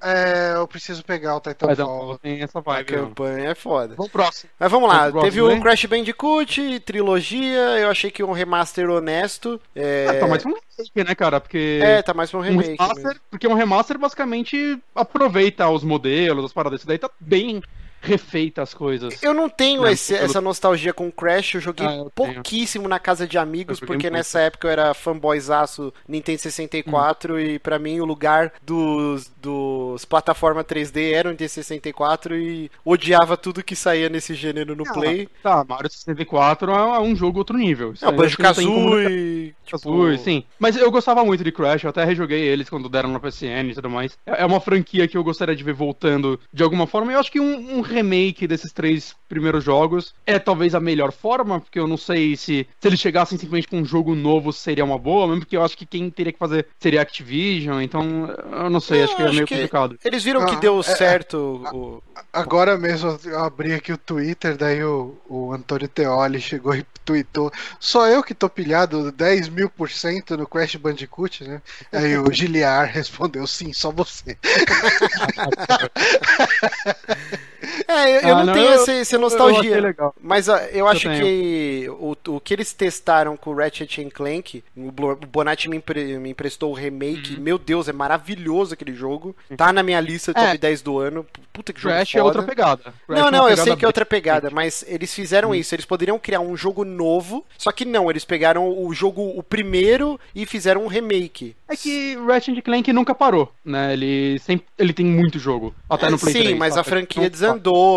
É, 0.00 0.54
eu 0.56 0.66
preciso 0.68 1.04
pegar 1.04 1.36
o 1.36 1.42
Mas 1.62 1.78
Titanfall. 1.78 2.08
não, 2.08 2.18
tem 2.18 2.42
essa 2.42 2.60
A 2.60 2.62
vibe. 2.62 2.92
não. 2.92 3.08
campanha 3.08 3.50
é 3.50 3.54
foda. 3.64 3.94
Vamos 3.96 4.12
próximo. 4.12 4.50
Mas 4.60 4.70
vamos 4.70 4.88
lá, 4.88 5.08
Vamos 5.08 5.22
teve 5.24 5.36
próximo, 5.40 5.46
o 5.46 5.50
hein? 5.52 5.60
Crash 5.60 5.84
Bandicoot, 5.86 6.80
trilogia, 6.80 7.58
eu 7.80 7.90
achei 7.90 8.10
que 8.10 8.22
um 8.22 8.32
remaster 8.32 8.88
honesto. 8.90 9.60
É, 9.74 10.06
Ah, 10.10 10.20
tá 10.20 10.26
mais 10.28 10.42
pra 10.42 10.52
um 10.52 10.54
remake, 10.54 11.04
né, 11.08 11.14
cara? 11.14 11.40
Porque. 11.40 11.80
é, 11.82 12.02
tá 12.02 12.12
mais 12.14 12.30
pra 12.30 12.38
um 12.38 12.42
um 12.42 12.44
remake. 12.44 12.70
remaster, 12.70 13.04
mesmo. 13.04 13.20
porque 13.30 13.48
um 13.48 13.54
remaster 13.54 13.98
basicamente 13.98 14.78
aproveita 14.94 15.68
os 15.68 15.82
modelos, 15.82 16.44
as 16.44 16.52
paradas. 16.52 16.80
Isso 16.80 16.86
daí 16.86 16.98
tá 16.98 17.10
bem 17.18 17.62
refeita 18.04 18.62
as 18.62 18.74
coisas. 18.74 19.22
Eu 19.22 19.32
não 19.34 19.48
tenho 19.48 19.82
Não, 19.82 19.88
esse- 19.88 20.12
pelo- 20.14 20.24
essa 20.26 20.40
nostalgia 20.40 20.92
com 20.92 21.10
Crash, 21.10 21.54
eu 21.54 21.60
joguei 21.60 21.86
Ah, 21.86 21.96
eu 21.96 22.10
tenho. 22.14 22.34
pouquíssimo 22.34 22.86
na 22.88 22.98
casa 22.98 23.26
de 23.26 23.38
amigos, 23.38 23.80
porque 23.80 24.04
muito. 24.04 24.12
nessa 24.12 24.40
época 24.40 24.68
eu 24.68 24.72
era 24.72 24.94
fanboyzaço 24.94 25.92
Nintendo 26.08 26.38
64 26.40 27.40
e 27.40 27.58
pra 27.58 27.78
mim 27.78 28.00
o 28.00 28.04
lugar 28.04 28.52
dos, 28.62 29.30
dos 29.40 30.04
plataforma 30.04 30.62
3D 30.62 31.12
era 31.12 31.28
o 31.28 31.32
Nintendo 31.32 31.50
64 31.50 32.36
e 32.36 32.70
odiava 32.84 33.36
tudo 33.36 33.62
que 33.62 33.74
saía 33.76 34.08
nesse 34.08 34.34
gênero 34.34 34.76
no 34.76 34.84
Ah, 34.88 34.92
Play. 34.92 35.28
Tá, 35.42 35.64
Mario 35.66 35.90
64 35.90 36.70
é 36.72 37.00
um 37.00 37.16
jogo 37.16 37.38
outro 37.38 37.56
nível. 37.56 37.92
Isso 37.92 38.04
Não, 38.04 38.12
aí 38.12 39.54
Que. 39.64 39.76
Tipo, 39.76 39.78
Kazooie, 39.90 40.18
sim. 40.18 40.44
Mas 40.58 40.76
eu 40.76 40.90
gostava 40.90 41.24
muito 41.24 41.42
de 41.42 41.50
Crash, 41.52 41.84
eu 41.84 41.90
até 41.90 42.04
rejoguei 42.04 42.40
eles 42.42 42.68
quando 42.68 42.88
deram 42.88 43.10
na 43.10 43.18
PSN 43.20 43.70
e 43.70 43.74
tudo 43.74 43.90
mais. 43.90 44.16
É 44.26 44.42
é 44.44 44.46
uma 44.46 44.60
franquia 44.60 45.08
que 45.08 45.16
eu 45.16 45.24
gostaria 45.24 45.56
de 45.56 45.64
ver 45.64 45.72
voltando 45.74 46.38
de 46.52 46.62
alguma 46.62 46.86
forma. 46.86 47.10
E 47.10 47.14
eu 47.14 47.20
acho 47.20 47.32
que 47.32 47.40
um, 47.40 47.78
um 47.78 47.80
remake 47.80 48.46
desses 48.46 48.72
três 48.72 49.14
primeiros 49.28 49.64
jogos 49.64 50.14
é 50.26 50.38
talvez 50.38 50.74
a 50.74 50.80
melhor 50.80 51.10
forma, 51.12 51.60
porque 51.60 51.78
eu 51.78 51.86
não 51.88 51.96
sei 51.96 52.36
se, 52.36 52.66
se 52.78 52.88
eles 52.88 53.00
chegassem 53.00 53.38
simplesmente 53.38 53.68
com 53.68 53.78
um 53.78 53.84
jogo 53.84 54.14
novo 54.14 54.52
seria 54.52 54.84
uma 54.84 54.98
boa, 54.98 55.26
mesmo 55.26 55.40
porque 55.40 55.56
eu 55.56 55.62
acho 55.64 55.76
que 55.78 55.86
quem 55.86 56.10
teria 56.10 56.32
que 56.32 56.38
fazer 56.38 56.66
seria 56.78 57.00
a 57.00 57.02
Activision, 57.02 57.80
então 57.80 58.28
eu 58.52 58.68
não 58.70 58.80
sei, 58.80 59.00
Eu 59.00 59.04
acho 59.04 59.16
que 59.16 59.22
é 59.22 59.24
acho 59.24 59.34
meio 59.34 59.46
que- 59.46 59.54
complicado. 59.54 59.98
Eles 60.04 60.22
viram 60.22 60.44
que 60.46 60.54
Ah, 60.56 60.60
deu 60.60 60.80
é- 60.80 60.82
certo 60.82 61.62
o. 61.72 62.02
Agora 62.32 62.76
mesmo 62.76 63.18
eu 63.24 63.38
abri 63.38 63.72
aqui 63.72 63.92
o 63.92 63.98
Twitter, 63.98 64.56
daí 64.56 64.82
o, 64.84 65.16
o 65.28 65.52
Antônio 65.52 65.88
Teoli 65.88 66.40
chegou 66.40 66.74
e 66.74 66.84
tweetou. 67.04 67.50
Só 67.78 68.06
eu 68.08 68.22
que 68.22 68.34
tô 68.34 68.48
pilhado 68.48 69.12
10 69.12 69.48
mil 69.54 69.70
por 69.70 69.90
cento 69.90 70.36
no 70.36 70.46
Crash 70.46 70.76
Bandicoot, 70.76 71.44
né? 71.44 71.62
Aí 71.92 72.18
o 72.18 72.30
Giliar 72.32 72.86
respondeu: 72.86 73.46
sim, 73.46 73.72
só 73.72 73.90
você. 73.90 74.36
É, 77.86 78.16
eu, 78.16 78.20
eu 78.28 78.34
Ah, 78.34 78.38
não, 78.38 78.46
não, 78.46 78.52
tenho 78.54 78.66
eu- 78.66 78.72
essa, 78.74 78.92
essa 78.92 79.16
Eu 79.16 79.20
nostalgia. 79.20 79.80
legal. 79.80 80.14
Mas 80.20 80.48
ah, 80.48 80.66
eu 80.70 80.86
acho 80.88 81.08
tenho. 81.08 81.22
que 81.24 81.86
o, 81.90 82.16
o 82.28 82.40
que 82.40 82.54
eles 82.54 82.72
testaram 82.72 83.36
com 83.36 83.50
o 83.50 83.54
Ratchet 83.56 84.00
and 84.04 84.10
Clank, 84.10 84.62
o 84.76 84.90
Bonatti 85.26 85.68
me, 85.68 85.76
empre- 85.76 86.18
me 86.18 86.30
emprestou 86.30 86.70
o 86.70 86.74
remake. 86.74 87.34
Uhum. 87.34 87.40
Meu 87.42 87.58
Deus, 87.58 87.88
é 87.88 87.92
maravilhoso 87.92 88.74
aquele 88.74 88.94
jogo. 88.94 89.34
Tá 89.56 89.72
na 89.72 89.82
minha 89.82 90.00
lista 90.00 90.32
top 90.32 90.46
É. 90.46 90.56
10 90.58 90.82
do 90.82 90.98
ano. 90.98 91.26
Puta 91.52 91.72
que 91.72 91.80
jogo 91.80 91.94
Crash 91.94 92.10
foda. 92.12 92.20
é 92.20 92.24
outra 92.24 92.42
pegada. 92.42 92.82
Crash 92.82 92.94
Não, 93.08 93.16
é 93.16 93.22
uma 93.22 93.30
não, 93.30 93.38
eu 93.44 93.50
pegada 93.50 93.62
sei 93.64 93.76
que 93.76 93.84
é 93.84 93.88
outra 93.88 94.04
pegada, 94.06 94.50
mas 94.50 94.84
eles 94.88 95.12
fizeram 95.14 95.50
Uhum. 95.50 95.54
isso. 95.54 95.74
Eles 95.74 95.84
poderiam 95.84 96.18
criar 96.18 96.40
um 96.40 96.56
jogo 96.56 96.84
novo, 96.84 97.44
só 97.58 97.70
que 97.70 97.84
não, 97.84 98.10
eles 98.10 98.24
pegaram 98.24 98.66
o 98.68 98.92
jogo, 98.92 99.22
o 99.36 99.42
primeiro, 99.42 100.18
e 100.34 100.44
fizeram 100.46 100.84
um 100.84 100.88
remake. 100.88 101.54
É 101.68 101.76
que 101.76 102.16
Ratchet 102.26 102.60
Clank 102.62 102.92
nunca 102.92 103.14
parou, 103.14 103.52
né? 103.64 103.92
Ele 103.92 104.38
sempre, 104.40 104.66
ele 104.78 104.92
tem 104.92 105.06
muito 105.06 105.38
jogo, 105.38 105.74
até 105.88 106.08
no 106.10 106.16
É, 106.16 106.18
Play 106.18 106.32
Sim, 106.32 106.42
3, 106.42 106.58
mas 106.58 106.76
a 106.76 106.84
franquia 106.84 107.22
Não- 107.22 107.26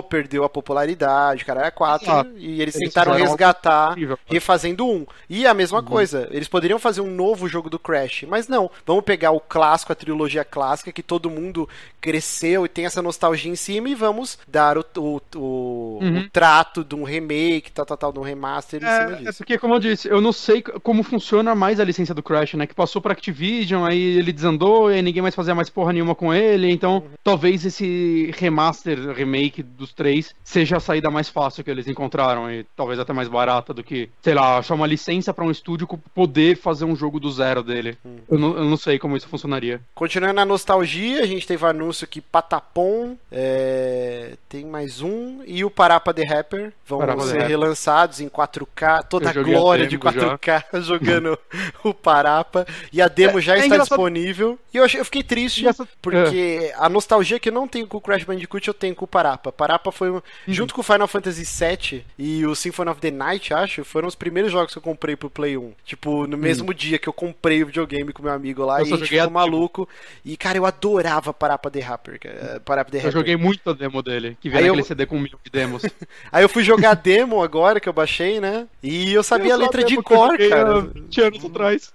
perdeu 0.10 0.44
a 0.44 0.50
popularidade, 0.50 1.44
cara, 1.46 1.62
era 1.62 1.72
4, 1.72 2.06
Exato. 2.06 2.30
e 2.38 2.62
eles, 2.62 2.76
Eles 2.76 2.90
tentaram 2.90 3.14
resgatar 3.14 3.92
incrível. 3.92 4.18
refazendo 4.26 4.86
um. 4.88 5.06
E 5.30 5.46
a 5.46 5.54
mesma 5.54 5.82
coisa, 5.84 6.28
eles 6.32 6.48
poderiam 6.48 6.80
fazer 6.80 7.02
um 7.02 7.10
novo 7.14 7.48
jogo 7.48 7.70
do 7.70 7.78
Crash, 7.80 8.26
mas 8.28 8.48
não, 8.48 8.70
vamos 8.86 9.04
pegar 9.04 9.32
o 9.32 9.40
clássico, 9.40 9.92
a 9.92 9.96
trilogia 9.96 10.44
clássica, 10.44 10.92
que 10.92 11.04
todo 11.04 11.30
mundo 11.30 11.68
cresceu 12.02 12.66
e 12.66 12.70
tem 12.70 12.86
essa 12.86 13.02
nostalgia 13.02 13.52
em 13.52 13.56
cima, 13.56 13.90
e 13.90 13.96
vamos 13.96 14.38
dar 14.48 14.78
o, 14.78 14.86
o, 14.98 15.22
o, 15.36 16.00
Uhum. 16.02 16.20
o 16.20 16.30
trato 16.30 16.84
de 16.84 16.96
um 16.96 17.04
remake, 17.04 17.72
tal, 17.72 17.86
tal, 17.86 17.98
tal, 17.98 18.14
de 18.14 18.20
um 18.20 18.24
remaster 18.24 18.80
em 18.82 18.86
cima 18.86 19.12
É, 19.12 19.14
é 19.14 19.16
disso. 19.26 19.38
porque, 19.40 19.58
como 19.58 19.74
eu 19.76 19.80
disse, 19.80 20.08
eu 20.08 20.22
não 20.22 20.32
sei 20.32 20.62
como 20.62 21.02
funciona 21.04 21.56
mais 21.56 21.80
a 21.80 21.84
licença 21.84 22.14
do 22.14 22.22
Crash, 22.24 22.54
né? 22.54 22.68
Que 22.68 22.76
passou 22.76 23.02
pra 23.02 23.14
Activision, 23.14 23.84
aí 23.84 24.00
ele 24.18 24.32
desandou, 24.32 24.92
e 24.92 25.02
ninguém 25.02 25.22
mais 25.22 25.34
fazia 25.36 25.56
mais 25.56 25.70
porra 25.70 25.92
nenhuma 25.94 26.14
com 26.16 26.34
ele. 26.34 26.70
Então, 26.72 27.04
talvez 27.24 27.66
esse 27.66 28.32
remaster, 28.38 29.12
remake 29.12 29.64
dos 29.68 29.94
três, 29.94 30.34
seja 30.44 30.78
a 30.78 30.80
saída 30.80 31.10
mais 31.10 31.30
fácil 31.30 31.64
que 31.64 31.70
eles 31.72 31.88
encontraram. 31.88 32.50
E 32.52 32.64
talvez 32.76 33.00
até 33.00 33.14
mais 33.14 33.28
barata 33.28 33.74
do 33.74 33.84
que, 33.84 34.10
sei 34.22 34.34
lá, 34.34 34.58
achar 34.58 34.76
uma 34.76 34.88
licença 34.88 35.34
pra 35.34 35.44
um 35.46 35.52
estúdio 35.52 35.88
poder 36.14 36.58
fazer 36.58 36.86
um 36.86 36.96
jogo 36.96 37.20
do 37.20 37.32
zero 37.32 37.62
dele. 37.64 37.98
Eu, 38.30 38.38
não, 38.40 38.58
eu 38.58 38.66
não 38.66 38.78
sei 38.78 38.98
como 39.00 39.16
isso 39.18 39.28
funcionaria. 39.28 39.82
Continuando 39.96 40.34
na 40.36 40.46
nostalgia, 40.46 41.22
a 41.22 41.26
gente 41.26 41.46
teve 41.48 41.66
anúncio 41.66 42.08
que 42.08 42.22
Patapom, 42.22 43.16
é, 43.32 44.34
tem 44.50 44.66
mais 44.66 45.02
um, 45.02 45.42
e 45.46 45.64
o 45.64 45.70
Parapa 45.70 46.14
The 46.14 46.24
Rapper 46.24 46.74
vão 46.86 47.00
Parapa 47.00 47.22
ser 47.24 47.34
Rapper. 47.34 47.48
relançados 47.48 48.20
em 48.22 48.30
4K, 48.30 49.04
toda 49.10 49.30
a 49.30 49.34
joguei 49.34 49.56
a 49.56 49.58
glória 49.60 49.88
de 49.88 49.98
demo 49.98 50.12
já. 50.12 50.38
4K 50.38 50.64
jogando 50.82 51.38
o 51.84 51.94
Parapa, 51.94 52.66
e 52.92 53.02
a 53.02 53.08
demo 53.08 53.40
É- 53.40 53.42
já 53.42 53.54
é 53.54 53.56
está 53.58 53.68
engraçado- 53.68 53.90
disponível. 53.90 54.60
E 54.74 54.78
eu, 54.78 54.84
achei- 54.84 55.00
eu 55.00 55.06
fiquei 55.06 55.24
triste, 55.24 55.66
porque 56.02 56.72
a 56.78 56.88
nostalgia 56.90 57.40
que 57.40 57.50
eu 57.50 57.54
não 57.54 57.68
tenho 57.68 57.88
com 57.88 57.98
o 57.98 58.02
Crash 58.02 58.24
Bandicoot, 58.24 58.68
eu 58.68 58.74
tenho 58.74 58.96
com 58.96 59.06
o 59.06 59.08
Parapa. 59.08 59.52
Parapa 59.58 59.92
foi, 59.92 60.12
um- 60.12 60.22
junto 60.48 60.74
com 60.74 60.82
o 60.82 60.84
Final 60.84 61.08
Fantasy 61.08 61.44
VII 61.44 62.06
e 62.18 62.46
o 62.46 62.54
Symphony 62.56 62.92
of 62.92 63.02
the 63.02 63.12
Night, 63.12 63.54
acho, 63.54 63.84
foram 63.84 64.08
os 64.08 64.16
primeiros 64.16 64.52
jogos 64.52 64.72
que 64.72 64.78
eu 64.78 64.82
comprei 64.82 65.16
pro 65.16 65.30
Play 65.30 65.58
1. 65.58 65.74
Tipo, 65.84 66.28
no 66.28 66.38
mesmo 66.38 66.74
dia 66.74 66.98
que 67.00 67.10
eu 67.10 67.14
comprei 67.14 67.64
o 67.64 67.66
videogame 67.68 68.14
com 68.14 68.22
meu 68.24 68.32
amigo 68.32 68.64
lá, 68.64 68.80
Eu 68.80 68.86
e 68.86 68.90
só 68.90 68.96
a 68.96 68.98
gente 69.00 69.18
a 69.20 69.24
ficou 69.24 69.34
maluco. 69.34 69.90
E, 70.24 70.38
cara, 70.38 70.58
eu 70.58 70.66
adorava 70.66 71.34
Parapa 71.34 71.70
The 71.72 71.80
Rapper. 71.80 72.20
cara, 72.20 72.62
Parapa 72.64 72.92
The 72.92 72.98
Eu 72.98 73.02
Rapper. 73.02 73.14
joguei 73.20 73.36
muito 73.36 73.70
a 73.70 73.74
demo 73.74 74.02
dele, 74.04 74.38
que 74.40 74.50
veio 74.50 74.62
eu- 74.62 74.68
naquele 74.68 74.88
CD 74.88 75.06
com 75.06 75.18
um 75.18 75.22
milhão 75.22 75.40
de 75.44 75.52
demos. 75.52 75.82
Aí 76.32 76.44
eu 76.44 76.50
fui 76.50 76.64
jogar 76.64 76.92
a 76.92 76.94
demo 76.94 77.42
agora, 77.42 77.80
que 77.80 77.90
eu 77.90 77.94
baixei, 77.94 78.40
né? 78.40 78.68
E 78.84 79.12
eu 79.14 79.24
sabia 79.24 79.54
a 79.54 79.56
Eu 79.56 79.60
só 79.60 79.64
letra 79.66 79.84
de 79.84 79.94
que 79.94 80.00
eu 80.00 80.04
cor, 80.04 80.38
cara. 80.38 80.78
há 80.78 80.80
20 80.82 81.22
anos 81.22 81.46
atrás. 81.46 81.94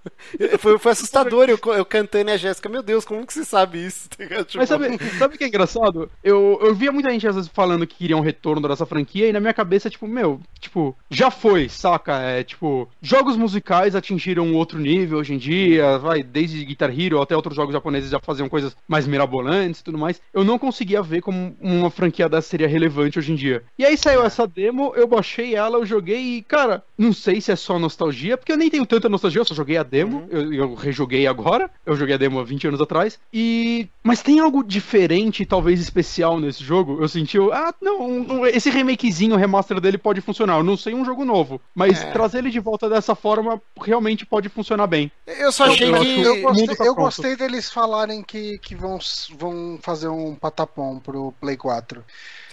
Foi, 0.59 0.78
foi 0.78 0.93
assustador 0.93 1.48
eu, 1.48 1.59
eu 1.74 1.84
cantando 1.84 2.30
e 2.30 2.32
a 2.32 2.36
Jéssica, 2.36 2.68
meu 2.68 2.82
Deus, 2.82 3.05
como 3.05 3.26
que 3.26 3.32
você 3.32 3.44
sabe 3.44 3.86
isso? 3.86 4.09
Tipo, 4.47 4.59
Mas 4.59 4.68
sabe, 4.68 4.98
sabe 5.18 5.34
o 5.34 5.39
que 5.39 5.44
é 5.44 5.48
engraçado? 5.48 6.10
Eu, 6.24 6.59
eu 6.62 6.74
via 6.74 6.90
muita 6.90 7.10
gente 7.10 7.26
às 7.28 7.34
vezes 7.36 7.51
falando 7.53 7.87
que 7.87 7.97
queria 7.97 8.16
um 8.16 8.20
retorno 8.20 8.66
dessa 8.66 8.87
franquia 8.87 9.29
e 9.29 9.33
na 9.33 9.41
minha 9.41 9.55
cabeça, 9.55 9.91
tipo, 9.91 10.07
meu, 10.07 10.41
tipo, 10.59 10.97
já 11.11 11.31
foi, 11.31 11.69
saca? 11.69 12.19
É 12.20 12.43
tipo, 12.43 12.89
jogos 13.01 13.37
musicais 13.37 13.95
atingiram 13.95 14.55
outro 14.55 14.79
nível 14.79 15.19
hoje 15.19 15.35
em 15.35 15.39
dia, 15.39 15.99
vai, 15.99 16.23
desde 16.23 16.65
Guitar 16.65 16.91
Hero 16.99 17.20
até 17.20 17.37
outros 17.37 17.57
jogos 17.57 17.73
japoneses 17.73 18.11
já 18.11 18.20
faziam 18.20 18.49
coisas 18.49 18.77
mais 18.87 19.07
mirabolantes 19.07 19.81
e 19.81 19.85
tudo 19.85 19.99
mais. 19.99 20.20
Eu 20.33 20.45
não 20.45 20.59
conseguia 20.59 21.03
ver 21.03 21.20
como 21.20 21.57
uma 21.61 21.91
franquia 21.91 22.29
dessa 22.29 22.49
seria 22.49 22.69
relevante 22.69 23.19
hoje 23.19 23.33
em 23.33 23.35
dia. 23.35 23.62
E 23.79 23.85
aí 23.85 23.97
saiu 23.97 24.24
essa 24.24 24.47
demo, 24.47 24.93
eu 24.97 25.07
baixei 25.07 25.55
ela, 25.55 25.79
eu 25.79 25.87
joguei 25.87 26.39
e, 26.39 26.43
cara, 26.43 26.83
não 26.97 27.12
sei 27.12 27.41
se 27.41 27.51
é 27.51 27.57
só 27.57 27.79
nostalgia, 27.79 28.37
porque 28.37 28.53
eu 28.53 28.57
nem 28.57 28.70
tenho 28.70 28.87
tanta 28.87 29.09
nostalgia, 29.09 29.41
eu 29.41 29.45
só 29.45 29.55
joguei 29.55 29.77
a 29.77 29.83
demo, 29.83 30.27
eu, 30.31 30.53
eu 30.53 30.74
rejoguei 30.74 31.27
agora, 31.27 31.70
eu 31.85 31.97
joguei 31.97 32.15
a 32.15 32.19
demo 32.19 32.41
há 32.41 32.45
20 32.45 32.69
anos 32.69 32.81
atrás, 32.81 33.19
e... 33.33 33.89
Mas 34.03 34.23
tem 34.23 34.41
algo 34.41 34.65
diferente, 34.65 35.47
talvez 35.47 35.81
especial 35.81 36.41
nesse 36.41 36.62
jogo? 36.62 36.99
Eu 37.01 37.09
senti, 37.09 37.39
eu, 37.44 37.52
ah, 37.52 37.73
não, 37.81 38.01
um- 38.02 38.47
esse 38.47 38.70
remakezinho, 38.70 39.36
remaster 39.36 39.81
dele 39.81 39.98
pode 39.98 40.20
funcionar, 40.20 40.56
eu 40.59 40.62
não 40.64 40.77
sei 40.77 40.94
um 40.94 41.05
jogo 41.05 41.24
novo, 41.24 41.60
mas 41.74 42.02
É. 42.02 42.10
trazer 42.10 42.39
ele 42.39 42.51
de 42.51 42.60
volta 42.60 42.89
dessa 42.89 43.14
forma 43.14 43.60
realmente 43.81 44.24
pode 44.27 44.48
funcionar 44.48 44.86
bem. 44.86 45.10
eu 45.27 45.51
só 45.52 45.64
achei 45.64 45.89
eu- 45.90 46.01
que. 46.01 46.20
Eu 46.20 46.35
o 46.39 46.43
gostei, 46.43 46.77
tá 46.77 46.85
eu 46.85 46.94
gostei 46.94 47.36
deles 47.36 47.70
falarem 47.70 48.23
que, 48.23 48.59
que 48.59 48.74
vão, 48.74 48.98
vão 49.39 49.78
fazer 49.82 50.09
um 50.09 50.35
patapom 50.35 50.98
pro 50.98 51.32
Play 51.40 51.56
4. 51.56 52.05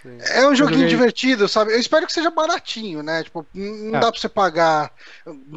Sim. 0.02 0.18
É 0.22 0.48
um 0.48 0.56
joguinho 0.56 0.80
joguei- 0.82 0.88
divertido, 0.88 1.48
sabe? 1.48 1.74
Eu 1.74 1.80
espero 1.80 2.06
que 2.06 2.14
seja 2.14 2.30
baratinho, 2.30 3.04
né? 3.04 3.24
Tipo, 3.24 3.46
não 3.54 3.96
É. 3.98 4.00
dá 4.00 4.12
pra 4.12 4.20
você 4.20 4.30
pagar 4.30 4.92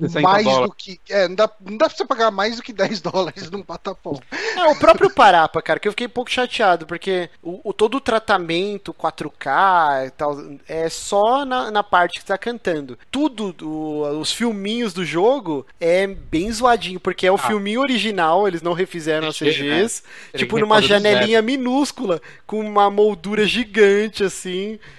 60 0.00 0.20
mais 0.20 0.44
dólares. 0.44 0.68
do 0.68 0.74
que. 0.74 1.00
É, 1.08 1.28
não 1.28 1.34
dá, 1.34 1.50
não 1.60 1.76
dá 1.76 1.88
pra 1.88 1.96
você 1.96 2.04
pagar 2.04 2.30
mais 2.30 2.56
do 2.56 2.62
que 2.62 2.72
10 2.98 3.00
dólares 3.00 3.50
num 3.50 3.62
patapom. 3.62 4.18
É, 4.56 4.64
o 4.66 4.76
próprio 4.76 5.10
Parapa, 5.10 5.62
cara, 5.62 5.78
que 5.78 5.86
eu 5.88 5.92
fiquei 5.92 6.06
um 6.06 6.10
pouco 6.10 6.30
chateado, 6.30 6.86
porque 6.86 7.30
o, 7.42 7.60
o- 7.70 7.72
todo 7.72 7.96
o 7.96 8.00
tratamento 8.00 8.92
4K 8.92 10.06
e 10.06 10.10
tal 10.10 10.36
é 10.68 10.88
só 10.88 11.44
na, 11.44 11.70
na 11.70 11.82
parte 11.82 12.18
que 12.20 12.24
tá 12.24 12.36
cantando. 12.38 12.98
Tudo, 13.10 13.52
do- 13.52 14.02
os 14.20 14.32
filminhos 14.32 14.92
do 14.92 15.04
jogo 15.04 15.66
é 15.80 16.06
bem 16.06 16.50
zoadinho, 16.50 16.98
porque 17.00 17.26
é 17.26 17.32
o 17.32 17.36
Ah. 17.36 17.38
filminho 17.38 17.80
original, 17.80 18.46
eles 18.48 18.62
não 18.62 18.72
refizeram 18.72 19.28
as 19.28 19.36
Chega, 19.36 19.52
CGs, 19.52 20.02
Tem 20.32 20.38
tipo 20.40 20.54
que 20.56 20.60
numa 20.62 20.80
janelinha 20.82 21.40
minúscula, 21.42 22.20
com 22.46 22.60
uma 22.60 22.90
moldura 22.90 23.46
gigante, 23.46 24.24
assim, 24.24 24.31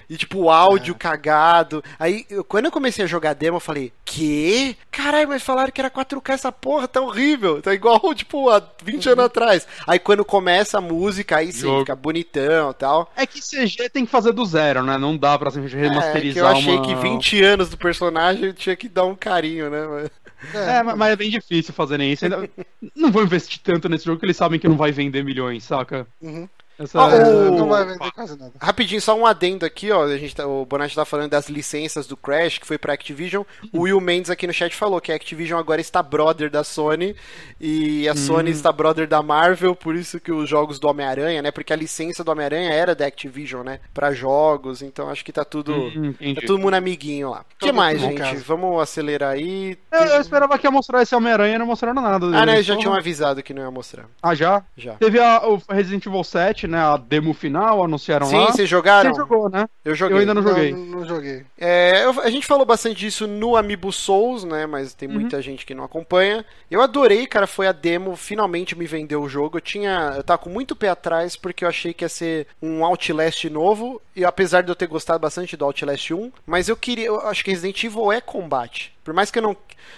e 0.08 0.16
tipo 0.16 0.38
o 0.40 0.50
áudio 0.50 0.94
cagado. 0.94 1.82
Aí, 1.98 2.24
eu- 2.30 2.44
quando 2.44 2.66
eu 2.66 2.70
comecei 2.72 3.04
a 3.04 3.08
jogar 3.08 3.34
demo, 3.34 3.56
eu 3.56 3.60
falei, 3.60 3.92
que? 4.04 4.76
Caralho, 4.90 5.28
mas 5.28 5.42
falaram 5.42 5.72
que 5.72 5.80
era 5.80 5.90
4K 5.90 6.32
essa 6.34 6.52
porra, 6.52 6.86
tá 6.88 7.00
horrível. 7.00 7.60
Tá 7.60 7.74
igual, 7.74 8.00
tipo, 8.14 8.48
há 8.50 8.62
20 8.82 9.08
anos 9.10 9.24
atrás. 9.24 9.66
Aí 9.86 9.98
quando 9.98 10.24
começa 10.24 10.78
a 10.78 10.80
música, 10.80 11.36
aí 11.38 11.52
sim, 11.52 11.60
Jogo. 11.62 11.80
fica 11.80 11.96
bonitão 11.96 12.70
e 12.70 12.74
tal. 12.74 13.12
É 13.16 13.26
que 13.26 13.40
CG 13.40 13.88
tem 13.90 14.04
que 14.06 14.10
fazer 14.12 14.32
do 14.32 14.44
zero, 14.46 14.82
né? 14.82 14.96
Não 14.98 15.16
dá 15.16 15.38
pra 15.38 15.48
É, 15.50 15.52
que 15.52 15.76
remasterizar 15.76 16.44
eu 16.44 16.46
achei 16.58 16.74
uma... 16.76 16.84
que 16.86 16.94
20 16.94 17.42
anos 17.42 17.68
do 17.68 17.76
personagem 17.76 18.52
tinha 18.52 18.76
que 18.76 18.88
dar 18.88 19.04
um 19.04 19.14
carinho, 19.14 19.68
né? 19.70 19.86
Mas- 19.86 20.10
É, 20.54 20.82
mas 20.82 20.96
mas 20.98 21.12
é 21.12 21.16
bem 21.16 21.30
difícil 21.30 21.72
fazerem 21.72 22.12
isso. 22.12 22.24
Não 22.94 23.10
vou 23.10 23.22
investir 23.22 23.60
tanto 23.62 23.88
nesse 23.88 24.04
jogo 24.04 24.18
que 24.20 24.26
eles 24.26 24.36
sabem 24.36 24.60
que 24.60 24.68
não 24.68 24.76
vai 24.76 24.92
vender 24.92 25.24
milhões, 25.24 25.64
saca? 25.64 26.06
Uhum. 26.20 26.46
Essa 26.78 26.98
Ah, 27.00 27.06
o- 27.28 27.56
Não 27.58 27.68
vai 27.68 27.84
vender 27.84 28.10
quase 28.12 28.38
nada. 28.38 28.52
Rapidinho, 28.60 29.00
só 29.00 29.16
um 29.16 29.24
adendo 29.26 29.64
aqui, 29.64 29.90
ó. 29.92 30.04
A 30.04 30.16
gente 30.18 30.34
tá- 30.34 30.46
o 30.46 30.64
Bonatti 30.66 30.94
tá 30.94 31.04
falando 31.04 31.30
das 31.30 31.48
licenças 31.48 32.06
do 32.06 32.16
Crash, 32.16 32.58
que 32.58 32.66
foi 32.66 32.78
pra 32.78 32.92
Activision. 32.92 33.44
O 33.72 33.80
Will 33.82 34.00
Mendes 34.00 34.30
aqui 34.30 34.46
no 34.46 34.52
chat 34.52 34.74
falou 34.74 35.00
que 35.00 35.12
a 35.12 35.14
Activision 35.14 35.58
agora 35.58 35.80
está 35.80 36.02
brother 36.02 36.50
da 36.50 36.64
Sony. 36.64 37.14
E 37.60 38.08
a 38.08 38.16
Sony 38.16 38.50
está 38.50 38.72
brother 38.72 39.06
da 39.06 39.22
Marvel, 39.22 39.74
por 39.76 39.94
isso 39.94 40.18
que 40.18 40.32
os 40.32 40.48
jogos 40.48 40.78
do 40.78 40.88
Homem-Aranha, 40.88 41.40
né? 41.42 41.50
Porque 41.50 41.72
a 41.72 41.76
licença 41.76 42.24
do 42.24 42.30
Homem-Aranha 42.32 42.70
era 42.70 42.94
da 42.94 43.06
Activision, 43.06 43.64
né? 43.64 43.80
Pra 43.92 44.12
jogos, 44.12 44.82
então 44.82 45.08
acho 45.08 45.24
que 45.24 45.32
tá 45.32 45.44
tudo. 45.44 45.72
Hum. 45.74 46.12
Tá 46.34 46.40
todo 46.46 46.58
mundo 46.58 46.74
amiguinho 46.74 47.30
lá. 47.30 47.44
O 47.60 47.64
que 47.64 47.72
mais, 47.72 48.00
gente? 48.00 48.18
casa. 48.18 48.42
Vamos 48.46 48.80
acelerar 48.82 49.32
aí. 49.32 49.78
Eu, 49.92 50.00
eu 50.00 50.20
esperava 50.20 50.58
que 50.58 50.66
ia 50.66 50.70
mostrar 50.70 51.02
esse 51.02 51.14
Homem-Aranha 51.14 51.56
e 51.56 51.58
não 51.58 51.66
mostraram 51.66 52.02
nada. 52.02 52.26
Ah, 52.36 52.44
né? 52.46 52.54
Eles 52.54 52.66
Já 52.66 52.76
tinham 52.76 52.94
avisado 52.94 53.42
que 53.42 53.54
não 53.54 53.62
ia 53.62 53.70
mostrar. 53.70 54.06
Ah, 54.22 54.34
já? 54.34 54.62
Já. 54.76 54.94
Teve 54.94 55.20
a, 55.20 55.46
o 55.48 55.62
Resident 55.70 56.04
Evil 56.06 56.24
7, 56.24 56.63
né? 56.66 56.78
A 56.78 56.96
demo 56.96 57.32
final, 57.34 57.82
anunciaram 57.84 58.26
Sim, 58.26 58.36
lá. 58.38 58.52
vocês 58.52 58.68
jogaram? 58.68 59.10
Você 59.12 59.20
jogou, 59.20 59.48
né? 59.48 59.66
Eu 59.84 59.94
joguei. 59.94 60.16
Eu 60.16 60.20
ainda 60.20 60.34
não 60.34 60.42
joguei. 60.42 60.72
Não, 60.72 60.86
não 61.00 61.06
joguei. 61.06 61.44
É, 61.58 62.04
eu- 62.04 62.20
a 62.20 62.30
gente 62.30 62.46
falou 62.46 62.64
bastante 62.66 62.96
disso 62.98 63.26
no 63.26 63.56
Amiibo 63.56 63.92
Souls, 63.92 64.44
né? 64.44 64.66
Mas 64.66 64.94
tem 64.94 65.08
muita 65.08 65.40
gente 65.42 65.64
que 65.66 65.74
não 65.74 65.84
acompanha. 65.84 66.44
Eu 66.70 66.80
adorei, 66.80 67.26
cara. 67.26 67.46
Foi 67.46 67.66
a 67.66 67.72
demo, 67.72 68.16
finalmente 68.16 68.76
me 68.76 68.86
vendeu 68.86 69.22
o 69.22 69.28
jogo. 69.28 69.56
Eu 69.58 69.60
tinha. 69.60 70.14
Eu 70.16 70.22
tava 70.22 70.38
com 70.38 70.50
muito 70.50 70.74
pé 70.76 70.88
atrás 70.88 71.36
porque 71.36 71.64
eu 71.64 71.68
achei 71.68 71.92
que 71.92 72.04
ia 72.04 72.08
ser 72.08 72.46
um 72.62 72.84
Outlast 72.84 73.44
novo. 73.50 74.00
E 74.16 74.24
apesar 74.24 74.62
de 74.62 74.68
eu 74.70 74.76
ter 74.76 74.86
gostado 74.86 75.18
bastante 75.18 75.56
do 75.56 75.64
Outlast 75.64 76.10
1, 76.12 76.30
mas 76.46 76.68
eu 76.68 76.76
queria. 76.76 77.06
Eu 77.06 77.20
acho 77.26 77.44
que 77.44 77.50
Resident 77.50 77.82
Evil 77.82 78.12
é 78.12 78.20
combate. 78.20 78.92
Por 79.02 79.12
mais 79.12 79.30
que 79.30 79.38
eu 79.38 79.42
não. 79.42 79.56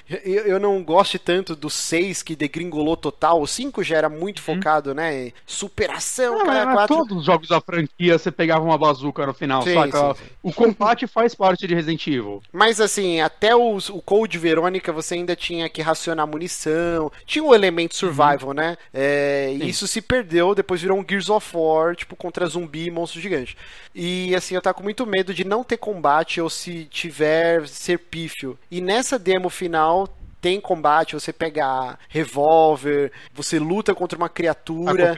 Eu, 0.08 0.46
eu 0.46 0.60
não 0.60 0.82
goste 0.82 1.16
tanto 1.18 1.54
do 1.54 1.70
6 1.70 2.22
que 2.22 2.34
degringolou 2.34 2.96
total. 2.96 3.40
O 3.40 3.46
5 3.46 3.82
já 3.84 3.96
era 3.96 4.08
muito 4.08 4.42
focado, 4.42 4.92
né? 4.94 5.26
em 5.26 5.32
Superação, 5.46 6.38
Não, 6.38 6.46
cara. 6.46 6.72
4. 6.72 6.96
todos 6.96 7.18
os 7.18 7.24
jogos 7.24 7.48
da 7.48 7.60
franquia 7.60 8.18
você 8.18 8.32
pegava 8.32 8.64
uma 8.64 8.76
bazuca 8.76 9.24
no 9.26 9.32
final, 9.34 9.62
Sim, 9.62 9.74
saca? 9.74 10.14
sim, 10.14 10.24
sim. 10.24 10.30
O 10.42 10.52
combate 10.52 11.06
faz 11.08 11.34
parte 11.36 11.66
de 11.68 11.74
Resident 11.74 12.04
Evil. 12.06 12.42
Mas 12.52 12.80
assim, 12.80 13.20
até 13.20 13.54
os- 13.54 13.88
o 13.88 14.00
Code 14.00 14.38
Verônica 14.38 14.92
você 14.92 15.14
ainda 15.14 15.36
tinha 15.36 15.68
que 15.68 15.80
racionar 15.82 16.26
munição. 16.26 17.10
Tinha 17.24 17.44
o 17.44 17.54
elemento 17.54 17.94
survival, 17.94 18.52
né? 18.52 18.76
É, 18.92 19.52
e 19.54 19.68
isso 19.68 19.86
se 19.86 20.00
perdeu, 20.02 20.52
depois 20.54 20.80
virou 20.82 20.98
um 20.98 21.04
Gears 21.08 21.28
of 21.30 21.48
War, 21.56 21.94
tipo, 21.94 22.16
contra 22.16 22.46
zumbi 22.46 22.86
e 22.86 22.90
monstro 22.90 23.20
gigante. 23.20 23.56
E 23.94 24.05
assim, 24.34 24.54
eu 24.54 24.62
tava 24.62 24.74
com 24.74 24.82
muito 24.82 25.06
medo 25.06 25.32
de 25.32 25.44
não 25.44 25.64
ter 25.64 25.76
combate 25.76 26.40
ou 26.40 26.50
se 26.50 26.84
tiver 26.84 27.66
ser 27.68 27.98
pífio. 27.98 28.58
E 28.70 28.80
nessa 28.80 29.18
demo 29.18 29.48
final. 29.48 30.08
Tem 30.38 30.60
combate, 30.60 31.14
você 31.14 31.32
pega 31.32 31.98
revólver, 32.08 33.10
você 33.34 33.58
luta 33.58 33.92
contra 33.96 34.16
uma 34.16 34.28
criatura. 34.28 35.16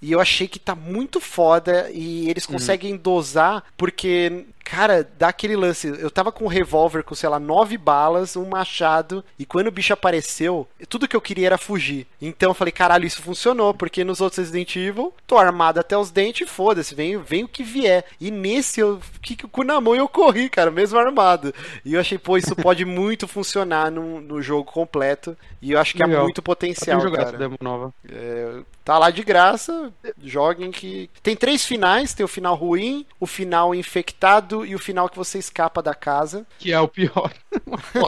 E 0.00 0.10
eu 0.12 0.18
achei 0.18 0.48
que 0.48 0.58
tá 0.58 0.74
muito 0.74 1.20
foda 1.20 1.90
e 1.92 2.30
eles 2.30 2.46
conseguem 2.46 2.96
dosar, 2.96 3.64
porque 3.76 4.46
Cara, 4.64 5.08
dá 5.18 5.28
aquele 5.28 5.56
lance. 5.56 5.88
Eu 5.88 6.10
tava 6.10 6.32
com 6.32 6.44
um 6.44 6.48
revólver 6.48 7.02
com, 7.02 7.14
sei 7.14 7.28
lá, 7.28 7.38
nove 7.38 7.76
balas, 7.76 8.36
um 8.36 8.48
machado, 8.48 9.24
e 9.38 9.44
quando 9.44 9.66
o 9.66 9.72
bicho 9.72 9.92
apareceu, 9.92 10.66
tudo 10.88 11.08
que 11.08 11.16
eu 11.16 11.20
queria 11.20 11.46
era 11.46 11.58
fugir. 11.58 12.06
Então 12.20 12.50
eu 12.50 12.54
falei, 12.54 12.72
caralho, 12.72 13.04
isso 13.04 13.22
funcionou, 13.22 13.74
porque 13.74 14.04
nos 14.04 14.20
outros 14.20 14.38
Resident 14.38 14.76
Evil, 14.76 15.12
tô 15.26 15.36
armado 15.36 15.80
até 15.80 15.96
os 15.96 16.10
dentes, 16.10 16.48
foda-se, 16.48 16.94
vem, 16.94 17.18
vem 17.18 17.44
o 17.44 17.48
que 17.48 17.62
vier. 17.62 18.04
E 18.20 18.30
nesse 18.30 18.80
eu 18.80 19.00
fiquei 19.00 19.36
com 19.36 19.46
o 19.46 19.50
cu 19.50 19.64
na 19.64 19.80
mão 19.80 19.94
e 19.94 19.98
eu 19.98 20.08
corri, 20.08 20.48
cara, 20.48 20.70
mesmo 20.70 20.98
armado. 20.98 21.54
E 21.84 21.94
eu 21.94 22.00
achei, 22.00 22.18
pô, 22.18 22.36
isso 22.36 22.56
pode 22.56 22.84
muito 22.84 23.28
funcionar 23.28 23.90
no, 23.90 24.20
no 24.20 24.40
jogo 24.40 24.70
completo. 24.70 25.36
E 25.60 25.72
eu 25.72 25.78
acho 25.78 25.94
que 25.94 26.02
há 26.02 26.06
Legal. 26.06 26.24
muito 26.24 26.42
potencial, 26.42 26.98
essa 26.98 27.10
cara. 27.10 27.38
demo 27.38 27.56
nova. 27.60 27.94
É, 28.08 28.60
tá 28.84 28.98
lá 28.98 29.10
de 29.10 29.22
graça, 29.22 29.92
joguem 30.22 30.70
que. 30.70 31.08
Tem 31.22 31.36
três 31.36 31.64
finais: 31.64 32.14
tem 32.14 32.24
o 32.24 32.28
final 32.28 32.54
ruim, 32.54 33.06
o 33.20 33.26
final 33.26 33.74
infectado 33.74 34.51
e 34.64 34.74
o 34.74 34.78
final 34.78 35.08
que 35.08 35.16
você 35.16 35.38
escapa 35.38 35.82
da 35.82 35.94
casa. 35.94 36.46
Que 36.58 36.72
é 36.72 36.78
o 36.80 36.86
pior. 36.88 37.32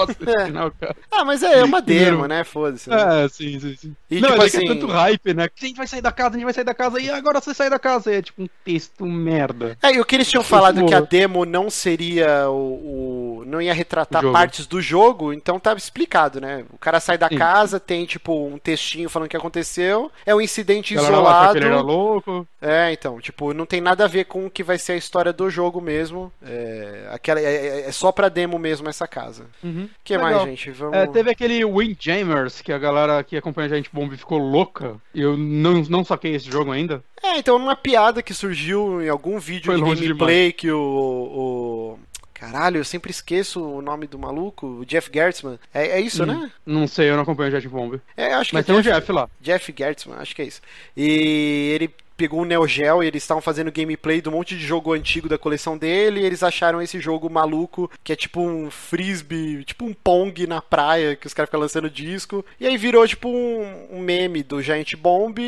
Desse 0.09 0.45
final, 0.47 0.71
cara. 0.73 0.97
Ah, 1.11 1.25
mas 1.25 1.43
é 1.43 1.63
uma 1.65 1.81
demo, 1.81 2.27
né? 2.27 2.45
Foda-se. 2.45 2.89
né? 2.91 3.25
É, 3.25 3.29
sim, 3.29 3.59
sim, 3.59 3.77
sim. 3.77 3.97
E 4.11 4.21
não, 4.21 4.31
tipo 4.31 4.43
é 4.43 4.47
assim. 4.47 4.65
é 4.65 4.69
tanto 4.69 4.87
hype, 4.87 5.35
né? 5.35 5.45
A 5.45 5.65
gente 5.67 5.77
vai 5.77 5.87
sair 5.87 6.01
da 6.03 6.13
casa, 6.13 6.31
a 6.31 6.33
gente 6.35 6.45
vai 6.45 6.53
sair 6.55 6.65
da 6.65 6.75
casa, 6.75 7.01
e 7.01 7.11
agora 7.11 7.41
você 7.41 7.55
sai 7.55 7.71
da 7.71 7.79
casa. 7.79 8.13
E 8.13 8.17
é 8.17 8.23
tipo 8.23 8.43
um 8.43 8.49
texto 8.65 9.05
merda. 9.07 9.77
É, 9.83 9.93
e 9.95 10.01
o 10.01 10.05
que 10.05 10.15
eles 10.15 10.29
tinham 10.29 10.43
falado 10.45 10.85
que 10.87 10.95
a 10.95 11.01
demo 11.01 11.45
não 11.45 11.71
seria 11.71 12.49
o. 12.51 13.41
o- 13.41 13.45
não 13.47 13.61
ia 13.61 13.75
retratar 13.75 14.23
partes 14.33 14.67
do 14.67 14.81
jogo, 14.81 15.33
então 15.33 15.61
tava 15.61 15.79
explicado, 15.79 16.41
né? 16.41 16.65
O 16.73 16.79
cara 16.79 16.99
sai 16.99 17.19
da 17.19 17.29
Sim. 17.29 17.37
casa, 17.37 17.79
tem 17.79 18.05
tipo 18.07 18.47
um 18.47 18.59
textinho 18.59 19.09
falando 19.09 19.27
o 19.27 19.31
que 19.31 19.37
aconteceu, 19.37 20.11
é 20.25 20.35
um 20.35 20.41
incidente 20.41 20.97
Ela 20.97 21.07
ele 21.07 21.17
era 21.17 21.67
isolado. 21.69 21.87
louco. 21.87 22.49
É, 22.61 22.91
então, 22.93 23.21
tipo, 23.21 23.53
não 23.53 23.67
tem 23.67 23.81
nada 23.81 24.05
a 24.05 24.09
ver 24.09 24.25
com 24.25 24.47
o 24.47 24.51
que 24.51 24.63
vai 24.63 24.79
ser 24.79 24.93
a 24.93 24.97
história 24.97 25.33
do 25.33 25.51
jogo 25.51 25.81
mesmo. 25.81 26.33
É, 26.43 27.09
aquela, 27.13 27.41
é, 27.41 27.45
é- 27.45 27.89
é 27.89 27.93
só 27.93 28.13
pra 28.13 28.29
demo 28.29 28.59
mesmo 28.59 28.89
essa 28.89 29.07
casa. 29.07 29.47
O 29.63 29.67
Uhum. 29.67 29.89
que 30.03 30.17
Legal. 30.17 30.31
mais, 30.33 30.43
gente? 30.49 30.71
Vamos. 30.73 30.97
É, 30.97 31.07
teve 31.07 31.31
aquele 31.31 31.65
Windjammers, 31.65 32.61
que 32.61 32.73
a 32.73 32.79
galera 32.79 33.23
que 33.25 33.37
acompanha 33.37 33.73
a 33.73 33.77
gente 33.77 33.91
bomba 33.93 34.17
ficou 34.17 34.39
louca. 34.39 34.97
E 35.15 35.21
eu 35.21 35.37
não, 35.37 35.83
não 35.89 36.05
saquei 36.05 36.35
esse 36.35 36.51
jogo 36.51 36.71
ainda. 36.73 37.03
É, 37.23 37.39
então, 37.39 37.57
uma 37.57 37.75
piada 37.77 38.23
que 38.23 38.35
surgiu 38.35 39.03
em 39.03 39.09
algum 39.09 39.39
vídeo 39.39 39.73
Foi 39.73 39.95
de 39.95 40.03
gameplay 40.07 40.53
que 40.53 40.71
o, 40.71 40.79
o. 40.79 41.99
Caralho, 42.35 42.77
eu 42.79 42.85
sempre 42.85 43.11
esqueço 43.11 43.63
o 43.65 43.81
nome 43.81 44.07
do 44.07 44.19
maluco, 44.19 44.67
o 44.67 44.85
Jeff 44.85 45.09
Gertzman. 45.13 45.59
É, 45.73 45.87
é 45.93 46.01
isso, 46.01 46.25
Hum. 46.25 46.27
né? 46.27 46.51
Não 46.67 46.87
sei, 46.87 47.09
eu 47.09 47.15
não 47.15 47.23
acompanho 47.23 47.49
o 47.49 47.53
Jet 47.53 47.67
Bomb. 47.69 47.99
É, 48.17 48.35
acho 48.35 48.51
que 48.51 48.55
Mas 48.57 48.65
é 48.65 48.67
tem 48.67 48.75
um 48.77 48.83
Jeff 48.83 49.11
lá. 49.13 49.31
Jeff 49.41 49.75
Gertzman, 49.75 50.17
acho 50.19 50.35
que 50.37 50.43
é 50.43 50.45
isso. 50.45 50.61
E 50.95 51.71
ele 51.75 51.91
pegou 52.17 52.43
um 52.43 52.45
Neo 52.45 52.67
Geo 52.67 53.03
e 53.03 53.07
eles 53.07 53.23
estavam 53.23 53.41
fazendo 53.41 53.73
gameplay 53.73 54.21
de 54.21 54.29
um 54.29 54.33
monte 54.33 54.57
de 54.57 54.65
jogo 54.65 54.93
antigo 54.93 55.29
da 55.29 55.39
coleção 55.39 55.77
dele 55.77 56.21
e 56.21 56.25
eles 56.25 56.43
acharam 56.43 56.81
esse 56.81 57.01
jogo 57.01 57.31
maluco, 57.31 57.91
que 58.03 58.13
é 58.13 58.17
tipo 58.17 58.41
um 58.41 58.71
frisbee, 58.71 59.65
tipo 59.65 59.85
um 59.85 59.95
pong 59.95 60.47
na 60.47 60.61
praia, 60.61 61.17
que 61.17 61.27
os 61.27 61.35
caras 61.35 61.49
ficam 61.49 61.61
lançando 61.61 61.91
disco. 61.91 62.45
E 62.59 62.67
aí 62.67 62.77
virou 62.77 63.07
tipo 63.07 63.29
um, 63.29 63.89
um 63.91 64.01
meme 64.01 64.43
do 64.43 64.63
Giant 64.63 64.95
Bomb. 64.97 65.39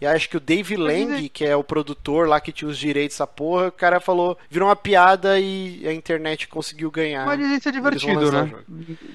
E 0.00 0.06
acho 0.06 0.28
que 0.28 0.36
o 0.36 0.40
Dave 0.40 0.76
Lang, 0.76 1.28
que 1.28 1.44
é 1.44 1.56
o 1.56 1.64
produtor 1.64 2.28
lá 2.28 2.40
que 2.40 2.52
tinha 2.52 2.68
os 2.68 2.78
direitos 2.78 3.14
dessa 3.14 3.26
porra, 3.26 3.68
o 3.68 3.72
cara 3.72 4.00
falou, 4.00 4.36
virou 4.50 4.68
uma 4.68 4.76
piada 4.76 5.38
e 5.38 5.86
a 5.86 5.92
internet 5.92 6.48
conseguiu 6.48 6.90
ganhar. 6.90 7.26
Mas 7.26 7.40
Eles 7.40 7.62
vão 7.62 7.72
divertido, 7.72 8.28
o 8.28 8.32
né? 8.32 8.52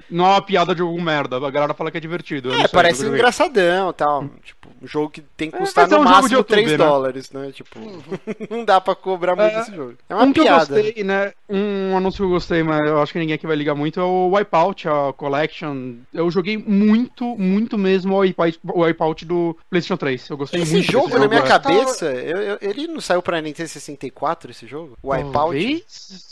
Não 0.09 0.25
é 0.25 0.29
uma 0.29 0.41
piada 0.41 0.73
de 0.73 0.81
algum 0.81 1.01
merda. 1.01 1.37
A 1.37 1.51
galera 1.51 1.73
fala 1.73 1.91
que 1.91 1.97
é 1.97 2.01
divertido. 2.01 2.53
É, 2.53 2.67
parece 2.67 3.05
engraçadão 3.05 3.93
tal. 3.93 4.29
Tipo, 4.43 4.58
um 4.81 4.87
jogo 4.87 5.09
que 5.09 5.21
tem 5.21 5.49
que 5.49 5.57
É, 5.57 5.59
custar 5.59 5.85
é 5.85 5.87
no 5.89 5.95
um 5.95 5.97
jogo 5.99 6.05
de 6.09 6.15
máximo 6.15 6.37
YouTube, 6.37 6.55
3 6.55 6.71
né? 6.71 6.77
dólares, 6.77 7.31
né? 7.31 7.51
Tipo, 7.51 7.79
não 8.49 8.63
dá 8.65 8.79
pra 8.79 8.95
cobrar 8.95 9.35
muito 9.35 9.55
É, 9.55 9.61
esse 9.61 9.75
jogo. 9.75 9.93
É 10.09 10.15
uma 10.15 10.23
um 10.23 10.33
que 10.33 10.41
piada. 10.41 10.77
eu 10.79 10.83
gostei, 10.83 11.03
né? 11.03 11.33
Um 11.49 11.97
anúncio 11.97 12.17
que 12.19 12.23
eu 12.23 12.29
gostei, 12.29 12.63
mas 12.63 12.85
eu 12.87 13.01
acho 13.01 13.11
que 13.13 13.19
ninguém 13.19 13.35
aqui 13.35 13.47
vai 13.47 13.55
ligar 13.55 13.75
muito, 13.75 13.99
é 13.99 14.03
o 14.03 14.31
Wipeout, 14.35 14.87
a 14.87 15.13
Collection. 15.13 15.95
Eu 16.13 16.29
joguei 16.31 16.57
muito, 16.57 17.25
muito 17.37 17.77
mesmo 17.77 18.15
o 18.15 18.19
Wipeout, 18.19 18.59
o 18.63 18.81
Wipeout 18.83 19.25
do 19.25 19.57
PlayStation 19.69 19.97
3. 19.97 20.29
Eu 20.29 20.37
gostei 20.37 20.61
Esse 20.61 20.73
muito 20.73 20.91
jogo, 20.91 21.07
desse 21.07 21.19
na 21.19 21.27
minha 21.27 21.41
é. 21.41 21.47
cabeça, 21.47 22.05
eu- 22.05 22.37
eu- 22.41 22.57
ele 22.61 22.87
não 22.87 23.01
saiu 23.01 23.21
pra 23.21 23.41
Nintendo 23.41 23.69
64, 23.69 24.51
esse 24.51 24.67
jogo? 24.67 24.97
O 25.01 25.09
Wipeout? 25.11 25.33
Talvez? 25.33 26.28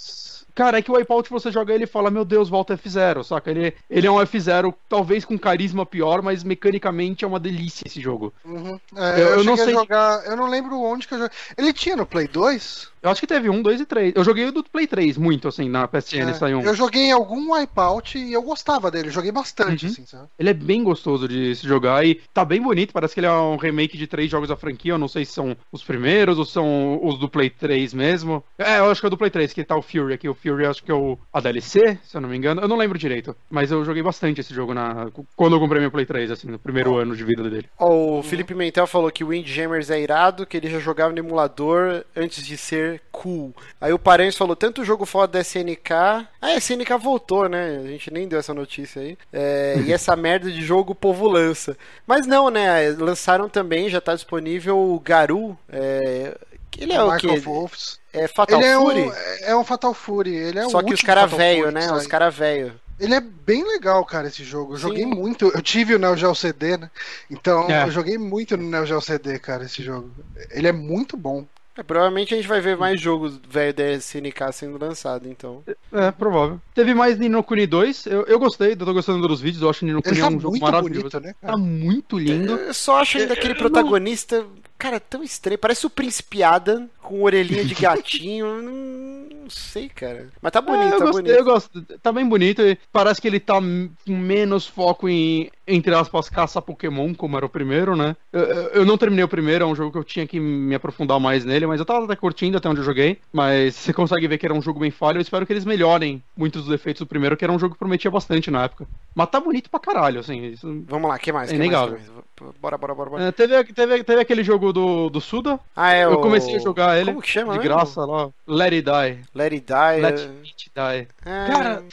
Cara, 0.57 0.79
é 0.79 0.81
que 0.81 0.89
o 0.89 0.95
Wipeout 0.95 1.29
você 1.29 1.51
joga 1.51 1.71
ele 1.71 1.83
e 1.83 1.87
fala, 1.87 2.09
meu 2.09 2.25
Deus, 2.25 2.49
volta 2.49 2.75
F0, 2.75 3.23
saca? 3.23 3.51
Ele, 3.51 3.75
ele 3.87 4.07
é 4.07 4.11
um 4.11 4.15
F0, 4.15 4.73
talvez 4.89 5.23
com 5.23 5.37
carisma 5.37 5.85
pior, 5.85 6.23
mas 6.23 6.43
mecanicamente 6.43 7.23
é 7.23 7.27
uma 7.27 7.39
delícia 7.39 7.83
esse 7.85 8.01
jogo. 8.01 8.33
Uhum. 8.43 8.79
É, 8.95 9.13
Eu- 9.13 9.17
eu, 9.17 9.29
eu 9.37 9.43
não 9.43 9.55
cheguei 9.55 9.65
sei- 9.65 9.75
a 9.75 9.77
jogar. 9.81 10.25
Eu 10.25 10.35
não 10.35 10.47
lembro 10.49 10.81
onde 10.81 11.07
que 11.07 11.13
eu 11.13 11.19
joguei. 11.19 11.37
Ele 11.55 11.71
tinha 11.71 11.95
no 11.95 12.07
Play 12.07 12.27
2? 12.27 12.89
Eu 13.01 13.09
acho 13.09 13.21
que 13.21 13.27
teve 13.27 13.49
um, 13.49 13.61
dois 13.61 13.79
e 13.81 13.85
três. 13.85 14.13
Eu 14.15 14.23
joguei 14.23 14.45
o 14.45 14.51
do 14.51 14.63
Play 14.63 14.87
3 14.87 15.17
muito, 15.17 15.47
assim, 15.47 15.69
na 15.69 15.87
PSN 15.87 16.29
É, 16.29 16.33
saiu 16.33 16.59
um. 16.59 16.61
Eu 16.61 16.75
joguei 16.75 17.03
em 17.03 17.11
algum 17.11 17.53
Wipeout 17.53 18.17
e 18.17 18.33
eu 18.33 18.41
gostava 18.41 18.89
dele. 18.91 19.07
Eu 19.09 19.11
joguei 19.11 19.31
bastante, 19.31 19.85
Uhum. 19.85 19.91
assim, 19.91 20.05
sabe? 20.05 20.27
Ele 20.37 20.49
é 20.49 20.53
bem 20.53 20.83
gostoso 20.83 21.27
de 21.27 21.55
se 21.55 21.67
jogar 21.67 22.05
e 22.05 22.15
tá 22.33 22.43
bem 22.43 22.61
bonito. 22.61 22.93
Parece 22.93 23.13
que 23.13 23.19
ele 23.19 23.27
é 23.27 23.31
um 23.31 23.55
remake 23.55 23.97
de 23.97 24.07
três 24.07 24.29
jogos 24.29 24.49
da 24.49 24.55
franquia. 24.55 24.93
Eu 24.93 24.97
não 24.97 25.07
sei 25.07 25.25
se 25.25 25.31
são 25.33 25.55
os 25.71 25.83
primeiros 25.83 26.37
ou 26.39 26.45
são 26.45 26.99
os 27.03 27.17
do 27.19 27.29
Play 27.29 27.49
3 27.49 27.93
mesmo. 27.93 28.43
É, 28.57 28.79
eu 28.79 28.89
acho 28.89 28.99
que 29.01 29.05
é 29.05 29.09
o 29.09 29.11
do 29.11 29.17
Play 29.17 29.29
3, 29.29 29.53
que 29.53 29.63
tá 29.63 29.75
o 29.75 29.81
Fury 29.81 30.13
aqui. 30.13 30.27
O 30.29 30.33
Fury 30.33 30.65
acho 30.65 30.83
que 30.83 30.91
é 30.91 30.95
o 30.95 31.17
a 31.31 31.39
DLC, 31.39 31.97
se 32.03 32.15
eu 32.17 32.21
não 32.21 32.29
me 32.29 32.37
engano. 32.37 32.61
Eu 32.61 32.67
não 32.67 32.77
lembro 32.77 32.97
direito. 32.97 33.35
Mas 33.49 33.71
eu 33.71 33.83
joguei 33.85 34.01
bastante 34.03 34.41
esse 34.41 34.53
jogo 34.53 34.73
na 34.73 35.07
quando 35.35 35.55
eu 35.55 35.59
comprei 35.59 35.81
meu 35.81 35.91
Play 35.91 36.05
3, 36.05 36.31
assim, 36.31 36.47
no 36.47 36.59
primeiro 36.59 36.95
ano 36.97 37.15
de 37.15 37.23
vida 37.23 37.43
dele. 37.49 37.67
Ó, 37.79 38.19
O 38.19 38.23
Felipe 38.23 38.53
Mentel 38.55 38.87
falou 38.87 39.11
que 39.11 39.23
o 39.23 39.27
Windjammers 39.29 39.89
é 39.89 40.01
irado, 40.01 40.45
que 40.45 40.57
ele 40.57 40.69
já 40.69 40.79
jogava 40.79 41.11
no 41.13 41.19
emulador 41.19 42.03
antes 42.15 42.43
de 42.45 42.57
ser 42.57 42.86
cool. 43.11 43.53
Aí 43.79 43.91
o 43.93 43.99
Paranhos 43.99 44.37
falou, 44.37 44.55
tanto 44.55 44.83
jogo 44.83 45.05
foda 45.05 45.33
da 45.33 45.41
SNK. 45.41 45.91
Ah, 45.93 46.27
a 46.41 46.55
SNK 46.57 46.97
voltou, 47.01 47.47
né? 47.49 47.81
A 47.83 47.87
gente 47.87 48.11
nem 48.11 48.27
deu 48.27 48.39
essa 48.39 48.53
notícia 48.53 49.01
aí. 49.01 49.17
É, 49.31 49.75
e 49.85 49.91
essa 49.93 50.15
merda 50.17 50.51
de 50.51 50.61
jogo 50.61 50.91
o 50.91 50.95
povo 50.95 51.27
lança. 51.27 51.77
Mas 52.05 52.25
não, 52.27 52.49
né? 52.49 52.89
Lançaram 52.91 53.49
também, 53.49 53.89
já 53.89 53.99
tá 54.01 54.13
disponível 54.15 54.77
o 54.77 54.99
Garu. 54.99 55.57
É, 55.69 56.37
ele 56.77 56.93
é 56.93 57.03
o 57.03 57.11
Michael 57.11 57.33
quê? 57.35 57.39
Wolfs. 57.39 57.99
É 58.13 58.27
Fatal 58.27 58.59
Ele 58.59 58.67
é 58.69 58.75
Fury? 58.75 59.01
um, 59.01 59.11
é 59.41 59.55
um 59.55 59.63
Fatal 59.63 59.93
Fury. 59.93 60.35
Ele 60.35 60.59
é 60.59 60.69
Só 60.69 60.79
o 60.79 60.83
que 60.83 60.93
os 60.93 61.01
caras 61.01 61.31
velho, 61.31 61.71
né? 61.71 61.91
Os 61.91 62.07
caras 62.07 62.33
velho. 62.35 62.73
Ele 62.99 63.13
é 63.13 63.19
bem 63.21 63.63
legal, 63.63 64.03
cara, 64.05 64.27
esse 64.27 64.43
jogo. 64.43 64.73
Eu 64.73 64.77
Sim. 64.77 64.81
joguei 64.87 65.05
muito. 65.05 65.51
Eu 65.53 65.61
tive 65.61 65.93
o 65.93 65.99
Neo 65.99 66.17
Geo 66.17 66.33
CD, 66.33 66.77
né? 66.77 66.89
Então 67.29 67.69
É. 67.69 67.83
eu 67.83 67.91
joguei 67.91 68.17
muito 68.17 68.57
no 68.57 68.67
Neo 68.67 68.87
Geo 68.87 68.99
CD, 69.01 69.37
cara, 69.37 69.65
esse 69.65 69.83
jogo. 69.83 70.09
Ele 70.49 70.67
é 70.67 70.71
muito 70.71 71.15
bom. 71.15 71.45
É, 71.77 71.83
provavelmente 71.83 72.33
a 72.33 72.37
gente 72.37 72.47
vai 72.47 72.59
ver 72.59 72.75
mais 72.75 72.99
jogos 72.99 73.39
velho 73.47 73.73
da 73.73 73.91
SNK 73.93 74.51
sendo 74.51 74.83
lançado, 74.83 75.27
então. 75.29 75.63
É, 75.93 76.11
provável. 76.11 76.59
Teve 76.73 76.93
mais 76.93 77.17
Nino 77.19 77.43
Kuni 77.43 77.67
2. 77.67 78.07
Eu, 78.07 78.23
eu 78.23 78.39
gostei, 78.39 78.71
eu 78.71 78.77
tô 78.77 78.93
gostando 78.93 79.27
dos 79.27 79.39
vídeos. 79.39 79.61
Eu 79.61 79.69
acho 79.69 79.79
que 79.79 79.85
Nino 79.85 80.01
Kuni 80.01 80.15
Ele 80.17 80.21
é 80.25 80.29
tá 80.29 80.35
um 80.35 80.39
jogo 80.39 80.51
muito 80.51 80.63
maravilhoso. 80.63 81.01
bonito, 81.01 81.19
né, 81.19 81.35
cara? 81.39 81.53
Tá 81.53 81.57
muito 81.59 82.17
lindo. 82.17 82.53
Eu 82.53 82.73
só 82.73 82.99
acho 82.99 83.17
ainda 83.19 83.33
aquele 83.33 83.53
Eu 83.53 83.57
protagonista, 83.57 84.45
cara, 84.77 84.99
tão 84.99 85.23
estranho. 85.23 85.59
Parece 85.59 85.85
o 85.85 85.89
Príncipe 85.89 86.41
Adam 86.41 86.89
com 87.01 87.21
orelhinha 87.23 87.63
de 87.63 87.75
gatinho. 87.79 88.61
não, 88.61 89.37
não 89.43 89.49
sei, 89.49 89.87
cara. 89.89 90.29
Mas 90.41 90.51
tá 90.51 90.61
bonito, 90.61 90.93
É, 90.93 90.95
eu 90.95 90.99
tá 90.99 91.05
gostei, 91.05 91.21
bonito. 91.23 91.37
eu 91.39 91.43
gosto. 91.45 91.81
Tá 92.01 92.11
bem 92.11 92.27
bonito. 92.27 92.61
e 92.63 92.77
Parece 92.91 93.21
que 93.21 93.27
ele 93.27 93.39
tá 93.39 93.55
com 93.61 93.89
menos 94.07 94.65
foco 94.65 95.07
em, 95.07 95.49
entre 95.67 95.93
aspas, 95.93 96.29
caça 96.29 96.61
Pokémon, 96.61 97.13
como 97.13 97.35
era 97.37 97.45
o 97.45 97.49
primeiro, 97.49 97.95
né? 97.95 98.15
Eu, 98.31 98.41
eu- 98.41 98.67
eu 98.69 98.85
não 98.85 98.97
terminei 98.97 99.23
o 99.23 99.27
primeiro, 99.27 99.63
é 99.65 99.67
um 99.67 99.75
jogo 99.75 99.91
que 99.91 99.97
eu 99.97 100.03
tinha 100.03 100.25
que 100.25 100.39
me 100.39 100.73
aprofundar 100.73 101.19
mais 101.19 101.43
nele, 101.43 101.67
mas 101.67 101.79
eu 101.79 101.85
tava 101.85 102.05
até 102.05 102.15
curtindo 102.15 102.57
até 102.57 102.69
onde 102.69 102.79
eu 102.79 102.85
joguei. 102.85 103.19
Mas 103.33 103.75
você 103.75 103.91
consegue 103.93 104.27
ver 104.27 104.37
que 104.37 104.45
era 104.45 104.53
um 104.53 104.61
jogo 104.61 104.79
bem 104.79 104.91
falho. 104.91 105.17
Eu 105.17 105.21
espero 105.21 105.45
que 105.45 105.53
eles 105.53 105.65
melhorem 105.65 106.23
muitos 106.35 106.61
dos 106.63 106.71
defeitos 106.71 107.01
do 107.01 107.05
primeiro, 107.07 107.35
que 107.35 107.43
era 107.43 107.51
um 107.53 107.59
jogo 107.59 107.73
que 107.73 107.79
prometia 107.79 108.09
bastante 108.09 108.49
na 108.49 108.63
época. 108.63 108.87
Mas 109.13 109.29
tá 109.29 109.39
bonito 109.39 109.69
pra 109.69 109.79
caralho, 109.79 110.19
assim. 110.19 110.55
Vamos 110.87 111.09
lá, 111.09 111.17
que 111.19 111.31
mais? 111.31 111.49
É 111.49 111.53
que 111.53 111.57
mais, 111.57 111.67
inegável. 111.69 111.97
que 111.97 112.11
mais? 112.11 112.17
Bora, 112.61 112.77
bora, 112.77 112.93
bora, 112.93 113.09
bora. 113.09 113.23
É, 113.23 113.31
teve, 113.31 113.63
teve, 113.65 114.03
teve 114.03 114.21
aquele 114.21 114.43
jogo 114.43 114.71
do, 114.71 115.09
do 115.09 115.19
Suda. 115.19 115.59
Ah, 115.75 115.91
é 115.93 116.05
eu 116.05 116.13
o... 116.13 116.21
comecei 116.21 116.55
a 116.55 116.59
jogar 116.59 116.95
ele 116.97 117.09
Como 117.09 117.21
que 117.23 117.29
chama 117.29 117.53
de 117.53 117.59
mesmo? 117.59 117.73
graça 117.75 118.05
lá. 118.05 118.29
Let 118.47 118.73
It 118.73 118.83
Die. 118.83 119.23
Let 119.33 119.53
It 119.53 119.65
Die. 119.65 120.01
Let 120.01 120.19
é- 120.19 120.29
It 120.43 120.71
Die. 120.75 121.07
é... 121.25 121.47
Cara, 121.47 121.83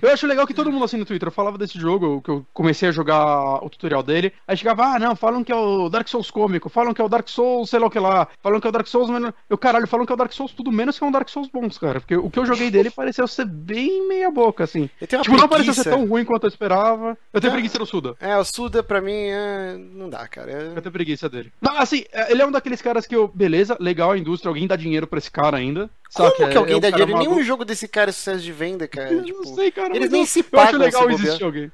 Eu 0.00 0.10
acho 0.12 0.26
legal 0.28 0.46
que 0.46 0.54
todo 0.54 0.70
mundo 0.70 0.84
assim 0.84 0.96
no 0.96 1.04
Twitter 1.04 1.30
falava 1.32 1.58
desse 1.58 1.76
jogo, 1.80 2.22
que 2.22 2.30
eu 2.30 2.46
comecei 2.54 2.88
a 2.88 2.92
jogar 2.92 3.17
o 3.62 3.68
tutorial 3.70 4.02
dele. 4.02 4.32
Aí 4.46 4.56
chegava, 4.56 4.84
ah, 4.84 4.98
não, 4.98 5.16
falam 5.16 5.42
que 5.44 5.52
é 5.52 5.56
o 5.56 5.88
Dark 5.88 6.08
Souls 6.08 6.30
cômico, 6.30 6.68
falam 6.68 6.92
que 6.94 7.00
é 7.00 7.04
o 7.04 7.08
Dark 7.08 7.28
Souls, 7.28 7.70
sei 7.70 7.78
lá 7.78 7.86
o 7.86 7.90
que 7.90 7.98
lá, 7.98 8.28
falam 8.42 8.60
que 8.60 8.66
é 8.66 8.70
o 8.70 8.72
Dark 8.72 8.86
Souls, 8.86 9.10
mas 9.10 9.32
eu, 9.48 9.58
caralho, 9.58 9.86
falam 9.86 10.04
que 10.06 10.12
é 10.12 10.14
o 10.14 10.18
Dark 10.18 10.32
Souls 10.32 10.52
tudo 10.52 10.70
menos 10.72 10.98
que 10.98 11.04
é 11.04 11.06
um 11.06 11.12
Dark 11.12 11.28
Souls 11.28 11.48
bons, 11.52 11.78
cara. 11.78 12.00
Porque 12.00 12.16
o 12.16 12.30
que 12.30 12.38
eu 12.38 12.46
joguei 12.46 12.70
dele 12.70 12.90
pareceu 12.90 13.26
ser 13.28 13.44
bem 13.46 14.06
meia 14.08 14.30
boca, 14.30 14.64
assim. 14.64 14.88
Eu 15.00 15.06
Tipo, 15.06 15.36
não 15.36 15.48
pareceu 15.48 15.72
preguiça. 15.72 15.82
ser 15.84 15.90
tão 15.90 16.06
ruim 16.06 16.24
quanto 16.24 16.44
eu 16.44 16.48
esperava. 16.48 17.16
Eu 17.32 17.40
tenho 17.40 17.52
Ah. 17.52 17.54
preguiça 17.56 17.78
do 17.78 17.86
Suda. 17.86 18.14
É, 18.20 18.36
o 18.36 18.44
Suda 18.44 18.82
pra 18.82 19.00
mim 19.00 19.12
é... 19.14 19.76
não 19.78 20.08
dá, 20.08 20.26
cara. 20.28 20.50
É- 20.50 20.72
Eu 20.76 20.82
tenho 20.82 20.92
preguiça 20.92 21.28
dele. 21.28 21.52
Não, 21.60 21.78
assim, 21.78 22.04
é, 22.12 22.30
ele 22.32 22.42
é 22.42 22.46
um 22.46 22.50
daqueles 22.52 22.80
caras 22.82 23.06
que 23.06 23.14
eu, 23.16 23.28
beleza, 23.28 23.76
legal 23.80 24.12
a 24.12 24.18
indústria, 24.18 24.48
alguém 24.50 24.66
dá 24.66 24.76
dinheiro 24.76 25.06
pra 25.06 25.18
esse 25.18 25.30
cara 25.30 25.56
ainda. 25.56 25.88
Como 26.14 26.30
saca? 26.30 26.48
que 26.48 26.56
alguém 26.56 26.76
é 26.76 26.80
dá 26.80 26.90
dinheiro? 26.90 27.18
Nenhum 27.18 27.42
jogo 27.42 27.64
desse 27.64 27.86
cara 27.86 28.10
é 28.10 28.12
sucesso 28.12 28.40
de 28.42 28.52
venda, 28.52 28.88
cara. 28.88 29.12
Eu 29.12 29.22
tipo, 29.24 29.42
não 29.44 29.54
sei, 29.54 29.70
cara. 29.70 29.94
eles 29.94 30.10
nem 30.10 30.22
eu, 30.22 30.26
se 30.26 30.40
eu 30.40 30.44
pagam 30.44 30.64
acho 30.68 30.78
legal 30.78 31.10
existir 31.10 31.44
alguém. 31.44 31.70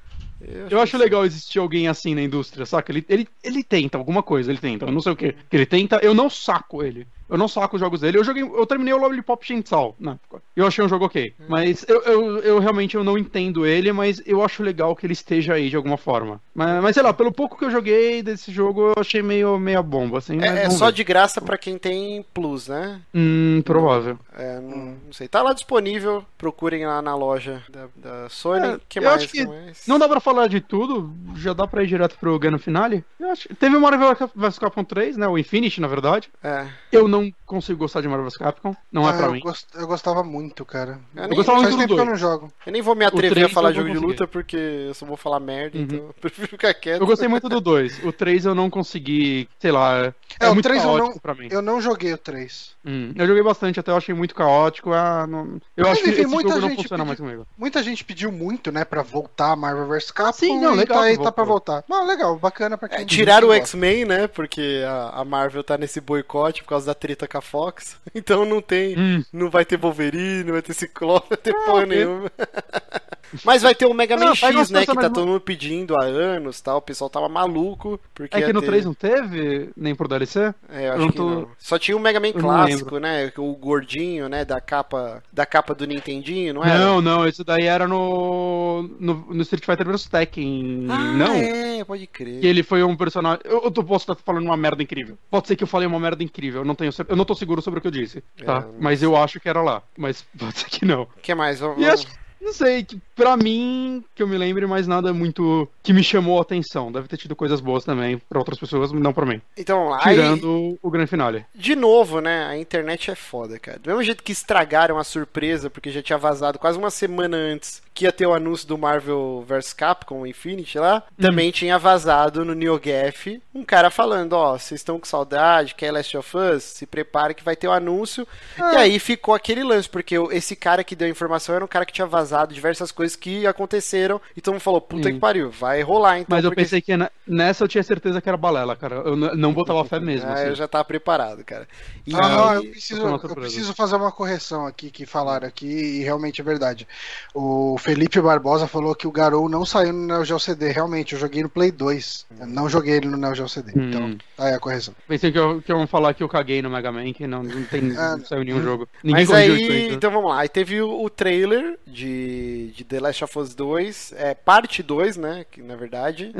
Eu 0.47 0.67
Eu 0.69 0.81
acho 0.81 0.91
que 0.91 0.97
legal 0.97 1.25
existir 1.25 1.59
alguém 1.59 1.87
assim 1.87 2.13
na 2.13 2.21
indústria, 2.21 2.65
saca? 2.65 2.91
Ele, 2.91 3.05
ele, 3.09 3.27
ele 3.43 3.63
tenta 3.63 3.97
alguma 3.97 4.21
coisa, 4.21 4.51
ele 4.51 4.59
tenta. 4.59 4.85
Eu 4.85 4.91
não 4.91 5.01
sei 5.01 5.11
o 5.11 5.15
que, 5.15 5.33
que 5.33 5.55
ele 5.55 5.65
tenta, 5.65 5.97
eu 5.97 6.13
não 6.13 6.29
saco 6.29 6.83
ele. 6.83 7.07
Eu 7.29 7.37
não 7.37 7.47
saco 7.47 7.75
os 7.75 7.79
jogos 7.79 8.01
dele. 8.01 8.17
Eu 8.17 8.23
joguei, 8.23 8.43
eu 8.43 8.65
terminei 8.65 8.93
o 8.93 8.97
Lollipop 8.97 9.45
Chainsaw 9.45 9.95
na 9.99 10.13
época. 10.13 10.41
Eu 10.55 10.67
achei 10.67 10.83
um 10.83 10.89
jogo 10.89 11.05
ok. 11.05 11.33
Hum. 11.39 11.45
Mas 11.47 11.85
eu, 11.87 12.01
eu, 12.03 12.39
eu 12.39 12.59
realmente 12.59 12.95
eu 12.95 13.03
não 13.03 13.17
entendo 13.17 13.65
ele, 13.65 13.91
mas 13.91 14.21
eu 14.25 14.43
acho 14.43 14.63
legal 14.63 14.95
que 14.95 15.05
ele 15.05 15.13
esteja 15.13 15.53
aí 15.53 15.69
de 15.69 15.75
alguma 15.75 15.97
forma. 15.97 16.39
Mas, 16.53 16.81
mas 16.81 16.93
sei 16.93 17.03
lá, 17.03 17.13
pelo 17.13 17.31
pouco 17.31 17.57
que 17.57 17.65
eu 17.65 17.71
joguei 17.71 18.21
desse 18.21 18.51
jogo, 18.51 18.89
eu 18.89 18.93
achei 18.97 19.21
meio 19.21 19.57
meia 19.57 19.81
bomba, 19.81 20.19
assim. 20.19 20.41
É, 20.41 20.65
é 20.65 20.69
só 20.69 20.87
ver. 20.87 20.93
de 20.93 21.03
graça 21.03 21.41
pra 21.41 21.57
quem 21.57 21.77
tem 21.77 22.23
Plus, 22.33 22.67
né? 22.67 23.01
Hum, 23.13 23.61
provável. 23.63 24.17
É, 24.37 24.59
não, 24.59 24.97
não 25.05 25.13
sei. 25.13 25.27
Tá 25.27 25.41
lá 25.41 25.53
disponível. 25.53 26.23
Procurem 26.37 26.85
lá 26.85 27.01
na 27.01 27.15
loja 27.15 27.63
da, 27.69 27.87
da 27.95 28.29
Sony. 28.29 28.67
É, 28.67 28.79
que 28.87 28.99
eu 28.99 29.03
mais? 29.03 29.15
acho 29.23 29.29
que 29.29 29.45
mais? 29.45 29.87
Não 29.87 29.97
dá 29.97 30.07
pra 30.07 30.19
falar 30.19 30.47
de 30.47 30.61
tudo, 30.61 31.13
já 31.35 31.53
dá 31.53 31.65
pra 31.65 31.83
ir 31.83 31.87
direto 31.87 32.17
pro 32.19 32.37
Gano 32.37 32.59
Finale. 32.59 33.03
Eu 33.19 33.31
acho. 33.31 33.49
Teve 33.55 33.75
o 33.75 33.81
Marvel 33.81 34.15
vs 34.35 34.59
Capcom 34.59 34.83
3, 34.83 35.17
né? 35.17 35.27
O 35.27 35.37
Infinity, 35.37 35.81
na 35.81 35.87
verdade. 35.87 36.29
É. 36.43 36.67
Eu 36.91 37.07
não 37.21 37.31
consigo 37.45 37.79
gostar 37.79 38.01
de 38.01 38.07
Marvel 38.07 38.25
vs 38.25 38.37
Capcom. 38.37 38.75
Não 38.91 39.07
é 39.07 39.11
Ah, 39.11 39.13
pra 39.17 39.25
eu 39.27 39.31
mim. 39.33 39.39
gost- 39.39 39.67
eu 39.75 39.87
gostava 39.87 40.23
muito, 40.23 40.63
cara. 40.65 40.99
Eu, 41.15 41.23
Eu 41.23 41.27
nem, 41.29 41.37
gostava 41.37 41.59
Faz 41.61 41.69
muito 41.75 41.77
do 41.77 41.81
tempo 41.81 41.95
que 41.95 42.01
eu 42.01 42.05
2. 42.05 42.09
não 42.09 42.15
jogo. 42.29 42.53
eu 42.65 42.71
nem 42.71 42.81
vou 42.81 42.95
me 42.95 43.05
atrever 43.05 43.45
a 43.45 43.49
falar 43.49 43.69
não 43.69 43.75
jogo 43.77 43.89
de 43.91 43.97
luta 43.97 44.27
porque 44.27 44.57
eu 44.57 44.93
só 44.93 45.05
vou 45.05 45.17
falar 45.17 45.39
merda, 45.39 45.77
Uhum. 45.77 45.83
então 45.83 45.97
eu 45.97 46.15
prefiro 46.19 46.47
ficar 46.47 46.73
quieto. 46.73 47.01
Eu 47.01 47.07
gostei 47.07 47.27
muito 47.27 47.47
do 47.49 47.59
2. 47.61 48.03
O 48.03 48.11
3 48.11 48.45
eu 48.45 48.55
não 48.55 48.69
consegui, 48.69 49.47
sei 49.59 49.71
lá. 49.71 50.05
É, 50.05 50.13
É, 50.41 50.49
o 50.49 50.53
muito 50.53 50.63
3 50.63 50.83
eu 50.83 50.97
não- 50.97 51.13
pra 51.17 51.33
mim. 51.33 51.47
Eu 51.51 51.61
não 51.61 51.79
joguei 51.81 52.13
o 52.13 52.17
3. 52.17 52.75
Hum, 52.85 53.13
eu 53.15 53.25
joguei 53.27 53.41
bastante, 53.43 53.79
até 53.79 53.91
eu 53.91 53.97
achei 53.97 54.13
muito 54.13 54.35
caótico. 54.35 54.93
Ah, 54.93 55.25
não- 55.27 55.59
Eu 55.75 55.83
Mas, 55.85 55.93
acho 55.93 56.03
que 56.03 56.09
enfim, 56.09 56.21
esse 56.21 56.29
muita 56.29 56.49
jogo 56.49 56.61
não 56.61 56.69
gente 56.69 56.81
funciona 56.83 57.03
pediu- 57.03 57.07
mais 57.07 57.19
comigo. 57.19 57.47
Muita 57.57 57.81
gente 57.83 58.03
pediu 58.05 58.31
muito, 58.31 58.71
né, 58.71 58.85
pra 58.85 59.01
voltar 59.01 59.51
a 59.51 59.55
Marvel 59.55 59.87
vs 59.87 60.11
Capcom. 60.11 60.33
sim, 60.33 60.59
não, 60.59 60.73
e 60.73 60.77
legal 60.77 60.97
tá 60.99 61.03
aí, 61.05 61.17
que 61.17 61.23
tá 61.23 61.31
pra 61.31 61.43
voltar. 61.43 61.83
Não, 61.89 62.05
legal, 62.05 62.37
bacana 62.37 62.77
pra 62.77 62.87
quem 62.89 62.99
É, 63.01 63.05
tiraram 63.05 63.47
o 63.49 63.53
X-Men, 63.53 64.05
né? 64.05 64.27
Porque 64.27 64.83
a, 64.87 65.21
a 65.21 65.25
Marvel 65.25 65.63
tá 65.63 65.77
nesse 65.77 65.99
boicote 65.99 66.63
por 66.63 66.69
causa 66.69 66.85
da 66.87 66.93
treta 67.05 67.27
com 67.27 67.37
a 67.37 67.41
Fox. 67.41 67.97
Então 68.15 68.45
não 68.45 68.61
tem. 68.61 68.97
Hum. 68.97 69.23
Não 69.31 69.49
vai 69.49 69.63
ter 69.65 69.77
Wolverine, 69.77 70.45
não 70.45 70.53
vai 70.53 70.61
ter 70.61 70.73
Ciclope, 70.73 71.27
não 71.29 71.35
vai 71.35 71.37
ter 71.37 71.53
porra 71.53 71.83
ok. 71.83 71.85
nenhuma. 71.85 72.31
Mas 73.43 73.63
vai 73.63 73.75
ter 73.75 73.85
o 73.85 73.93
Mega 73.93 74.15
Man 74.15 74.27
Não, 74.27 74.35
X, 74.35 74.69
né? 74.69 74.85
Que 74.85 74.95
tá 74.95 75.09
todo 75.09 75.27
mundo 75.27 75.41
pedindo 75.41 75.95
há 75.97 76.03
anos 76.05 76.61
tal. 76.61 76.77
O 76.77 76.81
pessoal 76.81 77.09
tava 77.09 77.27
maluco. 77.27 77.99
Porque 78.13 78.37
É 78.37 78.41
que 78.43 78.53
no 78.53 78.61
ter- 78.61 78.67
3 78.67 78.85
não 78.85 78.93
teve, 78.93 79.71
nem 79.75 79.93
por 79.93 80.07
DLC? 80.07 80.53
É, 80.69 80.87
eu 80.87 80.91
acho 80.93 81.01
não 81.01 81.09
que 81.09 81.15
tô- 81.17 81.29
não. 81.29 81.47
Só 81.57 81.77
tinha 81.77 81.97
o 81.97 81.99
Mega 81.99 82.19
Man 82.19 82.31
clássico, 82.31 82.97
né? 82.97 83.33
O 83.37 83.53
gordinho, 83.55 84.29
né? 84.29 84.45
Da 84.45 84.61
capa, 84.61 85.21
da 85.33 85.45
capa 85.45 85.73
do 85.75 85.85
Nintendinho, 85.85 86.53
não 86.53 86.63
era? 86.63 86.77
Não, 86.79 87.01
não, 87.01 87.27
isso 87.27 87.43
daí 87.43 87.65
era 87.65 87.87
no, 87.87 88.83
no, 88.99 89.13
no 89.33 89.41
Street 89.41 89.65
Fighter 89.65 89.85
vs 89.87 90.05
Tekken. 90.07 90.87
Ah, 90.89 90.97
não. 91.13 91.33
é, 91.33 91.83
pode 91.83 92.07
crer. 92.07 92.39
Que 92.39 92.47
ele 92.47 92.63
foi 92.63 92.83
um 92.83 92.95
personagem. 92.95 93.41
Eu, 93.43 93.63
eu 93.65 93.71
tô- 93.71 93.83
posso 93.83 94.03
estar 94.09 94.23
falando 94.23 94.45
uma 94.45 94.55
merda 94.55 94.81
incrível. 94.81 95.17
Pode 95.29 95.47
ser 95.47 95.55
que 95.57 95.63
eu 95.63 95.67
falei 95.67 95.87
uma 95.87 95.99
merda 95.99 96.23
incrível. 96.23 96.61
Eu 96.61 96.65
não 96.65 96.75
tenho 96.75 96.91
cer- 96.95 97.05
Eu 97.09 97.15
não 97.15 97.25
tô 97.25 97.35
seguro 97.35 97.61
sobre 97.61 97.77
o 97.79 97.81
que 97.81 97.87
eu 97.87 97.91
disse. 97.91 98.21
Tá? 98.43 98.65
É, 98.67 98.81
Mas 98.81 99.03
eu 99.03 99.15
acho 99.15 99.39
que 99.39 99.47
era 99.49 99.61
lá. 99.61 99.83
Mas 99.97 100.25
pode 100.37 100.57
ser 100.59 100.69
que 100.69 100.85
não. 100.85 101.03
O 101.03 101.07
que 101.21 101.33
mais? 101.35 101.59
Vamos- 101.59 101.79
E 101.81 101.85
acho, 101.85 102.07
não 102.41 102.53
sei, 102.53 102.83
que 102.83 102.99
pra 103.15 103.37
mim, 103.37 104.03
que 104.13 104.21
eu 104.21 104.27
me 104.27 104.37
lembre, 104.37 104.67
mais 104.67 104.87
nada 104.87 105.13
muito 105.13 105.67
que 105.81 105.93
me 105.93 106.03
chamou 106.03 106.37
a 106.39 106.41
atenção. 106.41 106.91
Deve 106.91 107.07
ter 107.07 107.17
tido 107.17 107.35
coisas 107.35 107.61
boas 107.61 107.83
também 107.85 108.17
pra 108.29 108.39
outras 108.39 108.59
pessoas, 108.59 108.91
mas 108.91 109.01
não 109.01 109.13
pra 109.13 109.25
mim. 109.25 109.41
Então. 109.57 109.93
Aí, 109.93 110.15
Tirando 110.15 110.77
o 110.81 110.91
grande 110.91 111.09
finale. 111.09 111.45
de 111.55 111.75
novo, 111.75 112.19
né? 112.19 112.45
A 112.45 112.57
internet 112.57 113.09
é 113.11 113.15
foda, 113.15 113.57
cara. 113.57 113.79
Do 113.79 113.87
mesmo 113.87 114.03
jeito 114.03 114.23
que 114.23 114.31
estragaram 114.31 114.97
a 114.97 115.03
surpresa, 115.03 115.69
porque 115.69 115.89
já 115.91 116.01
tinha 116.01 116.17
vazado 116.17 116.59
quase 116.59 116.77
uma 116.77 116.91
semana 116.91 117.37
antes 117.37 117.81
que 117.93 118.03
ia 118.03 118.11
ter 118.11 118.25
o 118.25 118.33
anúncio 118.33 118.67
do 118.67 118.77
Marvel 118.77 119.45
vs 119.47 119.71
Capcom 119.71 120.25
Infinity 120.27 120.77
lá, 120.77 121.01
também 121.17 121.49
tinha 121.49 121.79
vazado 121.79 122.43
no 122.43 122.53
NeoGaf 122.53 123.41
um 123.53 123.63
cara 123.63 123.89
falando, 123.89 124.33
ó, 124.33 124.57
vocês 124.57 124.81
estão 124.81 124.99
com 124.99 125.05
saudade, 125.05 125.75
quer 125.75 125.91
Last 125.91 126.17
of 126.17 126.37
Us? 126.37 126.63
Se 126.63 126.85
prepare 126.85 127.33
que 127.33 127.43
vai 127.43 127.55
ter 127.55 127.69
o 127.69 127.71
anúncio. 127.71 128.27
E 128.57 128.75
aí 128.75 128.99
ficou 128.99 129.33
aquele 129.33 129.63
lance, 129.63 129.87
porque 129.87 130.15
esse 130.31 130.57
cara 130.57 130.83
que 130.83 130.93
deu 130.95 131.07
a 131.07 131.11
informação 131.11 131.55
era 131.55 131.63
um 131.63 131.67
cara 131.69 131.85
que 131.85 131.93
tinha 131.93 132.05
vazado 132.05 132.53
diversas 132.53 132.91
coisas 132.91 133.04
que 133.13 133.45
aconteceram, 133.45 134.21
e 134.37 134.39
todo 134.39 134.53
mundo 134.53 134.61
falou, 134.61 134.79
puta 134.79 135.09
Sim. 135.09 135.15
que 135.15 135.19
pariu, 135.19 135.51
vai 135.51 135.81
rolar 135.81 136.19
então. 136.19 136.33
Mas 136.37 136.45
eu 136.45 136.51
porque 136.51 136.61
pensei 136.61 136.79
que 136.79 136.93
nessa 137.27 137.65
eu 137.65 137.67
tinha 137.67 137.83
certeza 137.83 138.21
que 138.21 138.29
era 138.29 138.37
balela, 138.37 138.73
cara. 138.77 138.95
Eu 138.95 139.17
não 139.17 139.53
botava 139.53 139.83
fé 139.83 139.99
mesmo. 139.99 140.25
Ah, 140.25 140.33
assim. 140.33 140.47
eu 140.47 140.55
já 140.55 140.67
tava 140.67 140.83
preparado, 140.85 141.43
cara. 141.43 141.67
E 142.07 142.15
Ah, 142.15 142.29
não, 142.29 142.53
eu 142.55 142.69
preciso, 142.71 143.05
eu 143.05 143.35
preciso 143.35 143.73
fazer 143.73 143.95
uma 143.95 144.11
correção 144.11 144.65
aqui 144.65 144.89
que 144.89 145.05
falaram 145.05 145.47
aqui 145.47 145.67
e 145.67 146.03
realmente 146.03 146.39
é 146.39 146.43
verdade. 146.43 146.87
O 147.33 147.77
Felipe 147.77 148.21
Barbosa 148.21 148.67
falou 148.67 148.95
que 148.95 149.07
o 149.07 149.11
Garou 149.11 149.49
não 149.49 149.65
saiu 149.65 149.91
no 149.93 150.07
Neo 150.07 150.23
Geo 150.23 150.39
CD. 150.39 150.71
Realmente, 150.71 151.13
eu 151.13 151.19
joguei 151.19 151.43
no 151.43 151.49
Play 151.49 151.71
2. 151.71 152.25
Eu 152.39 152.47
não 152.47 152.69
joguei 152.69 152.95
ele 152.95 153.07
no 153.07 153.17
Neo 153.17 153.35
Geo 153.35 153.49
CD. 153.49 153.71
Hum. 153.75 153.89
Então, 153.89 154.17
tá 154.37 154.45
aí 154.45 154.53
a 154.53 154.59
correção. 154.59 154.95
Pensei 155.07 155.31
que 155.31 155.39
eu, 155.39 155.61
que 155.61 155.71
eu 155.71 155.79
ia 155.79 155.87
falar 155.87 156.13
que 156.13 156.23
eu 156.23 156.29
caguei 156.29 156.61
no 156.61 156.69
Mega 156.69 156.91
Man, 156.91 157.11
que 157.13 157.27
não, 157.27 157.43
não, 157.43 157.63
tem, 157.63 157.95
Ah, 157.97 158.17
não 158.17 158.25
saiu 158.25 158.43
nenhum 158.43 158.61
jogo. 158.61 158.87
Ninguém 159.03 159.25
Mas 159.25 159.35
aí, 159.35 159.61
isso 159.61 159.71
ainda. 159.71 159.93
então 159.95 160.11
vamos 160.11 160.29
lá. 160.29 160.39
Aí 160.39 160.49
teve 160.49 160.81
o, 160.81 161.03
o 161.03 161.09
trailer 161.09 161.77
de, 161.85 162.71
de 162.75 162.83
The 162.95 163.01
Last 163.01 163.23
of 163.25 163.37
Us 163.39 163.53
2, 163.53 164.13
é 164.15 164.33
parte 164.33 164.81
2, 164.81 165.17
né? 165.17 165.45
Que 165.51 165.61
na 165.61 165.75
verdade. 165.75 166.31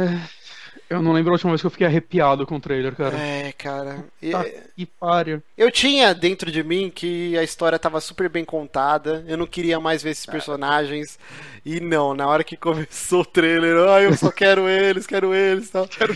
Eu 0.90 1.02
não 1.02 1.12
lembro 1.14 1.32
a 1.32 1.34
última 1.34 1.52
vez 1.52 1.62
que 1.62 1.68
eu 1.68 1.72
fiquei 1.72 1.88
arrepiado 1.88 2.46
com 2.46 2.56
o 2.58 2.60
trailer, 2.60 2.96
cara. 2.96 3.18
É, 3.18 3.52
cara. 3.52 4.06
E- 4.22 4.32
Tá 4.32 4.46
que 4.76 4.86
pariu. 4.86 5.42
Eu 5.58 5.72
tinha 5.72 6.14
dentro 6.14 6.52
de 6.52 6.62
mim 6.64 6.92
que 6.94 7.38
a 7.38 7.44
história 7.44 7.80
tava 7.80 8.00
super 8.02 8.28
bem 8.30 8.44
contada. 8.46 9.24
Eu 9.28 9.38
não 9.38 9.48
queria 9.48 9.80
mais 9.80 10.04
ver 10.04 10.10
esses 10.12 10.26
personagens. 10.26 11.18
E 11.66 11.80
não, 11.80 12.14
na 12.14 12.28
hora 12.28 12.44
que 12.44 12.56
começou 12.58 13.22
o 13.22 13.26
trailer, 13.26 13.78
ah, 13.90 14.02
eu 14.02 14.14
só 14.16 14.30
quero 14.32 14.68
eles, 14.70 15.08
quero 15.08 15.34
eles 15.34 15.70
tal. 15.70 15.88
Quero. 15.88 16.16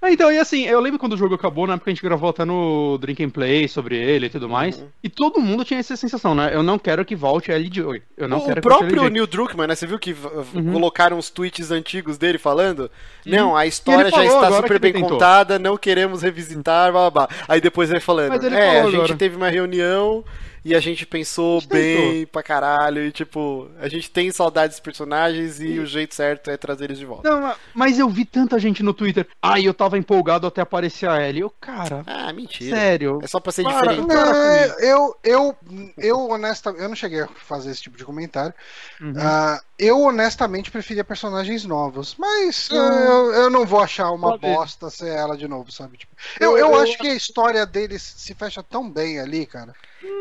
Ah, 0.00 0.10
então, 0.10 0.32
e 0.32 0.38
assim, 0.38 0.64
eu 0.64 0.80
lembro 0.80 0.98
quando 0.98 1.12
o 1.12 1.16
jogo 1.16 1.34
acabou, 1.34 1.66
na 1.66 1.74
época 1.74 1.90
a 1.90 1.94
gente 1.94 2.02
gravou 2.02 2.30
até 2.30 2.44
no 2.44 2.98
Drink 2.98 3.22
and 3.22 3.30
Play 3.30 3.68
sobre 3.68 3.96
ele 3.96 4.26
e 4.26 4.30
tudo 4.30 4.48
mais. 4.48 4.78
Uhum. 4.78 4.88
E 5.04 5.08
todo 5.08 5.40
mundo 5.40 5.64
tinha 5.64 5.78
essa 5.78 5.94
sensação, 5.96 6.34
né? 6.34 6.50
Eu 6.52 6.62
não 6.62 6.78
quero 6.78 7.04
que 7.04 7.14
volte 7.14 7.52
a 7.52 7.56
LJ. 7.58 8.02
Eu 8.16 8.26
não 8.28 8.38
o 8.38 8.46
quero 8.46 8.60
próprio 8.62 9.02
que. 9.04 9.10
Neil 9.10 9.26
Druckmann, 9.26 9.68
né? 9.68 9.74
Você 9.74 9.86
viu 9.86 9.98
que 9.98 10.16
Uhum. 10.54 10.72
colocaram 10.72 11.18
os 11.18 11.28
tweets 11.30 11.70
antigos 11.70 12.16
dele 12.18 12.38
falando? 12.38 12.90
Não, 13.26 13.54
a 13.56 13.66
história 13.66 13.99
ele 14.00 14.10
já 14.10 14.24
está 14.24 14.52
super 14.52 14.78
bem 14.78 14.92
tentou. 14.92 15.10
contada, 15.10 15.58
não 15.58 15.76
queremos 15.76 16.22
revisitar, 16.22 16.92
blá, 16.92 17.10
blá, 17.10 17.26
blá. 17.26 17.36
Aí 17.48 17.60
depois 17.60 17.90
ele 17.90 18.00
falando, 18.00 18.46
é, 18.46 18.80
a 18.80 18.84
gente 18.84 18.94
agora. 18.96 19.16
teve 19.16 19.36
uma 19.36 19.48
reunião 19.48 20.24
e 20.64 20.74
a 20.74 20.80
gente 20.80 21.06
pensou 21.06 21.58
A 21.58 21.60
gente 21.60 21.68
bem 21.72 22.26
pra 22.26 22.42
caralho 22.42 23.04
e 23.04 23.12
tipo, 23.12 23.68
a 23.80 23.88
gente 23.88 24.10
tem 24.10 24.30
saudades 24.30 24.76
dos 24.76 24.80
personagens 24.80 25.60
e 25.60 25.78
o 25.78 25.86
jeito 25.86 26.14
certo 26.14 26.50
é 26.50 26.56
trazer 26.56 26.84
eles 26.84 26.98
de 26.98 27.06
volta. 27.06 27.28
Não, 27.28 27.54
mas 27.74 27.98
eu 27.98 28.08
vi 28.08 28.24
tanta 28.24 28.58
gente 28.58 28.82
no 28.82 28.92
Twitter. 28.94 29.26
Ai, 29.42 29.66
eu 29.66 29.72
tava 29.74 29.96
empolgado 29.98 30.46
até 30.46 30.60
aparecer 30.60 31.08
a 31.08 31.26
Ellie. 31.26 31.40
Eu, 31.42 31.50
cara, 31.50 32.02
Ah, 32.06 32.32
mentira. 32.32 32.76
sério. 32.76 33.20
É 33.22 33.26
só 33.26 33.40
pra 33.40 33.52
ser 33.52 33.62
Para, 33.62 33.94
diferente. 33.94 34.12
É, 34.12 34.92
eu, 34.92 35.16
eu, 35.24 35.56
eu 35.96 36.28
honestamente, 36.30 36.82
eu 36.82 36.88
não 36.88 36.96
cheguei 36.96 37.20
a 37.22 37.28
fazer 37.28 37.70
esse 37.70 37.82
tipo 37.82 37.96
de 37.96 38.04
comentário. 38.04 38.54
Uhum. 39.00 39.14
Ah, 39.16 39.60
eu 39.78 40.00
honestamente 40.02 40.70
preferia 40.70 41.04
personagens 41.04 41.64
novos, 41.64 42.14
mas 42.18 42.68
Hum. 42.70 42.76
eu, 42.76 43.32
eu 43.34 43.50
não 43.50 43.64
vou 43.64 43.80
achar 43.80 44.10
uma 44.10 44.38
Pode 44.38 44.42
bosta 44.42 44.90
ser 44.90 45.08
ela 45.08 45.36
de 45.36 45.48
novo, 45.48 45.72
sabe? 45.72 45.96
Tipo, 45.96 46.14
eu, 46.38 46.52
eu, 46.52 46.58
Eu- 46.58 46.74
eu- 46.74 46.80
acho 46.82 46.98
que 46.98 47.06
a 47.08 47.14
história 47.14 47.64
deles 47.64 48.02
se 48.16 48.34
fecha 48.34 48.62
tão 48.62 48.90
bem 48.90 49.18
ali, 49.18 49.46
cara. 49.46 49.74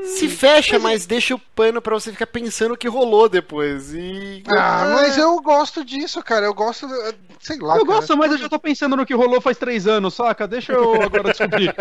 Se 0.03 0.27
fecha, 0.27 0.77
mas 0.77 1.05
deixa 1.05 1.33
o 1.35 1.39
pano 1.39 1.81
pra 1.81 1.93
você 1.93 2.11
ficar 2.11 2.27
pensando 2.27 2.73
o 2.73 2.77
que 2.77 2.87
rolou 2.87 3.29
depois. 3.29 3.93
E. 3.93 4.43
Ah, 4.49 4.85
É. 4.89 4.93
mas 4.93 5.17
eu 5.17 5.39
gosto 5.41 5.83
disso, 5.85 6.21
cara. 6.23 6.45
Eu 6.45 6.53
gosto, 6.53 6.85
eh, 6.85 7.13
sei 7.39 7.57
lá. 7.59 7.77
Eu 7.77 7.85
cara. 7.85 7.99
gosto, 7.99 8.17
mas 8.17 8.31
eu 8.31 8.37
já 8.37 8.49
tô 8.49 8.59
pensando 8.59 8.95
no 8.97 9.05
que 9.05 9.13
rolou 9.13 9.39
faz 9.39 9.57
três 9.57 9.87
anos, 9.87 10.13
saca? 10.15 10.47
Deixa 10.47 10.73
eu 10.73 11.01
agora 11.01 11.23
descobrir. 11.31 11.73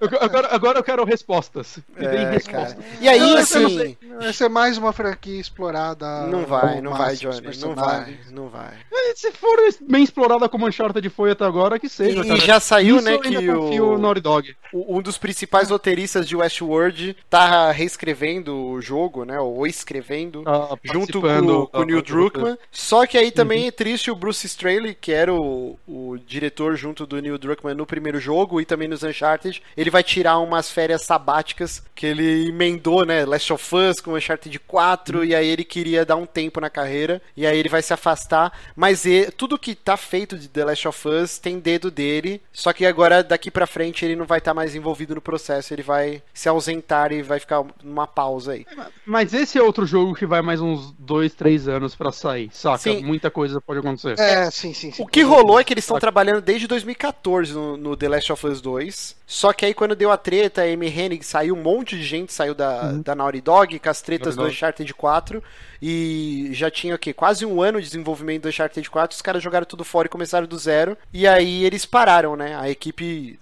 Eu- 0.00 0.22
agora, 0.22 0.48
agora 0.54 0.78
eu 0.78 0.82
quero 0.84 1.04
respostas. 1.04 1.78
Me 1.96 2.06
É, 2.06 2.30
respostas. 2.30 2.74
cara. 2.74 2.86
E 3.00 3.08
aí, 3.08 3.18
não 3.20 3.36
assim. 3.36 3.96
Vai 4.18 4.32
ser 4.32 4.48
mais 4.48 4.78
uma 4.78 4.92
franquia 4.92 5.40
explorada. 5.40 6.26
Não 6.26 6.46
vai, 6.46 6.80
não 6.80 6.94
vai, 6.94 7.16
Johnny. 7.16 7.56
Não 7.60 7.74
vai, 7.74 8.18
não 8.30 8.48
vai. 8.48 8.72
Se 9.14 9.30
for 9.32 9.56
bem 9.82 10.02
explorada 10.04 10.48
como 10.48 10.66
Uncharted 10.66 11.06
foi 11.10 11.32
até 11.32 11.44
agora, 11.44 11.78
que 11.78 11.88
seja. 11.88 12.20
E, 12.20 12.26
cara. 12.26 12.38
e 12.38 12.40
já 12.40 12.58
saiu, 12.60 12.96
Isso 12.96 13.04
né, 13.04 13.18
que 13.18 13.36
o, 13.50 13.92
no 13.92 13.98
Naughty 13.98 14.20
Dog. 14.20 14.56
o- 14.72 14.96
um 14.98 15.02
dos 15.02 15.18
principais 15.18 15.70
roteiristas 15.70 16.26
de 16.26 16.34
Westworld 16.36 17.16
tá 17.28 17.41
reescrevendo 17.72 18.56
o 18.56 18.80
jogo, 18.80 19.24
né, 19.24 19.38
ou 19.38 19.66
escrevendo. 19.66 20.42
Tá 20.42 20.76
Junto 20.82 21.20
com, 21.20 21.66
com 21.66 21.78
o 21.80 21.84
Neil 21.84 22.02
da- 22.02 22.08
Druckmann. 22.08 22.58
Só 22.70 23.06
que 23.06 23.18
aí 23.18 23.30
também 23.30 23.66
é 23.66 23.70
triste 23.70 24.10
o 24.10 24.14
Bruce 24.14 24.46
Straley, 24.46 24.94
que 24.94 25.12
era 25.12 25.32
o, 25.32 25.78
o 25.86 26.16
diretor 26.26 26.76
junto 26.76 27.06
do 27.06 27.20
Neil 27.20 27.38
Druckmann 27.38 27.74
no 27.74 27.86
primeiro 27.86 28.18
jogo 28.20 28.60
e 28.60 28.64
também 28.64 28.88
nos 28.88 29.02
Uncharted. 29.02 29.62
Ele 29.76 29.90
vai 29.90 30.02
tirar 30.02 30.38
umas 30.38 30.70
férias 30.70 31.02
sabáticas 31.04 31.82
que 31.94 32.06
ele 32.06 32.48
emendou, 32.48 33.04
né? 33.04 33.24
Last 33.24 33.52
of 33.52 33.74
Us 33.76 34.00
com 34.00 34.14
Uncharted 34.14 34.58
4 34.60 35.24
e 35.24 35.34
aí 35.34 35.48
ele 35.48 35.64
queria 35.64 36.04
dar 36.04 36.16
um 36.16 36.26
tempo 36.26 36.60
na 36.60 36.70
carreira 36.70 37.20
e 37.36 37.46
aí 37.46 37.58
ele 37.58 37.68
vai 37.68 37.82
se 37.82 37.92
afastar. 37.92 38.52
Mas 38.74 39.04
e- 39.04 39.30
tudo 39.36 39.58
que 39.58 39.74
tá 39.74 39.96
feito 39.96 40.36
de 40.36 40.48
The 40.48 40.64
Last 40.64 40.88
of 40.88 41.08
Us 41.08 41.38
tem 41.38 41.58
dedo 41.58 41.90
dele. 41.90 42.40
Só 42.52 42.72
que 42.72 42.84
agora 42.86 43.22
daqui 43.22 43.50
pra 43.50 43.66
frente 43.66 44.04
ele 44.04 44.16
não 44.16 44.26
vai 44.26 44.38
estar 44.38 44.54
mais 44.54 44.74
envolvido 44.74 45.14
no 45.14 45.20
processo. 45.20 45.72
Ele 45.72 45.82
vai 45.82 46.22
se 46.32 46.48
ausentar 46.48 47.12
e 47.12 47.22
vai 47.22 47.31
vai 47.32 47.40
ficar 47.40 47.64
numa 47.82 48.06
pausa 48.06 48.52
aí. 48.52 48.66
Mas 49.06 49.32
esse 49.32 49.58
é 49.58 49.62
outro 49.62 49.86
jogo 49.86 50.14
que 50.14 50.26
vai 50.26 50.42
mais 50.42 50.60
uns 50.60 50.92
dois, 50.98 51.34
três 51.34 51.66
anos 51.66 51.94
pra 51.94 52.12
sair, 52.12 52.50
saca? 52.52 52.78
Sim. 52.78 53.02
Muita 53.04 53.30
coisa 53.30 53.60
pode 53.60 53.80
acontecer. 53.80 54.18
É, 54.18 54.50
sim, 54.50 54.74
sim, 54.74 54.92
sim. 54.92 55.02
O 55.02 55.06
que 55.06 55.22
rolou 55.22 55.58
é 55.58 55.64
que 55.64 55.72
eles 55.72 55.84
estão 55.84 55.98
trabalhando 55.98 56.40
desde 56.40 56.66
2014 56.66 57.52
no, 57.52 57.76
no 57.76 57.96
The 57.96 58.08
Last 58.08 58.32
of 58.32 58.46
Us 58.46 58.60
2. 58.60 59.16
Só 59.26 59.52
que 59.52 59.64
aí 59.64 59.72
quando 59.72 59.96
deu 59.96 60.10
a 60.10 60.16
treta, 60.16 60.62
a 60.62 60.64
Amy 60.64 60.88
Hennig 60.88 61.24
saiu, 61.24 61.54
um 61.54 61.62
monte 61.62 61.96
de 61.96 62.04
gente 62.04 62.32
saiu 62.32 62.54
da, 62.54 62.92
da 62.92 63.14
Naughty 63.14 63.40
Dog, 63.40 63.78
com 63.78 63.88
as 63.88 64.02
tretas 64.02 64.36
Naughty 64.36 64.50
do. 64.50 64.56
Uncharted 64.56 64.94
4. 64.94 65.42
E 65.84 66.50
já 66.52 66.70
tinha 66.70 66.94
o 66.94 66.98
quê? 66.98 67.12
Quase 67.12 67.44
um 67.44 67.60
ano 67.60 67.80
de 67.80 67.86
desenvolvimento 67.86 68.42
do 68.42 68.48
Uncharted 68.48 68.88
4. 68.88 69.16
Os 69.16 69.20
caras 69.20 69.42
jogaram 69.42 69.66
tudo 69.66 69.82
fora 69.82 70.06
e 70.06 70.08
começaram 70.08 70.46
do 70.46 70.56
zero. 70.56 70.96
E 71.12 71.26
aí 71.26 71.64
eles 71.64 71.84
pararam, 71.84 72.36
né? 72.36 72.54
A 72.56 72.70
equipe, 72.70 73.36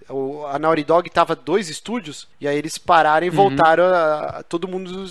a 0.51 0.57
Naughty 0.57 0.83
Dog 0.83 1.07
tava 1.11 1.35
dois 1.35 1.69
estúdios. 1.69 2.27
E 2.39 2.47
aí 2.47 2.57
eles 2.57 2.79
pararam 2.79 3.27
e 3.27 3.29
voltaram 3.29 3.83
a, 3.83 4.19
a 4.39 4.43
todo 4.43 4.67
mundo 4.67 5.05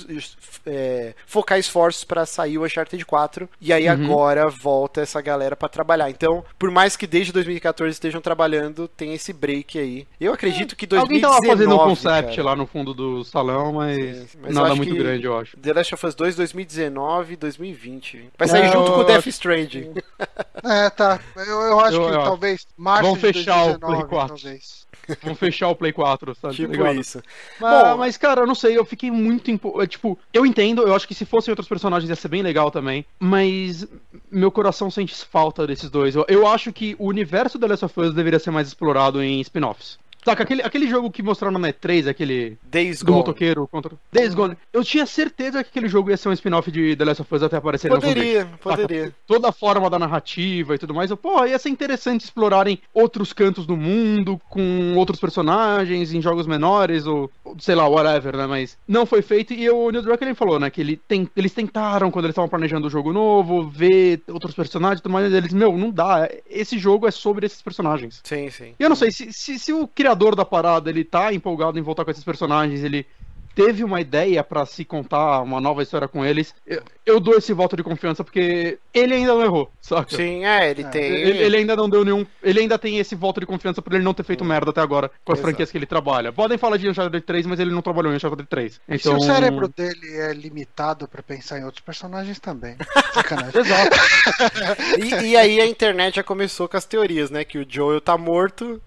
é, 0.66 1.15
focar 1.24 1.57
esforços 1.57 2.02
pra 2.02 2.27
sair 2.27 2.59
o 2.59 2.65
Uncharted 2.65 3.05
4. 3.07 3.48
E 3.61 3.73
aí 3.73 3.86
agora 3.86 4.48
volta 4.48 5.01
essa 5.01 5.20
galera 5.20 5.55
pra 5.55 5.69
trabalhar. 5.69 6.11
Então, 6.11 6.44
por 6.59 6.70
mais 6.73 6.97
que 6.97 7.07
desde 7.07 7.32
2014 7.32 7.93
estejam 7.93 8.20
trabalhando, 8.20 8.89
tem 8.89 9.15
esse 9.15 9.32
break 9.32 9.78
aí. 9.78 10.07
Eu 10.20 10.32
acredito 10.32 10.74
que 10.74 10.85
2019... 10.85 11.24
Alguém 11.24 11.40
tava 11.40 11.57
fazendo 11.57 11.74
um 11.77 11.89
concept 11.89 12.36
cara, 12.36 12.43
lá 12.48 12.57
no 12.57 12.66
fundo 12.66 12.93
do 12.93 13.23
salão, 13.23 13.73
mas, 13.73 14.16
Sim, 14.31 14.39
mas 14.43 14.55
nada 14.55 14.74
muito 14.74 14.93
que- 14.93 14.98
grande, 14.98 15.24
eu 15.24 15.39
acho. 15.39 15.57
The 15.57 15.73
Last 15.73 15.94
of 15.94 16.07
Us 16.07 16.15
2 16.16 16.35
2019 16.35 17.19
2020. 17.36 18.30
Vai 18.38 18.48
sair 18.48 18.62
É, 18.62 18.72
junto 18.72 18.90
eu 18.90 18.94
com 18.94 19.01
o 19.01 19.05
Death 19.05 19.26
Stranding. 19.26 19.92
É, 20.64 20.90
tá. 20.90 21.18
Eu, 21.36 21.60
eu 21.62 21.80
acho 21.80 21.97
Eu- 21.97 22.09
que 22.09 22.14
eu- 22.14 22.22
talvez 22.24 22.66
março 22.76 23.02
Vamos 23.02 23.18
de 23.20 23.32
fechar 23.32 23.62
o 23.62 23.78
2019, 23.78 23.94
Play 23.97 24.09
4. 24.09 24.36
talvez. 24.36 24.80
Vamos 25.22 25.38
fechar 25.40 25.68
o 25.68 25.74
Play 25.74 25.92
4, 25.92 26.34
sabe? 26.36 26.55
tipo 26.55 26.86
isso. 26.88 27.20
Mas, 27.59 27.82
Bom- 27.88 27.97
mas, 27.97 28.16
cara, 28.16 28.42
eu 28.42 28.47
não 28.47 28.55
sei, 28.55 28.78
eu 28.78 28.84
fiquei 28.84 29.10
muito. 29.10 29.51
Impo... 29.51 29.84
Tipo, 29.86 30.16
eu 30.32 30.47
entendo, 30.47 30.82
eu 30.82 30.94
acho 30.94 31.09
que 31.09 31.14
se 31.14 31.24
fossem 31.24 31.51
outros 31.51 31.66
personagens 31.68 32.09
ia 32.09 32.14
ser 32.14 32.28
bem 32.28 32.42
legal 32.42 32.70
também, 32.70 33.05
mas 33.18 33.86
meu 34.30 34.52
coração 34.52 34.88
sente 34.90 35.14
falta 35.24 35.66
desses 35.66 35.90
dois. 35.90 36.14
Eu, 36.14 36.24
eu 36.28 36.47
acho 36.47 36.72
que 36.72 36.94
o 36.98 37.06
universo 37.06 37.59
da 37.59 37.66
Last 37.66 37.84
of 37.86 38.01
Us 38.01 38.14
deveria 38.14 38.38
ser 38.38 38.51
mais 38.52 38.68
explorado 38.68 39.20
em 39.22 39.40
spin-offs. 39.40 39.98
Saca, 40.24 40.42
aquele, 40.42 40.62
aquele 40.62 40.88
jogo 40.88 41.10
que 41.10 41.22
mostraram 41.22 41.59
na 41.59 41.72
E3, 41.72 42.09
aquele 42.09 42.59
Days 42.62 43.01
do 43.01 43.06
Gone. 43.06 43.18
motoqueiro 43.18 43.66
contra. 43.68 43.92
Days 44.12 44.34
Gone. 44.34 44.56
Eu 44.72 44.84
tinha 44.84 45.06
certeza 45.06 45.62
que 45.62 45.70
aquele 45.70 45.88
jogo 45.88 46.10
ia 46.10 46.16
ser 46.16 46.28
um 46.28 46.32
spin-off 46.32 46.70
de 46.70 46.97
The 46.97 47.05
Last 47.05 47.22
of 47.22 47.34
Us 47.34 47.42
até 47.42 47.56
aparecer 47.56 47.90
no 47.90 47.97
Poderia, 48.01 48.42
Saca? 48.42 48.59
poderia. 48.59 49.14
Toda 49.26 49.48
a 49.48 49.52
forma 49.52 49.88
da 49.88 49.98
narrativa 49.98 50.74
e 50.74 50.78
tudo 50.78 50.94
mais. 50.94 51.10
Eu, 51.10 51.16
pô, 51.16 51.44
ia 51.44 51.59
ser 51.59 51.68
interessante 51.70 52.24
explorarem 52.24 52.80
outros 52.92 53.32
cantos 53.32 53.66
do 53.66 53.76
mundo, 53.76 54.40
com 54.48 54.94
outros 54.97 55.18
personagens, 55.20 56.12
em 56.12 56.20
jogos 56.20 56.47
menores, 56.47 57.06
ou 57.06 57.30
ou 57.44 57.56
sei 57.59 57.74
lá, 57.74 57.88
whatever, 57.88 58.36
né? 58.36 58.47
Mas 58.47 58.78
não 58.86 59.05
foi 59.05 59.22
feito. 59.22 59.52
E 59.52 59.68
o 59.68 59.90
Neil 59.90 60.02
Druckmann 60.02 60.34
falou, 60.34 60.59
né? 60.59 60.70
Que 60.70 60.80
ele 60.80 60.97
tem, 60.97 61.28
eles 61.36 61.52
tentaram, 61.52 62.10
quando 62.10 62.26
eles 62.26 62.32
estavam 62.32 62.48
planejando 62.48 62.86
o 62.86 62.90
jogo 62.90 63.12
novo, 63.12 63.68
ver 63.68 64.22
outros 64.28 64.55
personagens 64.55 65.01
e 65.01 65.02
tudo 65.02 65.12
mais. 65.12 65.32
Eles, 65.32 65.52
meu, 65.52 65.76
não 65.76 65.90
dá. 65.90 66.28
Esse 66.48 66.78
jogo 66.78 67.06
é 67.06 67.10
sobre 67.10 67.47
esses 67.47 67.60
personagens. 67.62 68.20
Sim, 68.24 68.51
sim. 68.51 68.74
E 68.78 68.82
eu 68.82 68.88
não 68.88 68.97
sei, 68.97 69.10
se, 69.10 69.32
se, 69.32 69.59
se 69.59 69.72
o 69.72 69.86
criador 69.86 70.09
da 70.14 70.44
parada, 70.44 70.90
ele 70.90 71.04
tá 71.04 71.32
empolgado 71.32 71.78
em 71.78 71.82
voltar 71.82 72.04
com 72.04 72.10
esses 72.10 72.24
personagens, 72.24 72.82
ele 72.82 73.06
teve 73.54 73.84
uma 73.84 74.00
ideia 74.00 74.42
pra 74.42 74.64
se 74.64 74.84
contar 74.84 75.42
uma 75.42 75.60
nova 75.60 75.82
história 75.82 76.08
com 76.08 76.24
eles, 76.24 76.54
eu, 76.66 76.82
eu 77.04 77.20
dou 77.20 77.34
esse 77.34 77.52
voto 77.52 77.76
de 77.76 77.82
confiança 77.82 78.22
porque 78.22 78.78
ele 78.94 79.14
ainda 79.14 79.34
não 79.34 79.42
errou, 79.42 79.70
saca? 79.80 80.16
Sim, 80.16 80.44
é, 80.44 80.70
ele 80.70 80.84
tem. 80.84 81.02
Ele, 81.02 81.38
ele 81.38 81.56
ainda 81.56 81.76
não 81.76 81.88
deu 81.88 82.04
nenhum. 82.04 82.24
Ele 82.42 82.60
ainda 82.60 82.78
tem 82.78 82.98
esse 82.98 83.14
voto 83.14 83.40
de 83.40 83.46
confiança 83.46 83.82
por 83.82 83.92
ele 83.92 84.04
não 84.04 84.14
ter 84.14 84.22
feito 84.22 84.44
merda 84.44 84.70
até 84.70 84.80
agora 84.80 85.10
com 85.24 85.32
as 85.32 85.38
Exato. 85.38 85.48
franquias 85.48 85.70
que 85.70 85.78
ele 85.78 85.86
trabalha. 85.86 86.32
Podem 86.32 86.58
falar 86.58 86.76
de 86.76 86.88
Uncharted 86.88 87.24
3, 87.24 87.46
mas 87.46 87.60
ele 87.60 87.72
não 87.72 87.82
trabalhou 87.82 88.12
em 88.12 88.16
Uncharted 88.16 88.48
3. 88.48 88.80
E 88.88 88.94
Então... 88.94 89.18
se 89.18 89.24
o 89.24 89.26
cérebro 89.26 89.68
dele 89.68 90.16
é 90.16 90.32
limitado 90.32 91.08
pra 91.08 91.22
pensar 91.22 91.58
em 91.58 91.64
outros 91.64 91.84
personagens 91.84 92.38
também. 92.38 92.76
Sacanagem. 93.12 93.60
Exato. 93.60 93.96
E, 95.00 95.30
e 95.30 95.36
aí 95.36 95.60
a 95.60 95.66
internet 95.66 96.16
já 96.16 96.22
começou 96.22 96.68
com 96.68 96.76
as 96.76 96.84
teorias, 96.84 97.30
né? 97.30 97.44
Que 97.44 97.58
o 97.58 97.66
Joel 97.68 98.00
tá 98.00 98.16
morto. 98.16 98.80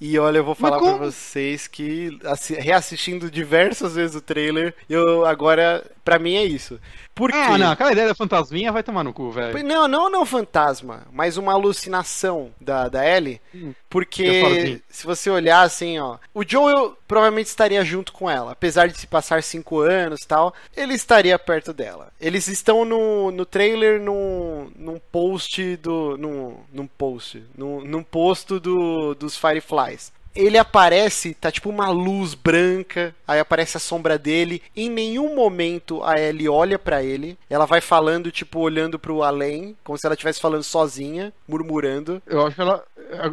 E 0.00 0.18
olha, 0.18 0.38
eu 0.38 0.44
vou 0.44 0.54
falar 0.54 0.78
pra 0.78 0.92
como? 0.92 0.98
vocês 0.98 1.66
que 1.66 2.18
assi- 2.24 2.54
reassistindo 2.54 3.30
diversas 3.30 3.94
vezes 3.94 4.14
o 4.16 4.20
trailer, 4.20 4.74
eu 4.90 5.24
agora, 5.24 5.90
pra 6.06 6.20
mim 6.20 6.36
é 6.36 6.44
isso. 6.44 6.78
Por 7.12 7.32
quê? 7.32 7.36
Ah, 7.36 7.58
não, 7.58 7.72
aquela 7.72 7.90
ideia 7.90 8.06
da 8.06 8.14
fantasminha 8.14 8.70
vai 8.70 8.84
tomar 8.84 9.02
no 9.02 9.12
cu, 9.12 9.32
velho. 9.32 9.60
Não, 9.64 9.88
não, 9.88 10.08
não 10.08 10.24
fantasma, 10.24 11.02
mas 11.10 11.36
uma 11.36 11.52
alucinação 11.52 12.52
da, 12.60 12.88
da 12.88 13.04
Ellie. 13.04 13.40
Hum, 13.52 13.74
Porque 13.90 14.24
assim. 14.24 14.82
se 14.88 15.04
você 15.04 15.28
olhar 15.28 15.62
assim, 15.62 15.98
ó, 15.98 16.18
o 16.32 16.44
Joel 16.46 16.96
provavelmente 17.08 17.48
estaria 17.48 17.84
junto 17.84 18.12
com 18.12 18.30
ela. 18.30 18.52
Apesar 18.52 18.86
de 18.86 18.96
se 18.96 19.06
passar 19.08 19.42
cinco 19.42 19.80
anos 19.80 20.22
e 20.22 20.28
tal, 20.28 20.54
ele 20.76 20.94
estaria 20.94 21.36
perto 21.40 21.72
dela. 21.72 22.12
Eles 22.20 22.46
estão 22.46 22.84
no, 22.84 23.32
no 23.32 23.44
trailer 23.44 24.00
num, 24.00 24.70
num 24.76 25.00
post 25.10 25.76
do. 25.78 26.16
num, 26.16 26.56
num 26.72 26.86
post. 26.86 27.42
Num, 27.56 27.80
num 27.80 28.02
posto 28.04 28.60
do, 28.60 29.12
dos 29.14 29.36
Fireflies. 29.36 30.12
Ele 30.36 30.58
aparece, 30.58 31.34
tá 31.34 31.50
tipo 31.50 31.70
uma 31.70 31.88
luz 31.88 32.34
branca, 32.34 33.14
aí 33.26 33.40
aparece 33.40 33.76
a 33.76 33.80
sombra 33.80 34.18
dele. 34.18 34.62
Em 34.76 34.88
nenhum 34.88 35.34
momento 35.34 36.02
a 36.02 36.20
Ellie 36.20 36.48
olha 36.48 36.78
pra 36.78 37.02
ele. 37.02 37.38
Ela 37.48 37.66
vai 37.66 37.80
falando, 37.80 38.30
tipo, 38.30 38.60
olhando 38.60 38.98
pro 38.98 39.22
além, 39.22 39.76
como 39.82 39.96
se 39.98 40.06
ela 40.06 40.14
estivesse 40.14 40.40
falando 40.40 40.62
sozinha, 40.62 41.32
murmurando. 41.48 42.22
Eu 42.26 42.46
acho 42.46 42.54
que 42.54 42.60
ela. 42.62 42.84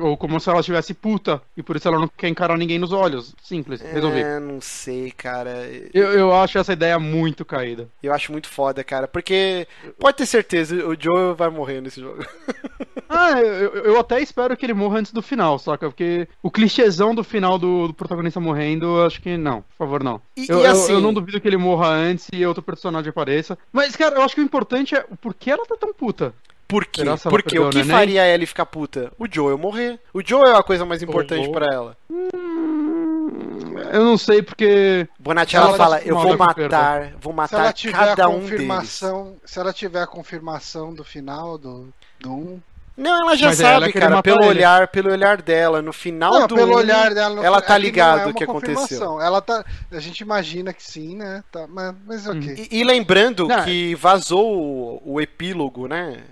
Ou 0.01 0.15
como 0.15 0.39
se 0.39 0.49
ela 0.49 0.59
estivesse 0.59 0.93
puta. 0.93 1.41
E 1.57 1.63
por 1.63 1.75
isso 1.75 1.87
ela 1.87 1.99
não 1.99 2.07
quer 2.07 2.27
encarar 2.27 2.57
ninguém 2.57 2.79
nos 2.79 2.91
olhos. 2.91 3.35
Simples, 3.43 3.81
resolvi. 3.81 4.21
É, 4.21 4.39
não 4.39 4.61
sei, 4.61 5.11
cara. 5.11 5.67
Eu, 5.93 6.13
eu 6.13 6.33
acho 6.33 6.57
essa 6.57 6.73
ideia 6.73 6.97
muito 6.99 7.43
caída. 7.43 7.87
Eu 8.01 8.13
acho 8.13 8.31
muito 8.31 8.47
foda, 8.47 8.83
cara. 8.83 9.07
Porque 9.07 9.67
pode 9.99 10.17
ter 10.17 10.25
certeza, 10.25 10.75
o 10.85 10.95
Joe 10.99 11.33
vai 11.35 11.49
morrer 11.49 11.81
nesse 11.81 11.99
jogo. 11.99 12.25
Ah, 13.15 13.39
eu, 13.39 13.75
eu 13.75 13.99
até 13.99 14.19
espero 14.21 14.57
que 14.57 14.65
ele 14.65 14.73
morra 14.73 14.97
antes 14.97 15.11
do 15.11 15.21
final, 15.21 15.59
saca? 15.59 15.87
Porque 15.87 16.27
o 16.41 16.49
clichêzão 16.93 17.15
do 17.15 17.23
final 17.23 17.57
do, 17.57 17.87
do 17.87 17.93
protagonista 17.93 18.39
morrendo, 18.39 18.85
eu 18.99 19.05
acho 19.05 19.21
que 19.21 19.35
não, 19.37 19.61
por 19.61 19.77
favor, 19.77 20.03
não. 20.03 20.21
E- 20.37 20.45
eu, 20.49 20.59
e 20.59 20.65
eu- 20.65 20.71
assim- 20.71 20.93
eu 20.93 21.01
não 21.01 21.13
duvido 21.13 21.39
que 21.41 21.47
ele 21.47 21.57
morra 21.57 21.87
antes 21.87 22.27
e 22.31 22.45
outro 22.45 22.61
personagem 22.63 23.09
apareça. 23.09 23.57
Mas, 23.71 23.95
cara, 23.95 24.15
eu 24.15 24.21
acho 24.21 24.35
que 24.35 24.41
o 24.41 24.43
importante 24.43 24.95
é 24.95 25.05
o 25.09 25.15
porquê 25.17 25.51
ela 25.51 25.65
tá 25.65 25.75
tão 25.79 25.93
puta. 25.93 26.33
Por 26.67 26.85
quê? 26.85 27.03
Se 27.17 27.29
Porque 27.29 27.49
perdeu 27.51 27.67
o 27.67 27.69
que 27.69 27.77
neném? 27.79 27.91
faria 27.91 28.23
ela 28.23 28.45
ficar 28.47 28.65
puta? 28.65 29.11
O 29.19 29.27
Joel 29.29 29.57
morrer. 29.59 29.99
O 30.13 30.21
Joel 30.25 30.55
é 30.55 30.57
a 30.57 30.63
coisa 30.63 30.85
mais 30.85 31.03
importante 31.03 31.47
pra 31.51 31.67
ela. 31.71 31.95
Hum, 32.09 33.75
Eu 33.91 34.03
não 34.03 34.17
sei 34.17 34.41
porque. 34.41 35.07
Bonatti, 35.19 35.55
Ela 35.55 35.67
ela 35.69 35.77
fala, 35.77 36.01
eu 36.01 36.15
vou 36.17 36.35
matar, 36.37 37.11
vou 37.21 37.31
Se 37.31 37.37
matar 37.37 37.59
ela 37.59 37.73
tiver 37.73 37.93
cada 37.93 38.25
a 38.25 38.29
um 38.29 38.35
deles. 38.39 38.51
confirmação, 38.51 39.35
se 39.45 39.59
ela 39.59 39.71
tiver 39.73 40.01
a 40.01 40.07
confirmação 40.07 40.93
do 40.93 41.03
final 41.03 41.57
do, 41.59 41.89
do 42.19 42.31
1. 42.33 42.59
Não, 42.95 43.21
ela 43.23 43.35
já 43.35 43.47
Mas 43.47 43.57
sabe, 43.57 43.91
cara, 43.91 44.21
pelo 44.21 44.41
ele. 44.41 44.49
olhar, 44.49 44.87
pelo 44.87 45.11
olhar 45.11 45.41
dela, 45.41 45.81
no 45.81 45.91
final 45.91 46.41
Não, 46.41 46.47
do 46.47 46.53
pelo 46.55 46.73
um, 46.73 46.75
olhar 46.75 47.13
dela, 47.13 47.35
no- 47.35 47.43
ela 47.43 47.59
tá 47.61 47.75
é 47.75 47.79
ligada 47.79 48.21
é 48.21 48.23
do 48.25 48.29
uma 48.29 48.33
que 48.35 48.43
aconteceu. 48.43 49.19
Ela 49.19 49.41
tá, 49.41 49.65
a 49.91 49.99
gente 49.99 50.21
imagina 50.21 50.71
que 50.73 50.83
sim, 50.83 51.15
né? 51.15 51.43
Tá, 51.51 51.65
mas, 51.67 51.95
mas 52.05 52.27
ok. 52.27 52.67
E, 52.71 52.79
e 52.79 52.83
lembrando 52.83 53.47
Não, 53.47 53.63
que 53.63 53.95
vazou 53.95 55.01
o, 55.03 55.13
o 55.15 55.21
epílogo, 55.21 55.87
né? 55.87 56.23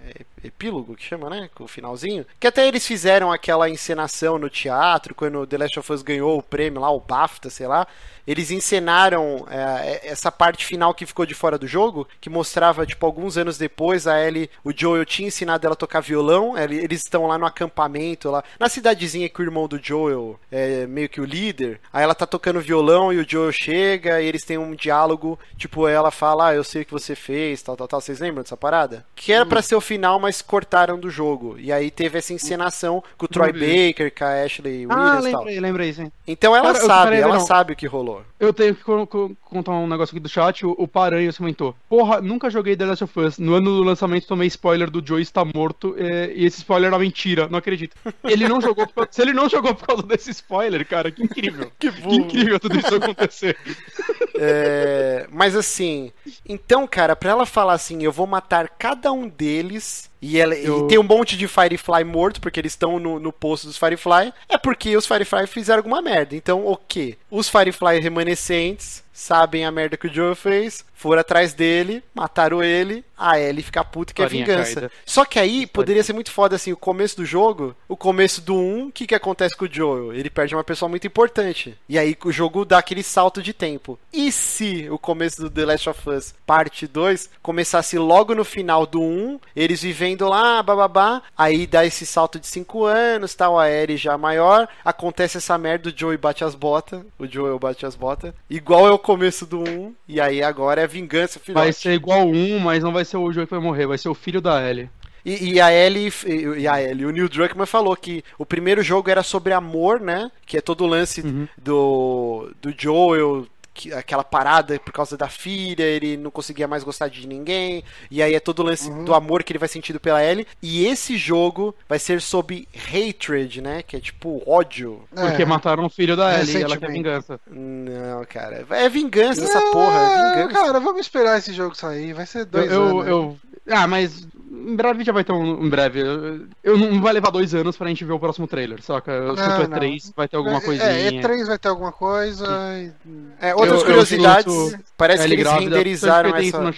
É 0.44 0.48
Epílogo 0.48 0.96
que 0.96 1.04
chama, 1.04 1.30
né? 1.30 1.50
Com 1.54 1.64
o 1.66 1.68
finalzinho. 1.68 2.26
Que 2.40 2.48
até 2.48 2.68
eles 2.68 2.86
fizeram 2.86 3.32
aquela 3.32 3.70
encenação 3.70 4.38
no 4.40 4.50
teatro, 4.50 5.14
quando 5.16 5.46
The 5.46 5.58
Last 5.58 5.80
of 5.80 5.92
Us 5.94 6.02
ganhou 6.02 6.38
o 6.38 6.44
prêmio 6.44 6.82
lá, 6.82 6.90
o 6.92 7.00
BAFTA, 7.00 7.50
sei 7.50 7.68
lá. 7.68 7.88
Eles 8.28 8.52
encenaram 8.52 9.46
é, 9.50 10.02
essa 10.08 10.32
parte 10.32 10.64
final 10.66 10.94
que 10.94 11.06
ficou 11.08 11.26
de 11.26 11.34
fora 11.34 11.58
do 11.58 11.68
jogo, 11.68 12.08
que 12.20 12.30
mostrava, 12.30 12.86
tipo, 12.86 13.04
alguns 13.06 13.36
anos 13.38 13.58
depois, 13.58 14.06
a 14.08 14.20
Ellie, 14.24 14.50
o 14.64 14.72
Joel 14.76 15.06
tinha 15.06 15.28
ensinado 15.28 15.66
ela 15.66 15.74
a 15.74 15.78
tocar 15.78 16.02
violão. 16.02 16.58
Ele- 16.58 16.78
Eles 16.78 17.02
estão 17.02 17.26
lá 17.28 17.38
no 17.38 17.46
acampamento, 17.46 18.30
lá 18.30 18.44
na 18.60 18.70
cidadezinha 18.70 19.28
que 19.30 19.42
o 19.42 19.44
irmão 19.44 19.68
do 19.68 19.80
Joel 19.84 20.40
é 20.52 20.86
meio 20.88 21.10
que 21.10 21.20
o 21.22 21.26
líder. 21.26 21.80
Aí 21.92 22.04
ela 22.04 22.16
tá 22.16 22.26
tocando 22.28 22.60
violão 22.62 23.12
e 23.12 23.18
o 23.20 23.28
Joel 23.28 23.52
chega 23.52 24.22
e 24.22 24.26
eles 24.28 24.44
têm 24.46 24.58
um 24.58 24.76
diálogo, 24.76 25.38
tipo, 25.58 25.88
ela 25.88 26.12
fala, 26.12 26.50
ah, 26.50 26.54
eu 26.56 26.64
sei 26.64 26.84
o 26.84 26.86
que 26.86 26.92
você 26.92 27.16
fez, 27.16 27.62
tal, 27.62 27.76
tal, 27.76 27.88
tal. 27.88 28.02
Vocês 28.02 28.20
lembram 28.20 28.44
dessa 28.44 28.58
parada? 28.58 29.06
Que 29.16 29.34
era 29.34 29.46
pra 29.46 29.62
ser 29.62 29.76
o 29.76 29.82
final, 29.82 30.20
mas 30.20 30.31
cortaram 30.40 31.00
do 31.00 31.10
jogo. 31.10 31.56
E 31.58 31.72
aí 31.72 31.90
teve 31.90 32.20
essa 32.20 32.32
encenação 32.32 33.04
com 33.18 33.26
o 33.26 33.28
Troy 33.28 33.52
vi. 33.52 33.88
Baker, 33.88 34.14
com 34.16 34.24
a 34.24 34.44
Ashley 34.44 34.86
Ah, 34.88 34.94
Williams 34.96 35.26
e 35.26 35.32
tal. 35.32 35.40
lembrei, 35.42 35.60
lembrei, 35.60 35.94
sim. 35.94 36.12
Então 36.28 36.56
ela 36.56 36.74
Cara, 36.74 36.86
sabe, 36.86 37.16
ela 37.16 37.34
não. 37.40 37.46
sabe 37.48 37.74
o 37.74 37.76
que 37.76 37.88
rolou. 37.88 38.22
Eu 38.40 38.54
tenho 38.54 38.76
que 38.76 38.84
co- 38.84 39.08
co- 39.08 39.32
contar 39.44 39.72
um 39.72 39.88
negócio 39.88 40.14
aqui 40.14 40.20
do 40.20 40.30
chat. 40.30 40.64
O, 40.66 40.76
o 40.78 40.88
Paranhos 40.88 41.38
comentou: 41.38 41.76
Porra, 41.90 42.22
nunca 42.22 42.50
joguei 42.52 42.76
The 42.78 42.86
Last 42.86 43.04
of 43.04 43.20
Us. 43.20 43.38
No 43.40 43.56
ano 43.56 43.72
do 43.78 43.84
lançamento 43.84 44.28
tomei 44.28 44.48
spoiler 44.48 44.90
do 44.92 45.04
Joe 45.06 45.22
está 45.22 45.44
morto. 45.44 45.96
é, 45.98 46.32
e 46.36 46.46
esse 46.46 46.58
spoiler 46.60 46.88
era 46.90 47.00
mentira, 47.00 47.48
não 47.50 47.58
acredito. 47.58 47.96
Ele 48.24 48.48
não 48.48 48.62
jogou 48.62 48.86
por 48.86 48.94
causa- 48.94 49.10
Se 49.12 49.22
ele 49.24 49.34
não 49.34 49.50
jogou 49.50 49.74
por 49.74 49.88
causa 49.88 50.04
desse 50.04 50.30
spoiler, 50.30 50.86
cara, 50.88 51.10
que 51.12 51.24
incrível. 51.24 51.72
Que 51.80 51.92
Que 51.92 52.16
incrível 52.16 52.60
tudo 52.60 52.78
isso 52.78 52.94
acontecer. 52.94 53.58
É, 54.44 55.28
mas 55.32 55.56
assim, 55.56 56.12
então, 56.48 56.88
cara, 56.88 57.16
pra 57.16 57.32
ela 57.32 57.46
falar 57.46 57.74
assim, 57.74 58.02
eu 58.04 58.12
vou 58.12 58.26
matar 58.26 58.68
cada 58.70 59.12
um 59.12 59.28
deles. 59.28 60.10
E, 60.22 60.40
ela, 60.40 60.56
e 60.56 60.66
Eu- 60.66 60.88
tem 60.88 61.00
um 61.00 61.04
monte 61.04 61.36
de 61.36 61.48
Firefly 61.48 62.04
morto, 62.04 62.40
porque 62.40 62.60
eles 62.60 62.74
estão 62.74 63.00
no, 63.00 63.20
no 63.20 63.34
posto 63.34 63.66
dos 63.68 63.78
Firefly. 63.78 64.32
É 64.48 64.58
porque 64.58 64.96
os 64.96 65.08
Firefly 65.08 65.48
fizeram 65.48 65.80
alguma 65.80 66.02
merda. 66.02 66.36
Então, 66.36 66.66
o 66.68 66.78
quê? 66.78 67.18
Os 67.30 67.50
Firefly 67.50 68.00
remanescentes 68.00 69.04
sabem 69.14 69.66
a 69.66 69.72
merda 69.72 69.98
que 69.98 70.08
o 70.08 70.14
Joel 70.14 70.36
fez, 70.36 70.84
foram 70.94 71.22
atrás 71.22 71.54
dele, 71.54 72.04
mataram 72.14 72.64
ele, 72.64 73.04
a 73.18 73.40
Ellie 73.40 73.64
fica 73.64 73.84
puta 73.84 74.14
que 74.14 74.22
é 74.22 74.28
vingança. 74.28 74.76
caída. 74.76 74.92
Só 75.06 75.26
que 75.26 75.40
aí 75.40 75.66
poderia 75.66 76.04
ser 76.04 76.14
muito 76.14 76.32
foda 76.32 76.56
assim, 76.56 76.72
o 76.72 76.78
começo 76.78 77.18
do 77.18 77.26
jogo, 77.26 77.76
o 77.88 77.98
começo 77.98 78.40
do 78.42 78.56
1, 78.56 78.88
o 78.88 78.92
que 78.92 79.08
que 79.08 79.16
acontece 79.16 79.56
com 79.58 79.66
o 79.66 79.72
Joel? 79.72 80.14
Ele 80.14 80.30
perde 80.30 80.56
uma 80.56 80.64
pessoa 80.64 80.88
muito 80.88 81.08
importante. 81.08 81.78
E 81.90 81.98
aí 81.98 82.16
o 82.24 82.32
jogo 82.32 82.64
dá 82.64 82.78
aquele 82.78 83.02
salto 83.02 83.42
de 83.42 83.52
tempo. 83.52 83.98
E 84.14 84.32
se 84.32 84.88
o 84.90 85.00
começo 85.00 85.42
do 85.42 85.50
The 85.50 85.66
Last 85.66 85.90
of 85.90 86.10
Us 86.10 86.36
parte 86.46 86.86
2 86.88 87.30
começasse 87.42 87.98
logo 87.98 88.36
no 88.36 88.46
final 88.46 88.86
do 88.86 89.02
1, 89.02 89.40
eles 89.56 89.82
vivendo 89.82 90.28
lá, 90.28 90.62
bababá, 90.62 91.24
aí 91.36 91.66
dá 91.66 91.84
esse 91.84 92.06
salto 92.06 92.40
de 92.40 92.46
5 92.46 92.86
anos, 92.86 93.34
tal, 93.34 93.60
a 93.60 93.70
Ellie 93.70 93.98
já 93.98 94.18
maior, 94.18 94.68
acontece 94.86 95.38
essa 95.38 95.58
merda, 95.58 95.90
o 95.90 95.94
Joey 95.96 96.18
bate 96.18 96.44
as 96.44 96.54
botas, 96.54 97.02
o 97.18 97.26
Joel 97.26 97.58
bate 97.58 97.86
as 97.86 97.96
botas, 97.96 98.34
igual 98.50 98.88
é 98.88 98.92
o 98.92 99.00
começo 99.02 99.46
do 99.46 99.60
1, 99.60 99.94
e 100.08 100.22
aí 100.22 100.42
agora 100.42 100.82
é 100.82 100.88
vingança 100.88 101.40
final. 101.40 101.64
Vai 101.64 101.74
ser 101.74 101.94
igual 101.94 102.26
um, 102.28 102.60
mas 102.60 102.84
não 102.84 102.94
vai 102.94 103.04
ser 103.04 103.18
o 103.18 103.32
Joey 103.32 103.46
que 103.48 103.54
vai 103.54 103.60
morrer, 103.64 103.88
vai 103.88 103.98
ser 103.98 104.10
o 104.10 104.14
filho 104.16 104.40
da 104.42 104.62
Ellie. 104.68 104.90
E, 105.24 105.54
e 105.54 105.62
a 105.62 105.72
Ellie, 105.72 106.12
e 106.58 106.68
a 106.68 106.82
Ellie, 106.82 107.06
o 107.06 107.12
Neil 107.12 107.30
Druckmann 107.30 107.68
falou 107.68 107.96
que 107.96 108.24
o 108.40 108.46
primeiro 108.46 108.82
jogo 108.82 109.10
era 109.10 109.22
sobre 109.22 109.54
amor, 109.54 110.00
né? 110.00 110.32
Que 110.48 110.58
é 110.58 110.62
todo 110.62 110.84
o 110.84 110.88
lance 110.88 111.22
Uhum. 111.22 111.48
do, 111.62 112.52
do 112.62 112.74
Joel, 112.76 113.46
aquela 113.94 114.24
parada 114.24 114.80
por 114.80 114.92
causa 114.94 115.16
da 115.18 115.28
filha, 115.30 115.84
ele 115.84 116.18
não 116.18 116.30
conseguia 116.32 116.68
mais 116.68 116.84
gostar 116.84 117.08
de 117.10 117.28
ninguém. 117.28 117.84
E 118.10 118.22
aí 118.22 118.36
é 118.36 118.40
todo 118.40 118.60
o 118.60 118.64
lance 118.64 118.90
Uhum. 118.90 119.06
do 119.06 119.14
amor 119.14 119.44
que 119.44 119.52
ele 119.52 119.60
vai 119.60 119.68
sentindo 119.70 120.00
pela 120.00 120.24
Ellie. 120.24 120.46
E 120.62 120.86
esse 120.86 121.18
jogo 121.18 121.74
vai 121.88 122.00
ser 122.00 122.22
sobre 122.22 122.68
hatred, 122.74 123.62
né? 123.62 123.82
Que 123.84 123.98
é 123.98 124.00
tipo 124.00 124.42
ódio. 124.46 125.04
Porque 125.14 125.44
É. 125.44 125.46
mataram 125.46 125.86
o 125.86 125.90
filho 125.90 126.16
da 126.16 126.40
Ellie 126.40 126.58
e 126.58 126.64
ela 126.64 126.78
quer 126.78 126.92
vingança. 126.92 127.40
Não, 127.50 128.26
cara. 128.26 128.66
É 128.70 128.90
vingança 128.90 129.44
essa 129.44 129.62
porra, 129.72 130.00
é 130.00 130.36
vingança. 130.46 130.54
Cara, 130.66 130.80
vamos 130.80 131.02
esperar 131.02 131.38
esse 131.38 131.54
jogo 131.54 131.76
sair. 131.76 132.14
Vai 132.14 132.26
ser 132.26 132.40
Eu, 132.42 132.46
dois 132.46 132.72
eu, 132.72 132.84
anos. 132.84 133.06
né? 133.06 133.12
eu- 133.12 133.38
Ah, 133.70 133.88
mas 133.88 134.28
em 134.54 134.76
breve 134.76 135.04
já 135.06 135.14
vai 135.14 135.24
ter 135.24 135.32
um. 135.32 135.66
Em 135.66 135.70
breve. 135.70 136.02
Eu, 136.02 136.46
eu 136.64 136.78
não 136.78 137.02
vai 137.02 137.14
levar 137.14 137.30
dois 137.32 137.56
anos 137.56 137.78
pra 137.78 137.88
gente 137.88 138.04
ver 138.04 138.12
o 138.12 138.20
próximo 138.20 138.48
trailer, 138.48 138.82
saca? 138.82 139.10
Eu 139.12 139.36
Não, 139.36 139.38
chuto 139.38 139.70
não. 139.70 139.78
E3, 139.78 140.14
vai 140.16 140.28
ter 140.28 140.36
alguma 140.36 140.58
É, 140.58 140.62
coisinha. 140.62 140.90
É, 140.90 141.10
E3 141.12 141.48
vai 141.48 141.58
ter 141.58 141.70
alguma 141.70 141.92
coisa. 141.92 142.46
e- 142.78 142.92
É, 143.40 143.56
outras 143.56 143.72
Eu- 143.72 143.80
eu 143.80 143.86
curiosidades. 143.86 144.54
chuto 144.54 144.84
parece 144.98 145.28
que 145.28 145.36
grávida, 145.38 145.64
renderizaram 145.78 146.36
essa. 146.36 146.74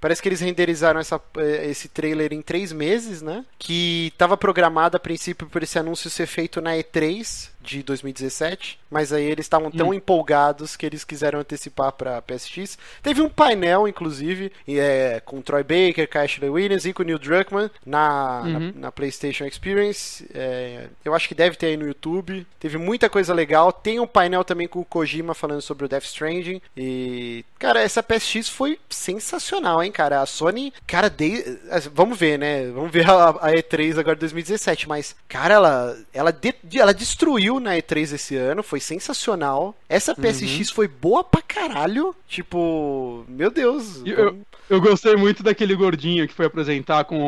Parece 0.00 0.22
que 0.22 0.28
eles 0.28 0.40
renderizaram 0.40 1.00
essa, 1.00 1.20
eh, 1.38 1.70
esse 1.70 1.88
trailer 1.88 2.32
em 2.32 2.42
três 2.42 2.72
meses, 2.72 3.22
né? 3.22 3.44
Que 3.58 4.08
estava 4.12 4.36
programado 4.36 4.96
a 4.96 5.00
princípio 5.00 5.46
por 5.48 5.62
esse 5.62 5.78
anúncio 5.78 6.10
ser 6.10 6.26
feito 6.26 6.60
na 6.60 6.76
E3 6.76 7.50
de 7.64 7.82
2017, 7.82 8.78
mas 8.90 9.12
aí 9.12 9.24
eles 9.24 9.44
estavam 9.46 9.70
tão 9.70 9.88
Hum. 9.88 9.94
empolgados 9.94 10.76
que 10.76 10.84
eles 10.86 11.02
quiseram 11.04 11.40
antecipar 11.40 11.92
para 11.92 12.20
PSX. 12.22 12.78
Teve 13.02 13.20
um 13.22 13.28
painel, 13.28 13.88
inclusive, 13.88 14.52
é, 14.68 15.20
com 15.24 15.40
Troy 15.42 15.62
Baker, 15.62 16.08
Ashley 16.22 16.48
Williams 16.50 16.84
e 16.84 16.92
com 16.92 17.02
Neil 17.02 17.18
Druckmann 17.18 17.70
na, 17.84 18.42
na, 18.44 18.58
Uhum. 18.58 18.72
na 18.76 18.92
PlayStation 18.92 19.44
Experience. 19.44 20.26
É, 20.34 20.88
eu 21.04 21.14
acho 21.14 21.26
que 21.28 21.34
deve 21.34 21.56
ter 21.56 21.66
aí 21.66 21.76
no 21.76 21.86
YouTube. 21.86 22.46
Teve 22.60 22.78
muita 22.78 23.08
coisa 23.08 23.32
legal. 23.34 23.72
Tem 23.72 23.98
um 23.98 24.06
painel 24.06 24.44
também 24.44 24.68
com 24.68 24.80
o 24.80 24.84
Kojima 24.84 25.34
falando 25.34 25.60
sobre 25.62 25.84
o 25.86 25.88
Death 25.88 26.04
Stranding. 26.04 26.60
E, 26.76 27.44
cara, 27.58 27.80
essa 27.80 28.02
PSX 28.02 28.48
foi 28.48 28.78
sensacional, 28.90 29.82
hein, 29.82 29.90
cara? 29.92 30.20
A 30.20 30.26
Sony, 30.26 30.72
cara, 30.86 31.08
de... 31.08 31.58
vamos 31.92 32.18
ver, 32.18 32.38
né? 32.38 32.66
Vamos 32.70 32.90
ver 32.92 33.08
a, 33.08 33.30
a 33.30 33.52
E3 33.52 33.98
agora 33.98 34.16
de 34.16 34.20
2017. 34.20 34.88
Mas, 34.88 35.14
cara, 35.28 35.54
ela, 35.54 35.96
ela, 36.12 36.32
de- 36.32 36.54
ela 36.78 36.92
destruiu 36.94 37.53
na 37.60 37.72
E3 37.76 38.12
esse 38.14 38.36
ano. 38.36 38.62
Foi 38.62 38.80
sensacional. 38.80 39.74
Essa 39.88 40.14
PSX 40.14 40.70
foi 40.70 40.88
boa 40.88 41.22
pra 41.24 41.42
caralho. 41.42 42.14
Tipo, 42.28 43.24
meu 43.28 43.50
Deus. 43.50 44.02
E 44.04 44.10
eu- 44.10 44.38
Eu 44.70 44.80
gostei 44.80 45.14
muito 45.14 45.42
daquele 45.42 45.74
gordinho 45.76 46.26
que 46.26 46.32
foi 46.32 46.46
apresentar 46.46 47.04
com 47.04 47.20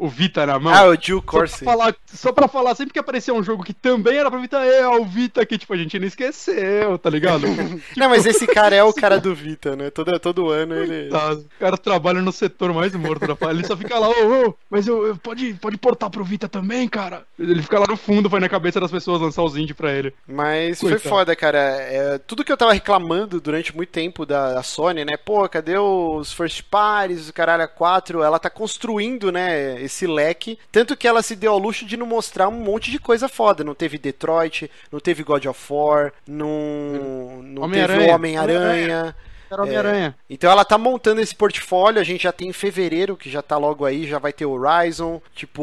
o, 0.00 0.06
o 0.06 0.08
Vita 0.08 0.46
na 0.46 0.58
mão. 0.58 0.72
Ah, 0.72 0.86
o 0.88 0.94
Jill 0.94 1.18
Só 1.18 1.22
pra, 1.22 1.30
Corsi. 1.40 1.62
falar, 1.64 1.94
só 2.06 2.32
pra 2.32 2.48
falar, 2.48 2.74
sempre 2.74 2.94
que 2.94 2.98
aparecia 2.98 3.34
um 3.34 3.42
jogo 3.42 3.62
que 3.62 3.74
também 3.74 4.16
era 4.16 4.30
pra 4.30 4.40
Vita, 4.40 4.56
é 4.64 4.88
o 4.88 5.04
Vita 5.04 5.44
que, 5.44 5.58
tipo, 5.58 5.74
a 5.74 5.76
gente 5.76 5.98
não 5.98 6.06
esqueceu, 6.06 6.96
tá 6.98 7.10
ligado? 7.10 7.42
Não, 7.94 8.08
mas 8.08 8.24
esse 8.24 8.46
cara 8.46 8.74
é 8.74 8.82
o 8.82 8.90
cara 8.94 9.20
do 9.20 9.34
Vita, 9.34 9.76
né? 9.76 9.90
Todo, 9.90 10.18
todo 10.18 10.48
ano 10.48 10.74
ele. 10.76 11.10
Tá, 11.10 11.34
o 11.34 11.44
cara 11.60 11.76
trabalha 11.76 12.22
no 12.22 12.32
setor 12.32 12.72
mais 12.72 12.94
morto 12.94 13.26
da. 13.26 13.50
Ele 13.50 13.66
só 13.66 13.76
fica 13.76 13.98
lá, 13.98 14.08
ô, 14.08 14.48
ô, 14.48 14.54
mas 14.70 14.86
eu, 14.88 15.08
eu- 15.08 15.16
pode, 15.18 15.52
pode 15.60 15.76
portar 15.76 16.08
pro 16.08 16.24
Vita 16.24 16.48
também, 16.48 16.88
cara. 16.88 17.22
Ele 17.38 17.62
fica 17.62 17.78
lá 17.78 17.86
no 17.86 17.98
fundo, 17.98 18.30
vai 18.30 18.40
na 18.40 18.48
cabeça 18.48 18.80
das 18.80 18.90
pessoas 18.90 19.20
lançar 19.20 19.42
os 19.42 19.58
indie 19.68 19.74
pra 19.74 19.92
ele. 19.92 20.12
Mas 20.26 20.80
Coitado. 20.80 21.00
foi 21.00 21.10
foda, 21.10 21.36
cara. 21.36 21.58
É, 21.58 22.18
tudo 22.18 22.44
que 22.44 22.50
eu 22.50 22.56
tava 22.56 22.72
reclamando 22.72 23.40
durante 23.40 23.76
muito 23.76 23.90
tempo 23.90 24.24
da, 24.24 24.54
da 24.54 24.62
Sony, 24.62 25.04
né? 25.04 25.16
Pô, 25.16 25.48
cadê 25.48 25.76
os 25.76 26.32
first 26.32 26.62
parties, 26.70 27.28
o 27.28 27.32
caralho 27.32 27.62
a 27.62 27.68
4? 27.68 28.22
Ela 28.22 28.38
tá 28.38 28.50
construindo, 28.50 29.30
né, 29.30 29.80
esse 29.82 30.06
leque. 30.06 30.58
Tanto 30.72 30.96
que 30.96 31.06
ela 31.06 31.22
se 31.22 31.36
deu 31.36 31.52
ao 31.52 31.58
luxo 31.58 31.84
de 31.84 31.96
não 31.96 32.06
mostrar 32.06 32.48
um 32.48 32.52
monte 32.52 32.90
de 32.90 32.98
coisa 32.98 33.28
foda. 33.28 33.62
Não 33.62 33.74
teve 33.74 33.98
Detroit, 33.98 34.70
não 34.90 35.00
teve 35.00 35.22
God 35.22 35.44
of 35.46 35.60
War, 35.72 36.12
não, 36.26 37.42
não 37.42 37.68
teve 37.70 37.82
Homem-Aranha. 37.82 38.12
o 38.12 38.14
Homem-Aranha. 38.14 39.16
Era 39.50 39.62
Homem-Aranha. 39.62 40.14
Então 40.28 40.50
ela 40.50 40.64
tá 40.64 40.76
montando 40.78 41.20
esse 41.20 41.34
portfólio, 41.34 42.00
a 42.00 42.04
gente 42.04 42.22
já 42.22 42.32
tem 42.32 42.48
em 42.48 42.52
fevereiro, 42.52 43.16
que 43.16 43.30
já 43.30 43.42
tá 43.42 43.56
logo 43.56 43.84
aí, 43.84 44.06
já 44.06 44.18
vai 44.18 44.32
ter 44.32 44.46
o 44.46 44.52
Horizon, 44.52 45.20
tipo. 45.34 45.62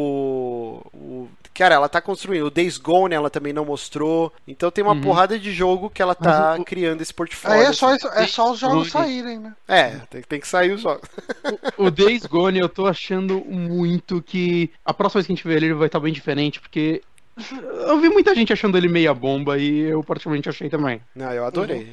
O... 0.93 1.27
Cara, 1.53 1.75
ela 1.75 1.87
tá 1.87 2.01
construindo. 2.01 2.47
O 2.47 2.51
Days 2.51 2.77
Gone 2.77 3.15
ela 3.15 3.29
também 3.29 3.53
não 3.53 3.63
mostrou. 3.63 4.31
Então 4.45 4.69
tem 4.69 4.83
uma 4.83 4.93
Uhum. 4.93 4.99
porrada 5.01 5.39
de 5.39 5.53
jogo 5.53 5.89
que 5.89 6.01
ela 6.01 6.13
tá 6.13 6.49
Mas 6.51 6.59
o- 6.59 6.65
criando 6.65 7.01
esse 7.01 7.13
portfólio. 7.13 7.59
Aí 7.61 7.65
é 7.67 7.71
só, 7.71 7.93
assim. 7.93 8.07
é 8.13 8.27
só 8.27 8.51
os 8.51 8.59
jogos 8.59 8.75
Muito. 8.75 8.91
saírem, 8.91 9.39
né? 9.39 9.53
É, 9.65 9.91
tem, 10.09 10.21
tem 10.21 10.39
que 10.41 10.47
sair 10.49 10.71
os 10.73 10.81
jogos. 10.81 11.07
O 11.77 11.89
Days 11.89 12.25
Gone 12.25 12.59
eu 12.59 12.67
tô 12.67 12.85
achando 12.85 13.39
muito 13.45 14.21
que 14.21 14.69
a 14.83 14.93
próxima 14.93 15.19
vez 15.19 15.27
que 15.27 15.31
a 15.31 15.35
gente 15.37 15.47
ver 15.47 15.55
ele, 15.55 15.67
ele 15.67 15.73
vai 15.75 15.87
estar 15.87 15.99
bem 16.01 16.11
diferente, 16.11 16.59
porque 16.59 17.01
eu 17.87 17.99
vi 17.99 18.09
muita 18.09 18.33
gente 18.33 18.53
achando 18.53 18.77
ele 18.77 18.87
meia 18.87 19.13
bomba 19.13 19.57
e 19.57 19.81
eu 19.81 20.03
particularmente 20.03 20.49
achei 20.49 20.69
também. 20.69 21.01
Não, 21.15 21.31
eu 21.31 21.45
adorei. 21.45 21.87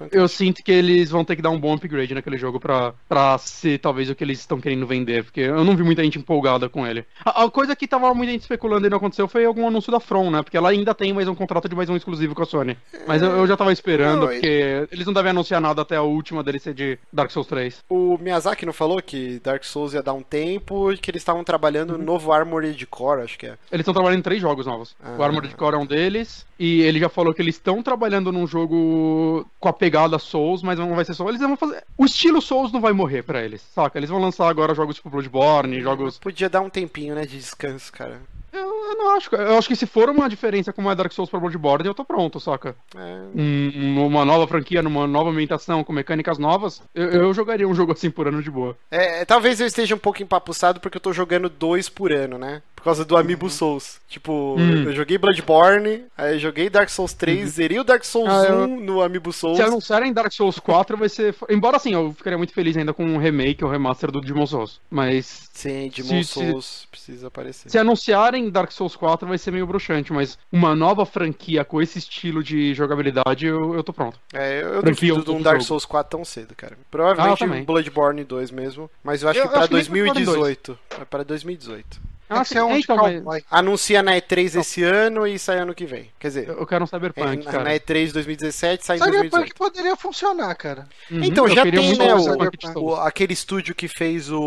Eu, 0.00 0.08
eu 0.22 0.28
sinto 0.28 0.62
que 0.62 0.70
eles 0.70 1.10
vão 1.10 1.24
ter 1.24 1.36
que 1.36 1.42
dar 1.42 1.50
um 1.50 1.58
bom 1.58 1.74
upgrade 1.74 2.14
naquele 2.14 2.38
jogo 2.38 2.60
pra, 2.60 2.94
pra 3.08 3.36
ser 3.38 3.78
talvez 3.78 4.08
o 4.08 4.14
que 4.14 4.22
eles 4.22 4.38
estão 4.38 4.60
querendo 4.60 4.86
vender, 4.86 5.24
porque 5.24 5.40
eu 5.40 5.64
não 5.64 5.76
vi 5.76 5.82
muita 5.82 6.02
gente 6.02 6.18
empolgada 6.18 6.68
com 6.68 6.86
ele. 6.86 7.04
A, 7.24 7.44
a 7.44 7.50
coisa 7.50 7.74
que 7.74 7.88
tava 7.88 8.12
muita 8.14 8.32
gente 8.32 8.42
especulando 8.42 8.86
e 8.86 8.90
não 8.90 8.98
aconteceu 8.98 9.26
foi 9.26 9.44
algum 9.44 9.66
anúncio 9.66 9.90
da 9.90 10.00
From, 10.00 10.30
né? 10.30 10.42
Porque 10.42 10.56
ela 10.56 10.70
ainda 10.70 10.94
tem 10.94 11.12
mais 11.12 11.28
um 11.28 11.34
contrato 11.34 11.68
de 11.68 11.74
mais 11.74 11.88
um 11.88 11.96
exclusivo 11.96 12.34
com 12.34 12.42
a 12.42 12.46
Sony. 12.46 12.76
Mas 13.06 13.22
eu, 13.22 13.30
eu 13.30 13.46
já 13.46 13.56
tava 13.56 13.72
esperando, 13.72 14.20
Não, 14.20 14.28
porque 14.28 14.86
eles 14.90 15.06
não 15.06 15.12
devem 15.12 15.30
anunciar 15.30 15.60
nada 15.60 15.82
até 15.82 15.96
a 15.96 16.02
última 16.02 16.42
DLC 16.42 16.72
de 16.72 16.98
Dark 17.12 17.30
Souls 17.30 17.48
3. 17.48 17.84
O 17.88 18.16
Miyazaki 18.18 18.64
não 18.66 18.72
falou 18.72 19.00
que 19.02 19.40
Dark 19.40 19.64
Souls 19.64 19.94
ia 19.94 20.02
dar 20.02 20.12
um 20.12 20.22
tempo 20.22 20.92
e 20.92 20.98
que 20.98 21.10
eles 21.10 21.20
estavam 21.20 21.42
trabalhando 21.42 21.98
no 21.98 22.04
novo 22.04 22.32
Armored 22.32 22.86
Core, 22.86 23.22
acho 23.22 23.38
que 23.38 23.46
é. 23.46 23.56
Eles 23.70 23.80
estão 23.80 23.94
trabalhando 23.94 24.20
em 24.20 24.22
três 24.22 24.40
jogos 24.40 24.66
novos. 24.66 24.83
Ah. 25.02 25.16
O 25.18 25.22
Armored 25.22 25.54
Core 25.56 25.74
é 25.76 25.78
um 25.78 25.86
deles. 25.86 26.44
E 26.58 26.82
ele 26.82 26.98
já 27.00 27.08
falou 27.08 27.34
que 27.34 27.42
eles 27.42 27.56
estão 27.56 27.82
trabalhando 27.82 28.30
num 28.30 28.46
jogo 28.46 29.46
com 29.58 29.68
a 29.68 29.72
pegada 29.72 30.18
Souls, 30.18 30.62
mas 30.62 30.78
não 30.78 30.94
vai 30.94 31.04
ser 31.04 31.14
só. 31.14 31.28
Eles 31.28 31.40
vão 31.40 31.56
fazer. 31.56 31.82
O 31.98 32.04
estilo 32.04 32.40
Souls 32.40 32.70
não 32.72 32.80
vai 32.80 32.92
morrer 32.92 33.22
pra 33.22 33.42
eles, 33.42 33.60
saca? 33.74 33.98
Eles 33.98 34.10
vão 34.10 34.20
lançar 34.20 34.48
agora 34.48 34.74
jogos 34.74 34.96
tipo 34.96 35.10
Bloodborne, 35.10 35.80
jogos. 35.80 36.18
Podia 36.18 36.48
dar 36.48 36.60
um 36.60 36.70
tempinho, 36.70 37.14
né, 37.14 37.22
de 37.26 37.36
descanso, 37.38 37.92
cara. 37.92 38.20
Eu, 38.52 38.60
eu 38.60 38.96
não 38.96 39.16
acho. 39.16 39.34
Eu 39.34 39.58
acho 39.58 39.66
que 39.66 39.74
se 39.74 39.84
for 39.84 40.08
uma 40.08 40.28
diferença 40.28 40.72
como 40.72 40.88
é 40.88 40.94
Dark 40.94 41.10
Souls 41.12 41.28
pra 41.28 41.40
Bloodborne, 41.40 41.88
eu 41.88 41.92
tô 41.94 42.04
pronto, 42.04 42.38
saca? 42.38 42.76
É, 42.96 43.22
Um- 43.34 44.06
uma 44.06 44.24
nova 44.24 44.46
franquia, 44.46 44.80
numa 44.80 45.08
nova 45.08 45.30
ambientação, 45.30 45.82
com 45.82 45.92
mecânicas 45.92 46.38
novas, 46.38 46.80
eu, 46.94 47.08
eu 47.10 47.34
jogaria 47.34 47.66
um 47.66 47.74
jogo 47.74 47.90
assim 47.90 48.12
por 48.12 48.28
ano 48.28 48.40
de 48.40 48.50
boa. 48.52 48.76
É, 48.92 49.24
talvez 49.24 49.60
eu 49.60 49.66
esteja 49.66 49.96
um 49.96 49.98
pouco 49.98 50.22
empapuçado 50.22 50.78
porque 50.78 50.96
eu 50.98 51.00
tô 51.02 51.12
jogando 51.12 51.48
dois 51.48 51.88
por 51.88 52.12
ano, 52.12 52.38
né? 52.38 52.62
Por 52.84 52.90
causa 52.90 53.02
do 53.02 53.16
Amiibo 53.16 53.48
Souls. 53.48 53.98
Tipo, 54.06 54.56
Hum. 54.58 54.82
eu 54.84 54.92
joguei 54.92 55.16
Bloodborne, 55.16 56.04
aí 56.18 56.34
eu 56.34 56.38
joguei 56.38 56.68
Dark 56.68 56.90
Souls 56.90 57.14
3, 57.14 57.48
zerei 57.48 57.78
o 57.78 57.82
Dark 57.84 58.04
Souls 58.04 58.28
Ah, 58.28 58.44
eu- 58.46 58.64
1 58.64 58.80
no 58.80 59.00
Amiibo 59.00 59.32
Souls. 59.32 59.56
Se 59.56 59.62
anunciarem 59.62 60.12
Dark 60.12 60.30
Souls 60.30 60.58
4, 60.58 60.94
vai 60.94 61.08
ser. 61.08 61.34
Embora 61.48 61.78
assim, 61.78 61.94
eu 61.94 62.12
ficaria 62.12 62.36
muito 62.36 62.52
feliz 62.52 62.76
ainda 62.76 62.92
com 62.92 63.02
um 63.02 63.16
remake 63.16 63.64
ou 63.64 63.70
remaster 63.70 64.10
do 64.12 64.20
Demon 64.20 64.46
Souls. 64.46 64.82
Mas 64.90 65.48
Sim, 65.54 65.90
Demon 65.96 66.22
Se- 66.22 66.24
se- 66.24 66.32
Souls 66.34 66.86
precisa 66.90 67.28
aparecer. 67.28 67.70
Se 67.70 67.78
anunciarem 67.78 68.50
Dark 68.50 68.70
Souls 68.70 68.94
4 68.94 69.26
vai 69.26 69.38
ser 69.38 69.50
meio 69.50 69.66
bruxante, 69.66 70.12
mas 70.12 70.38
uma 70.52 70.76
nova 70.76 71.06
franquia 71.06 71.64
com 71.64 71.80
esse 71.80 71.98
estilo 71.98 72.42
de 72.44 72.74
jogabilidade, 72.74 73.46
eu, 73.46 73.74
eu 73.74 73.82
tô 73.82 73.94
pronto. 73.94 74.20
É, 74.34 74.60
eu, 74.62 74.68
eu 74.74 74.80
Franquia 74.82 75.14
duvido 75.14 75.32
de 75.32 75.38
um 75.38 75.42
Dark 75.42 75.56
jogo. 75.56 75.64
Souls 75.68 75.86
4 75.86 76.10
tão 76.18 76.22
cedo, 76.24 76.54
cara. 76.54 76.74
Ah, 76.78 76.84
Provavelmente 76.90 77.38
também. 77.38 77.64
Bloodborne 77.64 78.24
2 78.24 78.50
mesmo, 78.50 78.90
mas 79.02 79.22
eu 79.22 79.30
acho 79.30 79.38
Eu 79.38 79.44
que 79.44 79.48
pra 79.48 79.58
acho 79.60 79.68
que 79.68 79.74
nem 79.74 79.84
Bloodborne 79.84 80.24
2018. 80.26 80.78
É 81.00 81.04
para 81.06 81.24
2018. 81.24 82.12
É 82.28 82.34
você 82.42 82.58
é 82.58 82.64
um 82.64 82.76
então, 82.76 82.96
mas. 83.24 83.44
Anuncia 83.50 84.02
na 84.02 84.12
E3 84.12 84.58
esse 84.60 84.82
ano 84.82 85.26
e 85.26 85.38
sai 85.38 85.58
ano 85.58 85.74
que 85.74 85.84
vem. 85.84 86.10
Quer 86.18 86.28
dizer, 86.28 86.48
eu 86.48 86.66
quero 86.66 86.82
um 86.82 86.86
é, 86.86 86.88
Cyberpunk, 86.88 87.44
na, 87.44 87.50
cara. 87.52 87.64
na 87.64 87.70
E3 87.74 88.12
2017 88.12 88.84
sai 88.84 88.96
em 88.96 88.98
Cyberpunk 89.00 89.30
2018. 89.30 89.54
poderia 89.56 89.96
funcionar, 89.96 90.54
cara. 90.54 90.86
Uhum, 91.10 91.22
Então, 91.24 91.46
já 91.48 91.62
tem, 91.62 91.96
né, 91.98 92.14
o- 92.14 92.80
o- 92.80 92.94
aquele 92.96 93.32
estúdio 93.34 93.74
que 93.74 93.88
fez 93.88 94.30
o, 94.30 94.40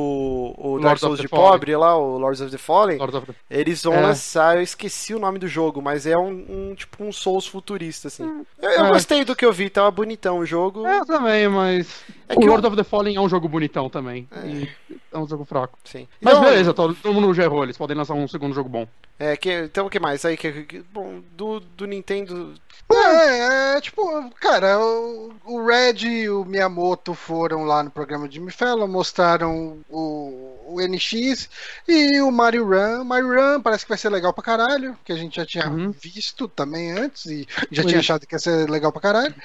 o 0.58 0.78
Lords 0.78 0.84
Dark 0.84 0.94
of 0.96 1.00
Souls 1.02 1.18
the 1.18 1.24
de 1.24 1.28
Fallen. 1.30 1.52
pobre 1.52 1.76
lá, 1.76 1.96
o 1.98 2.18
Lords 2.18 2.42
of 2.42 2.52
the 2.52 2.58
Fallen, 2.58 2.98
Lords 2.98 3.16
of 3.16 3.28
the- 3.28 3.36
eles 3.50 3.84
vão 3.84 3.94
É. 3.94 4.02
lançar, 4.02 4.56
eu 4.58 4.62
esqueci 4.64 5.14
o 5.14 5.20
nome 5.20 5.38
do 5.40 5.48
jogo, 5.48 5.82
mas 5.82 6.06
é 6.08 6.18
um, 6.18 6.30
um, 6.72 6.76
tipo 6.76 7.04
um 7.04 7.12
Souls 7.12 7.46
futurista, 7.48 8.08
assim. 8.08 8.24
Eu, 8.62 8.70
eu 8.72 8.86
É. 8.86 8.90
gostei 8.90 9.24
do 9.24 9.36
que 9.36 9.46
eu 9.46 9.54
vi, 9.54 9.70
tava 9.70 9.92
bonitão 9.92 10.40
o 10.40 10.46
jogo. 10.46 10.86
É, 10.86 11.00
eu 11.00 11.06
também, 11.06 11.48
mas. 11.48 11.88
É 12.30 12.36
o 12.36 12.40
que 12.40 12.46
Lord 12.48 12.66
of 12.68 12.76
the 12.76 12.84
Fallen 12.84 13.16
é 13.16 13.22
um 13.22 13.30
jogo 13.30 13.48
bonitão 13.48 13.90
também. 13.90 14.28
E 14.46 14.70
é 15.14 15.18
um 15.18 15.28
jogo 15.28 15.46
fraco. 15.46 15.78
Sim. 15.84 16.08
Mas 16.22 16.34
Então, 16.34 16.44
beleza, 16.46 16.74
todo, 16.74 16.94
todo 16.96 17.14
mundo 17.14 17.34
já 17.34 17.44
errou, 17.44 17.64
eles 17.64 17.78
podem 17.78 17.96
lançar 17.96 18.14
um 18.16 18.28
segundo 18.28 18.54
jogo 18.54 18.70
bom. 18.70 18.88
É, 19.20 19.36
que, 19.36 19.52
então 19.52 19.88
o 19.88 19.90
que 19.90 20.00
mais? 20.00 20.24
Aí, 20.26 20.38
que, 20.38 20.64
que- 20.64 20.84
bom, 20.94 21.22
do, 21.36 21.60
do 21.60 21.88
Nintendo. 21.88 22.54
É, 22.92 23.76
é, 23.78 23.82
tipo, 23.82 24.30
cara, 24.40 24.80
o, 24.80 25.34
o 25.46 25.66
Red 25.66 26.06
e 26.08 26.30
o 26.30 26.46
Miyamoto 26.46 27.14
foram 27.14 27.64
lá 27.64 27.82
no 27.82 27.90
programa 27.90 28.28
de 28.30 28.40
Fallon, 28.52 28.88
mostraram 28.88 29.80
o, 29.90 30.58
o 30.68 30.78
NX 30.88 31.50
e 31.88 32.22
o 32.22 32.32
Mario 32.32 32.66
Run. 32.66 33.04
Mario 33.04 33.34
Run 33.34 33.62
parece 33.62 33.86
que 33.86 33.90
vai 33.90 33.98
ser 33.98 34.10
legal 34.10 34.32
pra 34.34 34.44
caralho, 34.44 34.96
que 35.04 35.12
a 35.12 35.18
gente 35.18 35.38
já 35.38 35.46
tinha 35.46 35.68
Uhum. 35.68 35.92
visto 35.92 36.48
também 36.48 36.92
antes 36.92 37.26
e 37.26 37.48
já 37.72 37.84
tinha 37.84 37.98
é. 37.98 38.00
achado 38.00 38.26
que 38.28 38.36
ia 38.36 38.40
ser 38.40 38.70
legal 38.70 38.92
pra 38.92 39.02
caralho. 39.02 39.36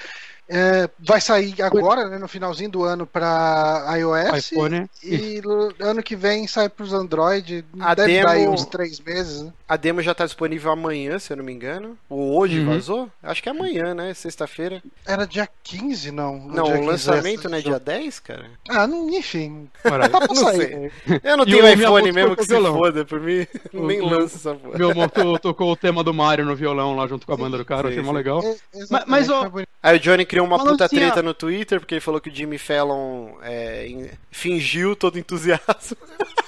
É, 0.54 0.88
vai 0.98 1.18
sair 1.18 1.62
agora, 1.62 2.08
né, 2.10 2.18
no 2.18 2.28
finalzinho 2.28 2.68
do 2.70 2.84
ano 2.84 3.06
pra 3.06 3.86
iOS 3.96 4.50
iPhone. 4.52 4.86
e 5.02 5.40
ano 5.80 6.02
que 6.02 6.14
vem 6.14 6.46
sai 6.46 6.68
pros 6.68 6.92
Android. 6.92 7.64
A 7.80 7.94
deve 7.94 8.22
dar 8.22 8.30
aí 8.32 8.40
demo- 8.40 8.52
uns 8.52 8.66
três 8.66 9.00
meses, 9.00 9.42
né? 9.42 9.52
A 9.66 9.76
demo 9.78 10.02
já 10.02 10.14
tá 10.14 10.26
disponível 10.26 10.70
amanhã, 10.70 11.18
se 11.18 11.32
eu 11.32 11.38
não 11.38 11.44
me 11.44 11.52
engano. 11.52 11.96
Ou 12.08 12.38
hoje 12.38 12.60
Uhum. 12.60 12.66
vazou? 12.66 13.08
Acho 13.22 13.42
que 13.42 13.48
é 13.48 13.52
amanhã, 13.52 13.94
né? 13.94 14.12
Sexta-feira. 14.12 14.82
Era 15.06 15.26
dia 15.26 15.48
15, 15.62 16.10
não? 16.10 16.36
Não, 16.38 16.64
o 16.64 16.72
15 16.72 16.86
lançamento 16.86 17.38
essa- 17.40 17.48
não 17.48 17.56
é 17.58 17.60
dia 17.62 17.80
10, 17.80 18.20
cara? 18.20 18.44
Ah, 18.68 18.86
não, 18.86 19.08
enfim. 19.08 19.68
Caralho. 19.82 20.12
Tá 20.12 20.20
pra 20.20 20.34
sair. 20.34 20.56
sei. 20.56 20.76
né? 20.76 20.90
Eu 21.24 21.36
não 21.38 21.46
tenho 21.46 21.66
iPhone 21.66 22.12
mesmo 22.12 22.36
que 22.36 22.42
se 22.42 22.48
violão. 22.50 22.74
foda, 22.74 23.04
por 23.06 23.20
mim 23.20 23.46
O- 23.72 23.86
nem 23.86 24.00
lança 24.02 24.36
essa 24.36 24.54
porra. 24.54 24.76
Meu 24.76 24.94
moto 24.94 25.38
tocou 25.38 25.72
o 25.72 25.76
tema 25.76 26.04
do 26.04 26.12
Mario 26.12 26.44
no 26.44 26.54
violão 26.54 26.94
lá 26.94 27.06
junto 27.06 27.26
com 27.26 27.32
a 27.32 27.36
banda 27.38 27.56
do 27.56 27.64
cara, 27.64 27.84
Sim, 27.84 27.88
achei 27.88 28.02
mó 28.02 28.10
sim. 28.10 28.16
legal. 28.18 28.42
É, 28.44 28.54
Mas, 28.90 29.04
mas, 29.06 29.30
ó. 29.30 29.50
Aí 29.82 29.96
o 29.96 30.00
Johnny 30.00 30.24
criou 30.26 30.41
uma 30.44 30.58
Falando 30.58 30.72
puta 30.72 30.84
assim, 30.86 30.96
treta 30.96 31.20
ó. 31.20 31.22
no 31.22 31.34
Twitter, 31.34 31.80
porque 31.80 31.94
ele 31.94 32.00
falou 32.00 32.20
que 32.20 32.28
o 32.28 32.34
Jimmy 32.34 32.58
Fallon 32.58 33.30
é, 33.42 34.10
fingiu 34.30 34.96
todo 34.96 35.18
entusiasmo. 35.18 35.96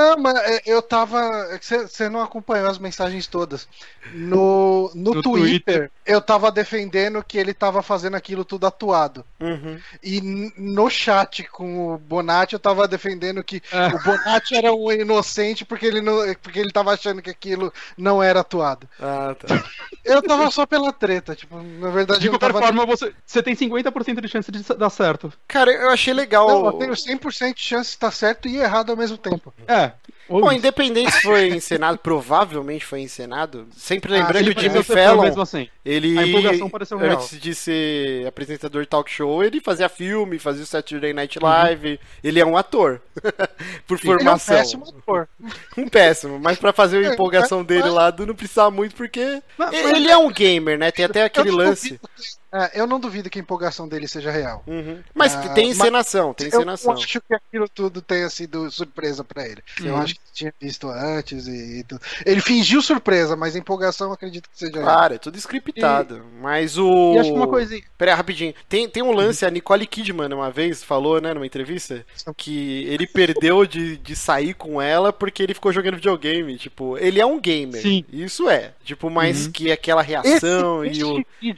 Não, 0.00 0.16
mas 0.16 0.34
é, 0.38 0.62
eu 0.66 0.80
tava. 0.80 1.58
Você 1.60 2.08
não 2.08 2.22
acompanhou 2.22 2.68
as 2.68 2.78
mensagens 2.78 3.26
todas. 3.26 3.68
No, 4.14 4.90
no, 4.94 5.14
No 5.14 5.22
Twitter, 5.22 5.90
eu 6.06 6.20
tava 6.22 6.50
defendendo 6.50 7.22
que 7.22 7.36
ele 7.36 7.52
tava 7.52 7.82
fazendo 7.82 8.16
aquilo 8.16 8.44
tudo 8.44 8.66
atuado. 8.66 9.24
Uhum. 9.38 9.78
E 10.02 10.20
no 10.56 10.88
chat 10.88 11.44
com 11.44 11.94
o 11.94 11.98
Bonatti, 11.98 12.54
eu 12.54 12.58
tava 12.58 12.88
defendendo 12.88 13.44
que 13.44 13.62
É. 13.70 13.88
o 13.88 14.02
Bonatti 14.02 14.54
era 14.56 14.72
um 14.72 14.90
inocente 14.90 15.64
porque 15.64 15.84
ele, 15.86 16.00
não, 16.00 16.16
porque 16.42 16.58
ele 16.58 16.72
tava 16.72 16.92
achando 16.92 17.20
que 17.20 17.30
aquilo 17.30 17.72
não 17.96 18.22
era 18.22 18.40
atuado. 18.40 18.88
Ah, 18.98 19.34
tá. 19.38 19.46
Eu 20.02 20.22
tava 20.22 20.50
só 20.50 20.64
pela 20.66 20.92
treta, 20.92 21.36
tipo, 21.36 21.60
na 21.62 21.90
verdade 21.90 22.20
De 22.20 22.30
qualquer 22.30 22.52
tava. 22.52 22.60
forma, 22.66 22.86
você, 22.86 23.12
você 23.24 23.42
tem 23.42 23.54
50% 23.54 24.20
de 24.20 24.28
chance 24.28 24.50
de 24.50 24.62
dar 24.74 24.88
certo. 24.90 25.32
Cara, 25.46 25.70
eu 25.70 25.90
achei 25.90 26.12
legal. 26.14 26.48
Não, 26.48 26.66
eu 26.66 26.72
tenho 26.72 26.92
100% 26.96 27.54
de 27.54 27.62
chance 27.62 27.90
de 27.90 27.96
estar 27.96 28.10
certo 28.10 28.48
e 28.48 28.56
errado 28.56 28.90
ao 28.90 28.96
mesmo 28.96 29.18
tempo. 29.18 29.52
É. 29.68 29.89
yeah. 29.90 30.19
Bom, 30.38 30.52
independente 30.52 31.10
se 31.10 31.22
foi 31.22 31.48
encenado, 31.56 31.98
provavelmente 31.98 32.84
foi 32.84 33.00
encenado. 33.00 33.66
Sempre 33.76 34.14
Ah, 34.14 34.18
lembrando 34.18 34.44
Ele 34.44 34.54
que 34.54 34.60
o 34.60 34.62
Jimmy 34.70 34.82
Fallon, 34.84 35.22
mesmo 35.22 35.42
assim. 35.42 35.68
ele 35.84 36.16
A 36.18 36.26
empolgação 36.26 36.70
pareceu 36.70 36.98
real. 36.98 37.12
antes 37.18 37.40
de 37.40 37.54
ser 37.54 38.26
apresentador 38.26 38.82
de 38.82 38.88
talk 38.88 39.10
show, 39.10 39.42
ele 39.42 39.60
fazia 39.60 39.88
filme, 39.88 40.38
fazia 40.38 40.62
o 40.62 40.66
Saturday 40.66 41.12
Night 41.12 41.38
Uhum. 41.38 41.44
Live. 41.44 42.00
Ele 42.22 42.40
é 42.40 42.46
um 42.46 42.56
ator. 42.56 43.00
Por 43.86 43.98
Ele 43.98 44.10
é 44.10 44.14
um 44.14 44.16
formação. 44.18 44.56
péssimo 44.56 44.84
ator. 44.88 45.28
Um 45.76 45.88
péssimo, 45.88 46.38
mas 46.38 46.58
pra 46.58 46.72
fazer 46.72 47.04
a 47.04 47.10
É, 47.10 47.12
empolgação 47.14 47.58
mas- 47.58 47.66
dele 47.66 47.82
mas- 47.84 47.92
lá, 47.94 48.14
não 48.26 48.34
precisava 48.34 48.70
muito, 48.70 48.94
porque 48.94 49.42
Mas- 49.56 49.72
ele 49.72 50.08
é 50.08 50.16
um 50.16 50.30
gamer, 50.30 50.78
né? 50.78 50.90
Tem 50.90 51.04
até 51.04 51.24
aquele 51.24 51.48
Eu 51.50 51.56
lance. 51.56 51.98
é, 52.52 52.80
eu 52.80 52.86
não 52.86 53.00
duvido 53.00 53.30
que 53.30 53.38
a 53.38 53.42
empolgação 53.42 53.88
dele 53.88 54.06
seja 54.08 54.30
real. 54.30 54.62
Uhum. 54.66 55.00
Mas 55.14 55.34
Ah, 55.34 55.48
tem 55.50 55.68
mas- 55.68 55.78
encenação, 55.78 56.34
tem 56.34 56.46
Eu 56.48 56.52
não 56.52 56.58
encenação. 56.74 56.92
acho 56.92 57.20
que 57.20 57.34
aquilo 57.34 57.68
tudo 57.68 58.02
tenha 58.02 58.28
sido 58.28 58.70
surpresa 58.70 59.24
pra 59.24 59.46
ele. 59.46 59.62
Eu 59.82 59.94
Uhum. 59.94 60.00
acho 60.02 60.14
que 60.14 60.19
ele 60.19 60.19
tinha 60.32 60.54
visto 60.60 60.88
antes 60.88 61.46
e, 61.46 61.80
e 61.80 61.84
tudo. 61.84 62.00
Ele 62.24 62.40
fingiu 62.40 62.80
surpresa, 62.80 63.36
mas 63.36 63.56
empolgação 63.56 64.08
eu 64.08 64.14
acredito 64.14 64.48
que 64.48 64.58
seja. 64.58 64.72
Claro, 64.72 65.14
é 65.14 65.18
tudo 65.18 65.36
scriptado. 65.36 66.24
Mas 66.40 66.78
o. 66.78 67.14
E 67.14 67.18
acho 67.18 67.30
que 67.30 67.36
uma 67.36 67.48
coisinha. 67.48 67.82
Pera 67.98 68.12
aí, 68.12 68.16
rapidinho. 68.16 68.54
Tem, 68.68 68.88
tem 68.88 69.02
um 69.02 69.12
lance, 69.12 69.44
a 69.44 69.50
Nicole 69.50 69.86
Kidman 69.86 70.32
uma 70.32 70.50
vez 70.50 70.82
falou, 70.82 71.20
né, 71.20 71.34
numa 71.34 71.46
entrevista, 71.46 72.04
que 72.36 72.84
ele 72.84 73.06
perdeu 73.06 73.66
de, 73.66 73.96
de 73.96 74.16
sair 74.16 74.54
com 74.54 74.80
ela 74.80 75.12
porque 75.12 75.42
ele 75.42 75.54
ficou 75.54 75.72
jogando 75.72 75.96
videogame. 75.96 76.56
Tipo, 76.56 76.96
ele 76.98 77.20
é 77.20 77.26
um 77.26 77.40
gamer. 77.40 77.80
Sim. 77.82 78.04
Isso 78.12 78.48
é. 78.48 78.72
Tipo, 78.84 79.10
mas 79.10 79.46
Uhum. 79.46 79.52
que 79.52 79.72
aquela 79.72 80.02
reação 80.02 80.84
esse, 80.84 81.00
e 81.00 81.04
o. 81.04 81.18
esse 81.42 81.52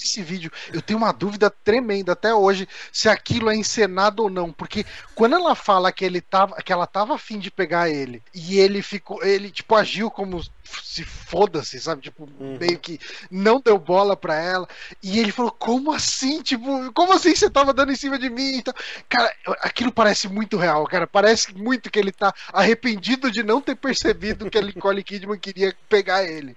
vídeo, 0.00 0.04
esse 0.04 0.22
vídeo, 0.22 0.52
eu 0.72 0.80
tenho 0.80 0.98
uma 0.98 1.12
dúvida 1.12 1.50
tremenda 1.50 2.12
até 2.12 2.34
hoje 2.34 2.66
se 2.92 3.08
aquilo 3.08 3.50
é 3.50 3.56
encenado 3.56 4.22
ou 4.22 4.30
não, 4.30 4.52
porque 4.52 4.84
quando 5.14 5.34
ela 5.34 5.54
fala 5.54 5.92
que 5.92 6.04
ele 6.04 6.20
tava, 6.20 6.56
que 6.56 6.72
ela 6.72 6.86
tava 6.86 7.14
afim 7.14 7.38
de 7.38 7.50
pegar 7.50 7.90
ele 7.90 8.22
e 8.34 8.58
ele 8.58 8.82
ficou, 8.82 9.22
ele 9.22 9.50
tipo 9.50 9.74
agiu 9.74 10.10
como 10.10 10.42
se 10.82 11.04
foda-se, 11.04 11.80
sabe, 11.80 12.02
tipo 12.02 12.28
Uhum. 12.38 12.56
meio 12.60 12.78
que 12.78 12.98
não 13.30 13.60
deu 13.60 13.78
bola 13.78 14.16
pra 14.16 14.34
ela 14.34 14.68
e 15.02 15.18
ele 15.18 15.32
falou 15.32 15.50
como 15.52 15.92
assim, 15.92 16.42
tipo, 16.42 16.92
como 16.92 17.12
assim 17.12 17.34
você 17.34 17.48
tava 17.50 17.72
dando 17.72 17.92
em 17.92 17.96
cima 17.96 18.18
de 18.18 18.28
mim? 18.30 18.56
Então, 18.56 18.72
cara, 19.08 19.32
aquilo 19.62 19.90
parece 19.92 20.28
muito 20.28 20.56
real, 20.56 20.84
cara, 20.86 21.06
parece 21.06 21.54
muito 21.54 21.90
que 21.90 21.98
ele 21.98 22.12
tá 22.12 22.32
arrependido 22.52 23.30
de 23.30 23.42
não 23.42 23.60
ter 23.60 23.74
percebido 23.76 24.50
que 24.50 24.58
a 24.58 24.62
Nicole 24.62 25.02
Kidman 25.02 25.38
queria 25.38 25.74
pegar 25.88 26.24
ele. 26.24 26.56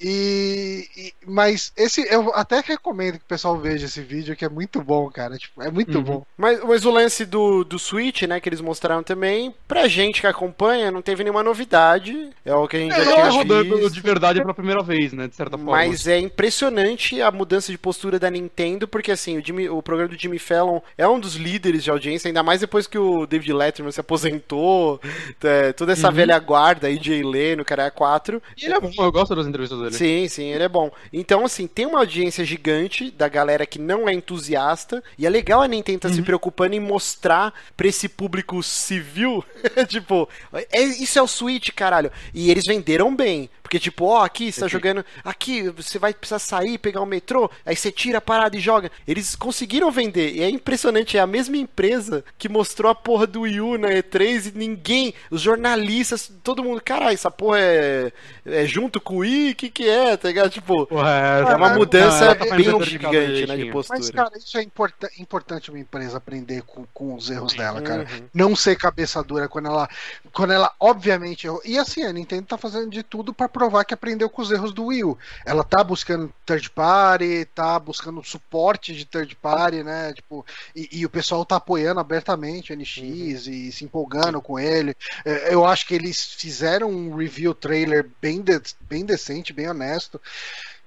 E, 0.00 0.88
e- 0.96 1.14
mas 1.26 1.72
esse 1.76 2.02
eu 2.12 2.32
até 2.34 2.60
recomendo 2.60 3.18
que 3.18 3.24
o 3.24 3.28
pessoal 3.28 3.58
veja 3.58 3.86
esse 3.86 4.00
vídeo 4.00 4.36
que 4.36 4.44
é 4.44 4.48
muito 4.48 4.80
bom, 4.82 5.08
cara. 5.10 5.36
Tipo, 5.36 5.62
é 5.62 5.70
muito 5.70 5.98
Uhum. 5.98 6.04
bom. 6.04 6.26
Mas, 6.36 6.62
mas 6.64 6.84
o 6.84 6.90
lance 6.90 7.24
do, 7.24 7.64
do 7.64 7.78
Switch, 7.78 8.22
né, 8.22 8.40
que 8.40 8.48
eles 8.48 8.60
mostraram 8.60 9.02
também, 9.02 9.54
pra 9.68 9.88
gente 9.88 10.20
que 10.20 10.26
acompanha, 10.26 10.90
não 10.90 11.02
teve 11.02 11.22
nenhuma 11.22 11.42
novidade. 11.42 12.30
É 12.44 12.54
o 12.54 12.66
que 12.66 12.76
a 12.76 12.80
gente 12.80 12.94
Ele 12.94 13.04
já 13.04 13.14
tinha 13.14 13.30
rodando 13.42 13.90
de 13.90 14.00
verdade 14.00 14.40
pela 14.40 14.54
primeira 14.54 14.82
vez, 14.82 15.12
né? 15.12 15.28
De 15.28 15.34
certa 15.34 15.56
forma. 15.56 15.72
Mas 15.72 16.06
é 16.06 16.18
impressionante 16.18 17.20
a 17.22 17.30
mudança 17.30 17.70
de 17.72 17.78
postura 17.78 18.18
da 18.18 18.30
Nintendo, 18.30 18.86
porque 18.88 19.10
assim, 19.10 19.38
o, 19.38 19.44
Jimmy- 19.44 19.68
o 19.68 19.82
programa 19.82 20.08
do 20.14 20.18
Jimmy 20.20 20.38
Fallon 20.38 20.80
é 20.96 21.06
um 21.08 21.18
dos 21.18 21.34
líderes 21.36 21.82
de 21.84 21.90
audiência, 21.90 22.28
ainda 22.28 22.42
mais 22.42 22.60
depois 22.60 22.86
que 22.86 22.98
o 22.98 23.26
David 23.26 23.52
Letterman 23.52 23.92
se 23.92 24.00
aposentou, 24.00 25.00
é, 25.42 25.72
toda 25.72 25.92
essa 25.92 26.08
Uhum. 26.08 26.14
velha 26.14 26.38
guarda 26.38 26.86
aí, 26.88 26.98
Jay 27.02 27.22
Leno, 27.22 27.64
cara, 27.64 27.84
é 27.86 27.90
4. 27.90 28.42
E 28.56 28.64
ele 28.64 28.74
é 28.74 28.80
bom, 28.80 28.90
eu 28.98 29.12
gosto 29.12 29.34
das 29.34 29.46
entrevistas 29.46 29.78
dele. 29.78 29.92
Sim, 29.94 30.28
sim, 30.28 30.44
ele 30.48 30.64
é 30.64 30.68
bom. 30.68 30.90
Então, 31.12 31.44
assim, 31.44 31.66
tem 31.66 31.86
uma 31.86 31.98
audiência 32.00 32.44
gigante 32.44 33.10
da 33.10 33.28
galera 33.28 33.64
que 33.66 33.78
não 33.78 34.08
é 34.08 34.12
entusiasta, 34.12 35.02
e 35.18 35.26
é 35.26 35.30
legal 35.30 35.60
a 35.62 35.68
Nintendo 35.68 36.00
tá 36.00 36.08
se 36.08 36.18
Uhum. 36.18 36.24
preocupando 36.24 36.74
em 36.74 36.80
mostrar 36.80 37.52
pra 37.76 37.86
esse 37.88 38.08
público 38.08 38.62
civil, 38.62 39.44
tipo, 39.88 40.28
é, 40.52 40.82
isso 40.82 41.18
é 41.18 41.22
o 41.22 41.26
Switch, 41.28 41.70
caralho. 41.70 42.10
E 42.34 42.50
eles 42.50 42.64
venderam 42.66 43.14
bem. 43.14 43.21
Porque, 43.62 43.78
tipo, 43.78 44.04
ó, 44.04 44.22
aqui, 44.22 44.52
você 44.52 44.60
tá 44.60 44.68
jogando. 44.68 45.02
Aqui, 45.24 45.68
você 45.70 45.98
vai 45.98 46.12
precisar 46.12 46.38
sair, 46.38 46.76
pegar 46.76 47.00
o 47.00 47.06
metrô, 47.06 47.50
aí 47.64 47.74
você 47.74 47.90
tira 47.90 48.18
a 48.18 48.20
parada 48.20 48.54
e 48.56 48.60
joga. 48.60 48.90
Eles 49.08 49.34
conseguiram 49.34 49.90
vender. 49.90 50.32
E 50.34 50.42
é 50.42 50.50
impressionante, 50.50 51.16
é 51.16 51.20
a 51.20 51.26
mesma 51.26 51.56
empresa 51.56 52.22
que 52.36 52.48
mostrou 52.50 52.90
a 52.90 52.94
porra 52.94 53.26
do 53.26 53.42
Wii 53.42 53.60
U 53.62 53.78
na 53.78 53.88
E3 53.88 54.52
e 54.54 54.58
ninguém, 54.58 55.14
os 55.30 55.40
jornalistas, 55.40 56.30
todo 56.44 56.62
mundo, 56.62 56.82
caralho, 56.84 57.14
essa 57.14 57.30
porra 57.30 57.58
é, 57.60 58.12
é 58.44 58.66
junto 58.66 59.00
com 59.00 59.14
o 59.14 59.18
Wii? 59.18 59.52
O 59.52 59.54
que 59.56 59.70
que 59.70 59.88
é, 59.88 60.16
tá 60.18 60.28
ligado? 60.28 60.50
Tipo, 60.50 60.86
Porra, 60.86 61.10
é 61.48 61.54
uma 61.56 61.70
Ah, 61.72 61.74
mudança 61.78 62.24
não, 62.26 62.32
é- 62.32 62.56
bem 62.56 62.76
é- 62.76 62.84
gigante, 62.84 63.46
né, 63.46 63.56
de 63.56 63.64
Mas, 63.64 63.72
postura. 63.72 63.98
Mas, 64.00 64.10
cara, 64.10 64.30
isso 64.36 64.58
é 64.58 64.62
importa- 64.62 65.10
importante 65.18 65.70
uma 65.70 65.78
empresa 65.78 66.18
aprender 66.18 66.62
com, 66.62 66.84
com 66.92 67.14
os 67.14 67.30
erros 67.30 67.54
dela, 67.54 67.80
cara. 67.80 68.02
Uhum. 68.02 68.28
Não 68.34 68.56
ser 68.56 68.76
cabeça 68.76 69.22
dura 69.22 69.48
quando 69.48 69.68
ela. 69.68 69.88
Quando 70.32 70.52
ela, 70.52 70.70
obviamente, 70.78 71.46
errou. 71.46 71.60
E 71.64 71.78
assim, 71.78 72.02
a 72.04 72.12
Nintendo 72.12 72.42
tá 72.46 72.58
fazendo 72.58 72.90
de 72.90 73.02
tudo 73.12 73.34
pra 73.34 73.46
provar 73.46 73.84
que 73.84 73.92
aprendeu 73.92 74.30
com 74.30 74.40
os 74.40 74.50
erros 74.50 74.72
do 74.72 74.86
Wii 74.86 75.04
U. 75.04 75.18
Ela 75.44 75.62
tá 75.62 75.84
buscando 75.84 76.32
third 76.46 76.70
party, 76.70 77.44
tá 77.54 77.78
buscando 77.78 78.24
suporte 78.24 78.94
de 78.94 79.04
third 79.04 79.36
party, 79.36 79.82
né? 79.82 80.14
Tipo, 80.14 80.46
e, 80.74 80.88
e 80.90 81.04
o 81.04 81.10
pessoal 81.10 81.44
tá 81.44 81.56
apoiando 81.56 82.00
abertamente 82.00 82.72
o 82.72 82.76
NX 82.76 83.46
e 83.46 83.70
se 83.70 83.84
empolgando 83.84 84.40
com 84.40 84.58
ele. 84.58 84.96
É, 85.26 85.52
Eu 85.52 85.66
acho 85.66 85.86
que 85.86 85.94
eles 85.94 86.24
fizeram 86.24 86.88
um 86.88 87.14
review 87.14 87.54
trailer 87.54 88.08
bem, 88.18 88.40
de- 88.40 88.62
bem 88.80 89.04
decente, 89.04 89.52
bem 89.52 89.68
honesto. 89.68 90.18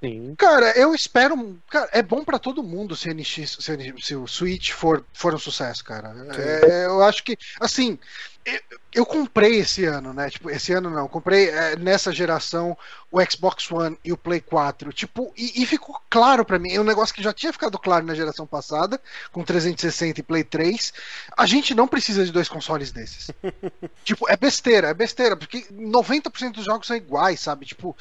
Sim. 0.02 0.34
Cara, 0.36 0.72
eu 0.78 0.96
espero. 0.96 1.58
Cara, 1.70 1.90
é 1.94 2.02
bom 2.02 2.24
pra 2.26 2.40
todo 2.40 2.64
mundo 2.64 2.96
se, 2.96 3.08
o 3.08 3.14
NX, 3.14 3.58
se, 3.60 3.94
se 4.02 4.16
o 4.16 4.26
Switch 4.28 4.72
for, 4.72 5.06
for 5.14 5.36
um 5.36 5.40
sucesso, 5.40 5.84
cara. 5.84 6.12
É, 6.36 6.86
eu 6.88 7.04
acho 7.04 7.24
que, 7.24 7.38
assim, 7.60 8.00
eu, 8.46 8.60
eu 8.96 9.06
comprei 9.06 9.58
esse 9.60 9.84
ano, 9.84 10.14
né? 10.14 10.30
Tipo, 10.30 10.50
esse 10.50 10.72
ano 10.72 10.90
não, 10.90 11.06
comprei 11.10 11.50
é, 11.50 11.76
nessa 11.76 12.14
geração 12.14 12.78
o 13.12 13.20
Xbox 13.22 13.70
One 13.70 13.98
e 14.06 14.14
o 14.14 14.18
Play 14.18 14.40
4. 14.40 14.94
Tipo, 14.94 15.34
e, 15.36 15.62
e 15.62 15.66
ficou 15.66 16.00
claro 16.10 16.46
para 16.46 16.58
mim, 16.58 16.72
é 16.72 16.80
um 16.80 16.86
negócio 16.86 17.14
que 17.14 17.22
já 17.22 17.34
tinha 17.34 17.52
ficado 17.52 17.78
claro 17.78 18.06
na 18.06 18.16
geração 18.16 18.48
passada, 18.48 19.00
com 19.34 19.44
360 19.44 20.22
e 20.22 20.24
Play 20.24 20.46
3. 20.46 20.94
A 21.36 21.46
gente 21.46 21.76
não 21.76 21.90
precisa 21.90 22.24
de 22.24 22.32
dois 22.32 22.48
consoles 22.48 22.94
desses. 22.94 23.30
tipo, 24.06 24.30
é 24.30 24.38
besteira, 24.38 24.88
é 24.88 24.94
besteira, 24.94 25.36
porque 25.36 25.66
90% 25.74 26.54
dos 26.54 26.64
jogos 26.64 26.88
são 26.88 26.96
iguais, 26.96 27.42
sabe? 27.42 27.66
Tipo, 27.66 27.96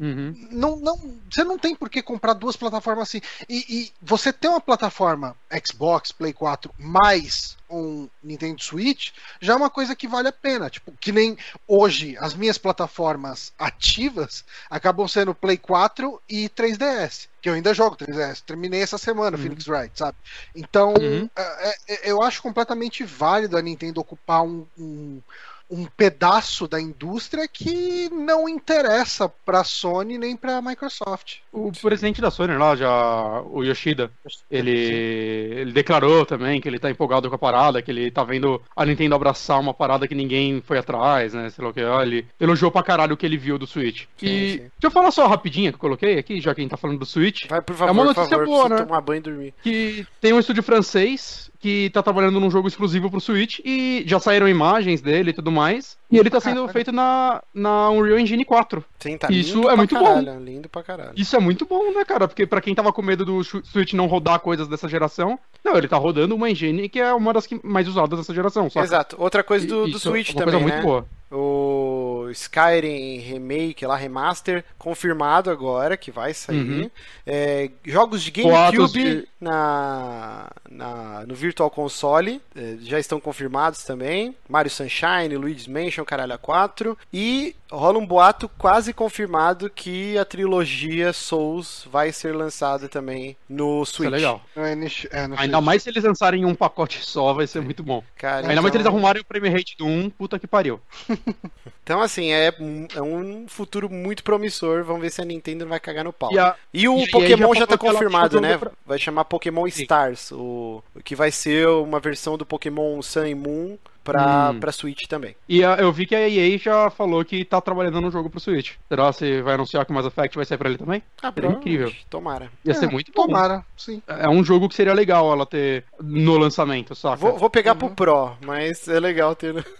Uhum. 0.00 0.32
não, 0.52 0.76
não, 0.76 1.18
você 1.28 1.42
não 1.42 1.58
tem 1.58 1.74
por 1.74 1.90
que 1.90 2.00
comprar 2.00 2.32
duas 2.32 2.56
plataformas 2.56 3.08
assim. 3.08 3.20
E, 3.48 3.64
e 3.68 3.92
você 4.00 4.32
ter 4.32 4.46
uma 4.46 4.60
plataforma 4.60 5.36
Xbox, 5.66 6.12
Play 6.12 6.32
4 6.32 6.72
mais 6.78 7.56
um 7.68 8.08
Nintendo 8.22 8.62
Switch 8.62 9.10
já 9.40 9.52
é 9.52 9.56
uma 9.56 9.68
coisa 9.68 9.96
que 9.96 10.08
vale 10.08 10.28
a 10.28 10.32
pena. 10.40 10.70
Tipo, 10.70 10.92
que 11.00 11.12
nem 11.12 11.36
hoje 11.66 12.16
as 12.18 12.34
minhas 12.34 12.58
plataformas 12.58 13.52
ativas 13.58 14.44
acabam 14.70 15.06
sendo 15.08 15.34
Play 15.34 15.56
4 15.56 16.20
e 16.28 16.48
3DS. 16.48 17.28
Que 17.40 17.48
eu 17.48 17.54
ainda 17.54 17.74
jogo 17.74 17.96
3DS. 17.96 18.40
Terminei 18.42 18.82
essa 18.82 18.98
semana, 18.98 19.36
Uhum. 19.36 19.42
Phoenix 19.42 19.66
Wright, 19.68 19.92
sabe? 19.96 20.16
Então, 20.54 20.94
Uhum. 20.94 21.28
é- 21.36 21.74
é- 21.88 22.10
eu 22.10 22.22
acho 22.22 22.42
completamente 22.42 23.04
válido 23.04 23.56
a 23.56 23.62
Nintendo 23.62 24.00
ocupar 24.00 24.42
um, 24.42 24.66
um, 24.76 25.22
um 25.70 25.84
pedaço 25.84 26.66
da 26.66 26.80
indústria 26.80 27.46
que 27.46 28.08
não 28.10 28.48
interessa 28.48 29.28
pra 29.28 29.62
Sony 29.64 30.16
nem 30.16 30.36
pra 30.36 30.62
Microsoft. 30.62 31.36
O 31.52 31.70
presidente 31.72 32.20
da 32.20 32.30
Sony 32.30 32.56
lá, 32.56 32.74
já, 32.74 33.42
o 33.42 33.62
Yoshida, 33.62 34.10
ele, 34.50 34.70
ele 34.70 35.72
declarou 35.72 36.24
também 36.24 36.60
que 36.60 36.68
ele 36.68 36.78
tá 36.78 36.90
empolgado 36.90 37.28
com 37.28 37.34
a 37.34 37.38
parada, 37.38 37.82
que 37.82 37.90
ele 37.90 38.10
tá 38.10 38.24
vendo 38.24 38.60
a 38.74 38.84
Nintendo 38.86 39.14
abraçar 39.14 39.60
uma 39.60 39.74
parada 39.74 40.08
que 40.08 40.14
ninguém 40.14 40.62
foi 40.64 40.78
atrás, 40.78 41.34
né? 41.34 41.50
Sei 41.50 41.62
lá 41.62 41.70
o 41.70 41.74
que. 41.74 41.80
Ele 41.80 42.26
elogiou 42.40 42.70
pra 42.70 42.82
caralho 42.82 43.14
o 43.14 43.16
que 43.16 43.26
ele 43.26 43.36
viu 43.36 43.58
do 43.58 43.66
Switch. 43.66 44.04
Sim, 44.16 44.26
e 44.26 44.50
sim. 44.52 44.58
deixa 44.58 44.70
eu 44.84 44.90
falar 44.90 45.10
só 45.10 45.26
rapidinho 45.26 45.70
que 45.72 45.76
eu 45.76 45.80
coloquei 45.80 46.18
aqui, 46.18 46.40
já 46.40 46.54
que 46.54 46.60
a 46.60 46.62
gente 46.62 46.70
tá 46.70 46.76
falando 46.76 46.98
do 47.00 47.06
Switch. 47.06 47.46
Vai, 47.48 47.60
por 47.60 47.74
favor, 47.76 47.88
É 47.90 47.92
uma 47.92 48.02
por 48.06 48.14
notícia 48.16 48.38
favor, 48.38 48.46
boa, 48.46 48.68
né? 48.70 48.82
tomar 48.82 49.00
banho 49.00 49.18
e 49.18 49.22
dormir. 49.22 49.54
que 49.62 50.06
tem 50.20 50.32
um 50.32 50.38
estúdio 50.40 50.62
francês 50.62 51.47
que 51.60 51.90
tá 51.90 52.02
trabalhando 52.02 52.38
num 52.38 52.50
jogo 52.50 52.68
exclusivo 52.68 53.10
pro 53.10 53.20
Switch 53.20 53.58
e 53.64 54.04
já 54.06 54.20
saíram 54.20 54.48
imagens 54.48 55.00
dele 55.00 55.30
e 55.30 55.32
tudo 55.32 55.50
mais. 55.50 55.96
E 56.10 56.16
ele 56.16 56.30
tá 56.30 56.40
sendo 56.40 56.54
Caralho. 56.56 56.72
feito 56.72 56.92
na, 56.92 57.42
na 57.52 57.90
Unreal 57.90 58.18
Engine 58.18 58.44
4. 58.44 58.84
Sim, 59.00 59.18
tá 59.18 59.28
Isso 59.30 59.56
lindo 59.56 59.66
é 59.66 59.70
pra 59.70 59.76
muito 59.76 59.94
bom. 59.98 60.04
caralho, 60.04 60.40
Lindo 60.44 60.68
pra 60.68 60.82
caralho. 60.82 61.12
Isso 61.16 61.34
é 61.36 61.40
muito 61.40 61.66
bom, 61.66 61.92
né, 61.92 62.04
cara? 62.04 62.28
Porque 62.28 62.46
pra 62.46 62.60
quem 62.60 62.74
tava 62.74 62.92
com 62.92 63.02
medo 63.02 63.24
do 63.24 63.42
Switch 63.42 63.92
não 63.92 64.06
rodar 64.06 64.40
coisas 64.40 64.68
dessa 64.68 64.88
geração, 64.88 65.38
não, 65.64 65.76
ele 65.76 65.88
tá 65.88 65.96
rodando 65.96 66.34
uma 66.34 66.48
engine 66.48 66.88
que 66.88 67.00
é 67.00 67.12
uma 67.12 67.32
das 67.32 67.46
que 67.46 67.60
mais 67.64 67.88
usadas 67.88 68.18
dessa 68.18 68.32
geração, 68.32 68.70
saca? 68.70 68.86
Exato. 68.86 69.16
Outra 69.18 69.42
coisa 69.42 69.66
do, 69.66 69.88
do 69.88 69.96
é 69.96 70.00
Switch 70.00 70.30
uma 70.30 70.44
também, 70.44 70.52
coisa 70.60 70.66
né? 70.66 70.72
muito 70.72 70.86
boa. 70.86 71.06
O 71.30 72.28
Skyrim 72.32 73.18
Remake, 73.18 73.86
lá, 73.86 73.96
Remaster, 73.96 74.64
confirmado 74.78 75.50
agora, 75.50 75.96
que 75.96 76.10
vai 76.10 76.32
sair. 76.34 76.56
Uhum. 76.58 76.90
É, 77.26 77.70
jogos 77.84 78.22
de 78.22 78.30
GameCube 78.30 78.92
de- 79.20 79.28
na, 79.40 80.50
na, 80.70 81.24
no 81.26 81.34
Virtual 81.34 81.70
Console 81.70 82.40
é, 82.56 82.76
já 82.80 82.98
estão 82.98 83.20
confirmados 83.20 83.84
também. 83.84 84.34
Mario 84.48 84.70
Sunshine, 84.70 85.36
Luigi's 85.36 85.66
Mansion, 85.66 86.04
Caralho 86.04 86.32
a 86.34 86.38
4. 86.38 86.96
E 87.12 87.54
rola 87.70 87.98
um 87.98 88.06
boato 88.06 88.48
quase 88.58 88.92
confirmado 88.94 89.68
que 89.70 90.16
a 90.16 90.24
trilogia 90.24 91.12
Souls 91.12 91.86
vai 91.90 92.10
ser 92.12 92.34
lançada 92.34 92.88
também 92.88 93.36
no 93.48 93.82
Isso 93.82 93.96
Switch. 93.96 94.08
é 94.08 94.10
legal. 94.10 94.42
É 94.56 94.74
nish- 94.74 95.06
é, 95.10 95.26
no 95.26 95.38
Ainda 95.38 95.60
mais 95.60 95.82
se 95.82 95.90
eles 95.90 96.02
lançarem 96.02 96.42
em 96.42 96.44
um 96.46 96.54
pacote 96.54 97.04
só, 97.04 97.32
vai 97.34 97.46
ser 97.46 97.60
muito 97.60 97.82
bom. 97.82 98.02
Cara, 98.16 98.48
Ainda 98.48 98.48
mais 98.48 98.56
se 98.62 98.68
então- 98.68 98.76
eles 98.80 98.86
arrumarem 98.86 99.22
o 99.22 99.24
frame 99.26 99.48
rate 99.50 99.76
do 99.76 99.86
1, 99.86 100.08
puta 100.10 100.38
que 100.38 100.46
pariu. 100.46 100.80
Então, 101.82 102.02
assim, 102.02 102.30
é, 102.32 102.52
um- 102.60 102.86
é 102.94 103.00
um 103.00 103.46
futuro 103.48 103.88
muito 103.88 104.22
promissor. 104.22 104.84
Vamos 104.84 105.00
ver 105.00 105.10
se 105.10 105.22
a 105.22 105.24
Nintendo 105.24 105.66
vai 105.66 105.80
cagar 105.80 106.04
no 106.04 106.12
pau. 106.12 106.30
E 106.30 106.38
a, 106.38 106.54
E 106.74 106.86
o 106.86 106.98
E 106.98 107.10
Pokémon 107.10 107.54
já 107.54 107.60
já 107.60 107.66
tá 107.66 107.78
que 107.78 107.86
ela 107.86 107.94
confirmado, 107.94 108.40
né? 108.42 108.58
pra- 108.58 108.72
Vai 108.84 108.98
chamar 108.98 109.24
Pokémon 109.24 109.64
Sim. 109.70 109.82
Stars, 109.82 110.30
o 110.32 110.82
o 110.94 111.02
que 111.02 111.16
vai 111.16 111.30
ser 111.30 111.66
uma 111.66 111.98
versão 111.98 112.36
do 112.36 112.44
Pokémon 112.44 113.00
Sun 113.00 113.24
e 113.26 113.34
Moon 113.34 113.78
pra, 114.12 114.50
Hum. 114.50 114.60
pra 114.60 114.72
Switch 114.72 115.06
também. 115.06 115.34
e 115.48 115.64
a- 115.64 115.76
eu 115.76 115.92
vi 115.92 116.06
que 116.06 116.14
a 116.14 116.28
EA 116.28 116.58
já 116.58 116.90
falou 116.90 117.24
que 117.24 117.44
tá 117.44 117.60
trabalhando 117.60 118.00
no 118.00 118.10
jogo 118.10 118.28
pro 118.30 118.40
Switch. 118.40 118.72
Será 118.88 119.12
se 119.12 119.42
vai 119.42 119.54
anunciar 119.54 119.84
que 119.84 119.90
o 119.92 119.94
Mass 119.94 120.06
Effect 120.06 120.36
vai 120.36 120.44
sair 120.44 120.58
pra 120.58 120.68
ele 120.68 120.78
também? 120.78 121.02
Ah, 121.22 121.32
Seria 121.32 121.50
incrível. 121.50 121.92
Tomara. 122.10 122.50
Ia 122.64 122.72
É, 122.72 122.74
ser 122.74 122.90
muito 122.90 123.12
bom. 123.14 123.26
Tomara, 123.26 123.64
sim. 123.76 124.02
É 124.06 124.28
um 124.28 124.42
jogo 124.44 124.68
que 124.68 124.74
seria 124.74 124.92
legal 124.94 125.30
ela 125.32 125.44
ter 125.46 125.84
no 126.00 126.36
lançamento, 126.38 126.94
saca? 126.94 127.16
Vou, 127.16 127.38
vou 127.38 127.50
pegar 127.50 127.72
Uhum. 127.72 127.78
pro 127.78 127.90
Pro, 127.90 128.36
mas 128.44 128.86
é 128.88 128.98
legal 129.00 129.34
ter. 129.34 129.52
no- 129.54 129.64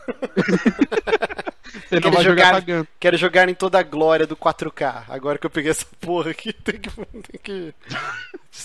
Você 1.88 2.00
vai 2.00 2.22
jogar 2.24 2.60
jogar-. 2.62 2.86
Quero 2.98 3.16
jogar 3.16 3.48
em 3.48 3.54
toda 3.54 3.78
a 3.78 3.82
glória 3.82 4.26
do 4.26 4.36
4K. 4.36 5.04
Agora 5.08 5.38
que 5.38 5.46
eu 5.46 5.50
peguei 5.50 5.70
essa 5.70 5.86
porra 6.00 6.30
aqui, 6.30 6.52
tem 6.64 6.78
que. 6.78 6.90
Tem 6.90 7.40
que 7.42 7.74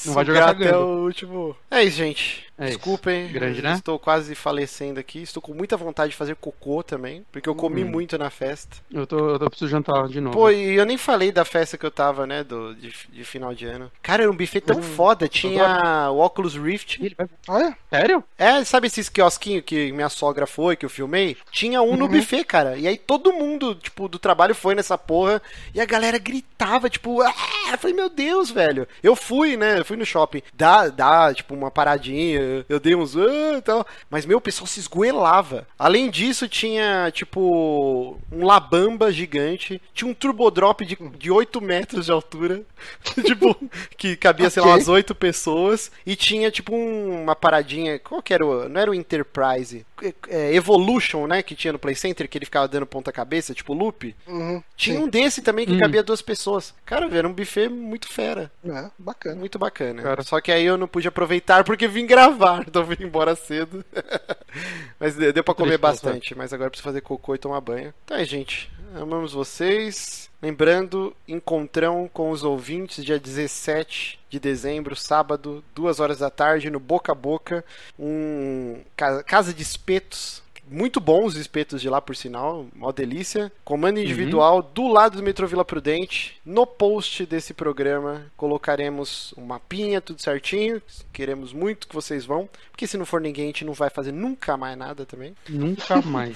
Não 0.06 0.14
vai 0.14 0.26
jogar 0.26 0.50
até 0.50 0.76
o 0.76 1.04
último. 1.04 1.56
É 1.70 1.84
isso, 1.84 1.98
gente. 1.98 2.46
É. 2.58 2.68
Desculpem. 2.68 3.28
Grande, 3.32 3.62
né? 3.62 3.74
Estou 3.74 3.98
quase 3.98 4.36
falecendo 4.36 5.00
aqui. 5.00 5.22
Estou 5.24 5.42
com 5.42 5.54
muita 5.54 5.76
vontade 5.76 6.12
de 6.12 6.16
fazer 6.18 6.36
cocô 6.36 6.84
também. 6.84 7.26
Porque 7.32 7.50
eu 7.50 7.56
comi 7.56 7.84
Hum. 7.84 7.88
muito 7.90 8.18
na 8.18 8.30
festa. 8.30 8.78
Eu 8.92 9.08
tô, 9.08 9.32
eu 9.32 9.40
tô 9.40 9.50
preciso 9.50 9.72
jantar 9.72 10.08
de 10.08 10.22
novo. 10.22 10.38
Pô, 10.38 10.50
e 10.52 10.76
eu 10.76 10.86
nem 10.86 10.98
falei 10.98 11.32
da 11.32 11.44
festa 11.44 11.78
que 11.78 11.86
eu 11.86 11.90
tava, 11.92 12.28
né? 12.28 12.44
Do, 12.44 12.76
de, 12.76 12.94
de 13.12 13.24
final 13.24 13.54
de 13.56 13.66
ano. 13.66 13.92
Cara, 14.04 14.24
era 14.24 14.32
um 14.32 14.36
buffet 14.36 14.62
tão 14.62 14.82
foda. 14.82 15.28
Tinha 15.28 16.10
o 16.12 16.20
Oculus 16.20 16.56
Rift. 16.56 17.00
Ele 17.04 17.16
vai- 17.18 17.28
Olha, 17.48 17.78
Sério? 17.90 18.24
É, 18.38 18.64
sabe 18.64 18.88
esses 18.88 19.10
quiosquinhos 19.10 19.64
que 19.66 19.92
minha 19.92 20.10
sogra 20.10 20.46
foi, 20.48 20.76
que 20.76 20.86
eu 20.86 20.90
filmei? 20.90 21.36
Tinha 21.52 21.82
um 21.82 21.96
no 21.96 22.06
Uhum. 22.06 22.12
buffet, 22.12 22.44
cara. 22.44 22.78
E 22.78 22.88
aí 22.88 22.98
todo 22.98 23.34
mundo, 23.34 23.76
tipo, 23.76 24.08
do 24.08 24.20
trabalho 24.20 24.54
foi 24.56 24.76
nessa 24.76 24.98
porra. 24.98 25.42
E 25.74 25.82
a 25.82 25.86
galera 25.86 26.18
gritava, 26.20 26.90
tipo, 26.90 27.22
ah! 27.22 27.34
Eu 27.72 27.78
falei, 27.80 27.96
meu 27.96 28.10
Deus, 28.10 28.52
velho. 28.52 28.88
Eu 29.02 29.16
fui, 29.16 29.58
né? 29.58 29.80
Eu 29.80 29.86
fui 29.86 29.98
no 29.98 30.06
shopping. 30.06 30.42
Dá, 30.54 30.88
dá, 30.90 31.34
tipo, 31.34 31.54
uma 31.56 31.72
paradinha. 31.72 32.44
Eu 32.70 32.80
dei 32.80 32.96
uns, 32.96 33.16
e 33.16 33.62
tal. 33.64 33.86
Mas, 34.10 34.26
meu, 34.26 34.38
o 34.38 34.42
pessoal 34.42 34.68
se 34.68 34.80
esgoelava. 34.80 35.68
Além 35.78 36.10
disso, 36.10 36.48
tinha, 36.48 37.12
tipo, 37.12 38.18
um 38.32 38.46
labamba 38.46 39.12
gigante. 39.12 39.82
Tinha 39.94 40.10
um 40.10 40.14
turbodrop 40.14 40.82
de, 40.82 40.96
de 41.18 41.32
8 41.32 41.62
metros 41.62 42.06
de 42.06 42.12
altura. 42.12 42.62
tipo, 43.26 43.56
que 43.98 44.16
cabia, 44.16 44.50
sei 44.50 44.62
lá, 44.62 44.70
umas 44.70 44.88
8 44.88 45.14
pessoas. 45.16 45.92
E 46.06 46.16
tinha, 46.16 46.50
tipo, 46.52 46.76
um- 46.76 47.24
uma 47.24 47.36
paradinha. 47.36 48.00
Qual 48.00 48.22
que 48.22 48.34
era 48.34 48.46
o. 48.46 48.68
Não 48.70 48.80
era 48.82 48.92
o 48.92 48.94
Enterprise. 48.96 49.86
É, 50.02 50.14
é, 50.28 50.56
Evolution, 50.56 51.28
né? 51.28 51.42
Que 51.42 51.56
tinha 51.56 51.72
no 51.74 51.80
Play 51.80 51.96
Center, 51.96 52.28
que 52.28 52.38
ele 52.38 52.46
ficava 52.46 52.68
dando 52.68 52.86
ponta-cabeça, 52.86 53.54
tipo 53.54 53.74
loop. 53.74 54.14
uhum, 54.28 54.62
Tinha 54.76 54.98
sim. 54.98 55.04
um 55.04 55.08
desse 55.08 55.42
também 55.42 55.66
que 55.66 55.74
Hum. 55.74 55.80
cabia 55.80 56.04
duas 56.04 56.22
pessoas. 56.22 56.74
Cara, 56.86 57.08
era 57.16 57.28
um 57.28 57.34
buffet 57.34 57.70
muito 57.70 58.08
fera. 58.08 58.52
É, 58.66 58.90
bacana. 59.00 59.36
Muito 59.36 59.58
bacana. 59.58 60.02
Cara. 60.02 60.24
Só 60.24 60.42
que 60.42 60.52
aí 60.52 60.66
eu 60.66 60.78
não 60.78 60.88
pude 60.88 61.08
aproveitar 61.08 61.64
porque 61.64 61.88
vim 61.88 62.06
gravar. 62.06 62.33
Então 62.68 62.84
vim 62.86 62.98
embora 63.04 63.36
cedo. 63.36 63.84
mas 65.00 65.16
deu 65.16 65.44
pra 65.44 65.54
comer 65.54 65.78
bastante. 65.78 66.36
Mas 66.36 66.54
agora 66.54 66.68
eu 66.68 66.72
preciso 66.72 66.84
fazer 66.88 67.02
cocô 67.02 67.36
e 67.36 67.40
tomar 67.40 67.62
banho. 67.62 67.94
Então 68.06 68.18
é, 68.18 68.26
gente. 68.26 68.72
Amamos 68.96 69.34
vocês. 69.34 70.30
Lembrando, 70.42 71.16
encontrão 71.28 72.08
com 72.14 72.30
os 72.30 72.44
ouvintes 72.44 73.04
dia 73.04 73.18
17 73.18 74.20
de 74.30 74.40
dezembro, 74.40 74.96
sábado, 74.96 75.64
duas 75.74 76.00
horas 76.02 76.20
da 76.20 76.30
tarde, 76.30 76.70
no 76.70 76.80
Boca 76.82 77.12
a 77.14 77.16
Boca, 77.16 77.64
um 77.98 78.82
ca- 78.96 79.24
casa 79.24 79.54
de 79.54 79.64
espetos. 79.64 80.43
Muito 80.74 81.00
bons 81.00 81.34
os 81.34 81.36
espetos 81.36 81.80
de 81.82 81.88
lá, 81.88 82.02
por 82.02 82.16
sinal, 82.16 82.66
mó 82.76 82.92
delícia. 82.92 83.52
Comando 83.64 84.00
individual 84.00 84.64
do 84.64 84.88
lado 84.88 85.18
do 85.18 85.24
metrô 85.24 85.46
Vila 85.46 85.64
Prudente. 85.64 86.42
No 86.44 86.66
post 86.66 87.28
desse 87.28 87.54
programa 87.54 88.26
colocaremos 88.36 89.36
um 89.38 89.46
mapinha, 89.46 90.02
tudo 90.02 90.20
certinho. 90.20 90.82
Queremos 91.14 91.54
muito 91.54 91.88
que 91.88 91.94
vocês 91.94 92.26
vão, 92.26 92.50
porque 92.72 92.88
se 92.88 92.98
não 92.98 93.06
for 93.06 93.22
ninguém, 93.22 93.44
a 93.44 93.48
gente 93.48 93.64
não 93.66 93.74
vai 93.74 93.92
fazer 93.92 94.12
nunca 94.12 94.58
mais 94.58 94.76
nada 94.76 95.06
também. 95.06 95.36
Nunca 95.48 96.02
mais. 96.02 96.36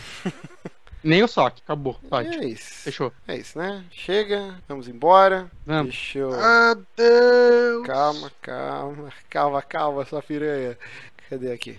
Nem 1.04 1.24
o 1.24 1.28
saque, 1.28 1.62
acabou. 1.64 1.98
Vai, 2.08 2.26
E 2.28 2.36
é 2.36 2.46
isso. 2.46 2.84
fechou. 2.84 3.12
É 3.28 3.38
isso, 3.38 3.58
né? 3.58 3.84
Chega, 3.92 4.56
vamos 4.68 4.88
embora. 4.88 5.50
Vamos. 5.66 5.94
Deixa 5.96 6.20
eu. 6.20 6.34
Adeus. 6.34 7.86
Calma, 7.88 8.32
calma, 8.42 9.14
calma, 9.30 9.62
calma, 9.64 10.06
sua 10.06 10.22
piranha. 10.22 10.78
Cadê 11.28 11.52
aqui? 11.52 11.78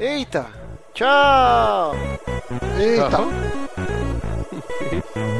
Eita! 0.00 0.46
Tchau! 0.94 1.94
Eita! 2.78 3.20
Uhum. 3.20 3.30